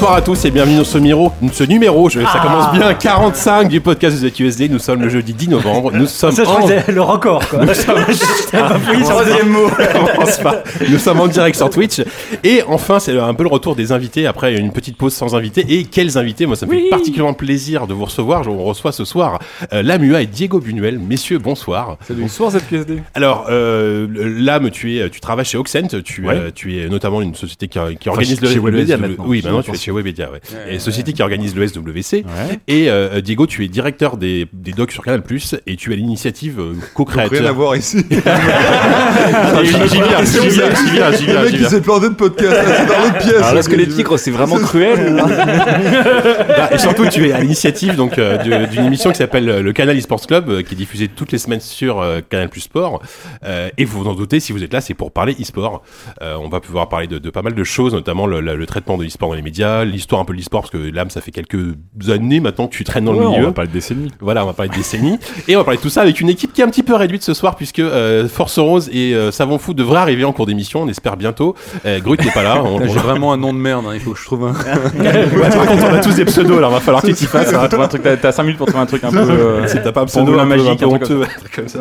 [0.00, 3.68] Bonsoir à tous et bienvenue dans ce numéro, ce numéro je- ça commence bien, 45
[3.68, 4.68] du podcast de ZQSD.
[4.68, 5.90] Nous sommes le jeudi 10 novembre.
[5.92, 6.54] Nous sommes Ça, je en...
[6.54, 7.64] crois que c'est le record, quoi.
[7.66, 8.04] Nous sommes...
[9.02, 9.68] Troisième mot.
[10.44, 10.62] Pas.
[10.88, 12.00] Nous sommes en direct sur Twitch.
[12.44, 15.66] Et enfin, c'est un peu le retour des invités après une petite pause sans invités.
[15.68, 16.46] Et quels invités?
[16.46, 18.46] Moi, ça me fait particulièrement plaisir de vous recevoir.
[18.46, 19.40] On reçoit ce soir
[19.72, 21.00] euh, Lamua et Diego Buñuel.
[21.00, 21.96] Messieurs, bonsoir.
[22.08, 23.02] Bonsoir ZQSD.
[23.14, 26.00] Alors, euh, Lame, tu es, tu travailles chez Oxent.
[26.04, 26.34] Tu, Ouais.
[26.36, 28.60] euh, tu es notamment une société qui, qui organise chez- chez SW
[29.00, 29.24] maintenant.
[29.26, 30.30] Oui, maintenant tu es chez Webedia.
[30.30, 30.40] Ouais.
[30.74, 32.12] Et société qui organise le SWC.
[32.24, 32.24] Ouais.
[32.68, 35.22] Et euh, Diego, tu es directeur des, des docs sur Canal+,
[35.66, 37.40] et tu as l'initiative euh, co-créateur.
[37.40, 37.98] Rien à voir ici.
[38.08, 42.14] J'y viens, j'y viens, j'y viens, j'y viens, j'y Le mec qui s'est planté de
[42.14, 43.34] podcast, c'est dans l'autre pièce.
[43.36, 47.96] Alors là, que les tigres, c'est vraiment cruel Bah, et surtout, tu es à l'initiative
[47.96, 51.38] donc euh, d'une émission qui s'appelle le Canal eSports Club, qui est diffusée toutes les
[51.38, 53.02] semaines sur Canal Plus Sport.
[53.76, 55.82] Et vous vous en doutez, si vous êtes là, c'est pour parler e-sport.
[56.20, 58.96] On va pouvoir parler de, de pas mal de choses, notamment le, le- le traitement
[58.98, 61.30] de l'e-sport dans les médias, l'histoire un peu de l'e-sport, parce que l'âme, ça fait
[61.30, 61.74] quelques
[62.08, 63.44] années maintenant que tu traînes dans le On milieu.
[63.46, 64.10] va parler de décennies.
[64.20, 65.18] Voilà, on va parler de décennies.
[65.48, 66.94] et on va parler de tout ça avec une équipe qui est un petit peu
[66.94, 70.46] réduite ce soir, puisque euh, Force Rose et euh, Savon Fou devraient arriver en cours
[70.46, 71.54] d'émission, on espère bientôt.
[71.86, 72.62] Euh, Grut n'est pas là.
[72.62, 74.52] On, J'ai vraiment un nom de merde, hein, il faut que je trouve un.
[74.52, 77.52] Ouais, par contre, on a tous des pseudos, alors va falloir que tu t'y fasses.
[77.52, 77.66] hein.
[77.68, 79.18] Trouve un truc, t'as- t'as 5 minutes pour trouver un truc un peu.
[79.18, 81.68] euh, Si t'as pas un pseudo la un magique, un truc honteux, un truc comme
[81.68, 81.80] ça.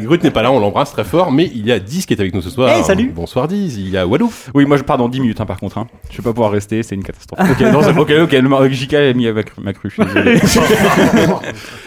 [0.00, 2.20] Grut n'est pas là, on l'embrasse très fort, mais il y a Diz qui est
[2.20, 2.68] avec nous ce soir.
[2.70, 3.12] Hey, salut.
[3.14, 4.32] Bonsoir Diz, il y a Walou.
[4.54, 5.78] Oui, moi je pars dans 10 minutes hein, par contre.
[5.78, 5.86] Hein.
[6.10, 7.40] Je vais pas pouvoir rester, c'est une catastrophe.
[7.40, 9.90] Ok, non, c'est- ok, ok, le Mar- JK a mis avec ma cru.
[9.90, 10.40] je suis désolé.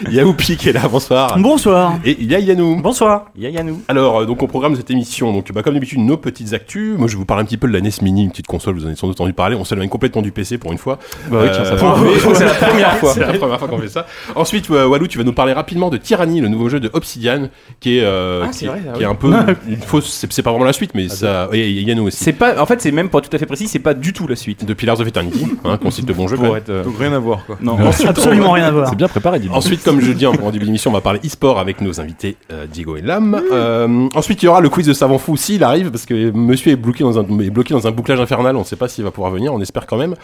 [0.08, 1.38] Il y a Oupi qui est là, bonsoir.
[1.38, 1.94] Bonsoir.
[2.04, 2.80] Et il y a Yannou.
[2.80, 3.26] Bonsoir.
[3.36, 3.82] Ya Yanou.
[3.88, 6.96] Alors, euh, donc on programme cette émission, donc bah, comme d'habitude, nos petites actus.
[6.98, 8.74] Moi je vais vous parler un petit peu de la NES Mini, une petite console,
[8.76, 9.56] vous en avez sans doute entendu parler.
[9.56, 10.98] On s'éloigne complètement du PC pour une fois.
[11.30, 13.12] Bah oui, tiens, ça Euh, C'est la première fois.
[13.14, 14.06] C'est la première fois qu'on fait ça.
[14.34, 17.48] Ensuite, euh, Walou, tu vas nous parler rapidement de Tyranny, le nouveau jeu de Obsidian,
[17.80, 19.04] qui est, euh, Ah, qui, vrai, ah qui oui.
[19.04, 19.32] est un peu
[19.68, 20.10] une fausse.
[20.12, 21.48] C'est c'est pas vraiment la suite, mais ça.
[21.52, 22.22] Et il Yannou aussi.
[22.22, 24.26] C'est pas, en fait, c'est même pas tout à fait précis, c'est pas du tout
[24.26, 24.64] la suite.
[24.74, 26.36] De Pillars of Eternity, hein, qu'on cite de bons jeux.
[26.36, 26.68] quand Pour être.
[26.68, 27.56] euh, Donc rien à voir quoi.
[27.60, 27.76] Non,
[28.06, 28.88] Absolument rien à voir.
[28.88, 31.00] C'est bien préparé, dis Ensuite, comme je le dis en en début d'émission, on va
[31.00, 33.40] parler e-sport avec nos invités euh, Diego et Lam.
[33.52, 36.72] Euh, ensuite, il y aura le quiz de Savant Fou s'il arrive, parce que monsieur
[36.72, 38.56] est bloqué dans un, est bloqué dans un bouclage infernal.
[38.56, 40.14] On ne sait pas s'il va pouvoir venir, on espère quand même.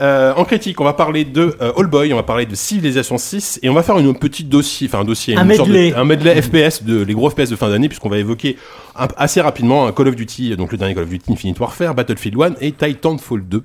[0.00, 3.16] Euh, en critique, on va parler de euh, All Boy, on va parler de Civilization
[3.18, 5.74] 6, et on va faire une petite dossier, enfin un dossier, Un une sorte de-
[5.74, 5.94] medley.
[5.96, 8.56] un medley FPS de les gros FPS de fin d'année, puisqu'on va évoquer
[8.96, 11.94] un- assez rapidement un Call of Duty, donc le dernier Call of Duty Infinite Warfare,
[11.94, 13.62] Battlefield 1 et Titanfall 2.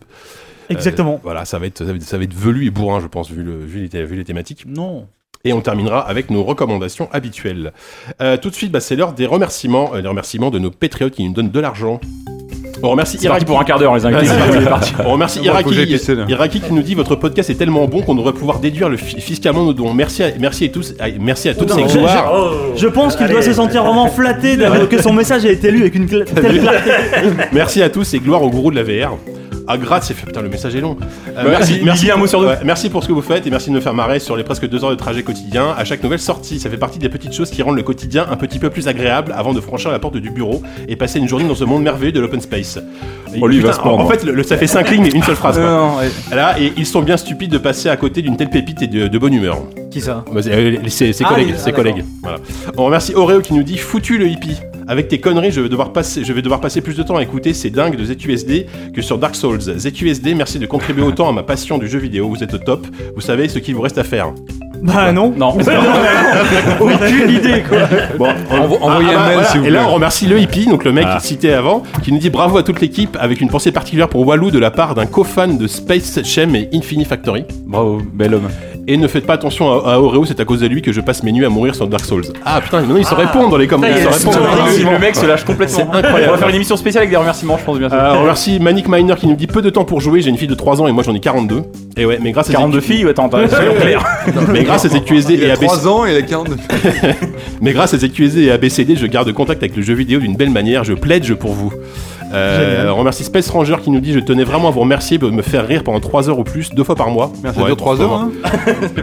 [0.70, 1.16] Exactement.
[1.16, 3.08] Euh, voilà, ça va être, ça va être, ça va être velu et bourrin, je
[3.08, 4.66] pense, vu, le, vu, les, vu les thématiques.
[4.68, 5.08] Non.
[5.46, 7.72] Et on terminera avec nos recommandations habituelles.
[8.22, 11.14] Euh, tout de suite, bah, c'est l'heure des remerciements, euh, les remerciements de nos patriotes
[11.14, 12.00] qui nous donnent de l'argent.
[12.82, 13.46] On remercie C'est parti Iraki.
[13.46, 14.28] pour un quart d'heure, les invités.
[14.70, 14.94] Parti.
[15.06, 15.70] On remercie Iraki.
[16.30, 19.20] Iraki qui nous dit votre podcast est tellement bon qu'on devrait pouvoir déduire le fi-
[19.20, 19.94] fiscalement nos dons.
[19.94, 22.54] Merci à, merci à tous, à- merci à ces je- gloires.
[22.76, 24.58] Je pense qu'il doit se sentir vraiment flatté
[24.90, 26.92] que son message a été lu avec une telle clarté.
[27.52, 29.18] Merci à tous et gloire au gourou de la VR.
[29.72, 30.26] Ah, gratte, c'est fait.
[30.26, 30.98] Putain, le message est long.
[31.28, 32.48] Euh, Bah, merci, merci, dis un mot sur deux.
[32.48, 34.44] ouais, merci pour ce que vous faites et merci de me faire marrer sur les
[34.44, 36.60] presque deux heures de trajet quotidien à chaque nouvelle sortie.
[36.60, 39.32] Ça fait partie des petites choses qui rendent le quotidien un petit peu plus agréable
[39.38, 42.12] avant de franchir la porte du bureau et passer une journée dans ce monde merveilleux
[42.12, 42.80] de l'open space.
[43.36, 45.10] Et Oh, lui, va se en, en fait, le- le- ça fait cinq lignes mais
[45.10, 45.58] une seule phrase.
[45.60, 45.66] quoi.
[45.70, 46.10] Non, ouais.
[46.36, 49.08] Là, et ils sont bien stupides de passer à côté d'une telle pépite et de,
[49.08, 49.60] de bonne humeur.
[49.92, 50.26] Qui ça?
[50.34, 52.04] Bah, c'est- euh, Ses Ah, collègues, ah, ses collègues.
[52.24, 52.40] Voilà.
[52.76, 54.58] On remercie Oreo qui nous dit foutu le hippie.
[54.90, 58.04] Avec tes conneries, je vais devoir passer, plus de temps à écouter ces dingues de
[58.04, 59.62] ZQSD que sur Dark Souls.
[59.62, 62.28] ZQSD, merci de contribuer autant à ma passion du jeu vidéo.
[62.28, 62.88] Vous êtes au top.
[63.14, 64.34] Vous savez ce qu'il vous reste à faire.
[64.82, 65.34] Bah non.
[65.38, 65.50] Non.
[66.80, 67.80] Aucune idée quoi.
[68.18, 70.92] Bon, Envo- envoyez un mail, s'il vous Et là, on remercie le hippie, donc le
[70.92, 71.20] mec Ah.
[71.20, 74.52] cité avant, qui nous dit bravo à toute l'équipe avec une pensée particulière pour Walou
[74.52, 77.46] de la part d'un co-fan de Space Shem et Infini Factory.
[77.66, 78.50] Bravo, bel homme.
[78.88, 81.00] Et ne faites pas attention à, à Oreo, c'est à cause de lui que je
[81.02, 82.24] passe mes nuits à mourir sur Dark Souls.
[82.44, 83.96] Ah putain, maintenant ils se répondent dans les commentaires.
[84.10, 84.44] Ils se répondent.
[84.94, 85.78] Le mec se lâche complètement.
[85.92, 86.30] C'est incroyable.
[86.30, 87.96] On va faire une émission spéciale avec des remerciements, je pense bientôt.
[87.96, 90.22] Euh, on remercie Manic Miner qui nous dit peu de temps pour jouer.
[90.22, 91.62] J'ai une fille de 3 ans et moi j'en ai 42.
[91.98, 94.04] Et ouais, mais grâce à 42 filles, attends, attends, soyons clairs.
[94.52, 96.56] mais grâce à ZQSD Il et a ABC, 3 ans et il a 42.
[97.62, 100.52] mais grâce à ZQSD et ABCD, je garde contact avec le jeu vidéo d'une belle
[100.52, 100.84] manière.
[100.84, 101.74] Je pledge pour vous.
[102.32, 105.30] Euh, on remercie Space Ranger qui nous dit je tenais vraiment à vous remercier de
[105.30, 107.32] me faire rire pendant 3 heures ou plus, deux fois par mois.
[107.44, 108.32] Ouais, dure 3 bon, heures, hein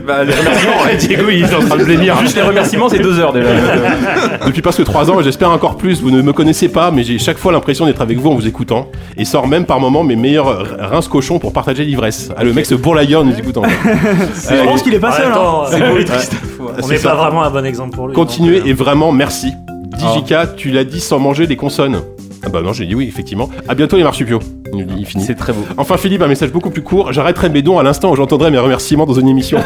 [0.06, 0.94] Bah, les remerciements, va.
[0.94, 2.17] Diego, il est en train de blêmir.
[2.20, 3.49] Juste les remerciements, c'est 2 heures déjà.
[4.46, 6.00] Depuis presque 3 ans, et j'espère encore plus.
[6.00, 8.46] Vous ne me connaissez pas, mais j'ai chaque fois l'impression d'être avec vous en vous
[8.46, 8.88] écoutant.
[9.17, 12.31] Et sort même par moments mes meilleurs rince cochons pour partager l'ivresse.
[12.37, 13.62] Ah, le mec se bourre la gueule en nous écoutant.
[13.64, 15.26] Je pense qu'il est pas seul.
[15.32, 15.34] hein.
[15.34, 16.34] temps, C'est beau et triste.
[16.82, 18.14] on n'est pas vraiment un bon exemple pour lui.
[18.14, 19.52] Continuez euh, et vraiment merci.
[19.96, 22.00] Dijika, tu l'as dit sans manger des consonnes.
[22.46, 23.50] Ah bah non, j'ai dit oui, effectivement.
[23.66, 24.38] À bientôt les marsupiaux.
[24.72, 25.25] Il nous dit, il finit.
[25.25, 25.62] C'est très beau.
[25.76, 27.12] Enfin Philippe, un message beaucoup plus court.
[27.12, 29.58] J'arrêterai mes dons à l'instant où j'entendrai mes remerciements dans une émission.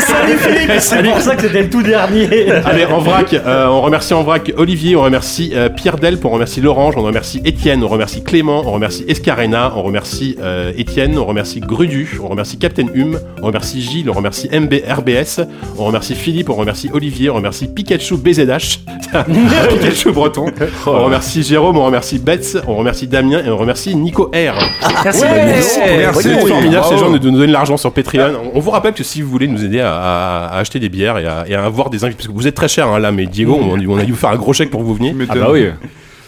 [0.00, 2.50] Salut Philippe C'est pour ça que c'était le tout dernier.
[2.50, 6.30] Allez, en vrac, euh, on remercie en vrac Olivier, on remercie euh, Pierre Delp, on
[6.30, 11.16] remercie Lorange, on remercie Étienne, on remercie Clément, on remercie Escarena, on remercie euh, Étienne,
[11.18, 15.46] on remercie Grudu, on remercie Captain Hume, on remercie Gilles, on remercie MBRBS,
[15.78, 18.80] on remercie Philippe, on remercie Olivier, on remercie Pikachu BZH,
[19.12, 20.46] Pikachu breton,
[20.86, 24.32] on remercie Jérôme, on remercie Betts, on remercie Damien et on remercie Nico R.
[25.04, 25.24] Merci.
[25.24, 26.22] Merci.
[26.22, 28.50] C'est formidable ces gens de nous donner de l'argent sur Patreon.
[28.54, 31.18] On vous rappelle que si vous voulez nous aider à, à- à acheter des bières
[31.18, 33.12] et à, et à avoir des invités, parce que vous êtes très cher hein, là,
[33.12, 35.14] mais Diego, on, on a dû vous faire un gros chèque pour que vous veniez.
[35.28, 35.66] Ah bah oui.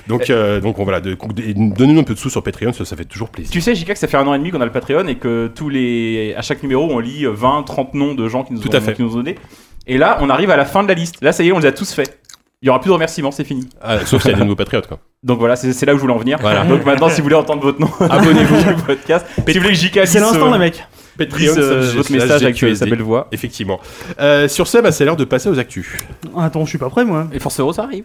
[0.08, 2.84] Donc, euh, donc on- voilà, de- de- donnez-nous un peu de sous sur Patreon, ça,
[2.84, 3.52] ça fait toujours plaisir.
[3.52, 5.14] Tu sais, JK, que ça fait un an et demi qu'on a le Patreon et
[5.14, 8.58] que tous les, à chaque numéro, on lit 20, 30 noms de gens qui nous,
[8.60, 8.94] Tout ont, à fait.
[8.94, 9.36] qui nous ont donné.
[9.86, 11.16] Et là, on arrive à la fin de la liste.
[11.22, 12.18] Là, ça y est, on les a tous faits.
[12.60, 13.68] Il y aura plus de remerciements, c'est fini.
[13.80, 14.88] Ah, sauf s'il y a des nouveaux patriotes.
[14.88, 14.98] Quoi.
[15.22, 16.38] Donc voilà, c'est c'est là où je voulais en venir.
[16.40, 16.64] Voilà.
[16.64, 18.58] Donc maintenant, si vous voulez entendre votre nom, Abonnez-vous.
[18.58, 19.26] sur le podcast.
[19.46, 20.82] Si vous voulez que JK dise, C'est l'instant euh, les mecs.
[21.19, 23.28] Patreon, euh, ça, votre message avec sa belle voix.
[23.31, 23.81] Effectivement.
[24.19, 25.88] Euh, sur ce, bah, c'est l'heure de passer aux actus.
[26.38, 27.26] Attends, je suis pas prêt moi.
[27.34, 28.05] Et Force Euro, ça arrive.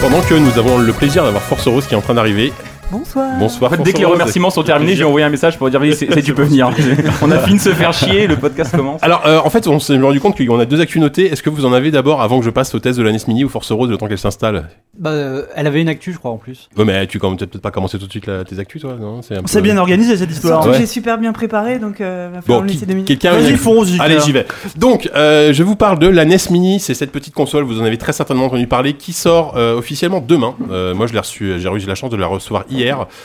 [0.00, 2.52] Pendant que nous avons le plaisir d'avoir Force Rose qui est en train d'arriver.
[2.98, 3.38] Bonsoir.
[3.40, 3.72] Bonsoir.
[3.72, 5.94] En fait, dès que les remerciements sont terminés, j'ai envoyé un message pour dire oui,
[5.94, 6.70] c'est tu peux venir.
[7.22, 9.02] on a fini de se faire chier, le podcast commence.
[9.02, 11.26] Alors, euh, en fait, on s'est rendu compte qu'on a deux actus notées.
[11.32, 13.18] Est-ce que vous en avez d'abord avant que je passe au test de la NES
[13.26, 14.68] Mini ou Force Rose le temps qu'elle s'installe?
[14.96, 16.68] Bah, euh, elle avait une actu, je crois, en plus.
[16.76, 19.42] Ouais, mais tu commences peut-être pas commencer tout de suite tes actus, toi Non, c'est
[19.42, 20.64] peu- bien organisé cette histoire.
[20.64, 20.78] Ouais.
[20.78, 23.08] j'ai super bien préparé, donc euh, va Bon, falloir me qui- laisser deux minutes.
[23.08, 24.00] quelqu'un Vas-y.
[24.00, 24.46] Allez, j'y vais.
[24.76, 26.78] Donc, euh, je vous parle de la NES Mini.
[26.78, 30.54] C'est cette petite console, vous en avez très certainement entendu parler, qui sort officiellement demain.
[30.94, 32.83] Moi, je l'ai reçu, j'ai eu la chance de la recevoir hier.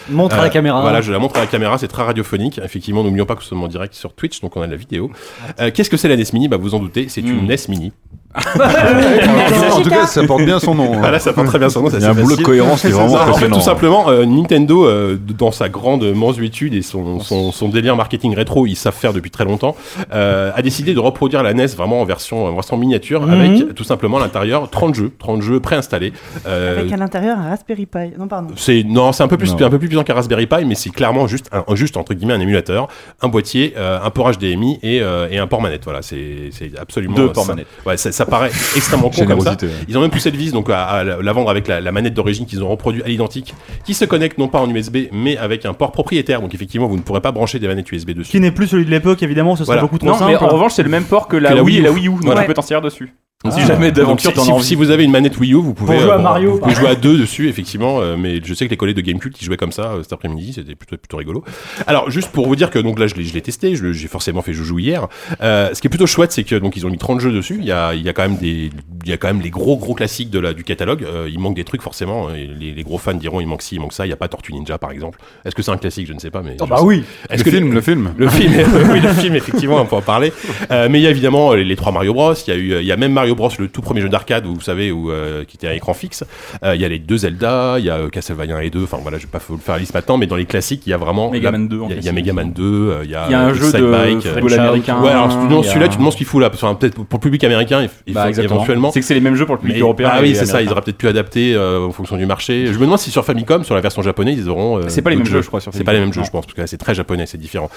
[0.10, 0.82] Montre à Euh, la caméra.
[0.82, 2.60] Voilà, je la montre à la caméra, c'est très radiophonique.
[2.64, 4.78] Effectivement, n'oublions pas que nous sommes en direct sur Twitch, donc on a de la
[4.78, 5.12] vidéo.
[5.60, 6.48] Euh, Qu'est-ce que c'est la NES Mini?
[6.48, 7.48] Bah, vous en doutez, c'est une Mm.
[7.48, 7.92] NES Mini.
[8.36, 10.94] En tout cas, ça porte bien son nom.
[10.94, 10.98] hein.
[11.00, 11.90] Voilà, ça porte très bien son nom.
[11.90, 13.56] ça, Il y a un boulot de cohérence qui est vraiment Ça, en fait, impressionnant.
[13.58, 18.36] tout simplement, euh, Nintendo, euh, dans sa grande mansuétude et son, son, son délire marketing
[18.36, 19.76] rétro, ils savent faire depuis très longtemps,
[20.14, 23.34] euh, a décidé de reproduire la NES vraiment en version, en version miniature, Mhm.
[23.34, 26.14] avec tout simplement à l'intérieur 30 jeux, 30 jeux préinstallés.
[26.48, 28.12] Euh, Avec à l'intérieur un Raspberry Pi.
[28.18, 28.50] Non, pardon.
[28.56, 30.90] c'est non, c'est un peu plus un peu plus puissant qu'un Raspberry Pi, mais c'est
[30.92, 32.88] clairement juste un, juste entre guillemets un émulateur,
[33.22, 35.84] un boîtier, euh, un port HDMI et, euh, et un port manette.
[35.86, 37.68] Voilà, c'est c'est absolument Deux ports ça- manettes.
[37.86, 39.58] Ouais, ça, ça paraît extrêmement con comme ça.
[39.88, 42.14] Ils ont même poussé le vis donc à, à la vendre avec la, la manette
[42.14, 43.54] d'origine qu'ils ont reproduit à l'identique,
[43.86, 46.42] qui se connecte non pas en USB mais avec un port propriétaire.
[46.42, 48.32] Donc effectivement, vous ne pourrez pas brancher des manettes USB dessus.
[48.32, 49.82] Qui n'est plus celui de l'époque, évidemment, ce serait Voilà.
[49.84, 50.32] beaucoup trop Non, simple.
[50.32, 51.90] mais en revanche, c'est le même port que la, Que la Wii et Wii la
[51.92, 51.94] U.
[51.94, 52.10] Wii U.
[52.26, 52.42] Donc Ouais.
[52.42, 53.14] tu peux t'en servir dessus.
[53.46, 56.18] Donc, Si jamais d'aventure si, vous avez une manette Wii U, vous pouvez, jouer à
[56.18, 58.02] vous- Mario, vous pouvez jouer à deux dessus, effectivement.
[58.02, 60.12] euh, mais je sais que les collègues de Gamecult qui jouaient comme ça euh, cet
[60.12, 61.46] après-midi, c'était plutôt, plutôt rigolo.
[61.88, 64.42] Alors, juste pour vous dire que donc là, je l'ai, je l'ai testé, j'ai forcément
[64.42, 65.08] fait joujou hier.
[65.42, 67.56] Euh, ce qui est plutôt chouette, c'est que donc ils ont mis 30 jeux dessus.
[67.62, 68.72] Il y a, il y a quand même des,
[69.06, 71.06] il y a quand même les gros gros classiques de la, du catalogue.
[71.06, 72.28] Euh, il manque des trucs forcément.
[72.28, 74.06] euh, et Les, les gros fans diront il manque ci, il manque ça.
[74.06, 75.18] Il y a pas Tortue Ninja par exemple.
[75.46, 76.08] Est-ce que c'est un classique?
[76.08, 76.58] Je ne sais pas, mais.
[76.60, 77.06] Oh, bah sais- oui.
[77.30, 78.12] Est-ce que film, le film.
[78.18, 78.52] le film,
[78.92, 80.34] oui, le film, effectivement, on peut en parler.
[80.72, 82.34] Euh, mais il y a évidemment les, les trois Mario Bros.
[82.34, 84.46] Il y a eu, il y a même Mario Bros, le tout premier jeu d'arcade,
[84.46, 86.24] où vous savez, où, euh, qui était à écran fixe.
[86.64, 88.84] Euh, il y a les deux Zelda, il y a euh, Castlevania 1 et 2.
[88.84, 90.84] Enfin voilà, je vais pas vous le faire la liste maintenant, mais dans les classiques,
[90.86, 92.12] il y a vraiment Mega Man 2 en Il y a-.
[92.12, 95.02] Mega Man 2, euh, il y a, un jeu de Bike, football américain.
[95.02, 97.44] Ouais, alors non, celui-là, tu te demandes ce qu'il fout là, peut-être pour le public
[97.44, 98.92] américain, Bah, éventuellement.
[98.92, 100.10] C'est que c'est les mêmes jeux pour le public européen.
[100.12, 100.62] ah oui, c'est ça.
[100.62, 102.68] Ils auraient peut-être pu adapter en fonction du marché.
[102.68, 104.82] Je me demande si sur Famicom, sur la version japonaise, ils auront.
[104.88, 106.54] C'est pas les mêmes jeux, je crois, C'est pas les mêmes jeux, je pense, parce
[106.54, 107.70] que là, c'est très japonais, c'est différent.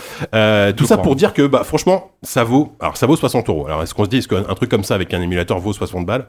[0.77, 2.73] Tout ça pour dire que, bah, franchement, ça vaut.
[2.81, 3.67] Alors, ça vaut 60 euros.
[3.67, 5.59] Alors, est-ce qu'on se dit, est-ce qu'un un truc comme ça avec un émulateur l'émulateur
[5.59, 6.27] vaut 60 balles.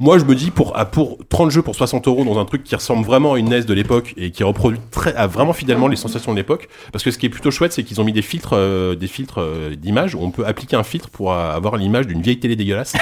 [0.00, 2.64] Moi, je me dis pour à- pour 30 jeux pour 60 euros dans un truc
[2.64, 5.86] qui ressemble vraiment à une NES de l'époque et qui reproduit très à vraiment fidèlement
[5.86, 6.68] les sensations de l'époque.
[6.92, 9.06] Parce que ce qui est plutôt chouette, c'est qu'ils ont mis des filtres euh, des
[9.06, 12.38] filtres euh, d'image où on peut appliquer un filtre pour euh, avoir l'image d'une vieille
[12.40, 12.94] télé dégueulasse.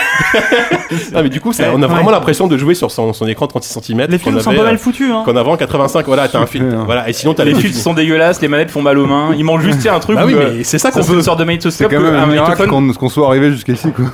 [1.15, 3.47] non, mais du coup, ça, on a vraiment l'impression de jouer sur son, son écran
[3.47, 4.07] 36 cm.
[4.11, 5.23] Les films sont pas mal foutus, hein.
[5.25, 6.67] Qu'en avant 85, voilà, t'as un filtre.
[6.85, 9.35] Voilà, et sinon t'as Les les filtres sont dégueulasses, les manettes font mal aux mains.
[9.37, 10.17] Il manque juste un truc.
[10.17, 11.17] Bah oui, mais c'est ça qu'on veut.
[11.17, 13.89] une sorte de C'est magnétoscope, quand même un un miracle qu'on qu'on soit arrivé jusqu'ici,
[13.93, 14.05] quoi.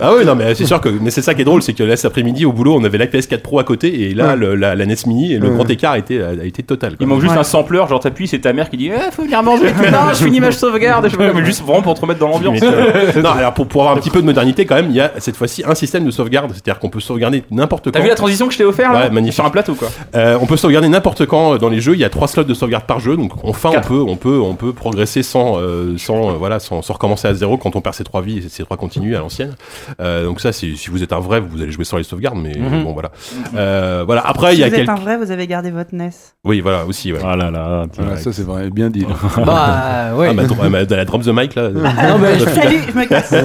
[0.00, 1.82] Ah oui, non, mais c'est sûr que, mais c'est ça qui est drôle, c'est que
[1.82, 4.36] là, cet après-midi, au boulot, on avait la PS4 Pro à côté, et là, Ouais.
[4.36, 5.54] le- la, la NES Mini, et le Ouais.
[5.54, 6.90] grand écart a été, a été total.
[6.90, 6.98] quoi.
[7.00, 7.38] Il manque juste Ouais.
[7.40, 9.66] un sampler, genre t'appuies, c'est ta mère qui dit Eh, faut venir manger.
[9.92, 11.06] non, je finis ma sauvegarde.
[11.06, 12.60] Je sais pas, mais juste vraiment pour te remettre dans l'ambiance.
[13.22, 15.12] non, alors pour, pour avoir un petit peu de modernité, quand même, il y a
[15.18, 17.90] cette fois-ci un système de sauvegarde, c'est-à-dire qu'on peut sauvegarder n'importe quand.
[17.92, 19.34] T'as vu la transition que je t'ai offert là Ouais, magnifique.
[19.34, 19.88] Sur un plateau quoi.
[20.14, 21.94] Euh, on peut sauvegarder n'importe quand euh, dans les jeux.
[21.94, 24.38] Il y a trois slots de sauvegarde par jeu, donc enfin on peut, on peut,
[24.40, 27.80] on peut progresser sans, euh, sans, euh, voilà, sans, sans recommencer à zéro quand on
[27.80, 29.54] perd ses trois vies et ses trois continues à l'ancienne.
[30.00, 32.52] Euh, donc ça, si vous êtes un vrai, vous allez jouer sans les sauvegardes, mais
[32.56, 32.84] Mhm.
[32.84, 33.10] bon voilà.
[33.56, 34.20] Euh, voilà.
[34.26, 34.90] Après, il Si y a vous êtes quelques.
[34.90, 36.10] un vrai, vous avez gardé votre NES.
[36.44, 37.12] Oui, voilà aussi.
[37.12, 37.18] Ouais.
[37.24, 38.18] Ah là là, Voilà, direct.
[38.22, 39.04] ça, c'est vrai, bien dit.
[39.36, 40.28] Bah, ouais.
[40.30, 41.70] Ah, ma, dro- ma- de la drop the mic là.
[41.70, 43.34] non, mais je- Salut, je me casse.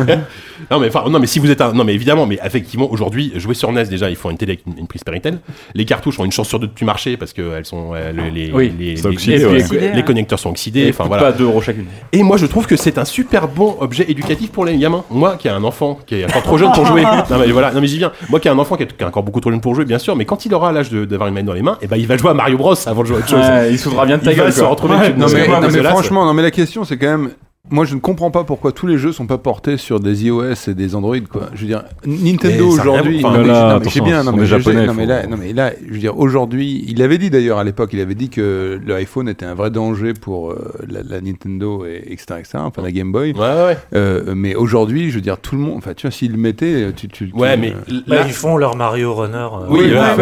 [0.71, 3.31] Non mais enfin non mais si vous êtes un non mais évidemment mais effectivement aujourd'hui
[3.35, 5.39] jouer sur NES déjà il faut une télé avec une, une prise Péritel.
[5.75, 8.11] Les cartouches ont une chance sur deux de plus marcher parce que elles sont euh,
[8.11, 9.53] le- les Oui, les, les- oxydé, les- ouais.
[9.53, 10.03] les- Oxydé, les ouais.
[10.03, 10.81] connecteurs sont oxydés.
[10.81, 11.23] Et Enfin voilà.
[11.23, 11.85] pas 2 euros chacune.
[12.11, 15.03] Et moi je trouve que c'est un super bon objet éducatif pour les gamins.
[15.09, 17.03] Moi qui ai un enfant qui est encore trop jeune pour jouer.
[17.29, 18.11] Non mais voilà non mais j'y viens.
[18.29, 19.85] Moi qui ai un enfant qui est, qui est encore beaucoup trop jeune pour jouer
[19.85, 21.87] bien sûr mais quand il aura l'âge de- d'avoir une manette dans les mains et
[21.87, 23.39] ben il va jouer à Mario Bros avant de jouer à autre chose.
[23.39, 24.53] Ouais, il foutra bien de ta il va gueule.
[24.53, 27.29] se retrouver Ouais, Non mais, non, franchement, non mais la question c'est quand même.
[27.69, 30.53] Moi, je ne comprends pas pourquoi tous les jeux sont pas portés sur des iOS
[30.67, 31.49] et des Android, quoi.
[31.53, 33.21] Je veux dire, Nintendo aujourd'hui.
[33.23, 35.99] enfin, là, mais bien, non mais, Japonais, non, mais là, non mais là, je veux
[35.99, 39.45] dire, aujourd'hui, il avait dit d'ailleurs à l'époque, il avait dit que le iPhone était
[39.45, 43.33] un vrai danger pour euh, la, la Nintendo et etc., etc., enfin la Game Boy.
[43.33, 43.77] Ouais ouais.
[43.93, 46.91] Euh, mais aujourd'hui, je veux dire, tout le monde, enfin, tu vois, s'ils le mettaient,
[46.95, 49.35] tu, tu, tu- Ouais mais euh, là, ils font leur Mario Runner.
[49.35, 50.15] euh, oui, Oui, là,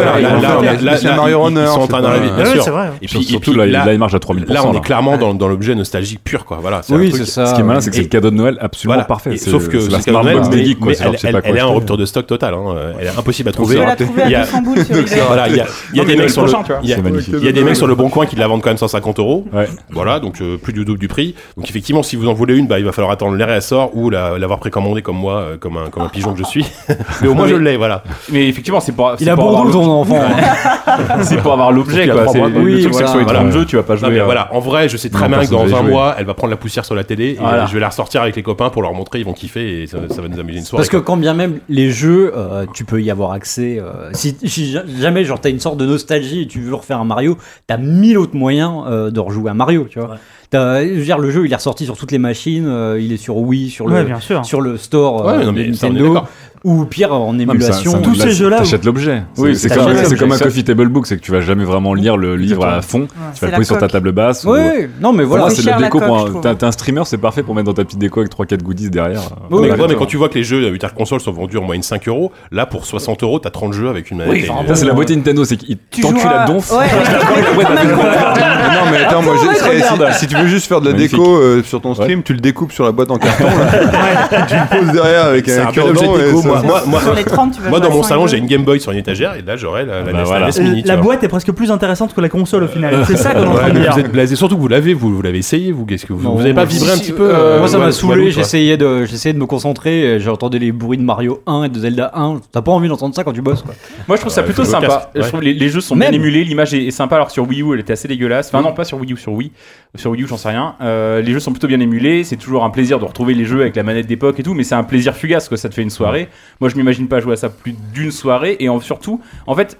[0.97, 2.63] c'est Mario ils- Runner, ils sont en train d'arriver, bien sûr.
[2.63, 2.89] c'est vrai.
[3.01, 4.51] Et puis, Surtout là, il marche à 3000%.
[4.51, 6.57] Là, on est clairement dans, l'objet nostalgique pur, quoi.
[6.61, 6.81] Voilà.
[6.89, 7.45] un oui, c'est ça.
[7.47, 9.05] Ce qui est malin, c'est que c'est le cadeau de Noël absolument Voilà.
[9.05, 9.37] parfait.
[9.37, 10.87] Sauf que c'est la c'est quand smart même- box de mais- geek, quoi.
[10.89, 12.53] mais C'est-à-dire, elle, est en rupture de stock total.
[12.53, 12.75] Hein.
[12.99, 13.75] Elle est impossible à trouver.
[13.75, 15.21] Il y à a- 200 boules sur eBay.
[15.27, 18.35] Voilà, il y a, il y a Non, des mecs sur le, bon coin qui
[18.35, 19.45] la vendent quand même 150 euros.
[19.91, 21.35] Voilà, donc euh, plus du double du prix.
[21.57, 23.95] Donc effectivement, si vous en voulez une, bah, il va falloir attendre l'air et sort
[23.95, 26.65] ou la- l'avoir précommandé comme moi, euh, comme un, comme un pigeon que je suis.
[27.21, 28.03] Mais au moins je l'ai, voilà.
[28.31, 29.13] Mais effectivement, c'est pour.
[29.19, 30.23] Il a Bordeaux ton l'objet- enfant.
[31.23, 32.23] C'est pour avoir l'objet, quoi.
[32.25, 33.07] le oui, truc, c'est que voilà.
[33.07, 33.51] sur les 30 Voilà.
[33.51, 34.19] jeux, tu vas pas jouer.
[34.19, 36.51] à- voilà, en vrai, je sais très bien que dans un mois, elle va prendre
[36.51, 37.65] la poussière sur la télé et Voilà.
[37.65, 39.97] je vais la ressortir avec les copains pour leur montrer, ils vont kiffer et ça,
[40.09, 40.81] ça va nous amuser une soirée.
[40.81, 41.05] Parce que quoi.
[41.05, 43.77] quand bien même les jeux, euh, tu peux y avoir accès.
[43.79, 46.99] euh, si, si ja- jamais genre t'as une sorte de nostalgie et tu veux refaire
[46.99, 50.11] un Mario, t'as mille autres moyens euh, de rejouer à Mario, tu vois.
[50.11, 50.17] Ouais.
[50.53, 53.17] Je veux dire, le jeu il est ressorti sur toutes les machines, euh, il est
[53.17, 54.45] sur Wii, sur le Ouais, bien sûr.
[54.45, 56.27] sur le store euh, Ouais, non, de mais ça, on est Nintendo, d'accord.
[56.63, 57.91] ou pire en Non, mais ça- émulation.
[57.91, 59.23] ça- Tous là, ces jeux-là, T'achètes l'objet.
[59.37, 61.41] Oui, c'est c'est comme, t'achètes c'est comme un coffee table book, c'est que tu vas
[61.41, 63.01] jamais vraiment lire le livre à fond.
[63.07, 63.91] Tu c'est vas le la poser sur ta coque.
[63.91, 64.45] table basse.
[64.45, 65.43] ou- Ouais, non mais Pour voilà.
[65.45, 65.99] moi, C'est de la déco.
[65.99, 66.41] je un- trouve.
[66.41, 69.21] T'as un streamer, c'est parfait pour mettre dans ta petite déco avec 3-4 goodies derrière.
[69.51, 72.07] Mais, ouais, quand tu vois que les jeux Virtual Console sont vendus en moyenne 5
[72.07, 74.35] euros, là pour 60 euros, t'as 30 jeux avec une manette.
[74.43, 76.71] Et- Ça, c'est la beauté Nintendo, c'est qu'il Tu t'encule joueras- la donf.
[76.71, 76.85] Ouais.
[77.55, 81.17] non mais attends, moi, j'ai- si- si, si tu veux juste faire de la Magnifique.
[81.17, 83.45] déco euh, sur ton stream, tu le découpes sur la boîte en carton,
[84.31, 84.45] là.
[84.47, 86.61] tu le poses derrière avec un un bel objet de et déco, ça- moi.
[86.63, 88.45] Moi, moi, Sur les 30, tu vas moi, jouer dans mon 100 salon, j'ai une
[88.47, 90.47] Game Boy sur une étagère et là j'aurais la, la, bah NES, la voilà.
[90.49, 90.81] NES Mini.
[90.83, 91.03] tu La vois.
[91.03, 93.03] boîte est presque plus intéressante que la console au final.
[93.07, 93.93] C'est ça qu'on est en Ouais, train de mais dire.
[93.93, 96.35] vous êtes blasé, surtout que vous l'avez, vous, vous l'avez essayé, vous, qu'est-ce que vous,
[96.35, 98.23] vous avez pas vibré un petit peu euh, euh, Moi ça Walou, m'a saoulé, Walou,
[98.33, 101.63] toi j'essayais de, j'essayais de me concentrer, et j'ai entendu les bruits de Mario 1
[101.63, 102.39] et de Zelda 1.
[102.51, 103.73] T'as pas envie d'entendre ça quand tu bosses quoi.
[104.07, 104.87] Moi, je trouve ça Ouais, plutôt faut le sympa.
[104.87, 105.21] casque, ouais.
[105.23, 106.11] Je trouve les, les jeux sont Même.
[106.11, 107.15] bien émulés, l'image est, est sympa.
[107.15, 108.47] Alors que sur Wii U, elle était assez dégueulasse.
[108.53, 109.51] Enfin, non, pas sur Wii U, sur Wii.
[109.95, 110.75] Sur Wii U, j'en sais rien.
[110.81, 112.23] Euh, les jeux sont plutôt bien émulés.
[112.23, 114.63] C'est toujours un plaisir de retrouver les jeux avec la manette d'époque et tout, mais
[114.63, 116.29] c'est un plaisir fugace que ça te fait une soirée.
[116.59, 118.57] Moi, je m'imagine pas jouer à ça plus d'une soirée.
[118.59, 119.77] Et en- surtout, en fait,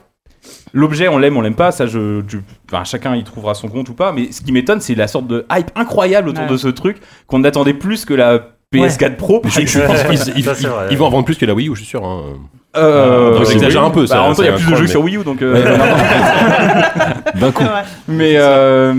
[0.74, 1.72] l'objet, on l'aime, on l'aime pas.
[1.72, 4.12] Ça, je, je- enfin, chacun y trouvera son compte ou pas.
[4.12, 6.50] Mais ce qui m'étonne, c'est la sorte de hype incroyable autour Ouais.
[6.50, 9.42] de ce truc qu'on attendait plus que la PS4 Pro.
[9.46, 11.76] Je, je pense qu'ils ils- ils- ils vont en vendre plus que la Wii U,
[11.76, 12.06] je suis sûr.
[12.06, 12.22] hein.
[12.78, 14.76] Euh, Non, j'exagère un peu, Bah, ça, en même temps, il y a plus de
[14.76, 15.42] jeux incroyable, sur Wii U, donc.
[15.42, 15.78] euh,
[17.40, 17.64] D'un coup.
[18.08, 18.94] Mais euh,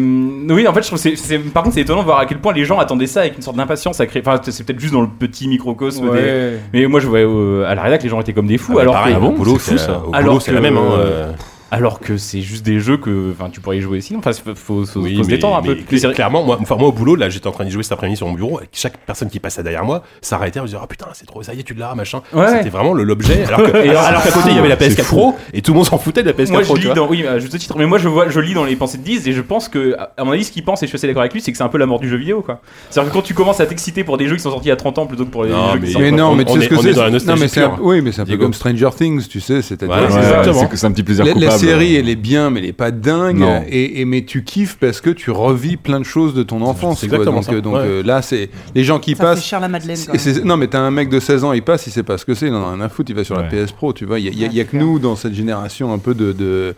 [0.49, 2.39] oui, en fait, je trouve que c'est, par contre, c'est étonnant de voir à quel
[2.39, 4.23] point les gens attendaient ça avec une sorte d'impatience à créer.
[4.27, 6.11] Enfin, c'est peut-être juste dans le petit microcosme.
[6.13, 8.73] des- Mais moi, je voyais euh, à la rédac, les gens étaient comme des fous.
[8.73, 10.03] Ah, mais alors pareil, que au boulot, c'est fou, c'est ça.
[10.07, 10.77] au Alors c'est la même.
[10.79, 11.33] hein, euh.
[11.73, 14.21] Alors que c'est juste des jeux que enfin, tu pourrais y jouer sinon.
[14.21, 15.77] Enfin, faut, faut, faut Oui, se mais- détendre un peu.
[15.91, 18.17] C'est- Clairement, moi, enfin, moi au boulot, là, j'étais en train d'y jouer cet après-midi
[18.17, 18.61] sur mon bureau.
[18.61, 21.43] Et chaque personne qui passait derrière moi s'arrêtait, on se disait, oh putain, c'est trop,
[21.43, 22.23] ça y est, tu l'as, machin.
[22.33, 22.59] Ouais.
[22.59, 23.45] C'était vraiment le- l'objet.
[23.47, 25.73] Alors que, Et alors, alors- qu'à côté, il y avait la PS4 Pro et tout
[25.73, 26.77] le monde s'en foutait de la PS4 Moi, Pro.
[26.77, 28.77] je lis dans, oui, à juste titre, mais moi, je vois, je lis dans les
[28.77, 30.87] pensées de Diz et je pense que, à à mon avis, ce qu'il pense, et
[30.87, 32.17] je suis assez d'accord avec lui, c'est que c'est un peu la mort du jeu
[32.17, 32.61] vidéo, quoi.
[32.91, 34.73] C'est-à-dire que quand tu commences à t'exciter pour des jeux qui sont sortis il y
[34.73, 36.45] a 30 ans plutôt que pour les Non, jeux mais- qui Mais on- non, mais
[36.45, 37.49] tu sais ce que c'est.
[37.49, 39.63] c'est oui, mais c'est un peu comme Stranger Things, tu sais.
[39.63, 41.25] C'est-à-dire c'est c'est c'est un petit plaisir
[41.57, 43.45] la série, elle est bien, mais elle est pas dingue.
[43.69, 47.01] Et, et- mais tu kiffes parce que tu revis plein de choses de ton enfance.
[47.01, 47.19] C'est quoi.
[47.19, 47.53] exactement Donc, ça.
[47.55, 47.81] euh, donc Ouais.
[47.85, 49.45] euh, là, c'est les gens qui Ça fait passent.
[49.45, 49.97] cher la Madeleine.
[50.07, 50.45] quand même.
[50.45, 52.35] non, mais t'as un mec de 16 ans, il passe, il sait pas ce que
[52.35, 53.65] c'est, il en a rien à foutre, il va sur la Ouais.
[53.65, 54.19] PS Pro, tu vois.
[54.19, 56.33] Il y y il y a que nous dans cette génération un peu de.
[56.33, 56.75] de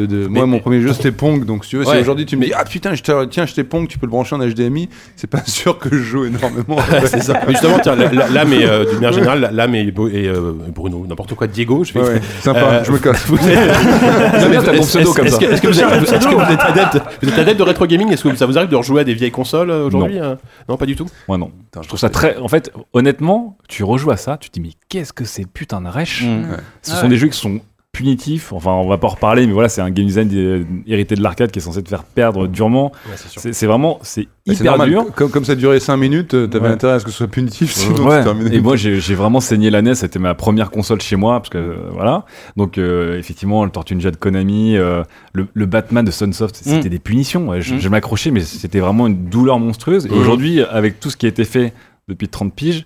[0.00, 2.26] de- de- Mais- moi, mon premier jeu c'était Pong, donc si tu veux, si aujourd'hui
[2.26, 4.34] tu me dis ah putain, je t'ai- tiens, je t'ai Pong, tu peux le brancher
[4.36, 6.78] en HDMI, c'est pas sûr que je joue énormément.
[7.06, 7.40] c'est ça.
[7.46, 11.34] Mais justement, tiens, là, mais euh, d'une manière générale, mais Bo- et euh, Bruno, n'importe
[11.34, 12.00] quoi, Diego, je vais.
[12.00, 13.26] Ouais, sympa, Euh, je me casse.
[13.26, 15.38] Vous êtes- pseudo est-ce- comme ça.
[15.38, 18.12] que- Est-ce que vous êtes, adepte, vous êtes adepte de rétro gaming?
[18.12, 20.34] Est-ce que ça vous arrive de rejouer à des vieilles consoles euh, aujourd'hui euh?
[20.68, 21.06] Non, pas du tout?
[21.28, 21.50] Moi non.
[21.80, 22.36] Je trouve ça très.
[22.38, 25.80] En fait, honnêtement, tu rejoues à ça, tu te dis mais qu'est-ce que c'est putain
[25.80, 26.24] de rêche?
[26.24, 26.56] Mm.
[26.82, 27.60] Ce sont des jeux qui sont
[28.00, 28.52] punitifs.
[28.52, 31.22] Enfin, on va pas en reparler, mais voilà, c'est un game design des- hérité de
[31.22, 32.92] l'arcade qui est censé te faire perdre durement.
[33.16, 35.06] C'est c'est vraiment, c'est Bah, hyper dur.
[35.14, 36.72] Comme, comme ça durait 5 minutes, euh, t'avais Ouais.
[36.72, 38.18] intérêt à ce que ce soit punitif, sinon Ouais.
[38.18, 38.54] c'est terminé.
[38.56, 39.94] Et moi, j'ai vraiment saigné la NES.
[39.94, 42.24] C'était ma première console chez moi, parce que euh, voilà.
[42.56, 45.02] Donc, euh, effectivement, le Tortue Ninja de Konami, euh,
[45.34, 46.90] le, le Batman de Sunsoft, c'était Mm.
[46.90, 47.48] des punitions.
[47.48, 47.78] Ouais, Je, Mm.
[47.80, 50.06] je m'accrochais, mais c'était vraiment une douleur monstrueuse.
[50.06, 50.18] Et Mm.
[50.18, 51.72] aujourd'hui, avec tout ce qui a été fait
[52.08, 52.84] depuis 30 piges,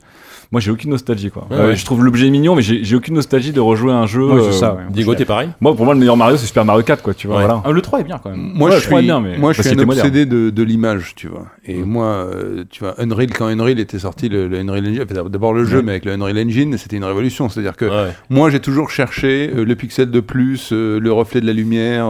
[0.54, 1.48] moi, j'ai aucune nostalgie, quoi.
[1.50, 1.74] Ouais, Euh, ouais.
[1.76, 4.22] Je trouve l'objet mignon, mais j'ai aucune nostalgie de rejouer à un jeu.
[4.24, 4.82] Ouais, c'est euh, ça, ouais.
[4.88, 5.48] Diego, t'es pareil?
[5.60, 7.12] Moi, pour moi, le meilleur Mario, c'est Super Mario 4, quoi.
[7.12, 7.44] Tu vois, Ouais.
[7.46, 7.60] voilà.
[7.64, 8.52] Ah, le 3 est bien quand même.
[8.54, 11.14] Moi, Ouais, je suis, bien, mais moi, je parce suis un obsédé de, de l'image,
[11.16, 11.46] tu vois.
[11.66, 15.28] Et moi, euh, tu vois, Unreal, quand Unreal était sorti, le, le Unreal Engine, enfin,
[15.28, 17.48] d'abord le jeu, mais avec le Unreal Engine, c'était une révolution.
[17.48, 18.12] C'est-à-dire que Ouais.
[18.30, 22.06] moi, j'ai toujours cherché euh, le pixel de plus, euh, le reflet de la lumière.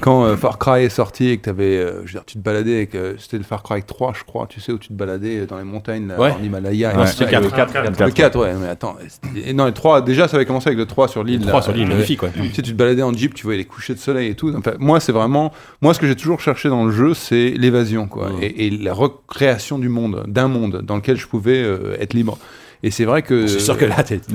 [0.00, 2.42] Quand euh, Far Cry est sorti et que t'avais, euh, je veux dire, tu te
[2.42, 4.92] baladais avec, euh, c'était le Far Cry 3, je crois, tu sais, où tu te
[4.92, 6.32] baladais dans les montagnes, là, Ouais.
[6.32, 6.92] en Himalaya.
[6.92, 7.42] et Ouais, c'était le et 4.
[7.44, 8.96] le- 4, Le 4, ouais, mais attends.
[9.34, 11.40] et Non, le 3, déjà, ça avait commencé avec le 3 sur l'île.
[11.40, 11.62] 3 là.
[11.62, 12.30] sur l'île, magnifique, ouais.
[12.34, 14.52] tu sais, tu te baladais en jeep, tu voyais les couchers de soleil et tout.
[14.56, 15.52] Enfin, moi, c'est vraiment.
[15.80, 18.30] Moi, ce que j'ai toujours cherché dans le jeu, c'est l'évasion, quoi.
[18.42, 22.38] Et, et la recréation du monde, d'un monde dans lequel je pouvais euh, être libre.
[22.82, 23.46] Et c'est vrai que.
[23.46, 24.20] C'est sûr que là, t'es.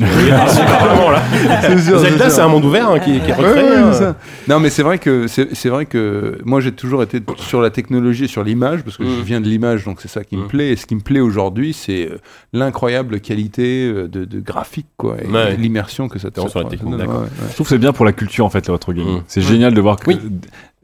[1.78, 3.64] Zelda, c'est un monde ouvert hein, qui, qui est recréé.
[3.64, 3.94] ouais, hein.
[3.94, 4.16] ça.
[4.48, 8.26] Non, mais c'est vrai que c'est vrai que moi j'ai toujours été sur la technologie
[8.26, 9.24] et sur l'image parce que je Mm.
[9.24, 10.48] viens de l'image, donc c'est ça qui me Mm.
[10.48, 10.70] plaît.
[10.72, 12.18] Et ce qui me plaît aujourd'hui, c'est euh,
[12.54, 15.56] l'incroyable qualité euh, de, de graphique, quoi, et Ouais.
[15.58, 16.96] l'immersion que ça te sur la technique.
[17.00, 19.18] Je trouve que c'est bien pour la culture en fait le retro gaming.
[19.20, 19.24] Mm.
[19.28, 20.20] C'est génial de voir que Oui.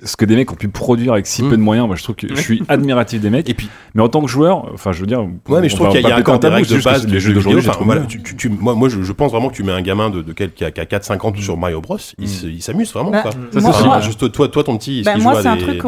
[0.03, 1.49] Ce que des mecs ont pu produire avec si Mm.
[1.49, 1.87] peu de moyens.
[1.87, 3.49] Moi, je trouve que je suis admiratif des mecs.
[3.49, 5.21] Et puis, Mais en tant que joueur, enfin, je veux dire.
[5.49, 6.83] Ouais, mais je trouve qu'il y a, il y a pas un tabou, de que
[6.83, 8.07] base les des jeux d'aujourd'hui, Enfin, trouve voilà, nuls.
[8.07, 10.21] tu, tu- tu- moi, moi je, je pense vraiment que tu mets un gamin de,
[10.21, 11.97] de quel- qui, a, a 4-5 ans sur Mario Bros.
[12.19, 13.09] Il il s'amuse vraiment.
[13.11, 13.31] Bah, quoi.
[13.31, 15.63] Ça, moi- Enfin, moi- juste toi, toi, ton petit, Bah, qu'il moi, c'est un des-
[15.77, 15.81] truc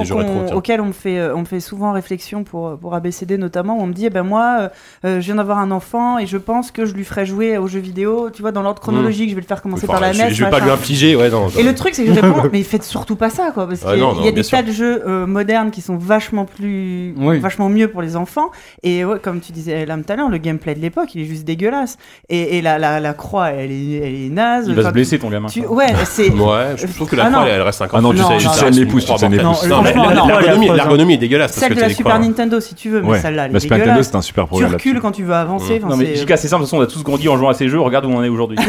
[0.55, 3.87] auquel on me, fait, euh, on fait souvent réflexion pour, pour ABCD notamment, où on
[3.87, 4.69] me dit, eh ben moi, euh,
[5.05, 7.67] euh, je viens d'avoir un enfant et je pense que je lui ferai jouer aux
[7.67, 10.21] jeux vidéo, tu vois, dans l'ordre chronologique, je vais le faire commencer par la je,
[10.23, 10.29] NES.
[10.31, 11.29] je vais pas lui infliger, ouais.
[11.59, 14.13] Et le truc, c'est que je réponds, mais faites surtout pas ça, quoi, parce non,
[14.13, 14.57] il y non, a des sûr.
[14.57, 17.39] tas de jeux euh, modernes qui sont vachement plus, Oui.
[17.39, 18.49] vachement mieux pour les enfants.
[18.83, 21.25] Et ouais, comme tu disais là tout à l'heure, le gameplay de l'époque, il est
[21.25, 21.97] juste dégueulasse.
[22.29, 24.65] Et, et la, la, la croix, elle est, elle est naze.
[24.67, 25.47] Il va se blesser ton gamin.
[25.47, 26.29] tu- ouais, c'est.
[26.39, 27.47] Ouais, je trouve que la Ah, croix, non.
[27.47, 29.05] elle, elle reste un Ah non, tu Non, sais, non, tu non, saignes les pouces,
[29.05, 29.67] tu saignes les Non, pouces.
[29.67, 32.19] Non, non, l'ergonomie, elle est l'ergonomie est dégueulasse Celle de la Super.
[32.19, 34.07] Nintendo, si tu veux, mais celle-là, elle est Nintendo, dégueulasse.
[34.09, 35.79] c'est un super Tu projet recules quand tu veux avancer.
[35.79, 37.67] Non mais c'est- simple, de toute façon on a tous grandi en jouant à ces
[37.67, 38.57] jeux, regarde où on en est aujourd'hui.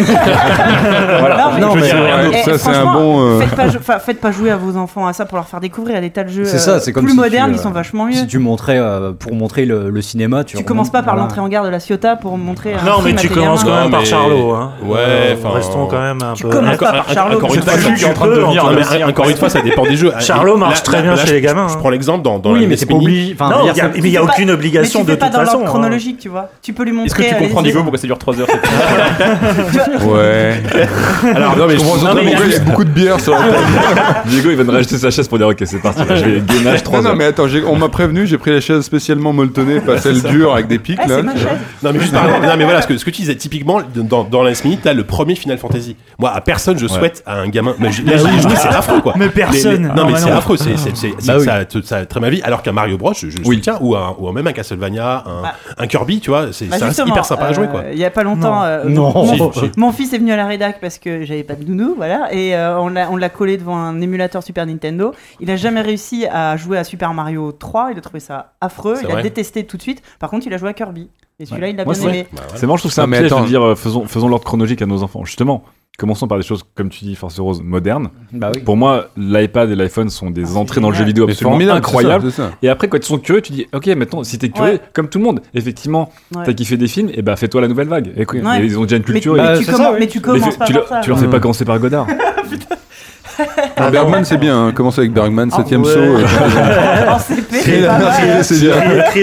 [1.61, 2.31] Non, mais-.
[2.33, 3.41] Eh, ça, c'est un bon, euh,
[4.01, 5.93] faites pas jouer à vos enfants à ça pour leur faire découvrir.
[5.93, 7.23] Il y a des tas de jeux C'est euh, ça, c'est comme plus si tu,
[7.23, 8.13] modernes euh, qui sont vachement mieux.
[8.15, 11.23] Si tu montrais, euh, pour montrer le, le cinéma, tu Tu commences pas par voilà.
[11.29, 12.73] l'entrée en gare de la Ciotat pour montrer.
[12.75, 14.53] un Non, mais tu commences quand même Non, par Charlot.
[14.55, 14.73] Hein.
[14.83, 16.49] Ouais, Euh, enfin, Restons quand même un Tu peu.
[16.51, 17.37] commences pas par Charlot.
[17.37, 18.77] Encore une fois, pas je- lui qui est en train de peu, devenir Non, le
[18.77, 19.09] mais sien.
[19.09, 20.13] encore une fois, ça dépend des jeux.
[20.21, 21.79] Charlot marche très bien chez les gamins, Je hein.
[21.81, 23.37] prends l'exemple dans, Oui, la mais c'est pas obligé.
[23.39, 25.43] Non, mais il y a aucune obligation de toute dans façon.
[25.59, 25.69] l'ordre hein.
[25.69, 26.49] chronologique, tu vois.
[26.63, 27.07] Tu peux lui montrer.
[27.25, 28.47] Est-ce que tu euh, comprends Diego pourquoi ça dure 3 heures
[30.07, 30.55] Ouais.
[31.35, 33.41] Alors, non, mais je comprends beaucoup de bière sur la.
[34.27, 36.01] Diego, il va de rajouter chaise pour dire ok, c'est parti.
[36.09, 38.61] là, Je vais gainage 3 Non, mais attends, j'ai- on m'a prévenu, j'ai pris la
[38.61, 41.17] chaise spécialement molletonnée, pas celle dure avec des pics Ah, là.
[41.17, 41.47] c'est ma chaise.
[41.83, 43.81] Non mais juste par exemple, non mais voilà ce que, ce que tu disais typiquement
[43.95, 45.97] dans, dans Mini t'as le premier Final Fantasy.
[46.19, 47.75] Moi à personne je souhaite à un gamin.
[47.79, 49.15] Mais je- là j'y ai joué c'est affreux quoi.
[49.17, 49.83] Mais personne.
[49.83, 50.37] non Ah, mais bah c'est non.
[50.37, 51.45] affreux c'est c'est c'est- Bah oui.
[51.45, 53.57] ça, te- ça a très ma vie alors qu'un Mario Bros je, Oui.
[53.57, 55.55] soutiens ou un, ou même un Castlevania un, Bah.
[55.79, 57.81] un Kirby tu vois c'est Bah, ça reste justement, hyper sympa à jouer quoi.
[57.81, 58.63] euh, Il y a pas longtemps.
[58.65, 59.13] euh, Non.
[59.15, 59.71] Mon, Si, si.
[59.77, 62.55] mon fils est venu à la rédac parce que j'avais pas de nounou, voilà, et
[62.55, 65.00] euh, on l'a on l'a collé devant un émulateur Super Nintendo.
[65.41, 67.91] Il a jamais réussi à jouer à Super Mario 3.
[67.93, 68.97] Il a trouvé ça affreux.
[69.03, 70.03] Il a détesté tout de suite.
[70.19, 71.11] Par contre, il a joué à Kirby.
[71.39, 72.27] Et celui-là, il l'a bien aimé.
[72.33, 72.57] Bah, voilà.
[72.59, 73.43] C'est marrant, je trouve Ah, un mais piège attends.
[73.43, 75.25] de dire euh, faisons, faisons l'ordre chronologique à nos enfants.
[75.25, 75.65] Justement,
[75.99, 78.11] commençons par des choses, comme tu dis, Force Rose, modernes.
[78.33, 78.61] Bah oui.
[78.61, 81.79] Pour moi, l'iPad et l'iPhone sont des entrées dans le jeu vidéo Mais absolument formidable,
[81.79, 82.25] incroyables.
[82.31, 82.59] c'est ça, c'est ça.
[82.63, 84.81] Et après, quand ils sont curieux, tu dis, ok, maintenant, si t'es curieux, Ouais.
[84.93, 86.43] comme tout le monde, effectivement, Ouais.
[86.45, 88.13] t'as kiffé des films, et bah fais-toi la nouvelle vague.
[88.19, 88.61] Et, quoi, Ouais.
[88.61, 89.33] et ils ont déjà une culture.
[89.35, 89.97] mais et- Bah, tu c'est commen- ça, oui.
[90.01, 91.01] mais tu commences fais- pas tu, par ça.
[91.01, 92.07] tu leur fais pas commencer par Godard.
[93.77, 94.67] Ah, Bergman, c'est bien.
[94.67, 94.73] hein.
[94.73, 95.93] Commencer avec Bergman, 7 ouais.
[95.93, 95.99] saut.
[96.01, 97.57] euh, En CP,
[98.43, 98.75] c'est bien.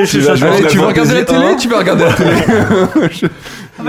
[0.05, 0.33] Tu vas,
[0.79, 1.55] vas regarder la télé, un.
[1.55, 2.31] tu vas regarder la télé.
[3.79, 3.83] Ah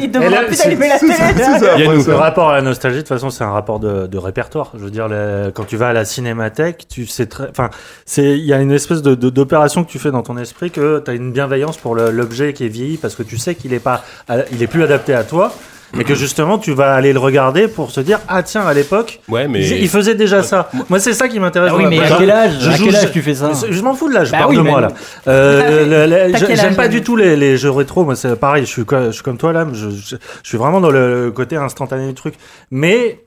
[0.00, 0.10] il
[0.44, 0.56] plus
[0.88, 1.12] la télé.
[1.16, 1.74] ça, c'est ça.
[1.76, 2.10] Il y a après, nous, ça.
[2.12, 4.70] Le rapport à la nostalgie, de toute façon, c'est un rapport de, de répertoire.
[4.78, 7.68] Je veux dire, le- quand tu vas à la cinémathèque, tu sais très, enfin,
[8.06, 11.02] c'est, il y a une espèce de, d'opération que tu fais dans ton esprit que
[11.04, 13.80] tu as une bienveillance pour l'objet qui est vieilli parce que tu sais qu'il est
[13.80, 14.04] pas,
[14.52, 15.52] il est plus adapté à toi.
[15.98, 19.20] Et que justement, tu vas aller le regarder pour se dire, ah tiens, à l'époque,
[19.28, 19.60] Ouais, mais.
[19.60, 20.70] il, il faisait déjà ça.
[20.88, 21.70] Moi, c'est ça qui m'intéresse.
[21.74, 23.50] Ah oui, mais à quel âge Je À joue- quel âge je- tu fais ça
[23.68, 24.88] Je, je m'en fous de l'âge, Bah parle oui, de mais- moi là.
[25.28, 29.10] Euh, J'aime pas du tout les, les jeux rétro, moi c'est pareil, je suis, je
[29.10, 32.34] suis comme toi là, je, je, je suis vraiment dans le côté instantané du truc.
[32.70, 33.20] Mais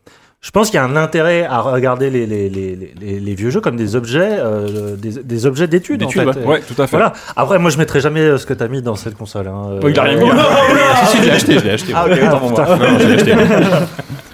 [0.45, 3.49] je pense qu'il y a un intérêt à regarder les, les, les, les, les vieux
[3.49, 6.23] jeux comme des objets, euh, des, des objets d'études en fait.
[6.23, 6.45] ouais.
[6.45, 6.97] Ouais, tout à fait.
[6.97, 7.13] Voilà.
[7.35, 9.47] Après, moi je mettrai jamais euh, ce que t'as mis dans cette console.
[9.47, 9.79] Hein.
[9.81, 10.29] Oh, il a rien mis.
[11.07, 11.93] Si, si, je l'ai acheté, l'ai.
[11.95, 12.05] Ah.
[12.07, 13.33] Non, je l'ai acheté.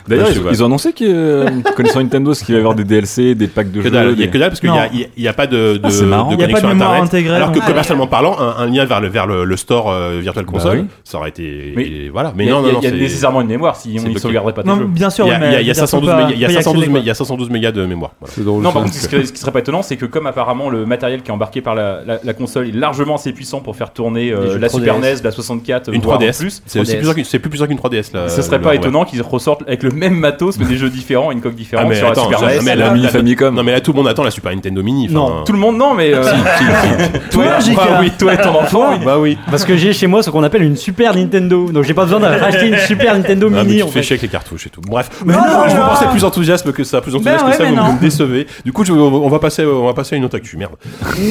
[0.07, 3.35] D'ailleurs, ils, ont annoncé que, euh, connaissant Nintendo, ce qu'il va y avoir des DLC,
[3.35, 3.91] des packs de Que jeux.
[3.91, 4.69] dalle, il y a que dalle parce qu'il
[5.17, 7.03] y a, pas de, de, Ah, de a pas de connexion mémoire internet.
[7.03, 10.19] intégrée, Alors que commercialement parlant, un, un lien vers le, vers le, le store euh,
[10.21, 10.85] Virtual Bah Console, oui.
[11.03, 11.73] ça aurait été.
[11.75, 12.33] Mais- et voilà.
[12.35, 12.79] Mais Il y a, non, non, il y a- non.
[12.81, 15.25] il y a c'est- nécessairement une mémoire, si on ne sauvegarderait pas Non, bien sûr,
[15.25, 16.15] Il y a, mais il y a- il y a je veux dire, 512 faut
[16.15, 17.71] pas- mégas- il y a faut y 512 accéder, mé- il y a 512 mégas
[17.71, 18.11] de mémoire.
[18.45, 21.29] Non, par contre, ce qui, serait, pas étonnant, c'est que comme apparemment le matériel qui
[21.29, 22.01] est embarqué par la,
[22.37, 24.71] console est largement assez puissant pour faire tourner euh, la 3DS.
[24.79, 26.39] Super NES, la 64, Une voire 3DS.
[26.39, 26.97] plus, C'est aussi 3DS.
[26.99, 28.29] puissant qu'une- c'est plus puissant qu'une 3DS là.
[28.29, 31.41] ce serait pas étonnant qu'ils ressortent avec le même matos mais des jeux différents, une
[31.41, 32.59] coque différente Ah, mais sur la attends, Super ça- NES.
[32.63, 33.53] mais La là- mini là- Famicom.
[33.55, 35.07] Non mais là tout le monde attend la Super Nintendo Mini.
[35.09, 36.23] Non, Tout le monde non, mais euh,
[37.31, 37.75] Toi, JK.
[37.75, 38.97] bah oui, toi et ton enfant.
[39.03, 39.37] Bah oui.
[39.49, 41.71] Parce que j'ai chez moi ce qu'on appelle une Super Nintendo.
[41.71, 44.13] Donc j'ai pas besoin d'acheter une Super Nintendo Ah, mais Mini tu te fais chier
[44.13, 44.81] avec les cartouches et tout.
[44.81, 45.85] Bref, mais Non, non, non, je non.
[45.87, 47.93] pensais plus enthousiasme que ça, plus enthousiasme Ben que ça, vous vous non.
[47.93, 48.47] me décevez.
[48.65, 50.57] Du coup, je- on va passer, on va passer à une autre actu.
[50.57, 50.73] Merde.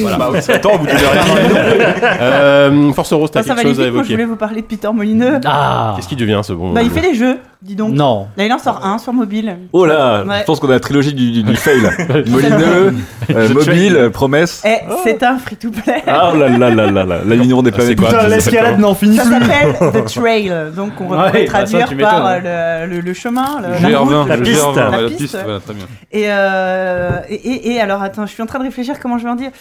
[0.01, 0.17] Voilà.
[0.17, 1.81] Bah heure et demie.
[2.21, 4.89] Euh, Force Rose, t'as quelque chose à moi je évoquer voulais vous parler de Peter
[4.93, 5.39] Molineux.
[5.45, 7.93] Ah Qu'est-ce qui devient ce bon Bah, il fait des jeux, dis donc.
[7.93, 8.27] Non.
[8.37, 9.57] Là, il en sort un sur mobile.
[9.73, 10.39] Oh là, Ouais.
[10.39, 11.79] je pense qu'on a la trilogie du, du, du fail.
[12.27, 12.93] Molineux,
[13.29, 14.63] euh, mobile, euh, promesse.
[14.65, 16.03] Et c'est un free-to-play.
[16.07, 17.99] Ah là là là là là, l'alignement des planètes.
[17.99, 19.33] quoi Putain, Ça l'escalade n'en finit Ça plus.
[19.33, 23.13] s'appelle The Trail, donc on va Ouais, bah, traduire ça, par euh, le, le, le
[23.13, 24.11] chemin, le, la route.
[24.11, 24.61] GR20, la piste.
[24.61, 25.85] GR20, La piste, voilà, très bien.
[26.11, 29.35] Et, euh, et, alors attends, je suis en train de réfléchir comment je vais en
[29.35, 29.51] dire.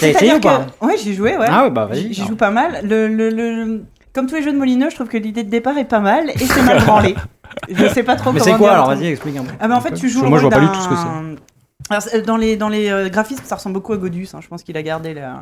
[0.00, 1.46] T'as essayé ou pas que, ouais, j'ai joué, ouais.
[1.48, 2.08] Ah ouais, bah vas-y.
[2.08, 2.80] J'y j'y joue pas mal.
[2.82, 3.82] Le, le, le-
[4.16, 6.30] comme tous les jeux de Molineux, je trouve que l'idée de départ est pas mal
[6.30, 7.14] et c'est mal branlé.
[7.70, 8.88] Je sais pas trop Mais comment c'est quoi dire alors.
[8.88, 9.52] Vas-y, explique un peu.
[9.60, 11.36] Ah mais en fait tu joues moi, je vois pas du tout ce que d'un-
[11.88, 14.40] Alors, c'est- dans les dans les euh, graphismes ça ressemble beaucoup à Godus hein.
[14.42, 15.40] je pense qu'il a gardé la-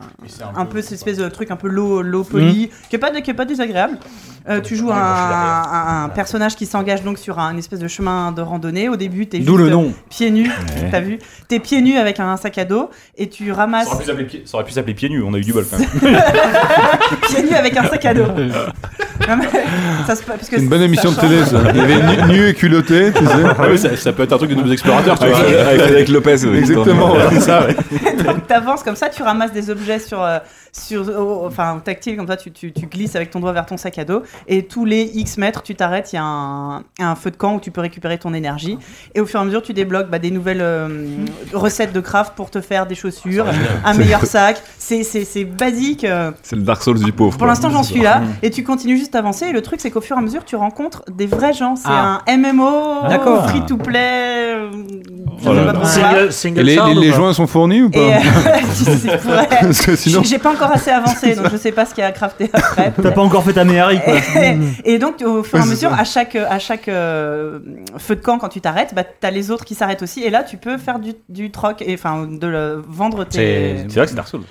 [0.55, 3.31] un, peu cette espèce de truc un peu low, low poly qui est pas qui
[3.31, 3.99] est pas désagréable.
[4.47, 8.31] Euh, tu joues un, un- un personnage qui s'engage donc sur un espèce de chemin
[8.31, 8.91] de randonnée.
[8.91, 9.95] Au début t'es D'où juste le nom.
[10.11, 10.51] pieds nus
[10.91, 11.19] t'as vu.
[11.49, 14.25] T'es pieds nus avec un sac à dos et tu ramasses Ça aurait pu s'appeler
[14.27, 15.89] pieds- ça aurait pu s'appeler pieds nus, on a eu du bol quand même.
[17.29, 18.27] pieds nus avec un sac à dos
[19.29, 19.49] Non, mais
[20.07, 21.29] ça se pa- parce que C'est une bonne ça émission de change.
[21.29, 21.59] télé, ça.
[21.73, 23.33] Il y avait nu, nu et culotté, tu sais.
[23.59, 25.67] Ah oui, ça, ça peut être un truc de nouveaux explorateurs, tu Avec, vois.
[25.67, 26.31] avec Frédéric Lopez.
[26.57, 27.13] Exactement.
[27.15, 27.75] Ouais, c'est ça, ouais.
[28.25, 30.39] Donc t'avances comme ça, tu ramasses des objets sur, euh,
[30.77, 33.77] sur au- enfin tactile comme ça, tu, tu, tu glisses avec ton doigt vers ton
[33.77, 37.15] sac à dos et tous les X mètres, tu t'arrêtes, il y a un, un
[37.15, 38.77] feu de camp où tu peux récupérer ton énergie
[39.15, 41.07] et au fur et à mesure, tu débloques bah, des nouvelles euh,
[41.53, 43.47] recettes de craft pour te faire des chaussures,
[43.85, 44.61] un meilleur sac.
[44.79, 46.05] C'est c'est c'est basique.
[46.05, 47.39] euh, C'est le Dark Souls du pauvre.
[47.39, 49.47] pour l'instant, j'en suis là et tu continues juste à avancer.
[49.47, 51.77] Et le truc, c'est qu'au fur et à mesure, tu rencontres des vrais gens.
[51.77, 52.21] C'est Ah.
[52.27, 53.49] un MMO, D'accord.
[53.49, 54.55] free to play.
[55.47, 55.85] Oh là là.
[55.85, 58.19] Single, single Et les, les, joints sont fournis ou Et pas euh.
[59.61, 60.23] Parce que sinon.
[60.23, 62.50] J'ai pas encore assez avancé, donc je sais pas ce qu'il y a à crafter
[62.53, 62.92] après.
[63.00, 64.14] T'as pas encore fait ta Méhari, quoi.
[64.85, 67.59] Et, donc, au fur et à mesure, à chaque, à chaque euh,
[67.98, 70.22] feu de camp, quand tu t'arrêtes, bah, t'as les autres qui s'arrêtent aussi.
[70.22, 73.77] Et là, tu peux faire du, du troc, et enfin, de le, vendre tes.
[73.88, 74.44] C'est vrai que c'est Dark Souls.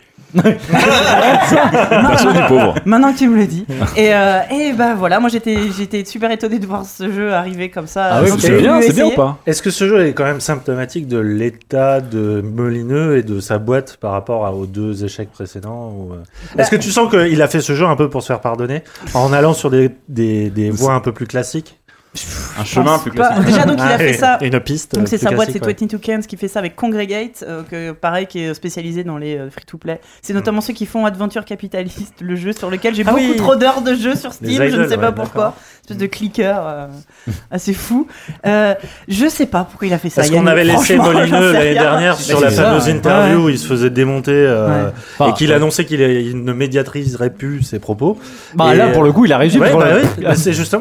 [2.18, 2.76] Souls du pauvre.
[2.86, 3.66] Maintenant que tu me le dis.
[3.98, 7.70] et, euh, et bah voilà, moi j'étais, j'étais super étonné de voir ce jeu arriver
[7.70, 8.06] comme ça.
[8.12, 10.24] Ah oui, Donc, c'est bien, c'est bien ou pas Est-ce que ce jeu est quand
[10.26, 15.04] même symptomatique de l'état de Molineux et de sa boîte par rapport à- aux deux
[15.04, 16.18] échecs précédents ou, euh,
[16.62, 18.84] Est-ce que tu sens qu'il a fait ce jeu un peu pour se faire pardonner
[19.14, 21.80] en allant sur des, des, des voies un peu plus classiques?
[22.60, 23.46] Un chemin plus Pas- classique.
[23.48, 24.38] Déjà, donc il a fait et- ça.
[24.42, 24.94] et une piste.
[24.94, 25.88] Donc euh, c'est sa boîte, c'est classique, ouais.
[25.88, 29.38] 22 Cans qui fait ça avec Congregate, euh, que, pareil, qui est spécialisé dans les
[29.38, 30.00] euh, free-to-play.
[30.22, 33.36] C'est notamment ceux qui font Adventure Capitalist, le jeu sur lequel j'ai Ah beaucoup oui.
[33.36, 35.56] trop d'heures de jeu sur Steam, je ne sais pas ouais, pourquoi.
[35.82, 36.88] Espèce de clicker euh,
[37.52, 38.08] assez fou.
[38.46, 38.74] Euh,
[39.10, 40.22] je sais pas pourquoi il a fait ça.
[40.22, 43.90] Parce qu'on avait laissé Molineux l'année dernière sur la fameuse interview où il se faisait
[43.90, 44.90] démonter euh,
[45.28, 48.18] et qu'il annonçait qu'il il ne médiatriserait plus ses propos.
[48.54, 49.58] Bah là, pour le coup, il a réussi.
[49.58, 50.34] Bah bah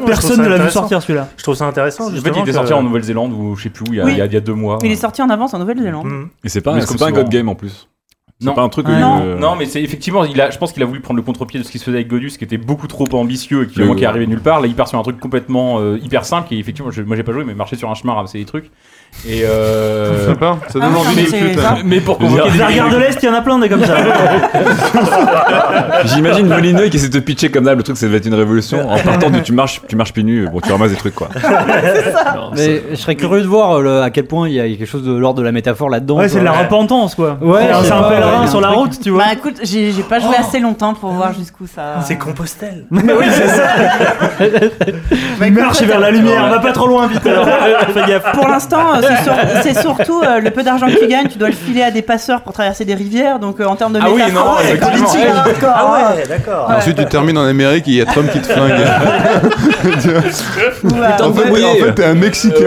[0.05, 1.22] Personne ne l'a vu sortir celui-là.
[1.37, 2.03] Je trouve ça intéressant.
[2.03, 3.97] En fait, il justement, était que- sorti en Nouvelle-Zélande ou je sais plus où, il
[3.97, 4.11] y a, Oui.
[4.13, 4.79] il y a- il y a deux mois.
[4.83, 6.05] Il est sorti en avance en Nouvelle-Zélande.
[6.05, 6.29] Mhm.
[6.43, 7.11] Et c'est pas, Mais c'est pas un.
[7.11, 7.87] God Game en plus.
[8.39, 8.55] C'est Non.
[8.55, 8.87] pas un truc.
[8.89, 9.21] Ah, non.
[9.21, 11.59] euh, Non, mais c'est effectivement, il a, je pense qu'il a voulu prendre le contre-pied
[11.59, 13.93] de ce qui se faisait avec Godus, qui était beaucoup trop ambitieux et qui, Le-
[13.95, 14.59] qui est arrivé nulle part.
[14.59, 17.23] Là, il part sur un truc complètement euh, hyper simple, qui effectivement, je- moi j'ai
[17.23, 18.69] pas joué, mais marcher sur un chemin, ramasser des trucs.
[19.25, 20.27] Et euh...
[20.27, 21.77] Sympa, ça donne Ah, envie mais de c'est ça.
[21.85, 23.85] mais pour convoquer des La regarde de l'Est, il y en a plein des comme
[23.85, 23.95] ça.
[26.05, 28.33] J'imagine Molineux qui essaie de te pitcher comme ça, le truc ça va être une
[28.33, 28.89] révolution.
[28.89, 31.29] En partant de tu marches, tu marches pieds nus, bon tu ramasses des trucs quoi.
[32.35, 34.63] Non, Mais je serais curieux de voir euh, le- à quel point il y a
[34.67, 36.17] quelque chose de l'ordre de la métaphore là-dedans.
[36.17, 37.37] Ouais, c'est de la repentance quoi.
[37.41, 39.23] Ouais, c'est un pas, pèlerin ouais, sur la route, tu vois.
[39.23, 42.01] Bah écoute, j'ai pas joué assez longtemps pour voir jusqu'où ça.
[42.05, 42.85] C'est Compostelle.
[45.39, 47.45] Bah, écoute, Marche vers la lumière, va pas trop loin vite alors.
[47.93, 48.31] Fais gaffe.
[48.33, 51.37] Pour l'instant, euh, c'est sur- c'est surtout euh, le peu d'argent que tu gagnes, tu
[51.37, 53.39] dois le filer à des passeurs pour traverser des rivières.
[53.39, 55.19] Donc euh, en termes de Ah oui, métaphore, non, c'est politique.
[55.27, 56.15] hein, Ah hein.
[56.15, 56.69] ouais, d'accord.
[56.69, 56.75] Ouais.
[56.75, 58.71] Ensuite, tu termines en Amérique et il y a Trump qui te flingue.
[60.83, 61.63] Ou à, en fait, Oui.
[61.65, 62.65] en fait, t'es un Mexicain.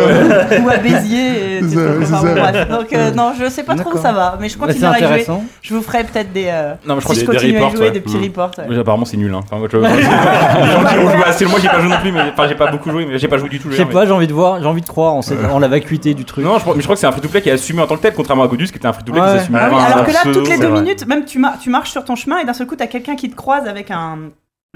[0.65, 1.57] ou à Béziers.
[1.59, 2.35] et C'est tu ça, c'est ça.
[2.35, 2.69] bref.
[2.69, 4.03] Donc euh, non, je sais pas trop où D'accord.
[4.03, 5.27] ça va, mais je Bah, c'est continuerai à jouer.
[5.63, 6.47] Je vous ferai peut-être des.
[6.49, 7.91] euh, Non, mais je crois si que je des- des continue à jouer, ouais.
[7.93, 8.23] des petits Mm.
[8.25, 8.51] reports.
[8.59, 8.65] ouais.
[8.69, 9.33] Mais apparemment c'est nul.
[9.35, 9.41] Hein.
[9.51, 9.69] Enfin, moi,
[11.61, 13.49] j'ai pas joué non plus, mais enfin j'ai pas beaucoup joué, mais j'ai pas joué
[13.49, 13.69] du tout.
[13.71, 16.25] Je sais pas, j'ai envie de voir, j'ai envie de croire en la vacuité du
[16.27, 16.45] truc.
[16.45, 17.97] Non, je crois, mais je crois que c'est un free-to-play qui est assumé en tant
[17.97, 19.39] que tel, contrairement à Godus qui était un free-to-play qui Ouais.
[19.39, 20.81] s'assumait Ah oui, pas, alors que là, pseudo, toutes les c'est deux vrai.
[20.83, 23.17] minutes, même tu, mar- tu marches sur ton chemin et d'un seul coup, t'as quelqu'un
[23.17, 24.19] qui te croise avec un.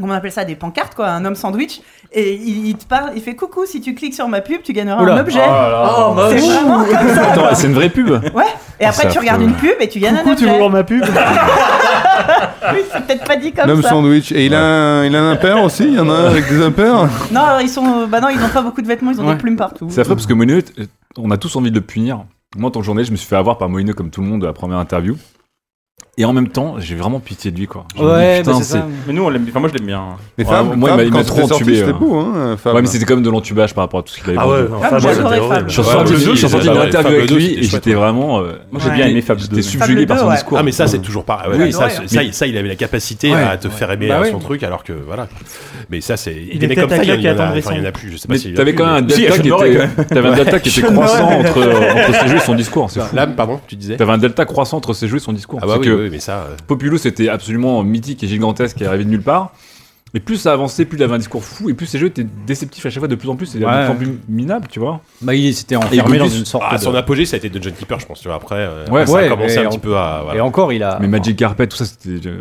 [0.01, 1.83] Comment on appelle ça Des pancartes, quoi, un homme sandwich.
[2.13, 4.73] Et il, il te parle, il fait coucou, si tu cliques sur ma pub, tu
[4.73, 5.15] gagneras Oula.
[5.17, 5.43] un objet.
[5.45, 5.95] Oh là.
[6.17, 7.33] Oh, c'est vraiment comme ça.
[7.33, 8.09] Attends, c'est une vraie pub.
[8.09, 8.45] Ouais.
[8.81, 10.53] Et après, c'est tu regardes une pub et tu gagnes Coucou, un tu objet.
[10.55, 11.05] veux voir ma pub
[12.73, 13.91] Oui, c'est peut-être pas dit comme L'homme ça.
[13.91, 14.33] sandwich.
[14.33, 16.49] Et il a, un, il a un impair aussi Il y en a un avec
[16.49, 18.07] des impairs Non, alors, ils sont.
[18.07, 19.33] Bah non, ils ont pas beaucoup de vêtements, ils ont Ouais.
[19.35, 19.87] des plumes partout.
[19.91, 20.85] C'est affreux parce que Molineux, euh,
[21.16, 22.25] on a tous envie de le punir.
[22.57, 24.40] Moi, en tant que je me suis fait avoir par Molineux comme tout le monde
[24.40, 25.16] de la première interview.
[26.21, 27.87] Et en même temps, j'ai vraiment pitié de lui quoi.
[27.97, 28.87] Je Ouais, putain, bah c'est ça.
[29.07, 30.03] Mais nous, on l'aime, enfin moi je l'aime bien.
[30.37, 31.91] Mais Ouais, Fab, moi, il Fab, m'a- il quand m'a trop c'était sorti, entubé, C'était
[31.93, 31.97] hein.
[31.99, 32.75] beau, hein, Fab.
[32.75, 34.59] Ouais, mais c'était comme de l'entubage par rapport à tout ce qu'il avait Ah ouais,
[34.65, 34.71] vendu.
[34.73, 35.51] non, Ah, Fab, moi, ouais, j'adorais c'était Fab.
[35.53, 35.69] horrible.
[35.71, 37.35] Je suis Ouais, sorti le je deux, suis sorti il d'une était- interview avec 2,
[37.37, 38.41] lui c'était et chouette, j'étais vraiment.
[38.41, 39.47] euh, Moi j'ai bien aimé Fable 2.
[39.49, 40.35] J'étais subjugué par son ouais.
[40.35, 40.59] discours.
[40.59, 41.91] Ah mais ça c'est toujours ouais, oui, ça, ouais.
[42.07, 43.43] c'est- ça, il- ça, il avait la capacité Ouais.
[43.43, 45.27] à te faire aimer Bah son truc alors que voilà.
[45.89, 46.35] Mais ça c'est.
[46.53, 47.71] Il mecs comme ça, il y, en a- il y en a attendrissant.
[47.71, 48.11] enfin, il y en a plus.
[48.13, 50.29] Je sais pas Mais a t'avais quand même un Si, delta qui Murray, était, t'avais
[50.29, 52.91] un delta qui était croissant entre, euh, entre ses jeux et son discours.
[52.91, 53.17] C'est fou.
[53.17, 53.97] Là, pardon, tu disais.
[53.97, 55.59] T'avais un delta croissant entre ses jeux et son discours.
[55.63, 56.38] Ah bah C'est oui, que oui, mais ça.
[56.38, 59.53] euh, Populous c'était absolument mythique et gigantesque et arrivé de nulle part.
[60.12, 62.27] Et plus ça avançait, plus il avait un discours fou, et plus ses jeux étaient
[62.44, 63.85] déceptifs à chaque fois de plus en plus, et de Ouais.
[63.85, 65.01] plus en plus minables, tu vois.
[65.23, 66.83] Bah, il s'était enfermé dans une sorte À de.
[66.83, 68.20] son apogée, ça a été Dungeon Keeper, je pense.
[68.20, 70.23] Tu vois, après, euh, Ouais, ça a commencé un en- petit peu à.
[70.25, 70.38] voilà.
[70.38, 70.99] Et encore, il a.
[71.01, 72.27] Mais Magic Carpet, tout ça, c'était.
[72.27, 72.40] euh,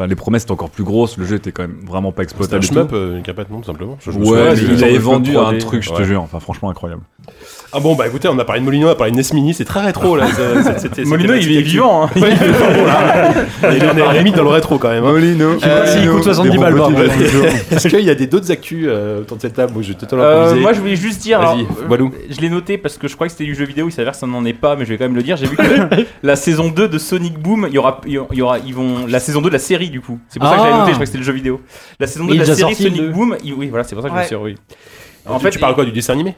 [0.00, 2.24] Enfin, les promesses étaient encore plus grosses, le jeu était quand même vraiment pas un
[2.24, 2.64] exploitable.
[2.64, 2.94] et shmup, tout.
[2.94, 3.98] euh, une capette, non, tout simplement.
[4.00, 5.58] Je- je me souviens Ouais, mais il avait vendu un 3D.
[5.58, 6.04] truc, je te Ouais.
[6.04, 6.22] jure.
[6.22, 7.02] Enfin, franchement incroyable.
[7.72, 9.52] Ah bon, bah écoutez, on a parlé de Molino, on a parlé de NES Mini,
[9.54, 10.24] c'est très rétro là.
[10.78, 12.04] c'est- c'est- Molino c'était- il est vivant.
[12.04, 12.10] hein.
[12.18, 13.92] Ouais, il est là.
[13.94, 15.04] La limite dans le rétro quand même.
[15.04, 15.12] hein.
[15.12, 15.50] Molino.
[15.62, 16.90] Euh, Molino, coûte 70 des bons balles par.
[17.70, 19.72] Est-ce qu'il y a des d'autres actus euh, autour de cette table?
[19.76, 22.48] Où je vais totalement Euh, improviser moi je voulais juste dire, alors, euh, je l'ai
[22.48, 24.44] noté parce que je crois que c'était du jeu vidéo, il s'avère que ça n'en
[24.46, 25.36] est pas, mais je vais quand même le dire.
[25.36, 25.62] J'ai vu que
[26.22, 29.20] la saison 2 de Sonic Boom, il y aura, il y aura, ils vont, la
[29.20, 30.18] saison 2 de la série du coup.
[30.28, 30.64] C'est pour ça que Ah.
[30.64, 31.60] j'avais noté, je crois que c'était le jeu vidéo.
[31.98, 33.10] La saison 2 Il de la série Sonic.
[33.12, 34.54] Boom, il- oui voilà, c'est pour ça que je me suis oui.
[35.26, 36.34] En fait, tu parles quoi du dessin animé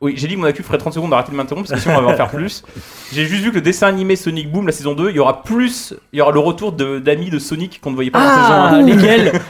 [0.00, 2.00] Oui, j'ai dit que mon actu ferait 30 secondes, arrêtez de m'interrompre parce que sinon
[2.00, 2.64] on va en faire plus.
[3.12, 5.42] J'ai juste vu que le dessin animé Sonic Boom, la saison 2, il y aura
[5.42, 8.24] plus, il y aura le retour de- d'amis de Sonic qu'on ne voyait pas dans
[8.24, 8.82] la saison Ah, 1.
[8.82, 9.40] lesquels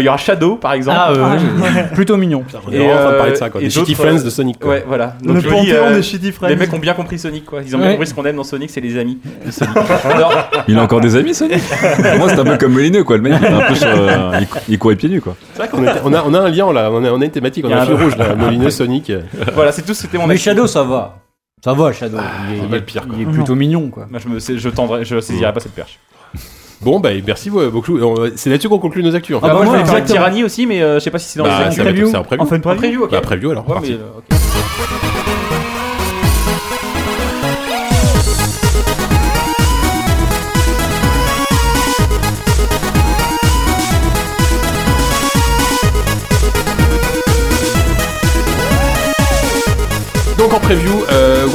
[0.00, 0.98] il y aura Shadow par exemple.
[1.00, 2.44] Ah, euh, plutôt mignon.
[2.66, 3.60] On est vraiment en train de parler de ça, quoi.
[3.60, 4.58] et Des shitty friends euh, de Sonic.
[4.58, 4.70] quoi.
[4.70, 5.14] Ouais, voilà.
[5.22, 6.48] Le Donc dis, panthéon euh, des shitty friends.
[6.48, 7.60] les mecs ont bien compris Sonic quoi.
[7.64, 7.92] Ils ont bien Ouais.
[7.94, 9.76] compris ce qu'on aime dans Sonic, c'est les amis de Sonic.
[10.04, 11.62] Alors, Il a encore des amis, Sonic
[12.18, 13.16] Moi, c'est un peu comme Molineux, quoi.
[13.16, 13.88] Le mec, il est un peu sur.
[13.88, 15.36] euh, il cou- il courait pieds nus, quoi.
[15.54, 17.24] C'est vrai qu'on était- on a, on a un lien là, on a, on a
[17.24, 19.10] une thématique, on a un fil rouge là, Molineux, Sonic.
[19.10, 19.20] euh,
[19.54, 20.36] voilà, c'est tout, c'était mon Mais.
[20.36, 21.16] Shadow, ça va.
[21.64, 22.18] Ça va, Shadow.
[22.18, 23.14] il est, c'est il est- le pire, quoi.
[23.18, 24.06] il est plutôt mignon, quoi.
[24.10, 25.98] Moi, je me, sais- je tendrai, je saisirai pas cette perche.
[26.80, 27.98] Bon, bah merci beaucoup.
[28.36, 29.36] C'est là-dessus qu'on conclut nos actus.
[29.36, 29.46] En fait.
[29.46, 30.06] Ah bah moi, je de exactement.
[30.06, 32.10] Tyranny aussi, mais euh, je sais pas si c'est dans Bah, les actus.
[32.10, 32.42] c'est un preview.
[32.42, 33.10] On fait une En preview ok.
[33.10, 33.66] Bah, preview alors.
[33.68, 33.90] Ouais, parti.
[33.92, 35.17] mais, euh, ok.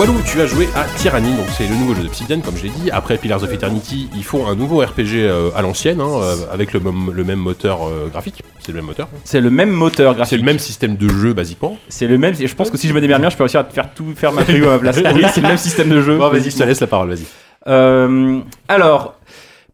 [0.03, 2.69] Walou, tu as joué à Tyranny, donc c'est le nouveau jeu d'Obsidian, comme je l'ai
[2.71, 2.91] dit.
[2.91, 6.73] Après Pillars of Eternity, ils font un nouveau RPG euh, à l'ancienne, hein, euh, avec
[6.73, 8.43] le, même- le même moteur euh, graphique.
[8.59, 9.07] C'est le même moteur.
[9.23, 10.39] C'est le même moteur C'est graphique.
[10.39, 11.77] le même système de jeu, basiquement.
[11.87, 12.33] C'est le même.
[12.35, 14.33] Je pense que si je me démerde bien, je peux réussir à faire tout faire
[14.33, 14.97] ma preview à ma place.
[15.15, 16.17] Oui, c'est le même système de jeu.
[16.17, 17.23] Bon, vas-y, je te laisse la parole, vas-y.
[17.67, 19.15] Euh, alors,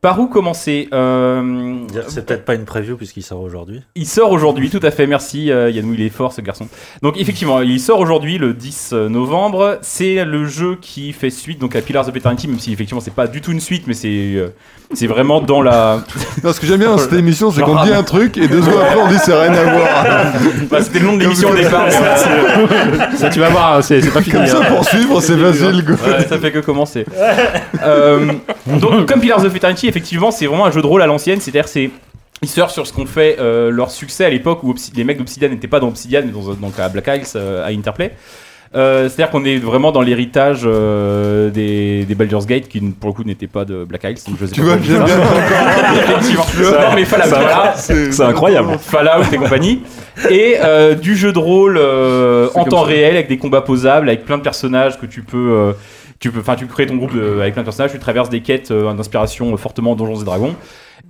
[0.02, 1.76] par où commencer Euh,
[2.08, 3.82] C'est peut-être pas une preview puisqu'il sort aujourd'hui.
[3.96, 6.68] Il sort aujourd'hui, tout à fait, merci euh, Yannou, il est fort ce garçon.
[7.02, 9.78] Donc effectivement, il sort aujourd'hui le 10 novembre.
[9.82, 13.14] C'est le jeu qui fait suite donc à Pillars of Eternity, même si effectivement c'est
[13.14, 14.50] pas du tout une suite, mais c'est euh,
[14.94, 16.04] c'est vraiment dans la
[16.44, 18.62] Non, ce que j'aime bien dans cette émission, c'est qu'on dit un truc et deux
[18.62, 19.90] secondes après on dit c'est rien à voir.
[20.70, 21.88] Bah, C'était le nom de l'émission au départ.
[23.18, 24.36] Ça, tu vas voir, c'est c'est pas fini.
[24.36, 24.66] Comme ça, hein.
[24.70, 25.84] pour suivre, c'est facile.
[25.90, 27.06] Ouais, ça fait que commencer.
[27.84, 28.32] Euh,
[28.68, 31.42] donc, comme Pillars of Eternity, effectivement, c'est vraiment un jeu de rôle à l'ancienne.
[31.42, 31.90] C'est-à-dire, c'est
[32.42, 35.50] ils surfent sur ce qu'ont fait euh, leur succès à l'époque où les mecs d'Obsidian
[35.50, 38.14] n'étaient pas dans Obsidian, mais dans, donc à Black Isles, euh, à Interplay.
[38.76, 43.16] Euh, C'est-à-dire qu'on est vraiment dans l'héritage euh, des, des Baldur's Gate qui pour le
[43.16, 44.30] coup n'étaient pas de Black Isles.
[44.30, 45.18] Donc je sais Tu pas vois, j'aime bien.
[45.96, 46.46] Effectivement.
[46.72, 47.74] Non mais Fallout, voilà.
[47.76, 48.78] C'est incroyable.
[48.80, 49.82] Fallout et compagnie.
[50.30, 54.26] Et euh, du jeu de rôle euh, en temps réel avec des combats posables, avec
[54.26, 55.74] plein de personnages que tu peux.
[56.20, 58.30] Euh, tu peux, enfin, tu créer ton groupe de- avec plein de personnages, tu traverses
[58.30, 60.56] des quêtes euh, d'inspiration euh, fortement Donjons et Dragons.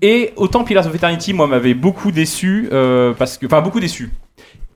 [0.02, 4.12] Et autant Pillars of Eternity, moi, m'avait beaucoup déçu, euh, parce que, enfin, beaucoup déçu.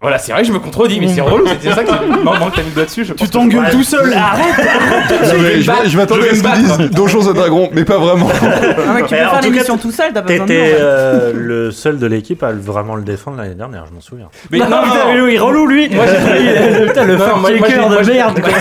[0.04, 1.82] Voilà, c'est vrai que je me contredis, mais c'est relou, c'est c'est ça
[2.24, 3.06] manque que t'as mis le doigt dessus.
[3.06, 6.58] Je Tu t'engueules tout seul, arrête je vais à ce me qu'ils battre.
[6.78, 8.28] disent Donjons et Dragons, mais pas vraiment.
[8.30, 8.46] Ah
[8.96, 10.60] ouais, tu peux Mais en faire tout l'émission tout seul, t'as pas besoin de nous.
[10.60, 10.82] T'étais en fait.
[10.84, 14.28] euh, le seul de l'équipe à vraiment le défendre l'année dernière, je m'en souviens.
[14.52, 17.50] Mais Non, putain, mais oui, relou lui Moi, j'ai trouvé- Putain, le Non, moi- moi,
[17.50, 18.52] j'ai- fuck-checker moi, de j'ai- merde quoi.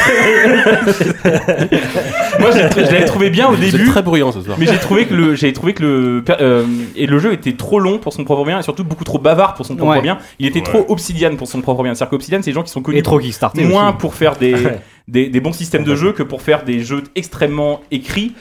[2.39, 3.89] Moi, j'ai- je l'avais trouvé bien au C'est début.
[3.91, 4.57] très bruyant ce soir.
[4.59, 6.65] Mais j'ai trouvé que le, j'ai trouvé que le, per- euh,
[6.97, 9.55] et le jeu était trop long pour son propre bien et surtout beaucoup trop bavard
[9.55, 10.01] pour son propre Ouais.
[10.01, 10.19] bien.
[10.39, 11.95] Il était trop obsidian pour son propre bien.
[11.95, 13.21] C'est-à-dire qu'Obsidian, c'est des gens qui sont connus trop
[13.65, 13.99] moins aussi.
[13.99, 14.55] pour faire des,
[15.09, 18.33] des, des bons systèmes de jeu que pour faire des jeux extrêmement écrits,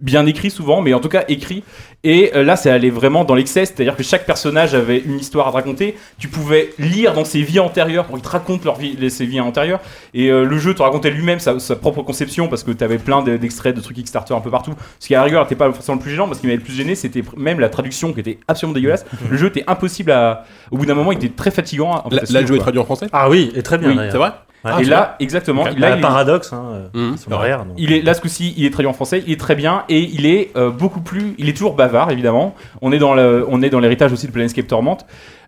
[0.00, 1.62] bien écrits souvent, mais en tout cas écrits.
[2.02, 5.46] Et euh, là, ça allait vraiment dans l'excès, c'est-à-dire que chaque personnage avait une histoire
[5.46, 5.96] à te raconter.
[6.18, 9.26] Tu pouvais lire dans ses vies antérieures pour qu'ils te racontent leur vie, les- ses
[9.26, 9.78] vies antérieures.
[10.12, 12.98] Et euh, le jeu te racontait lui-même sa, sa propre conception parce que tu avais
[12.98, 14.74] plein de- d'extraits de trucs Kickstarter un peu partout.
[14.98, 16.64] Ce qui à la rigueur n'était pas forcément le plus gênant parce qu'il m'avait le
[16.64, 19.06] plus gêné, c'était même la traduction qui était absolument dégueulasse.
[19.30, 20.44] Le jeu était impossible à.
[20.72, 21.92] Au bout d'un moment, il était très fatigant.
[21.92, 23.06] à- Là, le jeu est traduit en français?
[23.12, 23.96] Ah oui, et très bien Oui.
[24.10, 24.30] C'est vrai?
[24.74, 24.82] Ouais.
[24.82, 25.64] et là, exactement.
[25.68, 27.64] Il est- paradoxe, hein, euh, Mmh, rare.
[27.66, 27.74] donc.
[27.78, 30.00] il est là ce coup-ci, il est traduit en français, il est très bien et
[30.00, 32.54] il est euh, beaucoup plus, il est toujours bavard évidemment.
[32.82, 34.98] On est dans le, on est dans l'héritage aussi de Planescape Torment,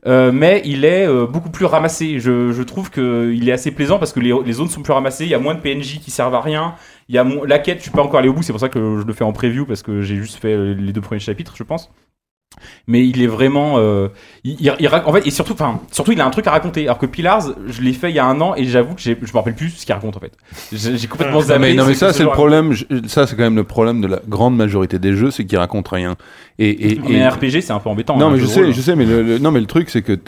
[0.06, 2.20] euh, mais il est euh, beaucoup plus ramassé.
[2.20, 4.92] Je, je trouve que il est assez plaisant parce que les, les zones sont plus
[4.92, 6.74] ramassées, il y a moins de PNJ qui servent à rien.
[7.08, 8.60] Il y a mon- la quête, je suis pas encore allé au bout, c'est pour
[8.60, 11.00] ça que je le fais en preview parce que j'ai juste fait euh, les deux
[11.00, 11.90] premiers chapitres, je pense.
[12.86, 14.08] Mais il est vraiment, euh,
[14.44, 16.84] il, il- en fait, et surtout, enfin, surtout, il a un truc à raconter.
[16.84, 19.10] Alors que Pillars, je l'ai fait il y a un an et j'avoue que je
[19.10, 20.32] me rappelle plus ce qu'il raconte en fait.
[20.72, 21.60] J'ai complètement Non zappé.
[21.60, 22.72] mais, non, mais ça c'est ce le problème.
[22.72, 25.58] je- Ça c'est quand même le problème de la grande majorité des jeux, c'est qu'ils
[25.58, 26.16] racontent rien.
[26.58, 28.16] Et, et, Mais et- un RPG, c'est un peu embêtant.
[28.16, 28.72] non hein, mais je sais, rôle.
[28.72, 30.18] je sais, mais le, le- non mais le truc c'est que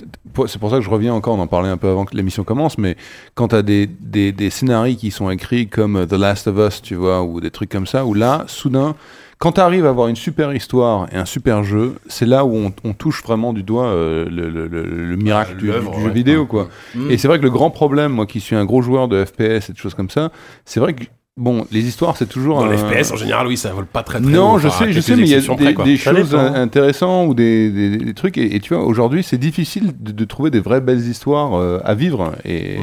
[0.46, 2.44] c'est pour ça que je reviens encore, on en parlait un peu avant que l'émission
[2.44, 2.96] commence, mais
[3.34, 6.94] quand t'as des, des des scénarios qui sont écrits comme The Last of Us, tu
[6.94, 8.94] vois, ou des trucs comme ça, où là, soudain,
[9.40, 12.72] quand t'arrives à avoir une super histoire et un super jeu, c'est là où on,
[12.84, 16.10] on touche vraiment du doigt euh, le, le- le- le miracle du, du jeu ouais.
[16.10, 16.68] vidéo, quoi.
[16.94, 17.10] Mm.
[17.10, 19.70] Et c'est vrai que le grand problème, moi qui suis un gros joueur de FPS
[19.70, 20.30] et de choses comme ça,
[20.66, 21.04] c'est vrai que
[21.36, 24.20] bon, les histoires c'est toujours Dans les FPS en général, oui, ça vole pas très
[24.20, 27.28] très Non, haut, je sais, je sais, mais il y a des, près, choses intéressantes
[27.30, 28.36] ou des, des- des trucs.
[28.36, 31.78] Et, et tu vois, aujourd'hui, c'est difficile de, de trouver des vraies belles histoires euh,
[31.84, 32.32] à vivre.
[32.44, 32.78] Et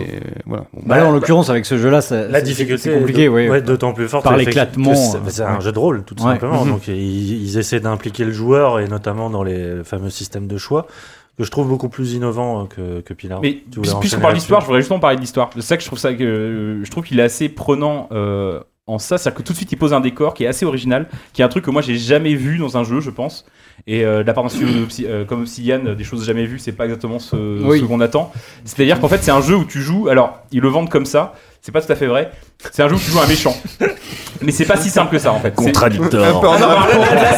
[0.46, 0.64] voilà.
[0.74, 3.28] Bon, Bah là, en l'occurrence, avec ce jeu-là, ça- La c'est- difficulté c'est compliqué, est
[3.28, 3.48] oui.
[3.50, 6.32] ouais, d'autant plus forte Par l'éclatement, C'est euh, un jeu de rôle, tout Ouais.
[6.34, 6.66] simplement.
[6.66, 6.72] Mhm.
[6.72, 10.88] Donc ils, ils essaient d'impliquer le joueur et notamment dans les fameux systèmes de choix
[11.38, 13.40] que je trouve beaucoup plus innovant que, que Pilar.
[13.42, 15.50] Mais Tu puisqu'on parle d'histoire, je voudrais justement parler d'histoire.
[15.54, 18.60] C'est ça que je trouve ça que euh, je trouve qu'il est assez prenant euh,
[18.88, 21.08] en ça, c'est-à-dire que tout de suite il pose un décor qui est assez original,
[21.34, 23.46] qui est un truc que moi j'ai jamais vu dans un jeu, je pense.
[23.86, 26.26] Et euh, de la part d'un studio de Obsi- euh, comme Obsidian, euh, des choses
[26.26, 27.80] jamais vues, c'est pas exactement ce, Oui.
[27.80, 28.32] ce qu'on attend.
[28.66, 30.08] C'est-à-dire qu'en fait c'est un jeu où tu joues.
[30.10, 32.32] Alors ils le vendent comme ça, c'est pas tout à fait vrai.
[32.72, 33.56] C'est un jeu où tu joues un méchant.
[34.42, 35.54] Mais c'est pas si simple que ça en fait.
[35.54, 36.42] Contradicteur.
[36.44, 36.68] Ah non,
[37.16, 37.34] là,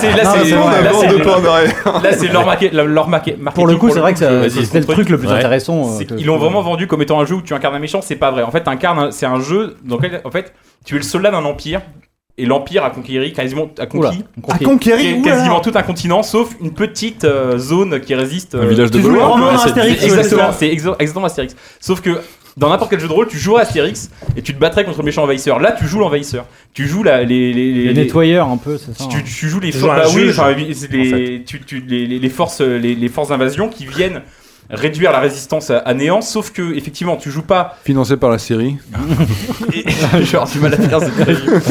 [2.14, 3.44] c'est leur, marketing.
[3.56, 5.98] Pour le coup, c'est vrai que c'était le truc le plus intéressant.
[6.00, 8.16] euh, qu'ils l'ont vraiment vendu comme étant un jeu où tu incarnes un méchant, c'est
[8.16, 8.44] pas vrai.
[8.44, 10.54] En fait, t'incarnes un- c'est un jeu dans lequel, en fait,
[10.86, 11.82] tu es le soldat d'un empire
[12.38, 14.78] et l'empire a conquéri quasiment a conquis on comprend.
[14.78, 18.56] quasi- quasiment tout un continent, sauf une petite euh, zone qui résiste.
[18.56, 19.38] Un euh, village de Gaulois.
[20.02, 21.56] Exactement, c'est exactement Astérix.
[21.82, 22.22] Sauf que
[22.60, 25.06] dans n'importe quel jeu de rôle, tu jouerais Astérix et tu te battrais contre le
[25.06, 25.60] méchant envahisseur.
[25.60, 26.46] Là, tu joues l'envahisseur.
[26.74, 29.08] Tu joues la, les, les, les, Les nettoyeurs, un peu, c'est ça.
[29.10, 32.20] tu, tu joues les Tu forces, bah oui, enfin, les, en tu- tu- les, les-
[32.20, 34.22] les forces, les, les forces d'invasion qui viennent
[34.70, 36.22] réduire la résistance à, à néant.
[36.22, 37.78] Sauf que effectivement, tu joues pas.
[37.86, 38.78] Financé par la Syrie.
[39.74, 39.86] et-
[40.26, 41.62] Genre, du mal à faire, c'est terrible.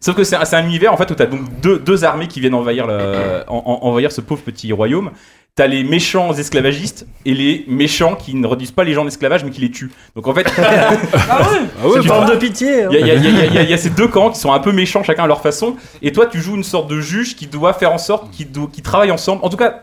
[0.00, 2.28] Sauf que c'est un, c'est un univers en fait où t'as donc deux, deux armées
[2.28, 5.10] qui viennent envahir, le, en- en- envahir ce pauvre petit royaume.
[5.58, 9.42] T'as les méchants esclavagistes et les méchants qui ne réduisent pas les gens en esclavage
[9.42, 9.90] mais qui les tuent.
[10.14, 12.84] Donc en fait, C'est une forme de pitié.
[12.84, 12.88] hein.
[12.92, 15.02] il y, a- y y y y ces deux camps qui sont un peu méchants
[15.02, 15.74] chacun à leur façon.
[16.00, 19.10] Et toi, tu joues une sorte de juge qui doit faire en sorte qu'ils travaillent
[19.10, 19.40] ensemble.
[19.44, 19.82] En tout cas,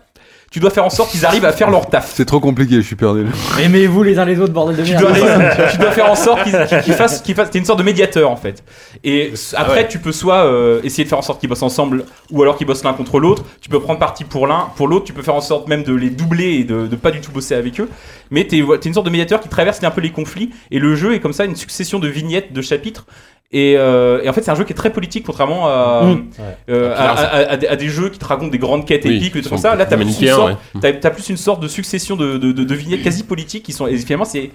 [0.52, 2.14] tu dois faire en sorte qu'ils arrivent à faire leur taf.
[2.16, 3.26] C'est trop compliqué, je suis perdu.
[3.60, 5.04] Aimez-vous les uns les autres, bordel de Tu merde.
[5.04, 7.52] dois, tu dois faire en sorte qu'ils qu'ils fassent, qu'ils fassent.
[7.52, 8.64] T'es une sorte de médiateur en fait.
[9.04, 9.88] Et s- après, ouais.
[9.88, 12.68] tu peux soit euh, essayer de faire en sorte qu'ils bossent ensemble, ou alors qu'ils
[12.68, 13.44] bossent l'un contre l'autre.
[13.62, 15.06] Tu peux prendre parti pour l'un, pour l'autre.
[15.06, 17.32] Tu peux faire en sorte même de les doubler et de, de pas du tout
[17.32, 17.90] bosser avec eux.
[18.32, 20.52] Mais t'es es une sorte de médiateur qui traverse un peu les conflits.
[20.72, 23.06] Et le jeu est comme ça une succession de vignettes, de chapitres.
[23.52, 26.26] Et, euh, et en fait, c'est un jeu qui est très politique, contrairement à, Mm.
[26.70, 27.20] euh, À à, Pillars.
[27.20, 29.42] à- à des, à des jeux qui te racontent des grandes quêtes Oui, épiques, des
[29.42, 29.76] trucs comme ça.
[29.76, 30.94] Là, t'as plus, une sorte, ouais.
[31.12, 33.88] plus une sorte de succession de, de, de- de vignettes quasi politiques qui sont.
[33.88, 34.50] Et finalement, c'est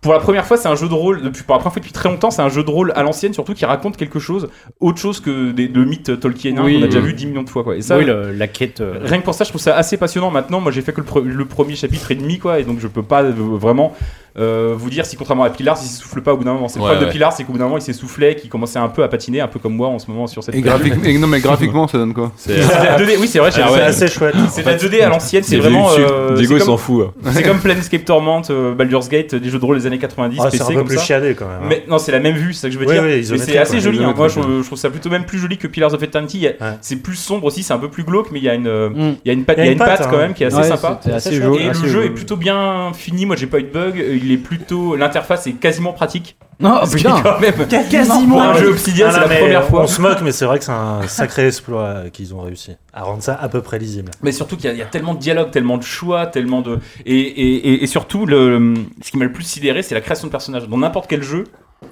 [0.00, 1.92] pour la première fois, c'est un jeu de rôle, depuis, pour la première fois depuis
[1.92, 4.48] très longtemps, c'est un jeu de rôle à l'ancienne, surtout qui raconte quelque chose,
[4.80, 7.50] autre chose que des, le mythe Tolkienien Oui, qu'on a déjà vu 10 millions de
[7.50, 7.62] fois.
[7.62, 7.76] Quoi.
[7.76, 8.80] Et ça, oui, le- la quête.
[8.80, 10.32] euh, rien que pour ça, je trouve ça assez passionnant.
[10.32, 12.80] Maintenant, moi j'ai fait que le, pre- le premier chapitre et demi, quoi, et donc
[12.80, 13.94] je peux pas euh, vraiment
[14.38, 16.68] euh, vous dire si, contrairement à Pilar, il s'essouffle pas au bout d'un moment.
[16.68, 17.08] C'est le Ouais, problème ouais.
[17.08, 19.40] de Pilar, c'est qu'au bout d'un moment il s'essoufflait, qu'il commençait un peu à patiner,
[19.40, 21.86] un peu comme moi en ce moment sur cette Et, graphique- et non, mais graphiquement,
[21.88, 23.78] ça donne quoi C'est la 2D, oui, c'est vrai, Ah ouais.
[23.78, 24.34] C'est assez chouette.
[24.50, 25.88] C'est la 2D à l'ancienne, c'est vraiment.
[25.94, 27.08] Diego, euh, Diego, s'en fout.
[27.24, 27.30] hein.
[27.32, 30.48] c'est comme Planescape Torment, euh, Baldur's Gate, des jeux de rôle des années 90, Ah,
[30.50, 31.02] c'est un peu comme plus ça.
[31.04, 31.58] chiadé quand même.
[31.62, 31.66] hein.
[31.68, 33.02] Mais non, c'est la même vue, c'est ça que je veux Oui, dire.
[33.02, 34.02] oui, c'est assez joli.
[34.02, 34.14] hein.
[34.16, 36.46] Moi, je, trouve- ça plutôt même plus joli que Pillars of Eternity.
[36.80, 38.88] C'est plus sombre aussi, c'est un peu plus glauque, mais il y a une, euh,
[38.90, 39.14] Mm.
[39.24, 41.00] il y a une patte, quand même qui est assez sympa.
[41.06, 43.26] Et le jeu est plutôt bien fini.
[43.26, 44.20] Moi, j'ai pas eu de bug.
[44.22, 46.36] Il est plutôt, l'interface est quasiment pratique.
[46.60, 47.20] Non, est putain.
[47.22, 47.66] quand même.
[47.66, 48.28] Quasiment.
[48.28, 48.68] Pour un jeu.
[48.70, 49.82] Obsidian, Ah, c'est la première fois.
[49.82, 52.76] On se moque, mais c'est vrai que c'est un sacré exploit euh, qu'ils ont réussi
[52.92, 54.10] à rendre ça à peu près lisible.
[54.22, 56.60] Mais surtout qu'il y, a- il y a tellement de dialogues, tellement de choix, tellement
[56.62, 56.78] de.
[57.04, 60.26] Et, et, et, et surtout, le, ce qui m'a le plus sidéré, c'est la création
[60.28, 60.68] de personnages.
[60.68, 61.44] Dans n'importe quel jeu,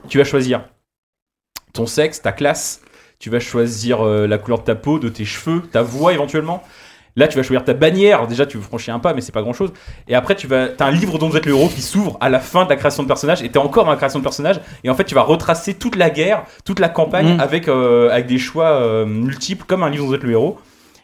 [0.08, 0.62] tu vas choisir
[1.72, 2.80] ton sexe, ta classe,
[3.18, 6.62] tu vas choisir euh, la couleur de ta peau, de tes cheveux, ta voix éventuellement.
[7.16, 8.26] Là, tu vas choisir ta bannière.
[8.26, 9.72] Déjà, tu franchis un pas, mais c'est pas grand chose.
[10.08, 12.28] Et après, tu vas, as un livre dont vous êtes le héros qui s'ouvre à
[12.28, 13.42] la fin de la création de personnage.
[13.42, 14.61] Et t'es encore dans la création de personnage.
[14.84, 17.40] Et en fait, tu vas retracer toute la guerre, toute la campagne Mm.
[17.40, 20.58] avec, euh, avec des choix euh, multiples, comme un livre dont vous êtes le héros.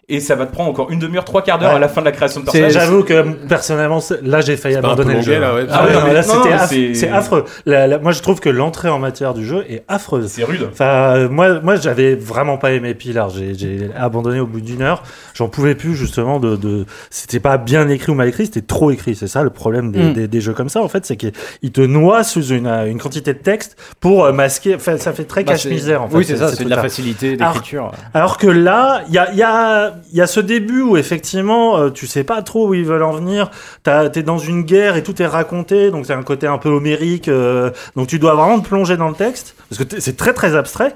[0.08, 1.76] Et ça va te prendre encore une demi-heure, trois quarts d'heure Ouais.
[1.76, 2.72] à la fin de la création de personnage.
[2.74, 5.40] J'avoue que personnellement, c'est- là j'ai failli abandonner le jeu.
[5.40, 5.66] là, ouais.
[5.68, 7.44] Ah ouais, Ah non, mais là c'était affreux.
[7.66, 10.28] La- la- moi je trouve que l'entrée en matière du jeu est affreuse.
[10.28, 10.68] C'est rude.
[10.70, 10.84] Enfin,
[11.16, 13.30] euh, moi, moi, j'avais vraiment pas aimé Pilar.
[13.30, 15.02] J'ai abandonné au bout d'une heure.
[15.34, 16.54] J'en pouvais plus justement de.
[16.54, 16.86] de...
[17.10, 19.16] C'était pas bien écrit ou mal écrit, c'était trop écrit.
[19.16, 20.12] C'est ça le problème des, Mm.
[20.12, 20.82] des, des jeux comme ça.
[20.82, 24.32] En fait, c'est qu'ils te noient sous une, euh, une quantité de texte pour euh,
[24.32, 24.76] masquer.
[24.76, 26.02] Enfin, ça fait très Bah, cache-misère.
[26.04, 27.90] En fait, Oui, c'est ça, ces c'est de la facilité d'écriture.
[28.14, 30.96] Alors que là, il y a, il y, a, il y a ce début où
[30.96, 33.50] effectivement, euh, tu sais pas trop où ils veulent en venir.
[33.84, 37.28] T'es dans une guerre et tout est raconté, donc c'est un côté un peu homérique.
[37.28, 40.54] euh, donc tu dois vraiment te plonger dans le texte parce que c'est très très
[40.54, 40.94] abstrait.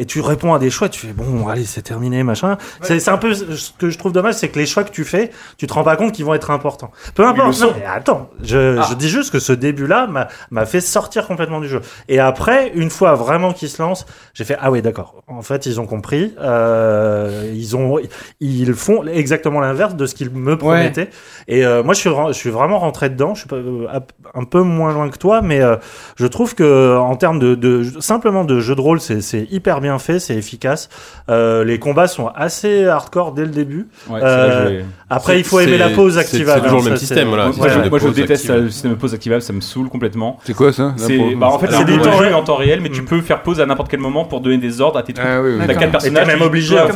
[0.00, 2.56] Et tu réponds à des choix, tu fais bon, allez, c'est terminé, machin.
[2.80, 5.04] C'est c'est un peu ce que je trouve dommage, c'est que les choix que tu
[5.04, 6.90] fais, tu te rends pas compte qu'ils vont être importants.
[7.14, 7.60] Peu importe.
[7.60, 8.86] non, mais attends, je, Ah.
[8.88, 10.06] je dis juste que ce début-là
[10.50, 11.82] m'a- fait sortir complètement du jeu.
[12.08, 15.22] Et après, une fois vraiment qu'ils se lancent, j'ai fait ah oui d'accord.
[15.28, 16.34] En fait, ils ont compris.
[16.40, 17.98] Euh, ils ont,
[18.40, 21.10] ils font exactement l'inverse de ce qu'ils me promettaient.
[21.46, 23.34] Et euh, moi, je suis, je suis vraiment rentré dedans.
[23.34, 23.86] Je suis euh,
[24.34, 25.76] un peu moins loin que toi, mais euh,
[26.16, 29.20] je trouve que en termes de, de simplement de jeu de rôle, c'est
[29.50, 30.88] hyper bien fait, c'est efficace.
[31.28, 33.88] Euh, les combats sont assez hardcore dès le début.
[34.08, 36.60] Ouais, Euh, Après, il faut aimer la pause activable.
[36.60, 37.46] c'est toujours hein, le même ça, système, voilà.
[37.48, 37.88] Moi, Ouais, je, ouais.
[37.90, 38.64] moi, je pause déteste activable.
[38.64, 40.38] le système de pause activable, ça me saoule complètement.
[40.44, 43.20] C'est quoi ça C'est bah, en fait du temps en temps réel, mais tu peux
[43.20, 45.26] faire pause à n'importe quel moment pour donner des ordres à tes troupes.
[45.28, 45.64] Ah oui, oui.
[45.66, 46.90] T'as quatre personnages, même tu- obligé, Age.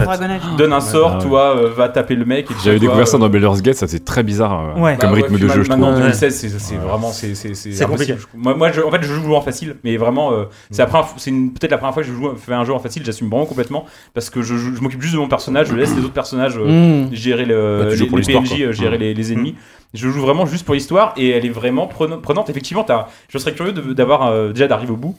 [0.56, 1.24] donne un sort, Ah ouais.
[1.24, 2.46] toi euh, va taper le mec.
[2.64, 5.62] J'avais découvert ça dans Baldur's Gate, ça c'est très bizarre comme bah rythme de jeu,
[5.64, 5.96] je maintenant, trouve.
[6.02, 6.12] en Ouais.
[6.12, 8.18] 2016, c'est vraiment c'est c'est c'est C'est impossible.
[8.34, 8.54] Moi,
[8.86, 10.32] en fait, je joue en facile, mais vraiment,
[10.70, 10.84] c'est
[11.32, 13.04] peut-être la première fois que je joue fais un jeu en facile.
[13.04, 16.12] J'assume vraiment complètement parce que je, m'occupe juste de mon personnage, je laisse les autres
[16.14, 17.12] personnages euh, Mm.
[17.12, 19.00] gérer le, Bah, les, PNJ, euh, gérer Mm.
[19.00, 19.54] les, les ennemis.
[19.94, 22.50] Je joue vraiment juste pour l'histoire et elle est vraiment prenante.
[22.50, 25.16] Effectivement, t'as- je serais curieux d'avoir euh, déjà d'arriver au bout.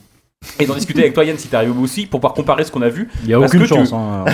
[0.60, 2.70] Et d'en discuter avec toi Yann si t'arrives au bout aussi pour pouvoir comparer ce
[2.70, 3.08] qu'on a vu.
[3.24, 3.92] Il y a Parce aucune que tu- chance.
[3.92, 4.24] hein.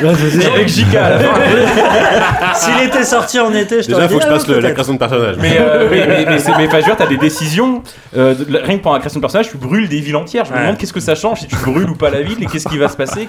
[0.00, 2.54] Dire- avec JK à la fin.
[2.54, 4.94] S'il était sorti en été, je Déjà, faut que je passe ah, le- la création
[4.94, 5.36] de personnage.
[5.40, 7.82] Mais, euh, mais, mais, enfin, t'as des décisions.
[8.16, 10.44] euh, de- rien que pendant la création de personnage, tu brûles des villes entières.
[10.44, 10.62] Je me Ouais.
[10.62, 12.78] demande qu'est-ce que ça change si tu brûles ou pas la ville et qu'est-ce qui
[12.78, 13.28] va se passer.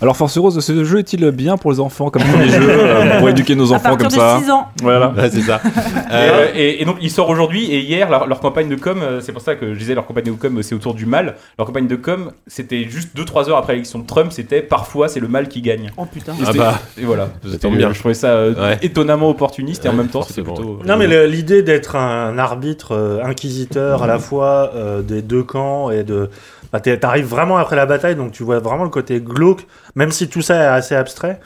[0.00, 3.28] Alors Force Rose, ce jeu est-il bien pour les enfants comme premier jeu euh, pour
[3.28, 4.66] éduquer nos À enfants partir comme de ça 6 ans.
[4.82, 5.08] Voilà.
[5.16, 5.60] Ouais, c'est ça.
[5.64, 7.64] Et, Euh, et, et donc, il sort aujourd'hui.
[7.66, 10.24] Et hier, leur, leur campagne de com, c'est pour ça que je disais leur campagne
[10.24, 11.36] de com, c'est autour du mal.
[11.58, 14.32] Leur campagne de com, c'était juste 2-3 heures après l'élection de Trump.
[14.32, 15.90] C'était parfois, c'est le mal qui gagne.
[15.96, 16.32] Oh putain.
[16.34, 16.78] Et Ah bah.
[17.00, 17.28] Et voilà.
[17.70, 17.92] Bien.
[17.92, 18.78] Je trouvais ça euh, Ouais.
[18.82, 20.78] étonnamment opportuniste et en même temps, c'était plutôt.
[20.84, 25.90] Non, mais l'idée d'être un arbitre euh, inquisiteur à la fois euh, des deux camps
[25.90, 26.30] et de.
[26.72, 30.28] Bah, T'arrives vraiment après la bataille, donc tu vois vraiment le côté glauque, même si
[30.28, 31.40] tout ça est assez abstrait.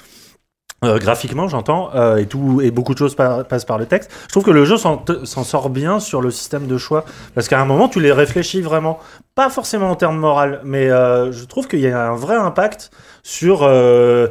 [0.85, 4.11] Euh, graphiquement, j'entends, euh, et tout, et beaucoup de choses par- passent par le texte.
[4.25, 7.59] Je trouve que le jeu s'en sort bien sur le système de choix, parce qu'à
[7.59, 8.99] un moment, tu les réfléchis vraiment,
[9.35, 12.91] pas forcément en termes moral, mais euh, je trouve qu'il y a un vrai impact
[13.23, 14.29] sur euh,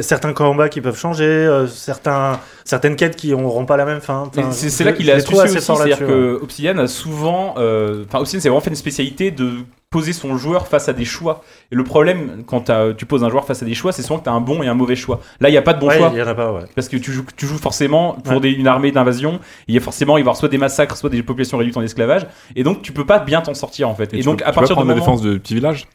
[0.00, 4.24] certains combats qui peuvent changer, euh, certains, certaines quêtes qui n'auront pas la même fin.
[4.36, 8.40] Enfin, C'est là qu'il astucieux assez aussi, c'est-à-dire que Obsidian a souvent, euh, enfin Obsidian
[8.40, 9.50] c'est vraiment fait une spécialité de
[9.94, 11.42] poser son joueur face à des choix.
[11.70, 14.24] Et le problème quand tu poses un joueur face à des choix, c'est souvent que
[14.24, 15.20] tu as un bon et un mauvais choix.
[15.40, 16.10] Là, il n'y a pas de bon Ouais, choix.
[16.12, 16.62] il y en a pas, ouais.
[16.74, 18.40] Parce que tu joues, tu joues forcément pour Ouais.
[18.40, 19.38] des- une armée d'invasion.
[19.68, 21.76] Il y a forcément, il va y avoir soit des massacres, soit des populations réduites
[21.76, 22.26] en esclavage.
[22.56, 24.12] Et donc, tu peux pas bien t'en sortir en fait.
[24.14, 25.86] Et, donc, peux- à tu peux partir prendre du la défense de petits villages?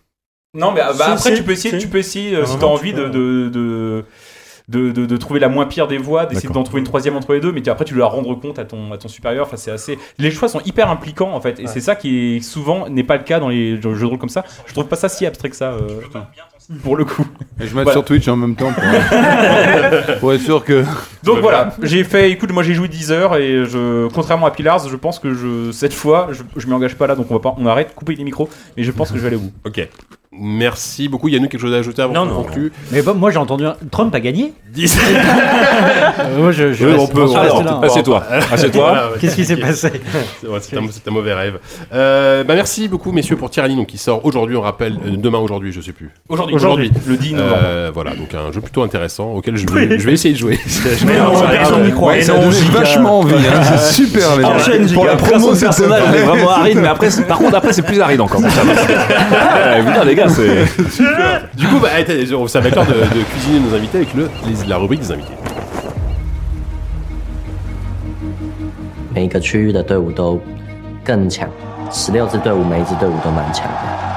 [0.55, 1.85] Non, mais bah, Si, après, si, tu peux essayer, si.
[1.85, 4.05] tu peux essayer euh, si tu as envie de, de, de,
[4.69, 7.33] de, de- de trouver la moins pire des voies, d'essayer d'en trouver une troisième entre
[7.33, 9.47] les deux, mais tu- après, tu dois rendre compte à ton, à ton supérieur.
[9.47, 9.97] Enfin, c'est assez.
[10.17, 13.17] Les choix sont hyper impliquants en fait, et c'est ça qui est souvent n'est pas
[13.17, 14.43] le cas dans les jeux jeux de rôle comme ça.
[14.67, 15.71] Je trouve pas ça si abstrait que ça.
[15.71, 15.99] euh,
[16.83, 17.25] pour le coup.
[17.59, 17.93] Et je mets Voilà.
[17.93, 18.83] sur Twitch en même temps pour,
[20.19, 20.83] pour être sûr que.
[21.23, 24.87] Donc voilà, j'ai fait, écoute, moi j'ai joué 10 heures et je, contrairement à Pillars,
[24.87, 27.39] je pense que je, cette fois, je, je m'y engage pas là, donc on va
[27.39, 28.47] pas, on arrête, couper les micros,
[28.77, 29.51] mais je pense que je vais aller au bout.
[29.65, 29.87] Ok.
[30.31, 31.27] Merci beaucoup.
[31.27, 32.43] Yannou, quelque chose à ajouter avant Non, qu'on non.
[32.43, 34.53] conclue Mais bon, moi j'ai entendu un- Trump a gagné.
[34.71, 34.95] 10.
[34.99, 37.79] Euh, moi je, je Oui, reste- on peut- je reste alors, là.
[37.87, 38.23] Assieds-toi.
[38.51, 38.83] Assieds-toi.
[38.89, 39.13] Voilà, ouais.
[39.19, 39.91] Qu'est-ce qui s'est passé
[40.39, 41.57] C'est vrai, C'est un, c'est un mauvais rêve.
[41.91, 44.55] Euh, bah merci beaucoup, messieurs, pour Tyranny, donc qui sort aujourd'hui.
[44.55, 46.11] On rappelle euh, demain, aujourd'hui, je sais plus.
[46.29, 46.91] Aujourd'hui, Aujourd'hui.
[47.07, 47.57] le 10 novembre.
[47.63, 50.59] Euh, voilà, donc un jeu plutôt intéressant auquel je vais, je vais essayer de jouer.
[51.07, 52.05] Mais non, Ça a mais l'air non.
[52.05, 52.79] Ouais, ça non, donne Giga.
[52.79, 53.33] vachement envie.
[53.33, 53.61] hein.
[53.63, 54.93] C'est super, les gars.
[54.93, 56.19] Pour la promo, s'il te personnage plaît.
[56.19, 58.41] est vraiment aride, mais après, c'est- par contre, après, c'est plus aride encore.
[58.49, 60.64] Ouais, putain, les gars, c'est.
[61.56, 64.28] Du coup, bah, attendez, ça va être l'heure de, de cuisiner nos invités avec le,
[64.46, 65.34] les- la rubrique des invités.
[69.14, 70.40] 每个区域的队伍都
[71.04, 71.48] 更强，
[71.92, 74.07] 十六支队伍每一支队伍都蛮强的。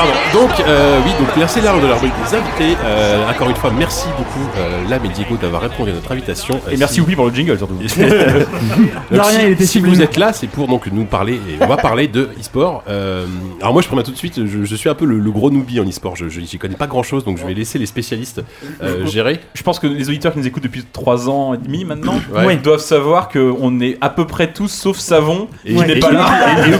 [0.00, 0.12] Pardon.
[0.32, 2.74] Donc, euh, oui, donc c'est l'heure de la rubrique des invités.
[2.82, 6.58] Euh, encore une fois, merci beaucoup, euh, Lame et Diego, d'avoir répondu à notre invitation.
[6.66, 7.74] Euh, Et merci si- Whoopi pour le jingle surtout.
[9.10, 11.66] Donc, si, il était si vous êtes là, c'est pour donc nous parler et on
[11.66, 12.82] va parler de e-sport.
[12.88, 13.26] Euh,
[13.60, 15.50] alors moi, je promets tout de suite, je, je suis un peu le, le gros
[15.50, 16.16] newbie en e-sport.
[16.16, 18.42] Je j'y connais pas grand chose, donc je vais laisser les spécialistes
[18.82, 19.40] euh, gérer.
[19.52, 22.56] Je pense que les auditeurs qui nous écoutent depuis 3 ans et demi maintenant Ouais.
[22.56, 26.14] doivent savoir qu'on est à peu près tous sauf Savon Et- qui n'est pas et-
[26.14, 26.30] là.
[26.66, 26.70] et-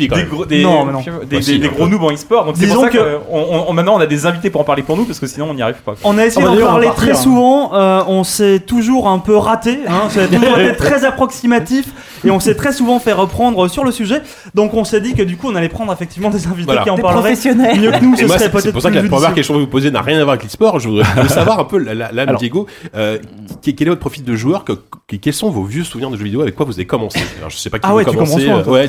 [0.00, 1.00] et et des gros, des, Non, mais non.
[1.00, 2.44] des, Bah, des- si, des un gros noobs en e-sport.
[2.46, 4.82] Donc c'est Disons que- que on- on- maintenant on a des invités pour en parler
[4.82, 5.94] pour nous parce que sinon on n'y arrive pas.
[6.04, 7.16] On a essayé d'en parler très partir.
[7.16, 11.86] souvent, euh, on s'est toujours un peu raté, hein, ça a toujours été très approximatif
[12.24, 14.22] et on s'est très souvent fait reprendre sur le sujet.
[14.54, 16.82] Donc on s'est dit que du coup on allait prendre effectivement des invités Voilà.
[16.82, 18.90] qui en Des parleraient mieux que nous, ce moi, serait c'est c'est peut-être pour ça
[18.90, 20.78] que la première question que je vous posez n'a rien à voir avec l'e-sport.
[20.78, 22.38] Je voudrais je veux savoir un peu, la, la- Alors.
[22.38, 23.18] Diego, euh,
[23.62, 24.72] quel est votre profil de joueur que-
[25.08, 27.18] que- Quels sont vos vieux souvenirs de jeux vidéo Avec quoi vous avez commencé?
[27.38, 28.48] Alors, Je sais pas qui Ah ouais, tu commencer.
[28.48, 28.86] euh, ouais.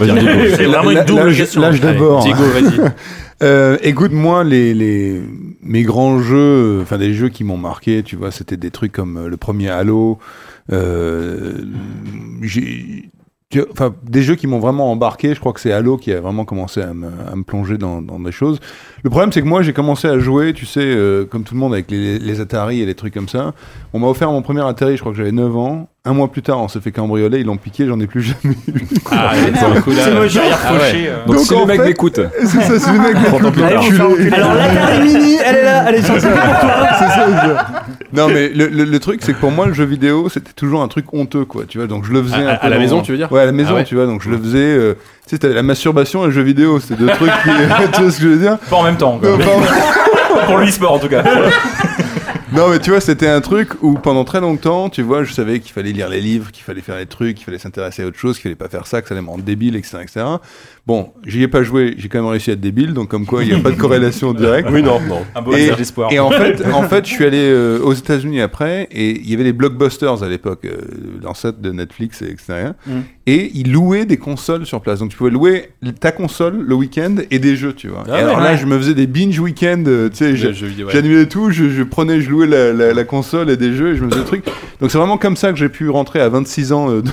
[0.55, 1.61] C'est vraiment une double question.
[1.61, 2.23] L'âge d'abord.
[2.23, 2.91] Diego, vas-y.
[3.43, 5.19] Euh, écoute, moi, les, les,
[5.63, 9.17] mes grands jeux, enfin des jeux qui m'ont marqué, tu vois, c'était des trucs comme
[9.17, 10.19] euh, le premier Halo,
[10.71, 11.53] euh,
[12.41, 13.09] j'ai-
[13.71, 15.33] enfin des jeux qui m'ont vraiment embarqué.
[15.33, 18.01] Je crois que c'est Halo qui a vraiment commencé à me, à me plonger dans,
[18.01, 18.59] dans des choses.
[19.03, 21.59] Le problème, c'est que moi, j'ai commencé à jouer, tu sais, euh, comme tout le
[21.59, 23.53] monde avec les, les Atari et les trucs comme ça.
[23.93, 25.89] On m'a offert mon premier Atari, je crois que j'avais 9 ans.
[26.03, 28.55] Un mois plus tard, on s'est fait cambrioler, ils l'ont piqué, j'en ai plus jamais
[28.67, 28.83] eu.
[29.11, 30.33] Ah, C'est moche.
[30.33, 30.79] Derrière Ah ouais.
[30.79, 31.07] fauché.
[31.09, 31.25] euh.
[31.27, 34.31] Donc, Donc, si le mec fait- m'écoute, c'est ça, c'est le mec enculé.
[34.33, 36.87] Alors l'Atari Mini, elle est là, elle est sortie pour toi.
[36.97, 37.83] C'est ça.
[38.13, 40.81] Non, mais le, le- le truc, c'est que pour moi, le jeu vidéo, c'était toujours
[40.81, 41.65] un truc honteux, quoi.
[41.67, 43.17] Tu vois, donc je le faisais À- un à peu la dans- maison, tu veux
[43.19, 43.83] dire Ouais, à la maison, Ah ouais.
[43.83, 44.07] tu vois.
[44.07, 44.57] Donc je le faisais.
[44.57, 44.95] euh,
[45.27, 47.49] Tu sais, t'avais la masturbation et le jeu vidéo, c'est deux trucs qui.
[47.93, 49.19] tu vois ce que je veux dire Pas en même temps.
[49.19, 49.29] quoi.
[49.29, 49.37] Non,
[50.47, 51.21] pour l'e-sport en tout cas.
[52.53, 55.61] Non, mais tu vois, c'était un truc où pendant très longtemps, tu vois, je savais
[55.61, 58.17] qu'il fallait lire les livres, qu'il fallait faire les trucs, qu'il fallait s'intéresser à autre
[58.17, 59.99] chose, qu'il fallait pas faire ça, que ça allait me rendre débile, etc.
[60.01, 60.25] etc.
[60.87, 63.43] Bon, j'y ai pas joué, j'ai quand même réussi à être débile, donc comme quoi
[63.43, 64.67] il n'y a pas de corrélation directe.
[64.71, 65.19] Oui, non, non.
[65.35, 66.11] Un beau Et, message d'espoir.
[66.11, 69.33] et en fait, en fait, je suis allé euh, aux États-Unis après, et il y
[69.35, 70.77] avait les blockbusters à l'époque, euh,
[71.23, 72.71] l'ancêtre de Netflix, et etc.
[72.87, 72.91] Mm.
[73.27, 74.99] Et ils louaient des consoles sur place.
[74.99, 75.69] Donc tu pouvais louer
[75.99, 78.03] ta console le week-end et des jeux, tu vois.
[78.09, 78.43] Ah et alors ouais.
[78.43, 80.53] là, je me faisais des binge week-end, euh, tu sais, ouais.
[80.91, 83.95] j'annulais tout, je, je prenais, je louais la, la, la console et des jeux, et
[83.97, 84.45] je me faisais des trucs.
[84.81, 87.11] Donc c'est vraiment comme ça que j'ai pu rentrer à 26 ans, euh, dans-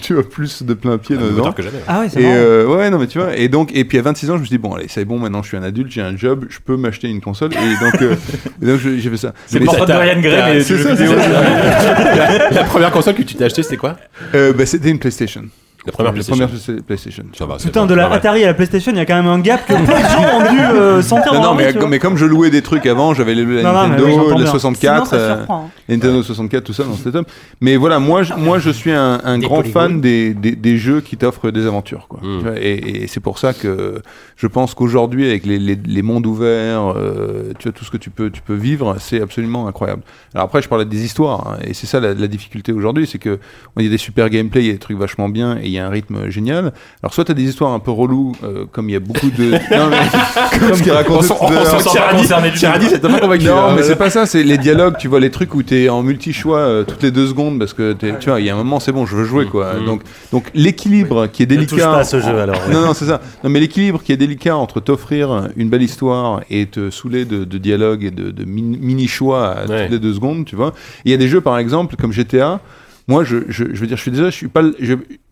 [0.00, 1.44] tu vois, plus de plein pied Ah, dedans.
[1.44, 1.62] tard que.
[1.86, 3.36] Ah ouais, c'est euh, ouais, non, mais tu vois.
[3.36, 5.18] Et donc, et puis à 26 ans, je me suis dit, bon, allez, c'est bon,
[5.18, 7.50] maintenant je suis un adulte, j'ai un job, je peux m'acheter une console.
[7.52, 8.14] Et donc, euh,
[8.62, 9.34] et donc je- j'ai fait ça.
[9.46, 11.12] C'est le portrait de Dorian Gray, mais c'est jeu ça, vidéo.
[11.18, 13.96] c'est la, la première console que tu t'es achetée, c'était quoi?
[14.34, 15.42] Euh, bah, c'était une PlayStation.
[15.84, 16.46] La première La PlayStation.
[16.46, 17.24] première PlayStation.
[17.36, 18.10] Ça va, Putain, de la.
[18.12, 20.38] Atari à la PlayStation, il y a quand même un gap que peu de gens
[20.38, 21.88] ont dû euh, sentir Non, dans non, mais, comme, vois.
[21.88, 24.46] mais comme je louais des trucs avant, j'avais les la Nintendo, oui, bien.
[24.46, 25.70] 64, Sinon, ça euh, surprend.
[25.88, 27.26] les Nintendo 64, tout ça, non, c'était top.
[27.60, 29.72] Mais voilà, moi, je, moi, je suis un, un Des grand polygones.
[29.82, 32.20] fan des, des, des jeux qui t'offrent des aventures, quoi.
[32.22, 32.38] Mm.
[32.40, 34.00] Vois, Et, et c'est pour ça que
[34.36, 37.96] je pense qu'aujourd'hui, avec les, les, les mondes ouverts, euh, tu vois, tout ce que
[37.96, 40.02] tu peux, tu peux vivre, c'est absolument incroyable.
[40.34, 43.18] Alors après, je parlais des histoires, hein, et c'est ça la, la difficulté aujourd'hui, c'est
[43.18, 43.38] que
[43.78, 45.78] il y a des super gameplay, il y a des trucs vachement bien, et y
[45.78, 46.72] a un rythme génial.
[47.02, 49.50] Alors soit t'as des histoires un peu reloues, euh, comme il y a beaucoup de...
[49.76, 51.04] non, mais, comme ce qu'il l'heure.
[51.10, 52.58] on s'en pas concerné du tout.
[52.60, 53.44] Tyranny, pas convaincu.
[53.46, 55.88] Non, hein, mais c'est pas ça, c'est les dialogues, tu vois, les trucs où t'es
[55.88, 58.58] en multi-choix euh, toutes les deux secondes parce que tu vois, il y a un
[58.58, 59.74] moment, c'est bon, je veux jouer, quoi.
[59.74, 59.84] Mm.
[59.86, 60.02] Donc,
[60.32, 61.70] donc l'équilibre qui est Ne délicat.
[61.76, 62.72] touche pas à ce jeu, alors, ouais.
[62.74, 63.20] Non, non, c'est ça.
[63.44, 67.44] Non, mais l'équilibre qui est délicat entre t'offrir une belle histoire et te saouler de,
[67.44, 69.82] de dialogue et de, de min- mini-choix à Ouais.
[69.84, 70.72] toutes les deux secondes, tu vois.
[71.04, 72.60] Il y a des jeux, par exemple, comme GTA.
[73.08, 74.62] Moi, je, je, je veux dire, je suis déjà, je suis pas,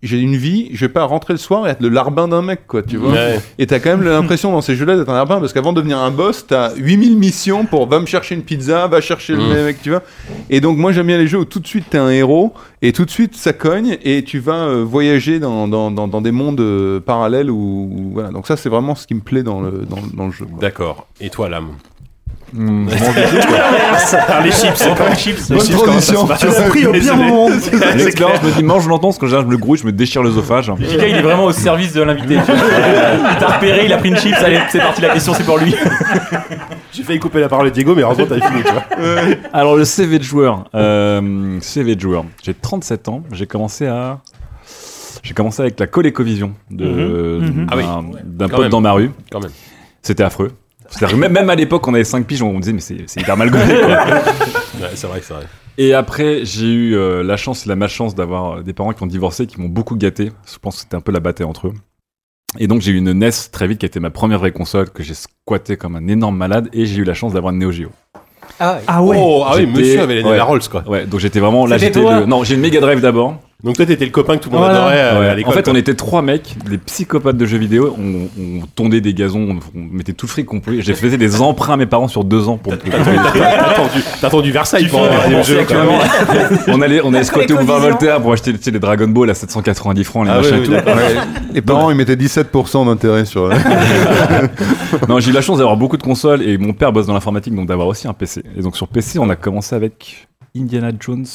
[0.03, 2.67] j'ai une vie, je vais pas rentrer le soir et être le larbin d'un mec,
[2.67, 3.13] quoi, tu vois.
[3.13, 3.39] Ouais.
[3.59, 5.99] Et t'as quand même l'impression dans ces jeux-là d'être un larbin parce qu'avant de devenir
[5.99, 9.39] un boss, t'as 8000 missions pour va me chercher une pizza, va chercher Mm.
[9.55, 10.03] le mec, tu vois.
[10.51, 12.53] Et donc, moi, j'aime bien les jeux où tout de suite t'es un héros
[12.83, 16.21] et tout de suite ça cogne et tu vas euh, voyager dans, dans, dans, dans
[16.21, 18.31] des mondes euh, parallèles où- voilà.
[18.31, 20.47] Donc, ça, c'est vraiment ce qui me plaît dans le, dans, dans le jeu.
[20.61, 21.07] D'accord.
[21.21, 21.69] Et toi, l'âme
[22.53, 22.89] Hmm,
[24.45, 25.49] les chips, c'est comme les chips.
[25.51, 26.29] Bonne transition.
[26.39, 27.49] Tu l'as pris au pire moment.
[27.49, 30.23] L'expérience je me dit mange lentement, parce que je me le grouille, je me déchire
[30.23, 30.67] l'œsophage.
[30.79, 32.35] JK, il est vraiment au service de l'invité.
[32.37, 35.59] Il t'a repéré, il a pris une chips, allez, c'est parti, la question c'est pour
[35.59, 35.75] lui.
[36.93, 38.85] J'ai failli couper la parole à Diego, mais heureusement, t'avais fini, tu vois.
[39.53, 42.25] Alors le CV de joueur, euh, CV de joueur.
[42.43, 44.19] J'ai 37 ans, j'ai commencé à
[45.23, 47.67] j'ai commencé avec la ColecoVision de Mhm, mhm.
[47.67, 48.49] d'un Ah oui.
[48.51, 48.69] pote même.
[48.71, 49.11] dans ma rue.
[49.31, 49.51] Quand même.
[50.03, 50.51] C'était affreux.
[50.91, 53.21] C'est-à-dire que même, même à l'époque, on avait 5 piges, on me disait mais c'est
[53.21, 53.81] hyper mal gaulé.
[53.81, 53.89] quoi.
[53.89, 55.47] Ouais, c'est vrai, c'est vrai.
[55.79, 59.03] Et après, j'ai eu euh, la chance et la malchance d'avoir euh, des parents qui
[59.03, 60.31] ont divorcé, qui m'ont beaucoup gâté.
[60.53, 61.75] Je pense que c'était un peu la bataille entre eux.
[62.59, 64.91] Et donc j'ai eu une NES très vite qui a été ma première vraie console
[64.91, 67.71] que j'ai squatté comme un énorme malade et j'ai eu la chance d'avoir une Neo
[67.71, 67.91] Geo.
[68.59, 68.81] Ah ouais.
[68.89, 69.17] Ah ouais.
[69.19, 70.37] Oh, ah oui, monsieur avait les ouais.
[70.37, 70.83] la Rolls, quoi.
[70.89, 72.27] Ouais, donc j'étais vraiment là, j'étais le...
[72.27, 73.37] Non, j'ai une Mega Drive d'abord.
[73.63, 74.79] Donc toi, t'étais le copain que tout le monde Voilà.
[74.87, 75.45] adorait euh, Ouais.
[75.45, 75.73] à En fait, quoi.
[75.73, 77.95] on était trois mecs, des psychopathes de jeux vidéo.
[77.99, 80.81] On, on tondait des gazons, on, on mettait tout le fric qu'on pouvait.
[80.81, 82.73] J'ai fait des emprunts à mes parents sur deux ans pour.
[82.79, 82.87] T'as
[83.71, 85.65] attendu, t'as attendu Versailles pour avoir des jeux.
[85.67, 85.77] quoi.
[86.69, 87.81] on allait, on allait squatter au boulevard.
[87.81, 90.61] Voltaire pour acheter tu sais, les Dragon Ball à 790 francs, les Ah machins oui,
[90.61, 90.71] et tout.
[90.73, 90.97] oui, d'accord.
[90.97, 91.15] Ouais,
[91.55, 93.51] les parents, ils mettaient 17% d'intérêt sur.
[95.09, 97.55] Non, j'ai eu la chance d'avoir beaucoup de consoles et mon père bosse dans l'informatique,
[97.55, 98.43] donc d'avoir aussi un PC.
[98.57, 101.27] Et donc sur PC, on a commencé avec Indiana Jones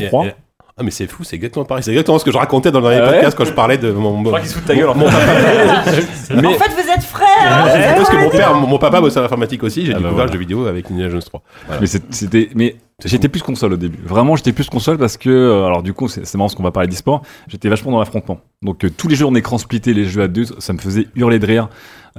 [0.00, 0.26] Et- 3.
[0.26, 0.34] et-
[0.76, 1.84] Ah mais c'est fou, c'est exactement pareil.
[1.84, 3.78] C'est exactement ce que je racontais dans le dernier Ah ouais podcast quand je parlais
[3.78, 4.18] de mon.
[4.22, 6.34] Je crois qu'il se fout de ta gueule en mon, fait.
[6.34, 9.22] Mais En fait, vous êtes frères Parce que mon père, mon, mon papa bossait à
[9.22, 9.86] l'informatique aussi.
[9.86, 10.26] J'ai Ah bah découvert voilà.
[10.26, 11.42] le jeu vidéo avec Indiana Jones 3.
[11.66, 11.80] Voilà.
[11.80, 14.00] Mais c'était, mais j'étais plus console au début.
[14.04, 16.72] Vraiment, j'étais plus console parce que, euh, alors du coup, c'est marrant parce qu'on va
[16.72, 17.22] parler d'e-sport.
[17.46, 18.40] J'étais vachement dans l'affrontement.
[18.62, 21.06] Donc euh, tous les jeux en écran splitté, les jeux à deux, ça me faisait
[21.14, 21.68] hurler de rire.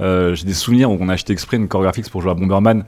[0.00, 2.34] Euh, J'ai des souvenirs où on a acheté exprès une core graphics pour jouer à
[2.34, 2.84] Bomberman.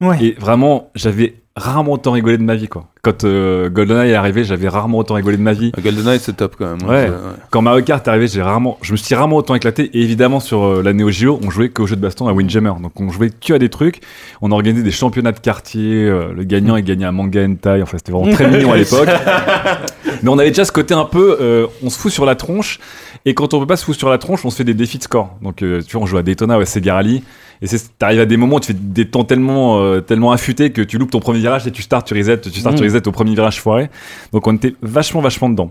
[0.00, 0.16] Ouais.
[0.24, 2.86] Et vraiment, j'avais rarement autant rigolé de ma vie, quoi.
[3.02, 5.72] Quand euh, GoldenEye est arrivé, j'avais rarement autant rigolé de ma vie.
[5.82, 6.88] GoldenEye, c'est top quand même.
[6.88, 7.10] Ouais.
[7.50, 9.90] Quand Mario Kart est arrivé, j'ai rarement, je me suis rarement autant éclaté.
[9.92, 12.72] Et évidemment, sur euh, la Neo Geo, on jouait qu'aux jeux de baston à Windjammer.
[12.80, 14.00] Donc, on jouait que à des trucs.
[14.40, 16.04] On organisait des championnats de quartier.
[16.06, 17.82] euh, le gagnant, il gagnait un manga hentai.
[17.82, 19.08] Enfin, c'était vraiment très mignon à l'époque.
[20.22, 22.78] Mais on avait déjà ce côté un peu, euh, on se fout sur la tronche.
[23.24, 24.98] Et quand on peut pas se foutre sur la tronche, on se fait des défis
[24.98, 25.36] de score.
[25.42, 27.22] Donc, euh, tu vois, on joue à Daytona ou à Sega Rally.
[27.60, 30.72] Et c'est, t'arrives à des moments où tu fais des temps tellement, euh, tellement affûtés
[30.72, 33.06] que tu loupes ton premier virage et tu starts, tu reset, tu starts, tu reset
[33.06, 33.90] au premier virage foiré.
[34.32, 35.70] Donc, on était vachement, vachement dedans.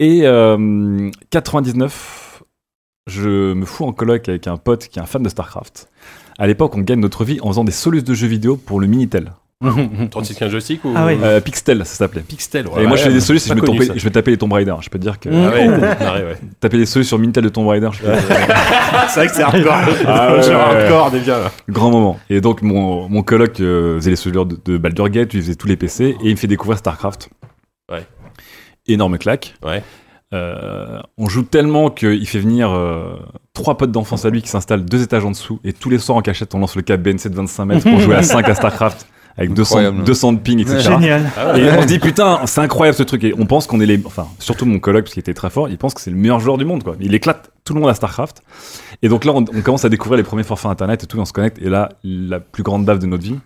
[0.00, 2.42] Et euh, 99,
[3.06, 5.88] je me fous en coloc avec un pote qui est un fan de StarCraft.
[6.38, 8.88] À l'époque, on gagne notre vie en faisant des solus de jeux vidéo pour le
[8.88, 9.32] Minitel.
[10.10, 11.16] 36 15 joystick ou Ah oui.
[11.22, 12.22] Euh, Pixtel, ça s'appelait.
[12.22, 12.66] Pixtel.
[12.78, 13.92] et moi, je fais des solus et je me, connu, tapais, ça.
[13.96, 14.74] je me tapais les Tomb Raider.
[14.80, 15.68] Je peux te dire que Ah ouais,
[16.00, 16.38] ah ouais, ouais.
[16.60, 18.12] taper les solus sur Minitel de Tomb Raider, je peux
[19.08, 19.74] C'est vrai que c'est hardcore.
[20.06, 20.82] Ah ouais, Genre ouais, ouais.
[20.82, 21.50] hardcore, des bien là.
[21.68, 22.18] grand moment.
[22.30, 25.54] Et donc, mon, mon coloc euh, faisait les solus de, de Baldur's Gate, il faisait
[25.54, 27.28] tous les PC et il me fait découvrir StarCraft.
[27.90, 28.06] Ouais.
[28.86, 29.54] Énorme claque.
[29.64, 29.82] Ouais.
[30.34, 33.16] Euh, on joue tellement qu'il fait venir euh,
[33.52, 36.16] trois potes d'enfance à lui qui s'installent deux étages en dessous et tous les soirs
[36.16, 38.54] en cachette on lance le câble BNC de 25 mètres pour jouer à 5 à
[38.54, 39.06] StarCraft
[39.36, 40.04] avec 200, Incroyable.
[40.04, 40.78] 200 de ping etc.
[40.80, 41.22] Génial.
[41.56, 44.00] Et on se dit putain c'est incroyable ce truc et on pense qu'on est les
[44.04, 46.40] enfin surtout mon coloc parce qu'il était très fort il pense que c'est le meilleur
[46.40, 48.42] joueur du monde quoi il éclate tout le monde à Starcraft
[49.02, 51.20] et donc là on, on commence à découvrir les premiers forfaits internet et tout et
[51.20, 53.38] on se connecte et là la plus grande baffe de notre vie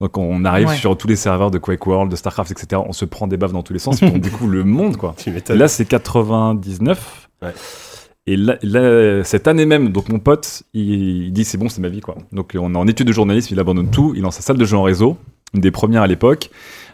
[0.00, 0.76] donc on arrive Ouais.
[0.76, 3.52] sur tous les serveurs de Quake World de Starcraft etc on se prend des baffes
[3.52, 7.28] dans tous les sens et on découvre le monde quoi Tu et là, c'est 99.
[7.42, 7.48] Ouais.
[8.26, 11.80] Et là, là, cette année même, donc mon pote, il, il dit c'est bon, c'est
[11.80, 12.16] ma vie quoi.
[12.32, 14.64] Donc on est en études de journalisme, il abandonne tout, il lance sa salle de
[14.64, 15.16] jeu en réseau,
[15.54, 16.50] une des premières à l'époque.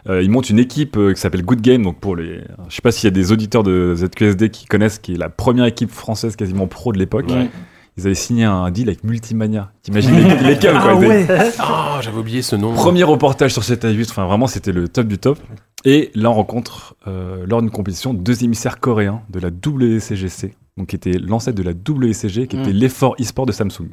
[0.09, 1.83] Euh, ils montent une équipe euh, qui s'appelle Good Game.
[1.83, 4.99] Donc pour les, je sais pas s'il y a des auditeurs de ZQSD qui connaissent,
[4.99, 7.27] qui est la première équipe française quasiment pro de l'époque.
[7.29, 7.49] Ouais.
[7.97, 9.71] Ils avaient signé un deal avec Multimania.
[9.81, 10.91] T'imagines les, les câbles, quoi.
[10.91, 11.27] Ah ouais.
[11.59, 12.73] Ah, j'avais oublié ce nom.
[12.73, 15.39] Premier reportage sur 7 à 8, enfin vraiment c'était le top du top.
[15.83, 20.87] Et là on rencontre euh, lors d'une compétition deux émissaires coréens de la WCGC, donc
[20.87, 22.73] qui était l'ancêtre de la WCG, qui était Mm.
[22.77, 23.89] l'effort e-sport de Samsung.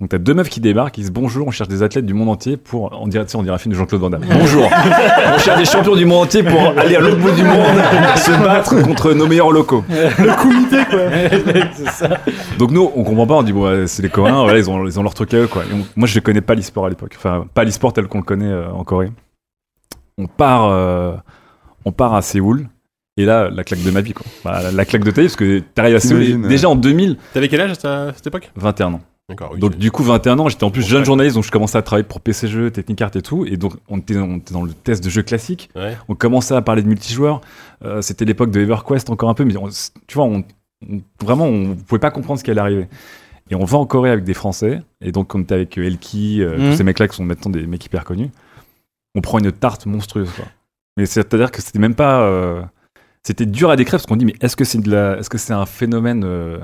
[0.00, 2.28] Donc t'as deux meufs qui débarquent, ils disent bonjour, on cherche des athlètes du monde
[2.30, 4.24] entier pour, on dirait, on dirait un film de Jean-Claude Van Damme.
[4.28, 7.76] Bonjour, on cherche des champions du monde entier pour aller à l'autre bout du monde,
[8.16, 9.84] se battre contre nos meilleurs locaux.
[9.88, 12.08] Le comité, quoi.
[12.58, 14.98] Donc nous, on comprend pas, on dit bon, c'est les Coréens, voilà, ils ont, ils
[14.98, 15.62] ont leur truc à eux, quoi.
[15.72, 18.46] On- moi, je connais pas l'e-sport à l'époque, enfin pas l'e-sport tel qu'on le connaît
[18.50, 19.12] euh, en Corée.
[20.18, 21.14] On part, euh,
[21.84, 22.66] on part à Séoul.
[23.18, 24.24] Et là, la claque de ma vie, quoi.
[24.44, 26.48] Bah, la, la claque de ta vie, parce que t'arrives à Séoul.
[26.48, 28.50] Déjà en 2000, T'avais quel âge à cette- époque?
[28.56, 29.00] 21 ans.
[29.28, 29.50] D'accord.
[29.54, 31.04] oui, Donc du coup 21 ans, j'étais en plus Bon, jeune ouais.
[31.04, 33.98] journaliste, donc je commençais à travailler pour PC Jeux, Technicart et tout, et donc on
[33.98, 35.70] était, on était dans le test de jeux classiques.
[35.76, 35.96] Ouais.
[36.08, 37.40] On commençait à parler de multijoueurs.
[37.84, 39.68] Euh, C'était l'époque de EverQuest encore un peu, mais on-
[40.06, 40.42] tu vois, on,
[40.90, 42.88] on- vraiment on pouvait pas comprendre ce qui allait arriver.
[43.50, 46.58] Et on va en Corée avec des Français, et donc on était avec Elki, euh,
[46.58, 46.70] Mhm.
[46.70, 48.30] tous ces mecs-là qui sont maintenant des mecs hyper connus.
[49.14, 50.46] On prend une tarte monstrueuse, quoi.
[50.96, 52.62] Mais c'est-à-dire que c'était même pas, euh,
[53.22, 55.38] c'était dur à décrire parce qu'on dit mais est-ce que c'est de la, est-ce que
[55.38, 56.58] c'est un phénomène euh,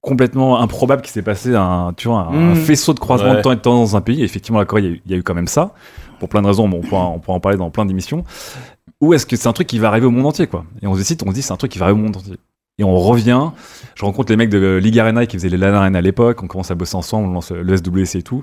[0.00, 2.56] complètement improbable qui s'est passé, un, tu vois, un, un Mhm.
[2.56, 3.36] faisceau de croisement Ouais.
[3.36, 4.20] de temps et de temps dans un pays?
[4.20, 5.74] Et effectivement, la Corée, il y a eu- il y, a eu quand même ça,
[6.18, 6.68] pour plein de raisons.
[6.68, 8.24] Bon, on, pourra, on pourra en parler dans plein d'émissions.
[9.00, 10.64] Ou est-ce que c'est un truc qui va arriver au monde entier, quoi?
[10.80, 12.16] Et on se décide, on se dit, c'est un truc qui va arriver au monde
[12.16, 12.36] entier.
[12.78, 13.50] Et on revient.
[13.94, 16.42] Je rencontre les mecs de Ligue Arena qui faisaient les LAN Arena à l'époque.
[16.42, 18.42] On commence à bosser ensemble, on lance le SWC et tout.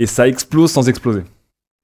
[0.00, 1.22] Et ça explose sans exploser.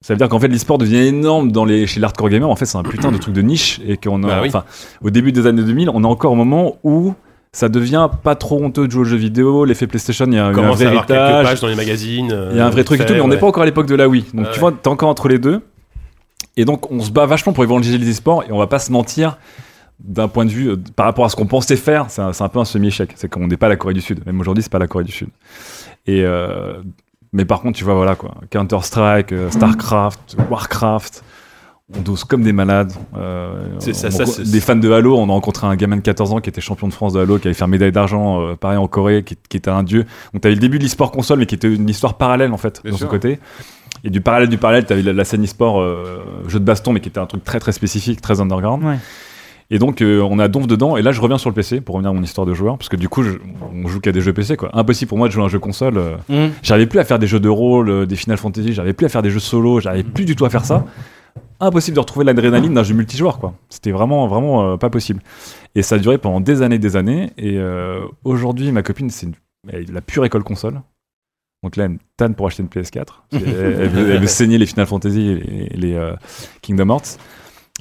[0.07, 2.50] Ça veut dire qu'en fait, l'e-sport devient énorme dans les, chez l'hardcore gamer.
[2.50, 3.80] En fait, c'est un putain de truc de niche.
[3.86, 4.48] Et qu'on a, Bah oui.
[4.48, 4.64] enfin,
[5.02, 7.14] au début des années 2000, on est encore au moment où
[7.52, 9.64] ça devient pas trop honteux de jouer aux jeux vidéo.
[9.64, 11.44] L'effet PlayStation, il y a un à vrai quelques héritage.
[11.46, 12.30] pages dans les magazines.
[12.32, 13.66] euh, Il y a un vrai truc et tout, mais on n'est pas encore à
[13.66, 14.26] l'époque de la Wii.
[14.34, 15.62] Donc tu vois, t'es encore entre les deux.
[16.59, 18.92] Et donc on se bat vachement pour évangéliser les sports et on va pas se
[18.92, 19.38] mentir
[20.00, 22.44] d'un point de vue euh, par rapport à ce qu'on pensait faire, c'est un, c'est
[22.44, 23.12] un peu un semi-échec.
[23.14, 24.20] C'est qu'on n'est pas la Corée du Sud.
[24.26, 25.28] Même aujourd'hui, c'est pas la Corée du Sud.
[26.07, 26.74] Et euh,
[27.35, 28.35] mais par contre, tu vois, voilà quoi.
[28.51, 31.22] Counter Strike, euh, Starcraft, Warcraft.
[31.95, 32.95] On dose comme des malades.
[33.14, 35.18] Euh, C'est ça, on- ça, c'est- des fans de Halo.
[35.18, 37.39] On a rencontré un gamin de 14 ans qui était champion de France de Halo,
[37.39, 40.07] qui avait fait médaille d'argent, euh, pareil en Corée, qui, qui était un dieu.
[40.32, 42.80] Donc t'avais le début de l'e-sport console, mais qui était une histoire parallèle en fait,
[42.82, 43.07] Bien de sûr.
[43.07, 43.39] son côté.
[44.03, 47.01] Et du parallèle du parallèle, t'avais la, la scène e-sport euh, jeu de baston, mais
[47.01, 48.82] qui était un truc très très spécifique, très underground.
[48.82, 48.97] Ouais.
[49.71, 50.97] Et donc euh, on a donf dedans.
[50.97, 52.89] Et là, je reviens sur le PC pour revenir à mon histoire de joueur, parce
[52.89, 53.39] que du coup, je-
[53.73, 54.71] on joue qu'à des jeux PC quoi.
[54.77, 55.97] Impossible pour moi de jouer à un jeu console.
[55.99, 56.53] euh, Mm.
[56.62, 59.09] J'arrivais plus à faire des jeux de rôle, euh, des Final Fantasy, j'arrivais plus à
[59.09, 60.85] faire des jeux solo, j'arrivais plus du tout à faire ça.
[61.61, 63.55] Impossible de retrouver l'adrénaline d'un jeu multijoueur, quoi.
[63.71, 65.21] C'était vraiment, vraiment euh, pas possible.
[65.75, 67.31] Et ça a duré pendant des années, des années.
[67.39, 67.59] Et
[68.23, 69.29] aujourd'hui, ma copine, c'est
[69.73, 70.81] la pure école console.
[71.65, 73.07] Donc là, elle me tanne pour acheter une PS4.
[73.33, 75.35] Elle, elle veut, elle veut saigner les Final Fantasy et
[75.77, 76.12] les, les,
[76.62, 77.19] Kingdom Hearts.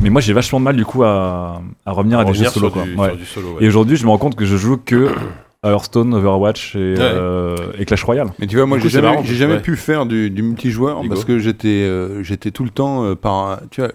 [0.01, 2.67] Mais moi, j'ai vachement de mal, du coup, à, à revenir à des jeux solo,
[2.67, 2.83] sur quoi.
[2.83, 3.09] du- Ouais.
[3.09, 3.63] sur du solo, ouais.
[3.63, 5.09] Et aujourd'hui, je me rends compte que je joue que
[5.63, 8.33] Hearthstone, Overwatch et, euh, et Clash Royale.
[8.39, 9.61] Mais tu vois, moi, j'ai jamais, j'ai jamais ouais.
[9.61, 13.59] pu faire du, du multijoueur parce que j'étais, euh, j'étais tout le temps euh, par,
[13.71, 13.91] tu vois,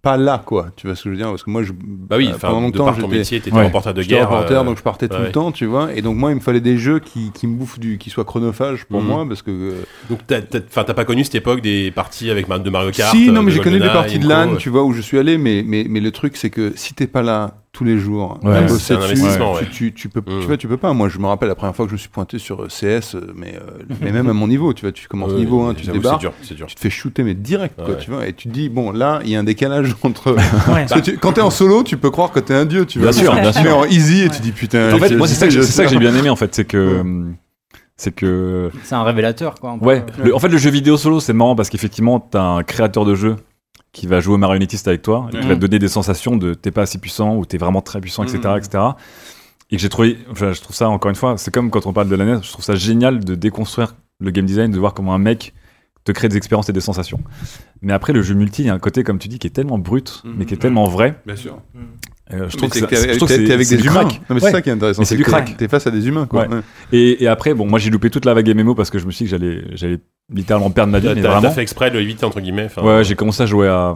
[0.00, 0.68] pas là, quoi.
[0.76, 1.28] Tu vois ce que je veux dire?
[1.28, 3.40] Parce que moi, je, Bah oui, euh, enfin, pendant de longtemps, par ton j'étais- métier,
[3.40, 3.64] t'étais Ouais.
[3.66, 4.30] reporter de J'étais guerre.
[4.30, 5.24] reporter, euh, donc je partais tout ouais.
[5.26, 5.92] le temps, tu vois.
[5.94, 8.24] Et donc moi, il me fallait des jeux qui, qui me bouffent du, qui soient
[8.24, 9.06] chronophages pour Mhm.
[9.08, 9.50] moi, parce que.
[9.50, 12.90] euh, Donc, t'as- t'as enfin, t'as pas connu cette époque des parties avec de Mario
[12.92, 14.56] Kart si, euh, non, mais de j'ai connu des parties de LAN, ouais.
[14.58, 17.06] tu vois, où je suis allé, mais, mais, mais le truc, c'est que si t'es
[17.06, 18.56] pas là tous les jours, Ouais.
[18.56, 19.60] à C'est bosser un dessus, investissement, ouais.
[19.66, 20.92] tu, tu, tu peux, tu vois, tu peux pas.
[20.92, 23.14] Moi, je me rappelle la première fois que je me suis pointé sur euh, CS,
[23.14, 25.70] euh, mais, euh, mais même à mon niveau, tu vois, tu commences Ouais, niveau ouais,
[25.70, 26.66] 1, tu j'avoue, débarques, C'est dur, c'est dur.
[26.66, 29.20] tu te fais shooter, mais direct, quoi, tu vois, et tu te dis, bon, là,
[29.22, 30.32] il y a un décalage entre.
[30.32, 30.86] Ouais.
[30.88, 32.98] Parce que tu- quand t'es en solo, tu peux croire que t'es un dieu, tu
[32.98, 33.10] vois.
[33.12, 33.62] Bien sûr, bien sûr.
[33.62, 34.92] Mais en easy, et tu dis, putain.
[34.92, 35.46] En fait, moi, c'est ça,
[35.84, 36.52] que j'ai- bien aimé, en fait.
[36.54, 37.02] C'est que.
[37.96, 38.70] C'est que.
[38.84, 39.76] C'est un révélateur, quoi.
[39.80, 43.04] Ouais, le- en fait, le jeu vidéo solo, c'est marrant parce qu'effectivement, t'as un créateur
[43.04, 43.36] de jeu
[43.92, 46.54] qui va jouer au marionnettiste avec toi, et qui va te donner des sensations de
[46.54, 48.56] t'es pas assez puissant ou t'es vraiment très puissant, etc., Mhm.
[48.58, 48.84] etc.
[49.70, 51.92] Et que j'ai trouvé, enfin, je trouve ça encore une fois, c'est comme quand on
[51.92, 54.94] parle de la NES, je trouve ça génial de déconstruire le game design, de voir
[54.94, 55.52] comment un mec
[56.04, 57.20] te crée des expériences et des sensations.
[57.82, 59.50] Mais après, le jeu multi, il y a un côté, comme tu dis, qui est
[59.50, 61.20] tellement brut, mais qui est tellement vrai.
[61.26, 61.60] Bien sûr.
[62.32, 64.04] Euh, je trouve que c'est avec des du humains.
[64.04, 64.20] crack.
[64.28, 65.04] Non, mais c'est ça qui est intéressant.
[65.04, 65.56] C'est du crack.
[65.58, 66.46] T'es face à des humains, quoi.
[66.46, 66.54] Ouais.
[66.56, 66.60] Ouais.
[66.92, 69.10] Et, et après, bon, moi j'ai loupé toute la vague MMO parce que je me
[69.10, 69.98] suis dit que j'allais, j'allais
[70.32, 71.06] littéralement perdre ma vie.
[71.08, 71.42] T'as mais t'as- vraiment.
[71.42, 72.66] t'as fait exprès de le éviter, entre guillemets.
[72.66, 73.94] enfin, Ouais, j'ai commencé à jouer à,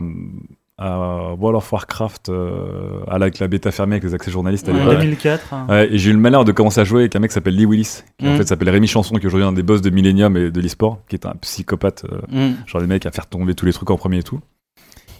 [0.78, 4.68] à World of Warcraft euh, à la, avec la bêta fermée avec les accès journalistes
[4.68, 4.98] à En l'époque.
[4.98, 5.54] 2004.
[5.54, 5.66] hein.
[5.68, 7.54] Ouais, et j'ai eu le malheur de commencer à jouer avec un mec qui s'appelle
[7.56, 8.36] Lee Willis, qui en Mm.
[8.38, 10.98] fait s'appelle Rémi Chanson, qui est aujourd'hui un des boss de Millennium et de l'e-sport,
[11.08, 12.54] qui est un psychopathe, euh, Mm.
[12.66, 14.40] genre des mecs à faire tomber tous les trucs en premier et tout.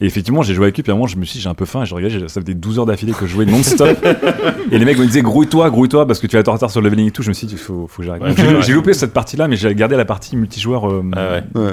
[0.03, 1.49] Et effectivement, j'ai joué avec lui, puis à un moment, je me suis dit, j'ai
[1.49, 3.47] un peu faim, et j'ai regardé, j'ai- ça faisait 12 heures d'affilée que je jouais
[3.47, 4.05] non-stop.
[4.73, 6.81] et les mecs me disaient, grouille-toi, grouille-toi, parce que tu vas être en retard sur
[6.81, 7.23] le leveling et tout.
[7.23, 8.23] Je me suis dit, il faut, faut que j'arrête.
[8.23, 11.61] Ouais, j'ai- loupé cette partie-là, mais j'ai gardé la partie multijoueur euh, Ah ouais.
[11.63, 11.73] Ouais.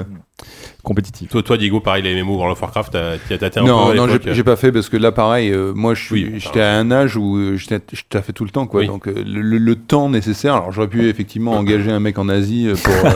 [0.84, 1.28] compétitive.
[1.28, 4.32] Toi, toi, Diego, pareil, les MMO World of Warcraft, t'as un non, non, j'ai l'époque.
[4.32, 6.90] j'ai pas fait parce que là, pareil, euh, moi, je suis, Oui, j'étais à un
[6.92, 8.82] âge où euh, j'étais- je t'ai fait tout le temps, quoi.
[8.82, 8.86] Oui.
[8.86, 10.54] Donc, euh, le, le- le temps nécessaire.
[10.54, 13.10] Alors, j'aurais pu effectivement engager un mec en Asie euh, pour euh,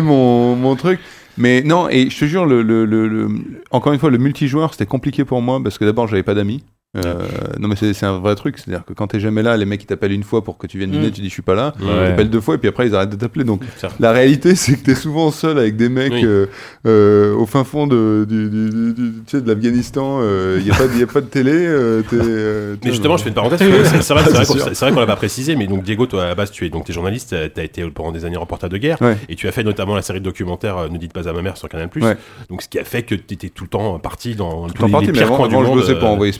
[0.02, 1.00] mon, mon truc.
[1.36, 3.28] Mais non, et je te jure, le, le, le- le-
[3.70, 6.64] encore une fois, le multijoueur, c'était compliqué pour moi parce que d'abord, j'avais pas d'amis.
[7.04, 7.26] Euh,
[7.58, 9.82] non mais c'est c'est un vrai truc, c'est-à-dire que quand t'es jamais là, les mecs
[9.82, 11.12] ils t'appellent une fois pour que tu viennes dîner, Mm.
[11.12, 11.86] tu dis je suis pas là, Ouais.
[11.86, 13.44] ils t'appellent deux fois et puis après ils arrêtent de t'appeler.
[13.44, 13.60] Donc
[14.00, 16.22] la réalité c'est que t'es souvent seul avec des mecs Oui.
[16.24, 16.46] euh,
[16.86, 20.20] euh, au fin fond de, du, du- du- du- tu sais, de l'Afghanistan,
[20.58, 21.52] il y, a pas de- y a pas de télé.
[21.52, 23.18] euh, euh, Mais justement, non.
[23.18, 23.58] je fais une parenthèse.
[23.84, 26.28] C'est c'est vrai, c'est vrai C'est qu'on l'a pas précisé, mais donc Diego, toi à
[26.28, 28.98] la base, tu es donc t'es journaliste, t'as été pendant des années reporter de guerre,
[29.00, 29.16] Ouais.
[29.28, 31.56] et tu as fait notamment la série de documentaires Ne dites pas à ma mère
[31.56, 31.88] sur Canal+.
[31.96, 32.16] Ouais.
[32.50, 34.86] Donc ce qui a fait que tu étais tout le temps parti dans tous T'en
[34.86, 35.78] les, parties, les mais pires avant, coins du avant, je monde.
[35.80, 36.32] bossais pour euh, Envoyé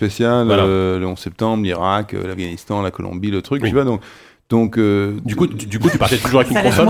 [0.46, 0.62] voilà.
[0.64, 3.68] euh, le 11 septembre, l'Irak, euh, l'Afghanistan, la Colombie, le truc, Oui.
[3.68, 3.84] tu vois.
[3.84, 4.00] Donc,
[4.48, 6.84] donc euh, Du coup, tu, du coup, tu partais toujours avec une console.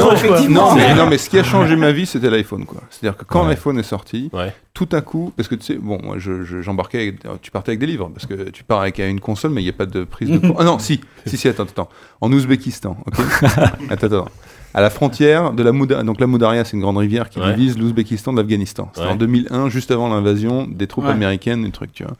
[0.00, 0.14] quoi.
[0.14, 0.70] effectivement.
[0.70, 2.80] Non mais, non, mais ce qui a changé ma vie, c'était l'iPhone, quoi.
[2.90, 3.50] C'est-à-dire que quand Ouais.
[3.50, 4.52] l'iPhone est sorti, Ouais.
[4.74, 7.70] tout à coup, parce que tu sais, bon, moi, je- je- j'embarquais, avec- tu partais
[7.70, 9.86] avec des livres, parce que tu pars avec une console, mais il n'y a pas
[9.86, 10.40] de prise de.
[10.58, 11.88] Ah non, si, si, si, attends, attends.
[12.20, 13.14] En Ouzbékistan, ok
[13.90, 14.28] Attends, attends.
[14.76, 17.54] À la frontière de la Mouda, donc la Moudaria, c'est une grande rivière qui Ouais.
[17.54, 18.90] divise l'Ouzbékistan de l'Afghanistan.
[18.92, 19.12] C'était Ouais.
[19.12, 21.12] en 2001, juste avant l'invasion des troupes Ouais.
[21.12, 22.14] américaines, un truc, tu vois.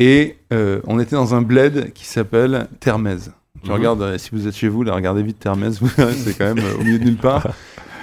[0.00, 3.16] Et euh, on était dans un bled qui s'appelle Termez.
[3.62, 3.76] Tu Mhm.
[3.76, 5.70] regardes, euh, si vous êtes chez vous, là, regardez vite Termez,
[6.16, 7.46] c'est quand même euh, au milieu de nulle part.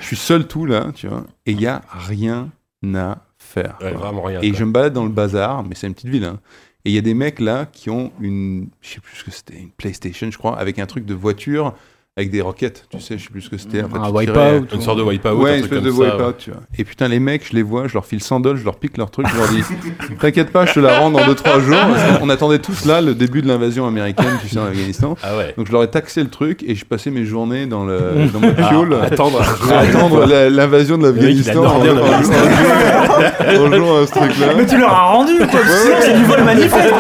[0.02, 2.50] Je suis seul tout là, tu vois, et il y a rien
[2.96, 3.78] à faire.
[3.82, 4.40] Ouais, vraiment rien.
[4.42, 4.60] Et quoi.
[4.60, 6.40] je me balade dans le bazar, mais c'est une petite ville, hein.
[6.86, 9.32] Et il y a des mecs là qui ont une, je sais plus ce que
[9.32, 11.74] c'était, une PlayStation, je crois, avec un truc de voiture,
[12.18, 13.82] avec des roquettes, tu sais, je sais plus ce que c'était.
[13.82, 14.74] Après, Un wipeout.
[14.74, 16.34] Une sorte de wipeout, Ouais, un une espèce de wipeout, ouais.
[16.40, 16.62] tu vois.
[16.78, 18.98] Et putain, les mecs, je les vois, je leur file 100 dollars, je leur pique
[18.98, 19.64] leur truc, je leur dis
[20.20, 21.78] T'inquiète pas, je te la rends dans 2-3 jours.
[22.20, 25.16] Qu'on attendait tous là le début de l'invasion américaine, tu sais, en Afghanistan.
[25.22, 25.54] Ah ouais.
[25.58, 28.00] Donc je leur ai taxé le truc et je passais mes journées dans, le,
[28.34, 29.40] dans mon piole Ah, attendre.
[29.72, 34.12] à attendre l'invasion de l'Afghanistan en, demandé en en- en jouant- en jouant à ce
[34.12, 34.48] truc-là.
[34.58, 35.60] Mais tu leur as rendu, quoi.
[36.02, 36.94] C'est du vol manifeste.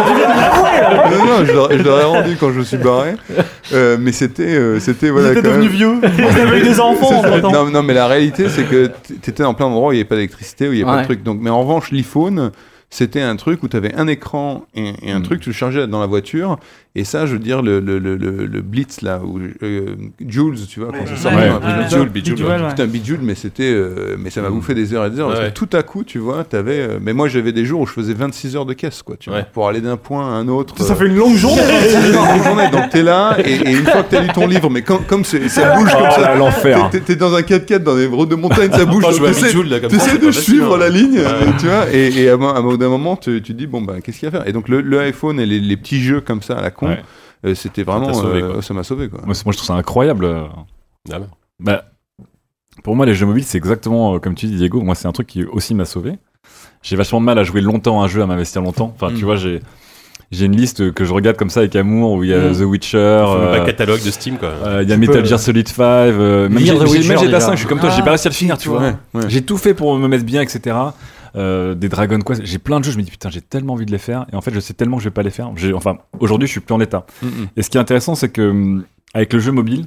[1.11, 3.13] Non, non, je leur, je leur ai rendu quand je me suis barré.
[3.73, 5.33] Euh, mais c'était, euh, c'était voilà.
[5.33, 5.93] Vous devenu même- vieux.
[6.01, 8.89] Vous avez eu des enfants en non, non, mais la réalité, c'est que
[9.21, 11.01] t'étais en plein endroit où il n'y avait pas d'électricité, où il n'y avait pas
[11.01, 11.23] de truc.
[11.23, 12.51] Donc, mais en revanche, l'iPhone,
[12.89, 15.87] c'était un truc où tu avais un écran et, et un truc, tu le chargeais
[15.87, 16.57] dans la voiture.
[16.99, 19.95] Et ça, je veux dire, le, le, le, le, le Blitz, là, où, euh,
[20.27, 20.97] Jules, tu vois, quand.
[20.99, 21.15] Ouais.
[21.15, 21.29] ça.
[21.29, 22.33] Bidule, bidule.
[22.33, 22.69] Bidule, ouais.
[22.69, 25.27] Putain, bidule, mais c'était, euh, mais ça m'a bouffé des heures et des heures.
[25.29, 25.49] parce Ouais.
[25.49, 27.91] que tout à coup, tu vois, t'avais, euh, mais moi, j'avais des jours où je
[27.93, 29.45] faisais 26 heures de caisse, quoi, tu vois, Ouais.
[29.53, 30.73] pour aller d'un point à un autre.
[30.83, 31.61] Ça euh, fait une longue journée.
[32.07, 34.69] une longue journée, donc t'es là, et, et une fois que t'as lu ton livre,
[34.71, 36.89] mais comme, comme c'est- ça bouge comme ça, l'enfer.
[36.89, 39.79] t'es- dans un 4x4 dans des routes de montagne, ça bouge, vois t'essaies Bidule, là,
[39.81, 40.79] comme ça, t'essaies c'est de suivre hein.
[40.79, 41.53] la ligne, Ouais.
[41.59, 44.17] tu vois, et, à un à un bout d'un moment, tu, dis, bon, bah, qu'est-ce
[44.19, 44.47] qu'il y a à faire?
[44.49, 46.86] Et donc le, le iPhone et les, les petits jeux comme ça à la con,
[46.87, 47.55] Ouais.
[47.55, 48.61] c'était vraiment, sauvé, euh, quoi.
[48.61, 49.19] ça m'a sauvé, quoi.
[49.25, 50.25] Moi, c'est- moi, je trouve ça incroyable.
[50.25, 50.43] euh.
[51.11, 51.27] Ah, bah.
[51.59, 51.83] Bah,
[52.83, 54.81] pour moi, les jeux mobiles, c'est exactement euh, comme tu dis, Diego.
[54.81, 56.13] Moi, c'est un truc qui aussi m'a sauvé.
[56.83, 58.93] J'ai vachement de mal à jouer longtemps à un jeu, à m'investir longtemps.
[58.95, 59.25] Enfin, tu Mm.
[59.25, 59.61] vois, j'ai
[60.29, 62.57] j'ai une liste que je regarde comme ça avec amour où il y a Mm.
[62.57, 62.97] The Witcher.
[62.97, 64.49] Pas euh, le catalogue de Steam, quoi.
[64.49, 65.83] euh, Il y a Tu Metal peux- Gear Solid 5.
[65.83, 67.39] euh, même même GTA déjà.
[67.39, 68.81] 5, je suis comme toi, j'ai Ah, pas réussi à le finir, tu vois.
[68.81, 69.21] Ouais, ouais.
[69.29, 70.75] J'ai tout fait pour me mettre bien, etc.
[71.37, 73.85] Euh, des Dragon Quest, j'ai plein de jeux, je me dis putain, j'ai tellement envie
[73.85, 75.51] de les faire, et en fait, je sais tellement que je vais pas les faire.
[75.75, 77.05] Enfin, aujourd'hui, je suis plus en état.
[77.21, 77.47] Mm, mm.
[77.57, 79.85] Et ce qui est intéressant, c'est que hum, avec le jeu mobile,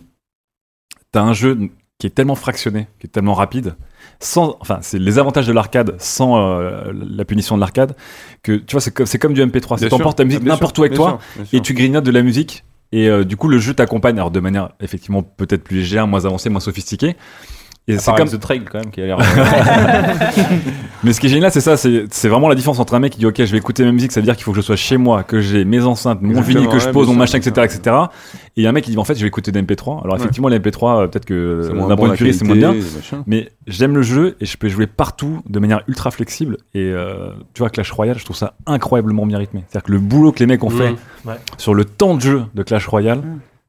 [1.12, 3.74] t'as un jeu qui est tellement fractionné, qui est tellement rapide,
[4.20, 7.94] sans, enfin, c'est les avantages de l'arcade sans euh, la punition de l'arcade,
[8.42, 9.51] que tu vois, c'est comme, du MP3.
[9.51, 12.22] Bien Tu t'emportes ta musique n'importe où avec toi, sûr, et tu grignotes de la
[12.22, 12.64] musique.
[12.92, 16.24] Et euh, du coup, le jeu t'accompagne, alors de manière effectivement peut-être plus légère, moins
[16.24, 17.16] avancée, moins sophistiquée.
[17.91, 19.18] Et c'est C'est comme The Trail quand même qui a l'air.
[21.05, 23.18] mais ce qui est génial, c'est ça, c'est vraiment la différence entre un mec qui
[23.18, 24.76] dit ok, je vais écouter ma musique, ça veut dire qu'il faut que je sois
[24.76, 27.97] chez moi, que j'ai mes enceintes, mon vinyle, que je pose, mon machin, etc., etc.
[28.57, 30.03] Et il y a un mec qui dit en fait, je vais écouter des MP3.
[30.03, 30.20] Alors Ouais.
[30.20, 32.74] effectivement, les MP3, euh, peut-être que d'un bon point de vue c'est moins bien.
[33.26, 36.57] Mais j'aime le jeu et je peux jouer partout de manière ultra flexible.
[36.74, 39.64] Et euh, tu vois, Clash Royale, je trouve ça incroyablement bien rythmé.
[39.68, 41.28] C'est-à-dire que le boulot que les mecs ont fait Mmh.
[41.28, 41.34] Ouais.
[41.59, 43.22] sur le temps de jeu de Clash Royale,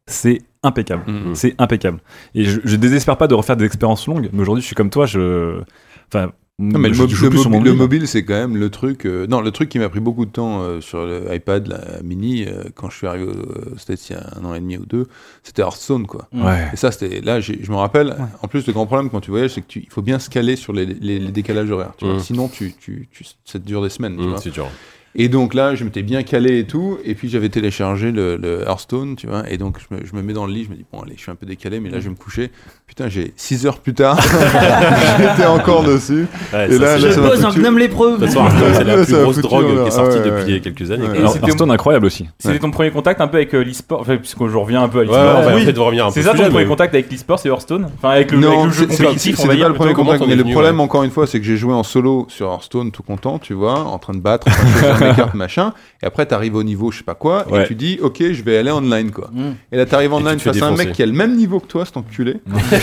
[0.07, 1.03] c'est impeccable.
[1.11, 1.35] Mm, mm.
[1.35, 1.99] C'est impeccable.
[2.35, 4.89] Et je, je désespère pas de refaire des expériences longues, mais aujourd'hui, je suis comme
[4.89, 5.61] toi, je.
[6.07, 6.31] Enfin.
[6.59, 7.81] Non, mais le, je mobi- joue le plus sur mobi- mon le mobile.
[7.81, 9.07] mobile, c'est quand même le truc.
[9.07, 12.45] euh, non, le truc qui m'a pris beaucoup de temps euh, sur l'iPad, la mini,
[12.45, 14.85] euh, quand je suis arrivé aux States il y a un an et demi ou
[14.85, 15.07] deux,
[15.41, 16.27] c'était Hearthstone, quoi.
[16.31, 16.67] Ouais.
[16.71, 18.15] Et ça, c'était là, je me rappelle.
[18.43, 20.71] En plus, le grand problème quand tu voyages, c'est qu'il faut bien se caler sur
[20.71, 21.93] les, les- les décalages horaires.
[21.97, 22.15] Tu vois.
[22.15, 22.19] Mm.
[22.19, 24.15] Sinon, tu, tu, tu, ça te dure des semaines.
[24.17, 24.37] tu Mmh, vois.
[24.41, 24.67] c'est dur.
[25.15, 28.61] Et donc là, je m'étais bien calé et tout, et puis j'avais téléchargé le, le
[28.61, 30.75] Hearthstone, tu vois, et donc je me, je me mets dans le lit, je me
[30.75, 32.51] dis, bon, allez, je suis un peu décalé, mais là, je vais me coucher.
[32.91, 34.19] Putain, j'ai 6 heures plus tard,
[35.17, 36.27] j'étais encore dessus.
[36.53, 38.17] Ouais, et ça, là, c'est- là, ça m'a pose un gnome lépreux.
[38.17, 40.53] De toute façon, Hearthstone, c'est la plus grosse foutu, drogue qui est sortie Ouais, depuis
[40.55, 40.59] ouais.
[40.59, 41.05] quelques années.
[41.05, 42.27] Et c'était- Hearthstone incroyable aussi.
[42.37, 44.97] C'était ton premier contact un peu avec euh, l'e-sport, enfin, puisque je reviens un peu
[44.99, 45.35] à Ouais, l'e-sport.
[45.39, 45.63] on va Oui.
[45.63, 47.87] peut-être revenir un peu C'est ça ton premier contact avec l'e-sport, c'est Hearthstone?
[47.97, 49.69] Enfin, avec le, avec Non, le jeu compétitif, on c'est va pas dire.
[49.69, 52.25] le premier contact, mais le problème, encore une fois, c'est que j'ai joué en solo
[52.27, 55.15] sur Hearthstone, tout content, tu vois, en train de battre, en train de choisir mes
[55.15, 55.73] cartes, machin,
[56.03, 58.57] et après, t'arrives au niveau, je sais pas quoi, et tu dis, ok, je vais
[58.57, 59.29] aller online, quoi.
[59.31, 59.41] Mm.
[59.71, 61.37] Et là, t'arrives online tu te fais face à un mec qui a le même
[61.37, 62.35] niveau que toi, cet enculé,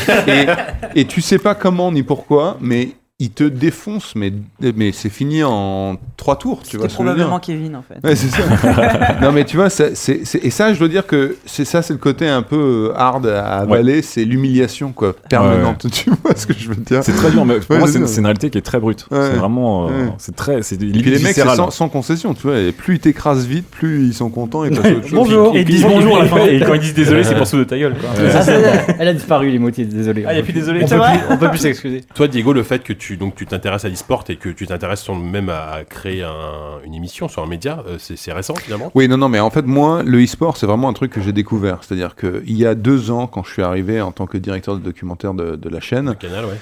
[0.95, 2.91] et, tu sais pas comment ni pourquoi, mais
[3.21, 4.33] il te défonce, mais,
[4.77, 7.97] mais c'est fini en trois tours, tu vois probablement Kevin en fait.
[8.07, 9.17] Ouais, c'est ça.
[9.21, 11.83] non, mais tu vois, ça, c'est, c'est- et ça, je dois dire que c'est ça,
[11.83, 15.87] c'est le côté un peu euh, hard à avaler, c'est l'humiliation, quoi, permanente.
[15.91, 17.03] Tu vois ce que je veux dire?
[17.03, 19.07] C'est très dur, mais pour Ouais, moi, c'est c'est une, réalité qui est très brute.
[19.11, 19.19] Ouais.
[19.33, 19.89] C'est vraiment.
[19.89, 20.13] euh, Ouais.
[20.19, 20.63] C'est très.
[20.63, 22.59] C'est Et puis les mecs, c'est sans, sans concession, tu vois.
[22.61, 25.13] Et plus ils t'écrasent vite, plus ils sont contents et passent autre chose.
[25.13, 25.57] Bonjour.
[25.57, 26.37] Et Et disent bonjour à la fin.
[26.47, 27.95] Et quand ils disent désolé, c'est pour sous de ta gueule.
[27.99, 28.11] quoi.
[28.17, 28.43] Ah,
[29.01, 30.25] elle a disparu, l'émotif, désolé.
[30.25, 30.83] Ah, y a plus désolé.
[30.85, 32.05] On C'est peut vrai plus- on peut plus s'excuser.
[32.15, 35.09] Toi, Diego, le fait que tu donc tu t'intéresses à l'e-sport et que tu t'intéresses
[35.09, 38.91] même à, créer un- une émission sur un média, euh, c'est récent finalement?
[38.95, 41.33] Oui, non, non, mais en fait, moi, le e-sport, c'est vraiment un truc que j'ai
[41.33, 41.83] découvert.
[41.83, 44.83] C'est-à-dire qu'il y a deux ans, quand je suis arrivé en tant que directeur de
[44.83, 46.59] documentaire de, de la chaîne, Le canal, ouais.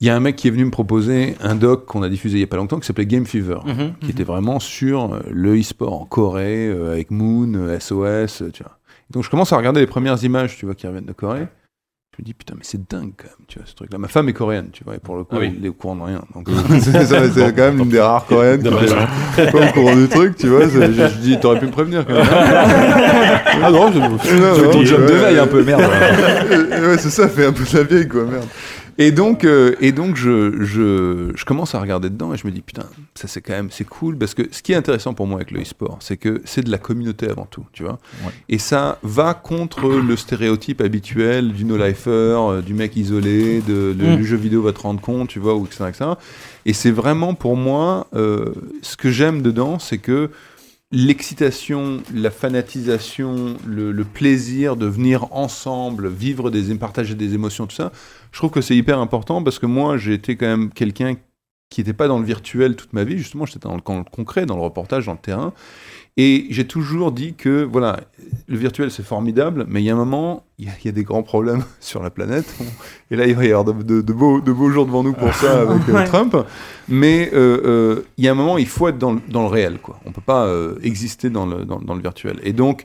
[0.00, 2.38] il y a un mec qui est venu me proposer un doc qu'on a diffusé
[2.38, 3.92] il y a pas longtemps qui s'appelait Game Fever, Mhm.
[4.00, 8.62] qui était vraiment sur euh, le e-sport en Corée, euh, avec Moon, euh, SOS, tu
[8.62, 8.78] vois.
[9.10, 11.48] Donc je commence à regarder les premières images, tu vois, qui reviennent de Corée.
[12.20, 13.96] Je me dis, putain, mais c'est dingue quand même, tu vois, ce truc-là.
[13.96, 15.54] Ma femme est coréenne, tu vois, et pour le coup, Ah oui.
[15.58, 16.20] elle est au courant de rien.
[16.34, 16.48] Donc,
[16.82, 20.48] c'est quand même une des rares coréennes qui est pas au courant du truc, tu
[20.48, 20.68] vois.
[20.68, 22.26] c'est- Je, je dis, t'aurais pu me prévenir quand même.
[22.28, 23.98] ah non, je,
[24.70, 25.80] Ton job de veille un peu, merde.
[25.80, 28.44] ouais, c'est ça, fait un peu de la vieille, quoi, merde.
[28.98, 32.52] Et donc, euh, et donc je, je, je commence à regarder dedans et je me
[32.52, 32.84] dis, putain,
[33.14, 35.50] ça c'est quand même, c'est cool, parce que ce qui est intéressant pour moi avec
[35.50, 37.98] le e-sport, c'est que c'est de la communauté avant tout, tu vois.
[38.24, 38.32] Ouais.
[38.48, 44.16] Et ça va contre le stéréotype habituel du no-lifer, euh, du mec isolé, de, Mm.
[44.18, 45.84] le jeu vidéo va te rendre compte, tu vois, ou etc.
[45.88, 46.10] etc.
[46.66, 50.30] Et c'est vraiment pour moi, euh, ce que j'aime dedans, c'est que
[50.92, 57.76] l'excitation, la fanatisation, le, le plaisir de venir ensemble, vivre des, partager des émotions, tout
[57.76, 57.92] ça,
[58.32, 61.14] je trouve que c'est hyper important parce que moi, j'ai été quand même quelqu'un
[61.70, 64.44] qui n'était pas dans le virtuel toute ma vie, justement, j'étais dans dans le concret,
[64.44, 65.52] dans le reportage, dans le terrain.
[66.16, 68.00] Et j'ai toujours dit que, voilà,
[68.48, 70.88] le virtuel c'est formidable, mais il y a un moment, il y, a- il y
[70.88, 72.52] a des grands problèmes sur la planète.
[73.10, 75.12] Et là, il va y avoir de, de- de beaux, de beaux jours devant nous
[75.14, 76.04] pour ça avec euh.
[76.06, 76.36] Trump.
[76.88, 79.48] Mais euh, euh, il y a un moment, il faut être dans le, dans le
[79.48, 79.78] réel.
[79.78, 79.98] Quoi.
[80.04, 80.52] On ne peut pas
[80.82, 82.38] exister dans le, dans, dans le virtuel.
[82.42, 82.84] Et donc,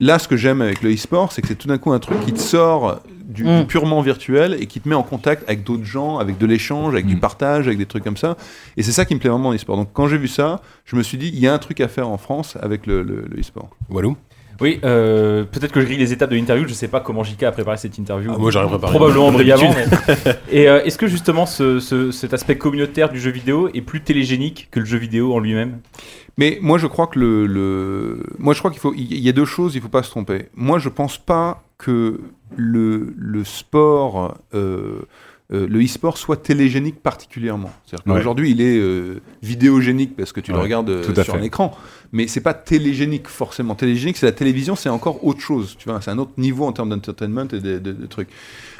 [0.00, 2.20] là, ce que j'aime avec le e-sport, c'est que c'est tout d'un coup un truc
[2.24, 3.60] qui te sort du, Mm.
[3.60, 6.92] du purement virtuel et qui te met en contact avec d'autres gens, avec de l'échange,
[6.92, 7.20] avec du Mm.
[7.20, 8.36] partage, avec des trucs comme ça.
[8.76, 9.76] Et c'est ça qui me plaît vraiment en e-sport.
[9.76, 11.88] Donc, quand j'ai vu ça, je me suis dit, il y a un truc à
[11.88, 13.70] faire en France avec le, le, le e-sport.
[13.90, 14.16] Walou.
[14.60, 16.68] Oui, euh, peut-être que je grille les étapes de l'interview.
[16.68, 18.30] Je sais pas comment JK a préparé cette interview.
[18.32, 18.92] Ah, moi, j'aurais préparé.
[18.92, 19.74] Probablement brillamment.
[19.74, 23.80] mais- Et euh, est-ce que justement ce, ce- cet aspect communautaire du jeu vidéo est
[23.80, 25.78] plus télégénique que le jeu vidéo en lui-même?
[26.38, 28.22] Mais moi, je crois que le, le...
[28.38, 30.46] moi, je crois qu'il faut, il y a deux choses, il faut pas se tromper.
[30.54, 32.20] Moi, je pense pas que
[32.56, 35.00] le, le sport, euh,
[35.52, 37.70] euh, le e-sport soit télégénique particulièrement.
[37.84, 38.18] C'est-à-dire Ouais.
[38.18, 41.32] qu'aujourd'hui, il est euh, vidéogénique parce que tu le regardes euh, sur fait.
[41.36, 41.76] un écran.
[42.12, 43.74] Mais c'est pas télégénique forcément.
[43.74, 45.76] Télégénique, c'est la télévision, c'est encore autre chose.
[45.78, 48.28] Tu vois, c'est un autre niveau en termes d'entertainment et de, de- de trucs.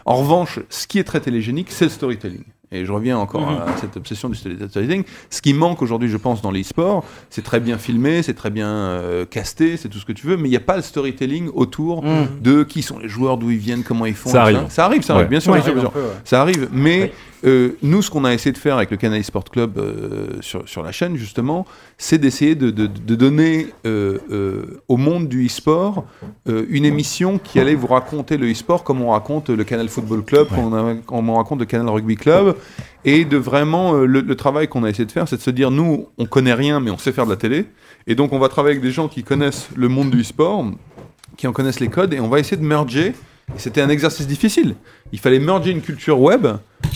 [0.06, 2.44] En revanche, ce qui est très télégénique, c'est le storytelling.
[2.72, 3.58] Et je reviens encore Mhm.
[3.68, 5.04] à cette obsession du storytelling.
[5.30, 8.68] Ce qui manque aujourd'hui, je pense, dans l'e-sport, c'est très bien filmé, c'est très bien
[8.68, 11.50] euh, casté, c'est tout ce que tu veux, mais il n'y a pas le storytelling
[11.54, 12.26] autour Mm.
[12.40, 14.30] de qui sont les joueurs, d'où ils viennent, comment ils font.
[14.30, 14.64] Ça arrive.
[14.70, 15.92] Ça arrive, ça arrive, bien sûr, Ouais, bien sûr, bien sûr.
[16.24, 17.12] Ça arrive, mais
[17.44, 20.68] euh, nous, ce qu'on a essayé de faire avec le Canal Sport Club euh, sur,
[20.68, 21.66] sur la chaîne, justement,
[21.98, 26.04] c'est d'essayer de, de- de donner euh, euh, au monde du e-sport
[26.48, 30.24] euh, une émission qui allait vous raconter le e-sport comme on raconte le Canal Football
[30.24, 32.54] Club, comme, on a- comme on raconte le Canal Rugby Club,
[33.04, 35.50] et de vraiment, euh, le, le travail qu'on a essayé de faire, c'est de se
[35.50, 37.66] dire, nous, on connaît rien, mais on sait faire de la télé,
[38.06, 40.64] et donc on va travailler avec des gens qui connaissent le monde du e-sport,
[41.36, 43.14] qui en connaissent les codes, et on va essayer de merger.
[43.56, 44.76] C'était un exercice difficile.
[45.12, 46.46] Il fallait merger une culture web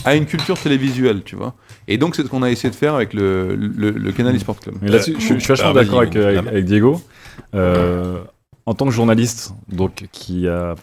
[0.05, 1.55] à une culture télévisuelle, tu vois.
[1.89, 4.59] Et donc c'est ce qu'on a essayé de faire avec le, le, le Canal eSport
[4.61, 4.77] Club.
[4.83, 6.37] Mais là-dessus, je, je suis vachement Ah, vas-y, d'accord avec, vas-y.
[6.39, 7.01] avec- avec Diego.
[7.55, 8.21] Euh,
[8.67, 10.75] en tant que journaliste, donc qui a,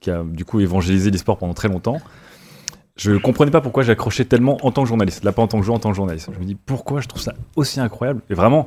[0.00, 1.98] qui a du coup évangélisé l'e-sport pendant très longtemps,
[2.96, 5.24] je comprenais pas pourquoi j'accrochais tellement en tant que journaliste.
[5.24, 6.28] Là, pas en tant que joueur, en tant que journaliste.
[6.34, 8.20] Je me dis pourquoi je trouve ça aussi incroyable?
[8.28, 8.66] Et vraiment,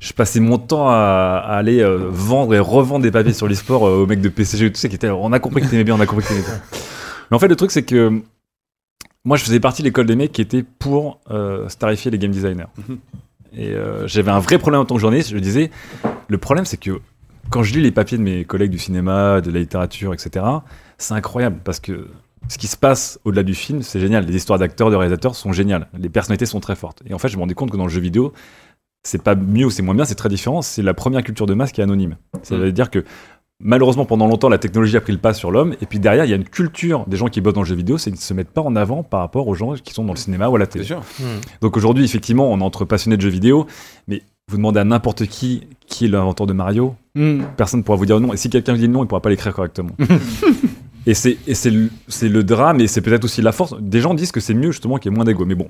[0.00, 3.86] je passais mon temps à, à aller euh, vendre et revendre des papiers sur l'e-sport
[3.86, 5.94] euh, aux mecs de PCG, tu sais, qui étaient, on a compris que t'aimais bien,
[5.96, 6.60] on a compris que t'aimais bien.
[7.30, 8.22] Mais en fait, le truc, c'est que
[9.24, 12.30] moi, je faisais partie de l'école des mecs qui étaient pour euh, starifier les game
[12.30, 12.66] designers.
[12.88, 12.98] Mhm.
[13.52, 15.30] Et euh, j'avais un vrai problème en tant que journaliste.
[15.30, 15.70] Je disais,
[16.28, 17.00] le problème, c'est que
[17.50, 20.46] quand je lis les papiers de mes collègues du cinéma, de la littérature, etc.,
[20.98, 22.08] c'est incroyable parce que
[22.48, 24.24] ce qui se passe au-delà du film, c'est génial.
[24.24, 25.88] Les histoires d'acteurs, de réalisateurs sont géniales.
[25.98, 27.02] Les personnalités sont très fortes.
[27.06, 28.32] Et en fait, je me rendais compte que dans le jeu vidéo,
[29.02, 30.62] c'est pas mieux ou c'est moins bien, c'est très différent.
[30.62, 32.16] C'est la première culture de masse qui est anonyme.
[32.42, 33.04] Ça veut dire que
[33.60, 35.74] malheureusement, pendant longtemps, la technologie a pris le pas sur l'homme.
[35.80, 37.74] Et puis derrière, il y a une culture des gens qui bossent dans le jeu
[37.76, 40.04] vidéo, c'est qu'ils ne se mettent pas en avant par rapport aux gens qui sont
[40.04, 40.84] dans le cinéma ou à la télé.
[40.84, 41.02] sûr.
[41.60, 43.66] Donc aujourd'hui, effectivement, on est entre passionnés de jeux vidéo,
[44.08, 47.42] mais vous demandez à n'importe qui qui est l'inventeur de Mario, Hmm.
[47.56, 48.32] personne ne pourra vous dire non.
[48.32, 49.90] Et si quelqu'un dit le nom, il ne pourra pas l'écrire correctement.
[51.06, 53.74] et c'est c'est le, c'est le drame, et c'est peut-être aussi la force.
[53.80, 55.44] Des gens disent que c'est mieux justement qu'il y ait moins d'ego.
[55.44, 55.68] Mais bon,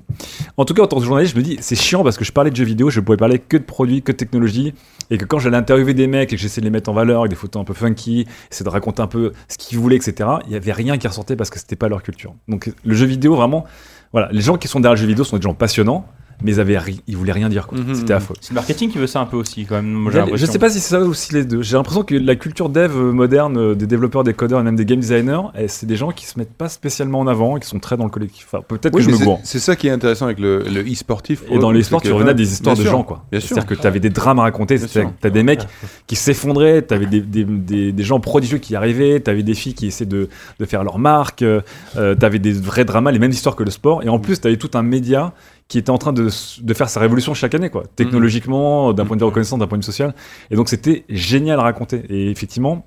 [0.57, 2.33] en tout cas, en tant que journaliste, je me dis c'est chiant parce que je
[2.33, 4.75] parlais de jeux vidéo, je pouvais parler que de produits, que de technologie,
[5.11, 7.21] et que quand j'allais interviewer des mecs et que j'essayais de les mettre en valeur
[7.21, 10.29] avec des photos un peu funky, essayer de raconter un peu ce qu'ils voulaient, etc.
[10.47, 12.35] Il y avait rien qui ressortait parce que c'était pas leur culture.
[12.49, 13.65] Donc le jeu vidéo, vraiment,
[14.13, 16.07] voilà, les gens qui sont derrière le jeu vidéo sont des gens passionnants.
[16.43, 17.67] Mais ils, avaient ri- ils voulaient rien dire.
[17.67, 17.79] quoi.
[17.79, 17.95] Mhm.
[17.95, 18.37] C'était affreux.
[18.41, 19.91] C'est le marketing qui veut ça un peu aussi, quand même.
[19.93, 21.63] moi, Je sais pas si c'est ça aussi les deux.
[21.63, 24.85] J'ai l'impression que la culture dev moderne euh, des développeurs, des codeurs et même des
[24.85, 27.67] game designers, eh, c'est des gens qui se mettent pas spécialement en avant et qui
[27.69, 28.47] sont très dans le collectif.
[28.51, 29.41] Enfin, peut-être Oui, que je me c'est- gourre.
[29.45, 31.43] C'est ça qui est intéressant avec le, le e-sportif.
[31.51, 32.89] Et le dans coup, les c'est sports, que- tu revenais à des histoires Bien de
[32.89, 33.25] sûr, gens, quoi.
[33.31, 33.49] Bien sûr.
[33.49, 34.77] C'est-à-dire que tu avais des drames à raconter.
[35.21, 35.67] T'as des mecs
[36.07, 39.87] qui s'effondraient, t'avais des, des, des, des gens prodigieux qui arrivaient, t'avais des filles qui
[39.87, 40.29] essaient de,
[40.59, 41.61] de faire leur marque, euh,
[41.97, 44.03] euh, t'avais des vrais dramas, les mêmes histoires que le sport.
[44.03, 45.33] Et en plus, t'avais tout un média
[45.71, 46.29] qui était en train de,
[46.63, 47.85] de faire sa révolution chaque année, quoi.
[47.97, 50.15] Technologiquement, d'un point de vue reconnaissance, d'un point de vue social.
[50.51, 52.03] Et donc, c'était génial à raconter.
[52.11, 52.87] Et effectivement,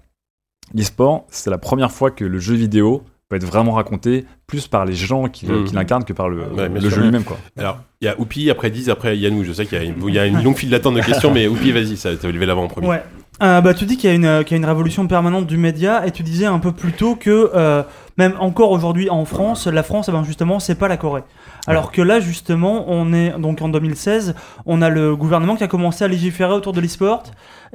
[0.76, 4.86] l'e-sport, c'est la première fois que le jeu vidéo peut être vraiment raconté plus par
[4.86, 5.64] les gens qui, Mhm.
[5.64, 7.38] qui l'incarnent que par le, Ouais, le jeu lui-même, quoi.
[7.58, 9.44] Alors, il y a Oupi, après 10, après Yannou.
[9.46, 11.32] Je sais qu'il y, a une- il y a une longue file d'attente de questions,
[11.34, 12.88] mais Oupi, vas-y, ça t'as levé l'avant en premier.
[12.88, 13.04] Ouais.
[13.42, 15.58] Euh, bah, tu dis qu'il y, a une- qu'il y a une révolution permanente du
[15.58, 17.82] média et tu disais un peu plus tôt que euh,
[18.18, 21.24] même encore aujourd'hui en France, la France, eh ben, justement, c'est pas la Corée.
[21.68, 24.36] Alors que là, justement, on est donc en 2016,
[24.66, 27.24] on a le gouvernement qui a commencé à légiférer autour de l'e-sport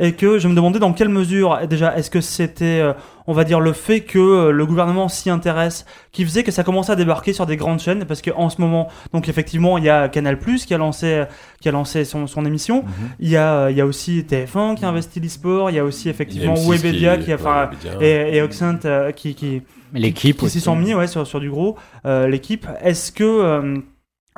[0.00, 2.92] et que je me demandais dans quelle mesure, déjà, est-ce que c'était, euh,
[3.26, 6.62] on va dire, le fait que euh, le gouvernement s'y intéresse qui faisait que ça
[6.62, 8.04] commençait à débarquer sur des grandes chaînes?
[8.04, 11.24] Parce qu'en ce moment, donc effectivement, il y a Canal qui a lancé,
[11.60, 12.84] qui a lancé son, son émission.
[13.18, 15.70] Il y, a, il y a aussi TF1 qui investit l'e-sport.
[15.70, 18.28] Il y a aussi effectivement M6 Webedia qui- qui, a, enfin, ouais, Webedia.
[18.30, 19.62] et, et Oxent euh, qui, qui,
[19.92, 20.60] L'équipe qui s'y aussi.
[20.60, 21.76] sont mis ouais, sur, sur du gros.
[22.06, 22.66] euh, L'équipe.
[22.82, 23.76] Est-ce que, euh,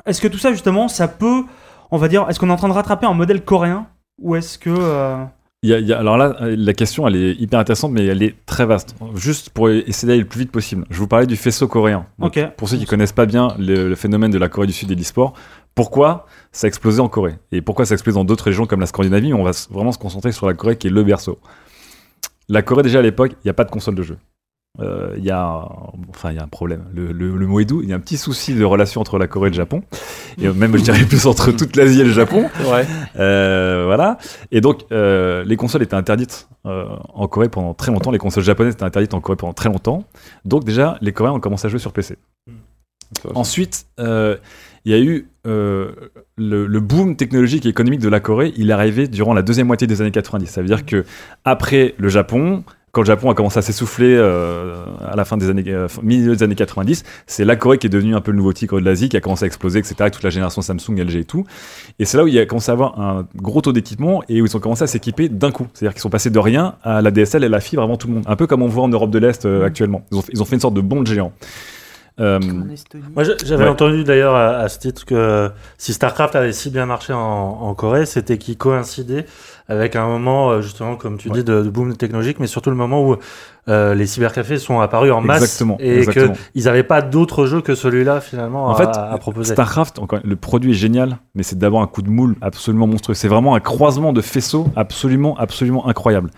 [0.05, 1.43] est-ce que tout ça justement, ça peut,
[1.91, 3.87] on va dire, est-ce qu'on est en train de rattraper un modèle coréen
[4.21, 5.23] ou est-ce que euh,
[5.63, 8.05] Il y a- il y a- alors là, la question, elle est hyper intéressante, mais
[8.05, 8.95] elle est très vaste.
[9.15, 10.85] Juste pour essayer d'aller le plus vite possible.
[10.89, 12.05] Je vous parlais du faisceau coréen.
[12.19, 12.39] Donc.
[12.57, 14.95] Pour ceux qui connaissent pas bien le, le phénomène de la Corée du Sud et
[14.95, 15.33] de l'e-sport,
[15.75, 18.79] pourquoi ça a explosé en Corée Et pourquoi ça a explosé dans d'autres régions comme
[18.79, 21.39] la Scandinavie On va vraiment se concentrer sur la Corée qui est le berceau.
[22.49, 24.17] La Corée, déjà à l'époque, il n'y a pas de console de jeu.
[24.79, 25.67] Euh, Il y a, un-
[26.09, 26.85] enfin, il y a un problème.
[26.93, 27.81] Le, le- le mot est doux.
[27.83, 29.83] Il y a un petit souci de relation entre la Corée et le Japon,
[30.41, 32.49] et même je dirais plus entre toute l'Asie et le Japon.
[32.71, 32.85] Ouais.
[33.19, 34.17] Euh, voilà.
[34.51, 38.11] Et donc, euh, les consoles étaient interdites en Corée pendant très longtemps.
[38.11, 40.05] Les consoles japonaises étaient interdites en Corée pendant très longtemps.
[40.45, 42.15] Donc, déjà, les Coréens ont commencé à jouer sur PC.
[43.35, 45.93] Ensuite, il y a eu le,
[46.37, 48.53] le boom technologique et économique de la Corée.
[48.55, 50.47] Il est arrivé durant la deuxième moitié des années 90.
[50.47, 51.03] Ça veut dire que
[51.43, 55.49] après le Japon, quand le Japon a commencé à s'essouffler euh, à la fin des
[55.49, 58.37] années, euh, milieu des années 90, c'est la Corée qui est devenue un peu le
[58.37, 59.95] nouveau tigre de l'Asie, qui a commencé à exploser, etc.
[59.99, 61.45] Avec toute la génération Samsung, LG et tout.
[61.99, 64.41] Et c'est là où il y a commencé à avoir un gros taux d'équipement et
[64.41, 65.67] où ils ont commencé à s'équiper d'un coup.
[65.73, 68.15] C'est-à-dire qu'ils sont passés de rien à la DSL et la fibre avant tout le
[68.15, 68.23] monde.
[68.27, 70.05] Un peu comme on voit en Europe de l'Est euh, actuellement.
[70.11, 71.31] Ils ont, ils ont fait une sorte de bond géant.
[72.21, 72.39] Euh.
[73.15, 73.69] Moi, j'avais Ouais.
[73.69, 77.73] entendu d'ailleurs à, à ce titre que si StarCraft avait si bien marché en, en
[77.73, 79.25] Corée, c'était qu'il coïncidait
[79.67, 82.75] avec un moment, euh, justement, comme tu dis, de, de boom technologique, mais surtout le
[82.75, 83.15] moment où
[83.69, 87.73] euh, les cybercafés sont apparus en masse Exactement, et qu'ils n'avaient pas d'autres jeux que
[87.75, 89.53] celui-là, finalement, En à, fait, à proposer.
[89.53, 93.15] StarCraft, encore, le produit est génial, mais c'est d'abord un coup de moule absolument monstrueux.
[93.15, 96.29] C'est vraiment un croisement de faisceaux absolument, absolument incroyable.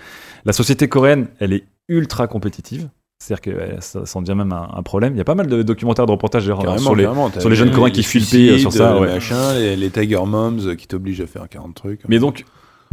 [0.45, 2.88] La société coréenne, elle est ultra compétitive.
[3.24, 5.13] C'est-à-dire que euh, ça, ça en devient même un, un problème.
[5.13, 7.03] Il y a pas mal de documentaires, de reportages Carrément, sur les,
[7.39, 8.99] sur les jeunes Coréens qui fuient le suicides, pays euh, sur ça.
[8.99, 9.13] ouais.
[9.13, 12.01] machins, les, les Tiger Moms euh, qui t'obligent à faire 40 trucs.
[12.09, 12.43] Mais donc,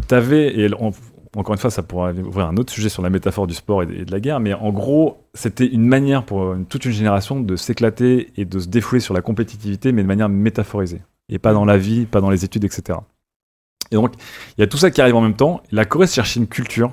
[0.07, 0.93] t'avais, et on-
[1.37, 3.87] encore une fois, ça pourrait ouvrir un autre sujet sur la métaphore du sport et
[3.87, 6.93] de, et de la guerre, mais en gros, c'était une manière pour une- toute une
[6.93, 11.03] génération de s'éclater et de se défouler sur la compétitivité, mais de manière métaphorisée.
[11.29, 12.99] Et pas dans la vie, pas dans les études, etc.
[13.93, 14.15] Et donc,
[14.57, 15.63] il y a tout ça qui arrive en même temps.
[15.73, 16.93] La Corée cherchait une culture.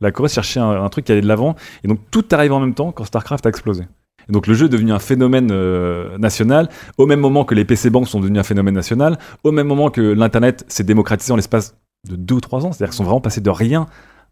[0.00, 1.56] La Corée cherchait un, truc qui allait de l'avant.
[1.84, 3.84] Et donc, tout arrive en même temps quand StarCraft a explosé.
[4.28, 7.64] Et donc, le jeu est devenu un phénomène euh, national, au même moment que les
[7.64, 11.36] PC banques sont devenus un phénomène national, au même moment que l'Internet s'est démocratisé en
[11.36, 11.76] l'espace
[12.08, 12.72] de deux ou trois ans.
[12.72, 13.86] C'est-à-dire qu'ils sont vraiment passés de rien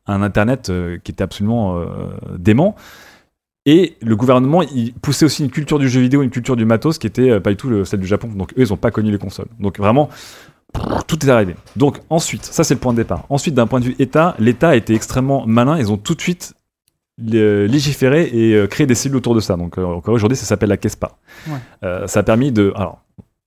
[0.07, 1.87] à un Internet euh, qui était absolument euh,
[2.39, 2.75] dément.
[3.67, 6.97] Et le gouvernement, il poussait aussi une culture du jeu vidéo, une culture du matos
[6.97, 8.29] qui était pas du tout le- celle du Japon.
[8.29, 9.49] Donc eux, ils n'ont pas connu les consoles.
[9.61, 10.09] Donc vraiment,
[11.07, 11.55] tout est arrivé.
[11.77, 13.25] Donc ensuite, ça c'est le point de départ.
[13.31, 15.79] Ensuite, d'un point de vue État, l'État a été extrêmement malin.
[15.79, 16.55] Ils ont tout de suite
[17.35, 19.57] euh, légiféré et euh, créé des cellules autour de ça.
[19.57, 21.19] Donc euh, encore aujourd'hui, ça s'appelle la CESPA.
[21.49, 21.55] Ouais.
[21.85, 23.01] Euh, ça a permis de, alors,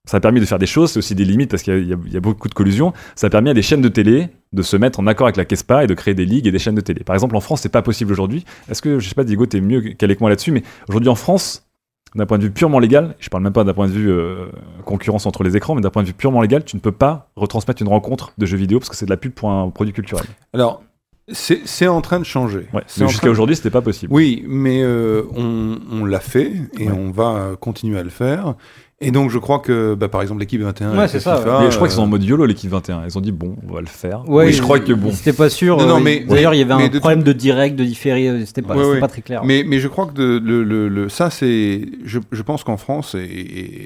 [0.06, 0.92] ça a permis de faire des choses.
[0.92, 2.92] C'est aussi des limites parce qu'il y, y a- beaucoup de collusion.
[3.16, 5.46] Ça a permis à des chaînes de télé de se mettre en accord avec la
[5.48, 7.04] CESPA et de créer des ligues et des chaînes de télé.
[7.04, 8.44] Par exemple, en France, c'est pas possible aujourd'hui.
[8.70, 11.68] Est-ce que je sais pas, Diego, t'es mieux qu'avec moi là-dessus, mais aujourd'hui en France.
[12.16, 14.48] D'un point de vue purement légal, je parle même pas d'un point de vue euh,
[14.84, 17.30] concurrence entre les écrans, mais d'un point de vue purement légal, tu ne peux pas
[17.38, 19.94] retransmettre une rencontre de jeux vidéo parce que c'est de la pub pour un produit
[19.94, 20.26] culturel.
[20.54, 20.84] Alors,
[21.32, 22.68] c'est en train de changer.
[22.74, 24.12] Ouais, jusqu'à de- aujourd'hui, c'était pas possible.
[24.14, 26.92] Oui, mais euh, on, on l'a fait et Ouais.
[26.92, 28.56] on va continuer à le faire.
[29.04, 31.72] Et donc, je crois que, bah, par exemple, l'équipe 21 Ouais, c'est ça, FIFA, Mais
[31.72, 33.04] je crois qu'ils sont en euh, mode YOLO l'équipe 21.
[33.08, 34.28] Ils ont dit bon, on va le faire.
[34.30, 35.12] Ouais, mais je crois que bon.
[35.12, 35.78] C'était pas sûr.
[35.78, 37.84] Non, non, euh, mais- D'ailleurs, il y avait mais un de problème de direct, de
[37.84, 38.28] différé.
[38.30, 39.00] euh, C'était pas, Ouais, c'était ouais.
[39.00, 39.42] pas très clair.
[39.44, 41.82] Mais, mais je crois que de- le, le- le- ça, c'est.
[42.06, 43.20] Je, je pense qu'en France, et,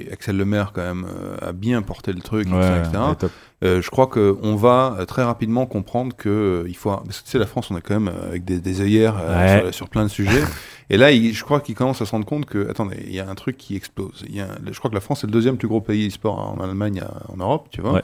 [0.08, 1.06] et Axel Lemaire, quand même,
[1.42, 2.80] a bien porté le truc, Ouais, etc.
[2.90, 3.04] etc.
[3.20, 3.32] top.
[3.64, 6.90] Euh, je crois qu'on va très rapidement comprendre que euh, il faut.
[6.92, 9.56] Parce que tu sais, la France, on est quand même avec des, des œillères euh,
[9.56, 9.62] Ouais.
[9.68, 10.44] sur, sur plein de sujets.
[10.90, 13.20] Et là, il- je crois qu'ils commencent à se rendre compte que, attendez, il y
[13.20, 14.24] a un truc qui explose.
[14.30, 16.08] Il y a, un- je crois que la France est le deuxième plus gros pays
[16.08, 17.94] e-sport en Allemagne, en Europe, tu vois.
[17.94, 18.02] Ouais.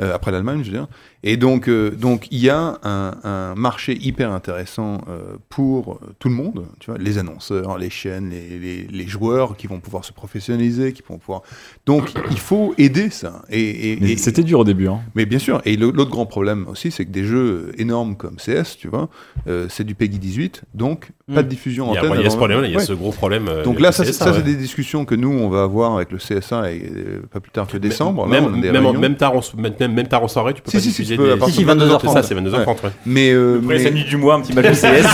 [0.00, 0.88] Euh, après l'Allemagne, je veux dire.
[1.22, 6.14] Et donc, euh, donc il y a un, un marché hyper intéressant euh, pour euh,
[6.18, 9.78] tout le monde, tu vois, les annonceurs, les chaînes, les, les, les joueurs qui vont
[9.78, 11.42] pouvoir se professionnaliser, qui vont pouvoir.
[11.86, 13.42] Donc, il faut aider ça.
[13.48, 13.60] Et,
[13.92, 14.88] et- et- c'était dur au début.
[14.88, 15.00] Hein.
[15.14, 18.76] mais bien sûr, et l'autre grand problème aussi, c'est que des jeux énormes comme CS,
[18.76, 19.08] tu vois,
[19.46, 22.23] euh, c'est du PEGI 18, donc pas de diffusion a, antenne.
[22.24, 22.84] Il y a ce problème, il y a Ouais.
[22.84, 23.46] ce gros problème.
[23.48, 24.36] euh, Donc là, ça, c'est- CSA, ça, ouais.
[24.38, 27.50] c'est des discussions que nous, on va avoir avec le CSA et euh, pas plus
[27.52, 28.24] tard que décembre.
[28.26, 29.00] Là, Même, on a des même, en- réunions.
[29.00, 31.16] même tard en, même, même- tard en soirée, tu peux Si, pas si, si, tu
[31.16, 31.40] peux, des...
[31.46, 32.00] Si, si, de 22h30.
[32.08, 32.66] C'est ça, c'est 22h30.
[32.84, 32.90] ouais.
[33.06, 35.06] Mais, euh, Après, mais- samedi du mois, un petit match de CS.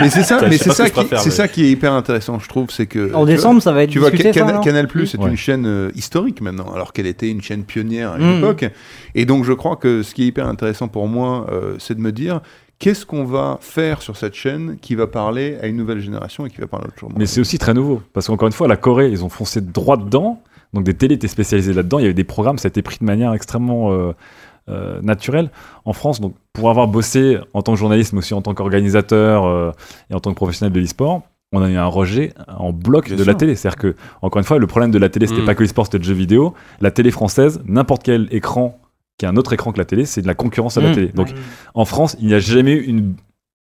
[0.00, 2.86] mais c'est ça, mais c'est ça, qui, c'est ça est hyper intéressant, je trouve, c'est
[2.86, 6.72] que En décembre, ça va être tu vois, Canal, c'est une chaîne euh, historique maintenant,
[6.74, 8.34] alors qu'elle était une chaîne pionnière à Mm.
[8.36, 8.64] l'époque.
[9.14, 12.00] Et donc, je crois que ce qui est hyper intéressant pour moi, euh, c'est de
[12.00, 12.40] me dire
[12.80, 16.50] qu'est-ce qu'on va faire sur cette chaîne qui va parler à une nouvelle génération et
[16.50, 17.10] qui va parler à autre chose.
[17.16, 18.02] Mais c'est aussi très nouveau.
[18.12, 20.42] Parce qu'encore une fois, la Corée, ils ont foncé droit dedans.
[20.72, 21.98] Donc des télés étaient spécialisées là-dedans.
[21.98, 24.12] Il y avait des programmes, ça a été pris de manière extrêmement euh,
[24.68, 25.50] euh, naturelle.
[25.84, 29.44] En France, donc, pour avoir bossé en tant que journaliste, mais aussi en tant qu'organisateur
[29.44, 29.72] euh,
[30.10, 33.16] et en tant que professionnel de l'e-sport, on a eu un rejet en bloc Bien
[33.16, 33.32] de sûr.
[33.32, 33.56] la télé.
[33.56, 35.46] C'est-à-dire que, encore une fois, le problème de la télé, c'était Mm.
[35.46, 36.54] pas que l'e-sport, c'était le jeu vidéo.
[36.80, 38.79] La télé française, n'importe quel écran
[39.20, 40.94] qui est un autre écran que la télé, c'est de la concurrence à la Mm.
[40.94, 41.08] télé.
[41.14, 41.28] Donc,
[41.74, 43.14] en France, il n'y a jamais eu une.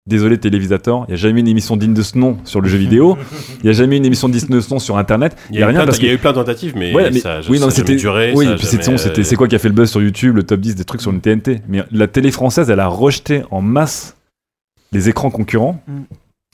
[0.07, 2.69] Désolé télévisateur, il n'y a jamais eu une émission digne de ce nom sur le
[2.69, 3.15] jeu vidéo,
[3.59, 5.57] il n'y a jamais eu une émission digne de ce nom sur internet, Il y
[5.59, 7.11] a eu rien plein parce il y a que- eu plein de tentatives, mais Ouais,
[7.11, 8.31] mais- ça oui, non, ça duré.
[8.35, 10.01] Oui, ça a puis c'est jamais, c'était c'est quoi qui a fait le buzz sur
[10.01, 11.61] YouTube, le top 10 des trucs sur le TNT.
[11.67, 14.15] Mais la télé française, elle a rejeté en masse
[14.91, 15.79] les écrans concurrents.
[15.87, 15.93] Mm.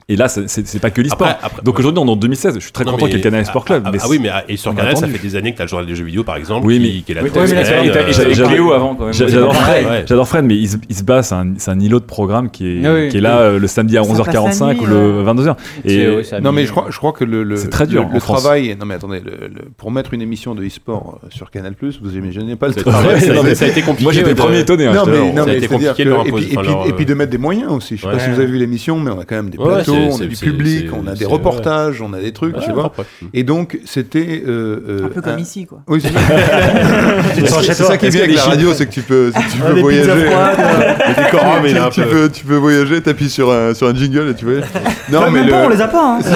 [0.07, 1.27] Et là, c'est- c'est c'est pas que l'e-sport.
[1.63, 2.53] Donc aujourd'hui, on est en 2016.
[2.55, 3.83] Je suis très Non, content qu'il y ait le Canal Sport Club.
[3.85, 5.63] Ah, mais ah oui, mais ah, et sur Canal, ça fait des années que t'as
[5.63, 7.41] le journal des jeux vidéo, par exemple, Oui, qui, mais- qui est la Oui, là,
[7.41, 9.13] euh, avant, quand même.
[9.13, 10.05] J'adore Fred, ouais.
[10.07, 12.51] j'adore Fred, mais il se, il se bat, c'est un, c'est un îlot de programme
[12.51, 13.09] qui est, Ah oui.
[13.09, 15.23] qui est là euh, le samedi à Ça passe la 11h45 ou le ouais.
[15.23, 15.55] 22h.
[15.85, 18.19] C'est- Et Non, mais je crois, je crois que le, le, C'est très dur, le,
[18.19, 18.75] travail.
[18.79, 22.15] Non, mais attendez, le- le- pour mettre une émission de e-sport euh, sur Canal, vous
[22.15, 23.21] imaginez pas le travail.
[23.21, 24.03] ça, a non, été- mais- ça a été compliqué.
[24.03, 24.85] Moi, j'étais premier étonné.
[24.85, 27.13] hein, Non, mais, ça a mais été compliqué que- de leur et, puis, euh, de
[27.15, 27.97] mettre des moyens aussi.
[27.97, 29.94] Je sais pas si vous avez vu l'émission, mais on a quand même des plateaux,
[30.11, 32.91] on a du public, on a des reportages, on a des trucs, Ouais, tu vois.
[33.33, 34.43] Et donc, c'était.
[34.45, 35.79] euh, euh, Un peu comme ici, quoi.
[35.87, 36.11] Oui, c'est
[37.73, 37.97] ça.
[37.97, 39.31] Qui est bien avec la radio, c'est que tu peux,
[39.79, 40.11] voyager.
[40.11, 44.45] euh, tu, peu- peux, tu peux voyager, t'appuies sur un, sur un jingle et tu
[44.45, 44.63] vois.
[45.11, 46.17] Non, même mais on les a pas.
[46.17, 46.19] hein.
[46.23, 46.29] c'est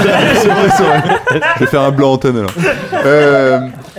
[0.48, 1.02] vrai, c'est vrai.
[1.56, 2.52] Je vais faire un blanc antenne alors.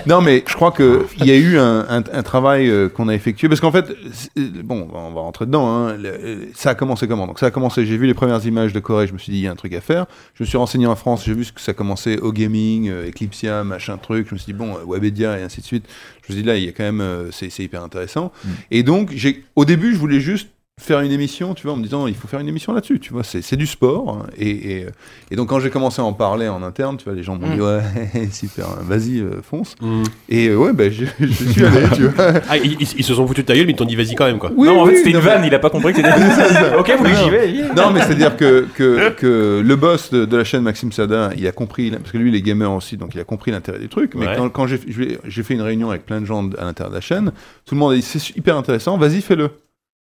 [0.01, 3.09] Euh, non, mais je crois qu'il y a eu un, un- un travail euh, qu'on
[3.09, 3.49] a effectué.
[3.49, 5.69] Parce qu'en fait, c'est- bon, on va rentrer dedans.
[5.69, 5.97] hein.
[5.97, 7.27] Le- euh, ça a commencé comment?
[7.27, 9.39] Donc, ça a commencé, j'ai vu les premières images de Corée, je me suis dit,
[9.39, 10.07] il y a un truc à faire.
[10.35, 13.09] Je me suis renseigné en France, j'ai vu ce que ça commençait au gaming, euh,
[13.09, 14.27] Eclipsia, machin truc.
[14.29, 15.85] Je me suis dit, bon, euh, Webedia et ainsi de suite.
[16.27, 18.33] Je me suis dit, là, il y a quand même, euh, c'est hyper intéressant.
[18.71, 19.15] Et donc,
[19.57, 20.49] au début, je voulais juste
[20.81, 23.13] faire une émission, tu vois, en me disant il faut faire une émission là-dessus, tu
[23.13, 24.09] vois, c'est c'est du sport.
[24.23, 24.27] hein.
[24.39, 24.87] Et, et,
[25.31, 27.55] et donc quand j'ai commencé à en parler en interne, tu vois, les gens m'ont
[27.55, 27.81] dit ouais,
[28.33, 29.77] super, vas-y, euh, fonce.
[29.81, 30.03] Mm.
[30.31, 32.33] Et euh, ouais, ben je, je suis allé, tu vois.
[32.49, 34.39] Ah, ils, se sont foutus de ta gueule, mais ils t'ont dit vas-y quand même,
[34.39, 34.51] quoi.
[34.57, 36.11] Oui, non, en fait, c'était une vanne, il a pas compris que c'était.
[36.79, 37.75] ok, vous voulez que j'y vais.
[37.77, 41.47] Non, mais c'est-à-dire que, que, que le boss de, de la chaîne, Maxime Sada, il
[41.47, 43.89] a compris, parce que lui, il est gamer aussi, donc il a compris l'intérêt du
[43.89, 44.15] truc.
[44.15, 44.35] Mais Ouais.
[44.37, 46.95] quand, quand j'ai j'ai- j'ai fait une réunion avec plein de gens à l'intérieur de
[46.97, 47.33] la chaîne,
[47.67, 49.51] tout le monde a dit c'est hyper intéressant, vas-y, fais-le.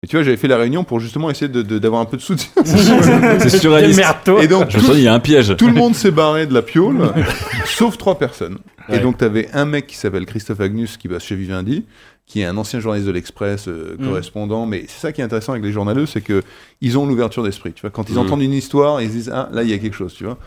[0.02, 2.16] Et tu vois, j'avais fait la réunion pour justement essayer de- de- d'avoir un peu
[2.18, 2.48] de soutien.
[2.64, 4.00] C'est surréaliste.
[4.42, 5.56] Et donc, Je me suis dit, il y a un piège.
[5.56, 7.12] tout le monde s'est barré de la piole,
[7.64, 8.58] sauf trois personnes.
[8.90, 11.84] Et donc, tu avais un mec qui s'appelle Christophe Agnus, qui bosse chez Vivendi,
[12.26, 14.04] qui est un ancien journaliste de l'Express, euh, Mm.
[14.06, 14.66] correspondant.
[14.66, 16.42] Mais c'est ça qui est intéressant avec les journaleux, c'est que
[16.82, 17.72] ils ont l'ouverture d'esprit.
[17.72, 18.18] Tu vois, quand ils Mm.
[18.18, 20.12] entendent une histoire, ils se disent ah là il y a quelque chose.
[20.14, 20.38] Tu vois.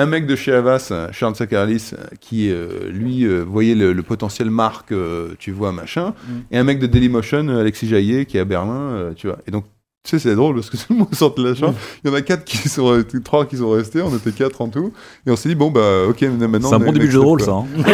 [0.00, 3.92] Un mec de chez Havas, euh, Charles Sakalis, euh, qui euh, lui euh, voyait le,
[3.92, 6.32] le potentiel marque, euh, tu vois, machin, Mm.
[6.52, 9.38] et un mec de Dailymotion, Alexis Jaillet, qui est à Berlin, euh, tu vois.
[9.46, 9.64] Et donc,
[10.04, 11.74] tu sais, c'est drôle parce que tout le monde sort de la chambre.
[12.02, 14.60] Il y en a quatre qui sont, restés- trois qui sont restés, on était quatre
[14.62, 14.92] en tout,
[15.26, 16.68] et on s'est dit bon bah ok, maintenant.
[16.68, 17.50] C'est un on bon est début de jeu de rôle, ça.
[17.50, 17.64] hein.
[17.76, 17.84] Ouais,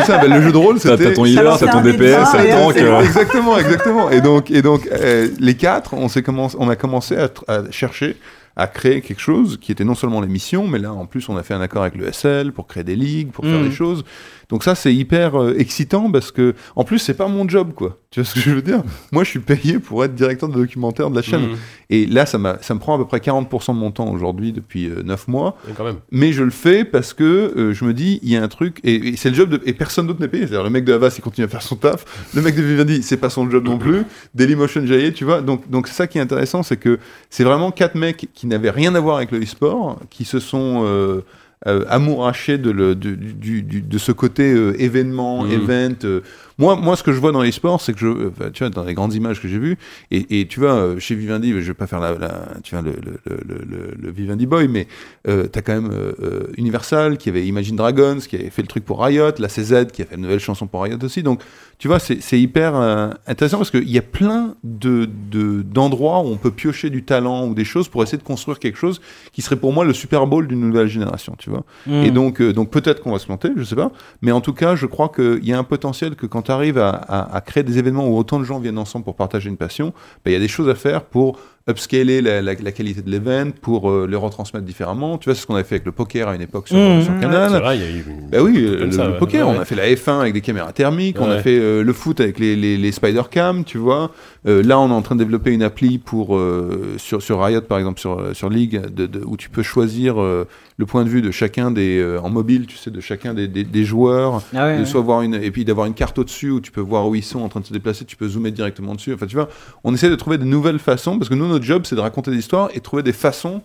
[0.00, 0.96] c'est ça, bah, le jeu de rôle, c'était.
[1.04, 1.98] t'as ton healer, t'as ton DPS,
[2.32, 2.72] C'est- t'as tank.
[2.74, 4.10] c'est- euh, Exactement, exactement.
[4.10, 7.28] Et donc, et donc euh, les quatre, on, s'est commencé, on a commencé à
[7.70, 8.16] chercher
[8.58, 11.42] à créer quelque chose qui était non seulement l'émission, mais là, en plus, on a
[11.42, 13.68] fait un accord avec le SL pour créer des ligues, pour faire Mm.
[13.68, 14.04] des choses.
[14.48, 17.98] Donc ça, c'est hyper euh, excitant parce que, en plus, c'est pas mon job, quoi.
[18.16, 18.82] Tu vois ce que je veux dire?
[19.12, 21.50] Moi, je suis payé pour être directeur de documentaire de la chaîne.
[21.50, 21.56] Mhm.
[21.90, 24.88] Et là, ça, ça me prend à peu près 40% de mon temps aujourd'hui depuis
[25.04, 25.58] 9 mois.
[25.76, 25.96] Quand même.
[26.10, 28.80] Mais je le fais parce que euh, je me dis, il y a un truc,
[28.84, 29.60] et, et c'est le job de.
[29.66, 30.44] Et personne d'autre n'est payé.
[30.44, 32.06] C'est-à-dire, le mec de Havas, il continue à faire son taf.
[32.32, 34.04] Le mec de Vivendi, c'est pas son job non plus.
[34.34, 35.42] Dailymotion Jaillet, tu vois.
[35.42, 36.98] Donc, donc, c'est ça qui est intéressant, c'est que
[37.28, 41.22] c'est vraiment quatre mecs qui n'avaient rien à voir avec le e-sport, qui se sont.
[41.66, 45.52] Euh, euh, amourachés de, le, de, du, du- de ce côté euh, événement, Mhm.
[45.52, 46.20] event.
[46.58, 48.62] Moi, moi, ce que je vois dans les sports, c'est que je, euh, enfin, tu
[48.64, 49.76] vois, dans les grandes images que j'ai vues,
[50.10, 52.82] et, et tu vois, euh, chez Vivendi, je vais pas faire la, la- tu vois,
[52.82, 54.88] le, le, le, le, Vivendi Boy, mais
[55.28, 58.84] euh, t'as quand même euh, Universal qui avait Imagine Dragons, qui avait fait le truc
[58.86, 61.22] pour Riot, la CZ qui a fait une nouvelle chanson pour Riot aussi.
[61.22, 61.42] Donc,
[61.78, 66.28] tu vois, c'est hyper euh, intéressant parce qu'il y a plein de de- d'endroits où
[66.28, 69.02] on peut piocher du talent ou des choses pour essayer de construire quelque chose
[69.32, 71.64] qui serait pour moi le Super Bowl d'une nouvelle génération, tu vois.
[71.86, 71.92] Mm.
[72.04, 73.92] Et donc, donc peut-être qu'on va se planter, je sais pas.
[74.22, 76.78] Mais en tout cas, je crois qu'il y a un potentiel que quand tu arrives
[76.78, 79.92] à, créer des événements où autant de gens viennent ensemble pour partager une passion,
[80.24, 81.38] ben, il y a des choses à faire pour
[81.68, 85.18] upscaler la, la- la qualité de l'événement, pour euh, le retransmettre différemment.
[85.18, 87.02] Tu vois, c'est ce qu'on avait fait avec le poker à une époque sur, Mmh,
[87.02, 87.20] sur ouais.
[87.20, 87.50] Canal.
[87.50, 89.18] C'est vrai, il y a eu une- Bah oui, comme le, ça, le ouais.
[89.18, 91.82] poker, Ouais, on a fait la F1 avec des caméras thermiques, on a fait euh,
[91.82, 94.12] le foot avec les, les, les Spider Cam, tu vois.
[94.46, 97.62] Euh, là, on est en train de développer une appli pour euh, sur, sur Riot,
[97.62, 100.46] par exemple, sur, euh, sur League, de, de- où tu peux choisir euh,
[100.78, 103.48] le point de vue de chacun des euh, en mobile, tu sais, de chacun des,
[103.48, 104.86] des, des joueurs, Ah ouais, de ouais.
[104.86, 107.24] soit voir une et puis d'avoir une carte au-dessus où tu peux voir où ils
[107.24, 109.12] sont en train de se déplacer, tu peux zoomer directement dessus.
[109.14, 109.48] Enfin, tu vois,
[109.82, 112.30] on essaie de trouver de nouvelles façons parce que nous, notre job, c'est de raconter
[112.30, 113.62] des histoires et de trouver des façons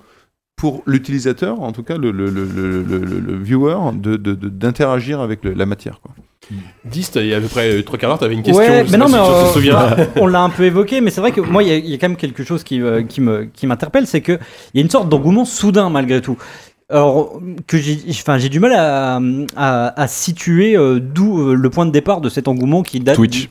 [0.58, 4.36] pour l'utilisateur, en tout cas le, le, le, le, le- le- le viewer, de- de-
[4.36, 6.00] de- d'interagir avec le- la matière.
[6.02, 6.12] Quoi.
[6.86, 8.62] 10, il y a à peu près euh, trois quarts d'heure, t'avais une question.
[8.64, 9.96] Ouais, mais non, mais si tu euh, te souviens.
[10.18, 11.94] on l'a un peu évoqué, mais c'est vrai que moi, il y, a- il y
[11.94, 14.34] a quand même quelque chose qui, euh, qui me qui m'interpelle, c'est que
[14.74, 16.38] il y a une sorte d'engouement soudain malgré tout.
[16.90, 19.20] Alors que j'ai, enfin, j'ai du mal à,
[19.56, 23.16] à, à situer euh, d'où euh, le point de départ de cet engouement qui date.
[23.16, 23.44] Twitch.
[23.44, 23.50] du-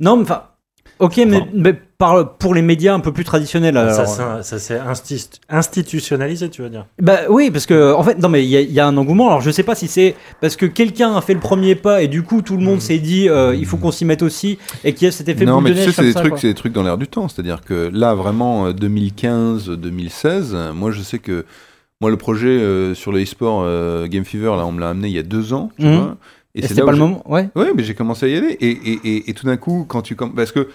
[0.00, 0.42] Non, mais enfin.
[1.02, 3.76] Ok, mais, mais par, pour les médias un peu plus traditionnels.
[3.76, 8.28] Alors, Ça, s'est insti- institutionnalisé, tu veux dire bah oui, parce que en fait, non
[8.28, 9.26] mais il y, a- il y a un engouement.
[9.28, 12.08] Alors je sais pas si c'est parce que quelqu'un a fait le premier pas et
[12.08, 14.94] du coup tout le monde s'est dit euh, il faut qu'on s'y mette aussi et
[14.94, 16.38] qu'il y a cet effet non, boule mais de tu sais, c'est des ça, trucs,
[16.38, 17.28] c'est des trucs dans l'air du temps.
[17.28, 21.44] C'est-à-dire que là, vraiment, euh, 2015-2016, euh, moi, je sais que
[22.00, 25.08] moi, le projet euh, sur le e-sport euh, Game Fever, là, on me l'a amené
[25.08, 25.94] il y a deux ans, tu Mhm.
[25.96, 26.16] vois.
[26.54, 27.48] Et c'est là pas le moment, ouais.
[27.56, 28.56] Ouais, mais j'ai commencé à y aller.
[28.60, 30.14] Et, et, et, et tout d'un coup, quand tu.
[30.16, 30.68] Parce que.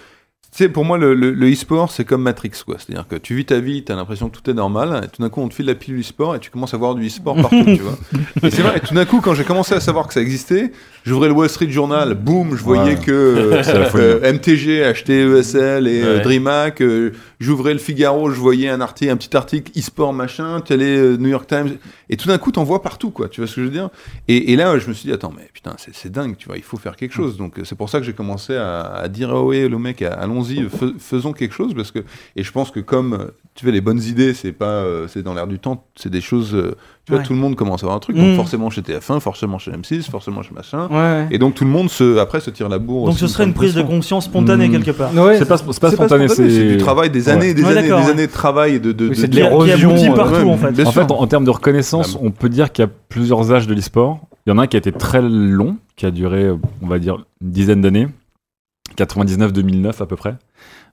[0.51, 2.77] Tu sais, pour moi, le, le, le e-sport, c'est comme Matrix, quoi.
[2.79, 5.21] C'est-à-dire que tu vis ta vie, tu as l'impression que tout est normal, et tout
[5.21, 7.35] d'un coup, on te file la pilule e-sport, et tu commences à voir du e-sport
[7.35, 7.97] partout, tu vois.
[8.47, 10.71] Et c'est vrai, et tout d'un coup, quand j'ai commencé à savoir que ça existait,
[11.07, 13.03] j'ouvrais le Wall Street Journal, boum, je voyais Ouais.
[13.03, 13.63] que euh,
[13.95, 16.21] euh, MTG achetait ESL et euh, Ouais.
[16.23, 21.17] DreamHack, euh, j'ouvrais le Figaro, je voyais un, article, un petit article e-sport machin, euh,
[21.17, 21.77] New York Times,
[22.09, 23.29] et tout d'un coup, t'en vois partout, quoi.
[23.29, 23.89] Tu vois ce que je veux dire?
[24.27, 26.63] Et, et là, je me suis dit, attends, mais putain, c'est dingue, tu vois, il
[26.63, 27.37] faut faire quelque chose.
[27.37, 30.01] Donc, euh, c'est pour ça que j'ai commencé à, à dire, ah ouais, le mec,
[30.01, 31.99] allons-y, fais- faisons quelque chose, parce que,
[32.35, 35.47] et je pense que comme, tu vois, les bonnes idées, c'est pas, c'est dans l'air
[35.47, 36.55] du temps, c'est des choses,
[37.07, 37.25] tu vois, Ouais.
[37.25, 38.35] tout le monde commence à avoir un truc, donc Mm.
[38.35, 40.89] forcément chez TF1, forcément chez M6, forcément chez machin.
[40.89, 41.27] Ouais, ouais.
[41.31, 43.05] Et donc, tout le monde se, après, se tire la bourre.
[43.07, 44.71] Donc ce serait une prise de conscience spontanée Mm.
[44.73, 45.15] quelque part.
[45.15, 47.31] Ouais, C'est pas, spontané, c'est c'est du travail des Ouais.
[47.31, 49.35] années, des Ouais, années, des années de travail et de, de, Oui, de- c'est de
[49.37, 50.85] l'érosion, euh, partout ouais, en fait.
[50.85, 53.67] En fait, en, en termes de reconnaissance, on peut dire qu'il y a plusieurs âges
[53.67, 54.19] de l'e-sport.
[54.45, 56.87] Il y en a un qui a été très long, qui a duré, euh, on
[56.87, 58.09] va dire, une dizaine d'années,
[58.97, 60.35] 99-2009 à peu près,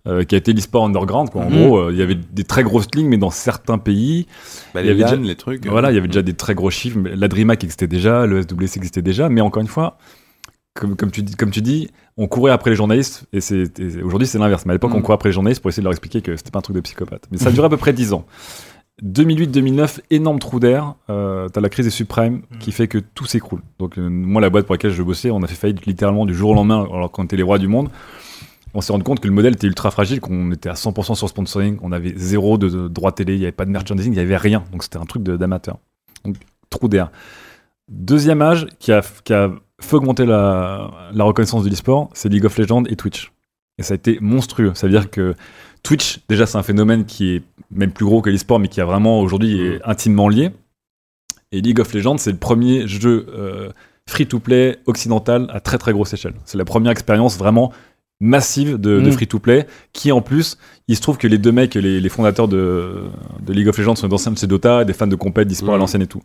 [0.06, 1.30] euh, qui a été l'e-sport underground.
[1.30, 1.42] Quoi.
[1.42, 1.56] En Mhm.
[1.66, 4.26] gros, euh, il y avait des très grosses lignes, mais dans certains pays,
[4.74, 5.66] Bah, il y les avait LAN, déjà- les trucs.
[5.66, 6.98] euh, voilà, il y avait déjà des très gros chiffres.
[6.98, 9.96] mais La DreamHack existait déjà, le SWC existait déjà, mais encore une fois,
[10.74, 14.02] comme, comme, tu, dis, comme tu dis, on courait après les journalistes, et, c'est- et
[14.02, 14.66] aujourd'hui c'est l'inverse.
[14.66, 14.96] Mais à l'époque, Mm.
[14.96, 16.76] on courait après les journalistes pour essayer de leur expliquer que c'était pas un truc
[16.76, 17.26] de psychopathe.
[17.30, 18.26] Mais ça a duré à peu près 10 ans.
[19.02, 20.94] 2008-2009, énorme trou d'air.
[21.10, 23.60] Euh, T'as la crise des subprimes qui fait que tout s'écroule.
[23.78, 26.34] Donc, euh, moi, la boîte pour laquelle je bossais, on a fait faillite littéralement du
[26.34, 27.88] jour au lendemain, alors qu'on était les rois du monde.
[28.74, 31.28] On s'est rendu compte que le modèle était ultra fragile, qu'on était à 100% sur
[31.28, 34.16] sponsoring, on avait zéro de, de droit télé, il n'y avait pas de merchandising, il
[34.16, 34.64] n'y avait rien.
[34.72, 35.78] Donc, c'était un truc d'amateur.
[36.24, 36.36] Donc,
[36.70, 37.10] trou d'air.
[37.88, 42.44] Deuxième âge qui a, qui a fait augmenter la, la reconnaissance de l'e-sport, c'est League
[42.44, 43.32] of Legends et Twitch.
[43.78, 44.72] Et ça a été monstrueux.
[44.74, 45.34] Ça veut dire que
[45.82, 48.84] Twitch, déjà, c'est un phénomène qui est même plus gros que l'e-sport, mais qui a
[48.84, 50.50] vraiment aujourd'hui est intimement lié.
[51.52, 53.70] Et League of Legends, c'est le premier jeu euh,
[54.08, 56.34] free-to-play occidental à très très grosse échelle.
[56.44, 57.72] C'est la première expérience vraiment
[58.20, 59.12] massive de, de Mm.
[59.12, 63.04] free-to-play qui en plus il se trouve que les deux mecs les, les fondateurs de,
[63.40, 65.76] de League of Legends sont des anciens de Dota des fans de compète d'e-sport à
[65.78, 65.80] Mm.
[65.80, 66.20] l'ancienne et tout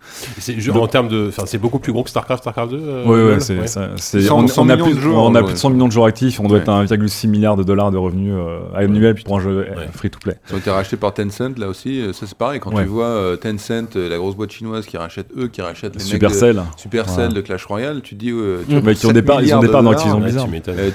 [0.68, 2.77] Donc- en termes de, enfin, c'est beaucoup plus gros que Starcraft, Starcraft 2.
[2.77, 3.68] euh, Ouais, ouais, LoL c'est, Ouais.
[3.68, 5.45] ça- c'est- 100 on, 100 on a plus, de joueurs, on a ouais.
[5.45, 6.61] plus de 100 millions de joueurs actifs, on doit Ouais.
[6.64, 9.88] être à 1,6 milliard de dollars de revenus euh, annuels pour un jeu euh, Ouais.
[9.94, 10.36] free-to-play.
[10.49, 12.84] Ils ont été rachetés par Tencent, là aussi, euh, ça c'est pareil, quand Ouais.
[12.84, 16.57] tu vois euh, Tencent, la grosse boîte chinoise qui rachète eux, qui rachète les Supercell.
[16.57, 17.34] mecs de Supercell Ouais.
[17.34, 18.31] de Clash Royale, tu dis...
[18.31, 18.80] euh, tu Mm.
[18.80, 20.48] vois, Mais qui ont 7 des parts- ils ont des de parts dans Activision Blizzard.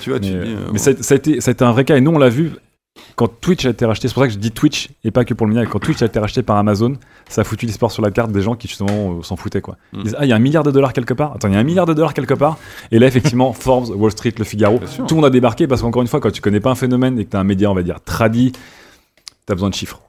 [0.02, 0.32] tu vois, tu
[0.72, 2.28] Mais, ça, ça a été, ça a été un vrai cas et nous on l'a
[2.28, 2.52] vu
[3.16, 4.08] quand Twitch a été racheté.
[4.08, 5.64] C'est pour ça que je dis Twitch et pas que pour le mien.
[5.66, 6.94] Quand Twitch a été racheté par Amazon,
[7.28, 9.76] ça a foutu l'e-sport sur la carte des gens qui justement euh, s'en foutaient quoi.
[9.92, 10.02] Ils Mm.
[10.04, 11.32] disent, ah il y a un milliard de dollars quelque part.
[11.34, 12.58] Attends il y a un milliard de dollars quelque part.
[12.90, 16.02] Et là effectivement Forbes, Wall Street, Le Figaro, tout le monde a débarqué parce qu'encore
[16.02, 17.82] une fois quand tu connais pas un phénomène et que t'as un média on va
[17.82, 18.52] dire tradi,
[19.46, 20.00] t'as besoin de chiffres.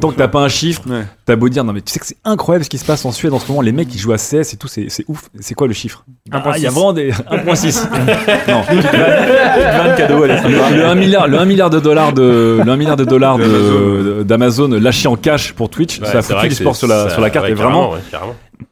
[0.00, 1.04] Tant que t'as pas un chiffre, Ouais.
[1.26, 3.12] t'as beau dire non mais tu sais que c'est incroyable ce qui se passe en
[3.12, 3.60] Suède en ce moment.
[3.60, 5.28] Les mecs qui jouent à CS et tout, c'est c'est ouf.
[5.40, 6.04] C'est quoi le chiffre?
[6.32, 7.88] Ah, Il y a vraiment des 1.6.
[8.48, 10.22] non, tu te vannes cadeau.
[10.22, 10.34] allez.
[10.42, 13.38] Le, le 1 milliard, le 1 milliard de dollars de, le 1 milliard de dollars
[13.38, 17.04] de- d'Amazon lâché en cash pour Twitch, Ouais, ça a foutu l'e-sport c'est- sur la,
[17.04, 17.46] ça- sur la carte.
[17.46, 17.98] ouais, et vraiment, ouais.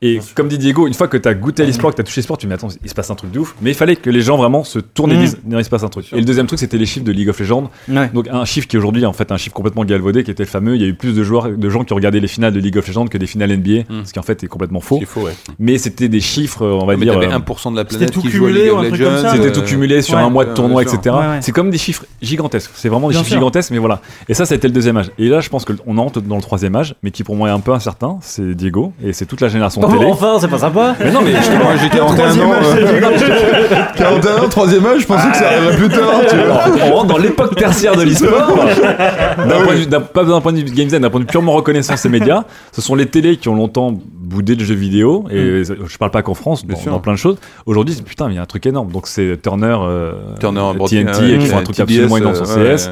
[0.02, 2.38] Et comme dit Diego, une fois que t'as goûté à l'e-sport, que t'as touché l'e-sport,
[2.38, 3.54] tu me dis attends, il se passe un truc de ouf.
[3.62, 5.20] Mais il fallait que les gens vraiment se tournent et Mm.
[5.20, 6.12] disent non, il se passe un truc.
[6.12, 7.70] Et le deuxième truc, c'était les chiffres de League of Legends.
[7.88, 8.10] Ouais.
[8.14, 10.48] Donc un chiffre qui aujourd'hui est en fait un chiffre complètement galvaudé, qui était le
[10.48, 10.74] fameux.
[10.76, 12.60] Il y a eu plus de joueurs, de gens qui ont regardé les finales de
[12.60, 14.04] League of Legends que des finales NBA, Mm.
[14.04, 14.96] ce qui en fait est complètement faux.
[15.00, 15.34] C'est faux, ouais.
[15.58, 17.14] Mais c'était des chiffres, on va Mais dire.
[17.14, 19.28] t'avais euh, 1% de la C'était planète tout qui à cumulé League of Legends.
[19.32, 20.22] C'était euh, tout cumulé sur ouais.
[20.22, 20.98] un mois de tournoi, etc.
[21.06, 21.38] Ouais, ouais.
[21.42, 22.70] C'est comme des chiffres gigantesques.
[22.74, 23.38] C'est vraiment des Bien chiffres sûr.
[23.38, 24.00] gigantesques, mais voilà.
[24.28, 25.10] Et ça, c'était le deuxième âge.
[25.18, 27.52] Et là, je pense qu'on entre dans le troisième âge, mais qui pour moi est
[27.52, 28.18] un peu incertain.
[28.22, 30.04] C'est Diego, et c'est toute la génération Oh, télé.
[30.06, 30.94] enfin, c'est pas sympa.
[31.00, 32.52] Mais non, mais je- Moi j'ai 41 ans.
[32.52, 36.86] euh, 41 ans, troisième âge, je pensais que ça arriverait plus tard, tu vois.
[36.86, 38.56] on rentre dans l'époque tertiaire de l'e-sport.
[39.48, 41.24] D'un point de vue- d'un- pas d'un point de vue game design, d'un point de
[41.24, 42.44] vue purement reconnaissance et médias.
[42.72, 45.24] Ce sont les télés qui ont longtemps boudé le jeu vidéo.
[45.30, 47.36] Et je parle pas qu'en France, dans, dans plein de choses.
[47.66, 48.90] Aujourd'hui, c'est- putain, mais il y a un truc énorme.
[48.90, 52.44] Donc c'est Turner, euh, Turner, TNT, qui ouais, font un truc TBS, absolument énorme sur
[52.56, 52.90] euh, CS.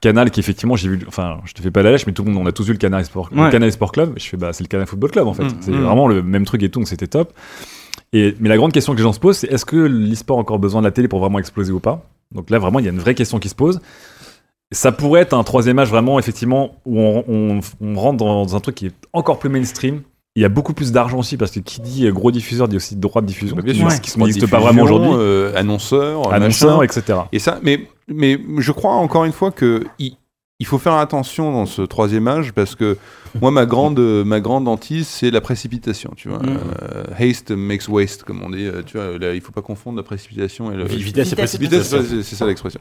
[0.00, 2.32] Canal qui effectivement j'ai vu enfin je te fais pas la lèche mais tout le
[2.32, 3.50] monde on a tous vu le Canal Sport le.
[3.52, 5.70] Canal Sport Club je fais bah c'est le Canal Football Club en fait Mm, c'est
[5.70, 5.84] mm.
[5.84, 7.32] vraiment le même truc et tout donc c'était top.
[8.12, 10.40] Et mais la grande question que les gens se posent c'est est-ce que l'e-sport a
[10.40, 12.04] encore besoin de la télé pour vraiment exploser ou pas?
[12.34, 13.80] Donc là vraiment il y a une vraie question qui se pose.
[14.70, 18.60] Ça pourrait être un troisième âge vraiment effectivement où on, on- on rentre dans, un
[18.60, 20.00] truc qui est encore plus mainstream.
[20.34, 22.96] Il y a beaucoup plus d'argent aussi parce que qui dit gros diffuseur dit aussi
[22.96, 23.54] droit de diffusion.
[23.56, 23.92] Bien sûr.
[23.92, 25.10] ce qui n'existe pas vraiment aujourd'hui.
[25.12, 26.82] euh, annonceurs machin.
[26.82, 30.16] etc Et ça, mais, mais je crois encore une fois que il,
[30.58, 32.96] il faut faire attention dans ce troisième âge parce que
[33.40, 36.12] moi, ma grande, ma grande hantise, c'est la précipitation.
[36.16, 36.58] Tu vois, Mm.
[36.82, 38.66] Euh, haste makes waste, comme on dit.
[38.66, 40.76] euh, Tu vois, là, il faut pas confondre la précipitation et.
[40.84, 40.96] Vi-
[41.58, 41.88] Vitesse
[42.22, 42.80] c'est ça l'expression.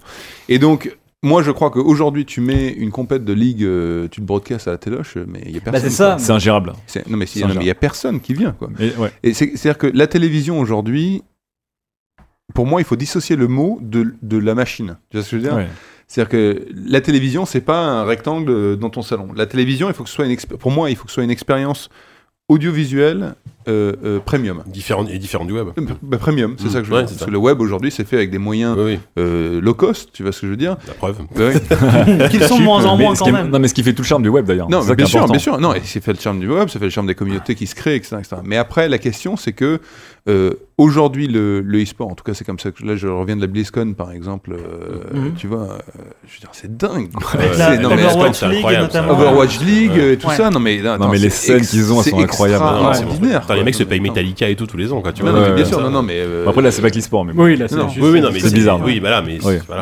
[0.50, 0.96] Et donc.
[1.24, 4.72] Moi, je crois qu'aujourd'hui, tu mets une compète de ligue, euh, tu le broadcast à
[4.72, 5.72] la téloche, mais il y a personne.
[5.84, 6.16] Bah, c'est ça.
[6.18, 6.74] c'est ingérable
[7.08, 7.26] Non, mais
[7.62, 8.70] il n'y a personne qui vient, quoi.
[8.80, 11.22] et, ouais Et c'est-à-dire que la télévision aujourd'hui,
[12.56, 14.98] pour moi, il faut dissocier le mot de, de la machine.
[15.12, 15.58] Tu vois ce que je veux dire?
[15.58, 15.68] Ouais.
[16.12, 19.30] C'est-à-dire que la télévision, c'est pas un rectangle euh, dans ton salon.
[19.34, 21.24] La télévision, il faut que ce soit une pour moi, il faut que ce soit
[21.24, 21.88] une expérience
[22.50, 23.36] audiovisuelle
[23.68, 24.64] euh, euh, premium.
[24.68, 25.68] Différent, et différent du web.
[25.78, 26.70] Euh, bah, premium, c'est Mm.
[26.70, 27.14] ça que je veux Ouais, dire.
[27.16, 30.10] Parce que le web aujourd'hui, c'est fait avec des moyens Oui, oui, euh, low cost,
[30.14, 31.18] tu vois ce que je veux dire la preuve.
[31.36, 32.28] Bah oui.
[32.30, 33.50] Qu'ils sont de moins en moins quand est- même.
[33.50, 34.70] Non, mais ce qui fait tout le charme du web d'ailleurs.
[34.70, 35.32] Non, bien sûr, important.
[35.34, 35.60] bien sûr.
[35.60, 37.68] Non, et c'est fait le charme du web, ça fait le charme des communautés qui
[37.68, 38.18] se créent, etc.
[38.20, 38.38] etc.
[38.44, 39.80] Mais après, la question, c'est que
[40.30, 43.36] euh, aujourd'hui, le, le e-sport, en tout cas, c'est comme ça que là, je reviens
[43.36, 44.54] de la BlizzCon, par exemple.
[44.54, 45.34] euh, Mhm.
[45.36, 45.78] Tu vois, euh,
[46.28, 47.10] je veux dire, c'est dingue.
[47.16, 49.12] Ouais, la- non, mais- Overwatch League notamment.
[49.14, 50.18] Overwatch League, Ouais.
[50.18, 50.36] tout Ouais.
[50.36, 50.50] ça.
[50.52, 50.80] Non, mais,
[51.18, 52.64] les scènes qu'ils ont, elles c'est sont incroyables.
[53.52, 54.00] Putain, les mecs se payent.
[54.00, 55.14] Metallica et tout tous les ans, quoi.
[55.14, 55.50] Tu Non, vois.
[55.52, 56.18] bien sûr, non, non, mais.
[56.20, 57.34] euh, Après, là, c'est pas que l'e-sport, mais.
[57.36, 57.76] Oui, là, c'est.
[58.00, 58.80] Oui, mais bizarre.
[58.84, 59.38] Oui, voilà, mais.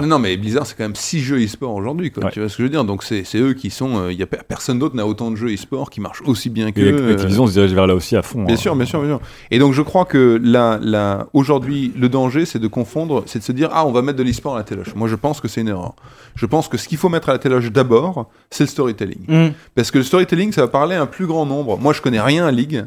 [0.05, 2.29] Non, mais Blizzard, c'est quand même 6 jeux e-sport aujourd'hui, quoi.
[2.31, 2.83] Tu vois ce que je veux dire?
[2.83, 3.97] Donc, c'est c'est eux qui sont.
[4.03, 6.71] euh, y a, pe- personne d'autre n'a autant de jeux e-sport qui marchent aussi bien
[6.71, 6.81] que.
[6.81, 8.43] Et Activision se dirige vers là aussi à fond.
[8.43, 8.57] Bien hein.
[8.57, 9.19] sûr, bien sûr, bien sûr.
[9.51, 13.43] Et donc je crois que là, là, aujourd'hui, le danger, c'est de confondre, c'est de
[13.43, 14.93] se dire ah, on va mettre de l'e-sport à la téloche.
[14.95, 15.93] Moi, je pense que c'est une erreur.
[16.35, 19.25] Je pense que ce qu'il faut mettre à la téloche d'abord, c'est le storytelling.
[19.27, 19.51] Mm.
[19.75, 21.77] Parce que le storytelling, ça va parler à un plus grand nombre.
[21.77, 22.85] Moi, je connais rien à League.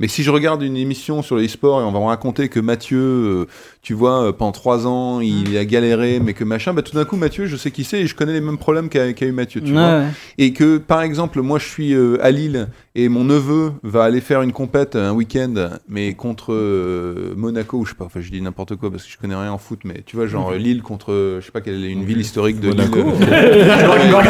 [0.00, 2.98] Mais si je regarde une émission sur le e-sport et on va raconter que Mathieu,
[2.98, 3.46] euh,
[3.82, 7.04] tu vois, euh, pendant trois ans, il a galéré, mais que machin, bah, tout d'un
[7.04, 9.60] coup, Mathieu, je sais qui c'est et je connais les mêmes problèmes qu'a eu Mathieu.
[9.60, 10.06] Tu Ouais, vois ouais.
[10.38, 14.20] et que par exemple moi je suis euh, à Lille et mon neveu va aller
[14.20, 18.30] faire une compète un week-end mais contre euh, Monaco ou je sais pas enfin je
[18.30, 20.58] dis n'importe quoi parce que je connais rien en foot mais tu vois genre euh,
[20.58, 22.98] Lille contre euh, je sais pas quelle est une ville historique de Monaco.
[22.98, 23.26] Lille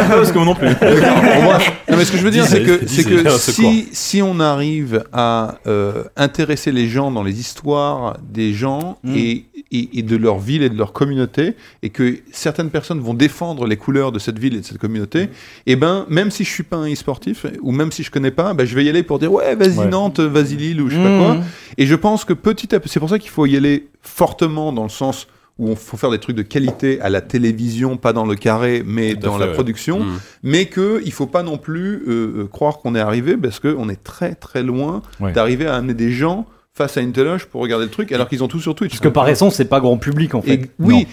[0.08, 0.68] parce que moi non plus.
[1.88, 5.58] Mais ce que je veux dire c'est que que si si on arrive à à
[5.68, 9.16] euh, intéresser les gens dans les histoires des gens Mm.
[9.16, 13.14] et, et, et de leur ville et de leur communauté, et que certaines personnes vont
[13.14, 15.28] défendre les couleurs de cette ville et de cette communauté,
[15.66, 18.55] et ben même si je suis pas un e-sportif ou même si je connais pas,
[18.55, 19.89] ben, je vais y aller pour dire ouais vas-y Ouais.
[19.89, 21.36] Nantes, vas-y Lille ou je sais pas quoi.
[21.78, 24.73] Et je pense que petit à petit, c'est pour ça qu'il faut y aller fortement
[24.73, 25.27] dans le sens
[25.59, 28.82] où on faut faire des trucs de qualité à la télévision, pas dans le carré,
[28.86, 29.52] mais dans fait, la ouais.
[29.52, 30.19] production Mm.
[30.44, 33.89] mais que il faut pas non plus euh, euh, croire qu'on est arrivé parce qu'on
[33.89, 35.32] est très très loin Ouais.
[35.32, 37.12] d'arriver à amener des gens face à une
[37.47, 38.93] pour regarder le truc alors qu'ils ont tout sur Twitch.
[38.93, 40.55] Parce que par essence, c'est pas grand public en fait.
[40.55, 41.07] Et- oui,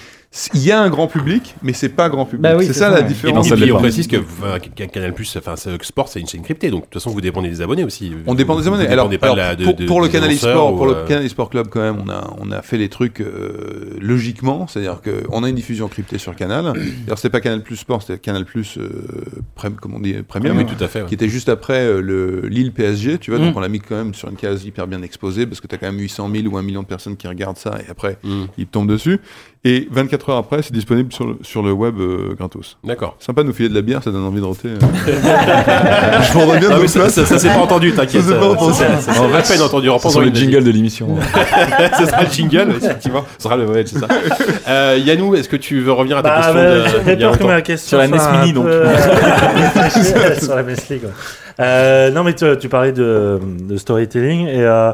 [0.53, 2.43] il y a un grand public, mais c'est pas grand public.
[2.43, 3.05] Bah oui, c'est c'est ça, ça, la ouais.
[3.05, 3.49] Et différence.
[3.49, 4.59] ça et puis, on précise que euh,
[4.93, 7.49] Canal Plus, enfin, c'est- Sport, c'est une chaîne cryptée, donc de toute façon, vous dépendez
[7.49, 8.13] des abonnés aussi.
[8.27, 8.87] On dépend des abonnés.
[8.87, 10.97] Alors, dépendez pas de alors, la- de- pour, de- pour le Canal ou, pour le
[10.97, 14.67] euh, Canal eSport Club, quand même, on a, on a fait les trucs euh, logiquement.
[14.67, 16.67] C'est-à-dire qu'on a une diffusion cryptée sur Canal.
[17.07, 18.89] Alors, c'était pas Canal Plus Sport, c'était Canal Plus, euh,
[19.81, 20.57] comment on dit, Premium.
[20.57, 21.01] Oui, tout à fait.
[21.01, 21.07] ouais.
[21.07, 23.43] qui était juste après le Lille PSG, tu vois, Mm.
[23.45, 25.73] donc on l'a mis quand même sur une case hyper bien exposée parce que tu
[25.73, 28.17] as quand même 800 000 ou 1 million de personnes qui regardent ça et après
[28.23, 28.43] Mm.
[28.59, 29.19] ils te tombent dessus.
[29.65, 32.77] Et 24 heures après, c'est disponible sur le, sur le web euh, gratos.
[32.83, 33.15] D'accord.
[33.19, 34.69] Sympa de nous filer de la bière, ça donne envie de roter.
[34.81, 38.21] Je prendrais bien Ah de oui, ça, ça, ça s'est pas entendu, t'inquiète.
[38.23, 38.73] Ça s'est pas entendu.
[38.73, 39.89] Ça, ça, ça, En c'est pas fait, peine entendu.
[40.03, 41.15] Ce sont les jingles de l'émission.
[41.97, 43.23] Ce sera le jingle, effectivement.
[43.37, 44.07] Ce sera le ouais, c'est ça.
[44.67, 47.43] Euh, Yannou, est-ce que tu veux revenir à ta Bah, question bah, a peur que
[47.43, 48.65] ma question Sur la NES Mini, donc.
[48.65, 48.85] peu-
[50.45, 51.03] sur la NES League.
[51.59, 54.91] Euh, non, mais tu, parlais de, de storytelling et euh,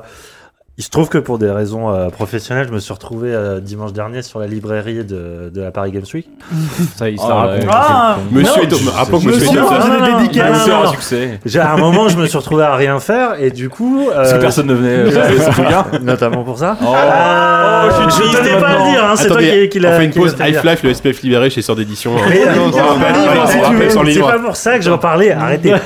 [0.78, 3.94] il se trouve que pour des raisons euh, professionnelles, je me suis retrouvé euh, dimanche
[3.94, 6.28] dernier sur la librairie de, de la Paris Games Week.
[6.98, 7.70] Ça, il se Oh la raconte.
[7.72, 11.40] Ah Monsieur Non, est au- rappelons que Monsieur monsieur est C'est un succès.
[11.46, 14.34] J'ai à un moment, je me suis retrouvé à rien faire et du coup, Parce
[14.34, 15.12] euh, que personne ne venait.
[15.54, 15.86] Souvient.
[16.02, 16.78] notamment pour ça.
[16.82, 16.94] Oh.
[16.94, 19.78] Euh, Oh, je suis je tenais pas à le dire, hein, c'est toi qui, qui
[19.80, 20.36] on l'a fait une pause.
[20.40, 22.16] Half-Life, le SPF libéré chez Sœur d'édition.
[22.16, 22.20] Euh,
[22.58, 25.74] On on c'est pas pour ça que j'en parlais, arrêtez.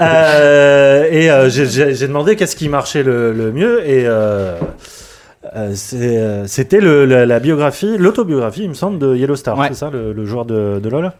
[0.00, 4.05] Euh, et euh, j'ai- demandé qu'est-ce qui marchait le, mieux et euh, euh,
[5.74, 9.66] c'est, euh, c'était le- la, la biographie, l'autobiographie, il me semble, de Yellow Star, Ouais.
[9.68, 11.12] c'est ça, le, le joueur de, de LoL,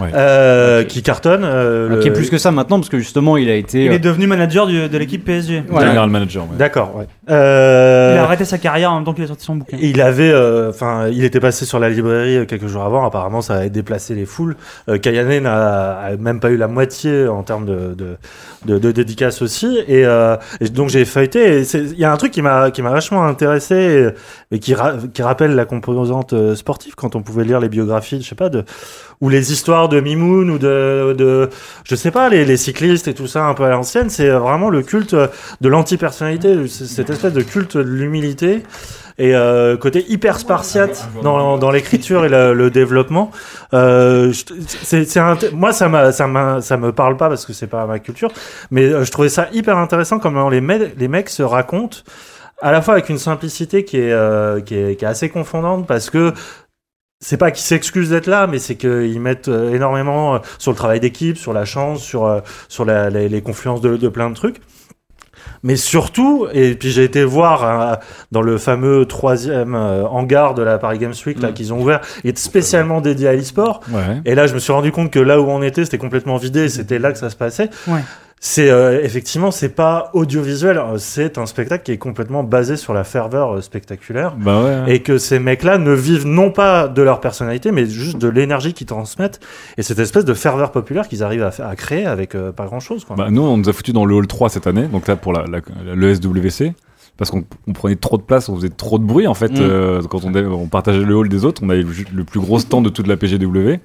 [0.00, 0.08] Ouais.
[0.14, 1.42] Euh, qui cartonne.
[1.44, 3.84] euh, Ah, le- Qui est plus que ça maintenant parce que justement il a été.
[3.84, 5.64] Il euh, est devenu manager du- de l'équipe PSG.
[5.68, 6.44] General manager.
[6.44, 6.56] ouais.
[6.58, 7.06] D'accord, ouais.
[7.30, 9.76] Euh, Il a arrêté sa carrière en même temps qu'il a sorti son bouquin.
[9.80, 13.06] Il avait, euh, enfin, il était passé sur la librairie euh, quelques jours avant.
[13.06, 14.56] Apparemment, ça avait déplacé les foules.
[14.88, 18.16] Euh, Kayane n'a a même pas eu la moitié en termes de, de,
[18.66, 19.78] de, de dédicaces aussi.
[19.88, 20.02] Et,
[20.60, 21.62] et donc j'ai feuilleté.
[21.62, 24.12] Il y a un truc qui m'a qui m'a vachement intéressé
[24.50, 28.20] et, et qui, ra- qui rappelle la composante sportive quand on pouvait lire les biographies,
[28.22, 28.64] je sais pas, de
[29.24, 31.48] ou les histoires de Mimoun ou de, de
[31.84, 34.10] je sais pas, les, cyclistes et tout ça un peu à l'ancienne.
[34.10, 38.62] C'est vraiment le culte de l'anti-personnalité, cette espèce de culte de l'humilité
[39.16, 43.30] et euh, côté hyper spartiate dans, dans l'écriture et le, développement.
[43.72, 44.30] Euh,
[44.82, 45.06] c'est,
[45.54, 48.30] moi, ça, m'a, ça, m'a, ça me parle pas parce que c'est pas ma culture,
[48.70, 52.00] mais euh, je trouvais ça hyper intéressant comment les, les mecs se racontent
[52.60, 55.86] à la fois avec une simplicité qui est, euh, qui est, qui est assez confondante
[55.86, 56.32] parce que
[57.26, 60.76] c'est pas qu'ils s'excusent d'être là, mais c'est qu'ils mettent euh, énormément euh, sur le
[60.76, 64.28] travail d'équipe, sur la chance, sur, euh, sur la- les, les confluences de, de plein
[64.28, 64.60] de trucs.
[65.62, 67.94] Mais surtout, et puis j'ai été voir euh,
[68.32, 71.54] dans le fameux troisième euh, hangar de la Paris Games Week là Mm.
[71.54, 73.80] qu'ils ont ouvert, il est spécialement dédié à l'e-sport.
[73.90, 74.20] Ouais.
[74.26, 76.64] Et là, je me suis rendu compte que là où on était, c'était complètement vidé.
[76.64, 77.70] et C'était là que ça se passait.
[77.86, 78.00] Ouais.
[78.46, 80.76] C'est euh, effectivement, c'est pas audiovisuel.
[80.76, 84.36] euh, C'est un spectacle qui est complètement basé sur la ferveur euh, spectaculaire.
[84.36, 84.94] Bah ouais.
[84.94, 88.74] Et que ces mecs-là ne vivent non pas de leur personnalité, mais juste de l'énergie
[88.74, 89.40] qu'ils transmettent
[89.78, 93.06] et cette espèce de ferveur populaire qu'ils arrivent à, créer avec euh, pas grand-chose.
[93.06, 93.16] Quoi.
[93.16, 95.32] Bah, nous, on nous a foutu dans le hall 3 cette année, donc là pour
[95.32, 96.74] la, la- le SWC.
[97.16, 99.52] Parce qu'on on prenait trop de place, on faisait trop de bruit en fait.
[99.52, 99.58] Mm.
[99.60, 102.58] euh, quand on, on partageait le hall des autres, on avait le, le plus gros
[102.58, 103.78] stand de toute la PGW.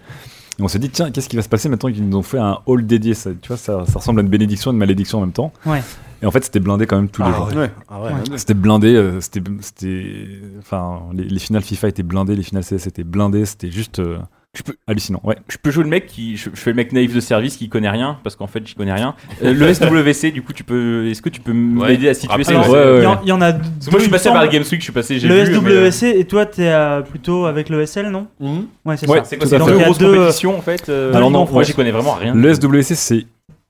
[0.60, 2.38] Et on s'est dit, tiens, qu'est-ce qui va se passer maintenant qu'ils nous ont fait
[2.38, 5.20] un hall dédié ça, Tu vois, ça, ça ressemble à une bénédiction et une malédiction
[5.20, 5.54] en même temps.
[5.66, 5.82] Ouais.
[6.22, 7.48] Et en fait, c'était blindé quand même tous les Ah jours.
[7.48, 7.56] ouais.
[7.58, 7.72] Ouais.
[7.88, 8.12] Ah ouais.
[8.36, 10.28] C'était blindé, euh, c'était, c'était,
[10.60, 14.18] enfin, les, les finales FIFA étaient blindées, les finales CS étaient blindées, c'était juste euh,
[14.58, 15.22] Je peux, hallucinant.
[15.24, 15.36] Ouais.
[15.48, 17.70] je peux jouer le mec qui, je, je fais le mec naïf de service qui
[17.70, 19.14] connaît rien parce qu'en fait j'y connais rien.
[19.44, 22.60] Euh, le SWC, du coup, tu peux, est-ce que tu peux m'aider à situer ça
[22.60, 23.62] ouais, ouais, Il y, en- il y en a deux,
[23.92, 24.50] moi je suis passé par le.
[24.50, 25.60] Games Week, je suis passé, j'ai Le vu.
[25.62, 28.66] mais, euh, SWC et toi t'es euh, plutôt avec le SL non Mhm.
[28.86, 29.26] Ouais c'est Ouais, ça.
[29.26, 30.00] C'est quoi, c'est une fait.
[30.00, 32.34] deux deux- compétitions en fait euh, Alors non, moi j'y connais vraiment rien.
[32.34, 33.28] Le SWC, c'est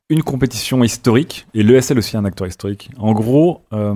[0.10, 2.90] une compétition historique et l'ESL aussi un acteur historique.
[2.98, 3.94] En gros, euh,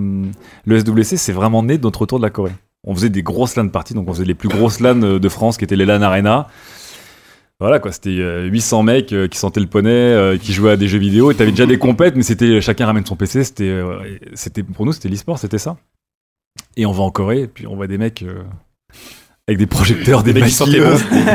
[0.65, 2.51] le SWC, c'est vraiment né de notre retour de la Corée.
[2.83, 5.29] On faisait des grosses LAN parties, donc on faisait les plus grosses LAN euh, de
[5.29, 6.47] France qui étaient les LAN Arena.
[7.59, 10.75] Voilà quoi, c'était euh, 800 mecs euh, qui sentaient le poney, euh, qui jouaient à
[10.77, 11.31] des jeux vidéo.
[11.31, 13.43] Et t'avais déjà des compètes, mais c'était chacun ramène son PC.
[13.43, 14.17] C'était, euh,
[14.73, 15.77] pour nous, c'était l'e-sport, c'était ça.
[16.75, 18.43] Et on va en Corée, et puis on voit des mecs euh,
[19.49, 20.39] avec des projecteurs, des Des.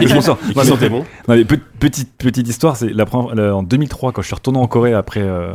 [0.01, 0.39] Et je m'en sors.
[0.41, 1.05] Qui sentaient bon.
[1.29, 4.35] non, mais pe- petite, petite histoire, c'est la première- la- en 2003, quand je suis
[4.35, 5.53] retourné en Corée après, euh,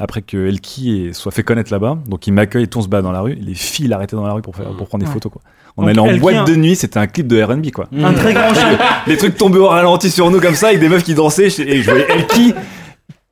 [0.00, 1.98] après que Elki soit fait connaître là-bas.
[2.08, 3.34] Donc, il m'accueille, tout on se bat dans la rue.
[3.34, 5.14] Les filles l'arrêtaient dans la rue pour, faire, pour prendre des Ouais.
[5.14, 5.42] photos, quoi.
[5.76, 7.86] On Donc, allait en Elki, boîte un- de nuit, c'était un clip de RB, quoi.
[7.96, 8.76] Un très grand chien.
[9.06, 11.46] Les trucs tombaient au ralenti sur nous comme ça, avec des meufs qui dansaient.
[11.46, 12.54] Et je voyais Elki.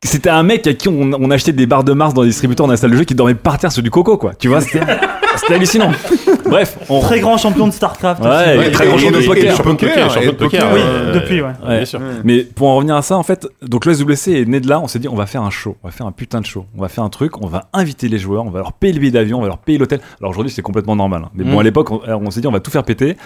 [0.05, 2.67] C'était un mec à qui on, on achetait des barres de Mars dans les distributeurs
[2.67, 4.35] dans la salle de jeu qui dormait par terre sur du coco, quoi.
[4.35, 4.81] Tu vois, c'était
[5.55, 5.93] hallucinant.
[6.45, 7.01] Bref, on.
[7.01, 8.21] Très grand champion de StarCraft.
[8.23, 8.51] Ouais, aussi.
[8.51, 9.57] et Ouais, très et- grand champion de poker.
[9.57, 10.61] Champion de poker, et- champion de poker.
[10.61, 11.53] poker, Oui, euh, depuis, ouais.
[11.65, 11.77] Ouais.
[11.77, 12.01] Bien sûr.
[12.25, 14.81] Mais pour en revenir à ça, en fait, donc le SWC est né de là.
[14.81, 16.67] On s'est dit, on va faire un show, on va faire un putain de show,
[16.77, 18.99] on va faire un truc, on va inviter les joueurs, on va leur payer le
[18.99, 20.01] billet d'avion, on va leur payer l'hôtel.
[20.21, 21.23] Alors aujourd'hui, c'est complètement normal.
[21.27, 21.31] hein.
[21.35, 21.61] Mais bon, Mm.
[21.61, 23.17] à l'époque, on, on s'est dit, on va tout faire péter.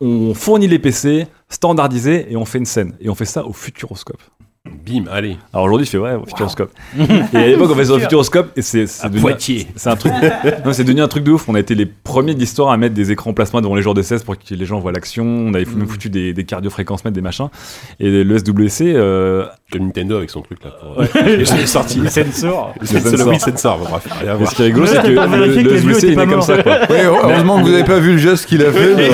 [0.00, 2.94] On fournit les PC, standardisé, et on fait une scène.
[3.00, 4.20] Et on fait ça au Futuroscope.
[4.66, 5.36] Bim, allez.
[5.52, 6.70] Alors aujourd'hui, je fais ouais, au Futuroscope.
[6.98, 9.66] et à l'époque, on fait ça au Futuroscope, et c'est c'est À devenu- Poitiers.
[9.76, 10.12] c'est un truc.
[10.64, 11.48] non, c'est devenu un truc de ouf.
[11.48, 13.94] On a été les premiers de l'histoire à mettre des écrans plasma devant les joueurs
[13.94, 15.24] de 16 pour que les gens voient l'action.
[15.24, 17.48] On avait même foutu des, des cardiofréquences mètres, des machins.
[17.98, 20.70] Et le SWC, euh, De Nintendo avec son truc là.
[20.80, 21.04] Pour...
[21.14, 22.00] Je l'ai sorti.
[22.00, 22.72] Le sensor.
[22.82, 23.28] C'est le sensor.
[23.28, 23.78] Wii Sensor.
[23.78, 24.50] Bref, rien à mais voir.
[24.50, 26.78] ce qui est rigolo, c'est que le, le étaient est comme ça, quoi.
[26.88, 28.94] Ouais, heureusement que vous n'avez pas vu le geste qu'il a fait.
[28.96, 29.10] mais-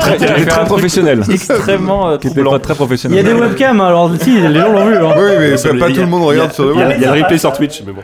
[0.00, 1.22] Très, très, très professionnel.
[1.32, 2.58] Extrêmement euh, troublant.
[2.60, 3.18] très Il y professionnel.
[3.18, 4.96] a des webcams, alors si, les gens l'ont vu.
[4.96, 5.14] Hein.
[5.16, 6.92] Oui, mais Ça pas, pas tout le monde regarde sur le Il web.
[6.98, 8.02] il y a le replay sur Twitch, mais bon.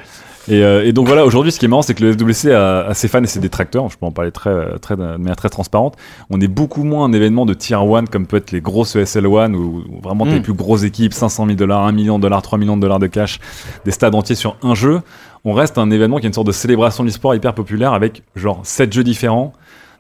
[0.48, 2.80] Et, euh, et donc voilà, aujourd'hui, ce qui est marrant, c'est que le SWC a,
[2.86, 3.88] a ses fans et ses détracteurs.
[3.88, 5.96] Je peux en parler très, très, de manière très transparente.
[6.30, 9.26] On est beaucoup moins un événement de tier 1 comme peut être les grosses ESL
[9.26, 10.34] 1 où, où vraiment t'as Mm.
[10.34, 12.98] les plus grosses équipes, 500 000 dollars, 1 million de dollars, 3 millions de dollars
[12.98, 13.40] de cash,
[13.84, 15.00] des stades entiers sur un jeu.
[15.44, 18.22] On reste un événement qui est une sorte de célébration de l'e-sport hyper populaire avec
[18.36, 19.52] genre 7 jeux différents,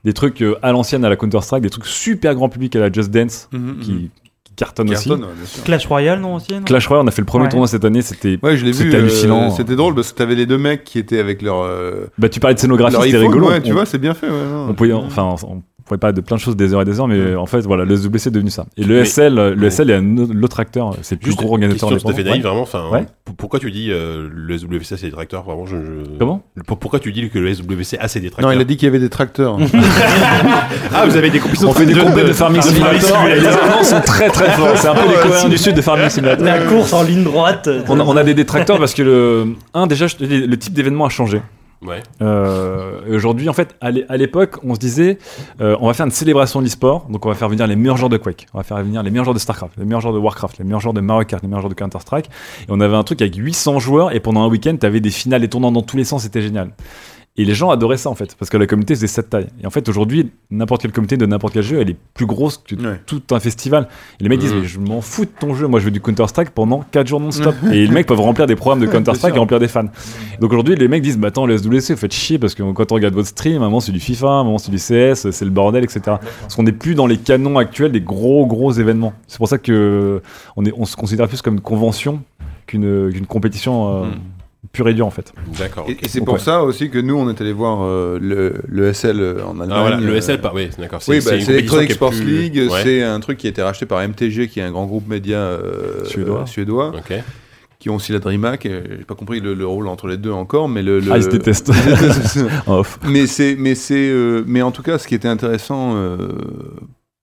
[0.04, 2.92] des trucs euh, à l'ancienne à la Counter-Strike, des trucs super grand public à la
[2.92, 4.10] Just Dance Mhm, qui,
[4.92, 5.08] aussi.
[5.08, 5.64] Cartonne, ouais, sûr.
[5.64, 7.50] Clash Royale, non aussi non Clash Royale, on a fait le premier Ouais.
[7.50, 8.84] tournoi cette année, c'était Ouais, je l'ai vu.
[8.84, 9.50] C'était euh, hallucinant.
[9.50, 11.62] C'était drôle parce que t'avais les deux mecs qui étaient avec leur.
[11.62, 13.48] euh, Bah, tu parlais de scénographie, c'était rigolo.
[13.48, 14.26] Ouais, tu On- vois, c'est bien fait.
[14.28, 14.68] ouais, non.
[14.70, 17.08] on pouvait, enfin, on pouvait parler de plein de choses des heures et des heures,
[17.08, 18.64] mais en fait, voilà, le SWC est devenu ça.
[18.76, 19.70] Et le Mais- SL, le Ouais.
[19.70, 22.62] SL est un autre- l'autre acteur, c'est le plus Juste gros organisateur question vraiment.
[22.62, 23.06] Enfin, Ouais.
[23.36, 25.76] pourquoi tu dis euh, le SWC a ses détracteurs Vraiment, je.
[25.76, 26.42] je- Comment?
[26.66, 28.86] Pour- Pourquoi tu dis que le SWC a ses détracteurs Non, il a dit qu'il
[28.86, 29.58] y avait des tracteurs.
[30.94, 33.46] Ah, vous avez des compétitions On fait des de- de- de Farming Farming Simulator, les.
[33.46, 34.76] Allemands sont très très forts.
[34.76, 36.44] C'est un peu les Coréens du Sud de Farming Simulator.
[36.44, 37.68] La course en ligne droite.
[37.88, 41.08] On a, on a des détracteurs parce que le, un déjà, le type d'événement a
[41.08, 41.40] changé.
[42.22, 45.18] Euh, Aujourd'hui, en fait, à l'époque, on se disait,
[45.60, 47.96] euh, on va faire une célébration de l'e-sport, donc on va faire venir les meilleurs
[47.96, 50.14] joueurs de Quake, on va faire venir les meilleurs joueurs de StarCraft, les meilleurs joueurs
[50.14, 52.26] de Warcraft, les meilleurs joueurs de Mario Kart, les meilleurs joueurs de Counter-Strike.
[52.62, 55.44] Et on avait un truc avec 800 joueurs, et pendant un week-end, t'avais des finales
[55.44, 56.70] et tournants dans tous les sens, c'était génial.
[57.36, 59.48] Et les gens adoraient ça en fait, parce que la communauté faisait cette taille.
[59.60, 62.58] Et en fait, aujourd'hui, n'importe quelle communauté de n'importe quel jeu, elle est plus grosse
[62.58, 63.00] que Ouais.
[63.06, 63.88] tout un festival.
[64.20, 64.60] Et les mecs disent, Mhm.
[64.60, 67.18] mais je m'en fous de ton jeu, moi je veux du Counter-Strike pendant 4 jours
[67.18, 67.56] non-stop.
[67.72, 68.86] et les mecs peuvent remplir des programmes de
[69.26, 69.86] Counter-Strike et remplir des fans.
[70.40, 72.92] Donc aujourd'hui, les mecs disent, bah attends, le SWC, vous faites chier, parce que quand
[72.92, 74.78] on regarde votre stream, à un moment c'est du FIFA, à un moment c'est du
[74.78, 76.00] CS, c'est le bordel, etc.
[76.40, 79.12] Parce qu'on n'est plus dans les canons actuels des gros gros événements.
[79.26, 80.22] C'est pour ça que
[80.54, 82.22] on, est, on se considère plus comme une convention
[82.68, 84.12] qu'une qu'une compétition euh, Mhm.
[84.72, 85.32] Pure et dure en fait.
[85.58, 85.86] D'accord.
[85.88, 86.40] Et, c'est pour ouais.
[86.40, 89.68] ça aussi que nous, on est allé voir euh, le, le SL en Allemagne.
[89.72, 90.52] Ah, voilà, le euh, SL, pas.
[90.54, 91.00] Oui, d'accord.
[91.08, 92.68] Oui, bah, une c'est Electronic Sports plus- League.
[92.70, 92.80] Ouais.
[92.82, 95.38] C'est un truc qui a été racheté par MTG, qui est un grand groupe média
[95.38, 96.40] euh, Suédois.
[96.42, 97.12] euh, suédois, Ok.
[97.78, 98.62] qui ont aussi la DreamHack.
[98.64, 101.00] J'ai pas compris le, le rôle entre les deux encore, mais le.
[101.00, 101.70] le- Ah, ils se détestent.
[102.66, 102.98] En off.
[103.08, 106.16] mais c'est, mais c'est, euh, mais en tout cas, ce qui était intéressant euh,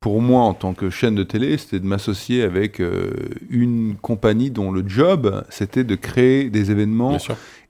[0.01, 3.11] pour moi en tant que chaîne de télé, c'était de m'associer avec euh,
[3.49, 7.11] une compagnie dont le job, c'était de créer des événements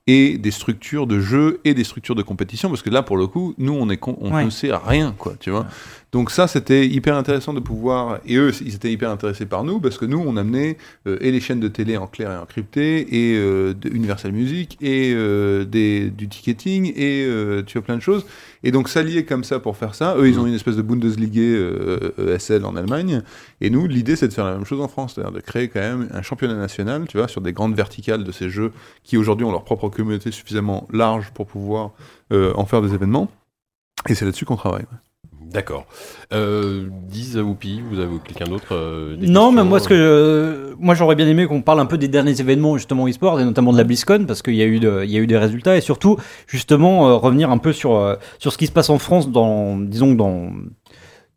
[0.07, 3.27] et des structures de jeu et des structures de compétition parce que là pour le
[3.27, 4.43] coup nous on est con- on Ouais.
[4.45, 5.67] ne sait rien quoi tu vois
[6.11, 9.79] donc ça c'était hyper intéressant de pouvoir et eux ils étaient hyper intéressés par nous
[9.79, 10.77] parce que nous on amenait
[11.07, 15.13] euh, et les chaînes de télé en clair et encrypté et euh, Universal Music et
[15.13, 18.25] euh, des, du ticketing et euh, tu vois plein de choses
[18.63, 21.41] et donc s'allier comme ça pour faire ça eux ils ont une espèce de Bundesliga
[21.41, 23.21] euh, ESL en Allemagne
[23.61, 25.79] et nous l'idée c'est de faire la même chose en France c'est-à-dire de créer quand
[25.79, 28.71] même un championnat national tu vois sur des grandes verticales de ces jeux
[29.03, 31.91] qui aujourd'hui ont leur propre communauté suffisamment large pour pouvoir
[32.31, 33.29] euh, en faire des événements.
[34.07, 34.83] Et c'est là-dessus qu'on travaille.
[34.83, 35.10] ouais.
[35.51, 35.85] D'accord.
[36.33, 40.95] Euh, Diz, Whoopi, vous avez quelqu'un d'autre euh, Non, mais moi, ce que je- moi
[40.95, 43.77] j'aurais bien aimé qu'on parle un peu des derniers événements justement e-sport et notamment de
[43.77, 45.81] la BlizzCon parce qu'il y a eu de- il y a eu des résultats et
[45.81, 46.17] surtout
[46.47, 49.77] justement euh, revenir un peu sur euh, sur ce qui se passe en France dans
[49.77, 50.51] disons dans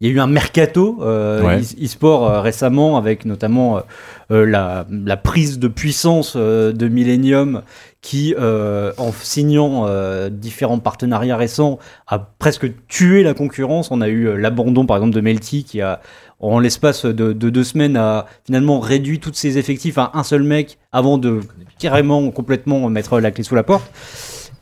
[0.01, 1.61] il y a eu un mercato euh, Ouais.
[1.61, 3.81] e- e-sport euh, récemment avec notamment euh,
[4.33, 7.63] euh, la, la prise de puissance euh, de Millennium
[8.03, 13.91] qui, euh, en signant euh, différents partenariats récents, a presque tué la concurrence.
[13.91, 16.01] On a eu l'abandon, par exemple, de Melty qui a,
[16.39, 20.43] en l'espace de, de deux semaines, a finalement réduit tous ses effectifs à un seul
[20.43, 21.41] mec avant de
[21.79, 23.91] carrément complètement mettre la clé sous la porte.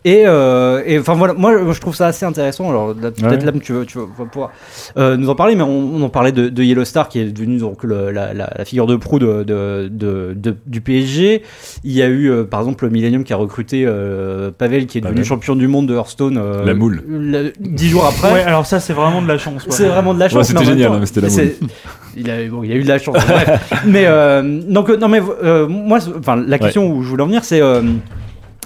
[0.04, 2.68] Et, euh, et enfin voilà, moi je trouve ça assez intéressant.
[2.68, 3.38] Alors peut-être Ouais.
[3.44, 4.50] là tu veux, tu vas pouvoir
[4.96, 7.26] euh, nous en parler, mais on, on en parlait de, de Yellow Star qui est
[7.26, 11.42] devenu donc le- la, la- la figure de proue de, de, de- de- du PSG.
[11.84, 14.98] Il y a eu euh, par exemple le Millennium qui a recruté euh, Pavel qui
[14.98, 15.28] est devenu Pavel.
[15.28, 16.36] champion du monde de Hearthstone.
[16.36, 17.02] euh, La moule.
[17.06, 18.32] le- Dix jours après.
[18.32, 19.64] Ouais, alors ça, c'est vraiment de la chance.
[19.68, 20.38] C'est vraiment de la chance.
[20.38, 21.56] Ouais, c'était génial, temps, hein, mais c'était la c'est-
[22.16, 23.16] Il a, bon, il a eu de la chance.
[23.26, 23.82] bref.
[23.86, 27.44] mais euh, donc non mais euh, moi, enfin la question où je voulais en venir,
[27.44, 27.80] c'est euh,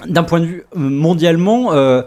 [0.06, 1.72] d'un point de vue euh, mondialement.
[1.72, 2.02] euh,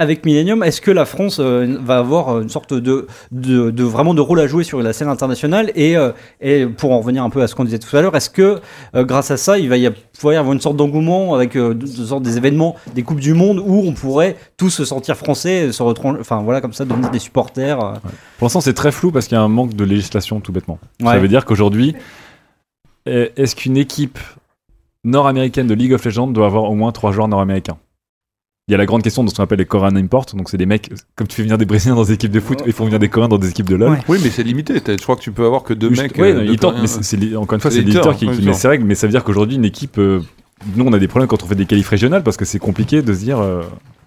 [0.00, 4.14] avec Millennium, est-ce que la France euh, va avoir une sorte de, de, de vraiment
[4.14, 7.30] de rôle à jouer sur la scène internationale et, euh, et pour en revenir un
[7.30, 8.60] peu à ce qu'on disait tout à l'heure, est-ce que
[8.94, 11.72] euh, grâce à ça, il va y pouvoir y avoir une sorte d'engouement avec de,
[11.72, 15.72] de sorte des événements, des coupes du monde où on pourrait tous se sentir français,
[15.72, 17.78] se retrouver, enfin voilà comme ça, devenir des supporters.
[18.38, 20.78] Pour l'instant, c'est très flou parce qu'il y a un manque de législation, tout bêtement.
[21.00, 21.08] Ouais.
[21.14, 21.96] Ça veut dire qu'aujourd'hui,
[23.04, 24.20] est-ce qu'une équipe
[25.04, 27.78] nord-américaine de League of Legends doit avoir au moins trois joueurs nord-américains
[28.68, 30.56] Il y a la grande question de ce qu'on appelle les Korean Import, donc c'est
[30.58, 32.84] des mecs, comme tu fais venir des Brésiliens dans des équipes de foot, ils font
[32.84, 33.92] venir des Coréens dans des équipes de LoL.
[33.92, 33.98] Ouais.
[34.08, 34.74] Oui, mais c'est limité.
[34.86, 36.16] Je crois que tu peux avoir que deux mecs.
[36.18, 38.68] ouais, euh, tentent, mais c'est- c'est li- encore une fois, C'est l'éditeur qui, met ses
[38.68, 39.98] règles, mais ça veut dire qu'aujourd'hui, une équipe.
[39.98, 40.20] euh,
[40.76, 43.00] nous, on a des problèmes quand on fait des qualifs régionales parce que c'est compliqué
[43.02, 43.38] de se dire.
[43.40, 43.62] euh,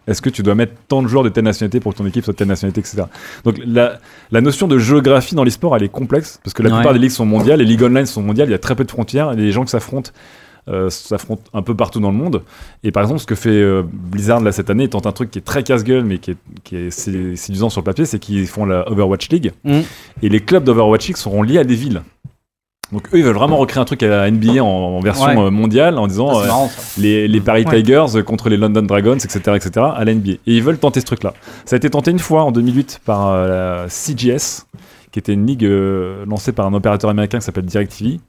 [0.08, 2.24] est-ce que tu dois mettre tant de joueurs de telle nationalité pour que ton équipe
[2.24, 3.04] soit de telle nationalité, etc.
[3.46, 4.00] Donc la,
[4.32, 6.76] la notion de géographie dans l'e-sport, elle est complexe parce que la Ouais.
[6.78, 8.84] plupart des ligues sont mondiales, les ligues online sont mondiales, il y a très peu
[8.84, 10.10] de frontières, et les gens qui s'affrontent
[10.68, 12.44] euh, s'affrontent un peu partout dans le monde.
[12.84, 15.32] Et par exemple, ce que fait euh, Blizzard là cette année, ils tentent un truc
[15.32, 18.20] qui est très casse-gueule, mais qui est, qui est sé- séduisant sur le papier, c'est
[18.20, 19.52] qu'ils font la Overwatch League.
[19.64, 19.80] Mm.
[20.22, 22.02] Et les clubs d'Overwatch League seront liés à des villes.
[22.92, 25.38] Donc eux, ils veulent vraiment recréer un truc à la NBA en, en version Ouais.
[25.48, 26.68] euh, mondiale, en disant Ah, euh,
[26.98, 27.82] les, les Paris Ouais.
[27.82, 30.32] Tigers contre les London Dragons, etc., etc., à la NBA.
[30.34, 31.34] Et ils veulent tenter ce truc-là.
[31.64, 34.66] Ça a été tenté une fois en 2008 par la CGS,
[35.14, 35.64] qui était une ligue
[36.28, 38.20] lancée par un opérateur américain qui s'appelle DirecTV,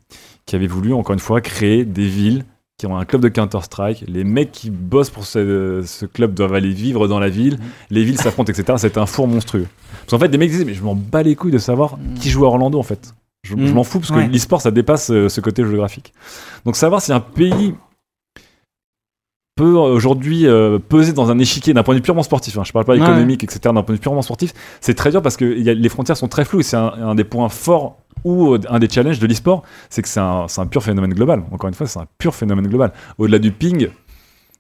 [0.47, 2.45] qui avait voulu, encore une fois, créer des villes
[2.79, 4.05] qui ont un club de Counter-Strike.
[4.09, 7.59] Les mecs qui bossent pour ce, ce club doivent aller vivre dans la ville.
[7.91, 8.75] Les villes s'affrontent, etc.
[8.79, 9.69] C'était un four monstrueux.
[10.01, 12.29] Parce qu'en fait, des mecs disaient, mais je m'en bats les couilles de savoir qui
[12.31, 13.15] joue à Orlando, en fait.
[13.45, 13.73] Je, je Mm.
[13.75, 14.29] m'en fous parce que Ouais.
[14.29, 16.13] l'e-sport, ça dépasse euh, ce côté géographique.
[16.65, 17.75] Donc, savoir si un pays
[19.55, 22.63] peut euh, aujourd'hui euh, peser dans un échiquier d'un point de vue purement sportif, hein,
[22.65, 22.99] je parle pas Ouais.
[23.01, 25.75] économique, etc., d'un point de vue purement sportif, c'est très dur parce que y a-
[25.75, 28.79] les frontières sont très floues et c'est un, un des points forts ou euh, un
[28.79, 31.43] des challenges de l'e-sport, c'est que c'est un, pur phénomène global.
[31.51, 32.93] Encore une fois, c'est un pur phénomène global.
[33.19, 33.89] Au-delà du ping,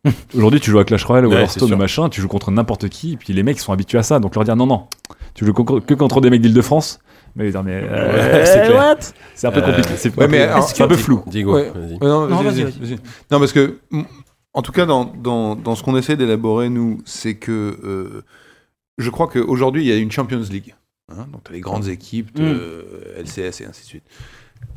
[0.34, 2.88] aujourd'hui tu joues à Clash Royale ou Ouais, Hearthstone ou machin, tu joues contre n'importe
[2.88, 4.88] qui, et puis les mecs sont habitués à ça, donc leur dire non, non,
[5.34, 6.98] tu joues que contre des mecs d'Île-de-France,
[7.34, 8.74] mais, dire, mais euh, Ouais, c'est clair.
[8.76, 8.96] what
[9.34, 11.22] C'est un peu Euh, compliqué, c'est ouais, mais un peu- alors, c'est un peu flou.
[11.28, 11.72] Diego, Ouais.
[12.02, 12.98] non, Non, vas-y, vas-y, vas-y, vas-y.
[13.30, 13.78] Non, parce que,
[14.54, 18.22] en tout cas, dans, dans, dans ce qu'on essaie d'élaborer, nous, c'est que euh,
[18.98, 20.74] je crois qu'aujourd'hui, il y a une Champions League.
[21.10, 22.42] hein, donc, tu as les grandes équipes, de
[23.16, 23.20] Mm.
[23.22, 24.04] LCS et ainsi de suite.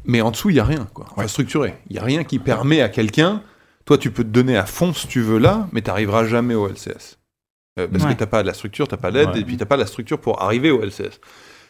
[0.06, 1.06] Mais en dessous, il n'y a rien, quoi.
[1.12, 1.76] Enfin, structuré.
[1.90, 3.42] Il n'y a rien qui permet à quelqu'un.
[3.86, 6.56] Toi, tu peux te donner à fond si tu veux là, mais tu n'arriveras jamais
[6.56, 7.18] au LCS.
[7.78, 8.12] Euh, parce Ouais.
[8.14, 9.42] que tu n'as pas de la structure, tu n'as pas l'aide, Ouais.
[9.42, 11.20] et puis tu n'as pas la structure pour arriver au LCS.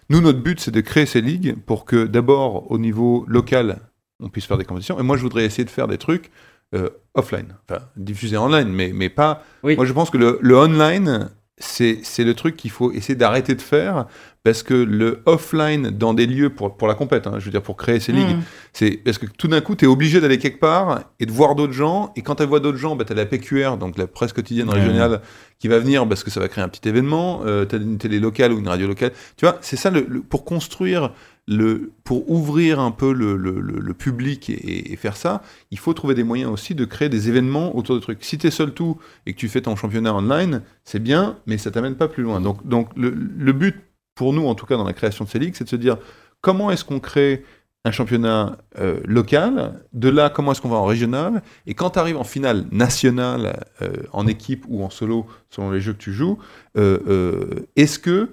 [0.10, 3.80] Nous, notre but, c'est de créer ces ligues pour que d'abord, au niveau local,
[4.22, 5.00] on puisse faire des compétitions.
[5.00, 6.30] Et moi, je voudrais essayer de faire des trucs
[6.74, 9.44] euh, offline, enfin diffusés online, mais, mais pas.
[9.64, 9.76] Oui.
[9.76, 13.56] Moi, je pense que le, le online, c'est c'est le truc qu'il faut essayer d'arrêter
[13.56, 14.08] de faire
[14.44, 17.62] parce que le offline dans des lieux pour, pour la compète, hein, je veux dire
[17.64, 18.42] pour créer ces ligues, Mm.
[18.74, 21.56] c'est parce que tout d'un coup, tu es obligé d'aller quelque part et de voir
[21.56, 22.12] d'autres gens.
[22.18, 24.70] Et quand tu vois d'autres gens, bah, tu as la PQR, donc la presse quotidienne
[24.70, 25.22] régionale,
[25.60, 27.42] qui va venir parce que ça va créer un petit événement.
[27.70, 29.14] tu as une télé locale ou une radio locale.
[29.38, 31.12] Tu vois, c'est ça le, le- pour construire.
[31.48, 35.94] Le, pour ouvrir un peu le, le- le- public et, et faire ça, il faut
[35.94, 38.24] trouver des moyens aussi de créer des événements autour de trucs.
[38.24, 38.98] Si tu es seul tout
[39.28, 42.42] et que tu fais ton championnat online, c'est bien, mais ça t'amène pas plus loin.
[42.42, 43.76] Donc, donc le, le but
[44.16, 45.98] pour nous, en tout cas dans la création de ces ligues, c'est de se dire
[46.42, 47.46] comment est-ce qu'on crée
[47.84, 52.00] un championnat euh, local, de là comment est-ce qu'on va en régional, et quand tu
[52.00, 56.12] arrives en finale nationale, euh, en équipe ou en solo, selon les jeux que tu
[56.12, 56.40] joues,
[56.78, 58.30] euh, euh, est-ce que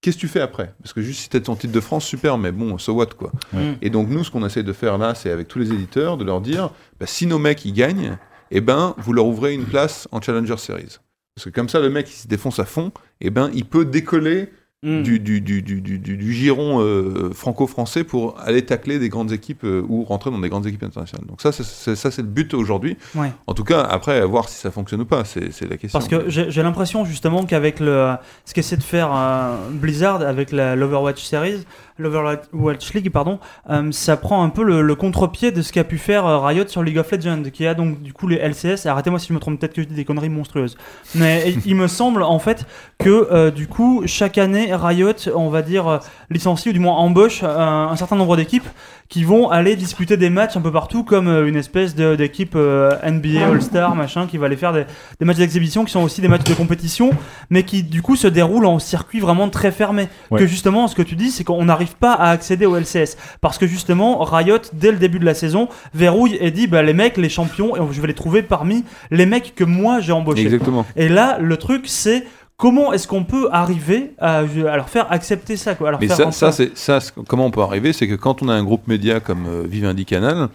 [0.00, 0.74] qu'est-ce que tu fais après?
[0.82, 3.06] Parce que juste si tu as ton titre de France, super, mais bon, so what
[3.06, 3.32] quoi.
[3.52, 3.76] Ouais.
[3.82, 6.24] Et donc nous, ce qu'on essaie de faire là, c'est avec tous les éditeurs, de
[6.24, 8.16] leur dire, bah, si nos mecs ils gagnent,
[8.50, 10.98] eh ben vous leur ouvrez une place en Challenger Series.
[11.34, 13.84] Parce que comme ça, le mec il se défonce à fond, eh ben il peut
[13.84, 14.50] décoller
[14.82, 15.02] Mm.
[15.02, 20.04] du, du, du, du, giron euh, franco-français pour aller tacler des grandes équipes euh, ou
[20.04, 21.26] rentrer dans des grandes équipes internationales.
[21.26, 22.96] Donc ça, c'est, ça, c'est le but aujourd'hui.
[23.14, 23.30] Ouais.
[23.46, 25.98] En tout cas, après, voir si ça fonctionne ou pas, c'est, c'est la question.
[25.98, 28.14] Parce que j'ai j'ai l'impression justement qu'avec le
[28.46, 31.66] ce qu'essaie de faire euh, Blizzard avec la l'Overwatch Series,
[32.00, 33.38] l'Overwatch League, pardon,
[33.70, 36.82] euh, ça prend un peu le, contre-pied de ce qu'a pu faire euh, Riot sur
[36.82, 38.86] League of Legends, qui a donc du coup les LCS.
[38.86, 40.76] Arrêtez-moi si je me trompe, peut-être que je dis des conneries monstrueuses.
[41.14, 42.66] Mais il- me semble en fait
[42.98, 46.00] que euh, du coup chaque année Riot, on va dire
[46.30, 48.66] licencie ou du moins embauche un certain nombre d'équipes
[49.10, 52.52] qui vont aller disputer des matchs un peu partout, comme euh, une espèce de- d'équipe
[52.54, 54.84] euh, NBA All-Star, machin, qui va aller faire des,
[55.18, 57.10] des matchs d'exhibition qui sont aussi des matchs de compétition,
[57.50, 60.08] mais qui du coup se déroulent en circuit vraiment très fermé.
[60.30, 60.38] Ouais.
[60.38, 63.16] Que justement, ce que tu dis, c'est qu'on n'arrive pas à accéder au LCS.
[63.40, 66.94] Parce que justement, Riot, dès le début de la saison, verrouille et dit bah, les
[66.94, 70.42] mecs, les champions, et je vais les trouver parmi les mecs que moi j'ai embauchés.
[70.42, 70.86] Exactement.
[70.94, 72.24] Et là, le truc, c'est.
[72.60, 76.08] Comment est-ce qu'on peut arriver à, à leur faire accepter ça quoi, à leur Mais
[76.08, 77.00] faire ça, enfin- ça, c'est ça.
[77.00, 79.62] c'est- Comment on peut arriver, c'est que quand on a un groupe média comme euh,
[79.66, 80.48] Vivendi Canal,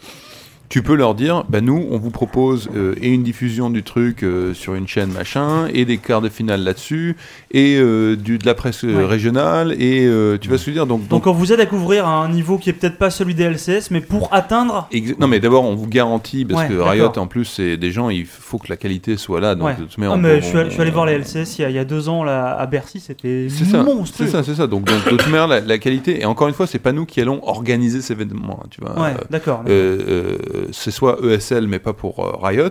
[0.69, 4.23] tu peux leur dire, bah nous, on vous propose euh, et une diffusion du truc
[4.23, 7.15] euh, sur une chaîne machin, et des quarts de finale là-dessus,
[7.57, 9.05] et euh, du, de la presse euh, Ouais.
[9.05, 11.07] régionale, et euh, tu vas se dire donc.
[11.07, 13.89] Donc on vous aide à couvrir un niveau qui est peut-être pas celui des LCS,
[13.91, 14.87] mais pour atteindre.
[14.91, 16.81] Exa- Non mais d'abord on vous garantit parce Ouais, que.
[16.81, 19.75] Riot en plus c'est des gens il faut que la qualité soit là donc Ouais.
[19.79, 21.69] Ah, mais on- je, suis allé, je suis allé voir les LCS il y a,
[21.69, 23.47] il y a deux ans là, à Bercy, c'était
[23.85, 24.25] monstrueux.
[24.27, 24.67] c'est ça, c'est ça.
[24.67, 27.05] Donc, donc, de toute manière, la, la qualité, et encore une fois, c'est pas nous
[27.05, 28.91] qui allons organiser ces événements, hein, tu vois.
[28.99, 29.63] Ouais, Euh, d'accord, d'accord.
[29.69, 32.69] euh, euh, c'est soit ESL, mais pas pour euh, Riot,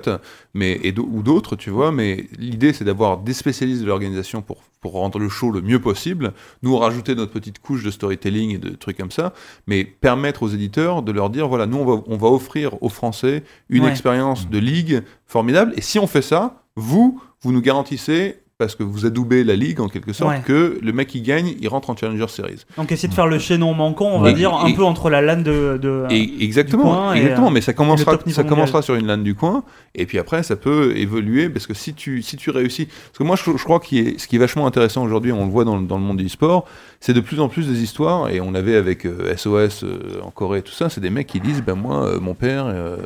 [0.54, 1.92] mais, et ou d'autres, tu vois.
[1.92, 5.80] Mais l'idée, c'est d'avoir des spécialistes de l'organisation pour, pour rendre le show le mieux
[5.80, 6.32] possible.
[6.62, 9.32] Nous, rajouter notre petite couche de storytelling et de trucs comme ça,
[9.66, 12.88] mais permettre aux éditeurs de leur dire, voilà, nous, on va, on va offrir aux
[12.88, 13.90] Français une Ouais.
[13.90, 15.74] expérience de ligue formidable.
[15.76, 19.80] Et si on fait ça, vous, vous nous garantissez parce que vous adoubez la ligue
[19.80, 20.42] en quelque sorte Ouais.
[20.46, 22.64] que le mec qui gagne, il rentre en Challenger Series.
[22.76, 25.10] Donc essayer de faire le chaînon manquant, on va Et- dire, un et- peu entre
[25.10, 27.48] la LAN de, de- Et du exactement, coin exactement.
[27.48, 29.64] euh, mais ça et commencera, ça commencera sur une LAN du coin,
[29.96, 33.24] et puis après ça peut évoluer parce que si tu, si tu réussis, parce que
[33.24, 33.86] moi je, je crois que
[34.18, 36.28] ce qui est vachement intéressant aujourd'hui, on le voit dans, le- dans le monde du
[36.28, 36.66] sport,
[37.06, 40.30] c'est de plus en plus des histoires, et on avait avec euh, SOS euh, en
[40.30, 42.96] Corée et tout ça, c'est des mecs qui disent, ben moi, euh, mon père, euh,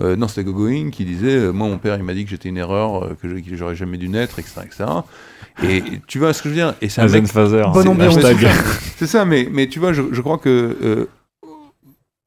[0.00, 2.48] euh, non c'était Gogoing qui disait, euh, moi mon père il m'a dit que j'étais
[2.48, 4.84] une erreur, euh, que j'aurais jamais dû naître, etc., etc.
[5.64, 6.74] Et tu vois ce que je veux dire?
[6.80, 7.64] Et c'est un mec- Fazer,
[8.12, 8.52] c'est- Bonne ambiance.
[8.98, 11.06] c'est- ça, mais, mais tu vois, je, je crois que euh,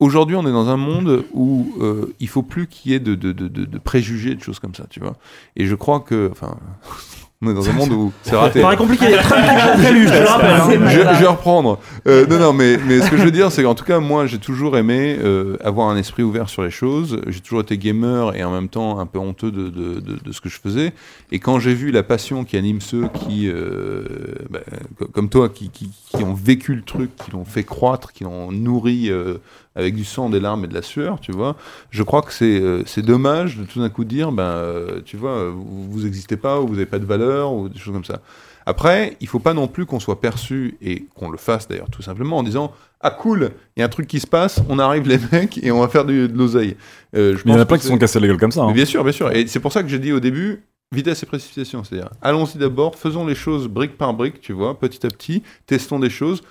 [0.01, 3.15] aujourd'hui, on est dans un monde où euh, il faut plus qu'il y ait de,
[3.15, 5.15] de, de, de- de préjugés, de choses comme ça, tu vois.
[5.55, 6.57] Et je crois que, enfin,
[7.43, 8.59] on est dans un monde où c'est raté.
[8.59, 9.05] Ça paraît compliqué.
[9.21, 9.41] Trump
[9.75, 10.49] qui prélu, je le rappelle.
[10.51, 10.87] hein.
[10.89, 11.79] Je, je vais reprendre.
[12.07, 14.25] Euh, non, non, mais, mais ce que je veux dire, c'est qu'en tout cas, moi,
[14.27, 17.19] j'ai toujours aimé euh, avoir un esprit ouvert sur les choses.
[17.27, 20.31] J'ai toujours été gamer et en même temps un peu honteux de, de, de, de
[20.31, 20.93] ce que je faisais.
[21.31, 24.03] Et quand j'ai vu la passion qui anime ceux qui, euh,
[24.49, 24.59] bah,
[24.97, 28.23] co- comme toi, qui, qui, qui ont vécu le truc, qui l'ont fait croître, qui
[28.23, 29.35] l'ont nourri euh,
[29.75, 31.55] avec du sang, des larmes et de la sueur, tu vois,
[31.89, 35.31] je crois que c'est euh, dommage de tout d'un coup dire, ben, euh, tu vois,
[35.31, 38.05] euh, vous, vous existez pas, ou vous n'avez pas de valeur, ou des choses comme
[38.05, 38.21] ça.
[38.65, 42.01] Après, il faut pas non plus qu'on soit perçu, et qu'on le fasse d'ailleurs tout
[42.01, 42.71] simplement, en disant
[43.01, 45.71] Ah cool, il y a un truc qui se passe, on arrive les mecs et
[45.71, 46.77] on va faire du- de l'oseille.
[47.15, 48.61] Euh, il y en a plein qui sont c'est- cassés la gueule comme ça.
[48.61, 48.71] hein.
[48.71, 49.31] Bien sûr, bien sûr.
[49.35, 50.63] Et c'est pour ça que j'ai dit au début
[50.93, 51.83] vitesse et précipitation.
[51.83, 55.99] C'est-à-dire, allons-y d'abord, faisons les choses brique par brique, tu vois, petit à petit, testons
[55.99, 56.41] des choses.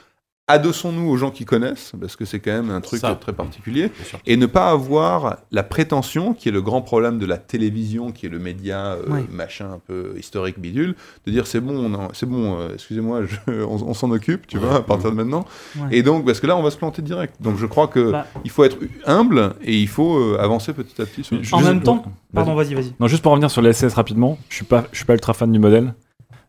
[0.49, 3.15] Adossons-nous aux gens qui connaissent, parce que c'est quand même un truc Ça.
[3.15, 3.93] très particulier,
[4.27, 8.27] et ne pas avoir la prétention, qui est le grand problème de la télévision, qui
[8.27, 10.97] est le média euh, machin un peu historique bidule,
[11.27, 14.83] de dire c'est bon, c'est bon, euh, excusez-moi, on, on s'en occupe, tu vois, à
[14.83, 15.45] partir de maintenant.
[15.77, 15.87] Ouais.
[15.93, 17.37] Et donc, parce que là, on va se planter direct.
[17.41, 18.27] Donc, je crois que Bah.
[18.45, 21.23] il faut être humble et il faut euh, avancer petit à petit.
[21.23, 22.05] Sur En même temps,
[22.35, 22.93] pardon, vas-y, vas-y.
[22.99, 25.35] Non, juste pour revenir sur les SS rapidement, je suis pas, je suis pas ultra
[25.35, 25.95] fan du modèle.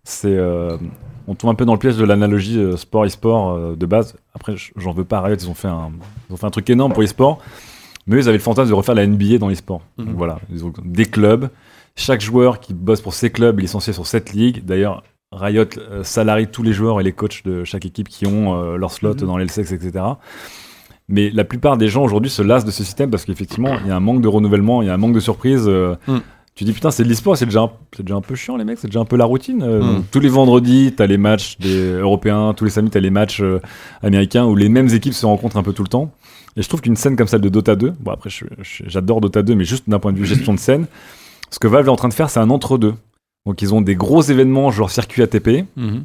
[0.04, 0.78] C'est, euh,
[1.28, 4.16] on tombe un peu dans le piège de l'analogie euh, sport e-sport euh, de base.
[4.34, 5.92] Après, j'en veux pas à Riot, ils ont fait un,
[6.30, 7.40] ils ont fait un truc énorme pour e-sport,
[8.06, 9.82] mais eux, ils avaient le fantasme de refaire la NBA dans l'e-sport.
[9.98, 10.14] Donc Mhm.
[10.16, 11.50] voilà, ils ont des clubs.
[11.96, 14.66] Chaque joueur qui bosse pour ces clubs est licencié sur cette ligue.
[14.66, 15.66] D'ailleurs, Riot
[16.04, 19.14] salarie tous les joueurs et les coachs de chaque équipe qui ont euh, leur slot
[19.16, 19.26] Mhm.
[19.28, 20.04] dans l'LSEX, etc.
[21.08, 23.92] Mais la plupart des gens aujourd'hui se lassent de ce système parce qu'effectivement, il y
[23.92, 25.64] a un manque de renouvellement, il y a un manque de surprise.
[25.68, 26.18] euh, Mm.
[26.56, 28.64] Tu dis putain, c'est de l'e-sport, c'est déjà, un- c'est déjà un peu chiant les
[28.64, 29.64] mecs, c'est déjà un peu la routine.
[29.64, 29.96] Euh, Mm.
[29.96, 33.42] donc, tous les vendredis, t'as les matchs des Européens, tous les samedis, t'as les matchs
[33.42, 33.60] euh,
[34.04, 36.12] américains où les mêmes équipes se rencontrent un peu tout le temps.
[36.56, 38.30] Et je trouve qu'une scène comme celle de Dota 2, bon après
[38.86, 40.86] j'adore Dota 2, mais juste d'un point de vue gestion de scène,
[41.50, 42.94] ce que Valve est en train de faire, c'est un entre-deux.
[43.48, 46.04] Donc ils ont des gros événements genre circuit ATP, Mhm.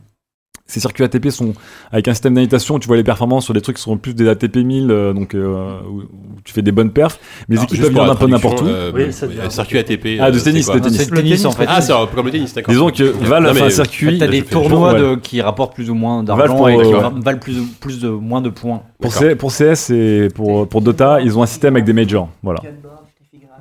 [0.70, 1.54] Ces circuits ATP sont
[1.90, 4.12] avec un système d'invitation où tu vois les performances sur des trucs qui sont plus
[4.14, 6.06] des ATP 1000, euh, donc euh, où, où
[6.44, 7.18] tu fais des bonnes perfs.
[7.48, 8.66] Mais les équipes peuvent venir d'un peu n'importe où.
[8.66, 10.18] euh, Oui, ça euh, circuit ATP.
[10.20, 10.98] Ah, de euh, tennis, c'est quoi de tennis.
[11.02, 11.64] C'est le tennis, en fait.
[11.66, 12.72] Ah, c'est comme le tennis, d'accord.
[12.72, 14.18] Disons que Non, a fait un circuit.
[14.18, 17.56] T'as des tournois de, qui rapportent plus ou moins d'argent et qui euh, valent plus,
[17.80, 18.82] plus de, moins de points.
[19.00, 22.28] Pour, C- pour CS et pour, pour Dota, ils ont un système avec des majors.
[22.42, 22.60] Voilà.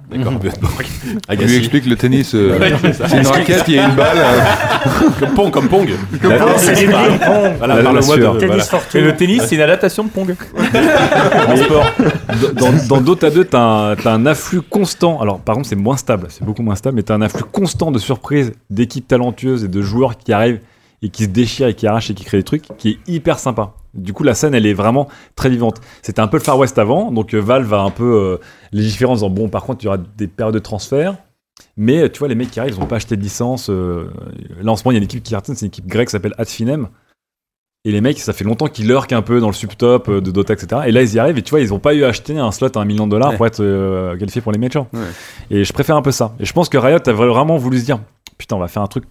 [0.09, 0.39] D'accord, Mhm.
[0.39, 0.85] Borg.
[1.29, 2.57] On lui explique le tennis, euh,
[2.93, 4.17] c'est une raquette, il y a une balle.
[4.17, 4.39] euh,
[5.19, 5.89] Comme Pong, comme Pong.
[6.23, 7.19] La- Pong, c'est du Pong.
[7.57, 8.33] Voilà, La- parle-moi la de- sueur.
[8.35, 8.47] voilà.
[8.47, 8.97] Tennis for two.
[8.99, 10.33] Et le tennis, c'est une adaptation de Pong.
[12.53, 15.19] Dans, dans Dota 2, t'as un, t'as un afflux constant.
[15.21, 17.91] Alors, par contre, c'est moins stable, c'est beaucoup moins stable, mais t'as un afflux constant
[17.91, 20.59] de surprises, d'équipes talentueuses et de joueurs qui arrivent
[21.01, 23.37] et qui se déchirent et qui arrachent et qui créent des trucs, qui est hyper
[23.39, 23.73] sympa.
[23.93, 25.79] Du coup, la scène, elle est vraiment très vivante.
[26.01, 28.37] C'était un peu le Far West avant, donc euh, Valve va un peu euh,
[28.71, 31.15] légiférer en disant bon, par contre, il y aura des périodes de transfert.
[31.75, 33.69] Mais euh, tu vois, les mecs qui arrivent, ils n'ont pas acheté de licence.
[33.69, 34.11] euh,
[34.61, 36.07] là, en ce moment, il y a une équipe qui cartonne, c'est une équipe grecque
[36.07, 36.87] qui s'appelle Adfinem.
[37.85, 40.53] Et les mecs, ça fait longtemps qu'ils lurquent un peu dans le subtop de Dota,
[40.53, 40.81] etc.
[40.87, 41.37] Et là, ils y arrivent.
[41.37, 43.11] Et tu vois, ils n'ont pas eu à acheter un slot à un million de
[43.11, 43.37] dollars Ouais.
[43.37, 44.87] pour être euh, qualifié pour les majors.
[44.93, 44.99] Ouais.
[45.51, 46.35] Et je préfère un peu ça.
[46.39, 47.99] Et je pense que Riot a vraiment voulu se dire
[48.37, 49.05] putain, on va faire un truc.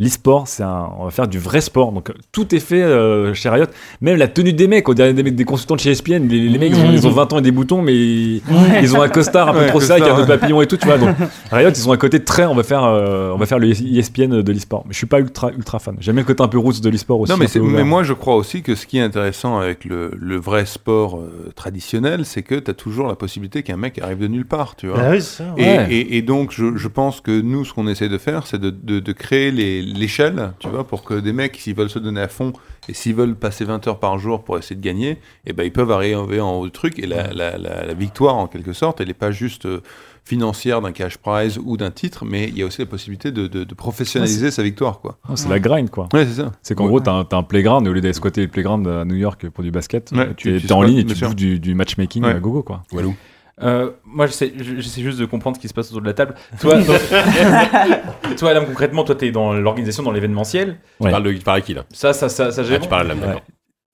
[0.00, 1.90] L'e-sport, c'est un, on va faire du vrai sport.
[1.90, 3.66] Donc tout est fait euh, chez Riot.
[4.00, 6.28] Même la tenue des mecs, on dirait des, mecs- des consultants de chez ESPN.
[6.28, 8.42] Les, les mecs, ils ont, ils ont 20 ans et des boutons, mais ils,
[8.80, 10.26] ils ont un costard un peu Ouais, trop sec, un peu ouais.
[10.26, 10.98] papillon et tout, tu vois.
[10.98, 11.16] Donc
[11.50, 13.68] Riot, ils sont à côté de très, on va faire, euh, on va faire le
[13.70, 14.84] ESPN de l'e-sport.
[14.86, 15.96] Mais je suis pas ultra, ultra fan.
[15.98, 17.32] J'aime bien le côté un peu roots de l'e-sport aussi.
[17.32, 20.12] Non, mais, un mais moi je crois aussi que ce qui est intéressant avec le,
[20.16, 24.18] le vrai sport euh, traditionnel, c'est que tu as toujours la possibilité qu'un mec arrive
[24.18, 24.98] de nulle part, tu vois.
[25.02, 25.44] Ah oui, ça.
[25.56, 25.86] Et, Ouais.
[25.90, 28.70] et- et donc, je, je pense que nous, ce qu'on essaie de faire, c'est de,
[28.70, 32.20] de- de créer les- l'échelle, tu vois, pour que des mecs, s'ils veulent se donner
[32.20, 32.52] à fond
[32.88, 35.72] et s'ils veulent passer 20 heures par jour pour essayer de gagner, eh ben, ils
[35.72, 36.98] peuvent arriver en haut du truc.
[36.98, 39.80] Et la, la- la- la victoire, en quelque sorte, elle n'est pas juste euh,
[40.24, 43.46] financière d'un cash prize ou d'un titre, mais il y a aussi la possibilité de,
[43.46, 45.18] de- de professionnaliser sa victoire, quoi.
[45.28, 46.08] Oh, c'est la grind, quoi.
[46.12, 46.52] Ouais, c'est ça.
[46.62, 46.88] C'est qu'en Ouais.
[46.90, 49.14] gros, t'as un, t'as un playground, et au lieu d'aller squatter le playground à New
[49.16, 51.58] York pour du basket, Ouais, tu tu- tu es en ligne et tu bouffes du,
[51.58, 52.30] du matchmaking Ouais.
[52.32, 52.82] à gogo, quoi.
[52.92, 53.14] Walou.
[53.62, 56.34] Euh, moi, j'essaie juste de comprendre ce qui se passe autour de la table.
[56.60, 56.86] Toi, donc-
[58.36, 60.78] toi Adam, concrètement, toi, t'es dans l'organisation, dans l'événementiel.
[61.00, 61.10] Tu Ouais.
[61.10, 62.80] parles de, tu parles à qui là Ça, ça, ça, ça Ah, gère.
[62.80, 63.42] tu parles à l'âme, d'accord.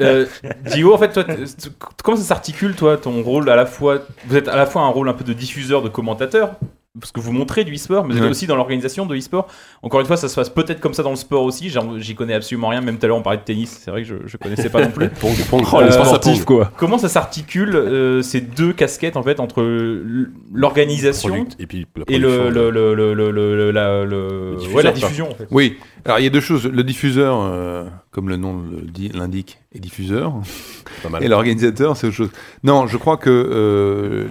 [0.03, 0.27] Euh,
[0.67, 1.25] Gio, en fait, toi,
[2.03, 4.89] comment ça s'articule, toi, ton rôle à la fois Vous êtes à la fois un
[4.89, 6.57] rôle un peu de diffuseur, de commentateur,
[7.01, 8.31] parce que vous montrez du e-sport, mais vous êtes Ouais.
[8.31, 9.49] aussi dans l'organisation de e-sport.
[9.83, 11.69] Encore une fois, ça se passe peut-être comme ça dans le sport aussi.
[11.99, 12.81] J'y connais absolument rien.
[12.81, 13.81] Même tout à l'heure, on parlait de tennis.
[13.83, 15.09] C'est vrai que je, je connaissais pas non plus.
[15.53, 16.71] Oh, les Euh, quoi.
[16.77, 19.63] Comment ça s'articule euh, ces deux casquettes en fait entre
[20.53, 22.51] l'organisation et puis la et le, production.
[22.51, 25.01] le, le, le, le, le- la, le- Le diffuseur, ouais, la quoi.
[25.01, 25.47] diffusion en fait.
[25.51, 26.67] Oui, alors il y a deux choses.
[26.67, 28.63] Le diffuseur, euh, comme le nom
[29.15, 30.35] l'indique, est diffuseur.
[31.03, 31.25] Pas mal.
[31.25, 32.31] Et l'organisateur, c'est autre chose.
[32.63, 34.29] Non, je crois que euh,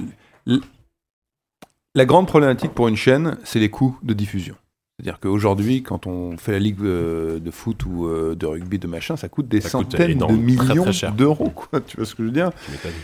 [1.95, 4.55] la grande problématique pour une chaîne, c'est les coûts de diffusion.
[4.97, 8.87] C'est-à-dire qu'aujourd'hui, quand on fait la ligue euh, de foot ou euh, de rugby, de
[8.87, 11.51] machin, ça coûte des Ça coûte centaines énorme, de millions d'euros.
[11.87, 12.51] Tu vois ce que je veux dire?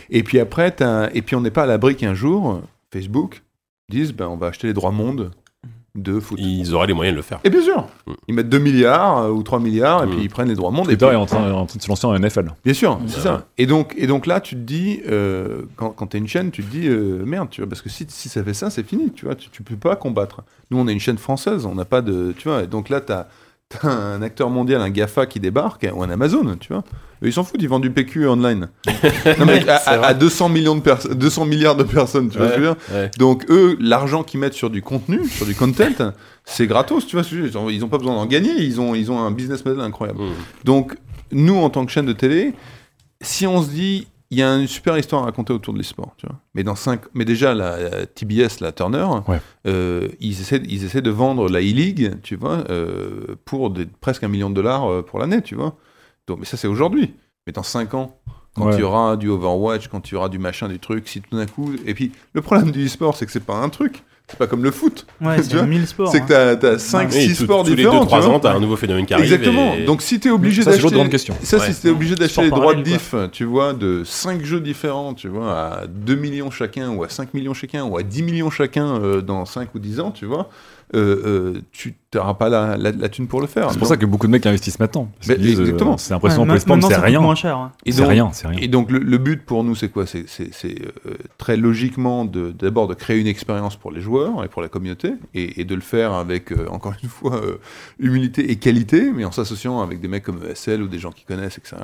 [0.08, 2.62] Et puis après, un- et puis on n'est pas à l'abri qu'un jour,
[2.92, 3.42] Facebook
[3.90, 5.32] dise, ben, on va acheter les droits monde
[5.96, 6.38] de foot.
[6.40, 7.40] Ils auraient les moyens de le faire.
[7.44, 8.12] Et bien sûr, Mm.
[8.28, 10.10] ils mettent 2 milliards euh, ou 3 milliards, et Mm.
[10.10, 10.86] puis ils prennent les droits monde.
[10.86, 12.52] Et Twitter puis- est en train, en train de se lancer en NFL.
[12.64, 13.22] Bien sûr, c'est Ouais.
[13.22, 13.46] ça.
[13.58, 16.50] Et donc, et donc là, tu te dis, euh, quand, quand tu es une chaîne,
[16.50, 18.86] tu te dis, euh, merde, tu vois, parce que si, si ça fait ça, c'est
[18.86, 20.42] fini, tu vois, tu, tu peux pas combattre.
[20.70, 23.00] Nous, on est une chaîne française, on n'a pas de, tu vois, et donc là,
[23.00, 23.26] tu as,
[23.82, 26.82] un acteur mondial, un GAFA qui débarque, ou un Amazon, tu vois.
[27.22, 28.68] Eux, ils s'en foutent, ils vendent du PQ online.
[29.38, 32.48] non, mais à, à- à 200, millions de perso- 200 milliards de personnes, tu vois
[32.48, 33.10] ce que je veux dire Ouais.
[33.18, 36.12] Donc, eux, l'argent qu'ils mettent sur du contenu, sur du content,
[36.44, 37.22] c'est gratos, tu vois.
[37.22, 38.94] ce que je veux dire Ils ont, ils ont pas besoin d'en gagner, ils ont,
[38.94, 40.20] ils ont un business model incroyable.
[40.22, 40.30] Mm.
[40.64, 40.96] Donc,
[41.30, 42.54] nous, en tant que chaîne de télé,
[43.20, 46.14] si on se dit, il y a une super histoire à raconter autour de l'e-sport,
[46.16, 46.36] tu vois.
[46.54, 47.00] Mais, dans cinq...
[47.14, 49.40] Mais déjà, la, la TBS, la Turner, Ouais.
[49.66, 54.22] euh, ils, essaient, ils essaient de vendre la e-league, tu vois, euh, pour des- presque
[54.22, 55.74] un million de dollars euh, pour l'année, tu vois.
[56.28, 57.14] Donc, mais ça, c'est aujourd'hui.
[57.46, 58.16] Mais dans 5 ans,
[58.54, 58.74] quand Ouais.
[58.76, 61.36] il y aura du Overwatch, quand il y aura du machin, du truc, si tout
[61.36, 61.72] d'un coup.
[61.86, 64.02] Et puis, le problème du e-sport, c'est que c'est pas un truc.
[64.30, 65.06] C'est pas comme le foot.
[65.20, 66.12] Ouais, c'est vois, 1000 sports.
[66.12, 66.56] C'est que hein.
[66.60, 68.04] t'as as 5, Oui, 6 tout- sports tous les différents.
[68.04, 68.34] 2-3 tu vois.
[68.36, 69.24] ans, t'as un nouveau phénomène qui arrive.
[69.24, 69.74] Exactement.
[69.74, 71.34] et- Donc si t'es obligé Ça, c'est l'autre d'acheter, grande question.
[71.42, 71.72] ça Ouais.
[71.72, 75.28] si t'es obligé d'acheter les droits de diff, tu vois, de 5 jeux différents, tu
[75.28, 78.86] vois, à 2 millions chacun ou à 5 millions chacun ou à 10 millions chacun
[79.02, 80.48] euh, dans 5 ou 10 ans, tu vois,
[80.94, 83.70] euh, euh, tu n'auras pas la, la, la thune pour le faire.
[83.70, 85.08] C'est pour Donc- ça que beaucoup de mecs investissent maintenant.
[85.18, 85.96] Parce euh, exactement.
[85.96, 87.20] c'est impressionnant Ouais, pour les c'est rien.
[87.20, 87.56] moins cher.
[87.56, 87.72] hein.
[87.86, 88.58] Et C'est donc- rien, c'est rien.
[88.60, 90.06] Et donc le, le but pour nous, c'est quoi?
[90.06, 90.24] C'est
[90.64, 94.68] euh, très logiquement de- d'abord de, créer une expérience pour les joueurs et pour la
[94.68, 97.58] communauté, et, et de le faire avec, euh, encore une fois, euh,
[98.00, 101.24] humilité et qualité, mais en s'associant avec des mecs comme ESL ou des gens qui
[101.24, 101.76] connaissent, etc.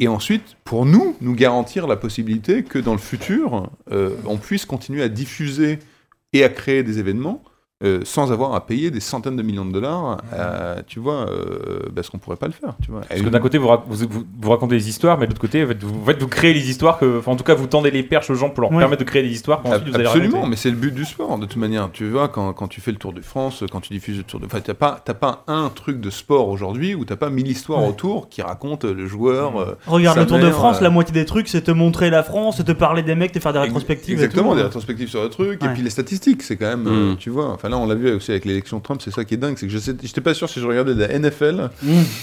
[0.00, 4.64] Et ensuite, pour nous, nous garantir la possibilité que dans le futur, euh, on puisse
[4.66, 5.78] continuer à diffuser
[6.32, 7.42] et à créer des événements,
[7.82, 11.80] euh, sans avoir à payer des centaines de millions de dollars, euh, tu vois, euh,
[11.94, 13.00] parce qu'on pourrait pas le faire, tu vois.
[13.08, 15.40] Parce que d'un côté, vous, rac- vous, vous- vous racontez des histoires, mais de l'autre
[15.40, 17.20] côté, en fait, vous, en fait, vous créez les histoires que.
[17.26, 18.78] en tout cas, vous tendez les perches aux gens pour leur Ouais.
[18.78, 21.56] permettre de créer des histoires vous Absolument, mais c'est le but du sport, de toute
[21.56, 21.90] manière.
[21.92, 24.40] Tu vois, quand, quand tu fais le Tour de France, quand tu diffuses le Tour
[24.40, 24.46] de...
[24.46, 27.82] Enfin, t'as pas, t'as pas un truc de sport aujourd'hui où t'as pas mille histoires
[27.82, 27.88] Ouais.
[27.88, 29.60] autour qui racontent le joueur...
[29.60, 32.22] euh, Regarde le Tour de France, euh, la moitié des trucs, c'est te montrer la
[32.22, 34.20] France, c'est te parler des mecs, te faire des rétrospectives.
[34.20, 34.56] et Exactement, tout.
[34.56, 37.16] des rétrospectives sur le truc, et puis les statistiques, c'est quand même, euh, Mm.
[37.16, 39.36] tu vois, enfin là on l'a vu aussi avec l'élection Trump, c'est ça qui est
[39.36, 41.70] dingue, c'est que je sais- j'étais pas sûr si je regardais de la NFL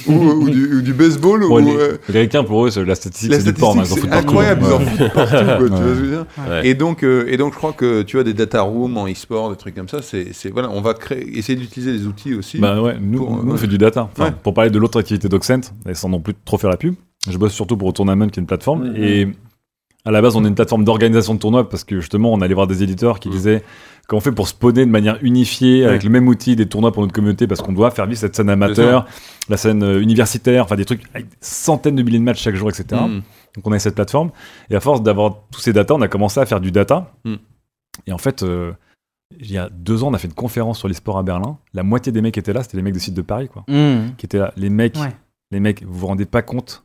[0.08, 1.66] ou, ou du, ou du baseball Bon, ou...
[1.66, 3.80] les, euh, les Américains, pour eux, c'est- la statistique, c'est du porn.
[3.80, 4.28] hein, statistique, Ils en c'est foutent partout.
[4.30, 4.86] incroyable, ils en Ouais.
[4.86, 5.68] foutent partout, quoi, tu Ouais.
[5.68, 6.68] vois ce que je veux dire Ouais.
[6.68, 9.50] et, donc, euh, et donc je crois que tu vois des data rooms en e-sport,
[9.52, 12.60] des trucs comme ça, c'est c'est- voilà, on va créer, essayer d'utiliser les outils aussi.
[12.60, 13.58] Bah ouais, nous, Pour, euh, nous, on ouais.
[13.58, 14.10] fait du data.
[14.12, 14.34] Enfin, Ouais.
[14.44, 16.94] Pour parler de l'autre activité d'Oxent, et sans non plus trop faire la pub,
[17.30, 18.94] je bosse surtout pour Tournament, qui est une plateforme.
[18.96, 19.28] Et
[20.06, 22.54] à la base, on est une plateforme d'organisation de tournois parce que justement, on allait
[22.54, 23.62] voir des éditeurs qui disaient
[24.10, 27.04] comment on fait pour spawner de manière unifiée avec le même outil des tournois pour
[27.04, 29.06] notre communauté parce qu'on doit faire vivre cette scène amateur,
[29.50, 32.56] la scène euh, universitaire, enfin des trucs avec des centaines de milliers de matchs chaque
[32.56, 33.02] jour, etc.
[33.02, 33.22] Mm.
[33.56, 34.32] Donc on a cette plateforme.
[34.72, 37.14] Et à force d'avoir tous ces data, on a commencé à faire du data.
[37.24, 37.36] Mm.
[38.08, 38.72] Et en fait, euh,
[39.40, 41.60] il y a deux ans, on a fait une conférence sur les sports à Berlin.
[41.76, 43.64] La moitié des mecs qui étaient là, c'était les mecs de site de Paris, quoi.
[43.68, 44.16] Mmh.
[44.18, 44.52] Qui étaient là.
[44.58, 45.16] Les mecs, Ouais.
[45.52, 46.84] les mecs, vous vous rendez pas compte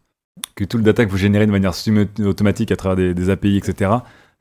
[0.56, 3.56] que tout le data que vous générez de manière semi-automatique à travers des, des API,
[3.56, 3.92] etc.,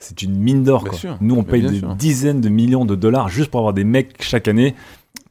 [0.03, 0.81] c'est une mine d'or.
[0.83, 0.99] Bien quoi.
[0.99, 1.17] sûr.
[1.21, 1.95] Nous, on paye des sûr.
[1.95, 4.75] dizaines de millions de dollars juste pour avoir des mecs chaque année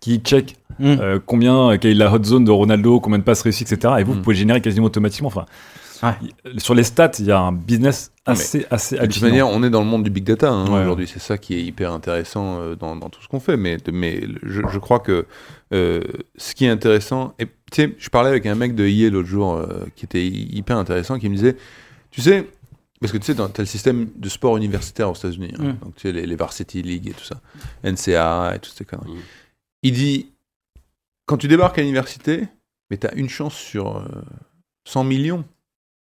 [0.01, 0.85] qui checkent Mm.
[1.01, 3.95] euh, combien, quelle est la hot zone de Ronaldo, combien de passes réussies, etc.
[4.01, 4.17] Et vous, Mm.
[4.17, 5.29] vous pouvez générer quasiment automatiquement.
[5.29, 5.45] Enfin,
[6.03, 6.15] Ouais.
[6.57, 9.63] sur les stats, il y a un business mais assez, assez De toute manière, on
[9.63, 10.81] est dans le monde du big data hein, Ouais.
[10.81, 11.07] aujourd'hui.
[11.07, 13.59] C'est ça qui est hyper intéressant euh, dans, dans tout ce qu'on fait.
[13.59, 15.27] Mais, mais je, je crois que
[15.75, 16.01] euh,
[16.39, 17.51] ce qui est intéressant, et tu
[17.83, 20.79] sais, je parlais avec un mec de IE l'autre jour euh, qui était hy- hyper
[20.79, 21.57] intéressant, qui me disait,
[22.11, 22.49] tu sais,
[23.03, 25.73] parce que tu sais, tu as le système de sport universitaire aux États-Unis, hein.
[25.75, 25.79] Mm.
[25.85, 27.41] donc tu sais, les, les varsity league et tout ça,
[27.85, 29.13] NCAA et toutes ces conneries.
[29.13, 29.21] Mm.
[29.83, 30.31] Il dit,
[31.27, 32.49] quand tu débarques à l'université,
[32.91, 34.05] mais tu as une chance sur euh,
[34.89, 35.45] 100 millions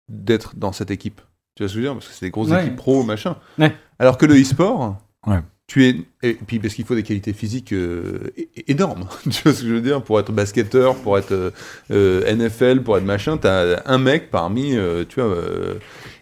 [0.07, 1.21] d'être dans cette équipe.
[1.55, 1.93] Tu vois ce que je veux dire?
[1.93, 2.61] Parce que c'est des grosses Ouais.
[2.65, 3.35] équipes pro, machin.
[3.57, 3.75] Ouais.
[3.99, 4.97] Alors que le e-sport,
[5.27, 5.39] Ouais.
[5.67, 5.95] tu es.
[6.23, 8.31] Et puis parce qu'il faut des qualités physiques euh,
[8.67, 9.07] énormes.
[9.29, 10.01] tu vois ce que je veux dire?
[10.03, 11.51] Pour être basketteur, pour être euh,
[11.91, 14.75] euh, NFL, pour être machin, tu as un mec parmi.
[14.75, 15.35] euh, tu vois.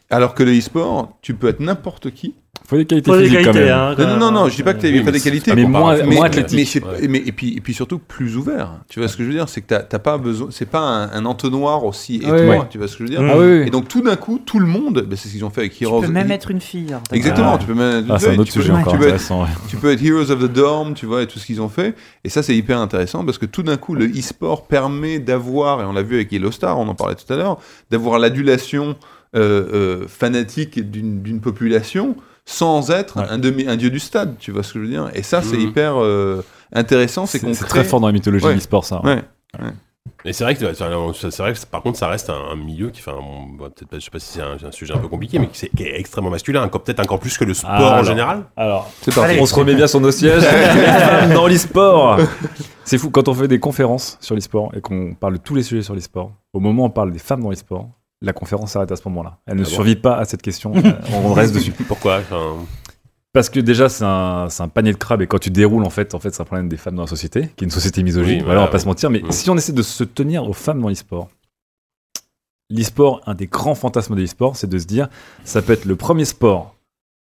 [0.09, 2.33] Alors que le e-sport, tu peux être n'importe qui.
[2.67, 3.73] faut des qualités Faut des physiques quand qualités, même.
[3.79, 4.33] hein, quand Non, non, non, même.
[4.35, 5.53] non, je dis pas que tu pas mais des qualités.
[5.55, 6.03] mais moins- parler.
[6.03, 6.81] moins mais, athlétique.
[6.83, 7.07] mais Ouais.
[7.07, 8.71] mais- et, puis, et puis surtout plus ouvert.
[8.89, 9.47] Tu vois ce que je veux dire?
[9.49, 10.47] C'est que tu n'as pas besoin.
[10.51, 12.31] C'est pas un, un entonnoir aussi étroit.
[12.35, 12.61] Ouais.
[12.69, 13.21] Tu vois ce que je veux dire?
[13.29, 13.67] Ah oui, oui.
[13.67, 15.75] Et donc tout d'un coup, tout le monde, ben, c'est ce qu'ils ont fait avec
[15.75, 16.01] Tu Heroes.
[16.01, 16.87] peux même être une fille.
[16.89, 17.57] alors, t'as- Exactement, Ah.
[17.59, 18.05] tu peux même.
[18.09, 19.45] Ah, c'est un tu autre sujet encore tu intéressant.
[19.69, 21.95] tu peux être Heroes of the Dorm, tu vois, et tout ce qu'ils ont fait.
[22.23, 25.85] Et ça, c'est hyper intéressant parce que tout d'un coup, le e-sport permet d'avoir, et
[25.85, 27.57] on l'a vu avec Yellow Star, on en parlait tout à l'heure,
[27.91, 28.95] d'avoir l'adulation
[29.37, 29.67] euh,
[30.03, 32.15] euh, fanatique d'une population
[32.45, 33.25] sans être Ouais.
[33.29, 35.09] un, demi, un dieu du stade, tu vois ce que je veux dire?
[35.13, 35.67] Et ça, c'est Mhm.
[35.67, 36.41] hyper euh,
[36.73, 37.51] intéressant, c'est crée...
[37.53, 38.51] très fort dans la mythologie Ouais.
[38.51, 39.01] de l'e-sport, ça.
[39.03, 39.21] Ouais.
[40.23, 43.01] Et c'est vrai que c'est vrai que par contre ça reste un, un milieu qui,
[43.05, 43.17] enfin,
[43.57, 45.65] bon, peut-être je sais pas si c'est un, un sujet un peu compliqué, mais qui,
[45.83, 48.03] est extrêmement masculin, encore- peut-être encore plus que le sport Ah, en alors.
[48.05, 48.43] général.
[48.55, 48.89] Alors,
[49.39, 50.43] on se remet bien sur nos sièges.
[51.33, 52.19] Dans l'e-sport.
[52.85, 55.63] C'est fou, quand on fait des conférences sur l'e-sport et qu'on parle de tous les
[55.63, 57.89] sujets sur l'e-sport, au moment où on parle des femmes dans l'e-sport,
[58.21, 59.39] la conférence s'arrête à ce moment-là.
[59.45, 60.73] Elle ne Ah bon survit pas à cette question.
[60.75, 61.71] Euh, on reste dessus.
[61.71, 62.55] Pourquoi Enfin,
[63.33, 66.15] Parce que déjà, c'est un, un panier de crabes et quand tu déroules, en fait,
[66.15, 68.39] en fait, c'est un problème des femmes dans la société, qui est une société misogyne.
[68.39, 68.81] Oui, voilà, on va pas oui.
[68.83, 69.09] se mentir.
[69.09, 69.31] Mais Mm.
[69.31, 71.29] si on essaie de se tenir aux femmes dans l'e-sport,
[72.69, 75.07] l'e-sport, un des grands fantasmes de l'e-sport, c'est de se dire,
[75.43, 76.75] ça peut être le premier sport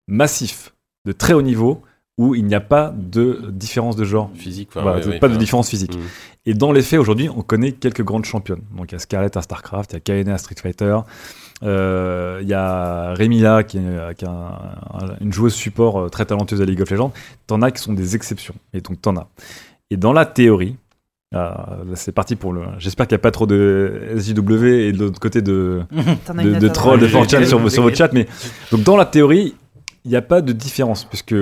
[0.07, 0.73] massif
[1.05, 1.81] de très haut niveau
[2.17, 4.29] où il n'y a pas de différence de genre.
[4.35, 5.95] physique, enfin, Voilà, ouais, ouais, pas de différence physique.
[5.95, 6.01] mm.
[6.45, 8.61] Et dans les faits, aujourd'hui, on connaît quelques grandes championnes.
[8.77, 10.97] Donc, il y a Scarlett à StarCraft, il y a Kaene à Street Fighter,
[11.63, 14.31] euh, il y a Remila, qui est, qui est un-
[14.93, 17.13] un- une joueuse support euh, très talentueuse à League of Legends.
[17.47, 18.55] T'en as qui sont des exceptions.
[18.73, 19.27] Et donc, t'en as.
[19.89, 20.75] Et dans la théorie,
[21.33, 22.61] ah, c'est parti pour le.
[22.77, 25.81] J'espère qu'il n'y a pas trop de SJW et de l'autre côté de,
[26.25, 28.11] T'en as de, de trolls de Ouais, 4chan j'ai- sur, sur votre chat.
[28.13, 28.27] Mais
[28.71, 29.55] donc, dans la théorie,
[30.05, 31.33] il n'y a pas de différence, puisque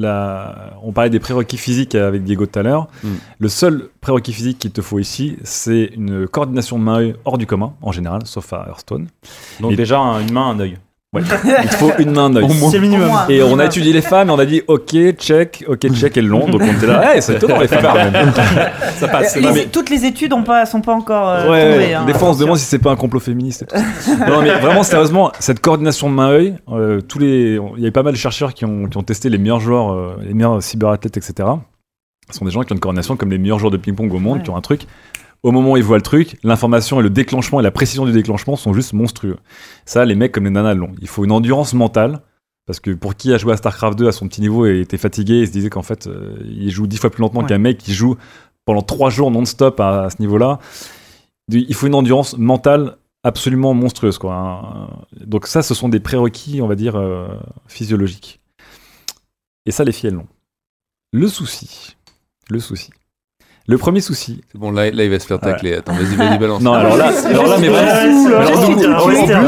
[0.00, 2.88] la, on parlait des prérequis physiques avec Diego tout à l'heure.
[3.02, 3.08] Mm.
[3.38, 7.46] Le seul prérequis physique qu'il te faut ici, c'est une coordination de main hors du
[7.46, 9.08] commun, en général, sauf à Hearthstone.
[9.60, 10.78] Donc Et- déjà, un- une main, un œil.
[11.14, 11.22] Ouais.
[11.62, 12.46] il te faut une main, un œil.
[12.70, 13.06] C'est minimum.
[13.06, 13.26] Au moins.
[13.30, 16.20] Et on a étudié les femmes et on a dit ok, check, ok, check et
[16.20, 16.46] le long.
[16.48, 18.30] Donc on était là, hey, c'est étonnant les femmes même.
[18.96, 19.34] Ça passe.
[19.36, 21.78] Les- Non, mais- Toutes les études ont pas, sont pas encore euh, Ouais, tombées.
[21.86, 21.94] ouais.
[21.94, 23.62] hein, des fois on se demande si c'est pas un complot féministe.
[23.62, 24.16] Et tout ça.
[24.28, 27.92] non, mais vraiment sérieusement, cette coordination de main-œil, euh, tous les, il y a eu
[27.92, 30.62] pas mal de chercheurs qui ont, qui ont testé les meilleurs joueurs, euh, les meilleurs
[30.62, 31.48] cyberathlètes, etc.
[32.30, 34.18] Ce sont des gens qui ont une coordination comme les meilleurs joueurs de ping-pong au
[34.18, 34.42] monde, Ouais.
[34.44, 34.82] qui ont un truc.
[35.42, 38.12] Au moment où ils voient le truc, l'information et le déclenchement et la précision du
[38.12, 39.36] déclenchement sont juste monstrueux.
[39.86, 40.94] Ça, les mecs comme les nanas l'ont.
[41.00, 42.20] Il faut une endurance mentale.
[42.66, 44.98] Parce que pour qui a joué à StarCraft 2 à son petit niveau et était
[44.98, 47.46] fatigué, il se disait qu'en fait, euh, il joue dix fois plus lentement Ouais.
[47.46, 48.16] qu'un mec qui joue
[48.66, 50.58] pendant trois jours non-stop à, à ce niveau-là.
[51.50, 54.18] Il faut une endurance mentale absolument monstrueuse.
[54.18, 54.90] Quoi, hein.
[55.18, 57.26] Donc ça, ce sont des prérequis, on va dire, euh,
[57.68, 58.38] physiologiques.
[59.64, 60.28] Et ça, les filles, elles l'ont.
[61.14, 61.96] Le souci,
[62.50, 62.90] le souci.
[63.68, 65.74] Le premier souci, C'est bon, là, là, il va se faire tacler.
[65.74, 66.62] Attends, vas-y, vas-y, balance.
[66.62, 69.42] non, alors là, alors là, mais vraiment, du coup- Ah,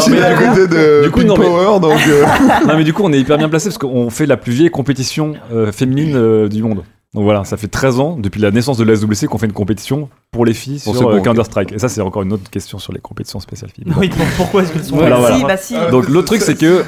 [1.25, 1.99] non, mais- Power, donc.
[2.09, 2.25] euh,
[2.67, 4.71] non mais du coup on est hyper bien placé parce qu'on fait la plus vieille
[4.71, 6.83] compétition euh, féminine euh, du monde.
[7.15, 9.53] Donc voilà, ça fait 13 ans depuis la naissance de la SWC qu'on fait une
[9.53, 11.21] compétition pour les filles Bon, sur c'est bon, euh.
[11.21, 11.73] Counter-Strike.
[11.73, 13.85] Et ça c'est encore une autre question sur les compétitions spéciales filles.
[13.99, 15.47] Oui, pour- pourquoi est-ce qu'elles sont Ouais, alors si, voilà.
[15.55, 15.75] bah si.
[15.91, 16.85] Donc l'autre truc c'est que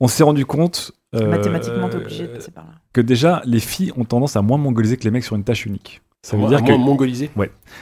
[0.00, 2.70] on s'est rendu compte euh, Mathématiquement, t'es obligé de passer par là.
[2.92, 5.64] que déjà les filles ont tendance à moins mongoliser que les mecs sur une tâche
[5.66, 6.02] unique.
[6.24, 7.30] Ça veut dire que mongolisé.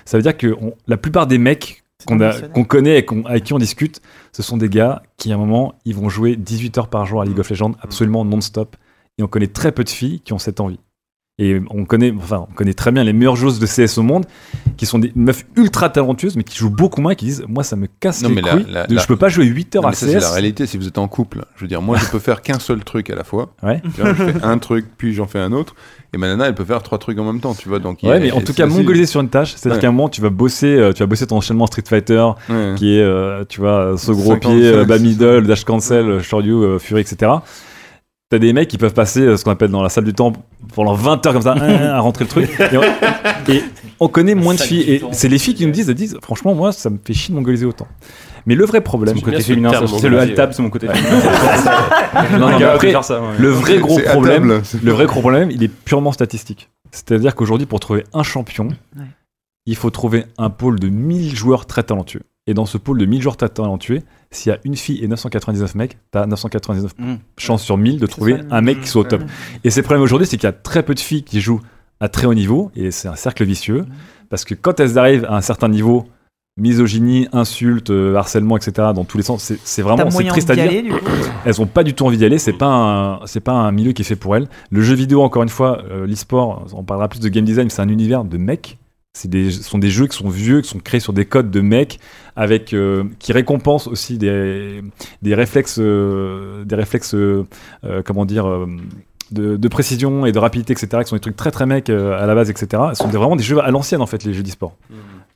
[0.05, 1.83] ça veut dire que on- la plupart des mecs
[2.55, 4.01] qu'on connaît et avec qui on discute,
[4.33, 7.21] ce sont des gars qui à un moment ils vont jouer 18 heures par jour
[7.21, 8.77] à League of Legends absolument non-stop.
[9.19, 10.81] Et on connaît très peu de filles qui ont cette envie.
[11.43, 14.27] Et on connaît, enfin, on connaît très bien les meilleures joueuses de CS au monde,
[14.77, 17.65] qui sont des meufs ultra talentueuses, mais qui jouent beaucoup moins, et qui disent Moi,
[17.65, 18.67] ça me casse Non, les mais couilles.
[18.71, 20.33] la- de- la- Je peux pas jouer 8 heures Non, à ça, c'est la CS.
[20.35, 21.47] réalité si vous êtes en couple.
[21.57, 23.55] Je veux dire, moi, je peux faire qu'un seul truc à la fois.
[23.63, 23.81] Ouais.
[23.97, 25.75] Je fais un truc, puis j'en fais un autre.
[26.13, 27.79] Et ma nana, elle peut faire trois trucs en même temps, tu vois.
[27.79, 29.81] Donc, a- Ouais, mais en tout cas, mongoliser sur une tâche, c'est-à-dire Ouais.
[29.81, 32.75] qu'à un moment, tu vas bosser, euh, tu vas bosser ton enchaînement Street Fighter, Ouais.
[32.77, 36.21] qui est, euh, tu vois, ce gros 55, pied, euh, bas middle, dash cancel, euh,
[36.23, 37.31] shoryu, euh, fury, etc.
[38.31, 40.33] T'as des mecs qui peuvent passer euh, ce qu'on appelle dans la salle du temps
[40.75, 41.53] pendant 20 heures comme ça
[41.97, 42.49] à rentrer le truc.
[42.73, 43.65] Et on, et
[43.99, 44.83] on connaît moins de filles.
[44.89, 47.33] Et c'est les filles qui nous disent, elles disent, franchement, moi, ça me fait chier
[47.33, 47.89] de mongoliser autant.
[48.47, 49.71] Mais le vrai problème, C'est côté féminin,
[50.01, 50.87] c'est le alt-tab, c'est mon côté
[53.39, 56.71] le vrai gros problème, le vrai gros problème, il est purement statistique.
[56.93, 59.05] C'est-à-dire qu'aujourd'hui, pour trouver un champion, Ouais.
[59.67, 62.23] il faut trouver un pôle de 1000 joueurs très talentueux.
[62.51, 64.01] Et dans ce pôle de 1000 joueurs talentueux,
[64.33, 67.15] s'il y a une fille et 999 mecs, t'as 999 Mm.
[67.39, 68.85] chances sur 1000 de trouver un mec même.
[68.85, 69.23] qui soit au top.
[69.63, 71.61] Et c'est le problème aujourd'hui, c'est qu'il y a très peu de filles qui jouent
[72.01, 73.87] à très haut niveau, et c'est un cercle vicieux,
[74.31, 76.07] parce que quand elles arrivent à un certain niveau,
[76.57, 80.57] misogynie, insultes, euh, harcèlement, etc., dans tous les sens, c'est vraiment c'est moyen triste à
[80.57, 80.99] d'y dire aller, du coup
[81.45, 82.39] elles ont pas du tout envie d'y aller.
[82.39, 84.49] C'est pas c'est pas un milieu qui est fait pour elles.
[84.71, 87.81] Le jeu vidéo, encore une fois, euh, l'e-sport, on parlera plus de game design, c'est
[87.83, 88.79] un univers de mecs.
[89.25, 91.61] Des, ce sont des jeux qui sont vieux, qui sont créés sur des codes de
[91.61, 91.99] mecs,
[92.37, 94.83] avec euh, qui récompensent aussi des,
[95.21, 97.45] des réflexes, euh, des réflexes, euh,
[98.05, 98.47] comment dire.
[99.33, 102.25] de, de précision et de rapidité, etc., qui sont des trucs très très mecs à
[102.25, 102.83] la base, etc.
[102.95, 104.77] Ce sont vraiment des jeux à l'ancienne, en fait, les jeux d'e-sport.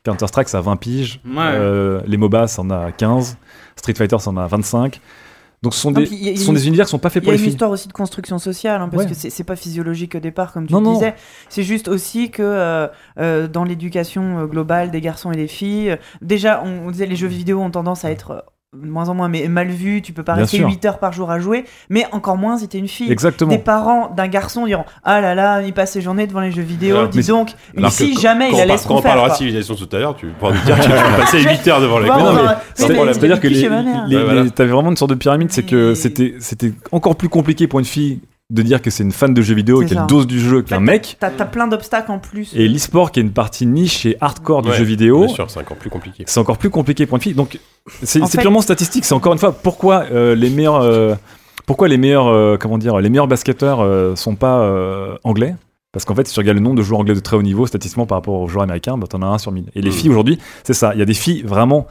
[0.04, 1.20] Counter-Strike, ça a 20 piges.
[1.26, 2.00] Ouais.
[2.06, 3.36] Les MOBA, ça en a 15.
[3.76, 5.00] Street Fighter, ça en a 25.
[5.64, 7.22] Donc ce sont, Non, des, y a sont une- des univers qui sont pas faits
[7.22, 7.52] Il y pour a les une filles.
[7.54, 9.10] histoire aussi de construction sociale, hein, parce Ouais.
[9.10, 10.92] que c'est pas physiologique au départ, comme tu Non, le non.
[10.94, 11.14] disais.
[11.48, 12.86] C'est juste aussi que euh,
[13.18, 17.06] euh, dans l'éducation euh, globale des garçons et des filles, euh, déjà, on, on disait
[17.06, 18.40] les jeux vidéo ont tendance à être euh,
[18.74, 20.66] de moins en moins mais mal vus, tu peux pas Bien rester sûr.
[20.68, 23.10] 8 heures par jour à jouer, mais encore moins si t'es une fille.
[23.10, 23.50] Exactement.
[23.50, 26.62] Des parents d'un garçon diront Ah là là, il passe ses journées devant les jeux
[26.62, 27.50] vidéo, Alors, dis mais- donc,
[27.90, 29.12] fille, quand- jamais il par- laisse Quand on faire.
[29.12, 31.68] parlera de civilisation tout à l'heure, tu pourras nous dire que tu vas passer 8
[31.68, 33.48] heures devant Mais mais mais il C'est-à-dire que
[34.24, 34.42] voilà.
[34.42, 35.94] les- t'avais vraiment une sorte de pyramide, c'est que Mais-
[36.40, 39.54] c'était encore plus compliqué pour une fille de dire que c'est une fan de jeux
[39.54, 41.16] vidéo et qu'elle dose du jeu qu'un mec.
[41.18, 42.52] T'as t'as plein d'obstacles en plus.
[42.54, 45.50] Et l'e-sport qui est une partie niche et hardcore du Ouais, jeu vidéo, Bien sûr,
[45.50, 46.24] c'est encore plus compliqué.
[46.26, 47.34] c'est encore plus compliqué pour une fille.
[47.34, 47.58] Donc
[48.02, 49.04] c'est fait- purement statistique.
[49.06, 51.14] C'est encore une fois pourquoi euh, les meilleurs, euh,
[51.66, 55.56] pourquoi les meilleurs, euh, comment dire, les meilleurs basketteurs euh, sont pas euh, anglais?
[55.92, 57.66] Parce qu'en fait, si tu regardes le nombre de joueurs anglais de très haut niveau,
[57.66, 59.70] statistiquement par rapport aux joueurs américains, bah, t'en as un sur 1000.
[59.74, 59.92] Et les Mm.
[59.92, 60.92] filles aujourd'hui, c'est ça.
[60.92, 61.86] Il y a des filles vraiment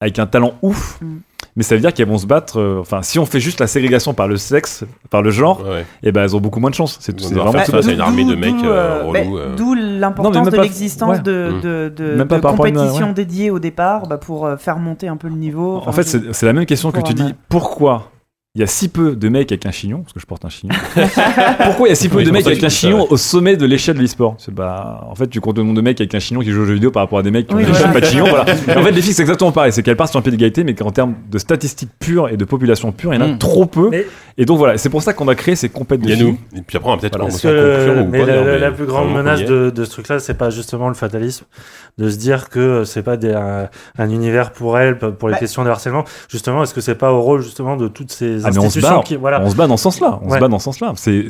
[0.00, 1.16] avec un talent ouf, Mm.
[1.58, 2.58] Mais ça veut dire qu'elles vont se battre.
[2.58, 5.84] euh, Enfin, si on fait juste la ségrégation par le sexe, par le genre, Ouais.
[6.02, 6.96] et ben elles ont beaucoup moins de chance.
[7.00, 7.96] C'est c'est vraiment faire tout face à bête.
[7.96, 9.56] une armée de mecs, D'où, euh, bah, relous, euh.
[9.56, 11.22] d'où Non, mais l'importance même de pas- l'existence ouais.
[11.22, 11.60] de, Mm.
[11.60, 13.12] de, de, Même pas de par rapport à une- compétitions ouais.
[13.14, 15.76] dédiées au départ bah, pour euh, faire monter un peu le niveau.
[15.76, 18.10] En Enfin, fait, je- c'est c'est la même question que Pour tu un- dis pourquoi
[18.58, 20.48] il y a si peu de mecs avec un chignon, parce que je porte un
[20.48, 20.74] chignon.
[21.64, 23.06] pourquoi il y a si peu Oui, de mecs avec un ça, chignon ouais.
[23.10, 24.36] au sommet de l'échelle de l'e-sport?
[24.50, 26.66] Bah, en fait, tu comptes le nombre de mecs avec un chignon qui jouent aux
[26.66, 27.88] jeux vidéo par rapport à des mecs qui Oui, ont voilà.
[27.88, 28.26] pas de chignon.
[28.28, 28.42] Voilà.
[28.76, 29.72] En fait, les filles, c'est exactement pareil.
[29.72, 32.44] C'est qu'elles partent sur un pied d'égalité, mais qu'en termes de statistiques pures et de
[32.44, 33.38] population pure, il y en a Mm.
[33.38, 33.90] trop peu.
[33.90, 34.06] Mais-
[34.36, 36.22] Et donc voilà, c'est pour ça qu'on a créé ces compètes de filles.
[36.24, 36.38] nous.
[36.58, 38.04] Et puis après, on va peut-être Voilà.
[38.04, 41.44] mais la, mais plus grande menace de, de ce truc-là, c'est pas justement le fatalisme,
[41.98, 43.68] de se dire que c'est pas des- un,
[43.98, 46.04] un univers pour elle, pour les questions de harcèlement.
[46.28, 48.80] Justement, est-ce que c'est pas au rôle justement de toutes ces Ah, mais on se
[48.80, 50.18] bat, qui, voilà, on se bat dans ce sens-là.
[50.22, 50.40] On se Ouais.
[50.40, 50.92] bat dans ce sens-là.
[50.96, 51.28] C'est,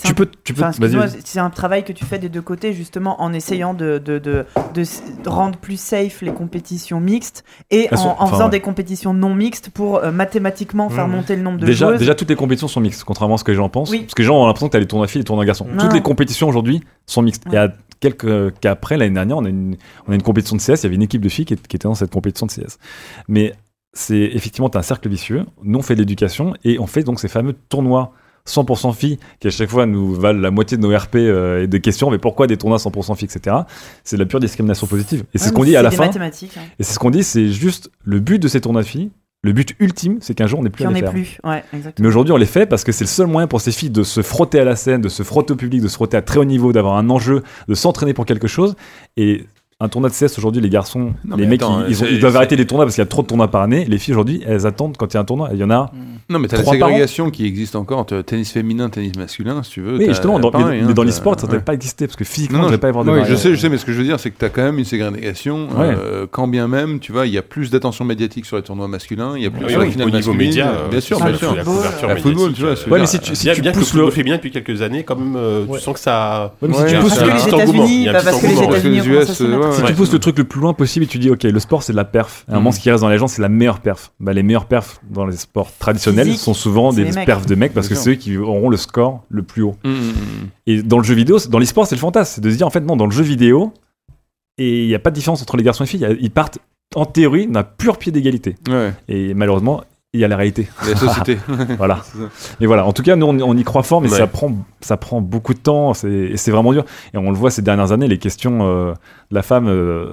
[0.00, 0.62] tu un- peux, tu peux,
[1.24, 4.46] c'est un travail que tu fais des deux côtés justement en essayant de, de, de,
[4.72, 8.50] de s- de rendre plus safe les compétitions mixtes et en, faisant ouais.
[8.50, 11.14] des compétitions non mixtes pour euh, mathématiquement faire Mhm.
[11.16, 11.98] monter le nombre de Déjà, joueuses.
[11.98, 13.90] déjà, toutes les compétitions sont mixtes, contrairement à ce que les gens pensent.
[13.90, 14.02] Oui.
[14.02, 15.66] Parce que les gens ont l'impression que t'as les tournois filles et les tournois garçons.
[15.70, 15.82] Non.
[15.82, 17.44] Toutes les compétitions aujourd'hui sont mixtes.
[17.46, 17.54] Ouais.
[17.56, 20.60] Et à quelques cas après, l'année dernière, on a, une, on a une compétition de
[20.62, 20.80] CS.
[20.80, 22.52] Il y avait une équipe de filles qui, est- qui était dans cette compétition de
[22.52, 22.78] CS.
[23.28, 23.52] Mais
[23.96, 25.44] c'est effectivement un cercle vicieux.
[25.62, 28.12] Nous on fait de l'éducation et on fait donc ces fameux tournois
[28.46, 31.66] 100% filles qui à chaque fois nous valent la moitié de nos RP euh, et
[31.66, 32.10] des questions.
[32.10, 33.56] Mais pourquoi des tournois 100% filles, etc.
[34.04, 35.24] C'est de la pure discrimination positive.
[35.34, 36.06] Et c'est ce qu'on dit à la des fin.
[36.06, 36.56] mathématiques.
[36.56, 36.62] hein.
[36.78, 39.10] Et c'est ce qu'on dit, c'est juste le but de ces tournois de filles.
[39.42, 41.10] Le but ultime, c'est qu'un jour on n'ait plus Qu'il à n'y les faire.
[41.12, 41.38] plus.
[41.44, 41.62] Ouais.
[42.00, 44.02] Mais aujourd'hui, on les fait parce que c'est le seul moyen pour ces filles de
[44.02, 46.38] se frotter à la scène, de se frotter au public, de se frotter à très
[46.38, 48.74] haut niveau, d'avoir un enjeu, de s'entraîner pour quelque chose.
[49.16, 49.44] Et
[49.78, 52.06] un tournoi de CS aujourd'hui, les garçons, Non, les mais mecs, attends, ils, ils ont-
[52.06, 53.84] c'est- ils doivent arrêter les tournois parce qu'il y a trop de tournois par année.
[53.86, 55.50] Les filles aujourd'hui, elles attendent quand il y a un tournoi.
[55.52, 55.90] Il y en a.
[56.30, 58.06] Non, mais t'as la ségrégation qui existe encore.
[58.06, 59.98] T'as tennis féminin, tennis masculin, si tu veux.
[59.98, 61.52] Oui, t'as- justement, dans, pareil, mais, hein, mais dans t'as- l'e-sport, ça ne ouais.
[61.58, 63.34] devrait pas exister parce que physiquement, Non, il ne pas y avoir de Oui, je
[63.34, 64.78] sais, je sais, mais ce que je veux dire, c'est que tu as quand même
[64.78, 65.68] une ségrégation.
[65.76, 65.94] Ouais.
[65.94, 68.88] euh, quand bien même, tu vois, il y a plus d'attention médiatique sur les tournois
[68.88, 71.34] masculins, il y a plus Oui, sur oui, les au niveau média, bien sûr, bien
[71.36, 71.54] sûr.
[71.54, 72.70] la couverture médiatique, tu vois.
[72.70, 73.32] euh, Ouais, mais si tu,
[73.72, 76.54] pousses le fait bien depuis quelques années, quand même, euh, tu sens que ça.
[76.60, 79.00] Parce le- que les États-Unis, il y a un petit parce que les États-Unis
[79.72, 79.88] Si ouais.
[79.88, 81.92] tu pousses le truc le plus loin possible et tu dis ok le sport c'est
[81.92, 82.44] de la perf.
[82.48, 84.12] À un moment ce qui reste dans les gens c'est la meilleure perf.
[84.20, 87.74] Bah, les meilleures perfs dans les sports traditionnels Physique, sont souvent des perfs de mecs
[87.74, 89.76] parce que c'est eux qui auront le score le plus haut.
[89.84, 90.14] Hum, hum.
[90.66, 92.32] et dans le jeu vidéo dans l'e-sport c'est le fantasme.
[92.36, 93.72] C'est de se dire en fait non dans le jeu vidéo
[94.58, 96.16] et il n'y a pas de différence entre les garçons et les filles.
[96.20, 96.58] Ils partent
[96.94, 98.56] en théorie d'un pur pied d'égalité.
[98.68, 99.82] Ouais, et malheureusement
[100.12, 100.66] il y a la réalité.
[100.88, 101.36] La société.
[101.76, 102.02] voilà.
[102.60, 102.86] Et voilà.
[102.86, 104.16] En tout cas nous on, on y croit fort mais Ouais.
[104.16, 105.92] ça prend ça prend beaucoup de temps.
[105.92, 106.84] C'est et c'est vraiment dur.
[107.12, 108.94] Et on le voit ces dernières années les questions euh,
[109.30, 110.06] la femme euh,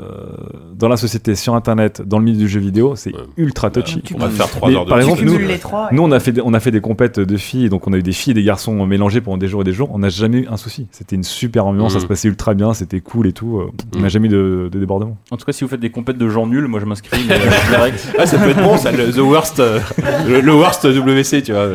[0.76, 3.19] dans la société sur internet dans le milieu du jeu vidéo c'est Ouais.
[3.38, 5.90] ultra touchy On va faire 3 Mais heures de par exemple, nous- les trois.
[5.91, 7.98] nous, on a fait, des- on a fait des compètes de filles, donc on a
[7.98, 9.90] eu des filles et des garçons mélangés pendant des jours et des jours.
[9.94, 10.88] On n'a jamais eu un souci.
[10.91, 12.03] C'était une super ambiance, ça Mhm.
[12.03, 13.60] se passait ultra bien, c'était cool et tout.
[13.60, 14.10] euh, On n'a Mhm.
[14.10, 15.18] jamais eu de, de débordement.
[15.31, 17.35] En tout cas, si vous faites des compètes de gens nuls, moi je m'inscris euh.
[18.19, 19.80] Ah, ça peut être bon, ça, le, the worst, euh,
[20.27, 21.68] le, le worst WC, tu vois.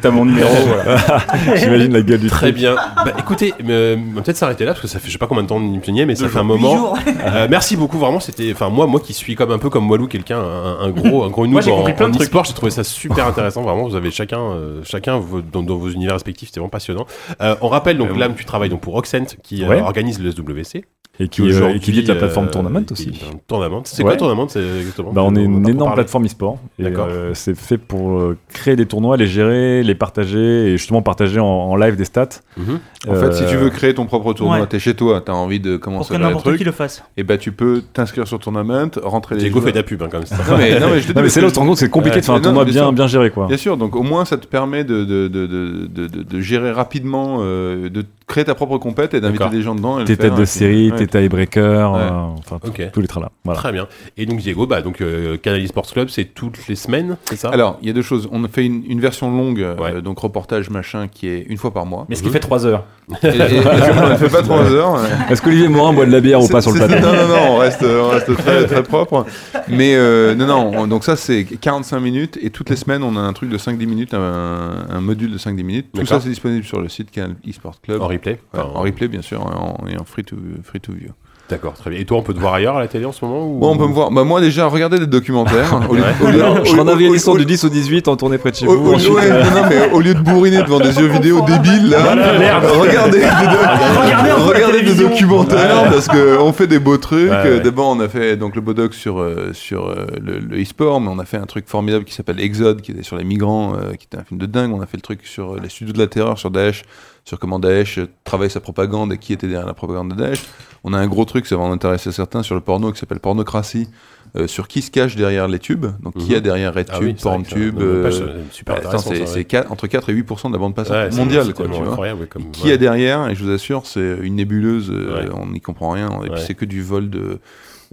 [0.00, 0.48] T'as mon numéro.
[0.66, 0.96] voilà.
[1.56, 2.56] J'imagine la gueule du Très truc.
[2.56, 2.74] bien.
[3.04, 5.26] Bah écoutez, euh, on va peut-être s'arrêter là parce que ça fait je sais pas
[5.26, 6.94] combien de temps on y mais ça fait un Huit moment.
[7.26, 8.20] Euh, merci beaucoup, vraiment.
[8.20, 11.22] C'était, enfin moi, moi qui suis comme un peu comme Walou, quelqu'un, un, un gros,
[11.24, 12.28] un gros noob en, plein de en trucs.
[12.28, 12.44] e-sport.
[12.44, 13.62] J'ai trouvé ça super intéressant.
[13.62, 16.48] Vraiment, vous avez chacun, euh, chacun vos- dans, dans vos univers respectifs.
[16.48, 17.06] C'était vraiment passionnant.
[17.40, 19.80] Euh, on rappelle donc Euh, là, tu travailles donc pour Oxent qui euh, Ouais.
[19.80, 20.84] organise le SWC.
[21.20, 23.12] Et qui, euh, et qui vit de la plateforme euh, Tournament qui aussi.
[23.46, 23.82] Tournament.
[23.84, 24.08] C'est Ouais.
[24.08, 26.58] quoi Tournament c'est exactement Bah, on est a une énorme plateforme e-sport.
[26.80, 31.38] Euh, c'est fait pour euh, créer des tournois, les gérer, les partager et justement partager
[31.38, 32.28] en, en live des stats.
[32.56, 32.78] Mhm.
[33.08, 34.66] En fait, si Euh, tu veux créer ton propre tournoi, Ouais.
[34.66, 36.72] t'es chez toi, t'as envie de Pour commencer que à faire n'importe qui truc, le
[36.72, 37.04] fasse.
[37.18, 40.08] et bah tu peux t'inscrire sur Tournament, rentrer les Diego fait de la pub hein,
[40.10, 40.36] comme ça.
[40.48, 41.66] Non mais, non, mais je te dis Non, mais c'est là où tu te rends
[41.66, 43.48] compte que c'est compliqué de faire un tournoi bien géré quoi.
[43.48, 46.40] Bien sûr, donc au moins ça te permet de, de, de, de, de, de- de
[46.40, 48.02] gérer rapidement, euh, de
[48.32, 50.02] créer ta propre compète et d'inviter des gens dedans.
[50.04, 52.58] Tes têtes de série, tes tiebreakers, euh, enfin
[52.92, 53.30] tous les trains là.
[53.44, 53.58] Voilà.
[53.60, 53.86] Très bien.
[54.16, 57.48] Et donc Diego, bah donc euh, Canal Sports Club, c'est toutes les semaines, c'est ça
[57.50, 58.28] Alors, il y a deux choses.
[58.32, 61.72] On a fait une, une version longue, euh, donc reportage machin, qui est une fois
[61.72, 62.06] par mois.
[62.08, 62.84] Mais ce qui fait 3 heures.
[63.22, 63.60] Et, et- et-
[64.02, 64.92] on ne fait pas trois heures.
[64.94, 65.08] ouais.
[65.30, 67.50] Est-ce qu'Olivier Morin boit de la bière ou pas sur le plateau Non, non, non,
[67.50, 69.26] on reste, on reste très, très propre.
[69.68, 73.16] Mais euh, non, non, on- donc ça c'est 45 minutes et toutes les semaines on
[73.16, 75.86] a un truc de 5-10 minutes, un, un module de 5-10 minutes.
[75.92, 78.00] Tout ça c'est disponible sur le site Canal eSport Club.
[78.00, 80.80] En replay Ouais, Enfin, en replay bien sûr, et en, et en free, to, free
[80.80, 81.10] to view.
[81.50, 81.98] D'accord, très bien.
[82.00, 83.58] Et toi, on peut te voir ailleurs à la télé en ce moment ou...
[83.58, 84.10] Bon, on peut me voir.
[84.10, 85.80] Bah, moi déjà, regardez des documentaires.
[85.90, 86.08] Au lieu- Ouais.
[86.22, 88.72] au lieu- du 10 au 18 en tournée près de chez vous.
[88.72, 91.90] au- ensuite, ouais, non, non, mais au lieu de bourriner devant des yeux vidéo débiles,
[91.90, 91.98] là,
[92.80, 97.30] regardez, des, Regardez des documentaires parce qu'on fait des beaux trucs.
[97.30, 97.60] Ouais, ouais.
[97.60, 101.18] D'abord, on a fait donc le Bodoc sur euh, sur euh, le, e-sport, mais on
[101.18, 104.06] a fait un truc formidable qui s'appelle Exode, qui était sur les migrants, euh, qui
[104.06, 104.72] était un film de dingue.
[104.72, 106.82] On a fait le truc sur les studios de la terreur, sur Daesh,
[107.24, 110.44] sur comment Daesh travaille sa propagande et qui était derrière la propagande de Daesh.
[110.84, 113.20] On a un gros truc, ça va en intéresser certains, sur le porno qui s'appelle
[113.20, 113.88] Pornocratie.
[114.34, 116.36] euh, sur qui se cache derrière les tubes, donc qui Mhm.
[116.36, 118.10] a derrière RedTube, Ah oui, PornTube, euh,
[118.50, 119.66] c'est ouais.
[119.68, 121.88] entre 4 et 8% de la bande passante Ouais, mondiale, quoi, tu vois.
[121.88, 122.72] incroyable, ouais, comme- Qui ouais.
[122.72, 126.30] a derrière, et je vous assure, c'est une nébuleuse, euh, on n'y comprend rien, et
[126.30, 127.40] puis c'est que du vol de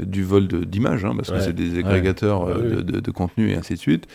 [0.01, 1.39] du vol d'images, hein, parce Ouais.
[1.39, 2.53] que c'est des agrégateurs Ouais.
[2.53, 4.07] euh, oui, de, de- de contenu et ainsi de suite.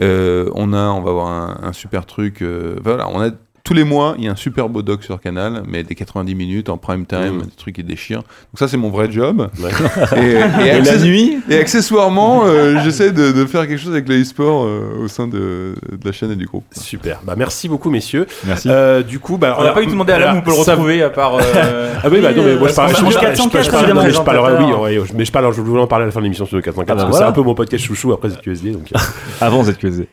[0.00, 2.42] Euh, on a, on va avoir un, un super truc.
[2.42, 3.30] euh, voilà, on a
[3.68, 6.34] tous les mois, il y a un super beau doc sur Canal, mais des 90
[6.34, 7.42] minutes en prime time, Mhm.
[7.42, 8.22] des trucs qui déchirent.
[8.22, 9.50] Donc ça, c'est mon vrai job.
[9.62, 9.70] Ouais.
[10.16, 10.32] Et, et
[10.68, 14.22] Et la access- nuit et accessoirement, euh, j'essaie de, de faire quelque chose avec le
[14.22, 16.64] e-sport euh, au sein de, de la chaîne et du groupe.
[16.72, 17.20] Super.
[17.24, 18.26] Bah, merci beaucoup, messieurs.
[18.46, 18.68] Merci.
[18.70, 20.50] Euh, du coup, bah, On n'a pas eu de demander à l'âme où on peut
[20.52, 21.34] le retrouver à part.
[21.34, 23.64] euh, Ah oui, bah non, mais moi je parle, parce je, je- mange je- 404,
[23.64, 26.12] je parle- évidemment, je parlerai, oui, mais je parle, je voulais en parler à la
[26.12, 27.26] fin de l'émission sur le 404, Ah bah parce que voilà.
[27.26, 28.90] c'est un peu mon podcast chouchou après ZQSD, donc.
[29.42, 30.08] Avant ZQSD.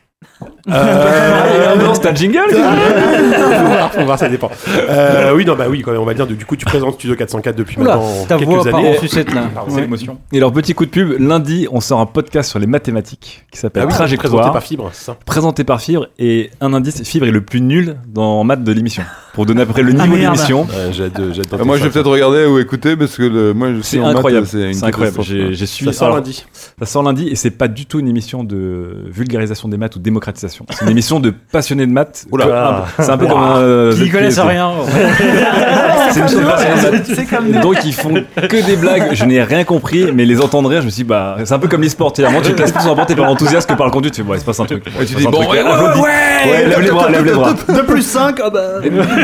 [0.68, 2.56] Euh, non, c'est un jingle faut
[3.66, 4.50] voir, faut voir, ça dépend.
[4.88, 7.14] Euh, oui, non, bah oui, quand même, on va dire, du coup, tu présentes Studio
[7.16, 8.96] 404 depuis Oula, maintenant ta quelques voix part années.
[8.96, 9.42] en sucette là.
[9.54, 10.18] Pardon, c'est l'émotion.
[10.32, 13.58] Et alors, petit coup de pub, lundi, on sort un podcast sur les mathématiques qui
[13.58, 14.30] s'appelle Ah oui, Trajectoire.
[14.32, 15.16] présenté par Fibre, c'est ça.
[15.24, 19.04] présenté par Fibre et un indice, Fibre est le plus nul dans maths de l'émission.
[19.36, 20.62] Pour donner à peu près le Ah, niveau de l'émission.
[20.62, 23.52] Ouais, hâte de- hâte Euh, moi, je vais peut-être regarder ou écouter parce que le,
[23.52, 25.18] moi, je C'est incroyable, c'est incroyable.
[25.22, 26.46] J'ai suivi Ça sort alors, lundi.
[26.78, 29.98] Ça sort lundi et c'est pas du tout une émission de vulgarisation des maths ou
[29.98, 30.64] démocratisation.
[30.70, 32.24] C'est une émission de passionnés de maths.
[32.32, 32.86] Oula.
[32.96, 33.58] Peu- C'est un peu comme un.
[33.58, 34.70] euh, Qui connaissent rien.
[36.12, 37.10] C'est une émission de passionnés de maths.
[37.14, 37.60] C'est comme nous.
[37.60, 40.86] Donc ils font que des blagues, je n'ai rien compris, mais les entendre rire, je
[40.86, 42.14] me suis dit, bah, c'est un peu comme l'e-sport.
[42.14, 44.32] Tu tu te laisses plus emporter par l'enthousiaste que par le conduit, tu fais, bon,
[44.32, 44.82] il se passe un truc.
[44.98, 45.42] Et tu dis, bon.
[45.46, 47.54] Ouais, lève les bras, lève les bras.
[47.68, 48.60] 2 plus 5, ah bah.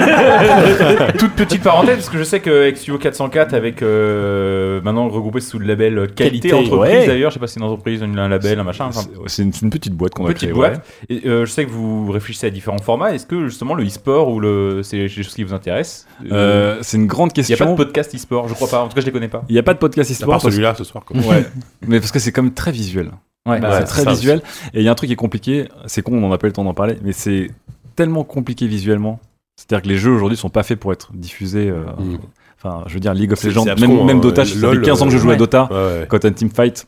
[1.19, 5.59] Toute petite parenthèse, parce que je sais que Studio 404, avec euh, maintenant regroupé sous
[5.59, 7.07] le label Qualité, Qualité, Entreprise ouais.
[7.07, 9.71] d'ailleurs, je sais pas si c'est une entreprise, un label, un machin, enfin, C'est- une,
[9.71, 10.53] petite boîte qu'on a petite créée.
[10.53, 10.85] boîte.
[11.09, 13.15] Et euh, je sais que vous réfléchissez à différents formats.
[13.15, 16.29] Est-ce que justement le e-sport ou le c'est des choses qui vous intéressent ouais.
[16.33, 17.67] Euh, c'est une grande Il n'y a question.
[17.67, 18.83] pas de podcast e-sport, je crois pas.
[18.83, 19.45] En tout cas, je les connais pas.
[19.49, 21.05] Il n'y a pas de podcast parce- celui-là ce soir.
[21.05, 21.17] quoi.
[21.17, 21.45] Ouais.
[21.87, 23.11] Mais parce que c'est comme très visuel.
[23.47, 23.59] Ouais.
[23.61, 24.41] Bah, c'est très visuel.
[24.73, 25.67] Et il y a un truc qui est compliqué.
[25.87, 27.51] C'est con, on n'a pas eu le temps d'en parler, mais c'est
[27.97, 29.19] tellement compliqué visuellement.
[29.57, 31.69] C'est-à-dire que les jeux aujourd'hui sont pas faits pour être diffusés.
[31.69, 32.19] euh, Mm.
[32.57, 34.21] Enfin, je veux dire, League of Legends, même, même.
[34.21, 35.35] Dota, ça fait LOL, 15 ans que je joue ouais.
[35.35, 35.69] à Dota.
[35.71, 36.07] Ouais, ouais.
[36.09, 36.87] Quand t'as une teamfight,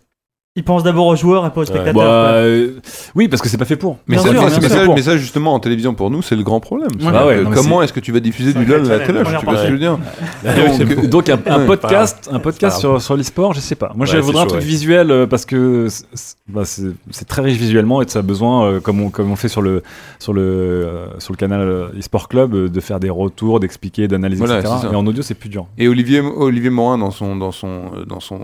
[0.56, 1.94] Ils pensent d'abord aux joueurs et pas aux spectateurs.
[1.94, 2.74] bah, euh,
[3.16, 3.98] oui, parce que c'est pas fait pour.
[4.06, 4.70] Mais, ça, sûr, mais- bien mais sûr.
[4.86, 6.90] ça- mais ça, justement, en télévision, pour nous, c'est le grand problème.
[7.00, 7.10] Ouais.
[7.12, 9.18] Ah ouais, mais comment est-ce que tu vas diffuser du LOL à la télé.
[9.24, 9.98] Tu vois ce que je veux dire
[10.44, 13.90] Donc, donc un, podcast, un podcast sur, sur l'e-sport, je sais pas.
[13.96, 14.64] Moi, Ouais, je voudrais un truc ouais.
[14.66, 18.78] visuel euh, parce que c'est- bah, c'est- très riche visuellement et ça a besoin, euh,
[18.80, 19.82] comme on comme on fait sur le
[20.20, 20.86] sur le
[21.18, 24.72] sur le canal e-sport club, de faire des retours, d'expliquer, d'analyser, Voilà, etc.
[24.88, 25.66] Mais en audio, c'est plus dur.
[25.78, 28.38] Et Olivier, Olivier Morin, dans son, dans son, dans son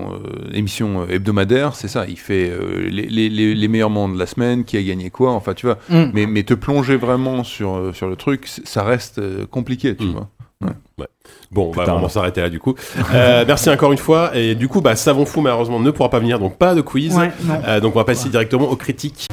[0.53, 2.00] émission hebdomadaire, c'est ça.
[2.09, 5.11] Il fait euh, les, les, les, les meilleurs moments de la semaine, qui a gagné
[5.11, 5.79] quoi, enfin, tu vois.
[5.89, 6.05] Mm.
[6.15, 10.05] Mais, mais te plonger vraiment sur, euh, sur le truc, ça reste euh, compliqué, tu
[10.07, 10.13] Mm.
[10.13, 10.29] vois.
[11.51, 12.75] Bon, on va vraiment s'arrêter là du coup.
[13.15, 14.37] Euh, merci encore une fois.
[14.37, 17.17] Et du coup, bah, Savon Fou malheureusement ne pourra pas venir, donc pas de quiz.
[17.17, 17.31] Ouais.
[17.67, 19.27] Euh, donc on va passer directement aux critiques.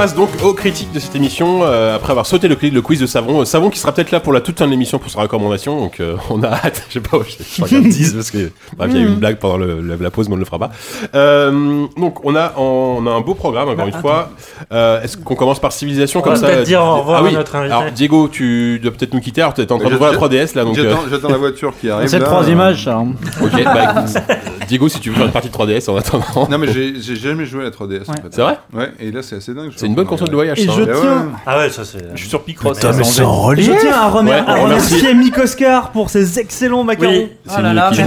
[0.00, 3.04] Passe donc aux critiques de cette émission euh, après avoir sauté le, le quiz de
[3.06, 3.42] Savon.
[3.42, 5.78] Euh, Savon qui sera peut-être là pour la toute fin de l'émission pour sa recommandation.
[5.78, 6.84] Donc euh, on a hâte.
[6.88, 9.16] Je sais pas, je, je regarde 10 parce que bref, il y a eu une
[9.16, 10.70] blague pendant le- la pause, mais on ne le fera pas.
[11.14, 14.30] Euh, donc on a, on a un beau programme encore une fois.
[14.72, 17.34] Euh, Est-ce qu'on commence par civilisation On comme va ça dire au revoir Ah oui.
[17.34, 17.74] à notre invité.
[17.74, 19.42] Alors Diego, tu dois peut-être nous quitter.
[19.42, 20.78] Alors tu es en train Je- d'ouvrir la je- 3DS là, donc.
[20.78, 22.08] euh, J'attends la voiture qui arrive.
[22.08, 22.96] C'est trois images, ça.
[22.96, 23.08] hein.
[23.42, 23.64] ok.
[23.64, 24.04] Bah,
[24.70, 26.48] Diego, si tu veux faire une partie de 3DS en attendant.
[26.48, 28.08] Non, mais j'ai j'ai jamais joué à la 3DS.
[28.08, 28.20] en Ouais.
[28.22, 28.28] fait.
[28.30, 29.72] C'est vrai Ouais, et là, c'est assez dingue.
[29.76, 30.60] C'est une bonne console de voyage.
[30.60, 30.86] Et ça, je hein.
[30.88, 31.00] Eh ouais.
[31.02, 31.98] tiens, Ah ouais, ça c'est.
[32.14, 32.78] Je suis sur Picross.
[32.78, 34.94] Putain, mais c'est en je tiens à, remer- Ouais, à on remercie.
[34.94, 37.10] remercier Mick Oscar pour ses excellents macarons.
[37.12, 37.28] Oui.
[37.46, 38.02] C'est Oh là lui là, merci.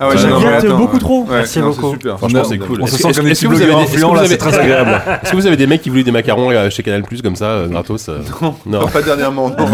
[0.00, 0.98] Ah ouais, Je non, mais attends, beaucoup ouais.
[1.00, 1.20] trop.
[1.24, 1.92] Ouais, Merci non, c'est beaucoup.
[1.92, 2.16] super.
[2.18, 2.80] Franchement, c'est cool.
[2.82, 3.90] on se Est-ce sent que- comme des est-ce que petits vous avez blogueurs des- est-ce
[3.92, 5.02] que influents, vous là, avez c'est très agréable.
[5.22, 7.36] Est-ce que vous avez des mecs qui voulaient des macarons euh, chez Canal Plus comme
[7.36, 8.18] ça, euh, gratos euh
[8.64, 8.86] Non.
[8.88, 9.56] Pas dernièrement, non.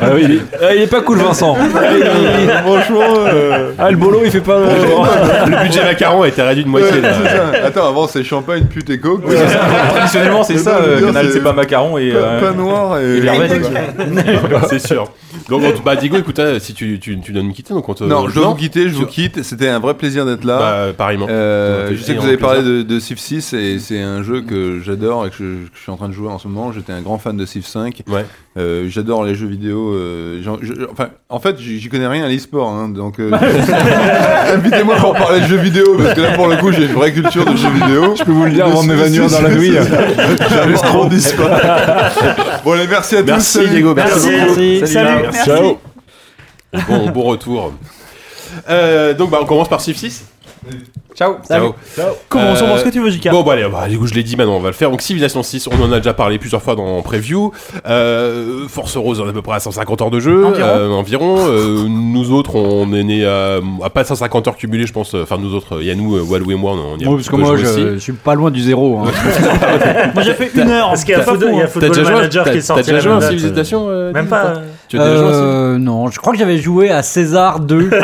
[0.00, 1.54] Ah oui, il est, ah, il est pas cool, Vincent.
[2.64, 4.58] Franchement, euh, Ah, le bolo, il fait pas.
[4.58, 7.00] Le budget macaron a été réduit de moitié.
[7.00, 7.12] là.
[7.64, 9.22] Attends, avant, c'est champagne, pute et coke.
[9.90, 10.78] Traditionnellement, c'est ça.
[10.78, 12.10] euh, dire, Canal, c'est- pas macaron et.
[12.12, 13.18] Pas, euh, pas noir et.
[13.18, 13.52] et l'hermès.
[14.70, 15.10] c'est sûr.
[15.48, 17.94] Donc, on- bah, Diego, écoute, euh, si tu, tu, tu dois nous quitter, donc on
[17.94, 18.04] te.
[18.04, 19.42] Non, je dois vous quitter, je vous quitte.
[19.42, 20.58] C'était un vrai plaisir d'être là.
[20.58, 21.26] Bah, pareillement.
[21.30, 24.42] Euh, je sais que vous avez parlé de, de Civ 6 et c'est un jeu
[24.42, 26.72] que j'adore et que je, que je suis en train de jouer en ce moment.
[26.72, 28.02] J'étais un grand fan de Civ 5.
[28.08, 28.24] Ouais.
[28.56, 29.92] Euh, j'adore les jeux vidéo.
[29.94, 33.30] euh, j'en- je- enfin, en fait, j'y j'y connais rien à l'e-sport, hein, donc euh,
[34.54, 37.12] invitez-moi pour parler de jeux vidéo parce que là, pour le coup, j'ai une vraie
[37.12, 38.14] culture de jeux vidéo.
[38.16, 39.72] Je peux vous le dire avant de m'évanouir dans la nuit.
[40.50, 41.48] J'avais trop d'e-sport.
[42.64, 43.40] bon, allez, merci à tous.
[43.40, 43.68] Salut.
[43.68, 44.30] Diego, merci.
[44.30, 44.86] Merci.
[44.86, 45.22] Salut.
[45.22, 45.44] Merci.
[45.44, 45.78] Ciao.
[46.88, 47.72] Bon, bon retour.
[48.68, 50.24] Euh, donc, bah, on commence par Civ 6.
[51.14, 51.36] Ciao.
[51.48, 51.74] Ciao.
[52.28, 53.30] Commençons Euh, par ce que tu veux, JK.
[53.30, 54.90] Bon, bah, allez, bah, du coup, je l'ai dit maintenant, on va le faire.
[54.90, 57.50] Donc, Civilization 6, on en a déjà parlé plusieurs fois dans Preview.
[57.88, 60.44] Euh, Force Rose, on a à peu près à 150 heures de jeu.
[60.44, 60.68] Environ.
[60.68, 61.36] euh, environ.
[61.48, 65.14] Euh, nous autres, on est né à, à pas 150 heures cumulées, je pense.
[65.14, 67.56] Enfin, nous autres, Yannou, euh, Walou et moi, on, y a petit parce que moi,
[67.56, 68.98] je, je suis pas loin du zéro.
[69.00, 69.10] hein.
[70.14, 70.88] Moi j'ai fait une heure.
[70.90, 71.58] Parce qu'il y a, Football- hein.
[71.62, 73.28] T'as Football déjà joué, Manager t'as- qui est t'as sorti déjà la joué à.
[73.30, 74.54] Civilization Même pas?
[74.96, 77.60] Euh, Tu as déjà joué à Euh, non, je crois que j'avais joué à César
[77.60, 77.90] 2.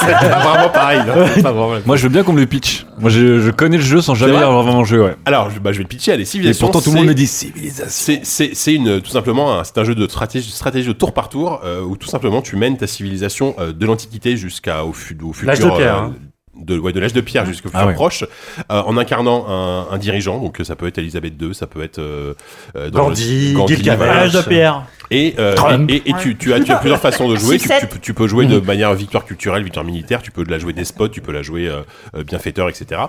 [0.00, 1.00] C'est pas vraiment pareil.
[1.06, 1.26] là.
[1.34, 2.86] C'est pas vraiment- Moi, je veux bien qu'on me le pitch.
[2.98, 5.16] Moi, je, je connais le jeu sans jamais vrai avoir vraiment joué, ouais.
[5.24, 6.12] Alors, je, bah, je vais le pitcher.
[6.12, 6.66] Allez, Et Civilization.
[6.66, 7.84] pourtant, tout le monde c'est- me dit civilisation.
[7.88, 11.12] C'est, c'est, c'est une, tout simplement, un- c'est un jeu de stratégie, stratégie de tour
[11.12, 14.92] par tour, euh, où tout simplement tu mènes ta civilisation euh, de l'Antiquité jusqu'à au,
[14.92, 15.48] fu- au futur.
[15.48, 16.12] L'âge de pierre, euh, hein.
[16.56, 17.94] De, ouais, de l'âge de pierre jusqu'au Ah futur ouais.
[17.94, 18.24] proche,
[18.70, 20.38] euh, en incarnant un, un dirigeant.
[20.38, 22.34] Donc ça peut être Elisabeth II, ça peut être euh,
[22.76, 23.74] euh, Gandhi, Gandhi.
[24.06, 24.82] L'âge de pierre.
[25.10, 25.54] Et, euh,
[25.88, 27.58] et, et- et tu, tu as, tu as plusieurs façons de jouer.
[27.58, 30.22] Tu, tu peux- tu peux jouer de manière victoire culturelle, victoire militaire.
[30.22, 31.82] Tu peux la jouer despote, tu peux la jouer euh,
[32.16, 33.02] euh, bienfaiteur, etc.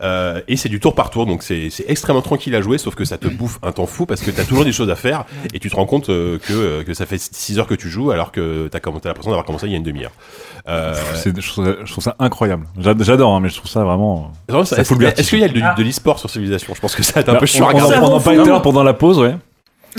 [0.00, 2.94] Euh, et c'est du tour par tour, donc c'est c'est extrêmement tranquille à jouer, sauf
[2.94, 4.94] que ça te bouffe un temps fou parce que tu as toujours des choses à
[4.96, 7.74] faire et tu te rends compte euh, que, euh, que ça fait 6 heures que
[7.74, 10.12] tu joues alors que tu as l'impression d'avoir commencé il y a une demi-heure.
[10.68, 10.94] Euh,
[11.24, 12.66] je trouve ça incroyable.
[12.90, 14.32] J'ad- J'adore, hein, mais je trouve ça vraiment.
[14.48, 17.12] ça ça- Est-ce qu'il y a de, de l'e-sport sur Civilisation Je pense que ça
[17.14, 17.96] va être un Bah, peu chiant à on, on, regarder.
[18.06, 19.36] on en l'heure pendant la pause, ouais.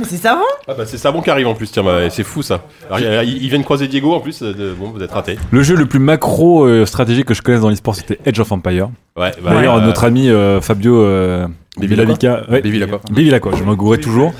[0.03, 2.61] C'est savant Ah bah, c'est Savon qui arrive en plus, tiens, bah, c'est fou ça.
[2.89, 5.37] Alors, ils viennent croiser Diego en plus, euh, de- bon, vous êtes raté.
[5.51, 8.49] Le jeu le plus macro euh, stratégique que je connaisse dans l'e-sport, c'était Edge of
[8.53, 8.89] Empire.
[9.17, 11.45] Ouais, bah, D'ailleurs, euh, notre ami euh, Fabio euh,
[11.77, 13.49] Bevilacqua ouais, Bevilacqua.
[13.57, 14.33] Je m'en toujours.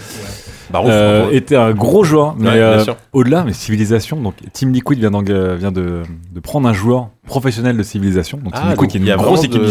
[0.89, 1.35] Euh, pardon.
[1.35, 2.84] était un gros joueur, mais Ouais, euh,
[3.14, 6.03] au-delà, mais Civilisation, donc Team Liquid vient, euh, vient de,
[6.34, 9.06] de prendre un joueur professionnel de Civilisation, donc Team Ah, Liquid donc qui est une
[9.18, 9.65] grosse équipe de-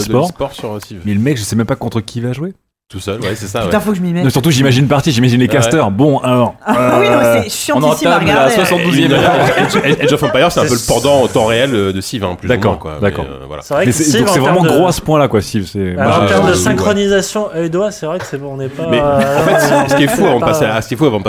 [0.53, 1.01] sur euh.
[1.05, 2.53] Mais le mec, je sais même pas contre qui il va jouer.
[2.91, 3.61] Tout seul, ouais, c'est ça.
[3.61, 3.85] Putain, Ouais.
[3.85, 4.25] faut que je m'y mette.
[4.25, 5.53] Non, surtout, j'imagine partie, j'imagine les Ouais.
[5.53, 5.93] casters.
[5.93, 6.55] Bon, alors.
[6.67, 8.55] Ah oui, non, mais c'est chiantissime à regarder.
[8.55, 12.01] Edge, Edge- Edge of Empire, c'est un peu le pendant en temps réel euh, de
[12.01, 13.27] Civ, hein, plus ou D'accord, d'accord.
[13.29, 13.63] Mais, euh, voilà.
[13.63, 15.71] C'est vrai que c'est Civ, vraiment termes de- gros à ce point-là, quoi, Civ.
[15.77, 18.69] Alors, moi, en termes de synchronisation œil doigt, c'est vrai que c'est bon, on n'est
[18.69, 18.89] pas.
[18.91, 20.65] Mais euh, en fait, ce- qui est fou avant de pas- passer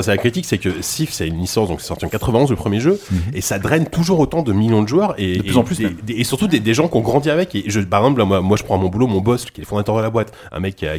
[0.09, 2.55] à, la critique, c'est que Sif, c'est une licence, donc c'est sorti en 91 le
[2.55, 2.99] premier jeu,
[3.35, 5.77] et ça draine toujours autant de millions de joueurs et De plus et en plus,
[6.09, 7.55] et surtout des, gens qui ont grandi avec.
[7.87, 9.95] Par exemple, moi, moi, je prends à mon boulot, mon boss, qui est le fondateur
[9.95, 10.97] de la boîte, un mec qui a,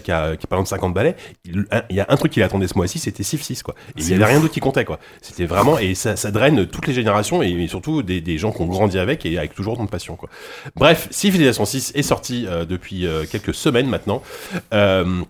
[0.56, 1.16] loin de 50 balais.
[1.44, 3.74] Il, un- il y a un truc qu'il attendait ce mois-ci, c'était Sif 6, quoi.
[3.96, 4.98] Et il y avait rien d'autre qui comptait, quoi.
[5.20, 8.52] C'était vraiment, et ça, ça draine toutes les générations et, et surtout des, des gens
[8.52, 10.28] qui ont grandi avec et avec toujours autant de passion, quoi.
[10.76, 14.22] Bref, Civilization 6 est sorti euh, depuis euh, quelques semaines maintenant.
[14.72, 15.22] Euh,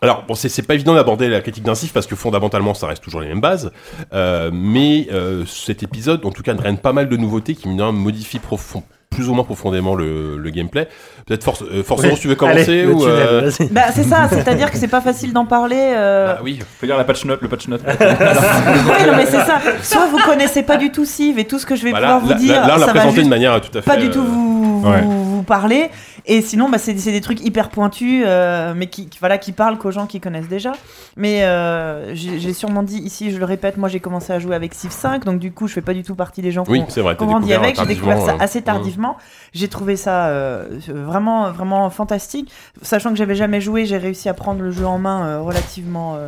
[0.00, 3.04] alors, bon, c'est pas évident d'aborder la critique d'un CIF parce que fondamentalement, ça reste
[3.04, 3.70] toujours les mêmes bases.
[4.12, 8.40] Euh, mais euh, cet épisode, en tout cas, draine pas mal de nouveautés qui, modifient
[8.40, 8.82] profond,
[9.12, 10.88] plus ou moins profondément le, le gameplay.
[11.26, 12.10] Peut-être Force, euh, Force Oui.
[12.10, 13.68] Rose, tu veux commencer Allez, ou, tunnel, euh, vas-y.
[13.68, 15.76] Bah, c'est ça, c'est-à-dire que c'est pas facile d'en parler.
[15.96, 16.58] euh, Ah oui.
[16.80, 17.82] Faut lire la patch note, le patch note.
[17.86, 19.58] oui, non, mais c'est ça.
[19.82, 22.36] Soit vous connaissez pas du tout Civ et tout ce que je vais Voilà, pouvoir
[22.38, 23.90] vous dire, là, là, on l'a présenté de manière tout à fait.
[23.90, 25.00] pas du euh, tout vous, Ouais.
[25.02, 25.90] vous, vous parler.
[26.26, 29.76] Et sinon, bah, c'est des trucs hyper pointus, euh, mais qui, qui- voilà, qui parlent
[29.78, 30.72] qu'aux gens qui connaissent déjà.
[31.16, 34.72] Mais euh, j'ai sûrement dit ici, je le répète, moi j'ai commencé à jouer avec
[34.72, 36.80] Civ 5, donc du coup, je fais pas du tout partie des gens qui Oui,
[36.80, 37.76] ont t'as grandit découvert avec.
[37.76, 39.16] J'ai découvert ça assez tardivement.
[39.52, 42.50] J'ai trouvé ça euh, vraiment, vraiment fantastique.
[42.82, 46.18] Sachant que j'avais jamais joué, j'ai réussi à prendre le jeu en main relativement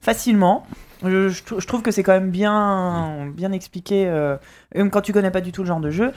[0.00, 0.66] facilement.
[1.04, 4.10] Je, je trou- je trouve que c'est quand même bien, bien expliqué,
[4.74, 6.12] même quand tu connais pas du tout le genre de jeu.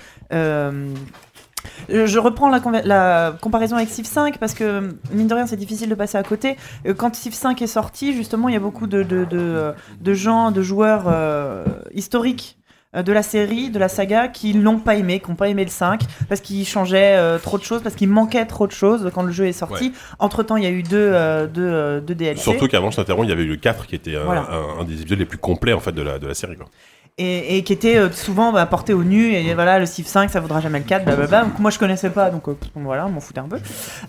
[1.91, 5.89] Euh, je reprends la, comparaison avec Civ 5 parce que, mine de rien, c'est difficile
[5.89, 6.57] de passer à côté.
[6.88, 10.13] Euh, Quand Civ 5 est sorti, justement, il y a beaucoup de, de, de, de
[10.13, 12.57] gens, de joueurs euh, historiques
[12.95, 15.63] euh, de la série, de la saga, qui l'ont pas aimé, qui n'ont pas aimé
[15.63, 19.09] le 5, parce qu'il changeait euh, trop de choses, parce qu'il manquait trop de choses
[19.13, 19.93] quand le jeu est sorti.
[20.19, 22.41] Entre temps, il y a eu deux, euh, deux, euh, deux DLC.
[22.41, 24.45] Surtout qu'avant, je t'interromps, il y avait eu le 4 qui était un, Voilà.
[24.51, 26.57] un- un des épisodes les plus complets en fait de la, de la série.
[26.57, 26.67] Quoi.
[27.22, 30.30] Et, et qui était euh, souvent bah, porté au nu et voilà le Civ 5
[30.30, 33.10] ça vaudra jamais le 4 blablabla donc moi je connaissais pas donc euh, voilà on
[33.10, 33.60] m'en foutait un peu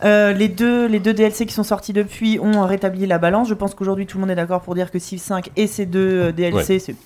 [0.05, 3.55] Euh, les deux les deux DLC qui sont sortis depuis ont rétabli la balance je
[3.55, 6.29] pense qu'aujourd'hui tout le monde est d'accord pour dire que Civ 5 et ces deux
[6.29, 6.79] euh, DLC Ouais.
[6.79, 6.97] c'est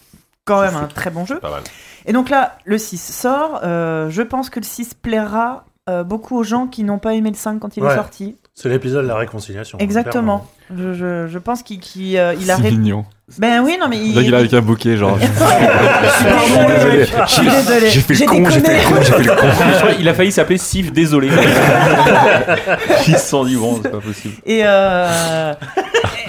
[0.45, 1.63] quand même un très bon jeu Pas mal.
[2.07, 6.37] et donc là le 6 sort euh, je pense que le 6 plaira euh, beaucoup
[6.37, 7.93] aux gens qui n'ont pas aimé le 5 quand il Ouais.
[7.93, 9.79] est sorti C'est l'épisode de la réconciliation.
[9.79, 10.47] exactement
[10.77, 13.05] je, je, je pense qu'il qu'il, euh, il a C'est ré- mignon.
[13.39, 15.19] Ben oui non mais il, qu'il arrive avec un bouquet, genre.
[15.39, 17.05] Pardon, Désolé.
[17.27, 19.95] je suis désolé J'ai fait le con, j'ai fait le con, j'ai fait le con.
[19.97, 21.29] Qu'il a failli s'appeler Sif Désolé.
[23.09, 24.35] Ils se sont dit, bon, c'est pas possible.
[24.47, 25.53] Et, euh,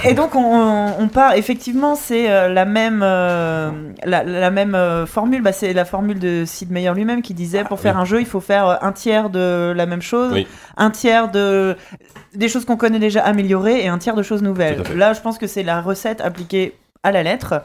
[0.05, 3.69] et donc on, on part effectivement c'est euh, la même euh,
[4.03, 7.79] la, la même formule bah, c'est la formule de Sid Meier lui-même qui disait pour
[7.79, 10.47] faire un jeu il faut faire un tiers de la même chose Oui.
[10.77, 11.75] un tiers de
[12.35, 15.37] des choses qu'on connaît déjà améliorées et un tiers de choses nouvelles là je pense
[15.39, 16.75] que c'est la recette appliquée
[17.07, 17.61] à la lettre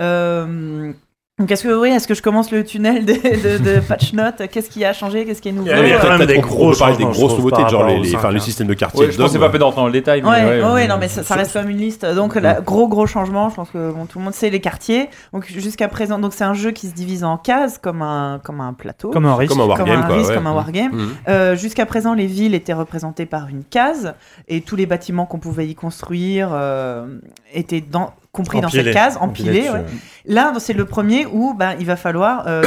[0.00, 0.92] euh,
[1.38, 4.42] donc est-ce que oui, est-ce que je commence le tunnel de, de, de patch note
[4.50, 5.24] Qu'est-ce qui a changé?
[5.24, 5.68] Qu'est-ce qui est nouveau?
[5.68, 8.30] Il y a Peut-être- quand même des gros parler des grosses nouveautés, genre les, enfin,
[8.32, 8.40] le hein.
[8.40, 9.06] système de quartier.
[9.06, 9.52] Ouais, je pensais d'hommes.
[9.52, 11.52] pas rentrer dans le détail, mais Ouais, ouais, ouais, euh, non, mais ça, ça reste
[11.52, 12.04] quand même une liste.
[12.04, 13.50] Donc, la, gros, gros changement.
[13.50, 15.10] Je pense que bon, tout le monde sait les quartiers.
[15.32, 18.60] Donc, jusqu'à présent, donc c'est un jeu qui se divise en cases, comme un, comme
[18.60, 19.10] un plateau.
[19.10, 19.52] Comme un risque.
[19.52, 20.34] Comme un Comme wargame, un risque, ouais.
[20.34, 21.08] comme un wargame.
[21.28, 24.14] Euh, Jusqu'à présent, les villes étaient représentées par une case
[24.48, 27.06] et tous les bâtiments qu'on pouvait y construire euh,
[27.54, 29.84] étaient dans, compris dans cette case, Empilé ouais.
[30.30, 32.62] Là, c'est le premier où ben, il va falloir, euh,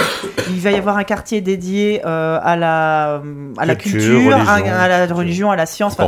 [0.49, 3.21] il va y avoir un quartier dédié euh, à la,
[3.57, 4.73] à la Culture, culture, à, religion.
[4.75, 5.95] à la religion, à la science.
[5.99, 6.07] Enfin,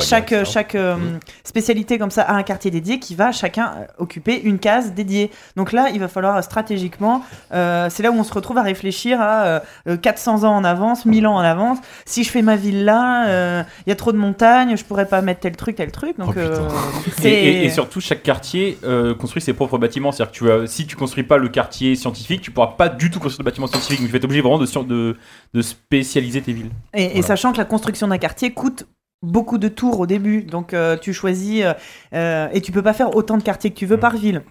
[0.00, 0.96] chaque chaque euh,
[1.44, 5.30] spécialité comme ça a un quartier dédié qui va chacun occuper une case dédiée.
[5.56, 7.22] Donc là, il va falloir stratégiquement,
[7.52, 10.64] euh, c'est là où on se retrouve à réfléchir à euh, euh, 400 ans en
[10.64, 11.78] avance, 1000 ans en avance.
[12.06, 15.06] Si je fais ma ville là, euh, il y a trop de montagnes, je pourrais
[15.06, 16.18] pas mettre tel truc, tel truc.
[16.18, 16.68] Donc Oh, euh,
[17.06, 20.12] Et, c'est et- et surtout, chaque quartier euh, construit ses propres bâtiments.
[20.12, 23.10] C'est-à-dire que tu as, si tu construis pas le quartier scientifique, tu pourras pas du
[23.10, 23.98] tout construire le bâtiment scientifique.
[23.98, 25.16] Donc tu vas être obligé vraiment de, de,
[25.54, 26.70] de spécialiser tes villes.
[26.94, 28.86] Et, et sachant que la construction d'un quartier coûte
[29.22, 31.72] beaucoup de tours au début, donc euh, tu choisis euh,
[32.14, 34.42] euh, et tu peux pas faire autant de quartiers que tu veux par ville.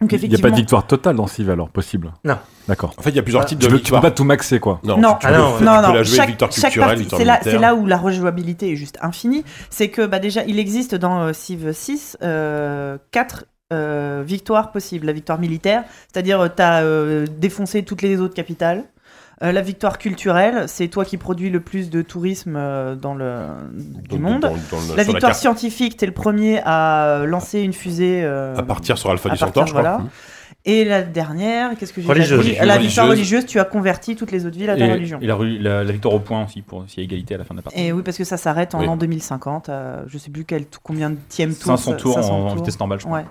[0.00, 2.12] Donc Il n'y a pas de victoire totale dans Civ alors possible.
[2.24, 2.36] Non.
[2.66, 2.92] D'accord.
[2.98, 4.24] En fait, il y a plusieurs Ah, types Tu de peux, tu peux pas tout
[4.24, 4.80] maxer quoi.
[4.82, 5.14] Non, Non.
[5.20, 7.24] tu, Ah peux, non, tu non, peux non, la jouer chaque, victoire culturelle, victoire c'est
[7.24, 9.44] là, c'est là où la rejouabilité est juste infinie.
[9.70, 15.06] C'est que bah, déjà, il existe dans euh, Civ 6 euh, quatre euh, victoires possibles.
[15.06, 16.82] La victoire militaire, c'est-à-dire tu as
[17.38, 18.84] défoncé toutes les autres capitales.
[19.42, 23.46] Euh, la victoire culturelle, c'est toi qui produis le plus de tourisme euh, dans le
[24.08, 24.42] du monde.
[24.42, 28.20] dans- dans le- la victoire scientifique, t'es le premier à lancer une fusée.
[28.22, 29.82] euh, À partir sur Alpha du Centaure, je crois.
[29.82, 30.04] voilà.
[30.64, 32.44] Et la dernière, qu'est-ce que j'ai Religieuse.
[32.44, 33.46] dit La victoire Religieuse.
[33.46, 35.18] tu as converti toutes les autres villes à ta Et, religion.
[35.20, 37.38] et la, relu- la- la victoire au point aussi, pour s'il y a égalité à
[37.38, 37.80] la fin de la partie.
[37.80, 38.86] Et oui, parce que ça s'arrête en Oui.
[38.86, 39.68] l'an 2050.
[39.68, 41.64] euh, je sais plus quel, combien de tième tour.
[41.76, 42.56] 500 ça- tours en, 500 en tours.
[42.58, 43.18] vitesse normale, je crois.
[43.18, 43.24] Ouais.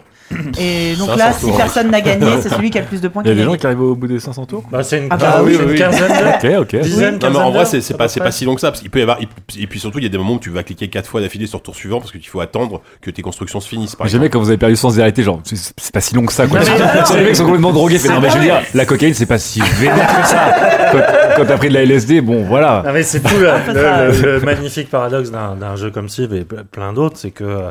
[0.60, 1.58] Et donc 500 là, si tours.
[1.58, 3.44] personne n'a gagné, c'est celui qui a le plus de points Il y a des
[3.44, 5.52] gens qui arrivent au bout des 500 tours Bah, c'est une, Ah bah ah oui,
[5.52, 5.78] oui, oui, une oui.
[5.78, 6.10] quinzaine
[6.42, 6.58] de.
[6.58, 6.82] Ok, ok.
[6.82, 8.72] Dizaine, Non, mais en vrai, c'est pas, pas si long que ça.
[8.72, 9.20] Parce qu'il peut y avoir.
[9.22, 11.48] Et puis surtout, il y a des moments où tu vas cliquer quatre fois d'affilée
[11.48, 13.96] sur tour suivant parce qu'il faut attendre que tes constructions se finissent.
[14.06, 16.46] Jamais quand vous avez perdu sans arrêter, genre, c'est c'est pas si long que ça,
[16.48, 16.60] quoi.
[17.22, 17.98] Les mecs sont complètement drogués.
[18.04, 20.56] Mais non, mais je veux dire, la cocaïne, c'est pas si vénère que ça.
[20.92, 21.00] Quand,
[21.38, 22.84] quand t'as pris de la LSD, bon, voilà.
[22.86, 24.06] Non, mais c'est tout le, ça.
[24.08, 27.44] le- le- le magnifique paradoxe d'un jeu comme Civ et ple- plein d'autres, c'est que
[27.44, 27.70] euh,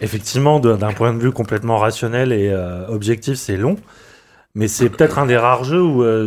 [0.00, 3.76] effectivement, d'un point de vue complètement rationnel et euh, objectif, c'est long.
[4.58, 6.26] Mais c'est peut-être un des rares jeux où euh,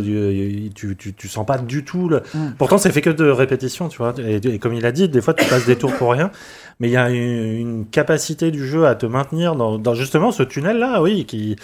[0.72, 2.08] tu, tu, sens pas du tout.
[2.08, 2.22] Le...
[2.32, 2.50] Mm.
[2.58, 4.14] Pourtant, c'est fait que de répétitions, tu vois.
[4.24, 6.30] Et, et comme il a dit, des fois, tu passes des tours pour rien.
[6.78, 7.16] Mais il y a une,
[7.58, 11.56] une capacité du jeu à te maintenir dans, dans justement ce tunnel-là, oui, qui.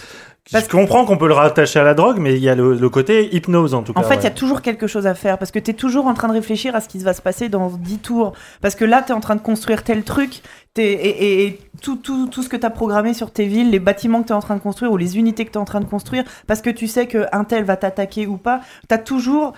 [0.52, 2.74] Parce Je comprends qu'on peut le rattacher à la drogue, mais il y a le,
[2.74, 4.00] le côté hypnose en tout cas.
[4.00, 6.06] En fait, il y a toujours quelque chose à faire parce que tu es toujours
[6.06, 8.32] en train de réfléchir à ce qui va se passer dans 10 tours.
[8.60, 10.42] Parce que là, tu es en train de construire tel truc
[10.76, 13.80] et, et- et tout, tout, tout ce que tu as programmé sur tes villes, les
[13.80, 15.64] bâtiments que tu es en train de construire ou les unités que tu es en
[15.64, 18.98] train de construire, parce que tu sais qu'un tel va t'attaquer ou pas, tu as
[18.98, 19.52] toujours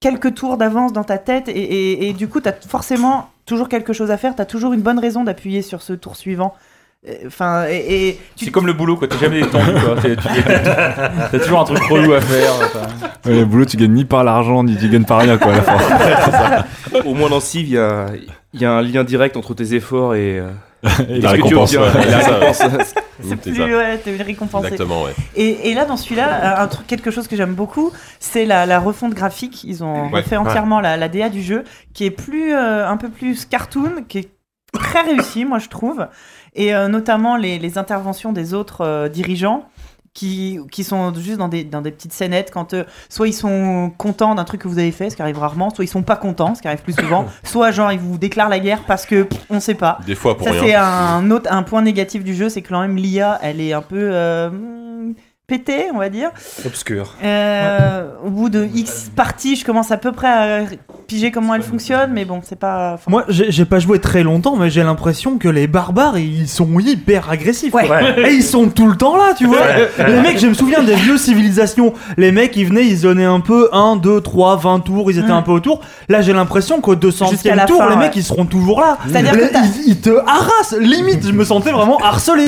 [0.00, 3.68] quelques tours d'avance dans ta tête et, et- et du coup, tu as forcément toujours
[3.68, 6.54] quelque chose à faire, tu as toujours une bonne raison d'appuyer sur ce tour suivant.
[7.26, 9.06] Enfin, et, et tu C'est comme le boulot, quoi.
[9.06, 9.94] T'es jamais détendu, quoi.
[11.30, 12.52] T'as toujours un truc relou à faire.
[13.24, 15.56] Ouais, le boulot, tu gagnes ni par l'argent, ni tu gagnes par rien, quoi, à
[15.56, 17.00] la fin.
[17.04, 18.06] Au moins dans Civ, il y a,
[18.52, 20.48] il y a un lien direct entre tes efforts et, euh,
[21.08, 21.72] Et et la récompense.
[21.76, 22.52] ouais.
[23.22, 24.66] C'est plus ouais, t'es récompensé.
[24.66, 25.12] Exactement, ouais.
[25.36, 28.80] Et, et là, dans celui-là, un truc, quelque chose que j'aime beaucoup, c'est la, la
[28.80, 29.62] refonte graphique.
[29.64, 30.20] Ils ont Ouais.
[30.20, 31.62] refait entièrement la, la DA du jeu,
[31.94, 34.28] qui est plus, euh, un peu plus cartoon, qui est
[34.72, 36.06] très réussi, moi je trouve.
[36.54, 39.68] Et euh, notamment les, les interventions des autres euh, dirigeants.
[40.14, 43.92] Qui, qui sont juste dans des, dans des petites scénettes quand euh, soit ils sont
[43.98, 46.16] contents d'un truc que vous avez fait, ce qui arrive rarement, soit ils sont pas
[46.16, 49.22] contents, ce qui arrive plus souvent, soit genre ils vous déclarent la guerre parce que
[49.22, 49.98] pff, on sait pas.
[50.06, 52.80] Des fois pour Ça, c'est un autre un point négatif du jeu, c'est que quand
[52.80, 54.10] même l'IA, elle est un peu
[55.52, 56.30] pétée, on va dire.
[56.66, 57.14] obscur.
[57.24, 60.60] Euh, Au bout de X parties, je commence à peu près à
[61.06, 62.92] piger comment elle fonctionne, mais bon, c'est pas.
[62.94, 66.68] enfin, Moi, j'ai pas joué très longtemps, mais j'ai l'impression que les barbares, ils sont
[66.78, 67.72] hyper agressifs.
[67.72, 67.88] Ouais.
[68.28, 69.56] Et ils sont tout le temps là, tu vois.
[69.56, 69.88] Ouais.
[70.06, 71.94] Les mecs, je me souviens des vieux civilisations.
[72.18, 75.28] Les mecs, ils venaient, ils donnaient un peu 1, 2, 3, 20 tours, ils étaient
[75.28, 75.32] Mm.
[75.32, 75.80] un peu autour.
[76.10, 78.02] Là, j'ai l'impression qu'au 200 Jusqu'à e la tour, fin, les ouais.
[78.02, 78.98] mecs, ils seront toujours là.
[79.10, 80.76] C'est-à-dire que ils, ils te harassent.
[80.78, 82.44] Limite, je me sentais vraiment harcelé.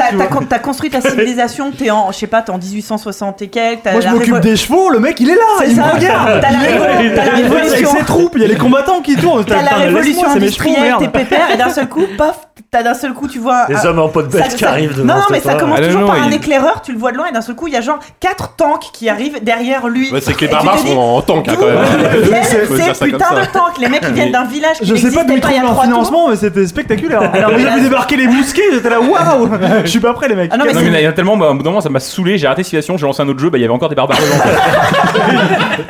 [0.51, 2.59] T'as construit ta civilisation, t'es en, je sais pas, t'es en
[2.91, 3.85] 1860 et quelques.
[3.87, 5.89] Moi, je m'occupe révo- des chevaux, le mec, il est là, C'est il me ça.
[5.91, 6.41] regarde.
[6.41, 7.91] T'as la Il est- révo- la est avec révolution.
[7.99, 9.45] ses troupes, il y a les combattants qui tournent.
[9.45, 12.05] T'as la Putain, révolution laisse-moi, c'est mes chevaux, industrielle, t'es pépère, et d'un seul coup,
[12.19, 12.39] paf,
[12.71, 13.67] t'as d'un seul coup, tu vois.
[13.69, 15.81] Les un- hommes en peau de bête qui arrivent Non, devant non, mais ça commence
[15.81, 17.69] non, toujours non, par un éclaireur, tu le vois de loin, et d'un seul coup,
[17.69, 20.11] il y a genre quatre tanks qui arrivent derrière lui.
[20.21, 21.77] C'est que les barbares sont en tank hein, quand même.
[22.23, 23.41] viennent Faut dire ces ça comme putains ça.
[23.41, 25.49] de tanks Les mecs, ils viennent d'un village qui Je sais pas d'où ils pas
[25.51, 27.21] il y trouvent leur financement, mais c'était spectaculaire.
[27.33, 29.49] Alors, avaient débarqué les mousquets, j'étais là, waouh
[29.85, 30.51] Je suis pas prêt, les mecs.
[30.53, 31.89] Ah non, mais Non, c'est- il y a tellement, bah, un bout d'un moment, ça
[31.89, 33.89] m'a saoulé, j'ai arrêté Civilization, j'ai lancé un autre jeu, bah, il y avait encore
[33.89, 34.45] des barbares dedans.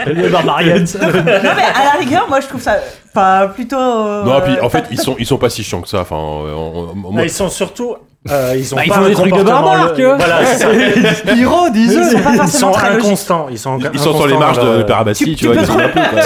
[0.23, 0.75] Les barbarians.
[0.95, 2.77] Non, mais à la rigueur, moi, je trouve ça
[3.15, 3.77] enfin, plutôt.
[3.79, 6.01] euh, Non, puis en pas- fait, ils sont, ils sont pas si chiants que ça.
[6.01, 7.95] Enfin, on- on- Là, moi, ils sont surtout
[8.29, 10.17] Euh, ils ont Bah, pas faut un des trucs de comportement barbare, le- tu vois.
[10.17, 11.33] Voilà, c'est ça.
[11.33, 13.47] Pyro, dis Ils sont pas Ils forcément sont très inconstants.
[13.51, 15.63] Ils sont Ils sont sur les marges de Père Abassi, Tu- tu tu vois, peux
[15.63, 16.21] ils sont un peu, quoi.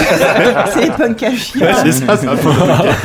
[0.73, 1.65] C'est les punk à chien.
[1.65, 2.49] Ouais, c'est ça, c'est un peu.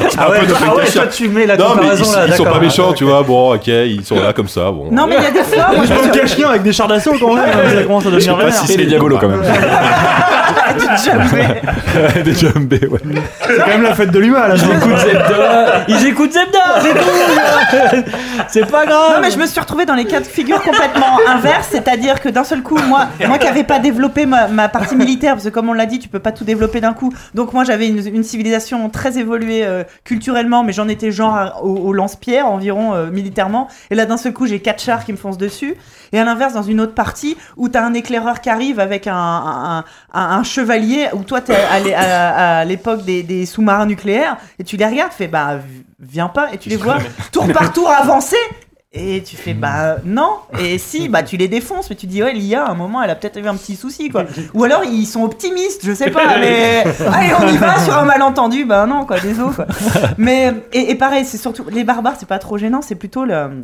[0.08, 1.88] c'est un Ah ouais, peu de ah ouais, toi, tu mets la Non, mais ils,
[1.90, 3.22] comparaison, là, ils sont pas méchants, tu vois.
[3.22, 4.72] Bon, ok, ils sont là comme ça.
[4.72, 4.88] Bon.
[4.90, 6.88] Non, mais il y a des fois, moi je me suis chien avec des chars
[6.88, 8.62] d'assaut quand même, ça commence à Je sais devenir pas vénère.
[8.66, 9.42] c'est les diabolos quand même.
[11.04, 11.62] Jamais.
[12.22, 13.00] des jumbés, ouais.
[13.46, 14.54] C'est quand même la fête de l'humain là.
[14.56, 18.10] Ils écoutent Zebda, ils écoutent Zebda, c'est tout.
[18.48, 19.14] C'est pas grave.
[19.16, 22.28] Non mais je me suis retrouvée dans les cas de figure complètement inverses, c'est-à-dire que
[22.28, 25.50] d'un seul coup, moi, moi qui n'avais pas développé ma, ma partie militaire, parce que
[25.50, 27.12] comme on l'a dit, tu peux pas tout développer d'un coup.
[27.34, 31.62] Donc moi j'avais une, une civilisation très évoluée euh, culturellement, mais j'en étais genre à-
[31.62, 33.68] au, au lance-pierre environ euh, militairement.
[33.90, 35.74] Et là d'un seul coup, j'ai quatre chars qui me foncent dessus.
[36.12, 39.14] Et à l'inverse, dans une autre partie où t'as un éclaireur qui arrive avec un,
[39.14, 39.84] un, un-
[40.38, 44.64] un chevalier, où toi t'es à, l'é- à- à l'époque des, des sous-marins nucléaires, et
[44.64, 45.58] tu les regardes, fais bah
[45.98, 46.98] viens pas, et tu les vois
[47.32, 48.36] tour par tour avancer.
[48.92, 52.32] Et tu fais bah non et si bah tu les défonces mais tu dis ouais
[52.32, 54.24] l'IA à un moment elle a peut-être eu un petit souci quoi.
[54.52, 58.04] Ou alors ils sont optimistes je sais pas mais allez on y va sur un
[58.04, 59.66] malentendu bah non quoi désolé quoi.
[60.18, 63.62] Mais et, et pareil c'est surtout les barbares c'est pas trop gênant c'est plutôt le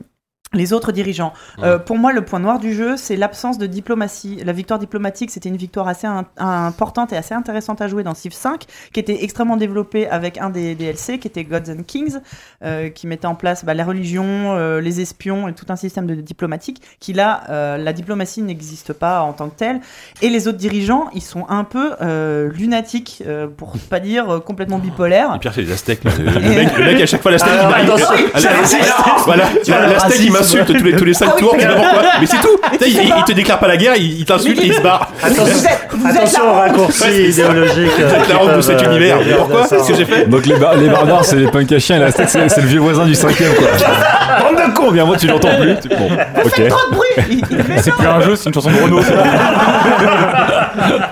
[0.54, 1.32] les autres dirigeants.
[1.62, 4.40] Euh, pour moi, le point noir du jeu, c'est l'absence de diplomatie.
[4.44, 8.14] La victoire diplomatique, c'était une victoire assez in- importante et assez intéressante à jouer dans
[8.14, 12.18] Civ 5, qui était extrêmement développée avec un des DLC, qui était Gods and Kings,
[12.64, 14.24] euh, qui mettait en place bah, la religion,
[14.54, 18.92] euh, les espions et tout un système de diplomatique, qui là, euh, la diplomatie n'existe
[18.92, 19.80] pas en tant que telle.
[20.22, 24.38] Et les autres dirigeants, ils sont un peu euh, lunatiques, euh, pour pas dire euh,
[24.40, 25.34] complètement bipolaires.
[25.34, 26.04] Et pire, c'est les Aztèques.
[26.04, 26.12] là.
[26.18, 27.90] Le, le mec, le mec, à chaque fois, l'Aztèque, il m'arrive.
[27.90, 29.44] attention, Ah, Voilà,
[29.88, 30.35] l'Aztèque, il.
[30.38, 32.02] M'insulte tous les, tous les 5 Ah tours, tu sais mais- pas pourquoi.
[32.20, 32.48] Mais c'est tout.
[32.72, 34.80] Tu sais, il, il te déclare pas la guerre, il, il t'insulte et il se
[34.80, 35.10] barre.
[35.22, 36.58] Attention la au honte.
[36.60, 37.90] raccourci idéologique.
[38.00, 39.16] euh, Vous êtes la honte de cet univers.
[39.26, 41.78] Mais pourquoi Qu'est-ce que j'ai fait Donc les, bar- les barbares, c'est les punks à
[41.78, 43.66] chiens, et la c'est c'est le vieux voisin du cinquième, quoi.
[44.70, 45.76] De cons, bien moi, tu l'entends plus.
[45.80, 46.06] Tu- Bon,
[46.44, 46.68] ok.
[46.68, 49.00] Trop de bruit Il- il fait C'est plus un jeu, c'est une chanson de Renault.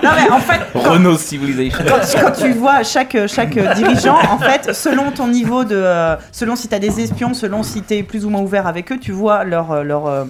[0.03, 1.83] Non mais en fait, quand, Renault Civilization.
[1.87, 5.75] quand- quand tu vois chaque, chaque dirigeant, en fait, selon ton niveau de...
[5.75, 8.67] euh, selon si tu as des espions, selon si tu es plus ou moins ouvert
[8.67, 9.71] avec eux, tu vois leur...
[9.71, 10.23] euh, leur euh,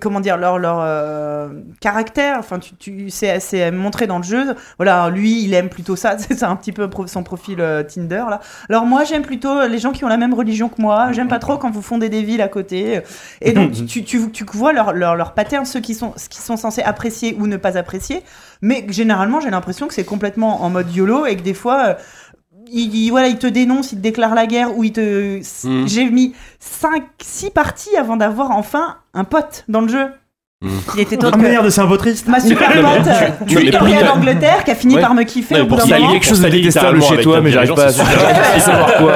[0.00, 1.48] comment dire leur leur euh,
[1.80, 4.54] caractère enfin tu, tu c'est c'est montré dans le jeu.
[4.76, 8.40] Voilà lui il aime plutôt ça c'est un petit peu son profil euh, Tinder là.
[8.68, 11.12] Alors moi j'aime plutôt les gens qui ont la même religion que moi.
[11.12, 13.00] J'aime pas trop quand vous fondez des villes à côté.
[13.40, 16.40] Et donc tu, tu, tu vois leur, leur, leur pattern ceux qui sont ce qui
[16.40, 18.22] sont censés apprécier ou ne pas apprécier.
[18.60, 21.94] Mais généralement j'ai l'impression que c'est complètement en mode YOLO et que des fois euh,
[22.72, 25.38] il, il- voilà, il te dénonce, il te déclare la guerre, ou il te.
[25.66, 25.88] Mhm.
[25.88, 30.06] J'ai mis 5, 6 parties avant d'avoir enfin un pote dans le jeu.
[30.62, 30.72] Mhm.
[30.94, 32.28] Il était autre que merde, c'est un peu triste.
[32.28, 33.12] ma super pote euh,
[33.48, 35.00] tu- tu- Victoria mais pour- d'Angleterre qui a fini Ouais.
[35.00, 36.12] par me kiffer Non, au bout d'un ça, Il y a moment.
[36.12, 37.90] quelque chose de détestable chez toi, mais j'arrive pas, à
[38.60, 39.12] savoir quoi.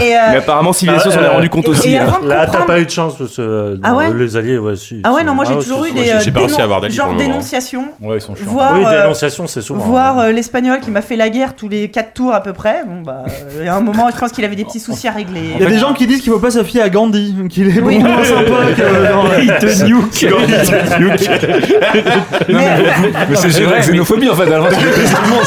[0.00, 1.96] Et, et, euh, Mais apparemment, Civilization s'en est euh, rendu compte aussi.
[1.96, 2.18] hein.
[2.22, 4.74] de Là, t'as pas eu de chance parce que euh, Ah ouais les alliés, ouais.
[5.02, 6.82] Ah ouais, non, moi j'ai Ah, toujours eu des j'ai- euh, pas réussi à avoir
[6.82, 7.18] d'alliés genre moment.
[7.20, 8.44] dénonciation, Ouais, ils sont chiants.
[8.46, 9.82] voire, Oui, euh, dénonciation, c'est souvent.
[9.82, 10.24] voir hein.
[10.26, 12.82] euh, l'espagnol qui m'a fait la guerre tous les 4 tours à peu près.
[12.86, 15.08] Bon bah, euh, il y a un moment, je pense qu'il avait des petits soucis
[15.08, 15.52] à régler.
[15.56, 17.66] Il y a des gens qui disent qu'il faut pas se fier à Gandhi, qu'il
[17.74, 20.65] est moins sympa que dans Il te nuke.
[22.48, 24.44] Mais- c'est vrai, xénophobie en fait.
[24.44, 24.50] C'est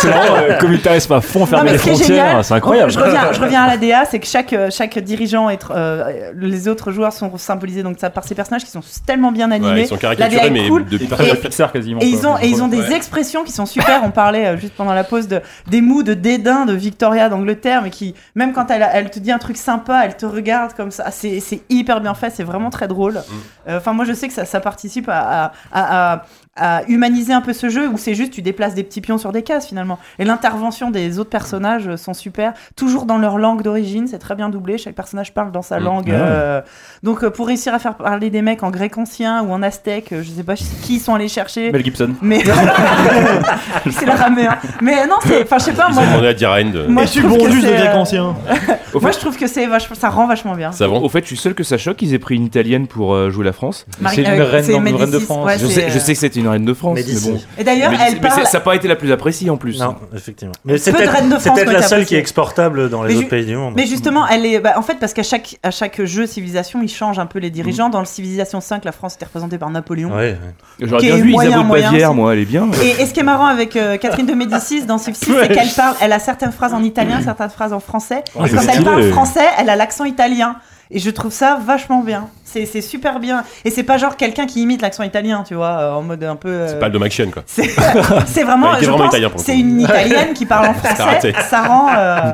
[0.08, 2.92] vraiment euh, communautarisme à fond, Non, fermer mais les frontières, c'est incroyable.
[2.92, 6.32] Je reviens, je reviens à la DA, c'est que chaque, euh, chaque dirigeant, est, euh,
[6.36, 9.74] les autres joueurs sont symbolisés donc, ça, par ces personnages qui sont tellement bien animés.
[9.74, 10.86] Ouais, ils sont la DA caricaturés, est mais cool.
[10.86, 12.02] de Ils Pixar quasiment.
[12.02, 12.96] Et ils ont, et ils ont des Ouais.
[12.96, 14.02] expressions qui sont super.
[14.04, 17.82] On parlait euh, juste pendant la pause de, des mots de dédain de Victoria d'Angleterre,
[17.84, 20.92] mais qui, même quand elle, elle te dit un truc sympa, elle te regarde comme
[20.92, 21.12] ça.
[21.12, 23.22] C'est c'est hyper bien fait, c'est vraiment très drôle.
[23.68, 26.26] Euh, Enfin, moi, je sais que ça, ça participe à, à, à-
[26.60, 29.32] à- humaniser un peu ce jeu où c'est juste tu déplaces des petits pions sur
[29.32, 29.98] des cases finalement.
[30.20, 34.36] Et l'intervention des autres personnages euh, sont super, toujours dans leur langue d'origine, c'est très
[34.36, 34.78] bien doublé.
[34.78, 35.84] Chaque personnage parle dans sa Mm.
[35.84, 36.10] langue.
[36.12, 36.62] Ah euh,
[37.04, 40.10] donc, euh, pour réussir à faire parler des mecs en grec ancien ou en aztèque,
[40.12, 41.72] je sais pas qui ils sont allés chercher.
[41.72, 42.10] Mel Gibson.
[42.22, 42.44] Mais
[43.92, 44.48] c'est la ramée.
[44.48, 44.58] hein.
[44.82, 45.44] Mais non, c'est.
[45.44, 45.88] Enfin, je sais pas.
[45.90, 46.84] Ils Moi, ont demandé à Diren de.
[46.88, 47.76] moi Et je que bonjus de c'est.
[47.78, 48.36] grec ancien?
[48.92, 49.96] Moi, fait, je trouve que c'est vachement.
[49.96, 50.72] Ça rend vachement bien.
[50.72, 51.00] Savon.
[51.04, 53.46] au fait, je suis seul que ça choque qu'ils aient pris une italienne pour jouer
[53.46, 53.86] la France.
[54.02, 55.46] Marie- C'est une euh, reine, c'est non, une reine de France.
[55.46, 57.28] ouais, Je c'est, sais, je sais que c'était une reine de France, Médicis.
[57.30, 57.42] mais bon.
[57.58, 58.46] Et d'ailleurs, elle mais parle.
[58.46, 59.80] ça n'a pas été la plus appréciée en plus.
[59.80, 60.54] Non, effectivement.
[60.66, 63.56] Mais c'est peut-être la seule qui est exportable dans les Mais autres ju- pays du
[63.56, 63.74] monde.
[63.76, 64.60] Mais justement, elle est.
[64.60, 67.50] bah, en fait, parce qu'à chaque, à chaque jeu civilisation, ils changent un peu les
[67.50, 67.90] dirigeants.
[67.90, 70.10] Dans le Civilisation 5, la France était représentée par Napoléon.
[70.10, 70.38] Ouais, ouais.
[70.80, 72.68] J'aurais Qui bien est vu Isabeau de Bavière, moi, elle est bien.
[72.84, 75.48] Et, et ce qui est marrant avec euh, Catherine de Médicis dans Civ 6, c'est
[75.54, 78.24] qu'elle parle, elle a certaines phrases en italien, certaines phrases en français.
[78.40, 80.56] Ah, et quand elle parle français, elle a l'accent italien.
[80.92, 82.30] Et je trouve ça vachement bien.
[82.44, 83.44] C'est c'est super bien.
[83.64, 86.36] Et c'est pas genre quelqu'un qui imite l'accent italien, tu vois, euh, en mode un
[86.36, 86.50] peu.
[86.50, 87.44] euh, C'est pas le Dom Action, quoi.
[87.46, 87.70] C'est
[88.26, 88.72] c'est vraiment.
[88.72, 89.60] Elle était je vraiment pense, italien, pour le c'est coup.
[89.60, 91.04] une italienne qui parle en français.
[91.04, 91.34] raté.
[91.48, 92.32] Ça rend, euh,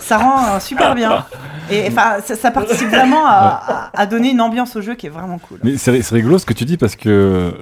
[0.00, 1.24] ça rend euh, super bien.
[1.70, 5.06] Et enfin, ça, ça participe vraiment à, à- à donner une ambiance au jeu qui
[5.06, 5.58] est vraiment cool.
[5.62, 7.52] Mais c'est c'est rigolo ce que tu dis parce que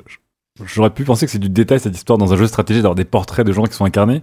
[0.64, 2.94] j'aurais pu penser que c'est du détail cette histoire dans un jeu de stratégie d'avoir
[2.94, 4.20] des portraits de gens qui sont incarnés.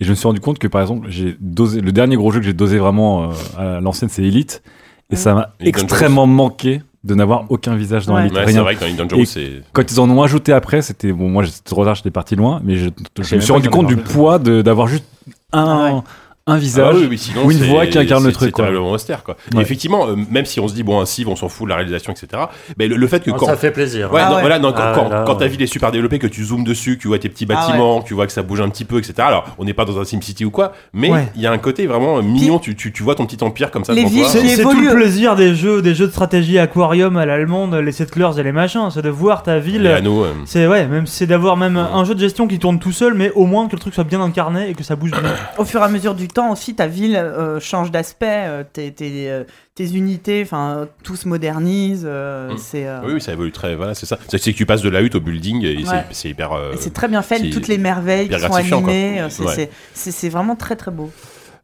[0.00, 2.40] Et je me suis rendu compte que par exemple, j'ai dosé le dernier gros jeu
[2.40, 3.24] que j'ai dosé vraiment
[3.58, 4.62] euh, à l'ancienne, c'est Elite.
[5.10, 8.22] Et ça m'a extrêmement manqué de n'avoir aucun visage dans Ouais.
[8.22, 8.34] Elite.
[8.34, 11.28] Ouais, c'est vrai que dans c'est- Quand ils en ont ajouté après, c'était bon.
[11.28, 12.88] Moi, j'étais trop tard, j'étais parti loin, mais je,
[13.36, 15.04] me suis rendu compte du poids de- d'avoir juste
[15.52, 16.02] un.
[16.48, 18.46] Un visage Ah oui, oui, sinon, ou une voix qui incarne le truc.
[18.46, 18.66] C'est quoi.
[18.66, 19.36] terriblement austère, quoi.
[19.56, 21.74] Et effectivement, euh, même si on se dit, bon, un on s'en fout de la
[21.74, 22.44] réalisation, etc.
[22.78, 23.46] Mais le, le fait que Non, quand.
[23.46, 24.12] ça fait plaisir.
[24.12, 24.40] Ouais, Ah non, ouais.
[24.42, 26.44] voilà, non, quand, Ah quand, ouais, là, quand ta ville est super développée, que tu
[26.44, 28.60] zoomes dessus, que tu vois tes petits Ah bâtiments, que tu vois que ça bouge
[28.60, 29.14] un petit peu, etc.
[29.18, 31.26] Alors, on n'est pas dans un SimCity ou quoi, mais il Ouais.
[31.34, 32.60] y a un côté vraiment mignon.
[32.60, 34.24] Tu, tu, tu vois ton petit empire comme ça Les villes.
[34.26, 38.38] C'est tout le plaisir des jeux, des jeux de stratégie aquarium à l'allemande, les settlers
[38.38, 39.84] et les machins, c'est de voir ta ville.
[39.84, 40.32] Euh.
[40.44, 43.32] C'est ouais, même c'est d'avoir même un jeu de gestion qui tourne tout seul, mais
[43.34, 45.22] au moins que le truc soit bien incarné et que ça bouge bien.
[45.58, 48.92] Au fur et à mesure du temps aussi, ta ville euh, change d'aspect, euh, tes,
[48.92, 52.04] tes, euh, tes unités, enfin, tout se modernise.
[52.06, 52.56] euh, Mm.
[52.58, 53.74] c'est euh, Oui, oui, ça évolue très.
[53.74, 54.18] Voilà, c'est ça.
[54.28, 56.04] C'est que tu passes de la hutte au building et c'est- Ouais.
[56.10, 56.52] c'est hyper.
[56.52, 59.22] euh, c'est très bien fait, toutes les merveilles qui sont animées.
[59.30, 60.28] c'est- Ouais.
[60.30, 61.10] vraiment très très beau.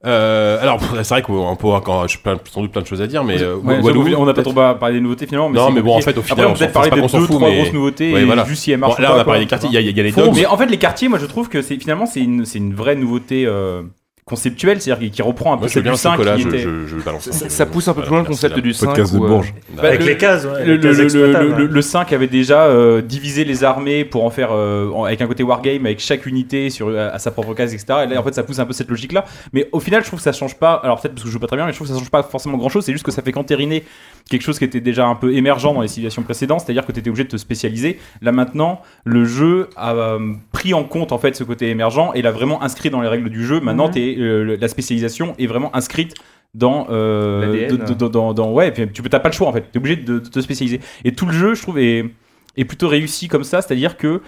[0.04, 3.00] Euh, alors, c'est vrai qu'on peut avoir quand- je plein- sans doute plein de choses
[3.00, 5.48] à dire, mais euh, Ouais, Walou, j'avoue, on n'a pas trop parlé des nouveautés finalement.
[5.48, 7.00] Mais non, mais bon, en fait, au Après, final, on on s'en- parler c'est de
[7.00, 8.44] pas qu'on s'en deux, trois mais- grosses nouveautés Ouais, et voilà.
[8.44, 8.98] juste si elles Bon, marchent.
[9.00, 9.44] là, on a parlé quoi.
[9.44, 10.24] des quartiers, il y a- il y a les Fonce.
[10.24, 10.34] dogs.
[10.36, 12.44] Mais en fait, les quartiers, moi, je trouve que c'est finalement c'est une,
[12.74, 13.82] vraie nouveauté euh,
[14.24, 16.58] conceptuelle, c'est-à-dire qui reprend un peu celle bien du le 5 chocolat, qui je- était.
[16.60, 17.28] je- je balance.
[17.30, 18.86] Ça, ça pousse un peu plus loin le concept du 5.
[18.86, 19.52] Podcast de où, euh, Bourges.
[19.76, 21.70] Bah, Avec le- les cases, ouais, le, les cases le- le- exploitables, le- ouais.
[21.72, 25.42] le 5 avait déjà euh, divisé les armées pour en faire euh, avec un côté
[25.42, 28.34] wargame avec chaque unité sur à, à sa propre case etc et là en fait
[28.34, 30.56] ça pousse un peu cette logique là mais au final je trouve que ça change
[30.56, 31.98] pas alors peut-être parce que je joue pas très bien mais je trouve que ça
[31.98, 33.82] change pas forcément grand chose c'est juste que ça fait qu'entériner
[34.30, 36.86] quelque chose qui était déjà un peu émergent dans les civilisations précédentes c'est à dire
[36.86, 40.18] que tu étais obligé de te spécialiser là maintenant le jeu a euh,
[40.52, 43.30] pris en compte en fait ce côté émergent et l'a vraiment inscrit dans les règles
[43.30, 43.94] du jeu maintenant Mhm.
[44.18, 46.14] Euh, la spécialisation est vraiment inscrite
[46.54, 47.76] dans, euh, L'ADN.
[47.76, 49.52] de- de- dans, dans- dans- ouais, et puis tu peux, t'as pas le choix en
[49.52, 50.80] fait, t'es obligé de, de te spécialiser.
[51.04, 52.04] Et tout le jeu, je trouve, est,
[52.56, 54.20] est plutôt réussi comme ça, c'est-à-dire que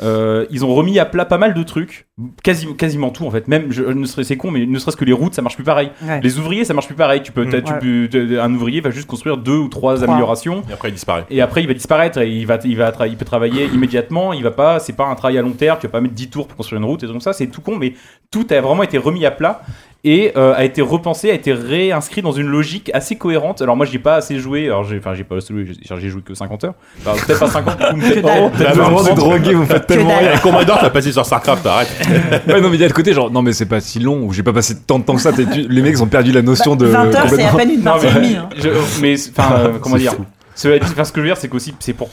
[0.00, 2.06] euh, ils ont remis à plat pas mal de trucs,
[2.42, 3.46] quasi, quasiment tout en fait.
[3.48, 5.64] Même, je, ne serait, c'est con, mais ne serait-ce que les routes, ça marche plus
[5.64, 5.90] pareil.
[6.02, 6.20] Ouais.
[6.22, 7.20] Les ouvriers, ça marche plus pareil.
[7.22, 8.08] Tu peux, t'as- tu Ouais.
[8.08, 10.08] peux- un ouvrier va juste construire deux ou trois, Trois.
[10.08, 10.62] améliorations.
[10.70, 11.26] Et après, il disparaît.
[11.30, 12.18] Et après, il va disparaître.
[12.20, 14.32] Et il va, il va, tra- il peut travailler immédiatement.
[14.32, 15.78] Il va pas, c'est pas un travail à long terme.
[15.80, 17.32] Tu vas pas mettre 10 tours pour construire une route et tout ça.
[17.32, 17.92] C'est tout con, mais
[18.30, 19.62] tout a vraiment été remis à plat
[20.04, 23.62] et euh, a été repensé, a été réinscrit dans une logique assez cohérente.
[23.62, 24.66] Alors moi, j'ai pas assez joué.
[24.66, 25.66] Alors j'ai, enfin, j'ai pas assez joué.
[25.80, 26.74] J'ai, joué que 50 heures.
[27.06, 27.78] Enfin, peut-être pas 50.
[27.78, 29.06] du coup, mais peut-être- Vraiment, 30.
[29.06, 30.36] c'est drogué, vous faites tellement rien.
[30.42, 31.88] Commodore, t'as passé sur StarCraft, arrête.
[32.48, 34.22] Ouais, non, mais il y a le côté genre, non, mais c'est pas si long,
[34.24, 35.32] ou j'ai pas passé tant de temps que ça.
[35.32, 36.86] t'es- tu- Les mecs ont perdu la notion de.
[36.86, 38.36] 20 heures, c'est à peine une partie et mais, demie.
[38.36, 38.48] hein.
[38.56, 41.74] je- mais enfin, euh, comment dire dit, enfin, ce que je veux dire, c'est qu'aussi,
[41.78, 42.10] c'est pour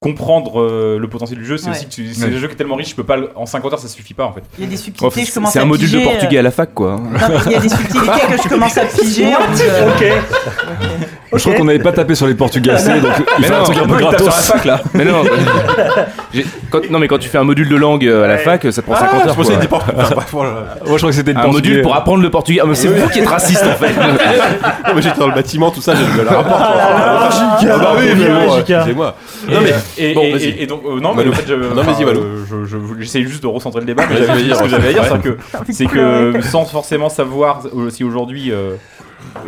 [0.00, 1.56] comprendre euh, le potentiel du jeu.
[1.56, 1.76] C'est Ouais.
[1.76, 2.34] aussi, que tu- c'est Ouais.
[2.34, 4.12] un jeu qui est tellement riche, je peux pas le- en 50 heures, ça suffit
[4.12, 4.42] pas en fait.
[4.58, 6.12] Il y a des Ouais, subtilités, je commence c'est à un module de piger, euh,
[6.12, 6.90] portugais à la fac, quoi.
[6.92, 9.24] non, mais Il y a des subtilités que je commence à piger.
[9.24, 10.12] de- Ok.
[11.32, 13.64] Je crois qu'on n'avait pas tapé sur les Portugais assez, donc il faut un non,
[13.64, 14.46] truc un peu non, il tape sur la gratos.
[14.46, 14.80] fac là.
[14.94, 15.22] Mais non,
[16.32, 18.62] j'ai- quand, non mais quand tu fais un module de langue euh, à la fac,
[18.62, 19.34] ça te prend 50 je heures.
[19.36, 19.44] quoi.
[19.44, 21.68] Moi, je crois que c'était le Un portugais.
[21.68, 22.60] module pour apprendre le portugais.
[22.62, 23.92] Ah, mais c'est vous qui êtes raciste en fait.
[24.86, 26.60] Non, mais j'étais dans le bâtiment, tout ça, j'ai la rapport.
[26.60, 27.28] Ah
[27.60, 29.14] bah oui, mais bon, excusez-moi.
[29.48, 29.72] Non, mais.
[29.98, 31.30] Et, bon, et- et- et donc euh, non mais Walou.
[31.30, 34.88] en fait euh, je, je- j'essaie juste de recentrer le débat mais ce que j'avais
[34.88, 35.36] à dire c'est que
[35.72, 38.74] c'est que sans forcément savoir euh, si aujourd'hui euh,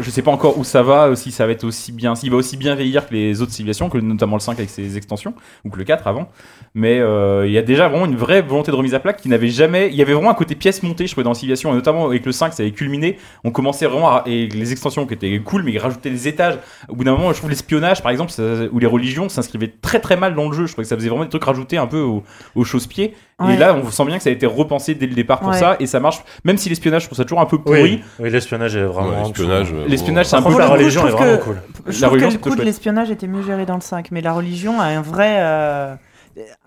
[0.00, 2.36] je sais pas encore où ça va, si ça va être aussi bien, s'il va
[2.36, 5.34] aussi bien vieillir que les autres civilisations, que notamment le 5 avec ses extensions,
[5.65, 6.28] ou que le 4 avant.
[6.74, 9.28] Mais euh, il y a déjà vraiment une vraie volonté de remise à plat qui
[9.28, 9.89] n'avait jamais.
[9.89, 12.24] Il y avait vraiment un côté pièce montée, je trouvais, dans Civilization, et notamment avec
[12.26, 13.18] le 5, ça avait culminé.
[13.44, 14.23] On commençait vraiment à.
[14.26, 16.58] Et les extensions qui étaient cool, mais ils rajoutaient des étages.
[16.89, 18.42] Au bout d'un moment, je trouve l'espionnage, par exemple, ça-
[18.73, 20.66] ou les religions s'inscrivaient très très mal dans le jeu.
[20.66, 22.23] Je trouvais que ça faisait vraiment des trucs rajoutés un peu au,
[22.55, 23.15] au chausse-pied.
[23.40, 23.55] Ouais.
[23.55, 25.58] Et là, on sent bien que ça a été repensé dès le départ pour Ouais.
[25.58, 26.18] ça, et ça marche.
[26.44, 27.82] Même si l'espionnage, je trouve ça toujours un peu pourri.
[27.82, 29.10] Oui, oui l'espionnage est vraiment.
[29.10, 29.31] Ouais, en
[29.72, 31.56] l'espionnage, euh, L'espionnage, c'est un peu la religion est vraiment cool.
[31.86, 33.80] Je La trouve religion, que c'est le coup de l'espionnage était mieux géré dans le
[33.80, 35.94] 5, mais la religion a un vrai, euh,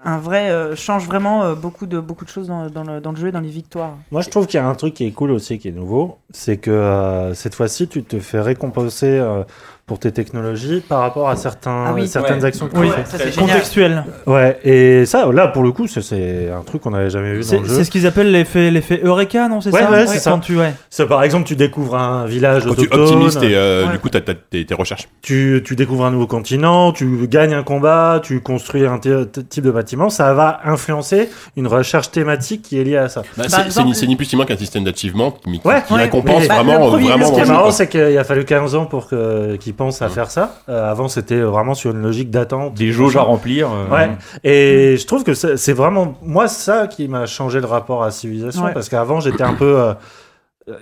[0.04, 3.12] un vrai euh, change vraiment euh, beaucoup de beaucoup de choses dans, dans le, dans
[3.12, 3.98] le jeu et dans les victoires.
[4.12, 6.18] Moi, je trouve qu'il y a un truc qui est cool aussi, qui est nouveau,
[6.32, 9.44] c'est que euh, cette fois-ci, tu te fais récompenser euh,
[9.86, 12.08] pour tes technologies par rapport à certains, Ah oui.
[12.08, 12.46] certaines Ouais.
[12.46, 13.06] actions que Oui, tu fais.
[13.06, 13.50] ça c'est génial.
[13.50, 14.04] contextuel.
[14.26, 17.40] Ouais, et ça, là, pour le coup, c'est- c'est un truc qu'on n'avait jamais vu
[17.42, 17.76] dans C'est le jeu.
[17.76, 20.32] c'est ce qu'ils appellent l'effet l'effet Eureka, non C'est Ouais, ça ouais, c'est ça.
[20.32, 20.74] Quand tu, ouais.
[20.90, 23.92] Ça, par exemple, tu découvres un village Quand tu optimises tes, euh, Ouais.
[23.94, 25.10] du coup, t'as- t'as tes tes recherches.
[25.22, 29.72] tu, tu découvres un nouveau continent, tu gagnes un combat, tu construis un type de
[29.72, 33.24] bâtiment, ça va influencer une recherche thématique qui est liée à ça.
[33.38, 36.04] Bah, c'est- exemple- ni- plus ni moins qu'un système d'achievement qui, qui- Ouais, qui ouais,
[36.04, 39.08] récompense mais- vraiment, vraiment Ce qui est marrant, c'est qu'il a fallu 15 ans pour
[39.08, 40.12] que- qu'ils à Ouais.
[40.12, 40.56] faire ça.
[40.70, 42.74] Euh, avant, c'était vraiment sur une logique d'attente.
[42.76, 43.70] Des jauges à remplir.
[43.72, 44.10] euh, Ouais,
[44.44, 48.66] et je trouve que c'est vraiment moi ça qui m'a changé le rapport à Civilisation
[48.66, 48.74] Ouais.
[48.74, 49.94] parce qu'avant j'étais un peu euh,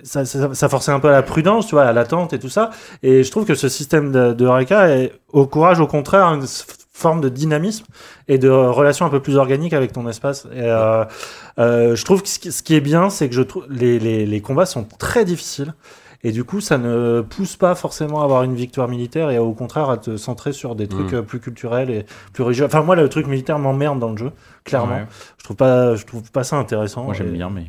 [0.02, 2.50] ça, ça, ça forçait un peu à la prudence, tu vois, à l'attente et tout
[2.50, 2.70] ça.
[3.02, 6.44] Et je trouve que ce système de, de Eureka est, encourage au contraire une
[6.92, 7.86] forme de dynamisme
[8.28, 10.46] et de relation un peu plus organique avec ton espace.
[10.54, 11.04] Et, euh,
[11.58, 13.98] euh, je trouve que ce qui, ce qui est bien, c'est que je trouve les,
[13.98, 15.72] les, les combats sont très difficiles.
[16.22, 19.52] Et du coup, ça ne pousse pas forcément à avoir une victoire militaire et au
[19.54, 21.16] contraire à te centrer sur des trucs Mm.
[21.16, 22.66] euh, plus culturels et plus religieux.
[22.66, 24.30] Enfin, moi, le truc militaire m'emmerde dans le jeu,
[24.64, 24.96] clairement.
[24.96, 25.06] Ouais.
[25.38, 27.04] Je trouve pas, je trouve pas ça intéressant.
[27.04, 27.66] Moi, j'aime Et- bien, mais.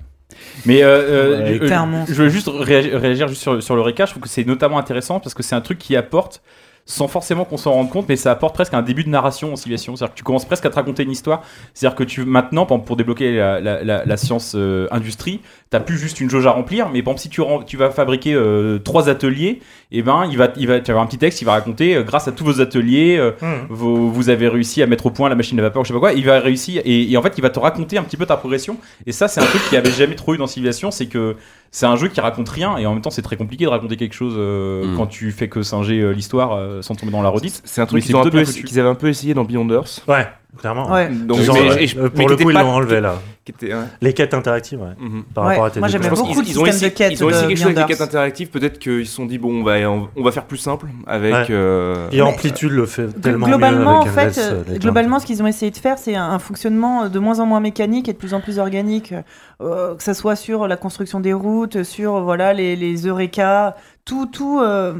[0.65, 2.05] Mais euh, euh, Ouais, je- clairement.
[2.07, 4.05] je veux juste réagir, réagir juste sur, sur le RECA.
[4.05, 6.41] Je trouve que c'est notamment intéressant parce que c'est un truc qui apporte,
[6.85, 9.55] sans forcément qu'on s'en rende compte, mais ça apporte presque un début de narration en
[9.55, 9.95] civilisation.
[9.95, 11.41] C'est-à-dire que tu commences presque à te raconter une histoire.
[11.73, 15.97] C'est-à-dire que tu maintenant, pour débloquer la, la, la, la science euh, industrie, t'as plus
[15.97, 19.61] juste une jauge à remplir, mais par exemple, si tu, vas fabriquer euh, trois ateliers,
[19.91, 21.95] et ben il va, il va, tu vas avoir un petit texte, il va raconter
[21.95, 23.67] euh, grâce à tous vos ateliers, euh, Mhm.
[23.69, 25.99] vous, vous avez réussi à mettre au point la machine à vapeur, je sais pas
[25.99, 26.13] quoi.
[26.13, 28.37] Il va réussir et, et en fait, il va te raconter un petit peu ta
[28.37, 28.77] progression.
[29.05, 31.35] Et ça, c'est un truc qui avait jamais trop eu dans Civilization, c'est que
[31.71, 33.95] c'est un jeu qui raconte rien et en même temps, c'est très compliqué de raconter
[33.95, 34.97] quelque chose euh, Mm.
[34.97, 37.61] quand tu fais que singer euh, l'histoire euh, sans tomber dans la redite.
[37.65, 40.03] C'est un truc qu'ils avaient un peu essayé dans Beyond Earth.
[40.07, 40.91] Ouais, clairement.
[40.91, 41.09] Ouais.
[41.09, 43.15] Donc, ont- mais- et je- euh, mais pour le coup, ils l'ont enlevé là.
[43.43, 43.81] qui était, ouais.
[44.01, 44.89] Les quêtes interactives, ouais.
[44.99, 45.23] Mhm.
[45.33, 47.23] Par Ouais, rapport à tes moi, j'aimais beaucoup le ils, ont système essayé, de ils
[47.25, 48.49] ont essayé quelque chose avec des Beyond quêtes interactives.
[48.49, 49.77] Peut-être qu'ils se sont dit bon, on va,
[50.15, 51.33] on, va faire plus simple avec.
[51.33, 51.45] Ouais.
[51.49, 55.25] euh, Et Amplitude le fait tellement globalement, mieux en fait, Endless, euh, euh, globalement, ce
[55.25, 58.13] qu'ils ont essayé de faire, c'est un, un fonctionnement de moins en moins mécanique et
[58.13, 59.13] de plus en plus organique,
[59.61, 63.75] euh, que ça soit sur la construction des routes, sur voilà les, les eureka,
[64.11, 64.93] tout tout euh,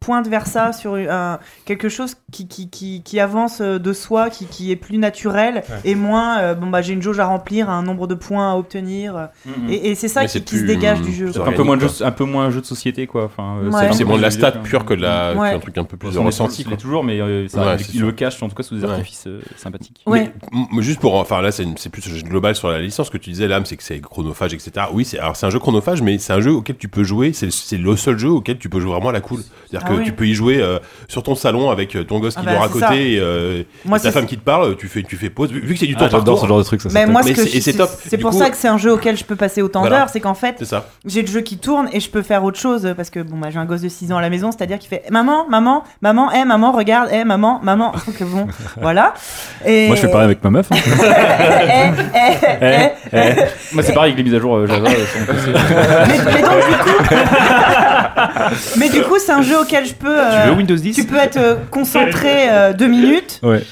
[0.00, 4.44] pointe vers ça, sur un, quelque chose qui, qui, qui, qui avance de soi, qui,
[4.44, 7.82] qui est plus naturel et moins euh, bon bah j'ai une jauge à remplir, un
[7.82, 9.70] nombre de points à obtenir, euh, Mhm.
[9.70, 11.32] et, et c'est ça qui, se dégage du jeu.
[11.32, 13.24] c'est un peu moins de organique, jeu, un peu moins un jeu de société quoi.
[13.24, 13.86] Enfin, euh, Ouais.
[13.88, 15.52] un C'est moins de la stat vidéo, pure que de la, Ouais.
[15.52, 16.64] qu'un truc un peu plus de ressenti.
[16.64, 17.06] toujours- quoi.
[17.06, 18.90] mais euh, ça, Ouais, il, le cache en tout cas sous des Ouais.
[18.90, 20.02] artifices euh, sympathiques.
[20.06, 20.30] Ouais.
[20.72, 23.06] Mais, juste pour, enfin là c'est plus global sur la licence.
[23.06, 24.86] Ce que tu disais là, c'est que c'est chronophage, etc.
[24.92, 27.32] Oui, c'est alors c'est un jeu chronophage, mais c'est un jeu auquel tu peux jouer.
[27.32, 29.40] C'est c'est le seul jeu auquel tu peux jouer vraiment à la cool.
[29.68, 30.04] C'est-à-dire Ah que oui.
[30.04, 30.78] tu peux y jouer euh,
[31.08, 32.72] sur ton salon avec euh, ton gosse Ah qui bah, dort à ça.
[32.72, 34.76] côté, et, euh, Moi, et ta femme qui te parle.
[34.76, 35.50] Tu fais, tu fais pause.
[35.50, 36.88] Vu vu que c'est du temps Ah, par J'adore tour, ce genre de truc, ça.
[36.92, 37.34] Mais c'est moi, top.
[37.36, 37.90] c'est- top.
[38.06, 39.98] C'est pour coup- ça que c'est un jeu auquel je peux passer autant Voilà.
[39.98, 40.86] d'heures, c'est qu'en fait, c'est ça.
[41.06, 43.48] j'ai le jeu qui tourne et je peux faire autre chose parce que bon bah
[43.50, 46.30] j'ai un gosse de 6 ans à la maison, c'est-à-dire qu'il fait maman, maman, maman,
[46.32, 47.92] eh maman, regarde, eh maman, maman.
[48.06, 48.46] Donc bon,
[48.80, 49.14] voilà.
[49.66, 50.66] Et Moi, je fais pareil avec ma meuf.
[50.70, 50.76] hein.
[53.12, 53.18] Eh.
[53.72, 57.04] Moi c'est pareil avec les mises à jour Java mais donc du coup,
[58.78, 60.16] mais du coup c'est un jeu auquel je peux.
[60.18, 63.40] euh, Tu veux Windows 10 tu peux être euh, concentré euh, deux minutes.
[63.42, 63.62] Ouais.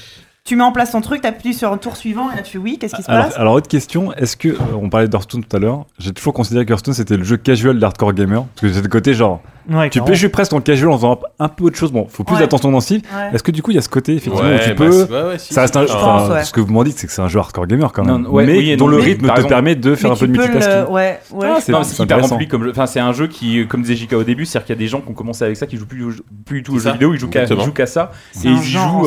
[0.47, 2.57] Tu mets en place ton truc, t'appuies sur un tour suivant et là tu fais
[2.57, 3.35] oui, qu'est-ce qui se Alors, passe?
[3.37, 6.65] alors, autre question, est-ce que, euh, on parlait d'Hearthstone tout à l'heure, j'ai toujours considéré
[6.65, 9.89] que Hearthstone c'était le jeu casual d'hardcore gamer, parce que j'étais de côté genre, Ouais,
[9.89, 12.35] tu peux jouer presque en casual en faisant un, peu autre chose, bon, faut plus
[12.35, 12.39] Ouais.
[12.39, 13.01] d'attention dans le style.
[13.13, 13.31] Ouais.
[13.35, 14.91] Est-ce que du coup il y a ce côté, effectivement, Ouais, où tu bah, peux,
[14.93, 16.43] c'est- ouais, ouais, si, ça reste un jeu, Je enfin, pense, ouais.
[16.45, 18.29] ce que vous m'en dites c'est que c'est un jeu hardcore gamer quand même, Non,
[18.29, 20.27] ouais, mais oui dont non, le mais rythme te permet de faire Mais un peu
[20.27, 20.93] de tu le- multitasking.
[20.93, 21.47] Ouais, ouais.
[21.51, 22.35] Ah, c'est Non, c'est c'est hyper intéressant.
[22.35, 22.71] rempli comme jeu.
[22.71, 24.87] Enfin, c'est un jeu qui, comme disait JK au début, c'est-à-dire qu'il y a des
[24.87, 26.05] gens qui ont commencé avec ça, qui jouent plus,
[26.45, 27.63] du tout aux C'est jeux vidéo, ils jouent qu'à exactement.
[27.63, 28.11] ils jouent qu'à ça.
[28.31, 29.05] C'est Et ils jouent,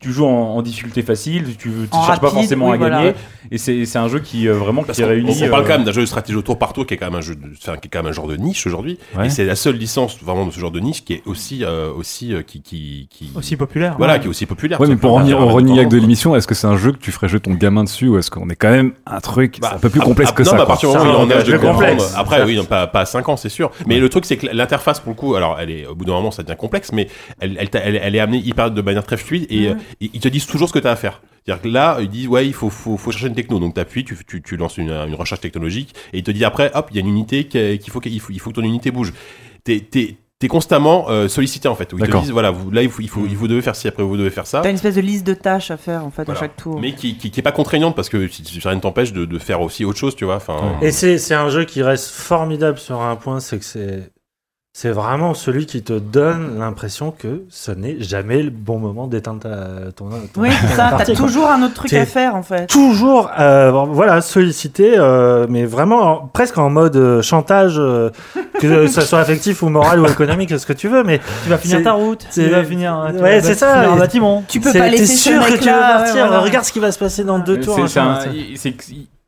[0.00, 2.96] tu joues en, en difficulté facile, tu, tu En cherches pas forcément oui, à voilà.
[2.98, 3.12] gagner.
[3.50, 5.38] Et c'est c'est un jeu qui euh, vraiment Parce qui qu'on réunit.
[5.44, 6.96] on parle euh, quand même d'un jeu de stratégie au tour par tour qui est
[6.96, 8.98] quand même un jeu, de, enfin, qui est quand même un genre de niche aujourd'hui.
[9.16, 9.26] Ouais.
[9.26, 11.92] Et c'est la seule licence vraiment de ce genre de niche qui est aussi, euh,
[11.92, 13.94] aussi, euh, qui, qui, qui, Aussi populaire.
[13.98, 14.20] voilà, Ouais.
[14.20, 14.80] qui est aussi populaire.
[14.80, 17.12] Ouais, mais pour revenir au running de l'émission, est-ce que c'est un jeu que tu
[17.12, 19.72] ferais jouer ton gamin dessus ou est-ce qu'on est quand même un truc c'est Bah,
[19.76, 21.30] un peu plus complexe ah, que non, ça mais à partir du moment où il
[21.30, 22.02] est en âge de jeu complexe.
[22.04, 22.18] comprendre.
[22.20, 23.70] Après, oui, non, pas, pas à 5 ans, c'est sûr.
[23.86, 26.12] Mais le truc, c'est que l'interface, pour le coup, alors, elle est, au bout d'un
[26.12, 27.08] moment, ça devient complexe, mais
[27.40, 30.46] elle, elle, est amenée hyper de manière très fluide et euh, ils ils te disent
[30.46, 31.20] toujours ce que tu as à faire.
[31.44, 33.58] C'est-à-dire que là, ils disent, ouais, il faut, faut, faut chercher une techno.
[33.58, 36.70] Donc, t'appuies, tu, tu, tu lances une, une recherche technologique et il te dit après,
[36.74, 38.62] hop, il y a une unité qui- qu'il faut, qu'il faut, il faut que ton
[38.62, 39.12] unité bouge.
[39.64, 41.92] T'es, t'es, t'es constamment euh, sollicité en fait.
[41.94, 43.74] Où ils te disent, voilà, vous, là, il faut, il faut, il vous devez faire
[43.74, 44.60] ci, après vous devez faire ça.
[44.60, 46.38] T'as une espèce de liste de tâches à faire en fait Voilà.
[46.38, 46.78] à chaque tour.
[46.78, 49.24] Mais qui, qui, qui est pas contraignante parce que si, si rien ne t'empêche de,
[49.24, 50.36] de faire aussi autre chose, tu vois.
[50.36, 54.10] Enfin, Et c'est c'est un jeu qui reste formidable sur un point, c'est que c'est
[54.82, 59.40] c'est vraiment celui qui te donne l'impression que ce n'est jamais le bon moment d'éteindre
[59.40, 62.66] ta- ton, ton Oui, c'est ça, t'as toujours un autre truc à faire en fait.
[62.66, 68.08] Toujours, euh, voilà, sollicité, euh, mais vraiment en- presque en mode euh, chantage, euh,
[68.58, 71.58] que ça soit affectif ou moral ou économique, ce que tu veux, mais Tu vas
[71.58, 73.74] finir ta route, tu vas finir, tu Ouais, c'est ça.
[73.74, 74.44] finir un Et- bâtiment.
[74.48, 76.26] Tu peux pas t'es laisser ce sûr que tu veux ouais, partir.
[76.26, 76.40] voilà.
[76.40, 77.76] Regarde ce qui va se passer dans deux tours.
[77.86, 78.74] c'est-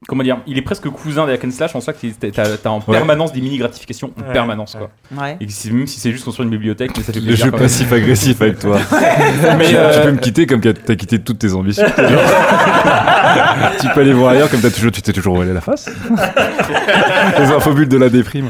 [0.08, 1.98] comment dire, il est presque cousin des hack and slash en ça que
[2.30, 2.96] t'as t'as en Ouais.
[2.96, 4.32] permanence des mini gratifications en Ouais.
[4.32, 4.90] permanence quoi.
[5.22, 5.36] Ouais.
[5.40, 7.44] Et même si c'est juste construire une bibliothèque, mais ça fait Le plaisir.
[7.46, 7.66] jeu quand même.
[7.66, 8.78] passif-agressif avec toi.
[9.58, 11.84] Mais, tu, euh, tu peux me quitter comme t'as quitté toutes tes ambitions.
[13.80, 15.88] tu peux aller voir ailleurs comme t'as toujours, tu t'es toujours voilé la face.
[17.38, 18.48] Les infobules de la déprime.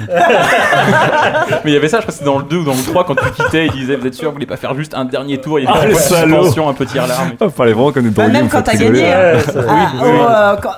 [1.65, 2.83] Mais il y avait ça, je crois que c'était dans le 2 ou dans le
[2.83, 5.05] 3 quand tu quittais, ils disaient vous êtes sûr, vous voulez pas faire juste un
[5.05, 7.33] dernier tour, il y Ah, avait les une un peu tir larme.
[7.41, 9.05] Ah, fallait vraiment comme des Bah, même quand t'as gagné.
[9.13, 9.39] Hein.
[9.45, 10.09] ça- Ah, oui, oui.
[10.29, 10.71] euh, Quand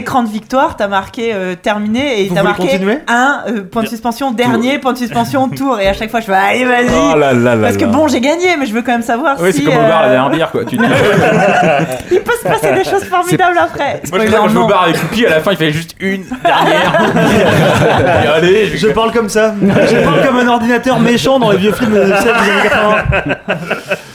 [0.00, 4.30] l'écran de victoire, t'as marqué euh, terminé et t'as marqué un euh, point de suspension
[4.30, 5.78] dernier, point de suspension tour.
[5.78, 6.86] Et à chaque fois, je fais allez, vas-y.
[7.12, 9.36] Oh là là là Parce que bon, j'ai gagné, mais je veux quand même savoir
[9.40, 9.58] Oui, si.
[9.58, 10.64] c'est comme au bar la euh, dernière bière, quoi.
[10.64, 10.88] Tu te dis,
[12.12, 14.00] Il peut se passer des choses formidables après.
[14.10, 14.66] Moi, je, je vais au non.
[14.66, 16.92] bar avec Coupi, à la fin, il fallait juste une dernière.
[18.24, 19.54] Et allez, Je parle comme ça.
[19.60, 23.56] Je parle comme un ordinateur méchant dans les vieux films de 7 des années 80.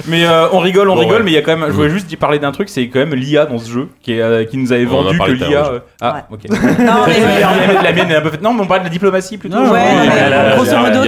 [0.07, 1.23] Mais euh, on rigole, on Bon, rigole, ouais.
[1.23, 1.67] mais il y a quand même.
[1.67, 4.13] Je voulais juste y parler d'un truc, c'est quand même l'IA dans ce jeu qui,
[4.13, 5.61] est, euh, qui nous avait On en a vendu que parlé tout à l'IA.
[5.61, 6.39] l'heure, euh, Ah, ok.
[6.49, 7.19] Non, mais,
[7.83, 8.41] la, mienne, est un peu faite.
[8.41, 9.57] Non, mais on parle de la diplomatie plutôt.
[9.57, 10.99] Ouais, non, mais là, là, grosso là, modo,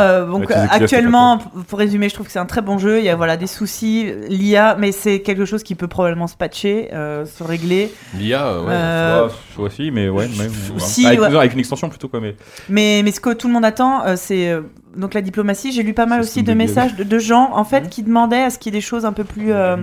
[0.00, 2.98] euh, donc actuellement, pour- pour résumer, je trouve que c'est un très bon jeu.
[2.98, 6.36] Il y a voilà des soucis, l'IA, mais c'est quelque chose qui peut probablement se
[6.36, 7.92] patcher, euh, se régler.
[8.18, 8.66] L'IA, ouais.
[8.70, 10.50] Euh, Ouais, soit aussi, mais ouais, même.
[10.78, 12.20] Si, avec, une extension plutôt, quoi.
[12.20, 12.36] Mais...
[12.68, 14.60] Mais, mais ce que tout le monde attend, euh, c'est euh,
[14.98, 15.72] donc la diplomatie.
[15.72, 18.50] J'ai lu pas mal aussi de messages de, de gens en fait qui demandaient à
[18.50, 19.76] ce qu'il y ait des choses un peu plus euh,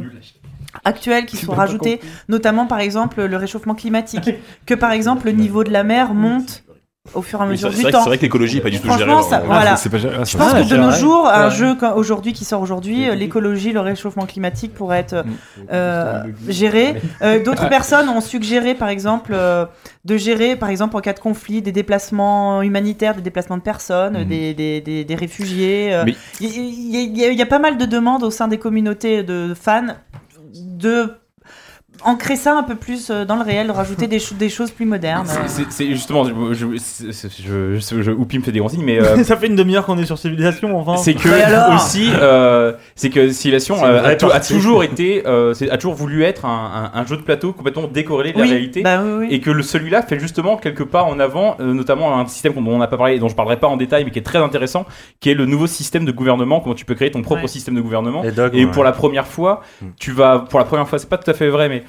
[0.83, 4.29] actuelles qui soient rajoutées, notamment par exemple le réchauffement climatique,
[4.65, 6.64] que par exemple le niveau de la mer monte
[7.13, 7.99] au fur et à Oui, mesure c'est du vrai, temps.
[7.99, 9.11] c'est vrai que l'écologie est pas du tout gérée.
[9.29, 9.75] Ça- dans- voilà.
[9.75, 9.97] Ah, pas.
[10.19, 11.55] Ah, Je pense que de nos jours, un Ouais.
[11.55, 15.23] jeu aujourd'hui qui sort aujourd'hui, euh, l'écologie, le réchauffement climatique pourrait être
[15.71, 16.95] euh, géré.
[17.21, 19.65] Euh, D'autres personnes ont suggéré, par exemple, euh,
[20.03, 24.23] de gérer, par exemple, en cas de conflit, des déplacements humanitaires, des déplacements de personnes,
[24.25, 25.93] des, des, des, des réfugiés.
[25.93, 26.03] euh.
[26.05, 29.95] Mais- Il y, y a pas mal de demandes au sein des communautés de fans
[30.53, 31.11] de
[32.05, 34.85] ancrer ça un peu plus euh, dans le réel, rajouter des, cho- des choses plus
[34.85, 35.27] modernes.
[35.47, 38.99] C'est- justement, je, je, c'est- c'est- je, je, je- Oupi me fait des consignes, mais
[39.01, 40.97] euh, Ça fait une demi-heure qu'on est sur Civilisation, enfin.
[40.97, 43.31] c'est que alors aussi, euh, c'est que
[43.83, 47.21] euh, vraie a, toujours été, euh, a toujours voulu être un, un- un jeu de
[47.23, 48.81] plateau complètement décorrélé de la réalité.
[48.81, 49.27] bah oui, oui.
[49.31, 52.65] Et que le- celui-là fait justement quelque part en avant, euh, notamment un système dont
[52.67, 54.85] on n'a pas parlé, dont je parlerai pas en détail, mais qui est très intéressant,
[55.19, 57.47] qui est le nouveau système de gouvernement, comment tu peux créer ton propre Ouais.
[57.47, 58.23] système de gouvernement.
[58.23, 58.71] Et ouais.
[58.71, 59.61] pour la première fois,
[59.99, 61.83] tu vas, pour la première fois, c'est pas tout à fait vrai, mais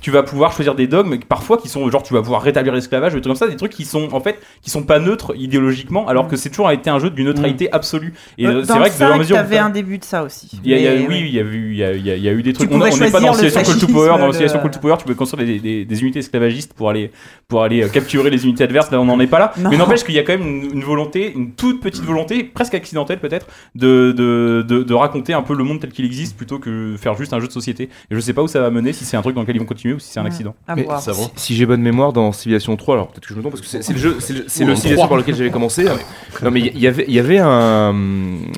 [0.00, 3.12] tu vas pouvoir choisir des dogmes, parfois qui sont genre tu vas pouvoir rétablir l'esclavage,
[3.12, 6.08] des trucs comme ça, des trucs qui sont en fait qui sont pas neutres idéologiquement,
[6.08, 8.14] alors que c'est toujours été un jeu d'une neutralité absolue.
[8.38, 10.22] Et euh, Dans c'est vrai que de la 5, mesure t'avais un début de ça
[10.22, 10.50] aussi.
[10.64, 12.70] y a, y a- oui, il y a eu, y a, y a- des trucs.
[12.72, 14.08] On n'est pas dans situation Call to Power.
[14.18, 16.88] Dans la de- Call to Power, tu peux construire des, des- des unités esclavagistes pour
[16.90, 17.10] aller,
[17.48, 18.90] pour aller euh, capturer les unités adverses.
[18.90, 19.52] Là, on n'en est pas là.
[19.58, 19.70] Non.
[19.70, 22.74] Mais n'empêche qu'il y a quand même une, une volonté, une toute petite volonté, presque
[22.74, 26.58] accidentelle peut-être, de, de, de, de raconter un peu le monde tel qu'il existe plutôt
[26.58, 27.84] que faire juste un jeu de société.
[28.10, 29.60] Et je sais pas où ça va mener, si c'est un truc dans lequel ils
[29.60, 30.54] vont continuer ou si c'est un accident.
[30.68, 31.00] À Mais voir.
[31.00, 31.18] Ça va.
[31.18, 33.60] si, si j'ai bonne mémoire dans Civilization 3, alors peut-être que je me trompe parce
[33.66, 35.08] que c'est le jeu, c'est le, c'est Civilization 3.
[35.08, 35.84] par lequel j'avais commencé.
[36.42, 37.94] Non mais il y, y avait, il y avait un,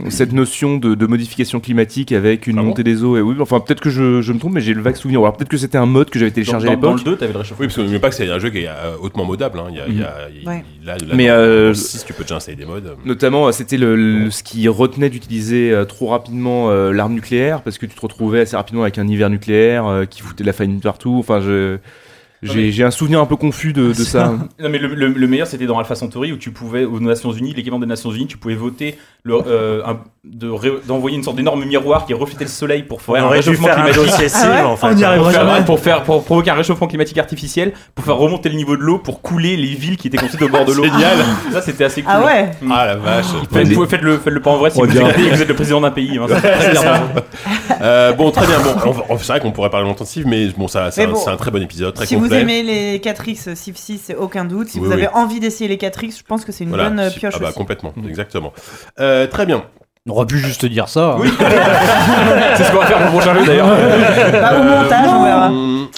[0.09, 3.35] cette notion de, de modification climatique avec une Ah bon montée des eaux et oui,
[3.41, 5.21] enfin peut-être que je, je me trompe, mais j'ai le vague souvenir.
[5.21, 7.05] Alors peut-être que c'était un mode que j'avais Dans, téléchargé dans- à dans l'époque.
[7.07, 7.57] le 2, t'avais le réchauffement.
[7.61, 9.59] Oui, parce que n'oubliez pas que c'est un jeu qui est euh, hautement modable.
[9.59, 9.67] hein.
[9.71, 10.65] Il y a, il y a- il- Ouais.
[10.85, 12.97] là, là, Mais, dans- euh, dans le 6, tu peux déjà installer des modes.
[13.05, 17.63] Notamment, euh, c'était le, le- ce qui retenait d'utiliser euh, trop rapidement euh, l'arme nucléaire
[17.63, 20.47] parce que tu te retrouvais assez rapidement avec un hiver nucléaire euh, qui foutait de
[20.47, 21.19] la famine partout.
[21.23, 21.79] Enfin, je.
[22.45, 24.35] J'ai un souvenir un peu confus de, de ça.
[24.59, 27.31] Non mais le, le- le meilleur c'était dans Alpha Centauri où tu pouvais aux Nations
[27.31, 31.25] Unies, l'équivalent des Nations Unies, tu pouvais voter le, euh, un- de ré- d'envoyer une
[31.25, 34.31] sorte d'énorme miroir qui reflétait le soleil pour On faire un réchauffement faire un climatique.
[34.37, 34.87] Ah ouais en fait.
[34.87, 38.17] On y arrivera Pour faire, pour faire pour provoquer un réchauffement climatique artificiel, pour faire
[38.17, 40.73] remonter le niveau de l'eau, pour couler les villes qui étaient construites au bord de
[40.73, 40.85] l'eau.
[40.85, 41.19] Génial.
[41.53, 42.13] Ça c'était assez cool.
[42.15, 43.27] Ah ouais Ah la vache.
[43.53, 46.19] Faites, vous- faites-le, faites-le pas en vrai si vous, vous êtes le président d'un pays.
[46.19, 47.03] hein, c'est très bien.
[47.81, 48.59] Euh, bon, très bien.
[48.85, 51.33] Bon, c'est vrai qu'on pourrait parler longtemps de Civ, mais bon, ça, c'est Mais un,
[51.33, 54.69] un très bon épisode, très Si vous aimez les 4X Civ 6, c'est aucun doute.
[54.69, 57.11] Si Oui, vous avez envie d'essayer les 4X, je pense que c'est une bonne euh,
[57.11, 58.53] pioche ah bah, complètement, exactement.
[59.13, 59.63] Euh, très bien.
[60.09, 61.17] On aurait pu juste dire ça.
[61.17, 61.23] hein.
[62.57, 63.69] C'est ce qu'on va faire pour le prochain jeu d'ailleurs.
[63.69, 65.51] Bah, au montage, on verra.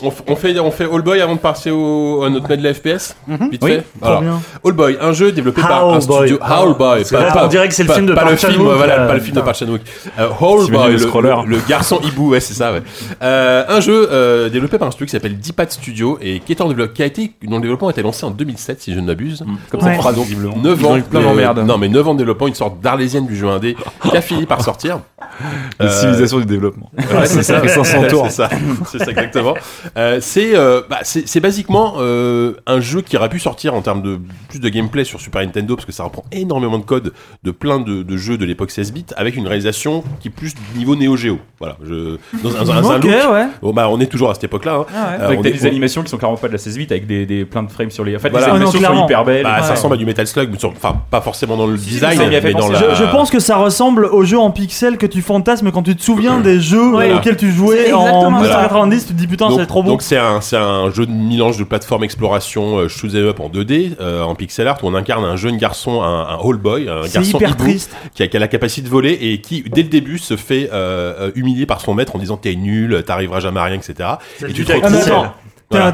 [0.02, 2.74] On, f- on fait, on fait All Boy avant de passer au, à notre medley
[2.74, 3.16] FPS
[3.50, 3.84] Vite Oui, fait.
[4.02, 4.40] Alors, bien.
[4.62, 6.28] All Boy, un jeu développé par un Boy.
[6.28, 6.38] studio.
[6.42, 6.98] Howl Boy.
[6.98, 8.52] Parce que là, on dirait que c'est le pas- film de pas Park le film,
[8.52, 9.06] Chan-wook, voilà, là.
[9.06, 9.40] pas le film de.
[9.40, 9.80] Park Chan-wook.
[10.18, 11.34] Euh, Howl T'imagines Boy, le le, scroller.
[11.46, 12.82] le- le garçon hibou, ouais, c'est ça, ouais.
[13.22, 16.60] Euh, un jeu euh, développé par un studio qui s'appelle Deepat Studio et qui est
[16.60, 19.00] en développement, qui a été, dont le développement a été lancé en 2007, si je
[19.00, 19.42] ne m'abuse.
[19.70, 19.94] Comme ça Ouais.
[19.96, 20.96] fera donc 9 Ils ont ans.
[20.98, 21.58] eu plein de- d'emmerdes.
[21.60, 23.76] Non, mais 9 ans de développement, une sorte d'arlésienne du jeu indé
[24.10, 25.00] qui a fini par sortir.
[25.80, 26.90] La Euh, civilisation du développement.
[26.96, 27.60] Ouais, c'est ça.
[27.60, 28.26] fait 500 tours.
[28.30, 28.48] C'est ça,
[28.90, 29.54] c'est ça exactement.
[29.96, 33.80] Euh, c'est euh, bah, c'est c'est basiquement euh, un jeu qui aurait pu sortir en
[33.82, 37.12] termes de plus de gameplay sur Super Nintendo parce que ça reprend énormément de code
[37.42, 40.54] de plein de, de jeux de l'époque 16 bits avec une réalisation qui est plus
[40.54, 41.38] du niveau Neo Geo.
[41.58, 43.04] Voilà, je dans un, dans un look.
[43.32, 43.46] ouais.
[43.62, 44.74] Bon, bah on est toujours à cette époque-là.
[44.74, 44.86] Hein.
[44.94, 45.22] Ah ouais.
[45.22, 47.26] Euh, Avec on des, animations qui sont clairement pas de la 16 bits avec des,
[47.26, 48.14] des plein de frames sur les.
[48.16, 48.46] En fait, Voilà.
[48.46, 49.06] les animations Ah non, sont clairement.
[49.06, 49.42] hyper belles.
[49.44, 52.18] bah, ça ressemble à du Metal Slug, mais sur- enfin pas forcément dans le design,
[52.42, 52.78] mais dans la.
[52.78, 55.96] Je, je pense que ça ressemble aux jeux en pixels que tu fantasmes quand tu
[55.96, 59.06] te souviens des jeux auxquels tu jouais en exactement 1990.
[59.06, 59.90] Tu te dis putain, c'est trop beau.
[59.90, 63.40] donc c'est un, c'est un jeu de mélange de plateforme exploration euh, shoot 'em up
[63.40, 66.56] en 2D, euh, en pixel art, où on incarne un jeune garçon, un, un Hall
[66.56, 67.94] Boy, un garçon hyper hibou, triste.
[68.14, 70.70] qui a, qui a la capacité de voler et qui, dès le début, se fait
[70.72, 74.08] euh, euh, humilier par son maître en disant t'es nul, t'arriveras jamais à rien, etc.
[74.48, 75.28] Et tu te retrouves.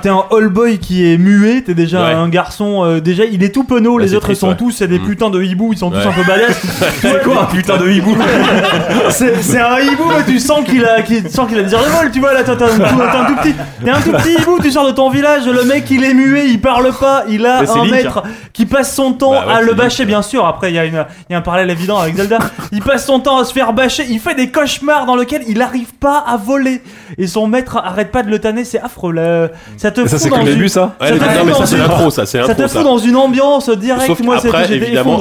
[0.00, 2.12] T'es un, un all boy qui est muet, t'es déjà Ouais.
[2.12, 4.56] un garçon, euh, déjà il est tout penaud, Ouais, les autres triste, sont ouais.
[4.56, 5.06] tous, c'est des Mm.
[5.06, 6.60] putains de hiboux, ils sont tous un peu badass.
[7.00, 8.16] C'est quoi un putain de hibou
[9.10, 11.70] c'est un hibou, mais tu sens qu'il a, tu sens qu'il a des
[12.12, 14.86] tu vois là, t'es un, un tout petit, t'es un tout petit hibou, tu sors
[14.86, 17.90] de ton village, le mec il est muet, il parle pas, il a un Link,
[17.90, 20.46] maître qui passe son temps Bah à le bâcher, bien sûr.
[20.46, 22.38] Après il y a une, y a un parallèle évident avec Zelda.
[22.72, 25.60] Il passe son temps à se faire bâcher, il fait des cauchemars dans lesquels il
[25.62, 26.82] arrive pas à voler
[27.18, 29.48] et son maître arrête pas de le tanner, c'est affreux là.
[29.76, 31.30] Ça te fout c'est dans que le une- début, ça Ouais, Ça mais- te non,
[31.30, 32.78] fout mais dans ça, c'est une- l'intro, ça, c'est Ça l'intro, te ça.
[32.78, 34.06] fout dans une ambiance directe.
[34.06, 35.14] Sauf moi j'étais évidemment,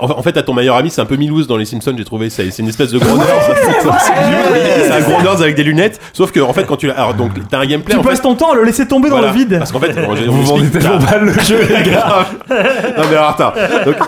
[0.00, 2.30] en fait, t'as ton meilleur ami, c'est un peu Milouz dans Les Simpsons, j'ai trouvé.
[2.30, 3.28] C'est c'est une espèce de gros nerd.
[4.06, 6.00] C'est un gros nerd avec des lunettes.
[6.12, 6.94] Sauf que, en fait, quand tu l'as.
[6.94, 7.94] Alors, donc, t'as un gameplay.
[7.96, 9.56] Tu passes ton temps à le laisser tomber dans le vide.
[9.58, 9.92] Parce qu'en fait,
[10.26, 12.26] Vous vendez tellement mal le jeu, les gars.
[12.50, 13.52] non, mais alors, attends.
[13.84, 14.06] Donc, non,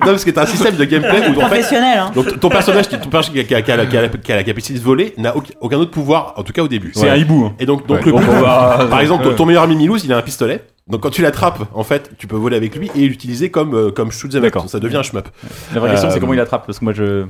[0.00, 2.10] parce que t'as un système de gameplay où, Professionnel, hein.
[2.14, 4.42] donc, ton personnage, qui- ton personnage qui a, qui a- qui a la- qui a
[4.42, 6.92] capacité de voler, n'a aucun- autre pouvoir, en tout cas au début.
[6.94, 7.46] C'est un hibou.
[7.46, 7.52] hein.
[7.58, 8.12] Et donc, donc Ouais.
[8.12, 9.36] le but- va- par exemple, ton, ouais.
[9.36, 10.64] ton meilleur ami Milouz, il a un pistolet.
[10.88, 13.90] Donc quand tu l'attrapes, en fait, tu peux voler avec lui et l'utiliser comme euh,
[13.90, 14.56] comme shoot 'em up.
[14.68, 15.28] Ça devient un shmup.
[15.74, 17.26] La vraie question, Euh, c'est comment il attrape Parce que moi, je.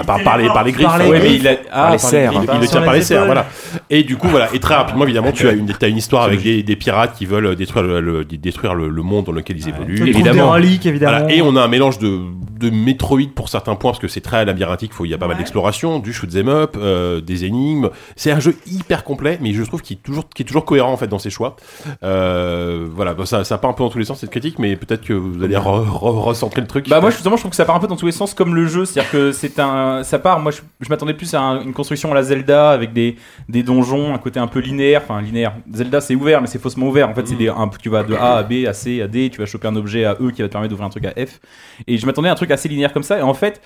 [0.00, 0.86] Ah, par, par les, par les griffes.
[0.86, 1.40] Par les Ouais, mais griffes.
[1.40, 2.30] il a- Ah, les serres.
[2.32, 2.50] les Il, griffes.
[2.54, 3.46] il le tient par les serres, voilà.
[3.90, 4.48] Et du coup, voilà.
[4.54, 7.26] Et très rapidement, évidemment, tu as une, t'as une histoire avec des, des pirates qui
[7.26, 10.00] veulent détruire le, le- détruire le, le monde dans lequel ils évoluent.
[10.00, 10.50] Des évidemment.
[10.50, 11.18] reliques évidemment.
[11.20, 11.34] Voilà.
[11.34, 12.18] Et on a un mélange de,
[12.60, 15.28] de Metroid pour certains points, parce que c'est très labyrinthique, faut- il y a pas
[15.28, 17.90] mal d'exploration, du shoot 'em up, euh, des énigmes.
[18.16, 20.92] C'est un jeu hyper complet, mais je trouve qu'il est toujours, qui est toujours cohérent
[20.92, 21.56] en fait dans ses choix.
[22.02, 25.02] Euh, voilà, ça, ça part un peu dans tous les sens cette critique, mais peut-être
[25.04, 26.88] que vous allez re- re- recentrer le truc.
[26.88, 28.54] Bah moi justement je trouve que ça part un peu dans tous les sens comme
[28.54, 31.62] le jeu, c'est-à-dire que c'est un ça part moi je, je m'attendais plus à un-
[31.62, 33.16] une construction à la Zelda avec des,
[33.48, 35.54] des donjons, un côté un peu linéaire, enfin linéaire.
[35.72, 37.08] Zelda c'est ouvert mais c'est faussement ouvert.
[37.08, 39.30] En fait, c'est des un, tu vas de A à B à C à D,
[39.32, 41.10] tu vas choper un objet à E qui va te permettre d'ouvrir un truc à
[41.26, 41.40] F.
[41.86, 43.18] Et je m'attendais à un truc assez linéaire comme ça.
[43.18, 43.60] Et en fait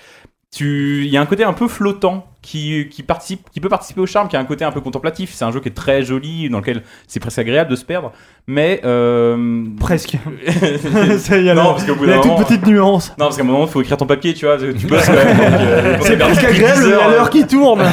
[0.51, 4.01] tu il y a un côté un peu flottant qui, qui participe qui peut participer
[4.01, 5.31] au charme qui a un côté un peu contemplatif.
[5.33, 8.11] C'est un jeu qui est très joli dans lequel c'est presque agréable de se perdre
[8.51, 9.63] mais euh...
[9.79, 10.17] Presque.
[11.19, 13.09] Ça, il y a Non, parce qu'au bout d'un toute moment- petite nuance.
[13.19, 15.13] non, parce qu'à un moment, il faut écrire ton papier, tu vois, tu bosses quand
[15.13, 15.37] même.
[15.39, 17.83] euh, C'est quand presque t'as perdu agréable, 10 il y a heures, l'heure qui tourne.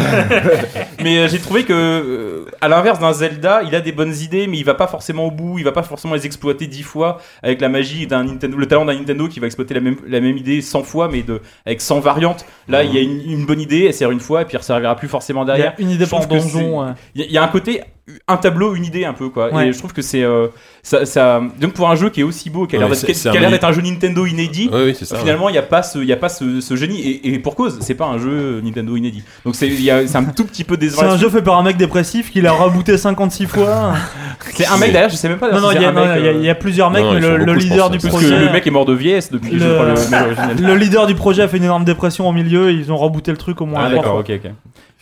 [1.04, 4.46] Mais euh, j'ai trouvé que, euh, à l'inverse d'un Zelda, il a des bonnes idées,
[4.46, 7.18] mais il va pas forcément au bout, il va pas forcément les exploiter 10 fois
[7.42, 10.20] avec la magie d'un Nintendo, le talent d'un Nintendo qui va exploiter la même, la
[10.20, 12.46] même idée 100 fois, mais de, avec 100 variantes.
[12.68, 14.62] Là, il y a une, une bonne idée, elle sert une fois, et puis elle
[14.62, 15.72] servira plus forcément Il y derrière.
[15.72, 16.94] a une idée par donjon.
[17.14, 17.82] Il y, il y a un côté,
[18.28, 19.52] un tableau, une idée un peu, quoi.
[19.52, 19.68] Ouais.
[19.68, 20.48] Et je trouve que c'est, euh,
[20.88, 23.26] ça, ça, donc pour un jeu qui est aussi beau, qui a l'air Ouais, d'être
[23.26, 25.16] un l'air mani- d'être un jeu Nintendo inédit, Oui, oui, c'est ça.
[25.18, 27.38] finalement, il n'y a pas ce, il y a pas ce, ce génie et, et
[27.40, 29.24] pour cause, c'est pas un jeu Nintendo inédit.
[29.44, 29.68] Donc c'est,
[30.14, 31.00] un tout petit peu décevant.
[31.02, 33.94] C'est un jeu fait par un mec dépressif qui l'a rebooté 56 fois.
[34.54, 35.50] C'est un mec derrière, je sais même pas.
[35.50, 37.36] Non, non, il y, a- y euh, il y a plusieurs mecs, non, mais le,
[37.38, 38.40] le beaucoup, je leader pense, du parce Parce projet.
[38.40, 39.94] que le mec est mort de vieillesse depuis Le-
[40.60, 42.96] le le leader du projet a fait une énorme dépression au milieu et ils ont
[42.96, 44.20] rebooté le truc au moins Ah d'accord, fois.
[44.20, 44.50] ok, ok.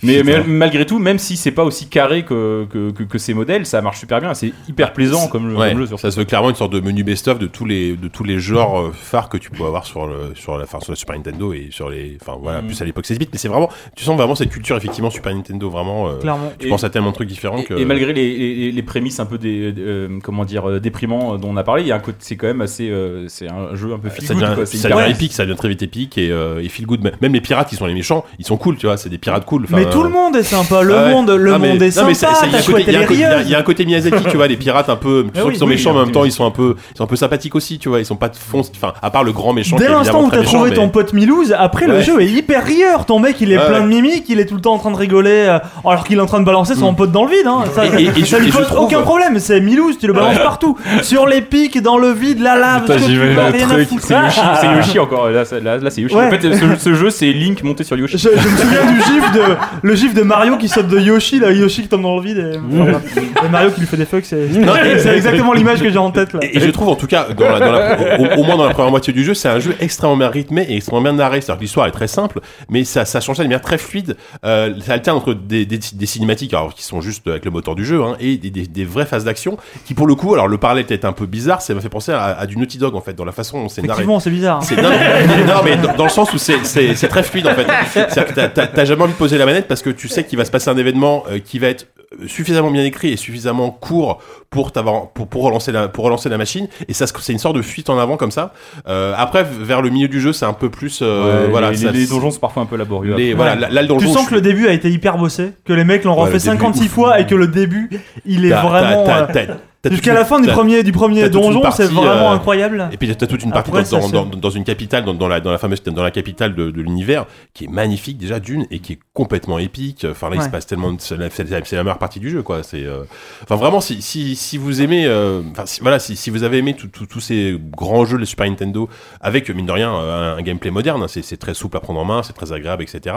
[0.03, 3.33] Mais, mais malgré tout, même si c'est pas aussi carré que, que, que, que ces
[3.33, 4.35] modèles, ça marche super bien.
[4.35, 6.73] C'est hyper plaisant comme jeu, Ouais, comme jeu sur ça se veut clairement une sorte
[6.73, 9.65] de menu best-of de tous les de tous les genres euh, phares que tu peux
[9.65, 12.63] avoir sur le sur la enfin, sur la Super Nintendo et sur les enfin voilà
[12.63, 12.67] Mm.
[12.67, 15.35] plus à l'époque 16 bits mais c'est vraiment tu sens vraiment cette culture effectivement Super
[15.35, 16.53] Nintendo vraiment euh, Clairement.
[16.59, 18.83] tu Et- penses à tellement de trucs différents Et, que et malgré les, les, les
[18.83, 21.97] prémices un peu des, euh, comment dire déprimants dont on a parlé, il y a
[21.97, 24.43] un côté, c'est quand même assez, euh, c'est un jeu un peu feel ça good,
[24.43, 24.67] devient, quoi.
[24.67, 27.03] C'est ça hyper- devient épique, ça devient très vite épique et, euh, et feel good.
[27.03, 29.19] Même- Même les pirates qui sont les méchants, ils sont cool, tu vois, c'est des
[29.19, 29.67] pirates cool.
[29.71, 31.11] Mais tout le monde est sympa, le Ah ouais.
[31.13, 32.11] monde, le Ah, mais- monde est sympa.
[32.13, 32.53] il
[32.93, 35.69] y a un côté- Miyazaki, tu vois, les pirates un peu, tu sens qu'ils sont
[35.69, 37.17] oui, méchants, mais a en même temps ils sont un peu, ils sont un peu
[37.17, 39.77] sympathiques aussi, tu vois, ils sont pas de fond, enfin, à part le grand méchant.
[39.77, 43.07] Dès l'instant où t'as trouvé mais- ton pote Milouz, après le jeu est hyper rieur.
[43.07, 44.91] Ton mec il est Ouais, plein de mimiques, il est tout le temps en train
[44.91, 46.97] de rigoler euh, alors qu'il est en train de balancer son Mm.
[46.97, 47.47] pote dans le vide.
[47.47, 47.65] Hein.
[47.75, 49.39] Ça, Et- et- et ça je- lui pose trouve- aucun problème.
[49.39, 50.43] C'est Milouz, tu le balances Ouais.
[50.43, 50.77] partout.
[51.03, 52.83] Sur les pics, dans le vide, la lave.
[52.87, 53.99] C'est Yoshi,
[54.61, 55.31] c'est Yoshi encore.
[55.31, 56.15] Là, c'est- là, là, c'est Yoshi.
[56.17, 56.41] En fait,
[56.79, 58.19] ce, jeu, c'est Link monté sur Yoshi.
[58.19, 59.41] Je, me souviens du gif de
[59.83, 62.39] le gif de Mario qui saute de Yoshi, là Yoshi qui tombe dans le vide
[62.39, 63.01] et, enfin, voilà.
[63.45, 64.49] Et Mario qui lui fait des fucks, c'est
[65.17, 66.41] exactement l'image que j'ai en tête là.
[66.43, 68.67] Et, et je trouve en tout cas, dans la- dans la- au, au moins dans
[68.67, 71.41] la première moitié du jeu, c'est un jeu extrêmement bien rythmé et extrêmement bien narré.
[71.41, 74.17] C'est-à-dire que l'histoire est très simple, mais ça, ça change ça de manière très fluide.
[74.45, 77.75] Euh, ça alterne entre des, des, des cinématiques, alors qui sont juste avec le moteur
[77.75, 80.49] du jeu, hein, et des, des, des vraies phases d'action, qui pour le coup, alors
[80.49, 82.95] le parallèle était un peu bizarre, ça m'a fait penser à, à du Naughty Dog
[82.95, 83.93] en fait, dans la façon dont c'est narré.
[84.03, 84.63] Effectivement, c'est bizarre.
[84.63, 87.67] C'est- non, mais- non, mais dans, dans le sens où c'est- très fluide en fait.
[87.93, 90.25] C'est-à-dire que t'as- t'as t'as jamais envie de poser la manette parce que tu sais
[90.25, 91.87] qu'il va se passer un événement euh, qui va être
[92.27, 96.39] suffisamment bien écrit et suffisamment court pour t'avoir pour, pour relancer la pour relancer la
[96.39, 98.53] machine et ça se- c'est une sorte de fuite en avant comme ça.
[98.87, 101.77] Euh, après vers le milieu du jeu c'est un peu plus euh, Ouais, voilà les,
[101.79, 103.17] ça- les donjons sont parfois un peu laborieux.
[103.17, 105.19] les- voilà là, là, le donjon Tu sens je- que le début a été hyper
[105.19, 106.91] bossé, que les mecs l'ont Ouais, refait le début, 56 ouf.
[106.93, 107.91] fois et que le début
[108.25, 109.05] il est vraiment.
[109.05, 109.47] t'as-
[109.91, 112.89] Jusqu'à la fin du premier, du premier donjon, c'est vraiment euh, incroyable.
[112.93, 116.03] Et puis t'as toute une partie dans, une capitale, dans, la, dans la fameuse, dans
[116.03, 120.07] la capitale de, l'univers, qui est magnifique déjà d'une et qui est complètement épique.
[120.11, 122.63] Enfin là, il se passe tellement, c'est la, meilleure partie du jeu, quoi.
[122.63, 123.05] C'est, euh,
[123.43, 127.21] enfin vraiment, si, si, si vous aimez, euh, enfin voilà, si, vous avez aimé tous
[127.21, 128.89] ces grands jeux de Super Nintendo
[129.21, 132.23] avec mine de rien un, gameplay moderne, hein, c'est, très souple à prendre en main,
[132.23, 133.17] c'est très agréable, etc.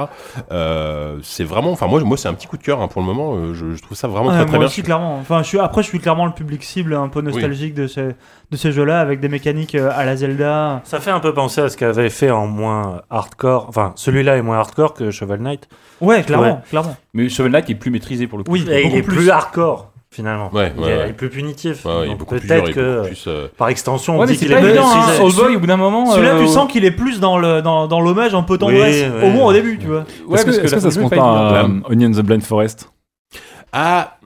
[1.24, 3.54] C'est vraiment, enfin moi, moi c'est un petit coup de cœur hein, pour le moment.
[3.54, 4.68] je, trouve ça vraiment très très bien.
[4.68, 5.18] aussi, clairement.
[5.20, 8.10] Enfin, je suis, après, je suis clairement le public cible un peu nostalgique de ces,
[8.52, 10.82] de ces jeux-là avec des mécaniques euh, à la Zelda.
[10.84, 13.66] Ça fait un peu penser à ce qu'avait fait en moins hardcore.
[13.70, 15.68] Enfin, celui-là est moins hardcore que Shovel Knight.
[16.02, 16.70] Ouais, clairement, Ouais.
[16.70, 16.96] clairement.
[17.14, 18.52] Mais Shovel Knight est plus maîtrisé pour le coup.
[18.52, 19.16] Oui, et il est plus.
[19.18, 20.50] plus, hardcore finalement.
[20.54, 21.04] Ouais, il, ouais, est, ouais.
[21.06, 21.86] il est plus punitif.
[21.86, 24.56] Ouais, est plus dur, peut-être est que plus, euh, par extension, on dit qu'il est
[24.58, 25.22] évident, maîtrisé.
[25.22, 25.26] hein.
[25.26, 26.06] Oldboy, au bout d'un moment.
[26.08, 29.06] Celui-là, euh, tu sens qu'il est plus dans le dans, dans l'hommage un peu tendresse,
[29.22, 30.06] Oui, au moins au début, tu vois.
[30.28, 32.22] Ouais, Est-ce que, parce que la que ça se est pas à euh, Onion the
[32.26, 32.90] Blind Forest?
[33.74, 34.17] Ah,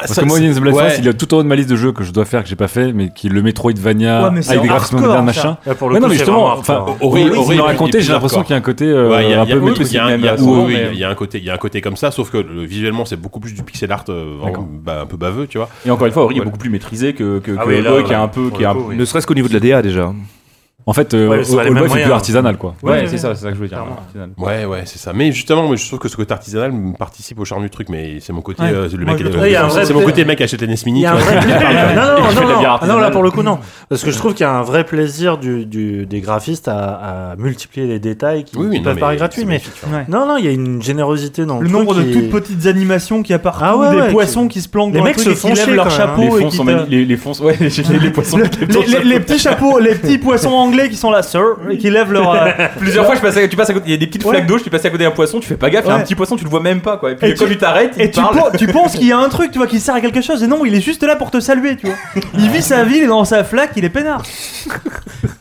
[0.00, 0.70] Parce ça, que moi, the Blind ouais.
[0.72, 2.42] Forest, il est tout en haut de ma liste de jeux que je dois faire,
[2.42, 5.56] que j'ai pas fait, mais qui est le Metroidvania Ouais, avec des graphismes modernes, machin.
[5.66, 6.84] Là, pour le Ouais, coup, non, mais justement, enfin,
[7.14, 9.40] il est raconté, j'ai l'impression qu'il y a un côté euh, Ouais, il y a-
[9.40, 9.86] un a- peu oui, mythique.
[9.90, 12.10] il y a un- a- a a côté, il y a un côté comme ça,
[12.10, 14.36] sauf que le- visuellement c'est beaucoup plus du pixel art, euh,
[14.82, 15.68] bah, un peu baveux, tu vois.
[15.86, 17.64] Et encore une fois, Ori est beaucoup plus maîtrisé que, que, Ah
[18.04, 18.50] qui est un peu.
[18.50, 18.64] Qui.
[18.96, 20.12] Ne serait-ce qu'au niveau de la DA déjà.
[20.86, 22.74] En fait, euh, Ouais, les Oldboy, c'est plus artisanal, quoi.
[22.82, 23.18] Ouais, Ouais, c'est ouais.
[23.18, 23.84] ça, c'est ça que je veux dire.
[24.38, 25.12] Ouais, ouais, c'est ça.
[25.14, 27.88] Mais justement, moi, je trouve que ce côté artisanal me participe au charme du truc,
[27.90, 28.70] mais c'est mon côté, Ouais.
[28.72, 29.18] euh, c'est le mec,
[29.84, 31.00] c'est mon côté mec achète NES Mini.
[31.00, 31.32] Il y a un tu vois.
[31.32, 31.94] vrai plaisir.
[31.94, 34.44] non, non, non, non, non, là pour le coup non, parce que je trouve qu'il
[34.44, 38.56] y a un vrai plaisir du, du- des graphistes à, à multiplier les détails qui,
[38.56, 39.60] Oui, oui, qui non, peuvent mais paraître gratuits, mais
[39.92, 40.04] hein.
[40.08, 43.22] Non, non, il y a une générosité dans le, nombre de qui toutes petites animations
[43.60, 45.48] Ah ouais, des ouais, poissons qui se planquent Les dans mecs le se truc qui
[45.48, 45.90] lèvent chier, leur hein.
[45.90, 46.90] chapeau Les et fonds qui.
[46.90, 48.38] Les, les fonds, ouais, les, les, les poissons.
[48.38, 51.90] les, les- les petits chapeaux, les petits poissons anglais qui sont là, sir, et qui
[51.90, 52.32] lèvent leur.
[52.34, 54.24] euh, Plusieurs fois, je passe à- tu passes à côté, il y a des petites
[54.24, 54.30] Ouais.
[54.36, 55.90] flaques d'eau, je suis passé à côté d'un poisson, tu fais pas gaffe, il y
[55.90, 56.04] a un Ouais.
[56.04, 57.10] petit poisson, tu le vois même pas, quoi.
[57.10, 58.34] Et puis Et quand tu- tu t'arrêtes, il Et te tu, parle.
[58.50, 60.42] pen- tu penses qu'il y a un truc, tu vois, qui sert à quelque chose,
[60.42, 61.96] et non, il est juste là pour te saluer, tu vois.
[62.38, 64.22] Il vit sa vie, il est dans sa flaque, il est peinard.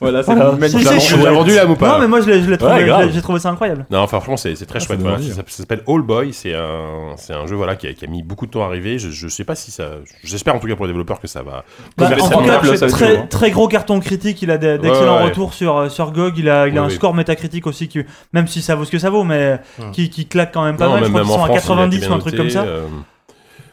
[0.01, 0.51] Voilà, c'est Voilà.
[0.53, 0.87] magnifique.
[1.23, 3.01] L'as vendu là ou pas Non, mais moi, je l'ai je l'ai trouvé, Ouais, grave.
[3.03, 3.85] je l'ai- j'ai trouvé ça incroyable.
[3.89, 4.99] Non, enfin, franchement, c'est c'est très Ah, chouette.
[4.99, 5.17] ça Voilà.
[5.21, 6.31] Ça, ça s'appelle All Boy.
[6.33, 8.67] C'est un, c'est un jeu voilà, qui, a, qui a mis beaucoup de temps à
[8.67, 8.97] arriver.
[8.97, 9.83] Je, je sais pas si ça.
[10.23, 11.63] J'espère en tout cas pour les développeurs que ça va.
[11.97, 12.77] Bah, ça en va tout cas, marcher.
[12.77, 13.27] ça très, hein.
[13.29, 16.67] très gros carton critique, il a des- d'excellents Retours sur, euh, sur GOG, il a,
[16.67, 17.99] il a un score métacritique aussi, qui,
[18.33, 19.59] même si ça vaut ce que ça vaut, mais
[19.93, 21.75] qui, qui claque quand même pas Non, mal, je même, crois même qu'ils sont à
[21.75, 22.65] France, il a été 90 bien ou un truc comme ça.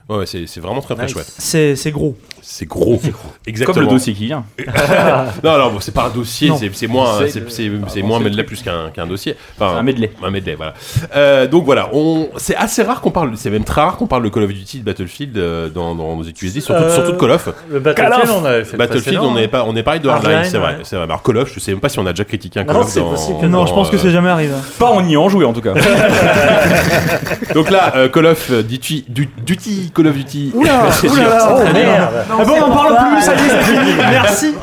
[0.08, 1.12] Euh, Ouais, ouais, c'est c'est vraiment très très Nice.
[1.12, 1.32] chouette.
[1.38, 2.16] C'est c'est gros.
[2.42, 3.00] C'est gros.
[3.46, 3.74] Exactement.
[3.74, 4.44] Comme le dossier qui vient.
[5.42, 6.56] non, non, bon, c'est pas un dossier, Non.
[6.58, 9.34] c'est c'est moins, C'est- c'est c'est- c'est avancer moins le medley plus qu'un qu'un dossier.
[9.58, 10.12] Enfin, Un medley.
[10.22, 10.74] Un medley, voilà.
[11.16, 14.22] Euh, donc voilà, on, c'est assez rare qu'on parle, c'est même très rare qu'on parle
[14.22, 17.16] de Call of Duty, de Battlefield euh, dans, dans nos QSD, surtout, Euh, surtout de
[17.18, 17.48] Call of.
[17.68, 19.48] Le Battlefield, on avait fait le Battlefield, on n'est hein.
[19.48, 20.80] pas, on est parlé de Hardline, c'est vrai, ouais.
[20.84, 21.06] c'est vrai.
[21.06, 22.76] Mais Alors Call of, je sais même pas si on a déjà critiqué un Call
[22.76, 23.10] Non, of c'est dans.
[23.10, 23.40] possible.
[23.40, 24.54] dans, non, je pense que euh, c'est jamais arrivé.
[24.78, 25.74] Pas en y en jouer en tout cas.
[27.54, 30.50] Donc là, euh, Call of euh, Duty, du- Duty, Call of Duty.
[30.54, 32.08] Oula, C'est oula oh, merde.
[32.30, 33.94] Ah bon, on en parle plus, ça y est, c'est fini.
[34.10, 34.54] Merci.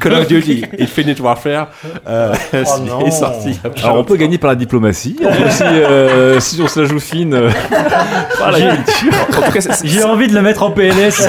[0.00, 1.68] Call of, Duty Infinite Warfare
[2.08, 2.34] euh,
[2.88, 3.06] non.
[3.06, 3.56] est sorti.
[3.84, 5.16] Alors on peut gagner par la diplomatie,
[5.46, 7.48] aussi, euh, si on se la joue fine, euh,
[8.36, 8.58] par la
[9.84, 11.28] J'ai envie de le mettre en PLS.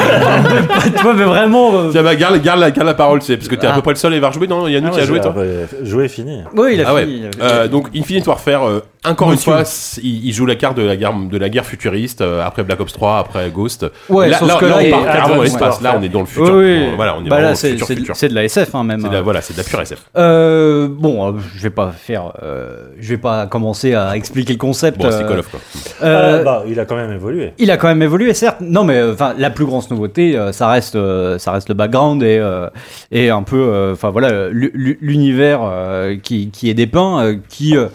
[1.02, 1.72] Toi, mais vraiment.
[1.76, 3.76] euh, Tiens, bah, garde, garde, la, garde la parole, c'est parce que t'es à Ah.
[3.76, 5.18] peu près le seul à y avoir joué, non Yannou Ah, qui a ouais, joué,
[5.24, 5.44] j'ai- toi
[5.84, 6.42] Joué fini.
[6.56, 7.06] Oui, il a Ah ouais.
[7.06, 7.22] fini.
[7.44, 9.52] Euh, donc Infinite Warfare, euh, encore Monsieur.
[9.54, 9.72] une fois,
[10.04, 12.80] il, il joue la carte de la guerre, de la guerre futuriste euh, après Black
[12.82, 13.86] Ops 3, après Ghost.
[14.10, 15.82] Ouais, là, sauf là, que là, là, on part carrément dans l'espace.
[15.82, 16.54] Là, on est dans le futur.
[16.54, 16.88] Oui, oui.
[16.98, 18.16] Voilà, on est Bah là, dans le c'est de- futur.
[18.16, 19.00] c'est de la SF hein, même.
[19.02, 20.04] C'est de la- voilà, c'est de la pure SF.
[20.18, 24.60] Euh, bon, euh, je vais pas faire, euh, je vais pas commencer à expliquer le
[24.60, 24.98] concept.
[25.00, 25.60] Bon, c'est euh, Call of quoi.
[26.04, 27.54] euh, Ah, bah, il a quand même évolué.
[27.58, 28.58] Il a quand même évolué, certes.
[28.60, 31.76] Non, mais euh, enfin, la plus grosse nouveauté, euh, ça reste, euh, ça reste le
[31.76, 32.68] background et euh,
[33.12, 37.36] et un peu, euh, enfin voilà, l'u- l'u- l'univers euh, qui qui est dépeint, euh,
[37.48, 37.88] qui euh,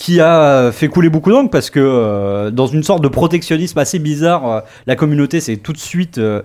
[0.00, 3.98] qui a fait couler beaucoup d'encre parce que euh, dans une sorte de protectionnisme assez
[3.98, 6.40] bizarre, euh, la communauté s'est tout de suite euh,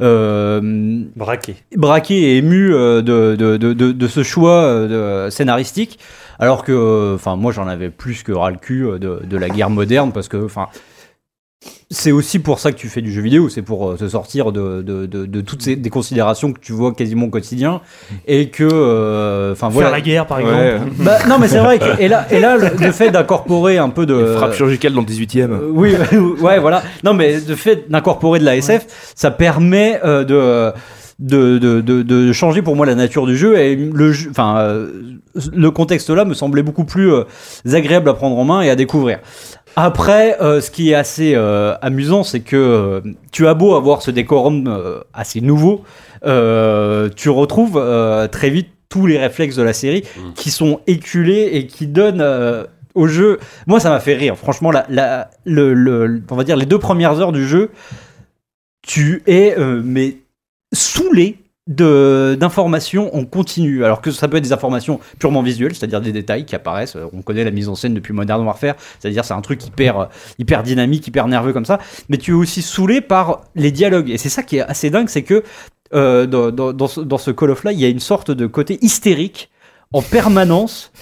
[0.00, 1.56] euh, Braqué.
[1.76, 5.98] braqué et ému euh, de, de, de, de, ce choix euh, scénaristique.
[6.38, 9.70] Alors que, enfin, moi j'en avais plus que ras le cul de, de la guerre
[9.70, 10.68] moderne parce que, enfin,
[11.94, 14.52] c'est aussi pour ça que tu fais du jeu vidéo, c'est pour euh, te sortir
[14.52, 17.80] de, de, de, de toutes ces des considérations que tu vois quasiment au quotidien
[18.26, 19.90] et que, euh, enfin Faire voilà.
[19.92, 20.74] la guerre, par Ouais.
[20.74, 20.90] exemple.
[20.98, 23.88] Bah, non, mais c'est vrai que et là, et là, le, le fait d'incorporer un
[23.88, 25.94] peu de Frappe chirurgicale dans le 18 e euh, oui,
[26.40, 26.82] ouais, voilà.
[27.04, 30.72] Non, mais le fait d'incorporer de la SF, ça permet euh, de,
[31.20, 34.58] de, de, de, de changer pour moi la nature du jeu et le jeu, enfin,
[34.58, 34.88] euh,
[35.54, 37.24] le contexte là me semblait beaucoup plus euh,
[37.72, 39.18] agréable à prendre en main et à découvrir.
[39.76, 43.00] Après, euh, ce qui est assez euh, amusant, c'est que euh,
[43.32, 45.82] tu as beau avoir ce décorum euh, assez nouveau,
[46.24, 50.04] euh, tu retrouves euh, très vite tous les réflexes de la série
[50.36, 53.40] qui sont éculés et qui donnent euh, au jeu.
[53.66, 54.36] Moi, ça m'a fait rire.
[54.36, 57.70] Franchement, la, la- le, le- on va dire les deux premières heures du jeu,
[58.86, 60.18] tu es euh, mais
[60.72, 63.84] saoulé d'informations en continu.
[63.84, 66.96] Alors que ça peut être des informations purement visuelles c'est-à-dire des détails qui apparaissent.
[66.96, 69.98] Euh, on connaît la mise en scène depuis Modern Warfare c'est-à-dire c'est un truc hyper
[69.98, 70.06] euh,
[70.38, 71.78] hyper dynamique hyper nerveux comme ça.
[72.10, 74.10] Mais tu es aussi saoulé par les dialogues.
[74.10, 75.42] Et c'est ça qui est assez dingue c'est que
[75.94, 78.30] euh, dans, dans, dans ce, dans ce Call of là il y a une sorte
[78.30, 79.48] de côté hystérique
[79.92, 80.92] en permanence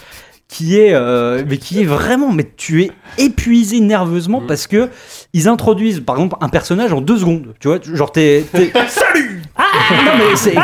[0.53, 4.91] qui est euh, mais qui est vraiment mais tu es épuisé nerveusement parce que
[5.33, 7.55] ils introduisent par exemple un personnage en deux secondes.
[7.59, 8.45] Tu vois genre t'es
[8.89, 9.42] salut
[9.91, 10.55] non mais c'est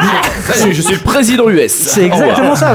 [0.53, 1.73] Salut, je suis le président US.
[1.73, 2.75] c'est exactement ça.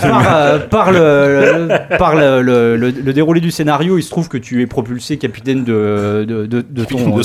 [0.00, 4.10] par, euh, par le, le- par le, le- le- le déroulé du scénario, il se
[4.10, 6.98] trouve que tu es propulsé capitaine de, de, de, de ton.
[7.16, 7.22] de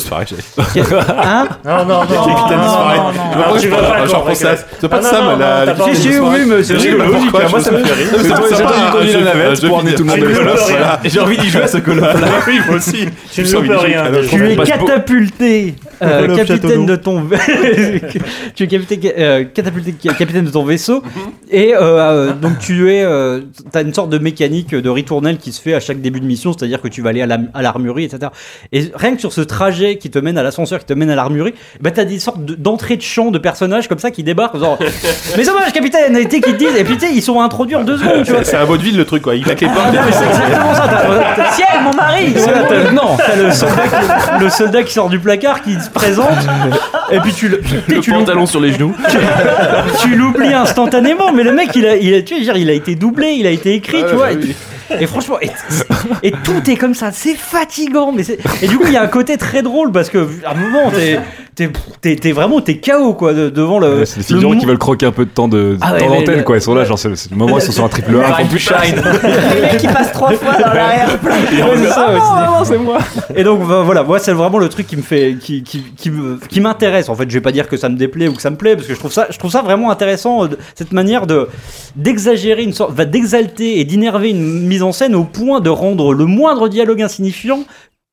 [1.23, 2.05] Hein Non, non, non.
[2.05, 6.19] Capitaine non, Tu vas pas à- c'est pas Ah, de Sam, la- de Si, si,
[6.19, 6.95] oui, mais c'est logique,
[7.31, 8.07] moi ça me fait rire.
[8.21, 10.99] C'est Moi, pas- je- navette je- pour amener tout le monde Voilà.
[11.03, 12.07] Et j'ai envie d'y jouer à ce Call-of.
[12.47, 13.07] Oui, moi aussi.
[13.33, 14.03] Tu ne peux rien.
[14.29, 17.23] Tu es catapulté, euh, capitaine de ton,
[18.55, 21.21] tu es capitaine, euh, catapulté, capitaine de ton vaisseau, Mhm.
[21.51, 23.41] et euh, donc tu es, euh,
[23.71, 26.53] t'as une sorte de mécanique de ritournelle qui se fait à chaque début de mission,
[26.53, 28.31] c'est-à-dire que tu vas aller à la- à l'armurerie, etc.
[28.71, 31.15] Et rien que sur ce trajet qui te mène à l'ascenseur, qui te mène à
[31.15, 34.57] l'armurerie, bah t'as des sortes de- d'entrées de champ de personnages comme ça qui débarquent,
[34.59, 34.77] genre,
[35.37, 37.83] mais dommage capitaine, et qui te disent, et puis tu sais, ils sont introduits en
[37.83, 38.43] deux secondes, tu vois.
[38.43, 39.35] C'est un vaudeville le truc quoi.
[39.35, 39.79] Il claque les portes.
[39.87, 41.51] Ah, non, mais c'est exactement ça.
[41.53, 45.61] Ciel, mon mari voilà, non, t'as le soldat, qui, le soldat qui sort du placard,
[45.61, 46.27] qui se présente,
[47.11, 48.93] et puis tu le, Le tu pantalon sur les genoux.
[50.01, 52.95] tu l'oublies instantanément, mais le mec, il a, il a, tu dire, il a été
[52.95, 54.33] doublé, il a été écrit, Ah tu vois.
[54.33, 54.39] bah
[54.99, 55.49] et, et franchement, et,
[56.27, 58.11] et tout est comme ça, c'est fatigant.
[58.11, 60.51] Mais c'est- et du coup, il y a un côté très drôle parce que à
[60.51, 60.91] un moment,
[61.55, 63.99] t'es, t'es vraiment, t'es KO quoi, de- devant le.
[63.99, 66.09] Ouais, c'est des figurants qui veulent croquer un peu de temps de Ah ouais, temps
[66.09, 66.57] mais d'antenne, le- quoi.
[66.57, 68.27] Ils sont là, genre, c'est le moment où ils sont sur un triple A.
[68.39, 68.73] Ils font plus shine.
[68.95, 71.31] Le mec qui passe trois fois dans l'arrière-plan.
[71.31, 74.87] Ouais, c'est ça, ouais, Ah, c'est- Et donc bah, voilà, moi c'est vraiment le truc
[74.87, 76.11] qui me fait, qui, qui, qui
[76.49, 77.09] qui m'intéresse.
[77.09, 78.75] En fait, je vais pas dire que ça me déplaît ou que ça me plaît,
[78.75, 81.47] parce que je trouve ça, je trouve ça vraiment intéressant euh, cette manière de
[81.95, 86.13] d'exagérer une sorte, va d'exalter et d'innerver une mise en scène au point de rendre
[86.13, 87.63] le moindre dialogue insignifiant.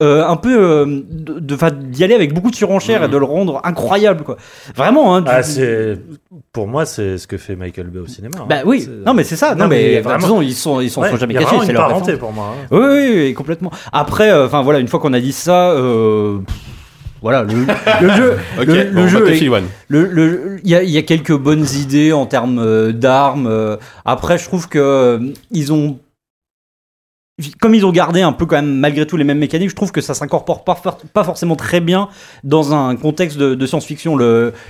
[0.03, 3.25] Euh, un peu euh, de- de- d'y aller avec beaucoup de surenchère et de le
[3.25, 4.37] rendre incroyable quoi
[4.75, 5.99] vraiment hein, du- Ah, c'est
[6.53, 8.39] pour moi c'est ce que fait Michael Bay au cinéma.
[8.41, 8.47] hein.
[8.49, 10.81] bah oui C'est- non mais c'est ça non, Non, mais mais vraiment- façon, ils sont
[10.81, 12.55] ils sont, Ouais, sont jamais il y a cachés c'est une leur parenté pour moi.
[12.63, 12.67] hein.
[12.71, 13.71] Oui, oui, oui, complètement.
[13.93, 16.39] Après, euh, enfin voilà, une fois qu'on a dit ça, euh,
[17.23, 17.53] voilà, le,
[18.01, 19.19] le jeu, le, le bon, jeu,
[19.89, 23.77] le, le- il y a, il y a quelques bonnes idées en termes euh, d'armes.
[24.07, 25.21] Après, je trouve que
[25.51, 25.99] ils ont
[27.61, 29.93] comme ils ont gardé un peu quand même malgré tout les mêmes mécaniques, je trouve
[29.93, 32.09] que ça s'incorpore pas, for- pas forcément très bien
[32.45, 34.17] dans un contexte de, de science-fiction.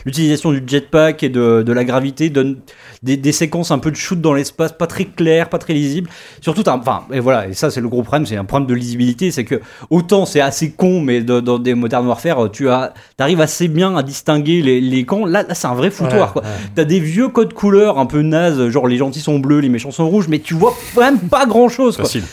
[0.05, 2.59] L'utilisation du jetpack et de, de la gravité donne
[3.03, 6.09] des, des séquences un peu de shoot dans l'espace, pas très claires, pas très lisibles.
[6.41, 9.31] Surtout, enfin, et voilà, et ça c'est le gros problème, c'est un problème de lisibilité,
[9.31, 13.41] c'est que autant c'est assez con, mais de- dans des Modern Warfare, tu as, arrives
[13.41, 15.25] assez bien à distinguer les, les camps.
[15.27, 16.43] Là, là c'est un vrai foutoir, Ouais, quoi.
[16.43, 16.49] ouais.
[16.75, 19.91] T'as des vieux codes couleurs un peu nazes, genre les gentils sont bleus, les méchants
[19.91, 21.97] sont rouges, mais tu vois quand même pas grand chose.
[21.97, 22.25] Facile.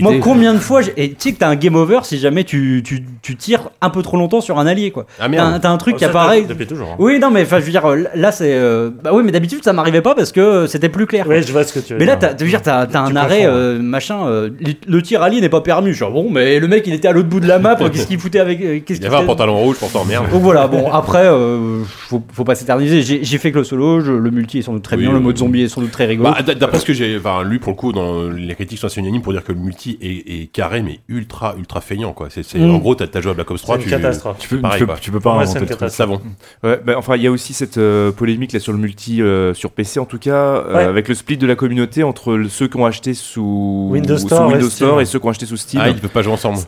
[0.00, 2.44] Moi, combien de fois, j'ai- et tu sais que t'as un game over si jamais
[2.44, 5.06] tu, tu, tu tires un peu trop longtemps sur un allié, quoi.
[5.18, 5.54] Ah T'as merde.
[5.54, 6.42] un, t'as un truc Oh, qui apparaît.
[6.42, 6.88] Depuis toujours.
[6.92, 6.96] hein.
[6.98, 8.52] Oui, non, mais enfin, je veux dire, euh, là, c'est.
[8.52, 11.26] euh, Bah oui, mais d'habitude, ça m'arrivait pas parce que c'était plus clair.
[11.28, 12.30] Oui, je vois ce que tu veux Mais là, dire.
[12.30, 14.26] t'as, je veux dire, t'as, t'as un arrêt, confonds, euh, machin.
[14.26, 15.94] euh, le, le tir allié n'est pas permis.
[15.94, 17.76] Suis ah, bon, mais le mec, il était à l'autre bout de la map.
[17.76, 18.60] qu'est-ce qu'il foutait avec.
[18.60, 20.30] euh, Qu'est-ce Il y qu'il avait un pantalon rouge pour t'emmerder.
[20.30, 23.02] donc voilà, bon, après, euh, faut, faut pas s'éterniser.
[23.02, 25.10] J'ai, j'ai fait que le solo, je- le multi est sans doute très Oui, bien,
[25.10, 26.30] oui, le mode zombie est sans doute très rigolo.
[26.30, 28.86] Bah, d- D'après ce que j'ai enfin, lu pour le coup dans les critiques sont
[28.86, 32.28] assez unanimes pour dire que le multi est, est carré mais ultra ultra feignant quoi.
[32.30, 32.70] C'est c'est- Mm.
[32.74, 34.38] en gros t'as t'as joué à Black Ops 3 C'est une tu catastrophe.
[34.38, 36.20] Tu peux, tu Pareil, peux, tu peux pas Ouais, inventer le savon.
[36.64, 39.54] Ouais, bah, enfin, il y a aussi cette euh, polémique là sur le multi euh,
[39.54, 40.82] sur PC en tout cas, euh, Ouais.
[40.84, 44.50] avec le split de la communauté entre le- ceux qui ont acheté sous Windows Store
[44.50, 44.86] et Windows Steam.
[44.88, 45.80] Store et ceux qui ont acheté sous Steam.
[45.84, 46.58] Ah ils peuvent pas jouer ensemble.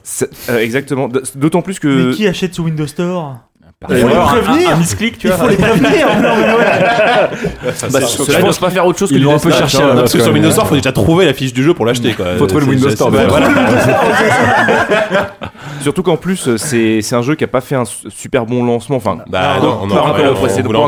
[0.48, 1.08] Euh, exactement.
[1.34, 3.38] D'autant plus que Mais qui achète sous Windows Store?
[3.90, 4.70] Il faut les prévenir.
[4.70, 5.36] un- tu Il vois.
[5.38, 6.06] faut les prévenir.
[6.22, 7.98] non, mais bah,
[8.38, 9.88] ils n'osent pas faire autre chose que Ils du l'ont un peu cherché hein.
[9.94, 10.32] la Parce que sur.
[10.32, 12.26] Windows Store faut déjà trouver la fiche du jeu pour l'acheter quoi.
[12.38, 13.10] Faut trouver le Windows Store.
[15.80, 18.64] Surtout qu'en plus, euh, c'est un jeu qui a pas fait un su- super bon
[18.64, 18.96] lancement.
[18.96, 19.94] Enfin, Bah non, on en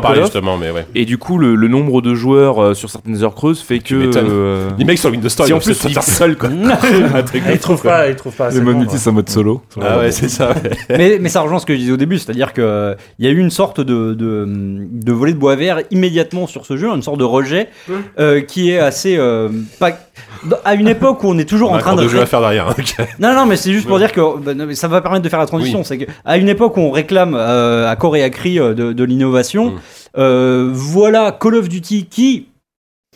[0.00, 0.86] parlait, en justement mais ouais.
[0.94, 4.10] Et du coup, le, nombre de joueurs euh, sur certaines heures creuses fait que.
[4.16, 6.48] euh, Les mecs sur Windows Store si ils en plus, se ça faire seul quoi.
[7.14, 8.60] Un truc de Ah, Ils trouvent pas, ils trouvent pas Les
[8.96, 9.62] c'est un mode solo.
[9.82, 10.50] Ah ouais c'est ça.
[10.88, 12.60] mais ça rejoint ce que je disais au début, c'est-à-dire que
[13.18, 16.66] il y a eu une sorte de, de, de volet de bois vert immédiatement sur
[16.66, 17.68] ce jeu, une sorte de rejet
[18.18, 19.48] euh, qui est assez euh,
[19.78, 19.92] pas
[20.64, 22.26] à une époque où on est toujours On en a train de deux jeux à
[22.26, 22.68] faire derrière.
[22.68, 22.94] hein, ok.
[23.18, 25.28] non non mais c'est juste pour dire que bah, non, mais ça va permettre de
[25.28, 25.84] faire la transition, Oui.
[25.84, 28.74] c'est que à une époque où on réclame euh, à corps et à cri euh,
[28.74, 29.78] de, de l'innovation, Mm.
[30.18, 32.46] euh, voilà Call of Duty qui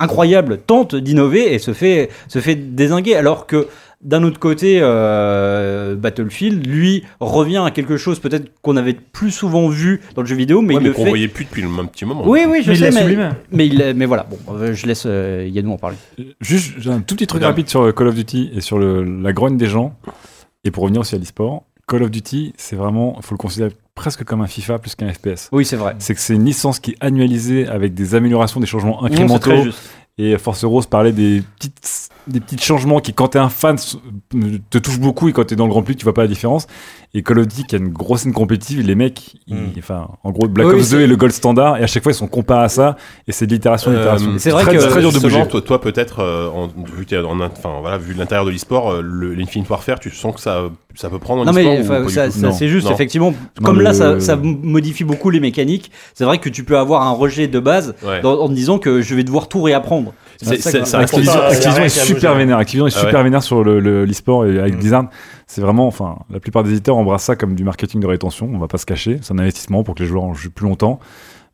[0.01, 3.15] incroyable tente d'innover et se fait, se fait désinguer.
[3.15, 3.67] Alors que
[4.01, 9.69] d'un autre côté, euh, Battlefield, lui, revient à quelque chose peut-être qu'on avait plus souvent
[9.69, 11.09] vu dans le jeu vidéo, mais Ouais, il mais le qu'on fait.
[11.09, 12.23] voyait plus depuis le- un petit moment.
[12.27, 15.49] Oui, oui, je Mais sais, mais, mais, il, mais voilà, bon, euh, je laisse euh,
[15.51, 15.97] Yannou en parler.
[16.41, 19.33] Juste un tout petit truc rapide sur euh, Call of Duty et sur le- la
[19.33, 19.95] grogne des gens.
[20.65, 23.73] Et pour revenir aussi à l'e-sport, Call of Duty, c'est vraiment, il faut le considérer
[23.99, 25.49] presque comme un FIFA plus qu'un FPS.
[25.53, 25.97] Oui, c'est vrai.
[25.99, 29.65] C'est que c'est une licence qui est annualisée avec des améliorations, des changements incrémentaux.
[29.65, 29.79] juste.
[30.19, 33.77] Et Force Rose parlait des petites des petits changements qui, quand t'es un fan,
[34.71, 36.67] te touchent beaucoup et quand t'es dans le grand public, tu vois pas la différence.
[37.15, 40.31] Et Call of Duty, qui a une grosse scène compétitive, les mecs, ils- enfin, en
[40.31, 42.15] gros, Black Oui, Ops c'est- 2 est le gold standard et à chaque fois ils
[42.15, 44.35] sont comparés à ça et c'est de l'itération, l'itération.
[44.39, 45.43] c'est vrai très, que- très dur de bouger.
[45.49, 49.33] Toi, toi peut-être, euh, en- vu, en, enfin, voilà, vu l'intérieur de l'e-sport, euh, le-
[49.35, 52.31] l'Infinite Warfare, tu sens que ça, ça peut prendre en Non e-sport mais ou ça,
[52.31, 52.53] ça, Non.
[52.53, 52.93] c'est juste Non.
[52.95, 56.65] effectivement Non, comme là le- ça, ça modifie beaucoup les mécaniques c'est vrai que tu
[56.65, 58.21] peux avoir un rejet de base Ouais.
[58.21, 60.13] dans- en te disant que je vais devoir tout réapprendre
[60.47, 62.59] Activision, est super vénère.
[62.59, 64.79] Activision est Ah super vénère sur le- le- l'e-sport et avec Mm.
[64.79, 65.05] Blizzard.
[65.47, 68.49] C'est vraiment, enfin, la plupart des éditeurs embrassent ça comme du marketing de rétention.
[68.53, 69.19] On va pas se cacher.
[69.23, 71.01] C'est un investissement pour que les joueurs en jouent plus longtemps.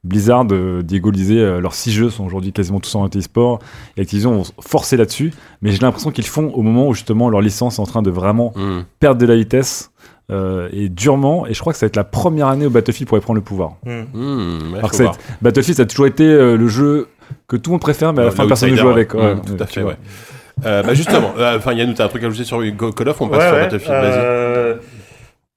[0.03, 3.61] Blizzard, euh, Diego le disait, euh, leurs six jeux sont aujourd'hui quasiment tous en e-sport.
[3.97, 5.33] Et Activision vont forcer là-dessus.
[5.63, 8.03] Mais j'ai l'impression qu'ils le font au moment où justement leur licence est en train
[8.03, 8.81] de vraiment Hmm.
[9.01, 9.91] perdre de la vitesse.
[10.31, 13.07] euh, et durement, et je crois que ça va être la première année où Battlefield
[13.07, 13.75] pourrait prendre le pouvoir.
[13.85, 14.07] Ouais,
[14.79, 15.13] Alors que ça-.
[15.43, 17.09] Battlefield, ça a toujours été euh, le jeu
[17.49, 19.15] que tout le monde préfère, mais à la Euh, fin personne ne joue avec.
[19.15, 19.35] ouais.
[19.35, 19.97] Hmm, tout à fait, ouais.
[20.65, 22.61] Euh, bah justement, euh, enfin Yannou, t'as un truc à ajouter sur
[22.97, 24.77] Call of, on passe Ouais, sur ouais, Battlefield, vas-y.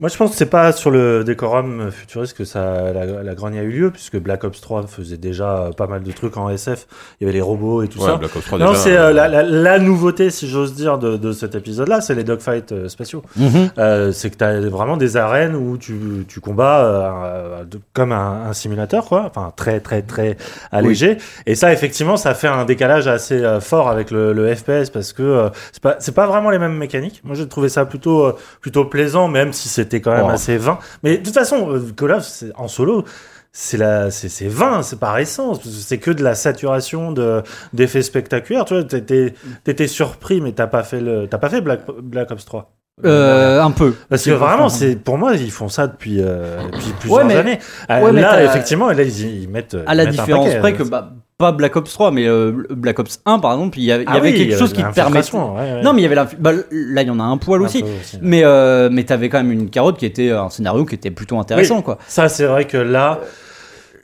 [0.00, 3.58] Moi, je pense que c'est pas sur le décorum futuriste que ça, la, la grogne
[3.58, 6.86] a eu lieu, puisque Black Ops 3 faisait déjà pas mal de trucs en SF.
[7.20, 8.14] Il y avait les robots et tout Ouais, ça.
[8.16, 11.16] Black Ops 3 non, c'est euh, euh, la, la- la nouveauté, si j'ose dire, de,
[11.16, 13.24] de cet épisode-là, c'est les dogfights euh, spatiaux.
[13.34, 13.70] Mhm.
[13.78, 18.12] Euh, c'est que tu as vraiment des arènes où tu, tu combats euh, de- comme
[18.12, 19.24] un, un simulateur, quoi.
[19.26, 20.36] Enfin, très, très, très
[20.70, 21.16] allégé.
[21.46, 25.50] Et ça, effectivement, ça fait un décalage assez fort avec le, le FPS parce que
[25.72, 27.20] c'est pas, c'est pas vraiment les mêmes mécaniques.
[27.24, 30.78] Moi, j'ai trouvé ça plutôt, plutôt plaisant, même si c'était quand même assez vain.
[31.02, 33.04] Mais de toute façon, euh, Call of, c'est- en solo,
[33.52, 37.42] c'est la c'est c'est vain c'est par essence c'est que de la saturation de
[37.72, 39.32] d'effets spectaculaires tu vois t'étais
[39.64, 42.70] t'étais surpris mais t'as pas fait le t'as pas fait Black Black Ops 3
[43.06, 46.92] Euh, un peu parce que vraiment, c'est pour moi, ils font ça depuis, euh, depuis
[47.00, 47.58] plusieurs Ouais, mais- années.
[47.90, 49.74] Euh, ouais, là, effectivement, là, ils, ils mettent.
[49.86, 52.50] à ils la mettent différence près euh, que bah, pas Black Ops 3 mais euh,
[52.70, 55.02] Black Ops 1 par exemple il y, Ah avait oui, quelque chose qui te permettait
[55.30, 55.82] l'infiltration, ouais, ouais.
[55.82, 57.84] non mais il y avait bah, là il y en a un poil Un aussi
[58.20, 61.38] mais euh, mais t'avais quand même une carotte qui était un scénario qui était plutôt
[61.38, 63.20] intéressant Oui, quoi Ça, c'est vrai que là.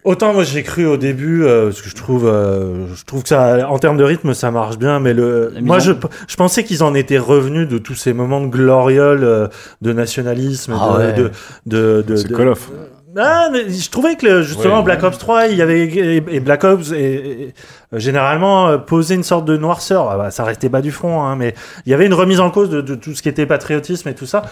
[0.04, 3.30] Autant moi j'ai cru au début euh, parce que je trouve euh, je trouve que
[3.30, 5.92] ça en termes de rythme ça marche bien mais le moi je,
[6.28, 9.48] je pensais qu'ils en étaient revenus de tous ces moments de gloriole euh,
[9.80, 11.12] de nationalisme et Ah de, ouais.
[11.14, 11.30] de
[11.66, 12.70] de de, C'est de- Call of.
[13.16, 14.84] Ah, mais je trouvais que le- justement Ouais.
[14.84, 17.54] Black Ops 3, il y avait et, Black Ops et, et,
[17.98, 20.10] généralement euh, posait une sorte de noirceur.
[20.10, 21.54] Ah bah, ça restait bas du front, hein, mais
[21.86, 24.14] il y avait une remise en cause de, de tout ce qui était patriotisme et
[24.14, 24.42] tout ça.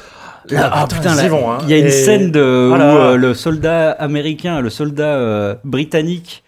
[0.50, 1.58] Là, ah, putain, putain, ils y là, vont, hein.
[1.62, 2.94] il y a une Et- scène de, Voilà.
[2.94, 6.42] où euh, le soldat américain, le soldat euh, britannique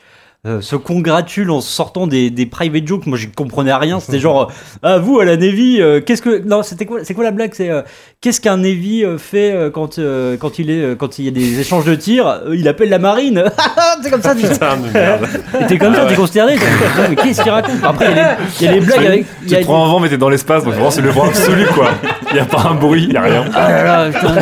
[0.46, 3.06] euh, se congratule en sortant des, des private jokes.
[3.06, 3.98] Moi, je comprenais rien.
[4.00, 4.46] C'était genre, euh,
[4.82, 7.52] ah vous à la Navy, euh, qu'est-ce que non, c'était quoi, c'est quoi la blague?
[7.54, 7.82] C'est euh,
[8.20, 11.60] qu'est-ce qu'un Navy fait euh, quand euh, quand il est quand il y a des
[11.60, 13.44] échanges de tirs Il appelle la marine?
[14.02, 14.34] c'est comme ça.
[14.34, 15.26] tu- Putain de merde.
[15.62, 16.54] Et T'es comme ça, t'es consterné.
[16.54, 17.82] t'es- Putain, mais qu'est-ce qu'il raconte?
[17.82, 19.26] Après, il y a les- il y, a les blagues avec.
[19.42, 21.00] il y Tu a te prends un vent, mais t'es dans l'espace, donc vraiment c'est
[21.00, 21.88] le vent absolu quoi.
[22.32, 23.44] Il y a pas un bruit, il y a rien.
[23.54, 24.34] Ah là là, putain.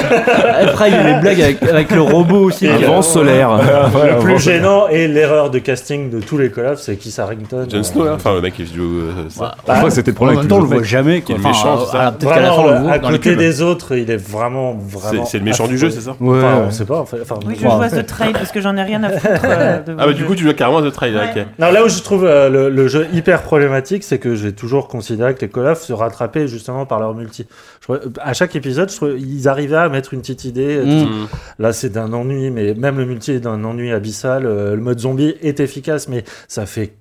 [0.66, 2.66] Après, il y a les blagues avec, avec le robot aussi.
[2.68, 3.50] Un qui- vent solaire.
[3.58, 7.66] le plus gênant et l'erreur de casting de tous les Call of, c'est Keith Harrington.
[7.70, 8.14] Jon Euh, Snow, là.
[8.14, 9.54] Enfin, le mec qui joue euh, ça.
[9.66, 11.20] Que c'était le En problème même avec temps, on le voit jamais.
[11.20, 11.34] Quoi.
[11.34, 14.74] est méchant, ça la fin, on le voit à côté des autres, il est vraiment,
[14.74, 15.24] vraiment.
[15.24, 16.38] C'est- le méchant du jeu, c'est ça Ouais.
[16.38, 17.00] Enfin, on sait pas.
[17.00, 19.40] Enfin, Oui, je à The Trail parce que j'en ai rien à foutre.
[19.44, 21.30] euh, de Ah, bah du coup, tu joues carrément à The Trail, Ouais.
[21.36, 21.46] ok.
[21.58, 24.88] Non, là où je trouve euh, le, le jeu hyper problématique, c'est que j'ai toujours
[24.88, 27.46] considéré que les Call of se rattrapaient justement par leur multi.
[27.89, 30.77] Je à chaque épisode, je ils arrivaient à mettre une petite idée.
[30.77, 31.28] euh, Mm.
[31.59, 34.47] Là, c'est d'un ennui, mais même le multi est d'un ennui abyssal.
[34.47, 36.94] Euh, le mode zombie est efficace, mais ça fait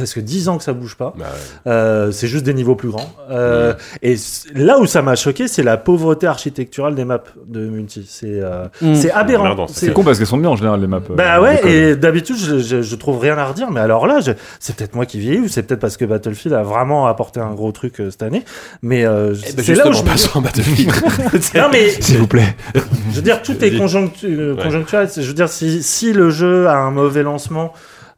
[0.00, 1.12] presque 10 ans que ça bouge pas.
[1.18, 1.70] Bah, ouais.
[1.70, 3.12] Euh, c'est juste des niveaux plus grands.
[3.30, 4.16] Euh, Et
[4.54, 8.06] là où ça m'a choqué, c'est la pauvreté architecturale des maps de multi.
[8.08, 8.94] C'est euh, Mm.
[8.94, 9.66] c'est aberrant.
[9.68, 11.00] C'est- con parce qu'elles sont bien en général les maps.
[11.10, 14.20] euh, bah ouais, et d'habitude, je, je, je trouve rien à redire, mais alors là,
[14.20, 17.40] je- c'est peut-être moi qui vieillis, ou c'est peut-être parce que Battlefield a vraiment apporté
[17.40, 18.42] un gros truc euh, cette année,
[18.80, 20.90] mais euh, Eh ben, c'est là où je passons en Battlefield.
[21.54, 22.56] Non mais, S'il vous plaît.
[22.74, 23.78] je veux dire, tout est Vas-y.
[23.80, 24.62] conjonctu- Ouais.
[24.62, 25.08] conjoncturel.
[25.10, 27.72] C'est- Je veux dire, si, si le jeu a un mauvais lancement,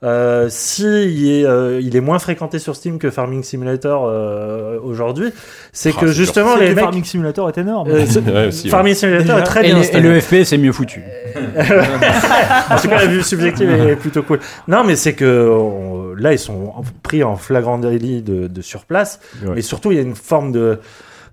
[0.04, 4.76] Euh, si il est, euh, il est moins fréquenté sur Steam que Farming Simulator euh,
[4.82, 5.30] aujourd'hui,
[5.72, 6.84] c'est Ah, que c'est justement C'est les que mecs.
[6.84, 7.88] Farming Simulator est énorme.
[7.88, 8.70] euh, c'est- Ouais, aussi, ouais.
[8.70, 9.78] Farming Simulator est très Et, bien.
[9.80, 11.02] les- et le FPS est mieux foutu.
[11.36, 14.40] en tout cas, la vue subjective est plutôt cool.
[14.68, 16.72] Non, mais c'est que on- là, ils sont
[17.02, 19.20] pris en flagrant délit de, de surplace.
[19.44, 19.52] Ouais.
[19.56, 20.78] Mais surtout, il y a une forme de,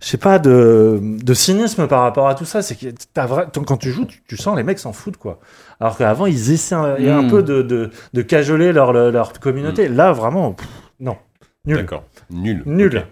[0.02, 2.62] je sais pas, de, de cynisme par rapport à tout ça.
[2.62, 2.88] C'est que
[3.28, 5.40] vrai- quand tu joues, tu, tu sens les mecs s'en foutent, quoi.
[5.80, 7.30] Alors qu'avant, ils essaient un, il y a un Mm.
[7.30, 9.88] peu de, de, de cajoler leur, leur communauté.
[9.90, 10.68] Là, vraiment, pff,
[11.00, 11.18] non.
[11.66, 11.78] Nul.
[11.78, 12.04] D'accord.
[12.30, 12.64] Nul.
[12.66, 13.06] Nul.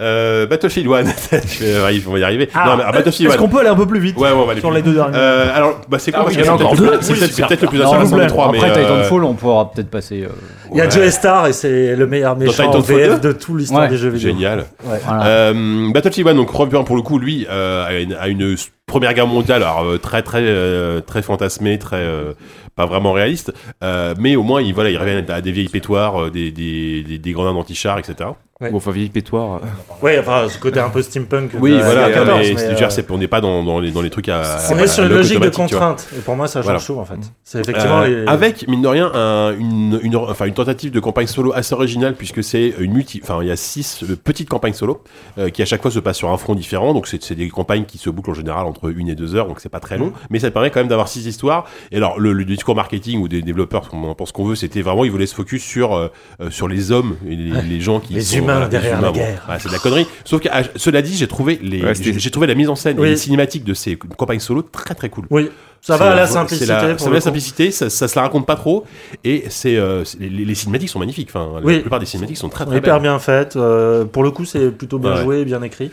[0.00, 1.02] Euh, Battlefield 1,
[1.40, 2.48] tu vas- ouais, on va y arriver.
[2.54, 3.40] Ah, non, mais ah, Battlefield Est-ce 1.
[3.42, 4.82] qu'on peut aller un peu plus vite Ouais, ouais, on va aller sur plus les
[4.82, 6.90] deux derniers Euh, alors, bah, c'est quoi Ah oui, c'est encore peut-être deux.
[6.92, 7.14] le- C'est
[7.46, 8.58] peut-être- plus Non, intéressant des trois, mais.
[8.58, 10.22] après euh, Titanfall, on pourra peut-être passer.
[10.22, 10.28] euh,
[10.70, 10.90] Il y a ouais.
[10.92, 13.28] Joe Star et c'est le meilleur méchant en VF 2?
[13.28, 13.88] de tout l'histoire Ouais.
[13.88, 14.30] des jeux vidéo.
[14.30, 14.66] Génial.
[14.84, 15.00] Ouais.
[15.04, 15.26] voilà.
[15.26, 18.54] Euh, Battlefield 1, donc Robin pour le coup, lui, euh, a, une, a une
[18.86, 22.32] première guerre mondiale, alors euh, très très euh, très fantasmée, très euh,
[22.76, 23.52] pas vraiment réaliste,
[23.82, 27.02] euh, mais au moins il voilà, il revient à des vieilles pétoires, euh, des des
[27.02, 28.30] des, des grenades anti-chars, etc.
[28.60, 28.72] Ouais.
[28.72, 29.60] Bon, enfin, vieille pétoire.
[30.02, 31.52] Ouais, enfin, ce côté un peu steampunk.
[31.60, 33.92] Oui, de- voilà, de 14, mais, mais, euh, dire, on n'est pas dans, dans les
[33.92, 34.42] dans les trucs à.
[34.72, 36.08] On à- est sur une logique de contrainte.
[36.16, 36.80] Et pour moi, ça change Voilà.
[36.80, 37.20] tout, en fait.
[37.44, 38.00] C'est effectivement.
[38.00, 41.52] Euh, les- Avec mine de rien un- une, une, enfin, une tentative de campagne solo
[41.54, 45.04] assez originale puisque c'est une multi, enfin il y a six euh, petites campagnes solo
[45.38, 47.48] euh, qui à chaque fois se passent sur un front différent donc c'est c'est des
[47.50, 49.98] campagnes qui se bouclent en général entre une et deux heures donc c'est pas très
[49.98, 53.20] long mais ça permet quand même d'avoir six histoires et alors le, le discours marketing
[53.20, 55.94] ou des développeurs on en pense qu'on veut c'était vraiment ils voulaient se focus sur
[55.94, 56.08] euh,
[56.40, 59.00] euh, sur les hommes et les, les gens qui Les sont, humains voilà, les derrière
[59.00, 59.14] la bon.
[59.14, 59.42] guerre.
[59.60, 62.30] C'est de la connerie sauf que ah, cela dit j'ai trouvé les Ouais, j'ai j'ai
[62.30, 63.06] trouvé la mise en scène Oui.
[63.08, 65.48] et les cinématiques de ces campagnes solo très très cool Oui,
[65.80, 66.66] ça va à la simplicité.
[66.66, 68.84] la- pour ça va la simplicité, ça, ça se la raconte pas trop,
[69.24, 71.28] et c'est euh, c'est- les, les cinématiques sont magnifiques.
[71.32, 71.74] Enfin, Oui.
[71.74, 73.02] la plupart des cinématiques sont très très Hyper belles.
[73.02, 73.56] bien faite.
[73.56, 75.22] euh, pour le coup, c'est plutôt bien Ouais.
[75.22, 75.90] joué, bien écrit.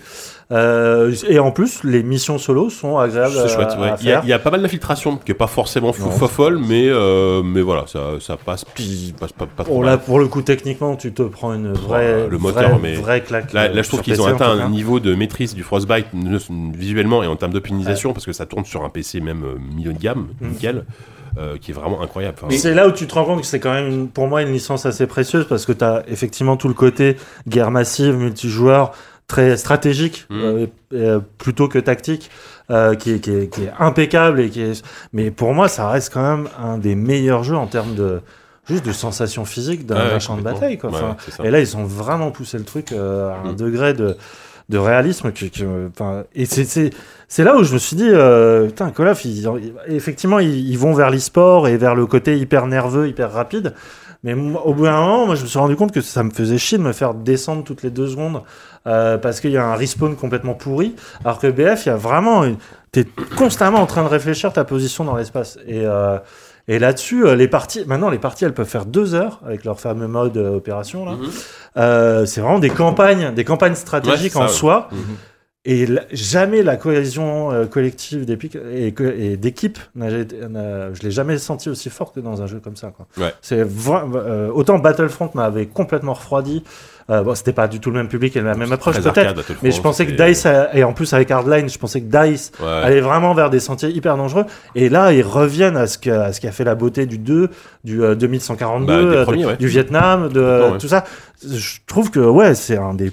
[0.51, 3.75] Euh, et en plus, les missions solo sont agréables C'est à, chouette.
[3.79, 3.89] ouais.
[3.89, 4.21] à Il y, a, faire.
[4.25, 6.11] il y a pas mal d'infiltration qui est pas forcément fou, Non.
[6.11, 8.63] fofolle, mais euh, mais voilà, ça, ça passe,
[9.19, 9.89] passe pas, pas trop mal.
[9.89, 13.21] là, pour le coup, techniquement, tu te prends une vraie, le moteur, vraie, mais vraie
[13.21, 13.53] claque.
[13.53, 16.07] Là, euh, là, je trouve sur qu'ils ont atteint un niveau de maîtrise du Frostbite
[16.73, 19.93] visuellement et en termes d'optimisation parce que ça tourne sur un PC même euh, milieu
[19.93, 20.47] de gamme, Mm.
[20.49, 20.85] nickel,
[21.37, 22.37] euh, qui est vraiment incroyable.
[22.43, 24.41] Enfin, c'est là où tu te rends compte que c'est quand même, une- pour moi,
[24.41, 27.17] une licence assez précieuse parce que tu as effectivement tout le côté
[27.47, 28.91] guerre massive, multijoueur,
[29.27, 30.41] très stratégique, Mm.
[30.43, 32.29] euh, euh, plutôt que tactique,
[32.69, 34.39] euh, qui, est, qui, est, qui est impeccable.
[34.39, 34.85] Et qui est...
[35.13, 38.21] Mais pour moi, ça reste quand même un des meilleurs jeux en termes de
[38.67, 40.77] juste de sensation physique d'un Ouais, champ de bataille.
[40.77, 40.89] Quoi.
[40.91, 43.55] Ouais, Enfin, et là, ils ont vraiment poussé le truc euh, à un Mm.
[43.55, 44.15] degré de,
[44.69, 45.31] de réalisme.
[46.33, 46.89] Et c'est- c'est
[47.27, 50.69] c'est là où je me suis dit, euh, putain, Call of, ils- ils- effectivement, ils,
[50.69, 53.73] ils vont vers l'e-sport et vers le côté hyper nerveux, hyper rapide.
[54.25, 56.57] Mais au bout d'un moment, moi, je me suis rendu compte que ça me faisait
[56.57, 58.41] chier de me faire descendre toutes les deux secondes
[58.87, 60.95] euh, parce qu'il y a un respawn complètement pourri.
[61.23, 62.43] Alors que BF, il y a vraiment.
[62.43, 62.57] une-
[62.91, 63.05] T'es
[63.37, 65.57] constamment en train de réfléchir ta position dans l'espace.
[65.67, 66.17] Et, euh,
[66.67, 67.83] et là-dessus, euh, les parties.
[67.85, 71.05] Maintenant, les parties, elles peuvent faire deux heures avec leur fameux mode opération.
[71.05, 71.11] Là.
[71.13, 71.29] Mhm.
[71.77, 74.47] Euh, c'est vraiment des campagnes, des campagnes stratégiques ça, en ouais.
[74.47, 74.87] soi.
[74.91, 74.97] Mhm.
[75.67, 81.89] Et la- jamais la cohésion euh, collective d'épique- et, d'équipe, je l'ai jamais senti aussi
[81.89, 82.93] forte que dans un jeu comme ça.
[82.95, 83.07] Quoi.
[83.17, 83.33] Ouais.
[83.41, 86.63] C'est euh, autant Battlefront m'avait complètement refroidi.
[87.11, 89.69] Euh, bon, c'était pas du tout le même public et la même approche peut-être, mais
[89.71, 92.67] je pensais que Dice a- et en plus avec Hardline, je pensais que Dice Ouais.
[92.67, 94.45] allait vraiment vers des sentiers hyper dangereux.
[94.73, 97.19] Et là, ils reviennent à ce, que, à ce qui a fait la beauté du
[97.19, 97.49] 2,
[97.83, 99.57] du euh, 2142, Bah, des euh, premiers, de- ouais.
[99.57, 101.03] du Vietnam, de tout ça.
[101.47, 103.11] Je trouve que ouais, c'est un des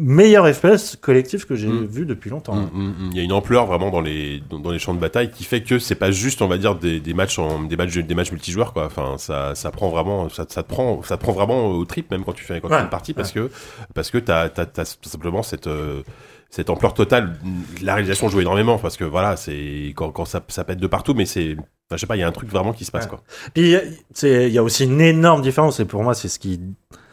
[0.00, 1.84] meilleurs FPS collectifs que j'ai Mm.
[1.86, 2.54] vu depuis longtemps.
[2.56, 2.94] Mm, mm.
[3.12, 5.44] Il y a une ampleur vraiment dans les dans, dans les champs de bataille qui
[5.44, 8.14] fait que c'est pas juste on va dire des, des matchs en, des matchs des
[8.14, 8.86] matchs multijoueurs quoi.
[8.86, 12.10] Enfin ça ça prend vraiment ça, ça te prend ça te prend vraiment au trip
[12.10, 13.50] même quand tu fais quand tu Ouais, fais une partie parce que
[13.94, 16.02] parce que t'as t'as tout simplement cette euh,
[16.48, 17.38] cette ampleur totale.
[17.82, 21.14] La réalisation joue énormément parce que voilà c'est quand quand ça ça pète de partout
[21.14, 23.04] mais c'est enfin, je sais pas il y a un truc vraiment qui se passe
[23.04, 23.10] Ouais.
[23.10, 23.22] quoi.
[23.54, 23.74] Puis
[24.14, 26.60] c'est- il y a aussi une énorme différence, et pour moi, c'est ce qui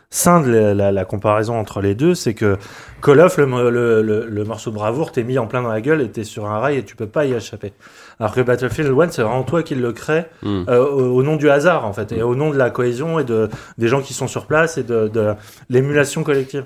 [0.10, 2.58] scinde la, la- la comparaison entre les deux, c'est que
[3.02, 5.68] Call of, le, mo- le, le- le morceau de bravoure, t'es mis en plein dans
[5.70, 7.74] la gueule et t'es sur un rail et tu peux pas y échapper.
[8.20, 10.64] Alors que Battlefield 1, c'est vraiment toi qui le crée Mm.
[10.70, 13.24] euh, au, au nom du hasard, en fait, et au nom de la cohésion et
[13.26, 15.34] de, des gens qui sont sur place et de, de
[15.70, 16.66] l'émulation collective.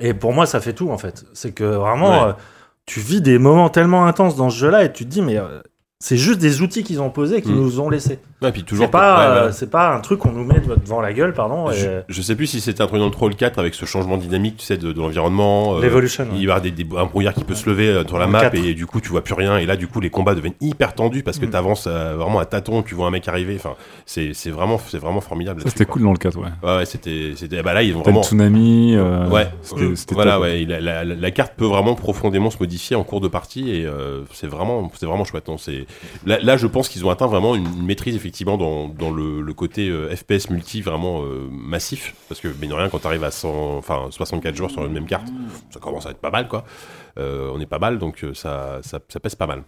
[0.00, 1.24] Et pour moi, ça fait tout, en fait.
[1.32, 2.28] C'est que vraiment, Ouais.
[2.30, 2.32] euh,
[2.86, 5.60] tu vis des moments tellement intenses dans ce jeu-là et tu te dis, mais euh,
[6.00, 7.60] c'est juste des outils qu'ils ont posés qu'ils Mm.
[7.62, 8.18] nous ont laissés.
[8.42, 9.52] Ouais, puis toujours C'est pas, ouais, euh, voilà.
[9.52, 11.70] c'est pas un truc qu'on nous met devant la gueule, pardon.
[11.70, 13.84] et- Je, je sais plus si c'était un truc dans le Troll 4 avec ce
[13.84, 15.76] changement dynamique, tu sais, de, de l'environnement.
[15.76, 18.18] euh, L'Evolution, Il y avoir des, des, un brouillard qui peut se lever euh, sur
[18.18, 18.54] la Dans le map 4.
[18.56, 19.58] et du coup tu vois plus rien.
[19.58, 21.50] Et là, du coup, les combats deviennent hyper tendus parce que Mm.
[21.50, 23.54] t'avances euh, vraiment à tâtons, tu vois un mec arriver.
[23.56, 23.74] Enfin,
[24.06, 25.62] c'est c'est vraiment, c'est vraiment formidable.
[25.66, 25.94] C'était quoi.
[25.94, 26.44] cool dans le 4, ouais.
[26.62, 28.22] Ouais, ouais, c'était, c'était, bah là, ils ont le vraiment.
[28.22, 28.94] tsunami.
[28.96, 30.42] euh, Ouais, c'était- c'était voilà, top.
[30.42, 30.66] ouais.
[30.70, 33.86] a- la, la- la carte peut vraiment profondément se modifier en cours de partie et
[33.86, 35.48] euh, c'est vraiment, c'est vraiment chouette.
[35.48, 35.86] non, c'est
[36.26, 39.52] là, là, je pense qu'ils ont atteint vraiment une, une maîtrise effectivement effectivement dans, le,
[39.52, 43.76] côté euh, FPS multi vraiment euh, massif, parce que mais rien quand t'arrives à 100,
[43.76, 45.28] enfin 64 joueurs sur une même carte,
[45.68, 46.64] ça commence à être pas mal quoi.
[47.18, 49.64] Euh, on est pas mal, donc ça, ça pèse pas mal.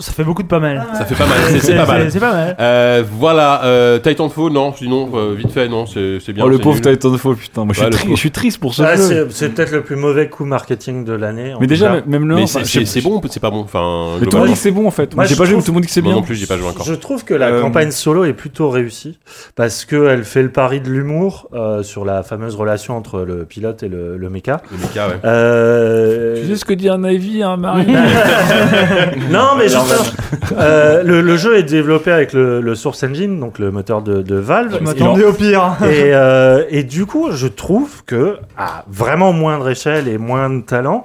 [0.00, 0.84] Ça fait beaucoup de pas mal.
[0.94, 2.10] Ça fait pas mal, c'est- pas mal.
[2.10, 2.56] C'est pas mal.
[2.58, 6.44] Euh, voilà, euh, Titanfall, non, je dis non, euh, vite fait, non, c'est c'est bien.
[6.44, 6.96] Oh, le pauvre nul.
[6.98, 7.64] Titanfall, putain.
[7.64, 8.16] Moi, je suis le tri- pauvre.
[8.16, 9.02] je suis triste pour ce Ah, jeu.
[9.02, 11.54] c'est c'est peut-être le plus mauvais coup marketing de l'année.
[11.60, 12.02] Mais déjà, cas.
[12.06, 14.26] même le Mais c'est- enfin, c'est je- c'est bon ou c'est pas bon Enfin, Mais
[14.26, 15.14] tout le monde dit que c'est bon en fait.
[15.14, 16.12] Moi, j'ai je pas joué, mais tout le monde dit que c'est bien.
[16.12, 16.84] non plus, j'ai pas joué encore.
[16.86, 19.18] Je trouve que la Euh, campagne solo est plutôt réussie
[19.54, 23.82] parce qu'elle fait le pari de l'humour euh, sur la fameuse relation entre le pilote
[23.82, 24.62] et le, le méca.
[24.72, 25.14] Le méca, ouais.
[25.24, 27.86] Euh, Tu sais ce que dit un Ivy, un Marie
[29.30, 29.84] non, mais justement,
[30.52, 34.22] euh, le, le jeu est développé avec le, le Source Engine, donc le moteur de,
[34.22, 34.76] de Valve.
[34.78, 35.76] Je m'attendais au pire.
[35.84, 40.60] Et, euh, et du coup, je trouve que à vraiment moindre échelle et moins de
[40.62, 41.04] talent,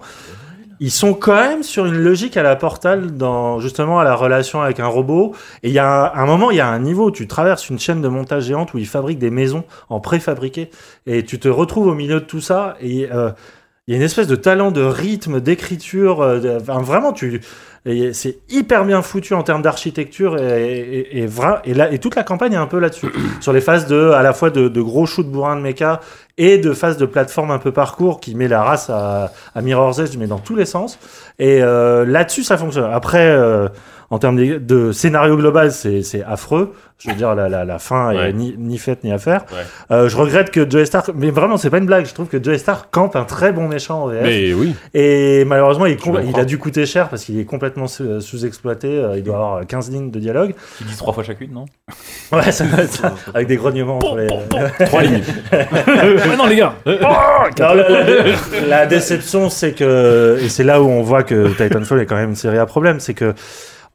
[0.82, 4.62] ils sont quand même sur une logique à la Portal dans justement à la relation
[4.62, 5.34] avec un robot.
[5.64, 7.70] Et il y a un, un moment, il y a un niveau où tu traverses
[7.70, 10.70] une chaîne de montage géante où ils fabriquent des maisons en préfabriqué
[11.08, 13.30] et tu te retrouves au milieu de tout ça et euh,
[13.88, 16.22] il y a une espèce de talent de rythme, d'écriture.
[16.22, 17.40] euh, enfin, vraiment, tu
[17.86, 22.00] et c'est hyper bien foutu en termes d'architecture et, et, et, vra- et, là, et
[22.00, 23.08] toute la campagne est un peu là-dessus.
[23.42, 26.00] sur les phases de, à la fois de, de gros shoots bourrins de mecha
[26.38, 30.00] et de phases de plateforme un peu parcours qui met la race à, à Mirror's
[30.00, 30.98] Edge, mais dans tous les sens.
[31.40, 32.90] Et euh, là-dessus, ça fonctionne.
[32.92, 33.68] Après, euh,
[34.10, 36.74] en termes de, de scénario global, c'est c'est affreux.
[36.98, 38.30] Je veux dire, la, la, la fin Ouais.
[38.30, 39.44] est ni, ni faite ni à faire.
[39.52, 39.58] Ouais.
[39.92, 42.06] Euh, je regrette que Joey Stark, mais vraiment, c'est pas une blague.
[42.06, 44.24] Je trouve que Joey Stark campe un très bon méchant en VF.
[44.24, 44.76] Mais oui.
[44.94, 48.88] Et malheureusement, il, il a dû coûter cher parce qu'il est complètement sous- sous-exploité.
[48.88, 50.54] Euh, Il doit avoir 15 lignes de dialogue.
[50.82, 51.66] Ils disent trois fois chacune, non?
[52.32, 53.14] Ouais, ça va être ça.
[53.34, 54.28] Avec des grognements entre les.
[54.88, 55.22] Trois lignes.
[55.52, 56.74] ouais, non, les gars.
[56.86, 56.94] Non,
[57.60, 62.06] la, la- la déception, c'est que, et c'est là où on voit que Titanfall est
[62.06, 63.34] quand même une série à problème, c'est que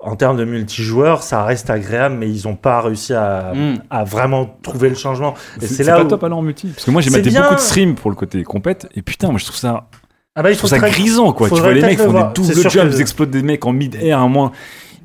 [0.03, 3.75] en termes de multijoueurs, ça reste agréable, mais ils n'ont pas réussi à, Mm.
[3.91, 5.35] à vraiment trouver le changement.
[5.61, 6.09] Et C'est là pas où.
[6.09, 6.69] top alors en multi.
[6.69, 7.43] Parce que moi, j'ai maté bien.
[7.43, 8.89] beaucoup de streams pour le côté compète.
[8.95, 9.85] Et putain, moi, je trouve ça.
[10.41, 11.51] Ah bah, il Je trouve faut ça très- grisant quoi.
[11.51, 12.33] Tu vois les mecs font voir.
[12.33, 14.53] des double jumps, ils explosent des mecs en mid-air un moins.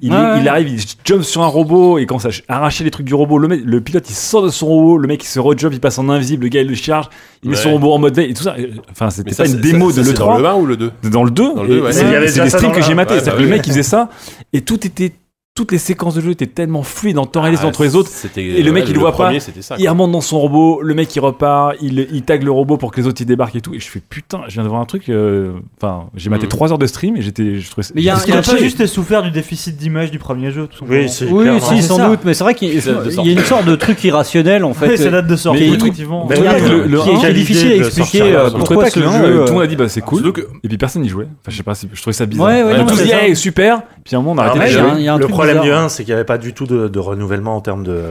[0.01, 0.39] Il, Ouais, ouais.
[0.41, 3.37] il arrive, il jump sur un robot et quand ça arracher les trucs du robot,
[3.37, 5.79] le, mec, le pilote il sort de son robot, le mec il se rejump, il
[5.79, 7.09] passe en invisible, le gars il le charge,
[7.43, 8.55] il met son robot en mode veille et tout ça.
[8.91, 10.17] Enfin, c'était pas ça, une démo ça, de c'est l'E3.
[10.19, 11.91] Dans le 1 ou le 2 Dans le 2, Dans le ouais.
[11.93, 13.15] c'est Il y avait c'est déjà des streams que j'ai maté.
[13.15, 13.49] Bah que le oui.
[13.49, 14.09] mec il faisait ça
[14.53, 15.13] et tout était.
[15.57, 18.11] Toutes les séquences de jeu étaient tellement fluides en temps réel Ah, entre les autres.
[18.35, 19.23] Et le mec, ouais, il le voit pas.
[19.27, 22.43] premier, c'était ça, Il remonte dans son robot, le mec il repart, il, il tag
[22.43, 23.73] le robot pour que les autres ils débarquent et tout.
[23.73, 25.07] Et je fais putain, je viens de voir un truc.
[25.07, 26.49] euh, Enfin, j'ai maté Mhm.
[26.49, 27.55] 3 heures de stream et j'étais.
[27.55, 30.51] je trouvais ça- Mais il y a pas juste souffert du déficit d'image du premier
[30.51, 31.59] jeu, tout Oui, c'est Oui, clairement.
[31.61, 32.09] si, C'est sans ça.
[32.09, 34.89] doute, mais c'est vrai qu'il y, y a une sorte de truc irrationnel en fait.
[34.89, 36.27] Oui, ça date de sortie, effectivement.
[36.27, 39.11] Qui, est- difficile à expliquer euh, pourquoi pas ce que le jeu.
[39.45, 40.33] tout le monde a dit bah c'est cool.
[40.65, 41.27] Et puis personne n'y jouait.
[41.41, 42.47] Enfin, je sais pas, si- je trouvais ça bizarre.
[42.47, 43.83] Ouais, ouais, c'est super.
[44.03, 45.83] Puis à un moment, on a Alors, arrêté problème du bizarre.
[45.85, 48.01] 1, c'est qu'il n'y avait pas du tout de, de renouvellement en termes de,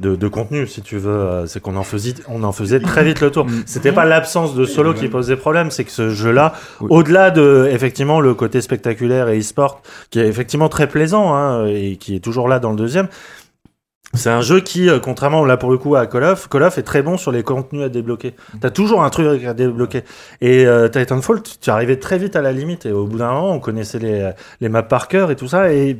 [0.00, 1.10] de, de contenu, si tu veux.
[1.12, 3.46] Euh, C'est qu'on en faisait, on en faisait très vite le tour.
[3.66, 6.88] C'était pas l'absence de solo qui posait problème, c'est que ce jeu-là, Oui.
[6.90, 11.96] au-delà de effectivement le côté spectaculaire et e-sport, qui est effectivement très plaisant hein, et
[11.96, 13.08] qui est toujours là dans le deuxième.
[14.14, 16.76] C'est un jeu qui, euh, contrairement là pour le coup à Call of, Call of
[16.76, 18.34] est très bon sur les contenus à débloquer.
[18.60, 20.02] T'as toujours un truc à débloquer.
[20.42, 22.84] Et euh, Titanfall, tu arrivais très vite à la limite.
[22.84, 25.72] Et au bout d'un moment, on connaissait les, les maps par cœur et tout ça.
[25.72, 25.96] Et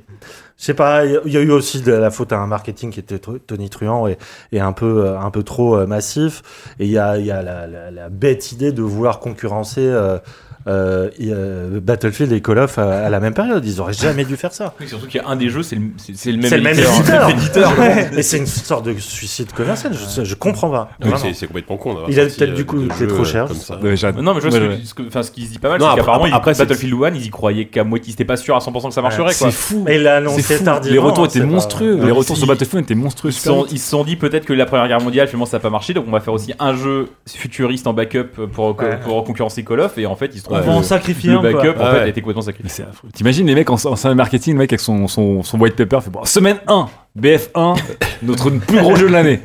[0.56, 3.16] sais pas, il y a- eu aussi de la faute à un marketing qui était
[3.16, 4.18] tr- tonitruant et,
[4.52, 6.42] et un peu euh, un peu trop euh, massif.
[6.78, 10.18] Et il y a, y a la, la- la bête idée de vouloir concurrencer euh,
[10.66, 13.64] euh, et, euh, Battlefield et Call of à, à la même période.
[13.64, 14.74] Ils auraient jamais dû faire ça.
[14.80, 16.56] Oui, surtout qu'il y a un des jeux, c'est le, c'est- c'est le même C'est
[16.56, 17.28] le même éditeur.
[17.30, 17.72] éditeur.
[18.16, 19.92] Et c'est une sorte de suicide commercial.
[19.94, 20.90] Je, je comprends pas.
[21.04, 21.96] Oui, c'est- c'est complètement con.
[22.08, 23.46] Il a peut-être euh, du coup jeux, trop cher.
[23.46, 23.74] comme ça.
[23.76, 25.08] Non, mais je vois Ouais, ce, ouais.
[25.10, 27.14] que, ce qui se dit pas mal, Non, c'est après- qu'apparemment, après- c'est- Battlefield 1,
[27.14, 29.50] ils y croyaient qu'à moitié, ils étaient pas sûr à 100% que ça marcherait, quoi.
[29.50, 29.82] C'est fou.
[29.86, 30.64] Mais il l'a C'est annoncé fou.
[30.64, 30.92] tardivement.
[30.94, 32.00] Les retours hein, étaient c'est monstrueux.
[32.04, 33.30] Les retours sur Battlefield étaient monstrueux.
[33.30, 33.34] Ils
[33.78, 35.94] se sont, ils dit peut-être que la première guerre mondiale, finalement, ça n'a pas marché,
[35.94, 38.76] donc on va faire aussi un jeu futuriste en backup pour,
[39.24, 41.52] concurrencer Call of, et en fait, il se On va en sacrifier le un, quoi.
[41.52, 42.70] backup, en Ah fait, a été complètement sacrifié.
[42.70, 43.08] c'est affreux.
[43.14, 46.00] T'imagines les mecs en, en salle marketing, le mec avec son, son, son white paper
[46.02, 47.78] fait bon, semaine 1, BF1,
[48.22, 49.40] notre plus gros jeu de l'année.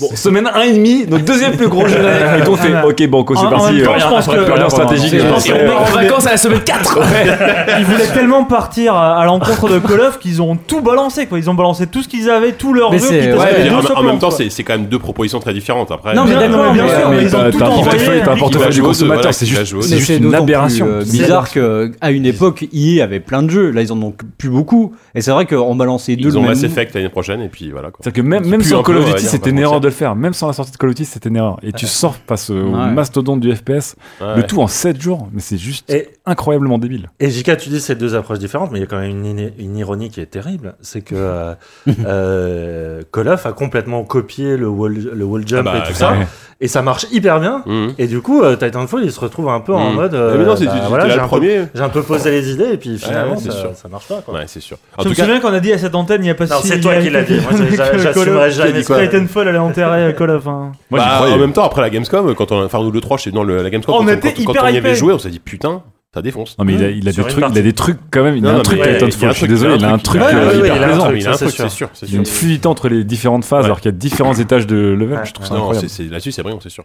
[0.00, 1.98] Bon, semaine 1 et demi, notre deuxième plus gros l'année.
[2.44, 3.82] Et on fait, ok, banco, c'est parti.
[3.82, 5.14] temps, euh, je pense que- rien stratégique.
[5.20, 6.98] Je pense Et que- on part en vacances à la semaine 4.
[7.78, 11.38] Ils voulaient tellement partir à, l'encontre de Call of qu'ils ont tout balancé, quoi.
[11.38, 13.06] Ils ont balancé tout ce qu'ils avaient, tout leur jeu.
[13.06, 15.90] ouais, en, même temps, c'est c'est quand même deux propositions très différentes.
[15.90, 18.72] Après, Non, mais Bien, d'accord, bien sûr, mais ont T'as un portefeuille, t'as un portefeuille
[18.72, 20.86] du consommateur, c'est juste, une aberration.
[20.86, 23.70] euh, bizarre qu'à une époque, EA avait plein de jeux.
[23.70, 24.92] Là, ils en ont plus beaucoup.
[25.14, 27.90] Et c'est vrai qu'en balancer deux Ils ont Mass Effect l'année prochaine, et puis voilà.
[27.90, 27.98] quoi.
[28.02, 30.52] C'est-à-dire que même, sur Call of Duty, c'était erreur de le faire, même sans la
[30.54, 31.58] sortie de Call of Duty, c'était une erreur.
[31.62, 32.90] Et tu sors face au Ouais.
[32.90, 34.36] mastodonte du FPS, Ouais.
[34.36, 37.10] le tout en 7 jours, mais c'est juste Et- incroyablement débile.
[37.20, 39.50] Et JK, tu dis c'est deux approches différentes, mais il y a quand même une,
[39.58, 41.54] une ironie qui est terrible, c'est que euh,
[42.06, 45.94] euh, Call of a complètement copié le wall, le wall jump Ah bah, et tout
[45.96, 46.14] ça,
[46.60, 47.62] et ça marche hyper bien.
[47.66, 47.94] Mhm.
[47.98, 49.94] Et du coup, euh, Titanfall, il se retrouve un peu en Mhm.
[49.96, 50.14] mode.
[50.14, 51.62] euh, Mais non, c'est- bah, voilà, là j'ai le un peu- premier.
[51.74, 53.70] J'ai un peu posé les idées, et puis finalement, Ouais, c'est ça, sûr.
[53.74, 54.22] ça marche pas.
[54.24, 54.34] Quoi.
[54.34, 54.76] Ouais, c'est sûr.
[54.96, 56.46] En Je me cas, souviens qu'on a dit à cette antenne il n'y a pas
[56.46, 57.34] Non, si c'est toi qui l'as dit.
[57.40, 57.50] Moi,
[57.98, 59.00] j'assumerai jamais ça.
[59.06, 60.46] Titanfall allait enterrer Call of.
[60.48, 60.72] hein.
[60.90, 61.34] Moi, j'y bah, croyais.
[61.34, 63.62] en même temps, après la Gamescom, quand on, enfin, nous le 3, chez dans le,
[63.62, 64.94] la Gamescom, Oh, quand, on on, était quand- quand hyper on y avait hypés.
[64.94, 65.82] joué, on s'est dit putain,
[66.14, 66.56] ça défonce.
[66.58, 68.36] Non, mais il a, il a des trucs, il a des trucs quand même.
[68.36, 70.20] Il Non, a non, un truc mais Titanfall, je suis désolé, il a un truc
[70.20, 71.10] Ouais, euh, ouais, ouais, hyper il a un plaisant.
[71.10, 71.64] il a un truc, sûr.
[71.64, 71.88] c'est sûr.
[72.02, 72.34] Il y a une sûr.
[72.36, 73.64] fluidité entre les différentes phases, Ouais.
[73.64, 75.16] alors qu'il y a différents étages de level.
[75.20, 75.24] Ouais.
[75.24, 75.88] Je trouve ça Non, incroyable.
[75.88, 76.84] c'est- c'est- là-dessus, c'est brillant, c'est sûr.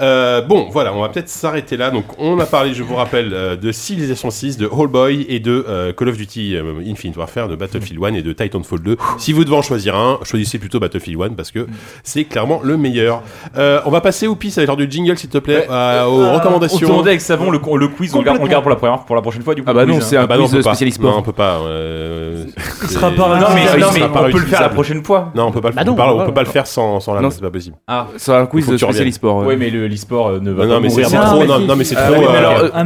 [0.00, 1.90] Euh, bon, voilà, on va peut-être s'arrêter là.
[1.90, 5.64] Donc, on a parlé, je vous rappelle, euh, de Civilization 6, de Hallboy et de
[5.68, 8.96] euh, Call of Duty euh, Infinite Warfare, de Battlefield 1 et de Titanfall 2.
[9.18, 11.66] Si vous devez en choisir un, choisissez plutôt Battlefield 1 parce que
[12.04, 13.24] c'est clairement le meilleur.
[13.56, 15.66] Euh, on va passer au piste avec l'heure du jingle, s'il te plaît, Ouais.
[15.68, 16.86] euh, aux On se recommandations.
[16.88, 19.54] demandait avec Savon le, quiz, on on garde pour la, première, pour la prochaine fois
[19.54, 19.68] du coup.
[19.70, 20.70] Ah bah non, c'est un Ah bah quiz peut pas.
[20.70, 21.12] spécialiste sport.
[21.12, 21.58] Non, on peut pas.
[21.62, 22.44] euh,
[22.82, 23.54] Il sera pas Non, mais, non, il
[23.94, 25.30] mais sera pas on peut le faire la prochaine fois.
[25.34, 26.26] Non, on peut pas le Bah on peut pas- on voilà.
[26.26, 27.30] peut pas le faire sans, sans la Non.
[27.30, 27.76] c'est pas possible.
[27.86, 29.38] Ah, C'est un quiz spécialiste sport.
[29.46, 31.58] ouais, mais le- l'e-sport euh, ne va Non, pas mais c'est mourir.
[31.66, 32.20] non, mais c'est Ah trop.
[32.20, 32.84] oui, mais euh, Ah,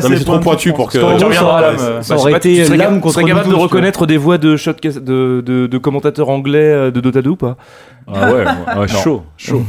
[0.00, 3.50] c'est trop pointu pour que- Tu reviendras, ça- aurait été serais l'âme contre serais capable
[3.50, 4.56] de reconnaître des voix de,
[5.78, 7.56] commentateurs anglais euh, de Dota 2 ou pas?
[8.12, 8.44] Ah ouais,
[8.80, 9.62] ouais, chaud, chaud.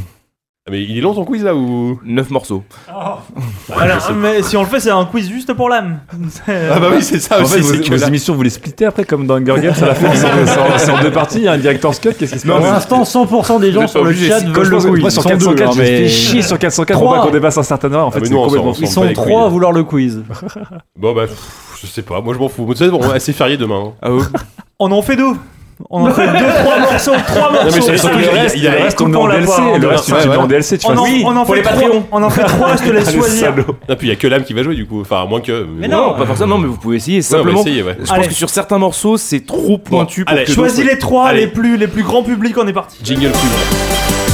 [0.70, 2.62] Mais il est long ton quiz là ou 9 morceaux.
[3.76, 6.00] Alors, mais si on le fait, c'est un quiz juste pour l'âme.
[6.46, 7.54] Ah bah oui, c'est ça En aussi.
[7.54, 9.74] fait, vos, c'est que vos là- émissions, vous les splittez après comme dans Hunger Games
[9.82, 10.26] à la fin, c'est
[10.58, 12.58] en- c'est en deux parties, il y a un director's cut, qu'est-ce qui se Pour
[12.60, 15.00] passe l'instant, 100% des gens sur le chat veulent le quiz.
[15.00, 17.20] moi, sur Ils sont 404, deux, je fais chier sur 404 pour Trois.
[17.20, 18.06] pas qu'on dépasse un certain heure.
[18.06, 19.72] En Ah, fait, mais c'est nous, on complètement s'en- Ils on sont trois à vouloir
[19.72, 20.22] le quiz.
[20.96, 22.64] Bon bah, pff, je sais pas, moi je m'en fous.
[22.66, 23.82] Vous savez, bon, c'est férié demain.
[23.86, 23.92] hein.
[24.02, 24.10] Ah
[24.78, 25.32] On en fait deux.
[25.88, 27.66] On en fait deux, trois morceaux, trois morceaux.
[27.74, 29.28] mais c'est- surtout, Le il y a- reste, il y a- le reste, on en
[29.28, 29.52] DLC.
[29.80, 30.36] Le reste, tu ouais.
[30.36, 31.88] en DLC, tu On en, fais on en pour fait les trois.
[32.12, 33.54] On en fait trois, je te laisse Le choisir.
[33.88, 35.00] Ah, puis il y a que l'âme qui va jouer du coup.
[35.00, 35.66] Enfin, à moins que.
[35.78, 37.22] Mais Non, pas forcément, mais vous pouvez essayer.
[37.22, 37.96] Simplement, essayer, ouais.
[38.02, 41.32] je pense que sur certains morceaux, c'est trop pointu pour allez, que Choisis les trois,
[41.32, 42.98] les plus, les plus grands publics, on est parti.
[43.02, 44.29] Jingle quiz.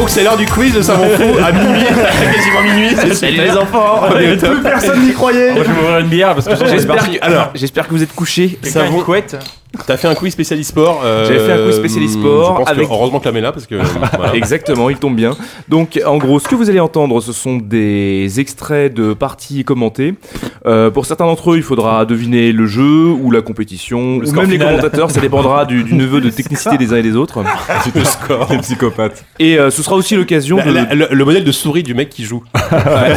[0.00, 1.84] Donc c'est l'heure du quiz de Savon Fou à minuit,
[2.32, 2.96] quasiment minuit.
[2.98, 4.08] c'est Salut les enfants.
[4.10, 5.52] Plus personne n'y croyait.
[5.52, 8.02] Moi, je vais m'ouvrir une bière parce que c'est J'espère que, alors, j'espère que vous
[8.02, 8.58] êtes couchés.
[8.62, 9.02] Quelqu'un a une Savon.
[9.04, 9.36] couette
[9.86, 11.02] T'as fait un quiz spécialiste sport.
[11.04, 13.40] euh, J'ai fait un quiz spécialiste sport Je pense avec- que heureusement que la met
[13.40, 13.76] là parce que.
[14.16, 14.34] voilà.
[14.34, 15.36] Exactement, il tombe bien.
[15.68, 20.14] Donc, en gros, ce que vous allez entendre, ce sont des extraits de parties commentées.
[20.66, 24.42] Euh, pour certains d'entre eux, il faudra deviner le jeu ou la compétition, ou score
[24.42, 25.10] même les commentateurs.
[25.10, 27.42] Ça dépendra du, du niveau de technicité des uns et des autres.
[27.84, 28.46] C'est le score.
[28.48, 29.24] Des psychopathes.
[29.38, 31.94] Et euh, ce sera aussi l'occasion La- de, la- le, le modèle de souris du
[31.94, 32.42] mec qui joue.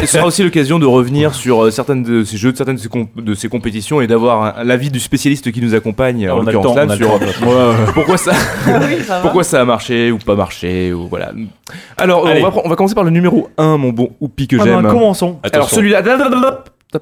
[0.00, 2.88] Ce sera aussi l'occasion de revenir sur certaines de ces jeux, de certaines de ces,
[2.88, 6.52] comp- de ces compétitions et d'avoir l'avis du spécialiste qui nous accompagne, en On a
[6.52, 6.98] le l'occurrence temps, là, on a le
[7.34, 7.92] sur temps.
[7.94, 8.32] pourquoi ça,
[8.66, 9.20] Oui, ça va.
[9.22, 11.32] pourquoi ça a marché ou pas marché ou voilà.
[11.96, 14.46] Alors, euh, on va, pre- on va commencer par le numéro 1, mon bon Oupi
[14.48, 14.82] que Ah j'aime.
[14.82, 15.38] ben, commençons.
[15.52, 15.98] Alors celui-là.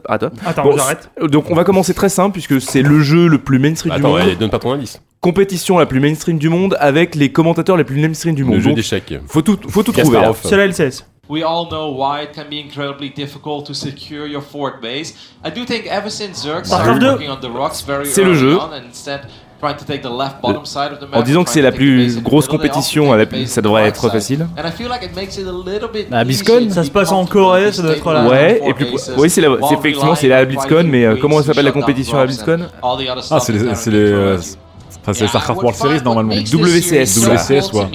[0.08, 0.30] Attends.
[0.46, 1.10] Attends, Bon, j'arrête.
[1.22, 4.14] Donc on va commencer très simple puisque c'est le jeu le plus mainstream Attends, du
[4.20, 5.02] monde, ouais, donne pas ton indice.
[5.20, 8.54] compétition la plus mainstream du monde avec les commentateurs les plus mainstream du monde.
[8.54, 9.12] Le jeu d'échecs.
[9.26, 10.18] faut tout, faut tout trouver.
[10.44, 11.04] C'est la LCS.
[11.32, 15.14] We all know why it can be incredibly difficult to secure your fort base.
[15.42, 17.06] I do think ever since Zerg started 2.
[17.06, 18.58] working on the rocks very C'est le early jeu.
[18.58, 19.22] on and instead
[19.58, 21.62] trying to take the left bottom side of the map En disant and que c'est
[21.62, 24.46] la plus grosse compétition, ça devrait être facile.
[24.58, 26.84] And I feel like it makes it a little bit La easier BlizzCon, to ça
[26.84, 28.28] se passe en Corée, ça doit être là.
[28.28, 28.74] Ouais, et
[29.16, 32.58] oui, c'est effectivement c'est la BlizzCon, mais euh, comment s'appelle la compétition à la BlizzCon
[32.82, 33.52] Ah, c'est
[33.90, 34.36] les,
[34.92, 36.34] c'est enfin, c'est StarCraft World Series normalement.
[36.34, 37.18] WCS.
[37.26, 37.86] WCS, ouais.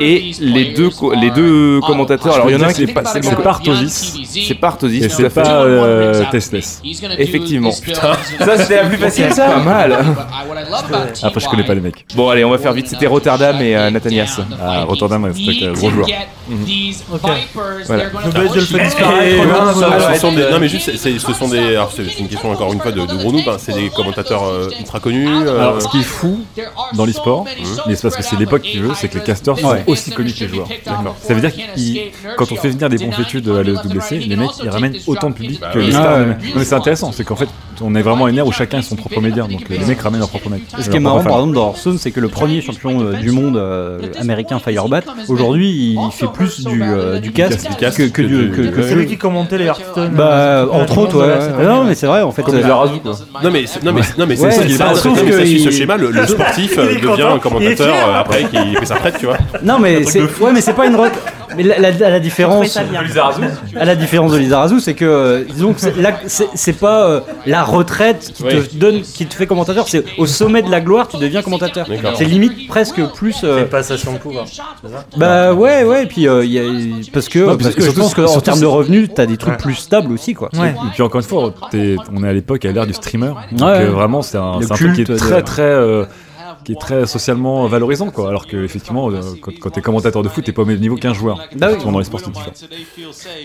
[0.00, 2.86] Et les deux, co- les deux commentateurs, alors il y en a un qui est
[2.86, 4.14] pas, C'est Partosis.
[4.46, 6.82] c'est Partosis, Et tout à c'est pas euh, Tasteless.
[7.18, 7.70] Effectivement.
[7.82, 8.12] Putain.
[8.38, 9.92] Ça, c'était la plus facile, ça Pas mal.
[11.22, 12.04] Après, je connais pas les mecs.
[12.14, 12.88] Bon, allez, on va faire vite.
[12.88, 14.40] C'était Rotterdam et euh, Nathanias.
[14.60, 16.06] Ah, Rotterdam, c'était un gros joueur.
[17.86, 18.04] Voilà.
[18.54, 20.50] Je le fais disparaître.
[20.52, 22.80] non, mais juste, c'est- c'est- ce sont des, alors c'est c'est une question encore une
[22.80, 24.42] fois de, gros noobs, c'est des commentateurs
[24.78, 25.26] ultra connus.
[25.28, 26.40] Alors, ce qui est fou
[26.94, 27.44] dans l'e-sport,
[27.86, 29.84] mais c'est parce que c'est l'époque qui veut, c'est que les casteurs sont Ouais.
[29.86, 30.68] aussi connus que les joueurs.
[31.22, 34.50] Ça veut dire que quand on fait venir des bons fétus de l'ESWC, les mecs
[34.62, 36.18] ils ramènent autant de public que les Ah stars.
[36.18, 36.26] ouais.
[36.26, 37.48] Non, mais c'est intéressant, c'est qu'en fait,
[37.82, 39.42] on est vraiment une ère où chacun a son propre média.
[39.44, 40.62] Donc euh, les mecs ramènent leur propre mec.
[40.78, 43.30] Ce qui est marrant, par exemple, dans Hearthstone, c'est que le premier champion euh, du
[43.30, 48.50] monde euh, américain Firebat, aujourd'hui, il fait plus du, euh, du cast que, que du.
[48.50, 50.10] que- que- C'est lui qui commentait les Hearthstone.
[50.14, 51.26] Bah, entre autres,
[51.64, 52.42] Non, mais c'est vrai, en fait.
[52.48, 52.62] Euh.
[53.42, 55.70] Non mais c'est- non mais c'est- non mais c'est Ouais, ça qui est suit ce
[55.70, 59.38] schéma, le, le sportif devient un commentateur après qui fait sa retraite, tu vois.
[59.62, 61.22] Non, mais c'est ouais, mais c'est pas une retraite.
[61.56, 65.96] Mais la, la, différence, à la différence de Lizarazu, c'est que euh, disons que c'est-
[65.96, 69.88] là, c'est c'est pas euh, la retraite qui te donne, qui te fait commentateur.
[69.88, 71.86] C'est au sommet de la gloire, tu deviens commentateur.
[72.16, 73.36] C'est limite presque plus.
[73.44, 74.46] euh, C'est une passation de pouvoir.
[74.48, 76.04] c'est ça bah ouais, ouais.
[76.04, 76.62] Et puis euh, il y a-
[77.12, 79.58] parce que parce que je pense qu'en termes de revenus, t'as des trucs Ouais.
[79.58, 80.48] plus stables aussi, quoi.
[80.58, 80.70] Ouais.
[80.70, 83.32] Et puis encore une fois, on est à l'époque à l'ère du streamer.
[83.52, 83.82] Donc Ouais.
[83.82, 86.04] euh, vraiment, c'est un, un truc qui est très très euh,
[86.64, 88.28] qui est très socialement valorisant quoi.
[88.28, 90.96] Alors que effectivement, euh, quand, quand t'es commentateur de foot, t'es pas au même niveau
[90.96, 91.38] qu'un joueur.
[91.56, 91.84] Bah oui.
[91.84, 92.52] Dans les sports c'est différent.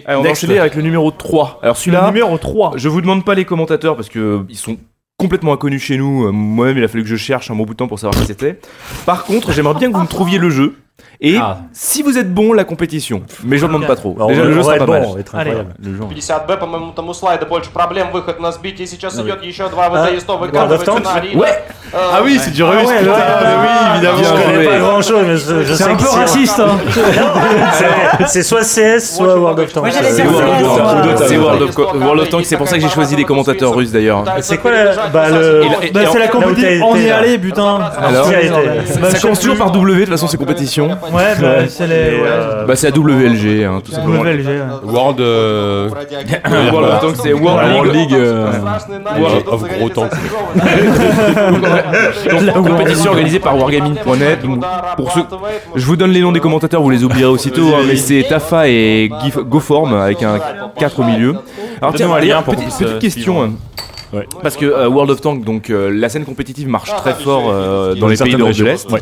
[0.06, 0.44] Allez, on va Next.
[0.44, 1.60] enchaîner avec le numéro 3.
[1.62, 2.74] Alors Le celui-là, numéro 3.
[2.76, 4.78] je vous demande pas les commentateurs parce que euh, ils sont
[5.18, 6.28] complètement inconnus chez nous.
[6.28, 8.20] Euh, Moi-même, il a fallu que je cherche un bon bout de temps pour savoir
[8.20, 8.60] qui c'était.
[9.06, 10.76] Par contre, j'aimerais bien que vous me trouviez le jeu.
[11.25, 11.59] Et Ah.
[11.73, 13.23] si vous êtes bon, la compétition.
[13.45, 14.13] Mais je ne demande pas trop.
[14.13, 15.05] Bon, Déjà, on le va- jeu on va sera être pas bon, mal.
[15.07, 15.51] on va être Allez.
[15.51, 15.75] incroyable.
[15.83, 16.03] Le jeu.
[16.21, 20.21] 50Б, по-моему, тому слайду больше проблем, выход на сбитие, сейчас идет еще два А, ВТ,
[20.21, 21.41] 100 World of выкатывается Tanks на Арина.
[21.41, 21.63] Ouais.
[21.93, 22.89] Э, Ah oui, c'est du Ah remise.
[22.89, 23.19] ouais, putain, ouais,
[23.63, 24.19] oui, évidemment.
[24.19, 24.67] Je Bien connais joué.
[24.67, 26.79] pas grand chose, mais je, je C'est sais un que peu si- raciste, hein.
[27.73, 29.83] C'est- C'est soit CS, soit World of Tanks.
[29.85, 30.95] Moi, j'allais C'est dire World CS, of moi.
[31.03, 31.29] Tanks.
[31.29, 32.45] C'est World of Co- World of Tanks.
[32.47, 34.25] C'est pour ça que j'ai choisi des commentateurs russes d'ailleurs.
[34.41, 36.69] C'est quoi la- bah, le- Et- et- Bah, c'est la Là où compétition.
[36.81, 37.17] t'as On été, y est là.
[37.19, 37.79] allé, putain.
[37.99, 39.59] Alors Qui a été Bah, Ça je commence sais toujours plus.
[39.59, 40.89] par W, de toute façon, c'est compétition.
[41.14, 41.94] Ouais, bah, c'est les.
[41.94, 42.26] Ouais.
[42.26, 44.22] euh, Bah, c'est la WLG, hein, tout simplement.
[44.22, 44.60] WLG, ouais.
[44.84, 45.90] World euh,
[46.72, 48.14] World of Tanks, c'est World World League.
[48.14, 48.52] Euh,
[49.20, 50.12] World of Gros Tanks.
[52.54, 54.42] Donc, compétition organisée par wargaming.net.
[54.44, 54.64] Donc,
[54.96, 55.22] Pour ceux,
[55.76, 57.68] je vous donne les noms des commentateurs, vous les oublierez aussitôt.
[57.76, 60.40] hein, mais c'est Tafa et Gif- GoForm avec un
[60.78, 61.36] 4 au milieu.
[61.82, 63.44] Alors tiens, un lien pour petite, qu'on puisse, petite euh, question.
[63.44, 63.52] hein.
[64.14, 64.26] Ouais.
[64.42, 67.94] Parce que euh, World of Tanks, donc euh, la scène compétitive marche très fort euh,
[67.96, 69.02] dans les pays d'Europe de l'Est, Ouais.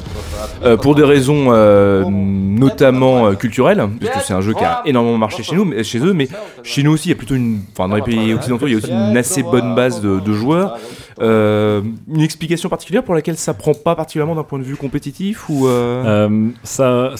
[0.64, 5.18] Euh, pour des raisons euh, notamment euh, culturelles, puisque c'est un jeu qui a énormément
[5.18, 6.28] marché chez nous, mais chez eux, mais
[6.64, 8.76] chez nous aussi, il y a plutôt une, enfin dans les pays occidentaux, il y
[8.76, 10.78] a aussi une assez bonne base de, de joueurs.
[11.22, 11.82] Euh,
[12.14, 15.68] une explication particulière pour laquelle ça prend pas particulièrement d'un point de vue compétitif ou
[15.68, 16.04] euh...
[16.06, 17.14] Euh, ça,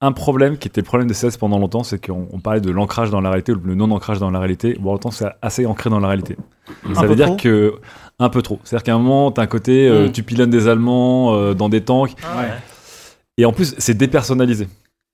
[0.00, 2.70] un problème qui était le problème de CS pendant longtemps, c'est qu'on on parlait de
[2.70, 4.76] l'ancrage dans la réalité ou le non-ancrage dans la réalité.
[4.80, 6.36] Bon, autant c'est assez ancré dans la réalité.
[6.88, 7.74] Et ça veut dire trop que
[8.20, 8.60] un peu trop.
[8.64, 10.12] C'est-à-dire qu'à un moment, t'as un côté, euh, Mm.
[10.12, 12.14] tu pilonnes des Allemands euh, dans des tanks,
[13.36, 14.68] et en plus c'est dépersonnalisé.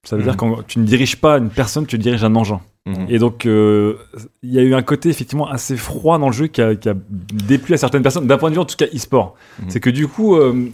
[0.06, 2.60] Ça veut dire que tu ne diriges pas une personne, tu diriges un engin.
[2.84, 3.06] Mhm.
[3.08, 3.94] Et donc, euh,
[4.42, 6.90] il y a eu un côté effectivement assez froid dans le jeu qui a, qui
[6.90, 6.94] a
[7.32, 9.34] déplu à certaines personnes, d'un point de vue en tout cas e-sport.
[9.68, 10.68] C'est que du coup, euh,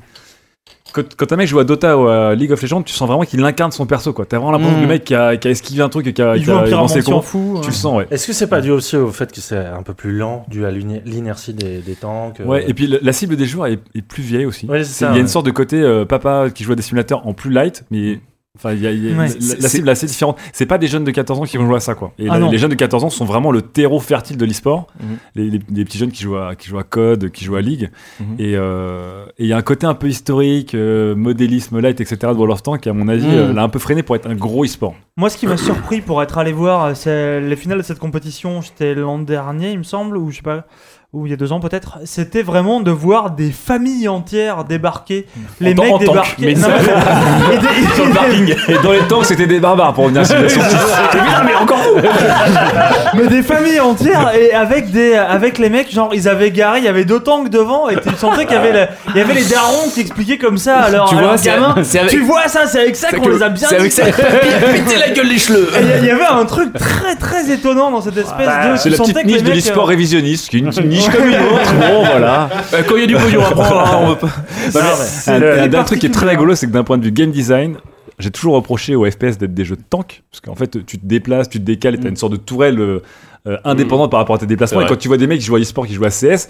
[0.93, 3.23] quand, quand un mec joue à Dota ou à League of Legends, tu sens vraiment
[3.25, 4.13] qu'il incarne son perso.
[4.13, 4.81] T'as vraiment l'impression Mhm.
[4.83, 6.47] que le mec qui a, qui a esquivé un truc et qui a, Il qui
[6.47, 7.61] joue a lancé le on s'en combo, fout.
[7.63, 8.07] Tu le sens, ouais.
[8.11, 10.65] Est-ce que c'est pas dû aussi au fait que c'est un peu plus lent, dû
[10.67, 13.79] à l'inertie des, des tanks euh, Ouais, et puis le- la cible des joueurs est,
[13.95, 14.67] est plus vieille aussi.
[14.67, 16.83] Ouais, ça, il y a une sorte de côté euh, papa qui joue à des
[16.83, 18.19] simulateurs en plus light, mais
[18.63, 19.29] enfin il y a, y a- Ouais.
[19.29, 20.39] la, la cible est assez différente.
[20.53, 22.13] C'est pas des jeunes de 14 ans qui vont jouer à ça quoi.
[22.19, 24.87] Et Ah la- les jeunes de 14 ans sont vraiment le terreau fertile de l'e-sport.
[25.01, 25.17] Mhm.
[25.35, 27.61] Les, les- les petits jeunes qui jouent à qui jouent à Code, qui jouent à
[27.63, 27.91] League.
[28.21, 28.27] Mhm.
[28.39, 32.17] Et euh, et il y a un côté un peu historique, euh, modélisme light, etc.
[32.21, 33.33] de World of Tanks qui à mon avis Mhm.
[33.35, 34.95] euh, l'a un peu freiné pour être un gros e-sport.
[35.17, 38.63] Moi, ce qui m'a surpris pour être allé voir c'est les finales de cette compétition,
[38.63, 40.67] c'était l'an dernier, il me semble, ou je sais pas,
[41.13, 45.27] ou il y a deux ans peut-être, c'était vraiment de voir des familles entières débarquer.
[45.61, 46.47] Les En mecs débarquer.
[46.47, 46.69] mais Non, ça-
[47.49, 48.55] mais- et des- Sur le parking.
[48.69, 50.77] Et dans les tanks c'était des barbares pour revenir sur la sortie.
[51.45, 52.01] mais encore vous
[53.19, 56.85] mais des familles entières et avec des avec les mecs genre ils avaient garé il
[56.85, 59.35] y avait deux tanks devant et tu sentais qu'il y avait le- il y avait
[59.35, 61.09] les darons qui expliquaient comme ça à leurs
[61.39, 63.67] c'est- gamins c'est avec- tu vois ça c'est avec ça qu'on que- les a bien
[63.69, 64.05] c'est avec ça.
[64.73, 65.69] Pétez la gueule les cheveux.
[66.01, 68.97] Il y avait un truc très très étonnant dans cette espèce de C'est tu la
[68.97, 71.75] sentais petite niche de l'e-sport euh, révisionniste, qui est une niche comme une autre.
[71.81, 72.49] Bon voilà.
[72.75, 74.27] Euh, quand il y a du pognon à prendre, hein, on veut pas.
[74.27, 74.81] Non,
[75.27, 77.05] mais- Un, le- un- un truc qui est très rigolo, c'est que d'un point de
[77.05, 77.77] vue game design,
[78.19, 81.07] j'ai toujours reproché aux FPS d'être des jeux de tank, parce qu'en fait, tu te
[81.07, 83.03] déplaces, tu te décales, et t'as une sorte de tourelle euh,
[83.47, 84.81] euh, indépendante par rapport à tes déplacements.
[84.81, 86.49] Et quand tu vois des mecs qui jouent à e-sport, qui jouent à CS,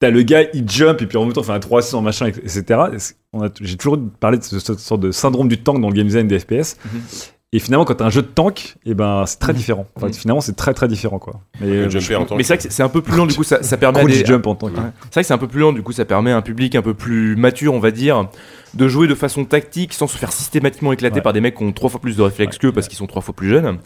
[0.00, 2.26] t'as le gars, il jump, et puis en même temps, fait un 3-6 en machin,
[2.26, 2.64] etc.
[3.60, 6.26] J'ai toujours parlé de ce- cette sorte de syndrome du tank dans le game design
[6.26, 6.76] des FPS.
[7.56, 9.86] Et finalement, quand t'as un jeu de tank, et ben, c'est très différent.
[9.94, 11.34] Enfin, finalement, c'est très très différent, quoi.
[11.60, 13.34] Mais, euh, Jumper en tant Mais c'est vrai que c'est- un peu plus lent, du
[13.34, 14.72] coup, ça, ça permet à des- jump en tank.
[14.72, 14.82] Ouais.
[15.04, 16.74] C'est vrai que c'est un peu plus lent, du coup, ça permet à un public
[16.74, 18.28] un peu plus mature, on va dire,
[18.76, 21.22] de jouer de façon tactique sans se faire systématiquement éclater Ouais.
[21.22, 23.22] par des mecs qui ont trois fois plus de réflexes qu'eux parce qu'ils sont trois
[23.22, 23.78] fois plus jeunes.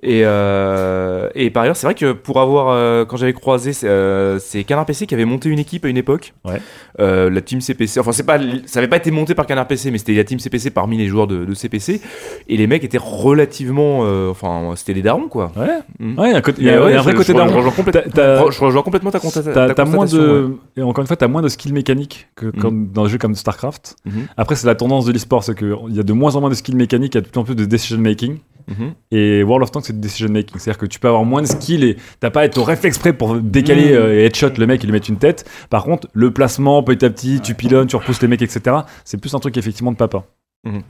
[0.00, 3.88] Et, euh, et par ailleurs, c'est vrai que pour avoir, euh, quand j'avais croisé, c'est
[3.88, 6.34] euh, c'est Canard PC qui avait monté une équipe à une époque.
[6.44, 6.60] Ouais.
[7.00, 7.98] La team CPC.
[7.98, 10.38] Enfin, c'est pas, ça avait pas été monté par Canard PC, mais c'était la team
[10.38, 12.00] CPC parmi les joueurs de, de CPC.
[12.48, 14.00] Et les mecs étaient relativement,
[14.30, 15.50] enfin, c'était des darons quoi.
[15.56, 15.66] Ouais.
[15.98, 16.16] Mm.
[16.18, 17.02] Ouais, il y a un côté- il y Mais a- ouais, il y a un
[17.02, 17.48] vrai côté daron.
[17.50, 20.44] je rejoins complètement ta consta- ta T'as t'as moins constatation, de.
[20.46, 20.54] ouais.
[20.76, 22.90] Et encore une fois, t'as moins de skill mécanique que Mhm.
[22.92, 23.96] dans des jeux comme StarCraft.
[24.04, 24.27] Mhm.
[24.36, 26.54] Après, c'est la tendance de l'e-sport, c'est qu'il y a de moins en moins de
[26.54, 28.38] skill mécanique, il y a de plus en plus de decision making.
[28.68, 28.92] Mhm.
[29.10, 30.58] Et World of Tanks, c'est de decision making.
[30.58, 32.98] C'est-à-dire que tu peux avoir moins de skill et t'as pas à être au réflexe
[32.98, 35.48] près pour décaler euh, et headshot le mec et lui mettre une tête.
[35.70, 38.76] Par contre, le placement, petit à petit, tu pilonnes, tu repousses les mecs, etc.
[39.04, 40.24] C'est plus un truc effectivement de papa.
[40.64, 40.82] Mhm.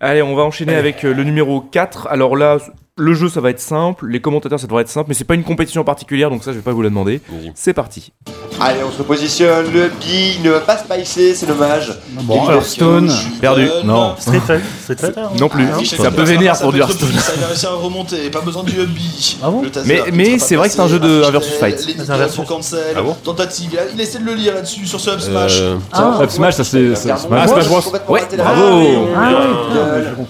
[0.00, 2.06] Allez, on va enchaîner avec euh, le numéro 4.
[2.08, 2.58] Alors là,
[3.00, 4.06] le jeu, ça va être simple.
[4.08, 5.06] Les commentateurs, ça devrait être simple.
[5.08, 7.20] Mais c'est pas une compétition particulière, donc ça, je vais pas vous la demander.
[7.54, 8.12] C'est parti.
[8.60, 9.66] Allez, on se repositionne.
[9.72, 9.92] Le B
[10.36, 11.92] il ne va pas spicer, c'est dommage.
[12.22, 13.38] Bon, Hearthstone, Hearthstone.
[13.40, 13.68] perdu.
[13.84, 14.14] Non.
[14.18, 15.64] Street Fighter Street Fighter Non plus.
[15.72, 17.08] Ah, C'est un peu vénère pour du Hearthstone.
[17.18, 19.38] Ça, il a réussi à remonter, pas besoin du hubby.
[19.42, 19.62] Ah bon
[20.12, 21.86] Mais- c'est vrai que c'est un jeu de- un affiche versus fight.
[21.86, 22.44] Les C'est un versus.
[22.46, 25.20] cancel, Ah bon tentative, il, a- il essaie de le lire là-dessus sur ce up
[25.20, 25.58] smash.
[25.60, 26.94] Euh, Ah, Up Smash, ça c'est.
[26.96, 27.80] c'est- Ah, Smash Bros.
[28.10, 29.08] Ouais, bravo.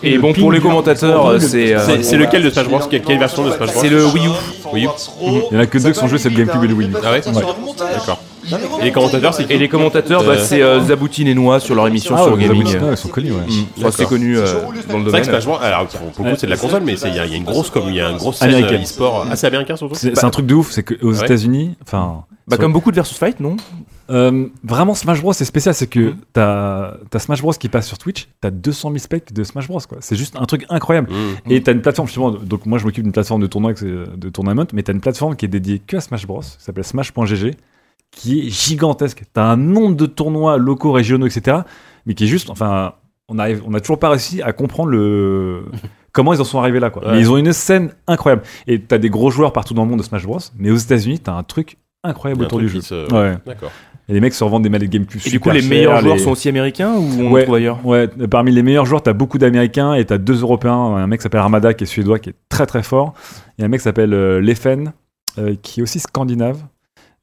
[0.03, 3.45] Et bon, pour les commentateurs, euh, euh, c'est lequel de Smash Bros Quelle quelle version
[3.45, 4.31] de Smash Bros C'est le Wii U.
[4.73, 4.89] Wii U.
[5.51, 6.89] Il y en a que deux qui sont joués, c'est le GameCube et le Wii
[6.89, 6.93] U.
[7.05, 8.21] Ah ouais D'accord.
[8.81, 11.61] Et les commentateurs, c'est qui Et les commentateurs, bah, Euh, c'est euh, Zaboutine et Noix
[11.61, 12.67] sur leur émission Ah, sur ouais, Gaming.
[12.91, 13.39] ils sont connus, ouais.
[13.47, 13.65] Mm.
[13.79, 15.25] Enfin, c'est connu euh, dans le C'est vrai que domaine.
[15.25, 15.59] Smash Bros.
[15.61, 17.31] Alors, pour pour le coup, c'est de la console, mais c'est- il y, a il
[17.33, 18.81] y a une grosse, comme il y a une grosse scène Américaine.
[18.81, 19.27] euh, e-sport.
[19.31, 21.25] Ah, c'est américain surtout C'est c'est un truc de ouf, c'est qu'aux Ouais.
[21.25, 22.25] États-Unis, enfin.
[22.49, 23.57] Bah, sur- comme beaucoup de versus fight, non?
[24.11, 27.99] Euh, vraiment, Smash Bros, c'est spécial, c'est que t'as as Smash Bros qui passe sur
[27.99, 29.99] Twitch, t'as 200 000 specs de Smash Bros, quoi.
[30.01, 31.11] C'est juste un truc incroyable.
[31.13, 31.53] Mmh.
[31.53, 34.67] Et t'as une plateforme, justement, donc moi je m'occupe d'une plateforme de tournoi, de tournament,
[34.73, 37.55] mais t'as une plateforme qui est dédiée que à Smash Bros, qui s'appelle Smash.gg,
[38.11, 39.23] qui est gigantesque.
[39.33, 41.59] T'as un nombre de tournois locaux, régionaux, etc.,
[42.07, 42.95] mais qui est juste, enfin,
[43.29, 45.65] on arrive, on a toujours pas réussi à comprendre le.
[46.13, 47.07] Comment ils en sont arrivés là, quoi.
[47.07, 47.13] Ouais.
[47.13, 48.43] Mais ils ont une scène incroyable.
[48.67, 51.21] Et t'as des gros joueurs partout dans le monde de Smash Bros, mais aux États-Unis,
[51.21, 52.81] t'as un truc incroyable autour du jeu.
[53.13, 53.37] Ouais.
[53.47, 53.71] D'accord.
[54.09, 56.23] Et les mecs se revendent des manettes GameCube Et du coup, les meilleurs joueurs les-
[56.23, 57.87] sont aussi américains ou on ouais, trouve ailleurs?
[57.87, 60.73] ouais, parmi les meilleurs joueurs, t'as beaucoup d'Américains et t'as deux Européens.
[60.97, 63.15] Un mec qui s'appelle Armada qui est suédois, qui est très très fort.
[63.59, 64.93] Et un mec qui s'appelle euh, Leffen,
[65.39, 66.59] euh, qui est aussi scandinave.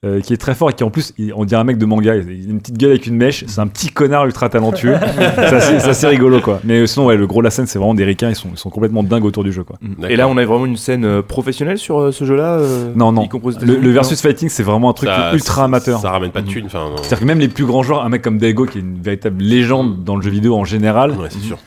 [0.06, 1.86] Euh, qui est très fort et qui en plus, il- on dirait un mec de
[1.86, 2.16] manga.
[2.16, 3.44] Il a une petite gueule avec une mèche.
[3.48, 4.96] C'est un petit connard ultra talentueux.
[5.36, 6.60] c'est assez, rigolo quoi.
[6.64, 8.30] Mais sinon, ouais, le gros de la scène, c'est vraiment des ricains.
[8.30, 9.78] Ils sont, ils sont complètement dingues autour du jeu quoi.
[10.08, 13.12] Et là, on a vraiment une scène euh, professionnelle sur euh, ce jeu-là euh, Non,
[13.12, 13.28] non.
[13.62, 16.00] Le, le versus fighting, c'est vraiment un truc Ça- ultra amateur.
[16.00, 16.66] Ça ramène pas de thunes.
[16.68, 16.98] Enfin, non.
[16.98, 19.44] C'est-à-dire que même les plus grands joueurs, un mec comme Daigo, qui est une véritable
[19.44, 21.58] légende dans le jeu vidéo en général, Ouais, c'est sûr.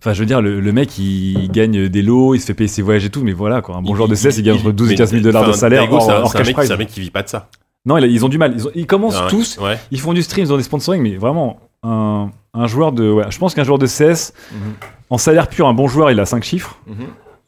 [0.00, 2.68] Enfin, je veux dire, le, le mec, il, gagne des lots, il se fait payer
[2.68, 3.76] ses voyages et tout, mais voilà, quoi.
[3.76, 5.46] Un bon Il- joueur de CS, il gagne entre 12 et mais- 15 000 dollars
[5.46, 7.48] de salaire c'est un- un un mec qui vit pas de ça.
[7.86, 8.52] Non, ils ont du mal.
[8.56, 9.78] Ils, ont- ils commencent Ah ouais, tous, ouais.
[9.90, 13.10] ils font du stream, ils ont des sponsoring, mais vraiment, un, un joueur de.
[13.10, 14.58] Ouais, je pense qu'un joueur de CS, Mhm.
[15.10, 16.78] en salaire pur, un bon joueur, il a 5 chiffres.
[16.86, 16.94] Mhm.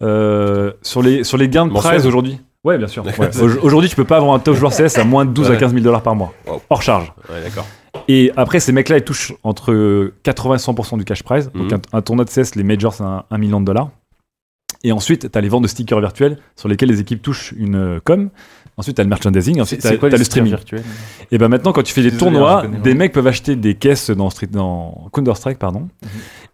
[0.02, 2.38] Euh, sur, les, sur les gains de prize aujourd'hui.
[2.64, 3.04] Ouais, bien sûr.
[3.62, 5.58] Aujourd'hui, tu peux pas avoir un top joueur CS à moins de 12 à Ouais.
[5.58, 6.32] 15 000 dollars par mois.
[6.46, 6.60] Wow.
[6.70, 7.12] Hors charge.
[7.30, 7.66] Ouais, d'accord.
[8.14, 11.50] Et après, ces mecs-là, ils touchent entre 80 et 100% du cash prize.
[11.54, 11.80] Donc, Mhm.
[11.92, 13.90] un, un tournoi de CS, les majors, c'est un, un million de dollars.
[14.84, 17.76] Et ensuite, tu as les ventes de stickers virtuels sur lesquels les équipes touchent une
[17.76, 18.28] euh, com.
[18.76, 19.60] Ensuite, tu as le merchandising.
[19.60, 20.50] Ensuite, tu as, quoi le streaming.
[20.50, 20.82] virtuels?
[21.30, 24.10] Et ben maintenant, quand tu fais des hein, tournois, des mecs peuvent acheter des caisses
[24.10, 25.80] dans, Street- dans Counter-Strike, pardon.
[26.02, 26.08] Mhm.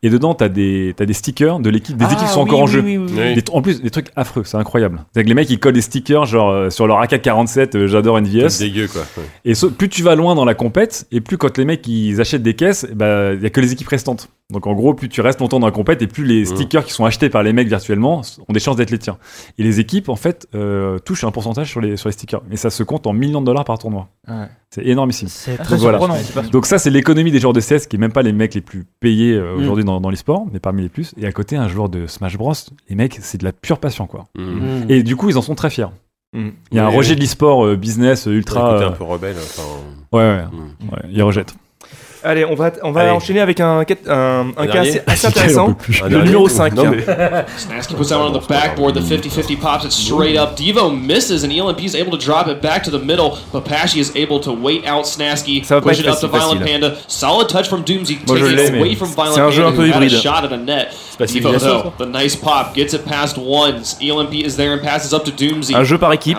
[0.04, 2.42] Et dedans, tu as des, t'as des stickers de l'équipe, des Ah, équipes qui sont
[2.44, 2.80] oui, encore en oui, jeu.
[2.84, 3.34] oui, oui, oui.
[3.34, 5.04] Des- en plus, des trucs affreux, c'est incroyable.
[5.12, 8.18] C'est que les mecs, ils collent des stickers genre euh, sur leur AK-47, euh, j'adore
[8.20, 8.48] NVS.
[8.50, 9.02] C'est dégueu, quoi.
[9.16, 9.24] Ouais.
[9.44, 12.20] Et so- plus tu vas loin dans la compète, et plus quand les mecs ils
[12.20, 14.28] achètent des caisses, il bah, y a que les équipes restantes.
[14.50, 16.46] Donc en gros, plus tu restes longtemps dans la compète, et plus les Mmh.
[16.46, 19.18] stickers qui sont achetés par les mecs virtuellement ont des chances d'être les tiens.
[19.58, 22.40] Et les équipes, en fait, euh, touchent un pourcentage sur les, sur les stickers.
[22.52, 24.08] Et ça se compte en millions de dollars par tournoi.
[24.28, 24.46] Ouais.
[24.70, 25.28] C'est énormissime.
[25.28, 25.98] C'est Donc très voilà.
[25.98, 26.48] surprenant.
[26.50, 28.60] Donc ça, c'est l'économie des joueurs de CS, qui est même pas les mecs les
[28.60, 29.60] plus payés euh, Mm.
[29.60, 31.14] aujourd'hui dans, dans l'e-sport, mais parmi les plus.
[31.16, 32.52] Et à côté, un joueur de Smash Bros,
[32.90, 34.26] les mecs, c'est de la pure passion, quoi.
[34.36, 34.42] Mmh.
[34.42, 34.84] Mm.
[34.90, 35.86] Et du coup, ils en sont très fiers.
[36.34, 36.48] Mm.
[36.72, 37.16] Il y a un rejet oui.
[37.16, 38.72] de l'e-sport euh, business ultra.
[38.72, 39.36] côté euh, un peu rebelle.
[39.38, 39.62] Enfin,
[40.12, 40.92] Ouais, ouais, Mm.
[40.92, 41.54] ouais, ils rejettent.
[42.28, 43.10] Allez, on va, on va Allez.
[43.10, 45.76] enchaîner avec un, un, un Un cas assez, assez Un intéressant.
[46.04, 46.74] Un Le numéro 5.
[46.74, 47.02] Non, mais-
[47.56, 48.94] Snasky puts that one on the backboard.
[48.94, 50.54] The 50-50 pops it straight up.
[50.54, 53.38] Devo misses, and ELMP is able to drop it back to the middle.
[53.50, 55.62] Papashi is able to wait out Snasky.
[55.64, 56.80] Ça va pas Push it up to Violent facile.
[56.80, 56.94] Panda.
[57.08, 58.18] Solid touch from Doomsy.
[58.28, 60.22] L'ai, it away from Violent c'est un jeu Panda, un peu who had a hybride.
[60.22, 60.88] shot at a net.
[61.18, 63.96] pas Devo, though, the nice pop, gets it past ones.
[64.02, 65.74] ELMP is there and passes up to Doomsy.
[65.74, 66.38] Un jeu par équipe.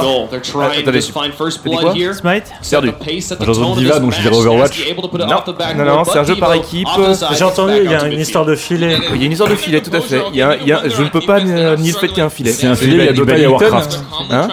[0.00, 0.28] Goal.
[0.30, 2.14] They're trying to just find first blood here.
[2.14, 2.44] Smite?
[2.62, 2.92] Perdu.
[3.00, 6.88] J'ai of Diva, donc je dirais Overwatch Non, non, c'est un jeu par équipe.
[7.36, 8.96] J'ai entendu, il y a une histoire de filet.
[9.14, 10.20] Il y a une histoire de filet, tout à fait.
[10.32, 12.20] Il y a, il y a- je ne peux pas nier le fait qu'il y
[12.20, 12.52] a un filet.
[12.52, 14.00] C'est un filet, il y a Dota, il y a Warcraft.
[14.30, 14.48] Hein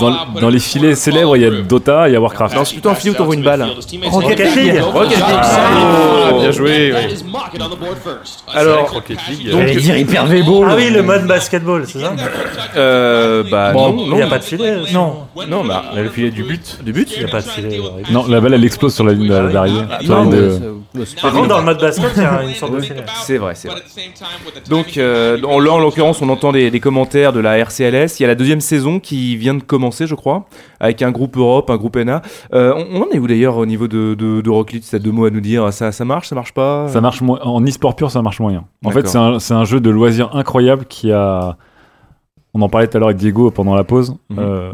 [0.00, 2.56] Dans, dans les filets célèbres, il y a Dota, il y a Warcraft.
[2.56, 3.66] Non, c'est plutôt un filet où t'envoies une balle.
[4.04, 4.80] Rocket League.
[4.80, 5.24] Rocket League.
[5.42, 7.16] Ah, bien joué, oui.
[8.52, 9.48] Alors, Rocket League.
[9.50, 10.68] J'allais dire Hyper V-Ball.
[10.70, 12.12] Ah oui, le mode basketball, c'est ça
[12.76, 15.18] euh, bah Bon, non, il n'y a pas de filet Non.
[15.48, 16.78] Non, bah, le filet du but.
[16.82, 17.80] Du but Il n'y a pas de filet.
[18.10, 19.66] Non, la balle elle explose sur la ligne la
[20.06, 20.60] non, ligne de-
[21.20, 22.80] Par contre, dans le mode basket, il y a une sorte de.
[23.22, 23.80] C'est vrai, c'est vrai.
[24.68, 28.18] Donc euh, en- là, en l'occurrence, on entend des, des commentaires de la RCLS.
[28.18, 30.46] Il y a la deuxième saison qui vient de commencer, je crois,
[30.80, 32.22] avec un groupe Europe, un groupe NA.
[32.52, 35.12] Euh, on, en est où d'ailleurs au niveau de, de, de Rocket League T'as deux
[35.12, 35.72] mots à nous dire.
[35.72, 36.88] Ça, ça marche, ça marche pas?
[36.88, 38.64] Ça marche en e-sport pur, ça marche moyen.
[38.84, 41.56] En fait, c'est un, jeu de loisirs incroyable qui a.
[42.56, 44.14] On en parlait tout à l'heure avec Diego pendant la pause.
[44.30, 44.38] Mhm.
[44.38, 44.72] Euh,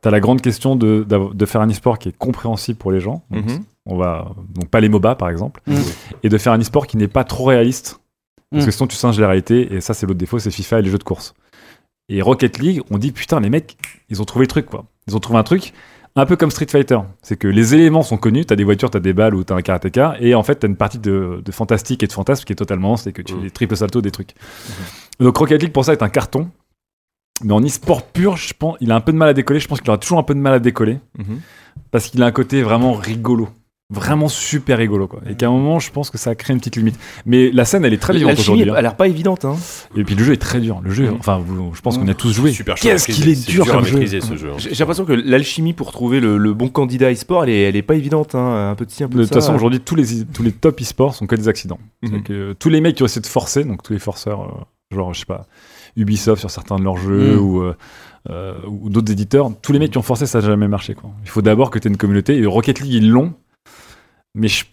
[0.00, 1.04] T'as la grande question de,
[1.46, 3.24] faire un e-sport qui est compréhensible pour les gens.
[3.32, 3.58] Donc, Mhm.
[3.86, 5.82] On va donc pas les MOBA par exemple, Mhm.
[6.22, 8.00] et de faire un e-sport qui n'est pas trop réaliste.
[8.50, 8.66] Parce Mhm.
[8.66, 10.90] que sinon tu singes la réalité, et ça c'est l'autre défaut, c'est FIFA et les
[10.90, 11.34] jeux de course.
[12.08, 13.76] Et Rocket League, on dit putain les mecs,
[14.08, 14.84] ils ont trouvé le truc quoi.
[15.08, 15.72] Ils ont trouvé un truc
[16.18, 16.98] un peu comme Street Fighter.
[17.22, 19.62] C'est que les éléments sont connus, t'as des voitures, t'as des balles ou t'as un
[19.62, 22.56] karatéka, et en fait t'as une partie de, de fantastique et de fantasme qui est
[22.56, 24.30] totalement, c'est que tu fais des triple salto, des trucs.
[25.20, 26.48] Donc Rocket League pour ça est un carton.
[27.44, 29.60] Mais en e-sport pur, je pense, il a un peu de mal à décoller.
[29.60, 31.40] Je pense qu'il aura toujours un peu de mal à décoller Mhm.
[31.90, 33.50] parce qu'il a un côté vraiment rigolo.
[33.88, 35.20] Vraiment super rigolo, quoi.
[35.30, 36.98] Et qu'à un moment, je pense que ça a créé une petite limite.
[37.24, 38.70] Mais la scène, elle est très vivante L'alchimie aujourd'hui.
[38.72, 38.82] a hein.
[38.82, 39.44] l'air pas évidente.
[39.44, 39.54] Hein.
[39.96, 40.80] Et puis le jeu est très dur.
[40.82, 41.40] Le jeu, enfin,
[41.72, 42.50] je pense qu'on a tous joué.
[42.50, 43.92] Super Qu'est-ce qu'il est dur à comme jeu.
[43.92, 44.50] maîtriser ce jeu.
[44.58, 47.82] J'ai l'impression que l'alchimie pour trouver le, le bon candidat e-sport, elle est, elle est
[47.82, 48.34] pas évidente.
[48.34, 48.74] Hein.
[48.76, 51.28] Un ci, un peu De toute façon, aujourd'hui, tous les, tous les top e-sports sont
[51.28, 51.78] que des accidents.
[52.02, 52.22] Mhm.
[52.24, 55.14] Que tous les mecs qui ont essayé de forcer, donc tous les forceurs, euh, genre,
[55.14, 55.46] je sais pas,
[55.96, 57.38] Ubisoft sur certains de leurs jeux Mhm.
[57.40, 57.76] ou, euh,
[58.30, 60.94] euh, ou d'autres éditeurs, tous les mecs qui ont forcé, ça n'a jamais marché.
[60.94, 61.10] Quoi.
[61.22, 62.36] Il faut d'abord que tu aies une communauté.
[62.36, 63.32] Et Rocket League, ils l'ont.
[64.36, 64.64] Mais je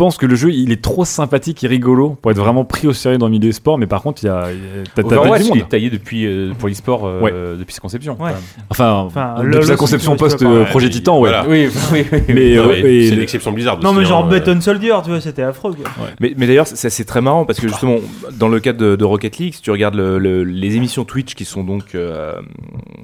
[0.00, 2.94] pense que le jeu, il est trop sympathique et rigolo pour être vraiment pris au
[2.94, 3.76] sérieux dans le milieu sport.
[3.76, 4.46] Mais par contre, il y a.
[4.50, 7.32] il y a- T'as Overwatch, il est taillé depuis, euh, pour l'e-sport euh, Ouais.
[7.58, 8.16] depuis sa conception.
[8.18, 8.30] Ouais.
[8.70, 11.28] Enfin, Enfin, depuis le- sa conception vois, post-projet mais Titan, ouais.
[11.28, 11.44] voilà.
[11.46, 12.18] Oui, oui, oui.
[12.28, 13.78] Mais, Non, euh, C'est l'exception Blizzard.
[13.80, 15.74] Non, mais genre hein, Button Soldier, tu vois, c'était affreux.
[16.18, 17.96] Mais, mais d'ailleurs, c'est c'est très marrant parce que justement,
[18.38, 21.34] dans le cadre de, de Rocket League, si tu regardes le- le- les émissions Twitch
[21.34, 22.32] qui sont donc euh,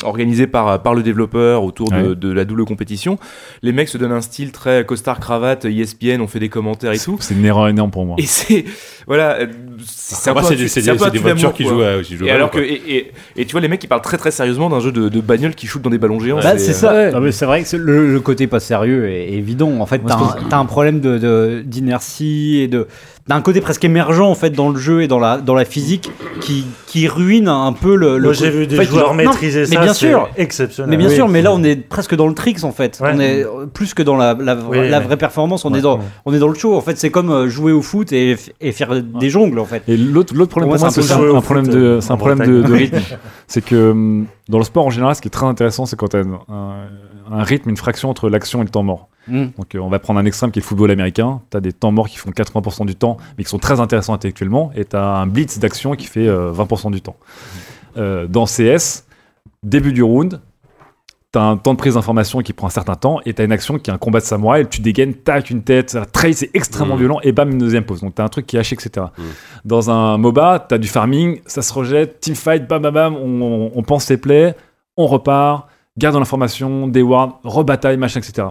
[0.04, 2.14] organisées par, par le développeur autour de, Ouais.
[2.16, 3.18] de la double compétition,
[3.62, 6.98] les mecs se donnent un style très costard cravate, ESPN, on fait des commentaires et
[6.98, 7.16] tout.
[7.20, 8.16] C'est une erreur énorme pour moi.
[8.18, 8.64] Et c'est
[9.06, 9.46] voilà, euh,
[9.86, 12.50] c'est un Après, peu c'est des- voitures qui jouent à- qui jouent Et à alors
[12.50, 14.90] que et, et- et tu vois les mecs qui parlent très très sérieusement d'un jeu
[14.92, 16.40] de, de bagnole qui shoot dans des ballons géants.
[16.42, 16.92] Bah, c'est ça.
[16.92, 19.80] euh, Non, mais c'est vrai que le, le côté pas sérieux est, évident.
[19.80, 22.86] En fait, t'as un, problème de- d'inertie et de
[23.28, 25.64] t'as un côté presque émergent en fait dans le jeu et dans la dans la
[25.64, 28.18] physique qui, qui ruine un peu le.
[28.18, 30.90] le j'ai vu des en fait, joueurs non, maîtriser mais ça, bien c'est sûr, exceptionnel.
[30.90, 31.14] Mais bien Oui.
[31.14, 32.98] sûr, mais là on est presque dans le tricks en fait.
[33.02, 33.10] Ouais.
[33.14, 35.64] On est euh, plus que dans la, la, Oui, la mais- vraie performance.
[35.64, 36.04] On Ouais, est dans ouais.
[36.24, 36.74] on est dans le show.
[36.76, 39.82] En fait, c'est comme euh, jouer au foot et, et faire des jongles en fait.
[39.88, 41.38] Et l'autre l'autre problème Pour moi, c'est c'est un peu un, ça.
[41.38, 42.98] un problème de c'est un problème de, rythme.
[43.48, 46.08] c'est que hum, dans le sport en général, ce qui est très intéressant, c'est quand
[46.08, 46.74] tu as un, un
[47.30, 49.08] rythme, une fraction entre l'action et le temps mort.
[49.28, 49.46] Mm.
[49.56, 51.40] Donc euh, on va prendre un extrême qui est le football américain.
[51.50, 54.14] Tu as des temps morts qui font 80% du temps, mais qui sont très intéressants
[54.14, 54.70] intellectuellement.
[54.76, 57.16] Et tu as un blitz d'action qui fait euh, 20% du temps.
[57.96, 59.04] Euh, dans CS,
[59.62, 60.40] début du round,
[61.32, 63.44] tu as un temps de prise d'information qui prend un certain temps, et tu as
[63.44, 64.68] une action qui est un combat de samouraï.
[64.68, 66.98] Tu dégaines, tac, une tête, ça trace, c'est extrêmement Mm.
[66.98, 68.00] violent, et bam, une deuxième pause.
[68.00, 69.06] Donc tu as un truc qui est haché, etc.
[69.18, 69.22] Mm.
[69.64, 73.82] Dans un MOBA, tu as du farming, ça se rejette, teamfight, bam, bam, bam, on,
[73.82, 74.54] pense ses plays,
[74.96, 75.66] on repart,
[75.98, 78.48] garde l'information, des wards, rebataille, machin, etc.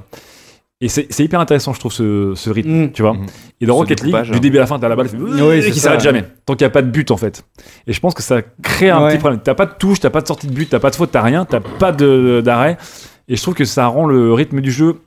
[0.82, 2.92] Et c'est c'est hyper intéressant, je trouve, ce, ce rythme, Mm.
[2.92, 3.14] tu vois.
[3.14, 3.26] Mhm.
[3.62, 4.40] Et dans Rocket League, du hein.
[4.40, 6.26] début à la fin, t'as la balle qui, Oui, c'est qui s'arrête jamais.
[6.46, 7.46] Tant qu'il n'y a pas de but, en fait.
[7.88, 9.12] Et je pense que ça crée un Ouais.
[9.12, 9.40] petit problème.
[9.44, 11.22] T'as pas de touche, t'as pas de sortie de but, t'as pas de faute, t'as
[11.22, 12.78] rien, t'as pas de- d'arrêt.
[13.30, 14.98] Et je trouve que ça rend le rythme du jeu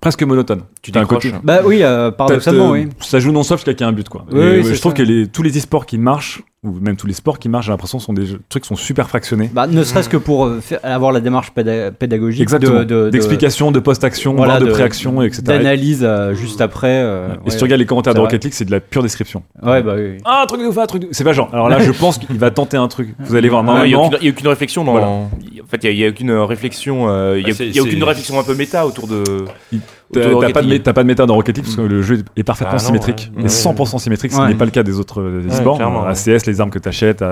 [0.00, 0.62] presque monotone.
[0.82, 1.30] Tu T'as un décroches.
[1.30, 2.88] côté- Bah oui, euh, paradoxalement, oui.
[3.00, 4.24] Ça joue non-stop jusqu'à qu'il y ait un but, quoi.
[4.32, 6.72] Oui, Et, oui, ouais, c'est je trouve que les, tous les e-sports qui marchent, ou
[6.78, 9.08] même tous les sports qui marchent, j'ai l'impression sont des jeux- trucs qui sont super
[9.08, 9.50] fractionnés.
[9.52, 12.80] Bah, ne serait-ce que pour euh, faire- avoir la démarche péda- pédagogique Exactement.
[12.80, 15.42] de- de- de- D'explication, de post-action, voilà, de pré-action, etc.
[15.42, 16.88] D'analyse euh, juste après.
[17.02, 17.50] euh, Et ouais.
[17.50, 19.42] si tu regardes les commentaires de Rocket League, c'est de la pure description.
[19.62, 20.18] Ouais, bah oui.
[20.26, 21.08] Ah, un truc de ouf, un truc de...
[21.12, 21.48] C'est pas genre.
[21.54, 23.14] Alors là, je pense qu'il va tenter un truc.
[23.20, 24.92] Vous allez voir, Non, Il n'y a, aucune- il y a aucune réflexion dans.
[24.92, 25.06] Voilà.
[25.06, 25.30] En
[25.66, 27.08] fait, il n'y a, aucune réflexion.
[27.08, 29.22] euh, Il n'y a, Ah, y aucune réflexion un peu méta autour de.
[29.24, 29.80] T'as autour de
[30.12, 32.72] t'as pas, de pas de méta dans Rocket League parce que le jeu est parfaitement
[32.76, 33.30] Ah non, symétrique.
[33.36, 33.42] ouais.
[33.44, 34.48] Mais 100% symétrique, ce qui Ouais.
[34.48, 35.80] n'est pas le cas des autres Ouais, e-sports.
[35.80, 36.08] Euh, ouais.
[36.36, 37.22] ACS, les armes que tu achètes,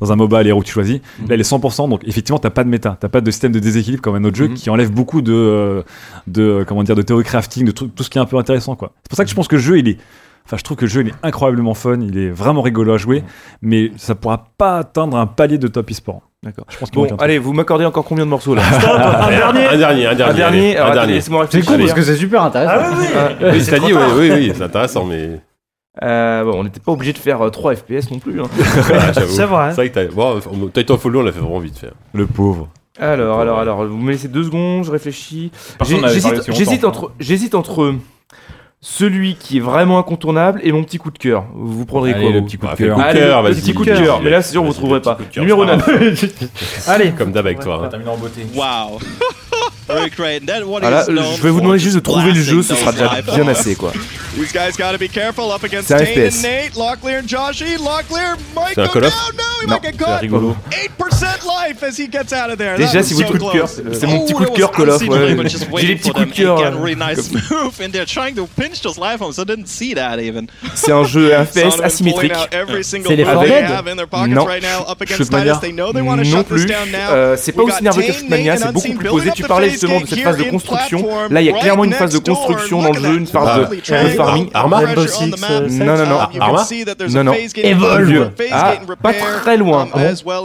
[0.00, 0.98] dans un MOBA, les héros que tu choisis.
[1.20, 1.88] Là, elle est 100%.
[1.88, 2.96] Donc, effectivement, t'as pas de méta.
[2.98, 5.82] T'as pas de système de déséquilibre comme un autre jeu qui enlève beaucoup de, euh,
[6.26, 8.74] de, comment dire, de théorie crafting, de trucs- tout ce qui est un peu intéressant,
[8.76, 8.92] quoi.
[9.04, 9.98] C'est pour ça que je pense que le jeu, il est
[10.44, 12.96] Enfin, je trouve que le jeu il est incroyablement fun, il est vraiment rigolo à
[12.98, 13.22] jouer,
[13.62, 16.22] mais ça pourra pas atteindre un palier de top e-sport.
[16.44, 16.64] D'accord.
[16.68, 18.62] Je pense qu'il Bon, allez, vous m'accordez encore combien de morceaux là
[19.24, 19.66] un dernier.
[19.68, 21.12] Un dernier, un dernier, Un dernier, un dernier.
[21.14, 22.72] laissez-moi C'est cool parce que c'est super intéressant.
[22.76, 23.06] Ah oui, oui.
[23.16, 25.40] Ah, Oui, c'est dit, oui, oui, oui, c'est intéressant, mais.
[26.02, 28.40] Euh, bon, on n'était pas obligé de faire euh, 3 FPS non plus.
[28.40, 28.46] hein.
[28.92, 29.12] Ah.
[29.28, 29.68] C'est vrai.
[29.70, 31.92] C'est vrai que t'as- bon, on- Titanfall, on l'a fait vraiment vite faire.
[32.14, 32.68] Le pauvre.
[32.98, 35.52] Alors, alors, alors, vous me laissez deux secondes, je réfléchis.
[36.48, 37.94] J'hésite entre, j'hésite entre
[38.84, 41.44] celui qui est vraiment incontournable et mon petit coup de cœur.
[41.54, 42.88] Vous prendrez Allez, quoi le vous petit coup de Ah, fais cœur.
[42.88, 43.60] le coup de Allez, cœur, le vas-y.
[43.60, 44.20] petit coup de cœur.
[44.22, 45.14] Mais là, c'est sûr, vous Vas-y, trouverez pas.
[45.14, 45.62] petit coup de cœur, Numéro
[46.18, 46.88] c'est pas 9.
[46.88, 47.10] Allez.
[47.12, 47.82] Comme d'hab avec toi.
[47.84, 47.88] hein.
[47.88, 48.42] Terminé en beauté.
[48.54, 48.98] Wow.
[49.88, 53.48] Voilà, known je vais vous demander juste de trouver le jeu, ce sera déjà bien
[53.48, 53.92] assez quoi.
[54.34, 56.38] These guys gotta be careful up against C'est un FPS.
[56.38, 56.76] and Nate.
[56.76, 57.76] Locklear and Joshy.
[57.76, 59.10] Locklear might C'est un go Call down.
[59.10, 60.20] of No, he Non, might get C'est caught.
[60.22, 60.56] rigolo.
[60.70, 62.76] 8% life as he gets out of there.
[62.78, 63.82] That Déjà, was si vous so coup de cœur, close.
[63.92, 65.02] c'est mon petit Oh, coup de cœur Call of.
[65.02, 65.36] ouais.
[65.80, 66.58] J'ai des petits coups de cœur.
[66.60, 69.34] Euh, really nice comme- move, and they're trying to pinch those life homes.
[69.38, 70.46] I didn't see that even.
[70.74, 72.32] C'est un jeu FPS asymétrique.
[72.32, 74.44] out every single C'est les pockets Non.
[74.46, 75.52] right now, up Je against peux pas Titus.
[75.52, 75.60] dire.
[75.60, 76.66] They know they want to Non shut this plus.
[76.66, 76.98] down now.
[77.12, 79.30] Euh, c'est pas aussi nerveux que Shootmania, c'est beaucoup plus posé.
[79.34, 81.06] Tu the parlais justement de cette phase de construction.
[81.30, 83.76] Là, il y a clairement une phase de construction dans le jeu, une phase de,
[84.04, 84.48] de farming.
[84.54, 86.18] Arma Non, non, non.
[86.40, 86.66] Arma
[87.10, 87.32] Non, non.
[87.56, 88.30] Evolve.
[88.50, 89.88] Ah, pas très loin.
[89.94, 90.00] um,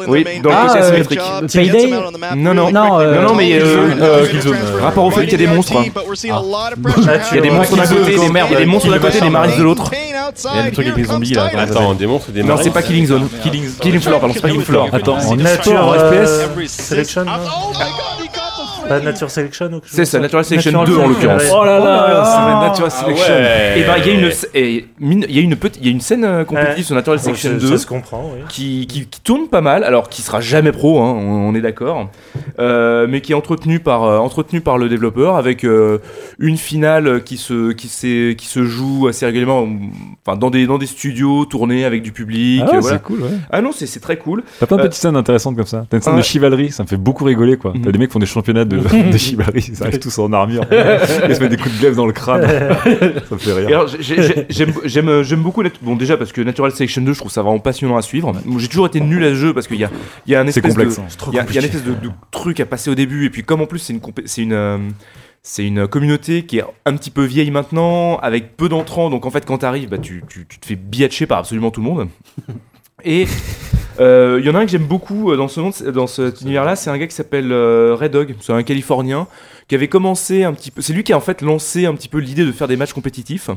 [0.07, 1.19] Oui, dans le côté asymétrique.
[1.53, 1.91] Payday?
[2.35, 2.71] Non, non.
[2.71, 4.81] Non, euh, Non, non, mais, Killzone, euh, uh, euh.
[4.81, 5.73] Rapport au fait qu'il y a des monstres.
[5.73, 5.91] Nature.
[7.31, 8.99] Il y a des monstres d'un côté, des merdes, il y a des monstres d'un
[8.99, 9.91] côté, des marines de l'autre.
[9.93, 10.65] Il y a outside.
[10.65, 11.49] le truc avec les zombies, là.
[11.57, 12.63] Attends, des monstres, des Non, marines.
[12.63, 13.27] c'est pas Killing Zone.
[13.43, 14.89] Killing, Killing Floor, pardon, c'est pas Killing Floor.
[14.91, 18.36] Attends, en Nature FPS Selection non Oh my god,
[18.87, 21.51] Pas Nature Selection ou C'est ça, Natural Selection Natural 2 en Selection, l'occurrence.
[21.61, 22.67] Oh là là, Oh c'est là la là.
[22.69, 23.33] Nature Ah Selection.
[23.33, 23.79] ouais.
[23.79, 25.89] Et ben, il y a une, et mine- il y a une petite, il y
[25.89, 26.83] a une scène euh, compétitive Ouais.
[26.83, 28.41] sur Natural Oh, Section ça- 2 Ça se comprend, oui.
[28.49, 31.61] qui, qui, qui tourne pas mal, alors qui sera jamais pro, hein, on, on est
[31.61, 32.09] d'accord,
[32.59, 35.99] euh, mais qui est entretenu par, euh, entretenu par le développeur avec euh,
[36.39, 39.67] une finale qui se, qui, s'est- qui se joue assez régulièrement,
[40.25, 42.63] enfin dans des, dans des studios tournés avec du public.
[42.65, 42.97] Ah, euh, voilà.
[42.97, 43.29] c'est cool, ouais.
[43.51, 44.43] Ah non, c'est c'est très cool.
[44.59, 45.85] T'as plein de Euh, petites scènes intéressantes comme ça.
[45.89, 46.19] T'as une scène ouais.
[46.19, 47.73] de chevalerie, ça me fait beaucoup rigoler quoi.
[47.73, 47.81] Mhm.
[47.83, 50.63] T'as des mecs qui font des championnats de, de chevalerie, ils arrivent tous en armure.
[50.71, 52.41] ils se mettent des coups de glaive dans le crâne.
[52.47, 53.85] ça me fait rire.
[54.49, 58.01] j'aime beaucoup bon déjà parce que Natural Selection 2 je trouve ça vraiment passionnant à
[58.01, 59.89] suivre j'ai toujours été nul à ce jeu parce qu'il y a
[60.27, 61.01] y a un espèce complexe, de.
[61.09, 61.77] C'est trop il y a, il y a une compliqué.
[61.77, 63.99] espèce de, de truc à passer au début et puis comme en plus c'est une
[63.99, 64.77] compé- c'est une euh,
[65.43, 69.29] c'est une communauté qui est un petit peu vieille maintenant, avec peu d'entrants, donc en
[69.29, 72.09] fait quand t'arrives, bah, tu, tu, tu te fais biatcher par absolument tout le monde.
[73.05, 73.25] Et
[73.99, 76.75] il y en a un que j'aime beaucoup euh, dans, ce monde, dans cet univers-là,
[76.75, 79.27] c'est un gars qui s'appelle euh, Red Dog, c'est un Californien
[79.67, 80.81] qui avait commencé un petit peu.
[80.81, 82.93] C'est lui qui a en fait lancé un petit peu l'idée de faire des matchs
[82.93, 83.49] compétitifs,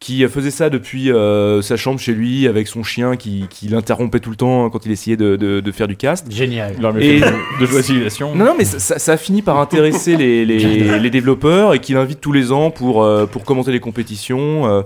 [0.00, 3.68] qui euh, faisait ça depuis euh, sa chambre chez lui avec son chien qui, qui
[3.68, 6.30] l'interrompait tout le temps quand il essayait de, de, de faire du cast.
[6.30, 6.74] Génial.
[7.00, 7.20] Et
[7.60, 8.34] de jouer à civilisation.
[8.34, 11.96] non, non, mais ça, ça- a fini par intéresser les, les, les développeurs et qu'il
[11.96, 14.66] invite tous les ans pour, euh, pour commenter les compétitions.
[14.68, 14.82] euh,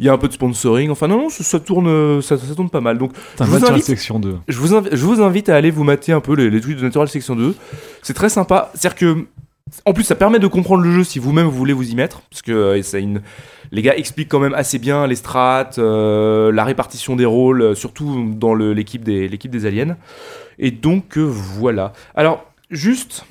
[0.00, 0.90] Il y a un peu de sponsoring.
[0.90, 2.98] Enfin, non, non, ça, ça tourne, ça, ça tourne pas mal.
[2.98, 4.36] Donc, je vous, Natural invite, Section 2.
[4.48, 6.76] je, vous invi- je vous invite à aller vous mater un peu les, les tweets
[6.78, 7.54] de Natural Section 2.
[8.02, 8.70] C'est très sympa.
[8.74, 9.24] C'est-à-dire que,
[9.86, 12.22] en plus, ça permet de comprendre le jeu si vous-même vous voulez vous y mettre.
[12.30, 13.20] Parce que euh, une...
[13.72, 17.74] les gars expliquent quand même assez bien les strats, euh, la répartition des rôles, euh,
[17.74, 19.96] surtout dans le- l'équipe des, l'équipe des aliens.
[20.58, 21.92] Et donc, euh, voilà.
[22.14, 23.24] Alors, juste.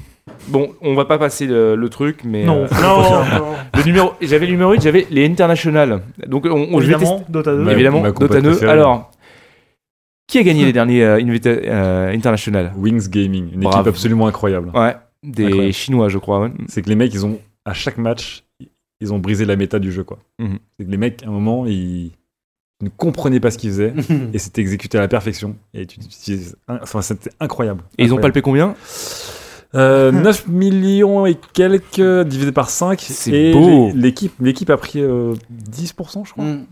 [0.47, 2.43] Bon, on va pas passer le, le truc, mais.
[2.45, 2.99] Non, euh, non,
[3.39, 3.55] non.
[3.75, 6.01] Le numéro, j'avais le numéro 8, j'avais les internationales.
[6.27, 7.57] Donc, on, on- Évidemment, tester- Dota 2.
[7.63, 8.49] Ma- Évidemment, Dota 2.
[8.51, 8.71] préférée.
[8.71, 9.11] Alors,
[10.27, 12.71] qui a gagné les derniers euh, Invita- euh, internationales?
[12.77, 13.77] Wings Gaming, une Bravo.
[13.77, 14.69] équipe absolument incroyable.
[14.75, 15.73] Ouais, des Incroyable.
[15.73, 16.41] Chinois, je crois.
[16.41, 16.51] ouais.
[16.67, 18.43] C'est que les mecs, ils ont, à chaque match,
[19.01, 20.19] ils ont brisé la méta du jeu, quoi.
[20.39, 20.59] Mhm.
[20.77, 22.11] C'est que les mecs, à un moment, ils
[22.81, 23.93] ne comprenaient pas ce qu'ils faisaient
[24.33, 25.55] et c'était exécuté à la perfection.
[25.73, 27.83] Et tu, tu- enfin, c'était incroyable.
[27.97, 28.75] Et ils ont palpé combien?
[29.75, 32.99] Euh, 9 millions et quelques divisé par 5.
[33.01, 33.87] C'est et beau.
[33.89, 35.33] l'é- L'équipe, l'équipe a pris euh,
[35.71, 36.43] 10%, je crois.
[36.45, 36.65] Mm.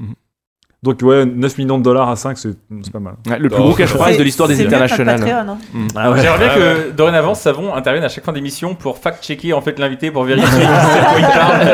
[0.84, 2.50] Donc, ouais, 9 millions de dollars à 5, c'est
[2.84, 3.16] c'est pas mal.
[3.28, 5.20] Ouais, Le plus gros cash prize de l'histoire des internationales.
[5.50, 5.58] Hein.
[5.96, 6.22] Ah ouais.
[6.22, 9.80] J'aimerais bien Ah que dorénavant Savon intervienne à chaque fin d'émission pour fact-checker en fait
[9.80, 11.66] l'invité pour vérifier de quoi il parle.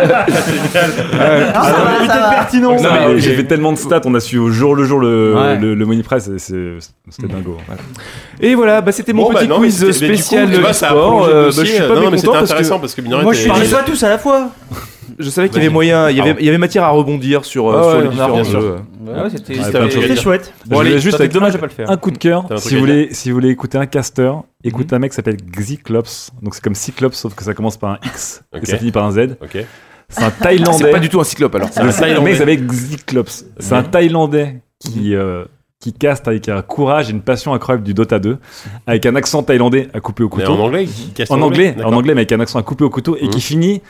[2.08, 2.72] Non, pertinent.
[2.72, 2.90] Non, ça.
[3.08, 3.18] mais ok.
[3.20, 5.58] J'ai fait tellement de stats, on a su au jour le jour le, Ouais.
[5.58, 6.04] le, le Money
[6.40, 6.40] c'est-
[7.10, 7.58] c'était dingo.
[8.40, 10.74] Et voilà, bah, c'était mon Bon, bah, petit non, mais quiz coup, spécial tu vois,
[10.74, 11.26] sport.
[11.26, 13.34] Euh, bah, je suis pas Non, mais mécontent c'était parce intéressant que parce que Moi,
[13.34, 14.50] je Parlez pas tous à la fois.
[15.20, 16.40] je savais qu'il y avait moyen, il y avait, Pardon.
[16.42, 18.62] il y avait matière à rebondir sur, euh, Ah sur les non, différents bien sûr.
[18.62, 18.76] jeux.
[19.06, 20.02] Ouais, c'était Ouais, c'était- plein de choses.
[20.04, 20.54] C'était chouette.
[20.70, 21.90] Je voulais juste avec dommage de pas le faire.
[21.90, 22.46] un coup de cœur.
[22.48, 24.32] T'as un truc Si à vous, voulez, si vous voulez écouter un caster,
[24.64, 26.32] écoutez un mec qui s'appelle Xyclops.
[26.42, 28.62] Donc c'est comme Cyclops, sauf que ça commence par un X Ok.
[28.64, 29.38] et ça finit par un Z.
[29.42, 29.58] Ok.
[30.10, 30.78] C'est un Thaïlandais.
[30.78, 31.70] C'est pas du tout un cyclope alors.
[31.78, 31.84] Le
[32.14, 33.46] le mec s'appelle Xyclops.
[33.60, 35.46] C'est un Thaïlandais qui, euh,
[35.80, 38.38] qui caste avec un courage et une passion incroyable du Dota 2,
[38.88, 40.54] avec un accent thaïlandais à couper au Mais couteau.
[40.54, 42.90] en anglais, il casse en anglais, en anglais, mais avec un accent à couper au
[42.90, 43.30] couteau et Mhm.
[43.32, 43.82] qui finit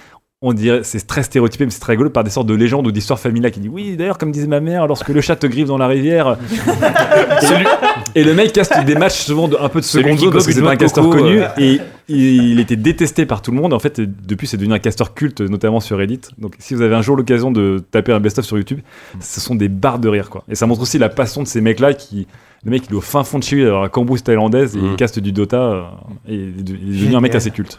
[0.46, 2.92] on dirait, c'est très stéréotypé, mais c'est très rigolo par des sortes de légendes ou
[2.92, 5.70] d'histoires familiales qui dit oui, d'ailleurs, comme disait ma mère, lorsque le chat te griffe
[5.70, 6.38] dans la rivière.
[8.16, 10.52] et, le mec caste des matchs souvent de, un peu de seconde zone parce que
[10.52, 11.48] c'est pas un casteur connu euh.
[11.58, 13.74] et il était détesté par tout le monde.
[13.74, 16.20] En fait, depuis, c'est devenu un casteur culte, notamment sur Reddit.
[16.38, 18.82] Donc, si vous avez un jour l'occasion de taper un best-of sur YouTube,
[19.22, 20.44] ce sont des barres de rire, quoi.
[20.50, 22.28] Et ça montre aussi la passion de ces mecs-là qui.
[22.66, 24.80] Le mec, il est au fin fond de chez lui, alors la cambrousse thaïlandaise, et
[24.80, 25.82] il caste du Dota, euh,
[26.30, 27.78] et il est devenu un mec assez culte.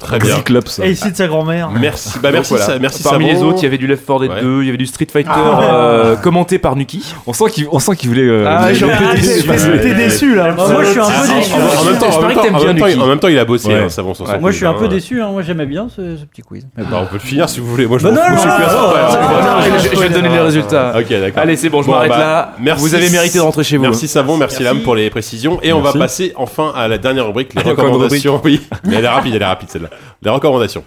[0.00, 0.36] Très bien.
[0.36, 0.80] Cyclops.
[0.80, 1.70] Et ici de sa grand-mère.
[1.70, 2.66] Merci, bah merci, voilà.
[2.66, 4.40] ça- merci Parmi les autres, il y avait du Left 4 Dead Ouais.
[4.42, 5.60] 2, il y avait du Street Fighter Ah.
[5.62, 7.14] euh, commenté par Nuki.
[7.26, 8.20] On sent qu'il on sent qu'il voulait.
[8.28, 9.42] euh, Ah, voulait- j'ai un peu Ah, déçu.
[9.46, 10.52] t'es- là.
[10.54, 11.52] Moi, je suis un peu Ah, déçu.
[11.54, 13.00] en, même temps, Je parie que t'aimes en bien Nuki.
[13.00, 13.74] en même temps, il a bossé, Ouais.
[13.84, 14.88] hein, Savon, Moi, je suis un quiz, peu hein.
[14.88, 15.22] déçu.
[15.22, 15.30] hein.
[15.30, 16.66] Moi, j'aimais bien ce, petit quiz.
[16.76, 17.86] Bah, on peut le finir si vous voulez.
[17.86, 19.78] Moi, je je suis Ouais, ouais, ouais.
[19.78, 20.92] je, je vais te donner les résultats.
[20.98, 21.42] Ok, d'accord.
[21.42, 22.52] Allez, c'est bon, je m'arrête bah, là.
[22.60, 22.82] merci.
[22.82, 24.01] Vous avez mérité de rentrer chez vous.
[24.02, 24.64] Merci Savon, merci.
[24.64, 25.60] Lame pour les précisions.
[25.62, 28.40] Et on va passer enfin à la dernière rubrique, les recommandations.
[28.42, 29.90] Oui, mais elle est rapide, elle est rapide celle-là.
[30.22, 30.82] Les recommandations.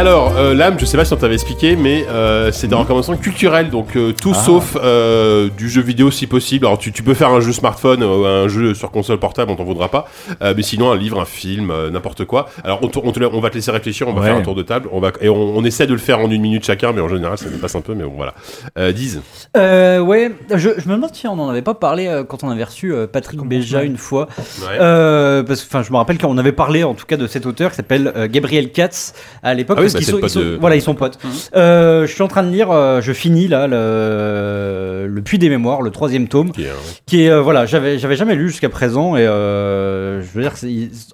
[0.00, 3.18] Alors, euh, Lame, je sais pas si on t'avait expliqué, mais euh, c'est des recommandations
[3.18, 6.64] culturelles, donc euh, tout sauf euh, du jeu vidéo si possible.
[6.64, 9.56] Alors, tu, tu peux faire un jeu smartphone ou un jeu sur console portable, on
[9.56, 10.08] t'en voudra pas,
[10.40, 12.48] Euh, mais sinon un livre, un film, euh, n'importe quoi.
[12.64, 14.26] Alors, on, te- on, te la- on va te laisser réfléchir, on va Ouais.
[14.28, 16.30] faire un tour de table, on va et on, on essaie de le faire en
[16.30, 18.32] une minute chacun, mais en général ça dépasse un peu, mais bon voilà.
[18.78, 19.20] Euh, Diz.
[19.58, 22.48] Euh, ouais, je, je me demande si on en avait pas parlé euh, quand on
[22.48, 24.28] avait reçu euh, Patrick Béja une fois.
[24.62, 24.78] Ouais.
[24.80, 27.44] Euh, parce que enfin, je me rappelle qu'on avait parlé en tout cas de cet
[27.44, 29.12] auteur qui s'appelle euh, Gabriel Katz
[29.42, 29.76] à l'époque.
[29.78, 31.18] Ah oui, parce qu'ils c'est sont, le ils pote sont- de- voilà, ils sont potes.
[31.56, 35.48] Euh, je suis en train de lire, euh, je finis là le, le Puits des
[35.48, 36.70] Mémoires, le troisième tome, Qui est,
[37.06, 40.54] qui est euh, voilà, j'avais j'avais jamais lu jusqu'à présent et je veux dire,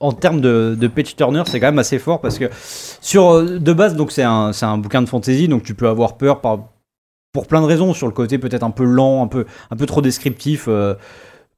[0.00, 2.46] en termes de, de page turner, c'est quand même assez fort parce que
[3.00, 6.16] sur de base, donc c'est un c'est un bouquin de fantasy, donc tu peux avoir
[6.16, 6.58] peur par
[7.32, 9.86] pour plein de raisons sur le côté peut-être un peu lent, un peu un peu
[9.86, 10.68] trop descriptif.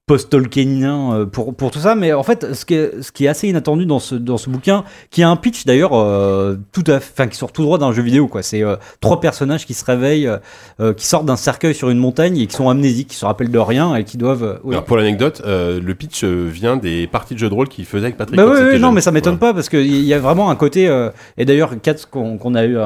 [0.09, 3.28] post-Tolkienien euh, pour, pour tout ça, mais en fait, ce qui est, ce qui est
[3.28, 6.97] assez inattendu dans ce, dans ce bouquin, qui a un pitch d'ailleurs euh, tout à
[6.97, 8.43] enfin qui sort tout droit d'un jeu vidéo, quoi.
[8.43, 10.39] C'est euh, trois personnages qui se réveillent, euh,
[10.81, 13.51] euh, qui sortent d'un cercueil sur une montagne et qui sont amnésiques, qui se rappellent
[13.53, 14.43] de rien et qui doivent.
[14.43, 14.70] euh.
[14.70, 18.07] Alors pour l'anecdote, euh, le pitch vient des parties de jeux de rôle qu'il faisait
[18.07, 18.37] avec Patrick.
[18.37, 18.95] Bah oui, non, jeune.
[18.95, 20.89] mais ça m'étonne pas parce qu'il y a vraiment un côté.
[20.89, 22.77] euh, et d'ailleurs, Katz qu'on a eu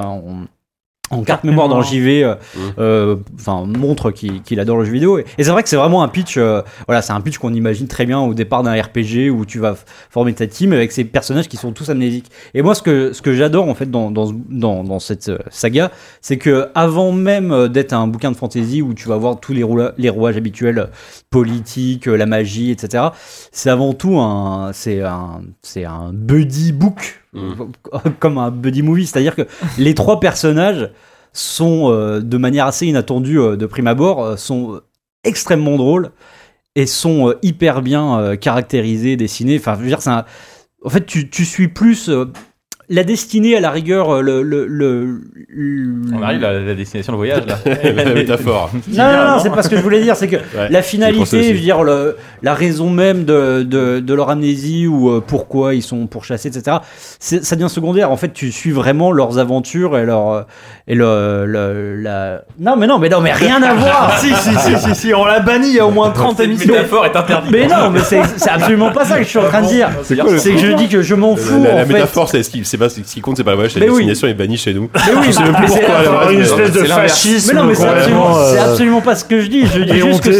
[1.12, 2.58] en carte mémoire dans JV, euh, Mmh.
[2.78, 5.18] euh, enfin montre qu'il qu'il adore le jeu vidéo.
[5.18, 6.36] Et, et c'est vrai que c'est vraiment un pitch.
[6.36, 9.58] euh, voilà, c'est un pitch qu'on imagine très bien au départ d'un RPG où tu
[9.58, 9.74] vas
[10.10, 12.30] former ta team avec ces personnages qui sont tous amnésiques.
[12.54, 15.38] Et moi, ce que ce que j'adore en fait dans dans, dans, dans cette euh,
[15.50, 19.38] saga, c'est que avant même euh, d'être un bouquin de fantasy où tu vas voir
[19.40, 20.86] tous les, roula- les rouages habituels euh,
[21.30, 23.04] politiques, euh, la magie, etc.
[23.52, 27.21] C'est avant tout un c'est un c'est un buddy book
[28.18, 29.42] comme un buddy movie, c'est-à-dire que
[29.78, 30.90] les trois personnages
[31.32, 34.80] sont euh, de manière assez inattendue euh, de prime abord euh, sont
[35.24, 36.10] extrêmement drôles
[36.74, 39.58] et sont hyper bien caractérisés, dessinés.
[39.58, 40.24] Enfin, je veux dire, un-
[40.84, 42.10] en fait, tu, tu suis plus
[42.92, 47.12] la destinée à la rigueur, euh, le, le, le- le- On arrive à la destination
[47.12, 47.56] de voyage là.
[47.94, 48.70] la métaphore.
[48.92, 51.42] non, non, non, c'est pas ce que je voulais dire, c'est que Ouais, la finalité,
[51.42, 55.74] je veux dire, le- la raison même de, de, de leur amnésie ou euh, pourquoi
[55.74, 56.76] ils sont pourchassés, etc.,
[57.18, 58.10] ça devient secondaire.
[58.10, 60.28] En fait, tu suis vraiment leurs aventures et leur.
[60.30, 60.42] euh,
[60.88, 62.42] Et le, le- la...
[62.58, 65.24] Non, mais non, mais non, mais rien à voir si, si, si, si, si, on
[65.24, 66.72] l'a banni il y a au moins 30 Cette émissions.
[66.74, 67.50] métaphore est interdite.
[67.52, 69.88] Mais non, mais c'est absolument pas ça que je suis en train de dire.
[70.02, 71.62] C'est le que je dis que je m'en fous.
[71.62, 73.72] La, la métaphore, c'est ce qui, c'est pas ce qui compte, c'est pas la voyage,
[73.72, 73.92] c'est la oui.
[74.06, 74.90] destination est bannie chez nous.
[74.94, 76.24] Mais oui, je sais même plus pourquoi.
[76.26, 77.52] la une espèce de fascisme.
[77.54, 79.66] Mais non, mais c'est complètement, absolument, euh, c'est absolument pas ce que je dis.
[79.66, 80.32] Je dis juste que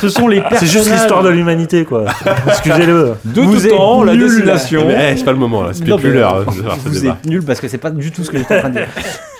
[0.00, 0.60] ce sont les personnages.
[0.60, 2.04] C'est juste l'histoire de l'humanité, quoi.
[2.48, 3.14] Excusez-le.
[3.24, 4.86] De Vous tout êtes temps, la destination.
[4.90, 6.36] Eh, c'est pas le moment là, c'est Non, plus l'heure.
[6.36, 8.60] euh, hein, Vous êtes nul parce que c'est pas du tout ce que j'étais en
[8.60, 8.88] train de dire.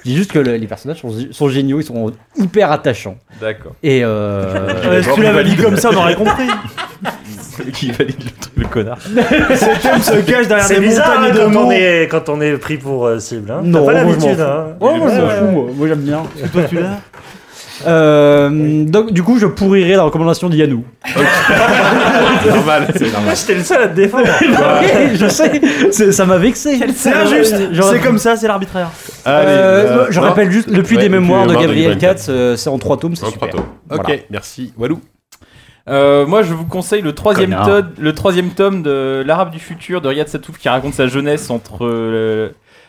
[0.04, 3.16] Je dis juste que le- les personnages sont, sont géniaux, ils sont hyper attachants.
[3.40, 3.72] D'accord.
[3.82, 6.46] Et Euh, si tu l'avais dit comme ça, on aurait compris.
[7.72, 8.98] Qui valide le truc, le connard.
[9.54, 11.70] Cet homme se cache derrière C'est des bizarre montagnes hein, de quand, on mots.
[11.72, 13.50] est, quand on est pris pour euh, cible.
[13.50, 13.60] Hein.
[13.64, 14.40] Non, T'as pas l'habitude.
[14.40, 14.66] Hein.
[14.80, 15.38] Ouais, moi je m'en Ouais.
[15.38, 16.22] fous, moi, Moi, j'aime bien.
[16.52, 17.00] Toi, tu l'as
[17.86, 20.82] Euh, donc, du coup, je pourrirai la recommandation d'Yanou.
[21.04, 23.36] C'est normal, c'est normal.
[23.36, 24.24] J'étais le seul à te défendre.
[24.24, 26.78] Ouais, je sais, ça m'a vexé.
[26.94, 27.54] C'est injuste.
[27.90, 28.88] C'est comme ça, c'est l'arbitraire.
[29.26, 30.26] Euh, euh, je non.
[30.26, 33.26] rappelle juste le puits Ouais, des mémoires de Gabriel Katz, c'est en trois tomes, c'est
[33.26, 33.48] super.
[33.50, 33.58] plateau.
[33.90, 34.20] Ok, Voilà.
[34.30, 34.72] merci.
[34.78, 35.00] Walou.
[35.88, 40.00] Euh, moi, je vous conseille le troisième, tome, le troisième tome de L'Arabe du futur
[40.00, 42.48] de Riyad Satouf qui raconte sa jeunesse entre, euh,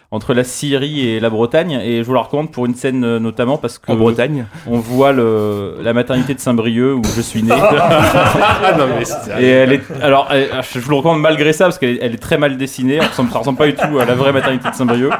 [0.09, 1.79] entre la Syrie et la Bretagne.
[1.83, 4.45] Et je vous la recommande pour une scène euh, notamment parce que En Bretagne.
[4.65, 7.53] on voit le, la maternité de Saint-Brieuc où je suis né.
[7.61, 9.03] Ah non, mais
[9.43, 12.39] Et elle est, alors, elle- je vous le recommande malgré ça parce qu'elle est- très
[12.39, 12.99] mal dessinée.
[12.99, 15.11] Ça ressemble, ça ressemble pas du tout à la vraie maternité de Saint-Brieuc.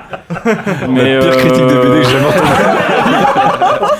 [0.89, 3.91] Mais Pire critique de BD que j'ai jamais entendue.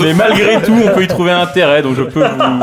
[0.00, 2.28] Mais malgré tout, on peut y trouver un intérêt, donc je peux vous.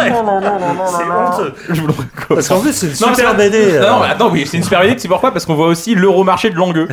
[0.87, 1.53] C'est honteux.
[1.69, 2.09] Je vous le recommande.
[2.29, 3.57] Parce qu'en plus, c'est une Non, super mais- BD.
[3.73, 3.89] euh.
[3.89, 5.31] Non, mais attends, oui, c'est une super BD, tu sais pourquoi?
[5.31, 6.87] Parce qu'on voit aussi l'Euromarché de Langueux.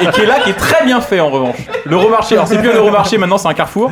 [0.00, 1.56] et qui est là, qui est très bien fait en revanche.
[1.84, 3.90] L'Euromarché, alors c'est plus un Euromarché, maintenant c'est un carrefour.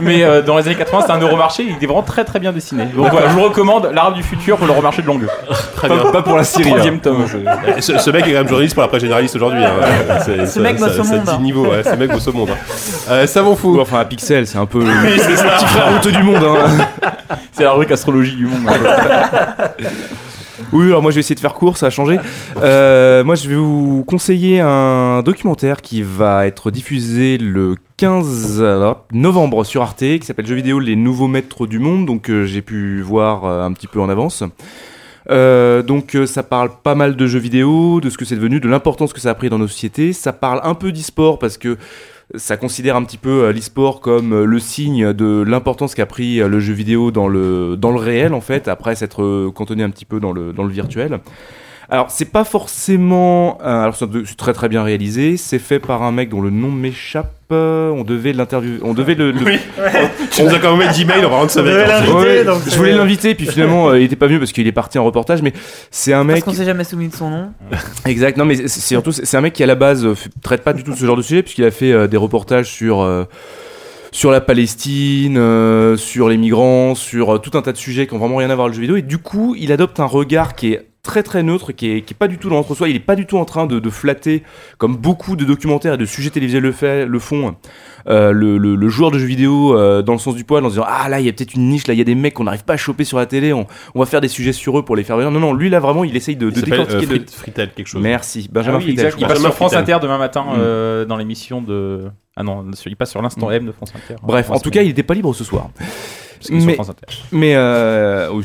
[0.00, 2.52] Mais euh, dans les années 80, c'était un Euromarché, il est vraiment très très bien
[2.52, 2.86] dessiné.
[2.86, 5.28] Donc voilà, je vous recommande L'Arabe du futur pour l'Euromarché de Langueux.
[5.76, 6.10] Très Pas- bien.
[6.10, 6.70] Pas pour la Syrie.
[6.70, 7.24] Troisième tome.
[7.76, 9.64] Et Ce, ce mec est quand même journaliste pour la presse généraliste aujourd'hui.
[9.64, 9.70] hein.
[10.24, 11.24] C'est- Ce ça- mec bosse ça- au ça monde.
[11.24, 12.50] dit niveau, ouais, ce mec bosse au monde.
[12.52, 12.56] hein.
[13.10, 13.78] Euh, savon fou.
[13.80, 14.80] Enfin, un pixel, c'est un peu.
[15.02, 15.56] Oui, c'est ça.
[15.58, 16.44] Petit frère honteux du monde.
[16.44, 16.86] Hein.
[17.52, 18.68] C'est la rubrique astrologie du monde.
[20.72, 22.18] Oui, alors moi je vais essayer de faire court, ça a changé.
[22.60, 28.62] Euh, moi je vais vous conseiller un documentaire qui va être diffusé le 15
[29.12, 32.60] novembre sur Arte, qui s'appelle Jeux vidéo les nouveaux maîtres du monde, donc euh, j'ai
[32.60, 34.44] pu voir euh, un petit peu en avance.
[35.30, 38.60] Euh, donc euh, ça parle pas mal de jeux vidéo, de ce que c'est devenu,
[38.60, 40.12] de l'importance que ça a pris dans nos sociétés.
[40.12, 41.76] Ça parle un peu d'e-sport parce que
[42.34, 46.40] ça considère un petit peu euh, l'e-sport comme euh, le signe de l'importance qu'a pris
[46.40, 49.90] euh, le jeu vidéo dans le, dans le réel en fait, après s'être cantonné un
[49.90, 51.20] petit peu dans le, dans le virtuel.
[51.90, 53.56] Alors c'est pas forcément...
[53.62, 56.70] euh, alors c'est très très bien réalisé, c'est fait par un mec dont le nom
[56.70, 58.78] m'échappe, on devait l'interviewer...
[58.82, 59.30] On devait le...
[59.32, 59.58] le- Oui.
[60.30, 61.62] Tu nous as quand même mis 10 mails, on va rendre.
[61.62, 64.98] Ouais, je voulais l'inviter, puis finalement euh, il était pas venu parce qu'il est parti
[64.98, 65.54] en reportage, mais
[65.90, 66.36] c'est un mec...
[66.36, 67.52] Parce qu'on s'est jamais soumis de son nom.
[68.04, 68.36] Exact.
[68.36, 70.84] Non, mais c'est surtout c'est un mec qui à la base euh, traite pas du
[70.84, 73.24] tout de ce genre de sujet puisqu'il a fait euh, des reportages sur euh,
[74.10, 78.14] sur la Palestine, euh, sur les migrants, sur euh, tout un tas de sujets qui
[78.14, 78.96] ont vraiment rien à voir avec le jeu vidéo.
[78.96, 82.12] Et du coup, il adopte un regard qui est très très neutre, qui est, qui
[82.12, 82.88] est pas du tout dans l'entre-soi.
[82.90, 84.42] Il est pas du tout en train de, de flatter,
[84.76, 87.56] comme beaucoup de documentaires et de sujets télévisés le, fait, le font,
[88.08, 90.68] euh, le, le- le joueur de jeux vidéo euh, dans le sens du poil en
[90.68, 92.14] se disant Ah là, il y a peut-être une niche, là, il y a des
[92.14, 94.52] mecs qu'on n'arrive pas à choper sur la télé, on, on va faire des sujets
[94.52, 95.30] sur eux pour les faire venir.
[95.30, 96.96] Non, non, lui là vraiment, il essaye de, de décortiquer.
[96.96, 98.02] euh, de- Frit- Fritel, quelque chose.
[98.02, 99.20] Merci, Benjamin Ah oui, Fritel, exact.
[99.20, 99.94] Il passe sur France Fritel.
[99.94, 100.52] Inter demain matin Mm.
[100.58, 102.10] euh, dans l'émission de.
[102.36, 104.20] Ah non, il passe sur l'instant M de France Inter.
[104.22, 105.70] Bref, en tout cas, il n'était pas libre ce soir.
[106.50, 107.06] Mais, France Inter.
[107.32, 108.44] mais euh, oui,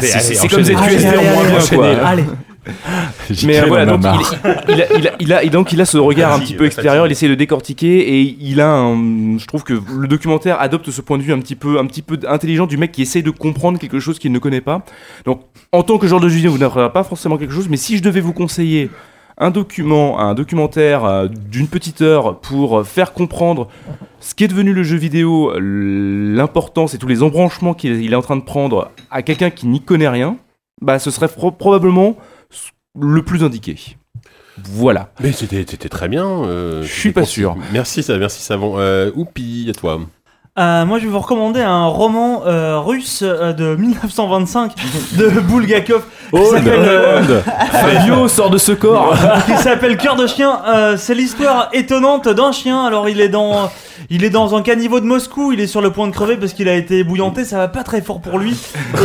[0.00, 0.62] c'est- comme.
[0.62, 2.06] ZQSD Allez, en moins allez, bien, là.
[2.06, 2.24] Allez.
[3.44, 4.02] Mais euh, voilà, donc
[4.68, 6.54] il, il a, il, a, il, a, et donc il a ce regard un petit
[6.54, 10.58] peu extérieur, il essaie de décortiquer et il a un, je trouve que le documentaire
[10.60, 13.02] adopte ce point de vue un petit peu, un petit peu intelligent du mec qui
[13.02, 14.82] essaye de comprendre quelque chose qu'il ne connaît pas.
[15.26, 17.98] Donc en tant que genre de jeu vous n'apprenez pas forcément quelque chose, mais si
[17.98, 18.88] je devais vous conseiller
[19.38, 23.68] un document, un documentaire euh, d'une petite heure pour euh, faire comprendre
[24.20, 28.16] ce qui est devenu le jeu vidéo, l'importance et tous les embranchements qu'il il est
[28.16, 30.36] en train de prendre à quelqu'un qui n'y connaît rien,
[30.80, 32.16] bah ce serait pro- probablement
[32.98, 33.96] le plus indiqué.
[34.62, 35.10] Voilà.
[35.20, 36.26] Mais c'était très bien.
[36.26, 37.56] euh, Je suis pas sûr.
[37.72, 38.74] Merci, ça, merci Savon.
[38.78, 39.98] Euh, Oupi, à toi.
[40.56, 44.72] Euh, moi, je vais vous recommander un roman euh, russe euh, de 1925
[45.18, 47.42] de Bulgakov Oh, euh, Hollande.
[47.70, 49.14] Fabio sort de ce corps.
[49.46, 50.60] qui s'appelle Cœur de chien.
[50.66, 52.84] Euh, c'est l'histoire étonnante d'un chien.
[52.84, 53.70] Alors, il est dans
[54.10, 55.52] il est dans un caniveau de Moscou.
[55.52, 57.44] Il est sur le point de crever parce qu'il a été ébouillanté.
[57.44, 58.56] Ça va pas très fort pour lui.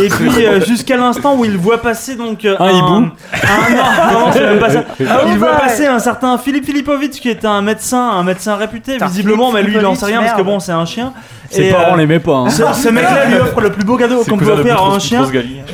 [0.01, 2.85] Et puis euh, jusqu'à l'instant où il voit passer donc euh, Un hibou.
[2.87, 4.83] un- non, non, c'est même pas ça.
[5.07, 5.59] Ah, Il voit ouais.
[5.59, 9.75] passer un certain Philippe Filipovitch qui est un médecin, un médecin réputé visiblement, mais lui
[9.77, 11.13] il en sait rien parce que bon, c'est un chien.
[11.51, 12.35] Ses parents euh, l'aimaient pas.
[12.35, 12.49] hein.
[12.49, 15.23] ce, ce mec-là lui offre le plus beau cadeau qu'on peut offrir à un chien.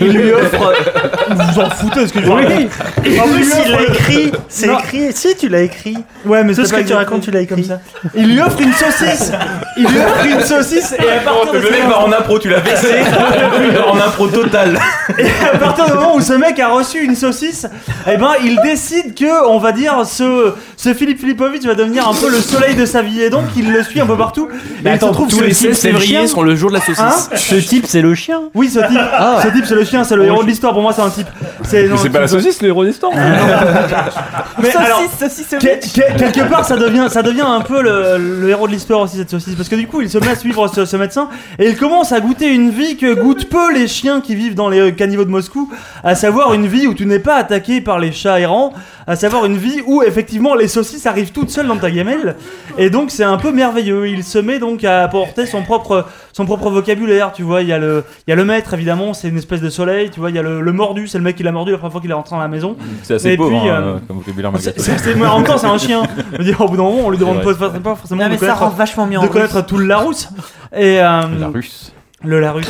[0.01, 0.73] Il lui offre.
[1.27, 2.67] Vous vous en foutez ce que je Oui.
[3.03, 4.31] Et En plus, il l'a écrit.
[4.47, 5.07] C'est écrit.
[5.11, 5.97] Si, tu l'as écrit.
[6.25, 7.55] Ouais, mais Tout c'est ce que tu racontes, tu l'as écrit.
[7.55, 7.79] comme ça.
[8.15, 9.31] Il lui offre une saucisse.
[9.77, 12.37] Il lui offre une saucisse et à partir de Le ce mec va en impro,
[12.39, 12.87] tu l'as vexé.
[13.91, 14.77] en impro total.
[15.17, 17.65] Et à partir du moment où ce mec a reçu une saucisse,
[18.11, 22.13] eh ben il décide que, on va dire, ce, ce Philippe Filipovitch va devenir un
[22.13, 24.47] peu le soleil de sa vie et donc il le suit un peu partout.
[24.85, 26.27] Et il se trouve tous les type, 16 c'est le février chien.
[26.27, 26.99] seront le jour de la saucisse.
[26.99, 28.41] Hein Ce type, c'est le chien.
[28.53, 28.99] Oui, ce type,
[29.43, 30.73] ce type c'est le chien, c'est le héros de l'histoire.
[30.73, 31.27] Pour moi, c'est un type.
[31.63, 33.11] C'est non, Mais c'est pas la saucisse, le héros d'histoire.
[34.61, 38.17] Mais alors, Saucisse, saucisse, que- que- quelque part, ça devient, ça devient un peu le,
[38.41, 40.35] le héros de l'histoire aussi cette saucisse, parce que du coup, il se met à
[40.35, 41.29] suivre ce, ce médecin
[41.59, 44.69] et il commence à goûter une vie que goûtent peu les chiens qui vivent dans
[44.69, 45.71] les euh, caniveaux de Moscou,
[46.03, 48.73] à savoir une vie où tu n'es pas attaqué par les chats errants,
[49.07, 52.35] à savoir une vie où effectivement les saucisses arrivent toutes seules dans ta gamelle,
[52.77, 54.07] et donc c'est un peu merveilleux.
[54.07, 57.31] Il se met donc à apporter son propre, son propre vocabulaire.
[57.33, 59.61] Tu vois, il y a le, il y a le maître évidemment, c'est une espèce
[59.61, 60.09] de soleil.
[60.09, 61.77] Tu vois, il y a le, le mordu, c'est le mec qui l'a mordu la
[61.77, 62.75] première fois qu'il est rentré dans la maison.
[63.03, 65.67] C'est assez Et pauvre puis, hein, euh, comme vocabulaire C'est- mais en même temps, c'est
[65.67, 66.03] un chien.
[66.33, 68.31] Je veux dire, au bout d'un moment, on lui demande pas, pas forcément Non, de
[68.33, 70.29] mais ça connaître, rend vachement mieux en de connaître tout le Larousse.
[70.75, 71.91] Et, euh, La russe.
[72.23, 72.65] Le Larus.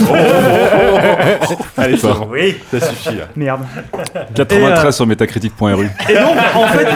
[1.77, 2.55] Allez, ça, Oui.
[2.71, 3.25] ça suffit là.
[3.35, 3.61] Merde.
[4.33, 5.89] 93 Et, euh, sur metacritic.ru.
[6.09, 6.87] Et donc, en fait,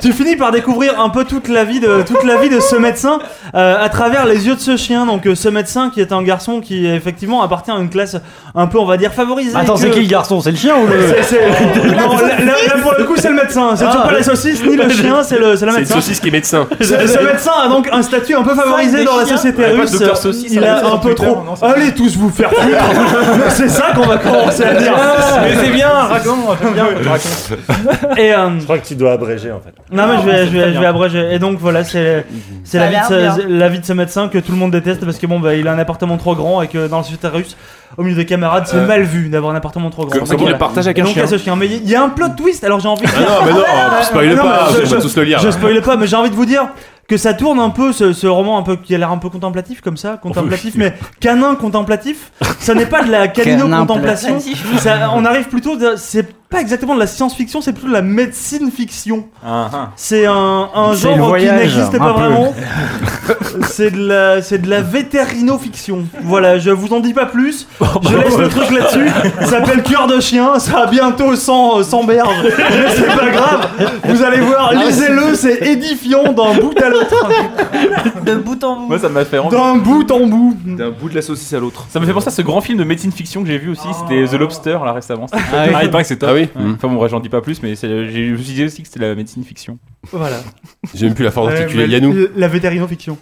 [0.00, 2.76] tu finis par découvrir un peu toute la vie de, toute la vie de ce
[2.76, 3.18] médecin
[3.54, 5.06] euh, à travers les yeux de ce chien.
[5.06, 8.16] Donc, euh, ce médecin qui est un garçon qui, effectivement, appartient à une classe
[8.54, 9.56] un peu, on va dire, favorisée.
[9.56, 10.40] Attends, que- c'est qui le garçon?
[10.40, 10.92] C'est le chien ou le.
[11.08, 13.74] C'est- c'est- Non, là, pour le coup, c'est le médecin.
[13.76, 14.08] C'est toujours Ah.
[14.08, 15.94] pas la saucisse ni le chien, c'est le, c'est le C'est une médecin.
[15.94, 16.66] saucisse qui est médecin.
[16.80, 19.92] Ce, ce médecin a donc un statut un peu favorisé dans la société russe.
[20.50, 21.38] Il a un peu trop.
[21.62, 22.66] Allez tous vous faire foutre.
[23.50, 24.92] c'est ça qu'on va commencer à dire.
[25.42, 26.86] Mais c'est bien, raconte, j'aime bien.
[28.16, 29.72] Et euh, Je crois que tu dois abréger en fait.
[29.94, 31.32] non mais je vais, je vais, je vais abréger.
[31.34, 32.26] Et donc voilà, c'est
[32.64, 33.36] c'est la, vie de ce- bien.
[33.48, 35.66] la vie de ce médecin que tout le monde déteste parce que bon bah il
[35.68, 37.56] a un appartement trop grand et que dans la société russe,
[37.96, 40.18] au milieu des camarades, c'est Euh, mal vu d'avoir un appartement trop grand.
[40.18, 41.36] Comme ça qu'il le partage avec Et un donc, il y chien.
[41.36, 41.56] a ce chien.
[41.56, 42.64] Mais il y a un plot twist.
[42.64, 43.04] Alors j'ai envie.
[43.04, 43.58] De Ah non, mais non,
[44.00, 45.38] oh, spoil Non, pas, mais on je- va tous le lire.
[45.40, 46.68] Je spoil pas, mais j'ai envie de vous dire
[47.08, 49.28] que ça tourne un peu ce, ce roman un peu qui a l'air un peu
[49.28, 52.32] contemplatif comme ça, contemplatif, mais canin contemplatif.
[52.58, 54.38] Ça n'est pas de la canino contemplation.
[54.78, 58.02] Ça- On arrive plutôt, de- c'est pas exactement de la science-fiction, c'est plutôt de la
[58.02, 59.24] médecine fiction.
[59.44, 59.90] Ah, ah.
[59.96, 62.20] C'est un, genre qui n'existe pas peu.
[62.20, 62.54] vraiment.
[63.68, 66.04] c'est de la, c'est de la vétérino-fiction.
[66.22, 67.66] Voilà, je vous en dis pas plus.
[68.02, 69.08] Je laisse le truc là-dessus.
[69.40, 70.58] Ça s'appelle Cœur de chien.
[70.58, 72.28] Ça a bientôt 100, 100 berges.
[72.44, 73.68] Mais c'est pas grave.
[74.04, 77.28] Vous allez voir, lisez-le, c'est édifiant d'un bout à l'autre.
[78.26, 78.88] De bout en bout.
[78.88, 79.56] Moi, ça m'a fait envie.
[79.56, 80.56] D'un bout en bout.
[80.66, 81.86] D'un bout de la saucisse à l'autre.
[81.88, 83.88] Ça me fait penser à ce grand film de médecine fiction que j'ai vu aussi,
[84.00, 85.26] c'était The Lobster là récemment.
[85.32, 86.30] Ah il paraît que c'est top.
[86.32, 88.54] Ah oui Enfin bon, bref, j'en dis pas plus, mais c'est- j'ai- je me suis
[88.54, 89.78] dit aussi que c'était la médecine fiction.
[90.12, 90.36] Voilà.
[90.94, 91.86] J'ai même plus la d'articuler.
[91.86, 92.14] mais Yannou.
[92.36, 93.16] La vétérino-fiction.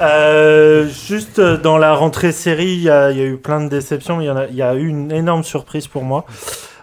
[0.00, 3.60] Euh, juste euh, dans la rentrée série, il y, a il y a eu plein
[3.60, 6.02] de déceptions, mais il y, en a- il y a eu une énorme surprise pour
[6.02, 6.24] moi.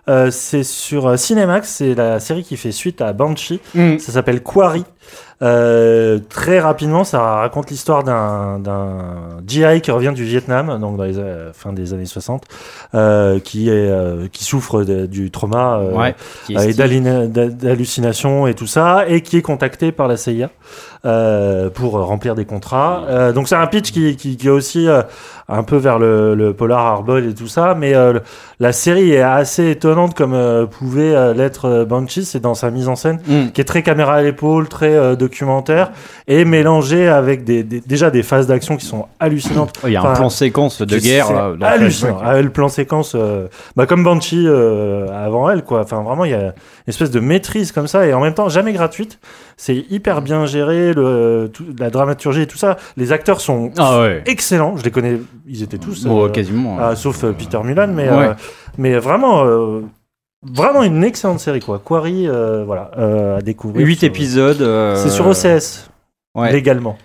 [0.10, 3.60] Euh, c'est sur euh, Cinemax, c'est la série qui fait suite à Banshee.
[4.00, 4.84] Ça s'appelle Quarry.
[5.44, 11.04] Euh, très rapidement, ça raconte l'histoire d'un d'un GI qui revient du Vietnam, donc dans
[11.04, 12.44] les euh, fin des années 60,
[12.94, 16.16] euh, qui est euh, qui souffre de- du trauma Ouais,
[16.50, 16.74] et
[17.28, 20.50] d'hallucinations et tout ça, et qui est contacté par la CIA
[21.74, 23.32] pour remplir des contrats.
[23.34, 24.88] Donc c'est un pitch qui, qui, qui est aussi
[25.50, 28.22] un peu vers le, le polar hardball et tout ça, mais le-
[28.60, 30.38] la série est assez étonnante comme
[30.70, 33.48] pouvait l'être Banshee, c'est dans sa mise en scène Mm.
[33.52, 35.92] qui est très caméra à l'épaule, très euh, documentaire,
[36.28, 39.74] et mélangé avec des, des- déjà des phases d'action qui sont hallucinantes.
[39.86, 41.32] Il y a un Enfin, plan séquence de guerre.
[41.32, 42.18] là, dans hallucinant.
[42.18, 42.36] Flashback.
[42.38, 45.82] Ah, le plan séquence, euh, bah, comme Banshee euh, avant elle, quoi.
[45.82, 46.54] Enfin, vraiment, il y a une
[46.88, 49.20] espèce de maîtrise comme ça, et en même temps, jamais gratuite.
[49.58, 52.78] C'est hyper bien géré, le, tout- la dramaturgie et tout ça.
[52.98, 54.24] Les acteurs sont Ah ouais.
[54.26, 54.76] excellents.
[54.78, 56.06] Je les connais, ils étaient tous.
[56.08, 56.78] Euh, quasiment.
[56.82, 58.28] ah, sauf euh, Peter Mulan, mais, Ouais.
[58.30, 58.34] euh,
[58.78, 59.44] mais vraiment.
[60.44, 61.80] Vraiment une excellente série quoi.
[61.84, 63.86] Quarry, euh, voilà, euh, à découvrir.
[63.86, 64.62] 8 sur- épisodes.
[64.62, 65.90] euh, C'est sur OCS
[66.36, 66.52] Ouais.
[66.52, 66.98] légalement.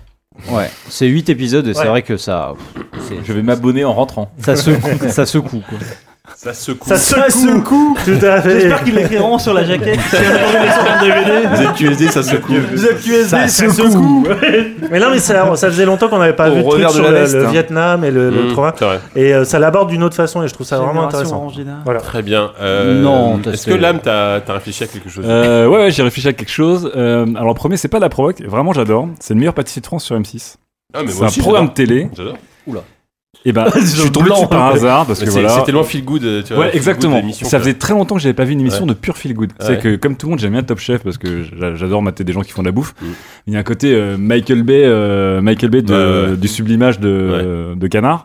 [0.51, 2.55] Ouais, c'est 8 épisodes et c'est vrai que ça.
[3.09, 4.31] c'est- Je vais m'abonner en rentrant.
[4.39, 5.79] Ça secoue, ça secoue quoi.
[6.37, 6.89] Ça secoue.
[6.95, 6.99] Ça
[7.31, 7.97] secoue.
[8.05, 8.61] Tout à fait.
[8.61, 9.99] J'espère qu'ils l'écriront sur la jaquette.
[10.01, 11.67] Si on DVD.
[11.97, 12.53] ZQSD, ça secoue.
[12.77, 13.91] ZQSD, Ça ça secoue.
[13.91, 14.27] secoue.
[14.91, 16.89] Mais non, mais ça, ça faisait longtemps qu'on n'avait pas Au vu de truc de
[16.89, 17.51] sur le, hein.
[17.51, 18.75] Vietnam et le, le Mmh, trauma.
[18.79, 19.01] c'est vrai.
[19.17, 21.49] Et euh, ça l'aborde d'une autre façon et je trouve ça vraiment intéressant.
[21.85, 22.01] Voilà.
[22.01, 22.53] Très bien.
[22.61, 25.25] Euh, Non, t'as Est-ce que l'âme, t'as as réfléchi à quelque chose?
[25.27, 26.93] Euh, ouais, ouais, j'ai réfléchi à quelque chose.
[26.95, 28.43] Euh, alors, le premier, c'est pas de la provoque.
[28.43, 29.09] Vraiment, j'adore.
[29.21, 30.57] C'est le meilleur pâtissier de France sur M6.
[30.95, 32.09] Ah, mais C'est un programme télé.
[32.17, 32.37] J'adore.
[33.45, 34.37] Et ben, je suis tombé blanc.
[34.37, 35.51] dessus par hasard parce que voilà.
[35.51, 36.45] c'est tellement feel good.
[36.45, 37.21] Tu vois, Ouais, feel exactement.
[37.21, 38.89] good Ça faisait très longtemps que j'avais pas vu une émission Ouais.
[38.89, 39.51] de pure feel good.
[39.61, 39.67] Ouais.
[39.67, 42.25] C'est que comme tout le monde, j'aime bien Top Chef parce que j'a- j'adore mater
[42.25, 42.95] des gens qui font de la bouffe.
[43.01, 43.07] Mm.
[43.49, 46.37] Il y a un côté euh, Michael Bay, euh, Michael Bay de, Ouais, ouais.
[46.37, 48.25] du sublimage de, euh, de canard.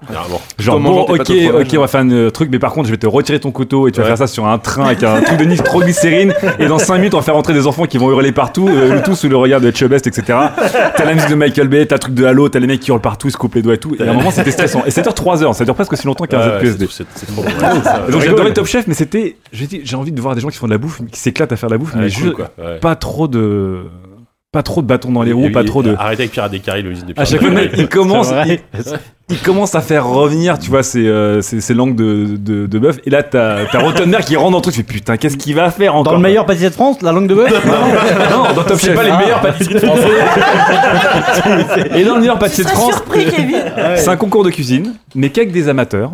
[0.58, 2.98] Genre bon, ok, ok, on va faire un euh, truc, mais par contre, je vais
[2.98, 4.08] te retirer ton couteau et tu vas Ouais.
[4.10, 7.18] faire ça sur un train avec un truc de nitroglycérine et dans 5 minutes, on
[7.18, 9.62] va faire rentrer des enfants qui vont hurler partout, euh, le tout sous le regard
[9.62, 10.24] de Chubest, etc.
[10.96, 12.90] T'as la musique de Michael Bay, t'as le truc de Halo, t'as les mecs qui
[12.92, 13.96] hurlent partout, ils se coupent les doigts et tout.
[14.00, 14.84] Et à un moment, c'était stressant.
[14.86, 16.60] Et dure 3 heures, ça dure presque aussi longtemps qu'un
[17.32, 17.42] bon.
[17.52, 20.58] Ouais, ça, Donc j'adorais Top Chef, mais c'était, j'ai envie de voir des gens qui
[20.58, 22.36] font de la bouffe, qui s'éclatent à faire de la bouffe, mais juste
[22.82, 23.86] pas trop de,
[24.52, 25.96] pas trop de bâtons dans les roues, pas trop de.
[25.98, 28.60] Arrêtez avec Pirates des Caraïbes, le de À chaque fois, il commence, il,
[29.30, 32.80] il commence à faire revenir, tu vois, ses, euh, ses, ses langues de, de, de
[32.80, 32.98] bœuf.
[33.06, 35.56] Et là, t'as, t'as Rottenberg qui rentre dans le truc, tu fais putain, qu'est-ce qu'il
[35.56, 38.64] va faire encore Dans le meilleur pâtissier de France, la langue de bœuf Non, dans
[38.64, 38.96] Top C'est Chef.
[38.96, 40.00] pas les meilleures pâtisseries de France.
[41.96, 43.56] Et dans le meilleur pâtissier de France, surpris, Kevin.
[43.96, 46.12] c'est un concours de cuisine, mais qu'avec des amateurs.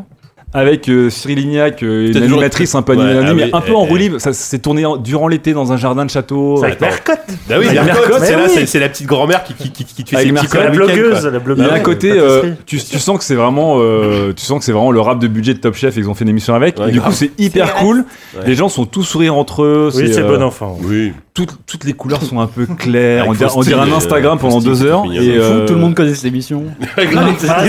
[0.54, 3.62] Avec euh, Cyril Lignac, euh, une animatrice un peu Ouais, animée, ah mais oui, un
[3.62, 4.20] peu eh, en roue libre.
[4.20, 6.58] Ça s'est tourné en- durant l'été dans un jardin de château.
[6.60, 6.82] C'est avec.
[6.82, 7.20] Mercotte.
[7.50, 8.52] Bah oui, Mercotte, Mercotte, c'est là, oui.
[8.54, 11.32] c'est- c'est la petite grand-mère qui, qui, qui, qui Avec ses petits la blogueuse, la
[11.32, 11.68] Il y blogueuse.
[11.70, 14.72] a un côté, euh, tu, tu sens que c'est vraiment, euh, tu sens que c'est
[14.72, 16.80] vraiment le rap de budget de Top Chef et ils ont fait une émission avec.
[16.80, 17.12] Ouais, et du grave.
[17.12, 18.06] coup, c'est hyper C'est cool.
[18.38, 18.44] Ouais.
[18.48, 19.90] Les gens sont tous sourires entre eux.
[19.96, 20.78] Oui, c'est euh, bon enfant.
[20.82, 21.12] Oui.
[21.34, 23.24] toutes, toutes les couleurs sont un peu claires.
[23.26, 25.04] Avec on dirait, on dirait un euh, Instagram pendant deux heures.
[25.14, 26.64] Et, euh, Tout le monde connaît cette émission.
[26.98, 27.02] Ah,
[27.50, 27.66] Ah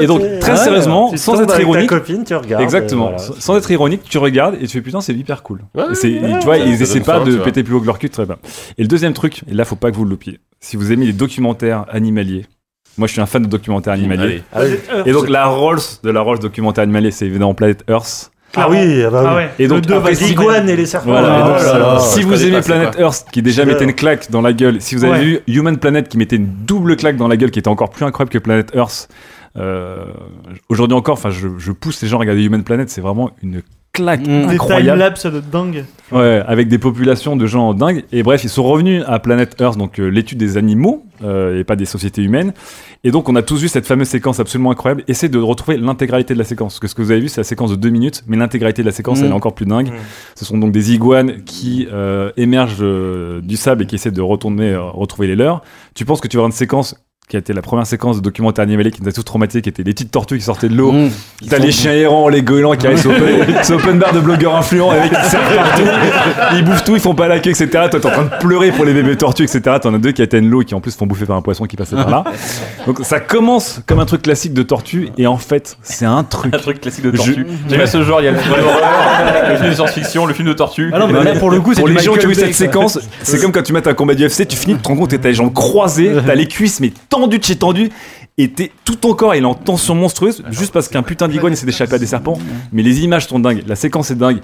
[0.00, 2.62] et donc, très ouais, sérieusement, sans être ironique- copine, tu regardes.
[2.62, 3.08] Exactement.
[3.12, 3.40] euh, voilà.
[3.40, 5.60] Sans- être ironique, tu regardes et tu fais putain, c'est hyper cool.
[5.74, 7.86] Ouais, Et c'est- ouais, tu vois, ça- ils essaient pas de péter plus haut que
[7.86, 8.36] leur cul, très bien.
[8.78, 10.40] Et le deuxième truc, et là, faut pas que vous le loupiez.
[10.60, 12.46] Si vous aimez les documentaires animaliers,
[12.96, 14.42] moi je suis un fan de documentaires animaliers.
[14.52, 14.80] Allez.
[14.90, 15.02] Ah.
[15.04, 18.30] Et donc la Rolls de la Rolls documentaire animalier, c'est évidemment Planet Earth.
[18.56, 19.28] Ah oui, ah bah oui.
[19.28, 19.50] Ah ouais.
[19.58, 21.10] Et donc, Le après, les iguanes et les serpents.
[21.10, 21.98] Voilà, et Oh donc, là là.
[21.98, 24.80] si je vous aimez Planet Earth, qui déjà C'est mettait une claque dans la gueule,
[24.80, 25.24] si vous avez Ouais.
[25.24, 28.04] vu Human Planet qui mettait une double claque dans la gueule, qui était encore plus
[28.04, 29.08] incroyable que Planet Earth,
[30.68, 33.62] aujourd'hui encore, enfin, je, je pousse les gens à regarder Human Planet, c'est vraiment une
[33.92, 34.24] claque Mm.
[34.48, 34.86] Des incroyable.
[34.90, 35.84] timelapses de dingue.
[36.10, 38.04] Ouais, avec des populations de gens dingues.
[38.10, 41.62] Et bref, ils sont revenus à Planet Earth, donc euh, l'étude des animaux euh, et
[41.62, 42.52] pas des sociétés humaines.
[43.04, 45.04] Et donc, on a tous vu cette fameuse séquence absolument incroyable.
[45.06, 46.72] Essayez de retrouver l'intégralité de la séquence.
[46.74, 48.82] Parce que ce que vous avez vu, c'est la séquence de deux minutes, mais l'intégralité
[48.82, 49.24] de la séquence, Mm.
[49.26, 49.90] elle est encore plus dingue.
[49.90, 49.96] Mm.
[50.34, 54.22] Ce sont donc des iguanes qui euh, émergent euh, du sable et qui essaient de
[54.22, 55.62] retourner, euh, retrouver les leurs.
[55.94, 56.96] Tu penses que tu vas avoir une séquence
[57.28, 59.70] qui a été la première séquence de documentaire animalier qui nous a tous traumatisés, qui
[59.70, 60.92] était les petites tortues qui sortaient de l'eau.
[60.92, 61.10] Mmh.
[61.48, 63.10] T'as les chiens errants, les goélands qui arrivent sur
[63.76, 65.82] open, bar de blogueurs influents avec qui servent partout.
[66.52, 67.68] Ils bouffent tout, ils font pas la queue, etc.
[67.70, 69.78] Toi, t'es en train de pleurer pour les bébés tortues, etc.
[69.80, 71.64] T'en as deux qui atteignent l'eau et qui en plus font bouffer par un poisson
[71.64, 72.24] qui passait par là.
[72.86, 76.54] Donc ça commence comme un truc classique de tortue et en fait, c'est un truc.
[76.54, 77.46] Un truc classique de tortue.
[77.68, 78.82] J'aime bien ce genre, il y a le film d'horreur,
[79.48, 80.90] le film de science-fiction, le film de tortue.
[80.92, 82.54] Ah non, mais là, pour le coup, c'est Pour les gens qui ont vu Michael
[82.54, 84.88] cette séquence, c'est comme quand tu mets un combat du UFC, tu finis, tu te
[84.88, 87.90] rends compte que t'as les jambes croisées, t'as les cuisses mais tendues de chez tendues,
[88.36, 91.52] et t'es tout ton corps il est en tension monstrueuse, juste parce qu'un putain d'iguane
[91.52, 92.36] essaie d'échapper à des serpents.
[92.72, 94.38] Mais les images sont dingues, la séquence est dingue,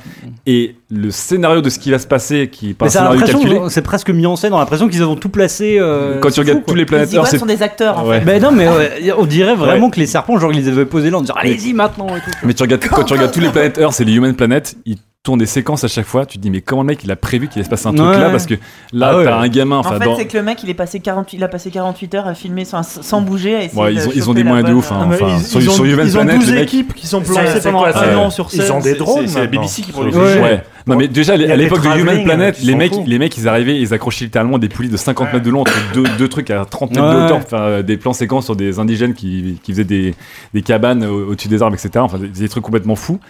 [0.47, 3.61] et le scénario de ce qui va se passer, qui est pas un scénario calculé.
[3.69, 5.77] c'est presque mis en scène, on a l'impression qu'ils ont tout placé.
[5.81, 8.21] euh, Quand tu regardes fou, tous les planètes Les sont des acteurs en Ouais.
[8.21, 8.25] fait.
[8.27, 11.11] Ben non, mais ouais, on dirait vraiment que les serpents, genre, ils les avaient posés
[11.11, 12.31] là en disant allez-y maintenant et tout.
[12.45, 14.99] Mais tu regardes, quand tu regardes tous les planètes Earth et les Human Planet, ils
[15.23, 16.25] tournent des séquences à chaque fois.
[16.25, 17.93] Tu te dis, mais comment le mec il a prévu qu'il allait se passer un
[17.95, 18.55] truc là Parce que
[18.93, 19.25] là, Ah ouais.
[19.25, 19.77] t'as un gamin.
[19.77, 21.71] En Enfin, fait, dans- c'est que le mec, il, est passé 48, il a passé
[21.71, 23.55] 48 heures à filmer sans, sans bouger.
[23.57, 25.01] À Ouais, ils ont- ils des moyens de ouf, hein.
[25.01, 26.63] euh, Ah, enfin, ils, sur- ils ont, sur Human ils ont Planet, 12 les mecs-
[26.65, 28.73] équipes qui sont placées pendant quoi, un an sur ils scène.
[28.73, 29.47] ont des drones, C'est la.
[29.47, 30.63] BBC qui prend Ouais.
[30.87, 33.79] Non mais déjà à a l'époque de Human Planet, les mecs, les mecs ils arrivaient,
[33.79, 36.65] ils accrochaient littéralement des poulies de 50 mètres de long entre deux, deux trucs à
[36.65, 39.85] 30 mètres de hauteur, enfin euh, des plans séquences sur des indigènes qui, qui faisaient
[39.85, 40.15] des,
[40.55, 41.91] des cabanes au- au-dessus des arbres, etc.
[41.99, 43.21] Enfin des trucs complètement fous.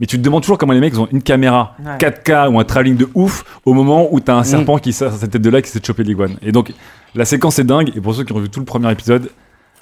[0.00, 1.98] Mais tu te demandes toujours comment les mecs ont une caméra Ouais.
[1.98, 5.26] 4K ou un travelling de ouf au moment où t'as un serpent qui sort sa
[5.26, 6.36] tête de là qui de choper l'iguane.
[6.42, 6.72] Et donc
[7.14, 7.90] la séquence est dingue.
[7.96, 9.30] Et pour ceux qui ont vu tout le premier épisode,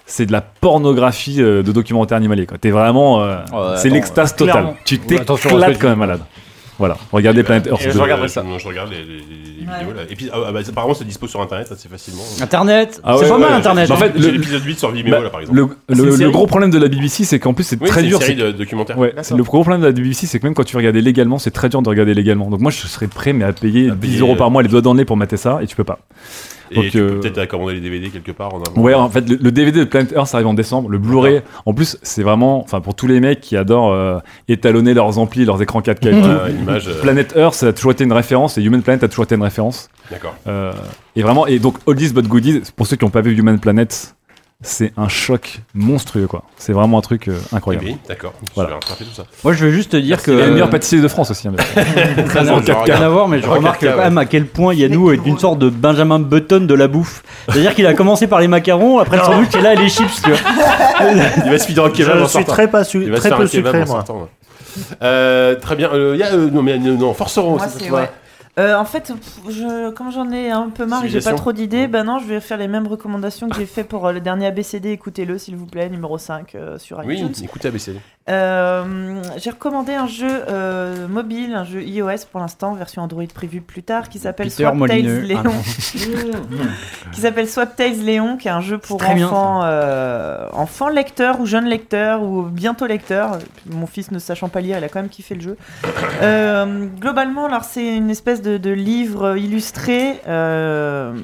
[0.07, 2.47] c'est de la pornographie euh, de documentaire animalier.
[2.61, 4.75] T'es vraiment, euh, Ouais, c'est l'extase totale.
[4.85, 6.20] Tu t'éclates quand même malade.
[6.78, 7.80] Voilà, regardez Planet Earth.
[7.90, 8.44] Je regarderai ça.
[8.55, 10.02] Je, je regarde les, les- les vidéos là.
[10.10, 12.22] Et puis, ah, bah, apparemment, c'est dispo sur internet assez facilement.
[12.40, 13.86] Internet, Ah c'est ouais, pas mal Internet.
[13.88, 15.56] j'ai- en fait, l'épisode 8 sur Vimeo Bah, là par exemple.
[15.58, 17.64] Le, Ah, c'est le- une le série gros problème de la BBC, c'est qu'en plus
[17.64, 18.18] c'est Oui, très c'est dur.
[18.18, 18.98] une série c'est- de documentaires.
[18.98, 19.24] Ouais, D'accord.
[19.24, 21.50] c'est le gros problème de la BBC, c'est que même quand tu regardais légalement, c'est
[21.50, 22.50] très dur de regarder légalement.
[22.50, 24.68] Donc moi, je serais prêt, mais à payer 10 payer, euros euh, par mois les
[24.68, 25.98] doigts dans le nez pour mater ça, et tu peux pas.
[26.70, 28.81] Et Donc, tu euh, peux peut-être commander les DVD quelque part en avant.
[28.81, 30.89] Ouais, en fait, le, le DVD de Planet Earth arrive en décembre.
[30.89, 34.95] Le Blu-ray, en plus, c'est vraiment, enfin, pour tous les mecs qui adorent euh, étalonner
[34.95, 36.28] leurs amplis, leurs écrans 4K et Ouais, tout.
[36.28, 39.09] ouais, l'image, euh, Planet Earth, ça a toujours été une référence, et Human Planet a
[39.09, 39.89] toujours été une référence.
[40.11, 40.35] D'accord.
[40.49, 40.73] Euh,
[41.15, 44.16] et vraiment, et donc, Oldies but Goodies, pour ceux qui n'ont pas vu Human Planet,
[44.62, 46.43] c'est un choc monstrueux, quoi.
[46.57, 47.85] C'est vraiment un truc euh, incroyable.
[47.86, 48.33] bien, d'accord.
[48.55, 48.81] Voilà.
[49.44, 50.31] Moi, je veux juste te dire que.
[50.31, 51.47] Il y a le meilleur pâtissier de France aussi.
[51.47, 52.33] hein, bien sûr.
[52.33, 52.83] Ça n'a En 4K.
[52.85, 55.39] rien à voir, mais je remarque 4K, quand même à quel point Yannou est une
[55.39, 57.23] sorte de Benjamin Button de la bouffe.
[57.49, 60.31] C'est-à-dire qu'il a commencé par les macarons, après le sandwich et là les chips, tu
[60.31, 60.39] vois.
[61.44, 62.52] Il va se fider en kebab Je en suis sortant.
[62.52, 63.86] très, pas su- très peu un sucré, moi.
[63.86, 64.28] sortant, ouais.
[65.02, 65.91] Euh, très bien.
[65.93, 67.85] Euh, y a euh, non mais euh, non Forceron Moi, aussi.
[67.85, 68.10] c'est ouais.
[68.59, 69.12] Euh, en fait,
[69.51, 72.25] je, comme j'en ai un peu marre et j'ai pas trop d'idées, ben non, je
[72.26, 74.93] vais faire les mêmes recommandations que j'ai fait pour euh, le dernier ABCD.
[74.93, 77.35] Écoutez-le, s'il vous plaît, numéro 5 euh, sur Oui, iTunes.
[77.44, 78.01] écoutez ABCD.
[78.28, 83.60] Euh, j'ai recommandé un jeu euh, mobile, un jeu iOS pour l'instant, version Android prévue
[83.60, 85.26] plus tard, qui s'appelle Swap Molineux.
[85.28, 85.55] Tales Ah Léon.
[87.12, 91.46] qui s'appelle Swap Tales Léon, qui est un jeu pour enfants, euh, enfants lecteurs ou
[91.46, 93.38] jeunes lecteurs ou bientôt lecteurs.
[93.66, 95.56] Mon fils ne sachant pas lire, il a quand même kiffé le jeu.
[96.22, 100.20] Euh, globalement, alors c'est une espèce de, de livre illustré.
[100.26, 101.14] euh,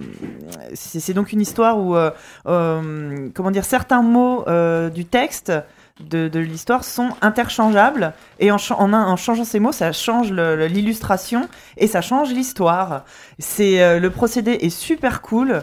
[0.75, 2.11] c'est c'est donc une histoire où, euh,
[2.47, 5.53] euh, comment dire, certains mots euh, du texte
[6.01, 12.01] de, l'histoire sont interchangeables et en, en, changeant ces mots, ça change l'illustration et ça
[12.01, 13.05] change l'histoire.
[13.39, 15.63] C'est euh, le procédé est super cool.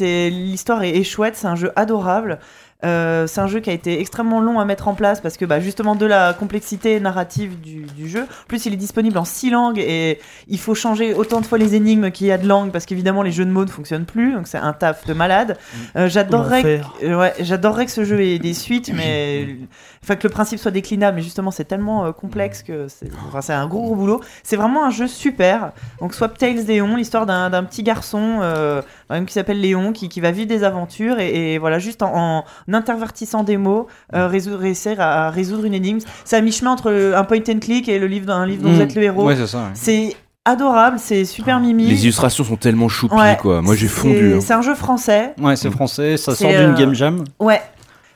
[0.00, 2.38] L'histoire est, est chouette, c'est un jeu adorable.
[2.84, 5.44] Euh, c'est un jeu qui a été extrêmement long à mettre en place parce que
[5.44, 8.22] bah, justement de la complexité narrative du, du jeu.
[8.22, 11.58] En plus, il est disponible en six langues et il faut changer autant de fois
[11.58, 14.04] les énigmes qu'il y a de langues parce qu'évidemment les jeux de mots ne fonctionnent
[14.06, 14.32] plus.
[14.34, 15.58] Donc c'est un taf de malade.
[15.96, 16.62] Euh, j'adorerais,
[17.00, 19.56] que- euh, ouais, j'adorerais que ce jeu ait des suites, mais
[20.08, 21.16] enfin que le principe soit déclinable.
[21.16, 24.20] Mais justement, c'est tellement euh, complexe que c'est, enfin, c'est un gros gros boulot.
[24.42, 25.72] C'est vraiment un jeu super.
[26.00, 28.80] Donc Swap Tales Léon, l'histoire d'un, d'un petit garçon euh,
[29.10, 32.38] même qui s'appelle Léon, qui, qui va vivre des aventures et, et voilà juste en,
[32.38, 35.98] en intervertissant des mots, euh, résoudre, réussir à, à résoudre une énigme.
[36.24, 38.70] C'est à mi-chemin entre le- un point and click et le livre d'un livre dont
[38.70, 38.74] Mm.
[38.74, 39.24] vous êtes le héros.
[39.24, 39.64] Ouais, c'est ça, ouais.
[39.74, 41.84] C'est adorable, c'est super mimi.
[41.86, 43.60] Les illustrations sont tellement choupies, Ouais, quoi.
[43.60, 44.34] Moi, j'ai c'est- fondu.
[44.36, 44.40] hein.
[44.40, 45.34] C'est un jeu français.
[45.40, 47.24] Ouais, c'est français, ça C'est, sort d'une euh, game jam.
[47.38, 47.60] Ouais.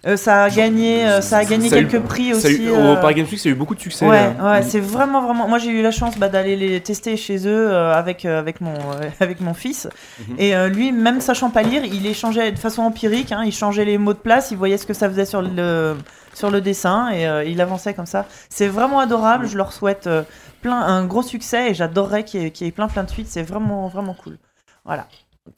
[0.05, 2.55] Euh, ça a gagné, euh, ça a gagné Ça a eu- quelques prix ça eu-
[2.55, 2.69] aussi.
[2.71, 4.05] au euh, Paris Games Week, ça a eu beaucoup de succès.
[4.05, 4.33] Ouais,
[4.63, 5.47] c'est vraiment, vraiment.
[5.47, 8.61] Moi, j'ai eu la chance bah, d'aller les tester chez eux euh, avec, euh, avec,
[8.61, 9.89] mon, euh, avec mon fils.
[10.29, 10.35] Mhm.
[10.39, 13.31] Et euh, lui, même sachant pas lire, il échangeait de façon empirique.
[13.31, 15.97] hein, il changeait les mots de place, il voyait ce que ça faisait sur le,
[16.35, 18.27] sur le dessin et euh, il avançait comme ça.
[18.49, 19.47] C'est vraiment adorable.
[19.47, 20.23] Je leur souhaite euh,
[20.63, 23.29] plein, un gros succès et j'adorerais qu'il y, y ait plein, plein de suites.
[23.29, 24.39] C'est vraiment, vraiment cool.
[24.85, 25.07] Voilà.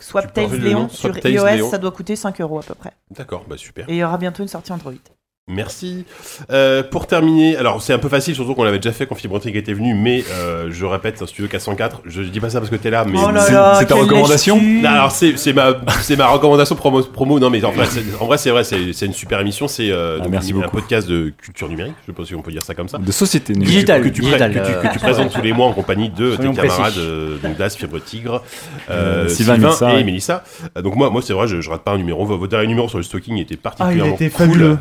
[0.00, 1.70] Swap Tales Léon sur iOS, Léon.
[1.70, 2.92] ça doit coûter 5 euros à peu près.
[3.10, 3.88] D'accord, bah super.
[3.88, 4.92] Et il y aura bientôt une sortie Android.
[5.46, 6.06] Merci.
[6.50, 9.54] Euh, pour terminer, alors c'est un peu facile, surtout qu'on l'avait déjà fait quand Fibrotique
[9.56, 11.90] était venu, mais euh, je répète, c'est un studio K104.
[12.06, 13.94] Je dis pas ça parce que t'es là, mais Oh là c'est là, c'est ta
[13.94, 14.58] recommandation.
[14.58, 17.38] Non, alors c'est c'est ma c'est ma recommandation promo, promo.
[17.38, 19.68] Non, mais en vrai, c'est- en vrai, c'est vrai, c'est c'est une super émission.
[19.68, 20.70] C'est euh, merci un beaucoup.
[20.70, 21.94] podcast de culture numérique.
[22.00, 22.96] Je sais pas si on peut dire ça comme ça.
[22.96, 23.86] De société Que- numérique.
[23.86, 26.50] que tu, Digital, que tu- que tu présentes tous les mois en compagnie de tes
[26.52, 28.42] camarades, euh, donc Das, Fibre Tigre,
[28.88, 30.04] Euh, euh, Sylvain, Sylvain, Mélissa, et ouais.
[30.04, 30.44] Mélissa.
[30.82, 32.24] Donc moi, moi c'est vrai, je, je rate pas un numéro.
[32.24, 34.78] Votre dernier numéro sur le stalking était particulièrement était cool,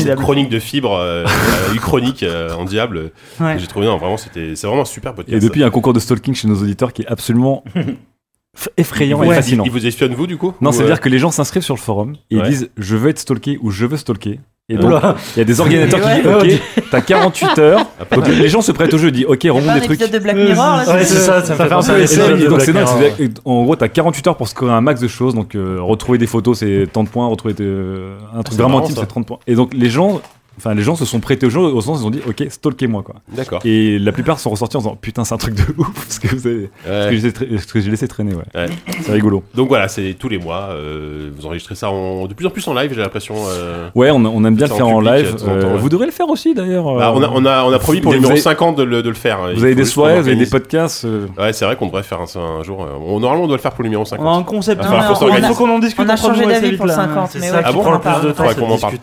[0.00, 0.18] formidable.
[0.18, 1.24] cette chronique de Fibre, euh,
[1.72, 3.12] une chronique euh, en diable.
[3.40, 3.58] Ouais.
[3.58, 5.36] J'ai trouvé non, vraiment, c'était, c'est vraiment un super podcast.
[5.36, 7.64] Et depuis, il y a un concours de stalking chez nos auditeurs qui est absolument
[8.76, 9.64] effrayant et fascinant.
[9.64, 11.80] il vous espionne vous du coup Non, c'est-à-dire euh, que les gens s'inscrivent sur le
[11.80, 12.42] forum et Ouais.
[12.44, 14.40] ils disent je veux être stalké ou je veux stalker.
[14.70, 14.92] Et donc,
[15.36, 16.42] il y a des organisateurs qui Ouais.
[16.48, 17.86] disent ok, t'as 48 heures.
[18.12, 19.98] Donc les gens se prêtent au jeu, disent ok, remonte des trucs.
[20.10, 23.76] de Black Mirror là Ouais, c'est- ça, me fait un peu donc c'est En gros,
[23.76, 25.34] t'as 48 heures pour scorer un max de choses.
[25.34, 27.26] Donc, euh, retrouver des photos, c'est tant de points.
[27.26, 29.38] Retrouver euh, un truc c'est vraiment c'est 30 points.
[29.46, 30.20] Et donc, les gens,
[30.60, 32.44] enfin, les gens se sont prêtés au jeu au sens où ils ont dit, ok,
[32.48, 33.16] stalkez-moi, quoi.
[33.34, 33.60] D'accord.
[33.64, 36.34] Et la plupart sont ressortis en disant, putain, c'est un truc de ouf, ce que
[36.34, 37.10] vous avez, ce Ouais.
[37.10, 38.42] que j'ai tra- ce que j'ai laissé traîner, ouais.
[38.54, 38.66] Ouais.
[39.02, 39.42] C'est rigolo.
[39.54, 40.68] Donc voilà, c'est tous les mois.
[40.70, 43.34] euh, vous enregistrez ça en, de plus en plus en live, j'ai l'impression.
[43.48, 45.36] euh, Ouais, on, on aime bien le faire en public, live.
[45.48, 45.76] Euh.
[45.78, 46.84] Vous devrez le faire aussi, d'ailleurs.
[46.84, 49.02] bah, on, a, on, a, on a promis pour le numéro avez- 50 de le,
[49.02, 49.38] de le faire.
[49.50, 51.04] Il Vous avez des soirées, vous avez des podcasts.
[51.04, 52.82] euh, Ouais, c'est vrai qu'on devrait faire un, ça un jour.
[52.82, 54.24] euh, on- normalement, on doit le faire pour le numéro 50.
[54.26, 54.80] On a un concept.
[54.82, 55.48] Va Non, falloir mais qu'on on- s'organise.
[55.50, 56.04] Il faut qu'on en discute.
[56.06, 56.96] On a changé d'avis pour le là.
[56.96, 58.94] 50, C'est mais ça ouais, Ah bon plus de temps, qu'on en parle.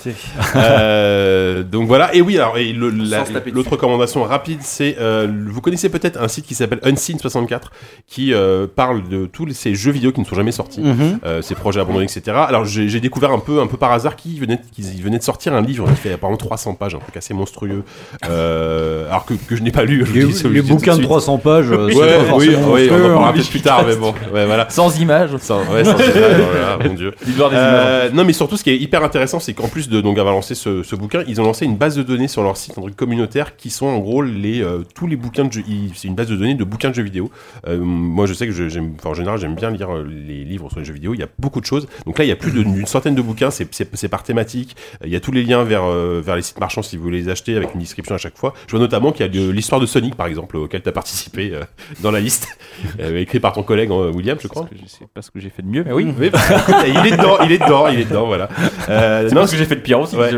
[1.47, 6.21] Euh, donc voilà, et oui, alors la- l'autre recommandation rapide, c'est euh, vous connaissez peut-être
[6.21, 7.61] un site qui s'appelle Unseen64
[8.07, 11.19] qui euh, parle de tous les- ces jeux vidéo qui ne sont jamais sortis, Mhm.
[11.25, 12.37] euh, ces projets abandonnés, etc.
[12.47, 15.23] Alors j'ai j'ai découvert un peu, un peu par hasard qu'ils venaient, qu'ils venaient de
[15.23, 17.83] sortir un livre qui fait apparemment 300 pages, un truc assez monstrueux,
[18.29, 20.03] euh, alors que, que je n'ai pas lu.
[20.05, 21.07] je Les, dis- les de bouquins de suite.
[21.07, 23.33] 300 pages, Ouais, c'est pas oui, oui, on en parlera hein.
[23.49, 24.69] plus tard, mais bon, ouais, voilà.
[24.69, 25.31] Sans images.
[25.39, 27.13] Sans, ouais, sans images, voilà, mon dieu.
[27.25, 30.17] Des Euh, non, mais surtout, ce qui est hyper intéressant, c'est qu'en plus de donc
[30.17, 32.77] avoir lancé ce, ce bouquin, ils ont lancé une base de données sur leur site,
[32.77, 35.63] un truc communautaire, qui sont en gros les euh, tous les bouquins de jeux.
[35.67, 37.29] ils- C'est une base de données de bouquins de jeux vidéo.
[37.67, 40.43] Euh, moi, je sais que je- j'aime, enfin, en général, j'aime bien lire euh, les
[40.43, 41.13] livres sur les jeux vidéo.
[41.13, 41.87] Il y a beaucoup de choses.
[42.05, 43.51] Donc là, il y a plus d'une centaine de bouquins.
[43.51, 44.75] C'est, c'est, c'est par thématique.
[45.03, 47.19] Il y a tous les liens vers euh, vers les sites marchands si vous voulez
[47.21, 48.53] les acheter avec une description à chaque fois.
[48.67, 50.91] Je vois notamment qu'il y a de- l'histoire de Sonic, par exemple, auquel tu as
[50.91, 51.63] participé euh,
[52.01, 52.47] dans la liste,
[52.99, 54.63] euh, écrit par ton collègue euh, William, je crois.
[54.63, 56.13] Parce que je sais pas ce que j'ai fait de mieux, mais oui.
[56.19, 58.49] Oui, bah, écoute, il est dedans, il est dedans, il est dedans, voilà.
[58.89, 60.15] Euh, C'est non, ce que j'ai fait de pire aussi.
[60.15, 60.29] Ouais.
[60.31, 60.37] Je,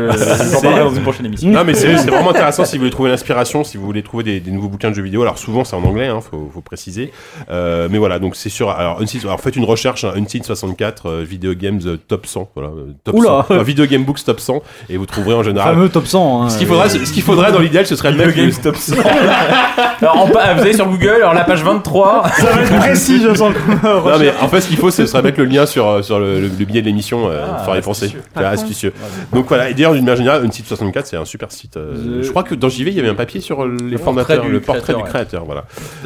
[0.84, 1.48] dans une prochaine émission.
[1.50, 4.40] Non, mais c'est vraiment intéressant si vous voulez trouver l'inspiration, si vous voulez trouver des,
[4.40, 5.22] des nouveaux bouquins de jeux vidéo.
[5.22, 7.12] Alors souvent c'est en anglais, hein, faut, faut préciser.
[7.50, 8.70] Euh, mais voilà, donc c'est sur.
[8.70, 12.50] Alors, Unseen- alors faites une recherche, hein, Unseen 64 euh, Video Games euh, Top 100,
[12.54, 13.28] voilà, euh, top Oula.
[13.28, 13.38] 100.
[13.38, 15.74] Enfin, Video Game Books Top 100, et vous trouverez en général.
[15.74, 16.42] fameux top 100.
[16.44, 16.48] hein.
[16.48, 18.94] Ce qu'il faudrait, ce qu'il faudrait dans l'idéal, ce serait le même Games Top 100.
[20.02, 22.22] Alors, en vous allez sur Google, alors la page 23.
[22.38, 23.52] Ça va être précis, je sens.
[23.82, 26.40] Non mais en fait ce qu'il faut ce serait mettre le lien sur, sur le,
[26.40, 28.22] le, le billet de l'émission euh, Ah, et Français astucieux.
[28.34, 28.92] C'est astucieux
[29.32, 32.22] donc voilà et d'ailleurs d'une manière générale Unseen 64 c'est un super site euh, Je-
[32.22, 34.46] je crois que dans JV il y avait un papier sur les Le fondateurs portrait
[34.48, 35.64] du le portrait du créateur, voilà.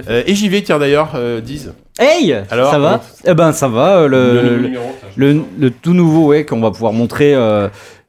[0.08, 3.98] Euh, et JV tiens d'ailleurs euh, disent Hey Alors, Ça va Eh ben ça va,
[3.98, 6.92] euh, le, Le nouveau le, numéro, ça, le- le tout nouveau ouais, qu'on va pouvoir
[6.92, 7.68] montrer euh,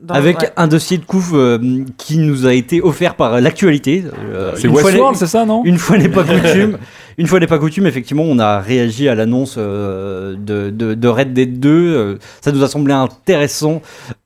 [0.10, 0.50] avec ouais.
[0.58, 1.58] un dossier de couve euh,
[1.98, 4.04] qui nous a été offert par l'actualité.
[4.34, 6.78] Euh, C'est une fois Westworld, n'est- c'est ça, non Une fois n'est pas coutume.
[7.18, 11.08] Une fois n'est pas coutume, effectivement, on a réagi à l'annonce euh, de, de, de
[11.08, 11.70] Red Dead 2.
[11.70, 13.82] euh, ça nous a semblé intéressant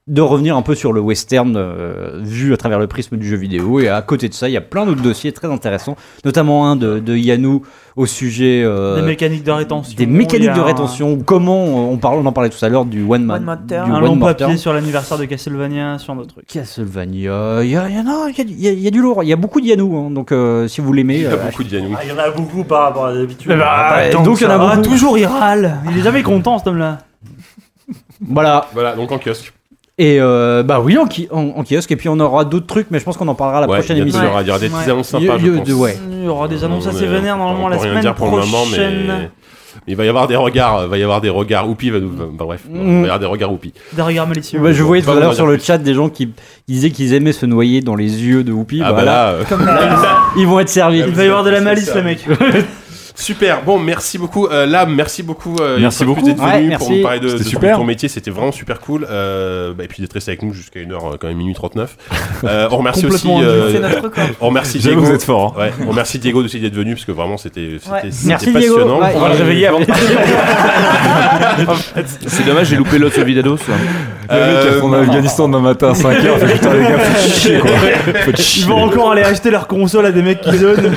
[0.07, 3.37] de revenir un peu sur le western euh, vu à travers le prisme du jeu
[3.37, 3.79] vidéo.
[3.79, 6.75] Et à côté de ça, il y a plein d'autres dossiers très intéressants, notamment un
[6.75, 7.59] de, de Yanu
[7.99, 9.93] au sujet euh, Des mécaniques de rétention.
[9.97, 11.19] des mécaniques de un- rétention.
[11.25, 13.73] Comment on parle, on en parlait tout à l'heure du one man, One du.
[13.75, 14.57] Un one long papier turn.
[14.57, 16.47] sur l'anniversaire de Castlevania, sur d'autres trucs.
[16.47, 19.21] Castlevania, il y, y en a, il y y a- il y a du lourd,
[19.23, 21.17] il y a beaucoup de Yanou, hein, donc euh, si vous l'aimez.
[21.17, 21.93] Il y a euh, beaucoup de Yanou.
[21.97, 23.51] Ah, Il y en a beaucoup par rapport à d'habitude.
[23.53, 24.87] Eh ben, Ah, tant donc que il y en a beaucoup.
[24.89, 25.75] toujours il râle.
[25.91, 26.99] Il est jamais content cet homme-là.
[28.21, 28.67] Voilà.
[28.73, 29.53] Voilà, donc en kiosque.
[30.01, 31.91] Et euh, bah oui, en, ki- en- en kiosque.
[31.91, 33.77] Et puis on aura d'autres trucs, mais je pense qu'on en parlera à la Ouais,
[33.79, 34.21] prochaine émission.
[34.21, 35.67] Il y aura, il y aura des petites annonces sympas, il y a- je pense.
[35.67, 35.97] de- ouais.
[36.11, 38.63] Il y aura des annonces Non, assez vénères normalement la semaine dire pour le moment,
[38.63, 39.05] prochaine.
[39.07, 39.29] mais
[39.87, 41.69] il va y avoir des regards, il va y avoir des regards.
[41.69, 43.73] Oupi va nous, bah, bref, il va y avoir des regards Oupi.
[43.93, 44.59] Des regards malicieux.
[44.59, 45.65] Bah, je voyais tout à l'heure sur le plus.
[45.65, 46.29] chat des gens qui
[46.67, 48.79] disaient qu'ils aimaient se noyer dans les yeux de Whoopi.
[48.81, 49.11] Ah bah voilà.
[49.11, 49.69] là, euh, Comme
[50.37, 50.99] Ils vont être servis.
[51.05, 52.25] Il va y avoir de la malice, les mecs.
[53.19, 54.47] Super, bon, merci beaucoup.
[54.47, 55.57] Euh, Lab, merci beaucoup.
[55.59, 56.21] euh, Merci beaucoup.
[56.21, 57.77] d'être venu Ouais, pour nous parler de, C'était de super.
[57.77, 59.05] ton métier, c'était vraiment super cool.
[59.09, 61.97] Euh, bah, et puis d'être resté avec nous jusqu'à 1h, quand même minuit 39.
[62.45, 63.27] Euh, on remercie aussi.
[63.29, 63.81] Euh,
[64.39, 65.01] On remercie Diego.
[65.01, 65.55] vous êtes fort.
[65.57, 65.61] hein.
[65.63, 68.09] Ouais, on remercie Diego aussi d'être venu parce que vraiment c'était Ouais.
[68.53, 68.99] passionnant.
[69.13, 69.85] On va le réveiller avant de
[72.27, 73.57] C'est dommage, j'ai loupé l'autre Vidados.
[74.31, 76.99] Le mec qui a Euh, son Afghanistan demain matin à 5h, fait putain les gars,
[76.99, 77.71] faut chier quoi.
[78.21, 78.65] Faut Ils chier.
[78.65, 80.93] vont encore aller acheter leur console à des mecs qui donnent.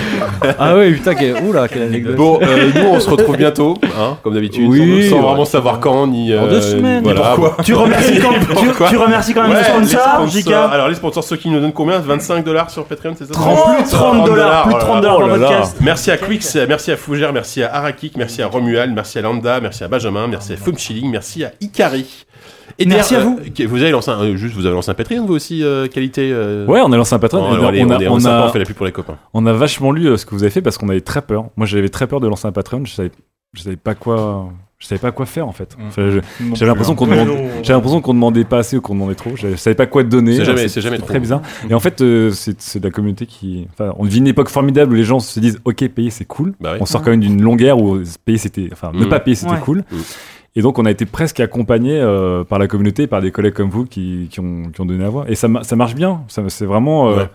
[0.59, 2.11] Ah ouais, putain, oula, quelle anecdote.
[2.16, 5.28] Bon, euh, nous on se retrouve bientôt, hein, comme d'habitude, Oui, sans, sans ouais.
[5.28, 6.32] vraiment savoir quand ni.
[6.32, 7.02] Dans deux euh, semaines.
[7.05, 7.34] Voilà.
[7.65, 10.26] Tu remercies quand, tu, Pourquoi tu remercies quand même Ouais, les sponsors.
[10.28, 10.50] JK.
[10.50, 11.99] Alors les sponsors, ceux qui nous donnent combien?
[11.99, 13.32] 25 dollars sur Patreon, c'est ça?
[13.34, 15.47] 30, plus de 30 dollars, plus de 30 dollars Oh par là là.
[15.49, 15.76] podcast.
[15.81, 19.60] Merci à Quix, merci à Fougère, merci à Arakik, merci à Romuald, merci à Lambda,
[19.60, 22.07] merci à Benjamin, merci à Foam Chilling, merci à Ikari.
[22.78, 23.39] Et Merci à vous.
[23.44, 25.62] euh, qui- vous avez lancé un, euh, juste, vous avez lancé un Patreon, vous aussi,
[25.62, 26.31] euh, qualité.
[26.33, 28.36] euh, Ouais, on a lancé un alors, allez, on, a, on est- on, on sympa,
[28.36, 29.17] a, on fait la pub pour les copains.
[29.34, 31.47] on a vachement lu euh, ce que vous avez fait parce qu'on avait très peur.
[31.57, 32.84] Moi, j'avais très peur de lancer un Patreon.
[32.84, 33.10] Je savais,
[33.55, 34.49] je savais pas quoi.
[34.78, 35.76] Je savais pas quoi faire en fait.
[35.86, 36.02] Enfin,
[36.41, 37.25] Non J'avais l'impression plus, qu'on hein.
[37.25, 39.31] demandait, j'avais l'impression qu'on demandait pas assez ou qu'on demandait trop.
[39.36, 40.36] Je savais pas quoi te donner.
[40.39, 41.07] C'est jamais- c'est jamais trop.
[41.07, 41.41] très bizarre.
[41.70, 43.68] Et en fait, euh, c'est c'est de la communauté qui.
[43.73, 46.55] Enfin, on vit une époque formidable où les gens se disent, ok, payer c'est cool.
[46.60, 46.78] Bah oui.
[46.81, 49.09] On sort quand même d'une longue ère où payer c'était, enfin, ne Mm.
[49.09, 49.60] pas payer c'était Ouais.
[49.65, 49.84] cool.
[49.92, 49.97] Mm.
[50.55, 53.70] Et donc, on a été presque accompagné euh, par la communauté, par des collègues comme
[53.70, 55.24] vous qui, qui, ont, qui ont donné la voix.
[55.28, 56.22] Et ça, ma- ça marche bien.
[56.28, 57.08] Ça, c'est vraiment.
[57.10, 57.28] euh, Ouais.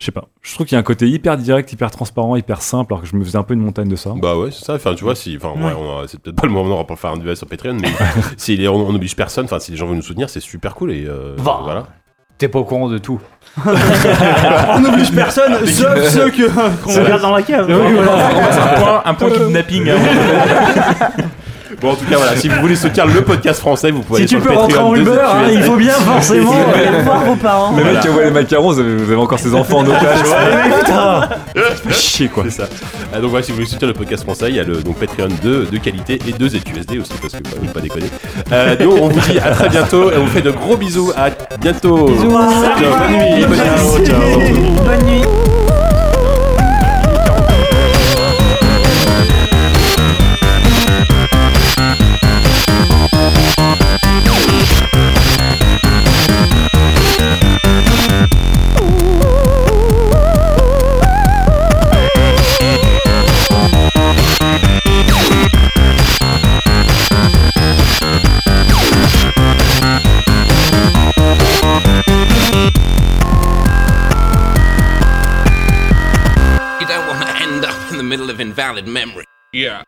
[0.00, 0.24] Je sais pas.
[0.42, 3.08] Je trouve qu'il y a un côté hyper direct, hyper transparent, hyper simple, alors que
[3.08, 4.12] je me faisais un peu une montagne de ça.
[4.20, 4.74] Bah ouais, c'est ça.
[4.74, 7.12] Enfin, tu vois, si, enfin, ouais, on a- c'est peut-être pas le moment pour faire
[7.12, 7.88] un duel sur Patreon, mais
[8.36, 10.74] si les- on, on oblige personne, enfin, si les gens veulent nous soutenir, c'est super
[10.74, 11.60] cool et euh, Va.
[11.62, 11.86] voilà.
[12.38, 13.20] T'es pas au courant de tout.
[13.64, 16.50] On n'oblige personne, sauf ceux que-
[16.84, 17.70] qu'on regarde dans la cave.
[17.70, 19.88] un point, un point kidnapping.
[19.90, 19.96] hein.
[21.80, 24.34] Bon, en tout cas, voilà, si vous voulez soutenir le podcast français, vous pouvez Si
[24.34, 25.54] aller tu sur peux le rentrer en Patreon de Uber, The hein, QSD.
[25.54, 26.52] il faut bien forcément.
[26.74, 27.76] Allez voir vos parents.
[27.76, 30.22] Le mec qui envoie les macarons, vous avez, vous avez encore ses enfants en otage.
[30.78, 31.28] Putain.
[31.90, 32.44] Chier quoi.
[32.44, 32.68] C'est ça.
[33.12, 34.96] Ah, donc voilà, si vous voulez soutenir le podcast français, il y a le donc
[34.98, 38.06] Patreon de, de qualité et deux ZQSD aussi parce que bah, faut pas déconner.
[38.52, 41.12] Euh, donc on vous dit à très bientôt et on vous fait de gros bisous.
[41.16, 42.06] À bientôt.
[42.06, 42.30] Bisous.
[42.30, 43.44] Ciao, bonne nuit.
[43.46, 44.06] Bonne nuit.
[44.06, 44.40] Ciao.
[44.84, 45.63] Bonne nuit.
[78.54, 79.24] Invalid memory.
[79.52, 79.82] Yeah.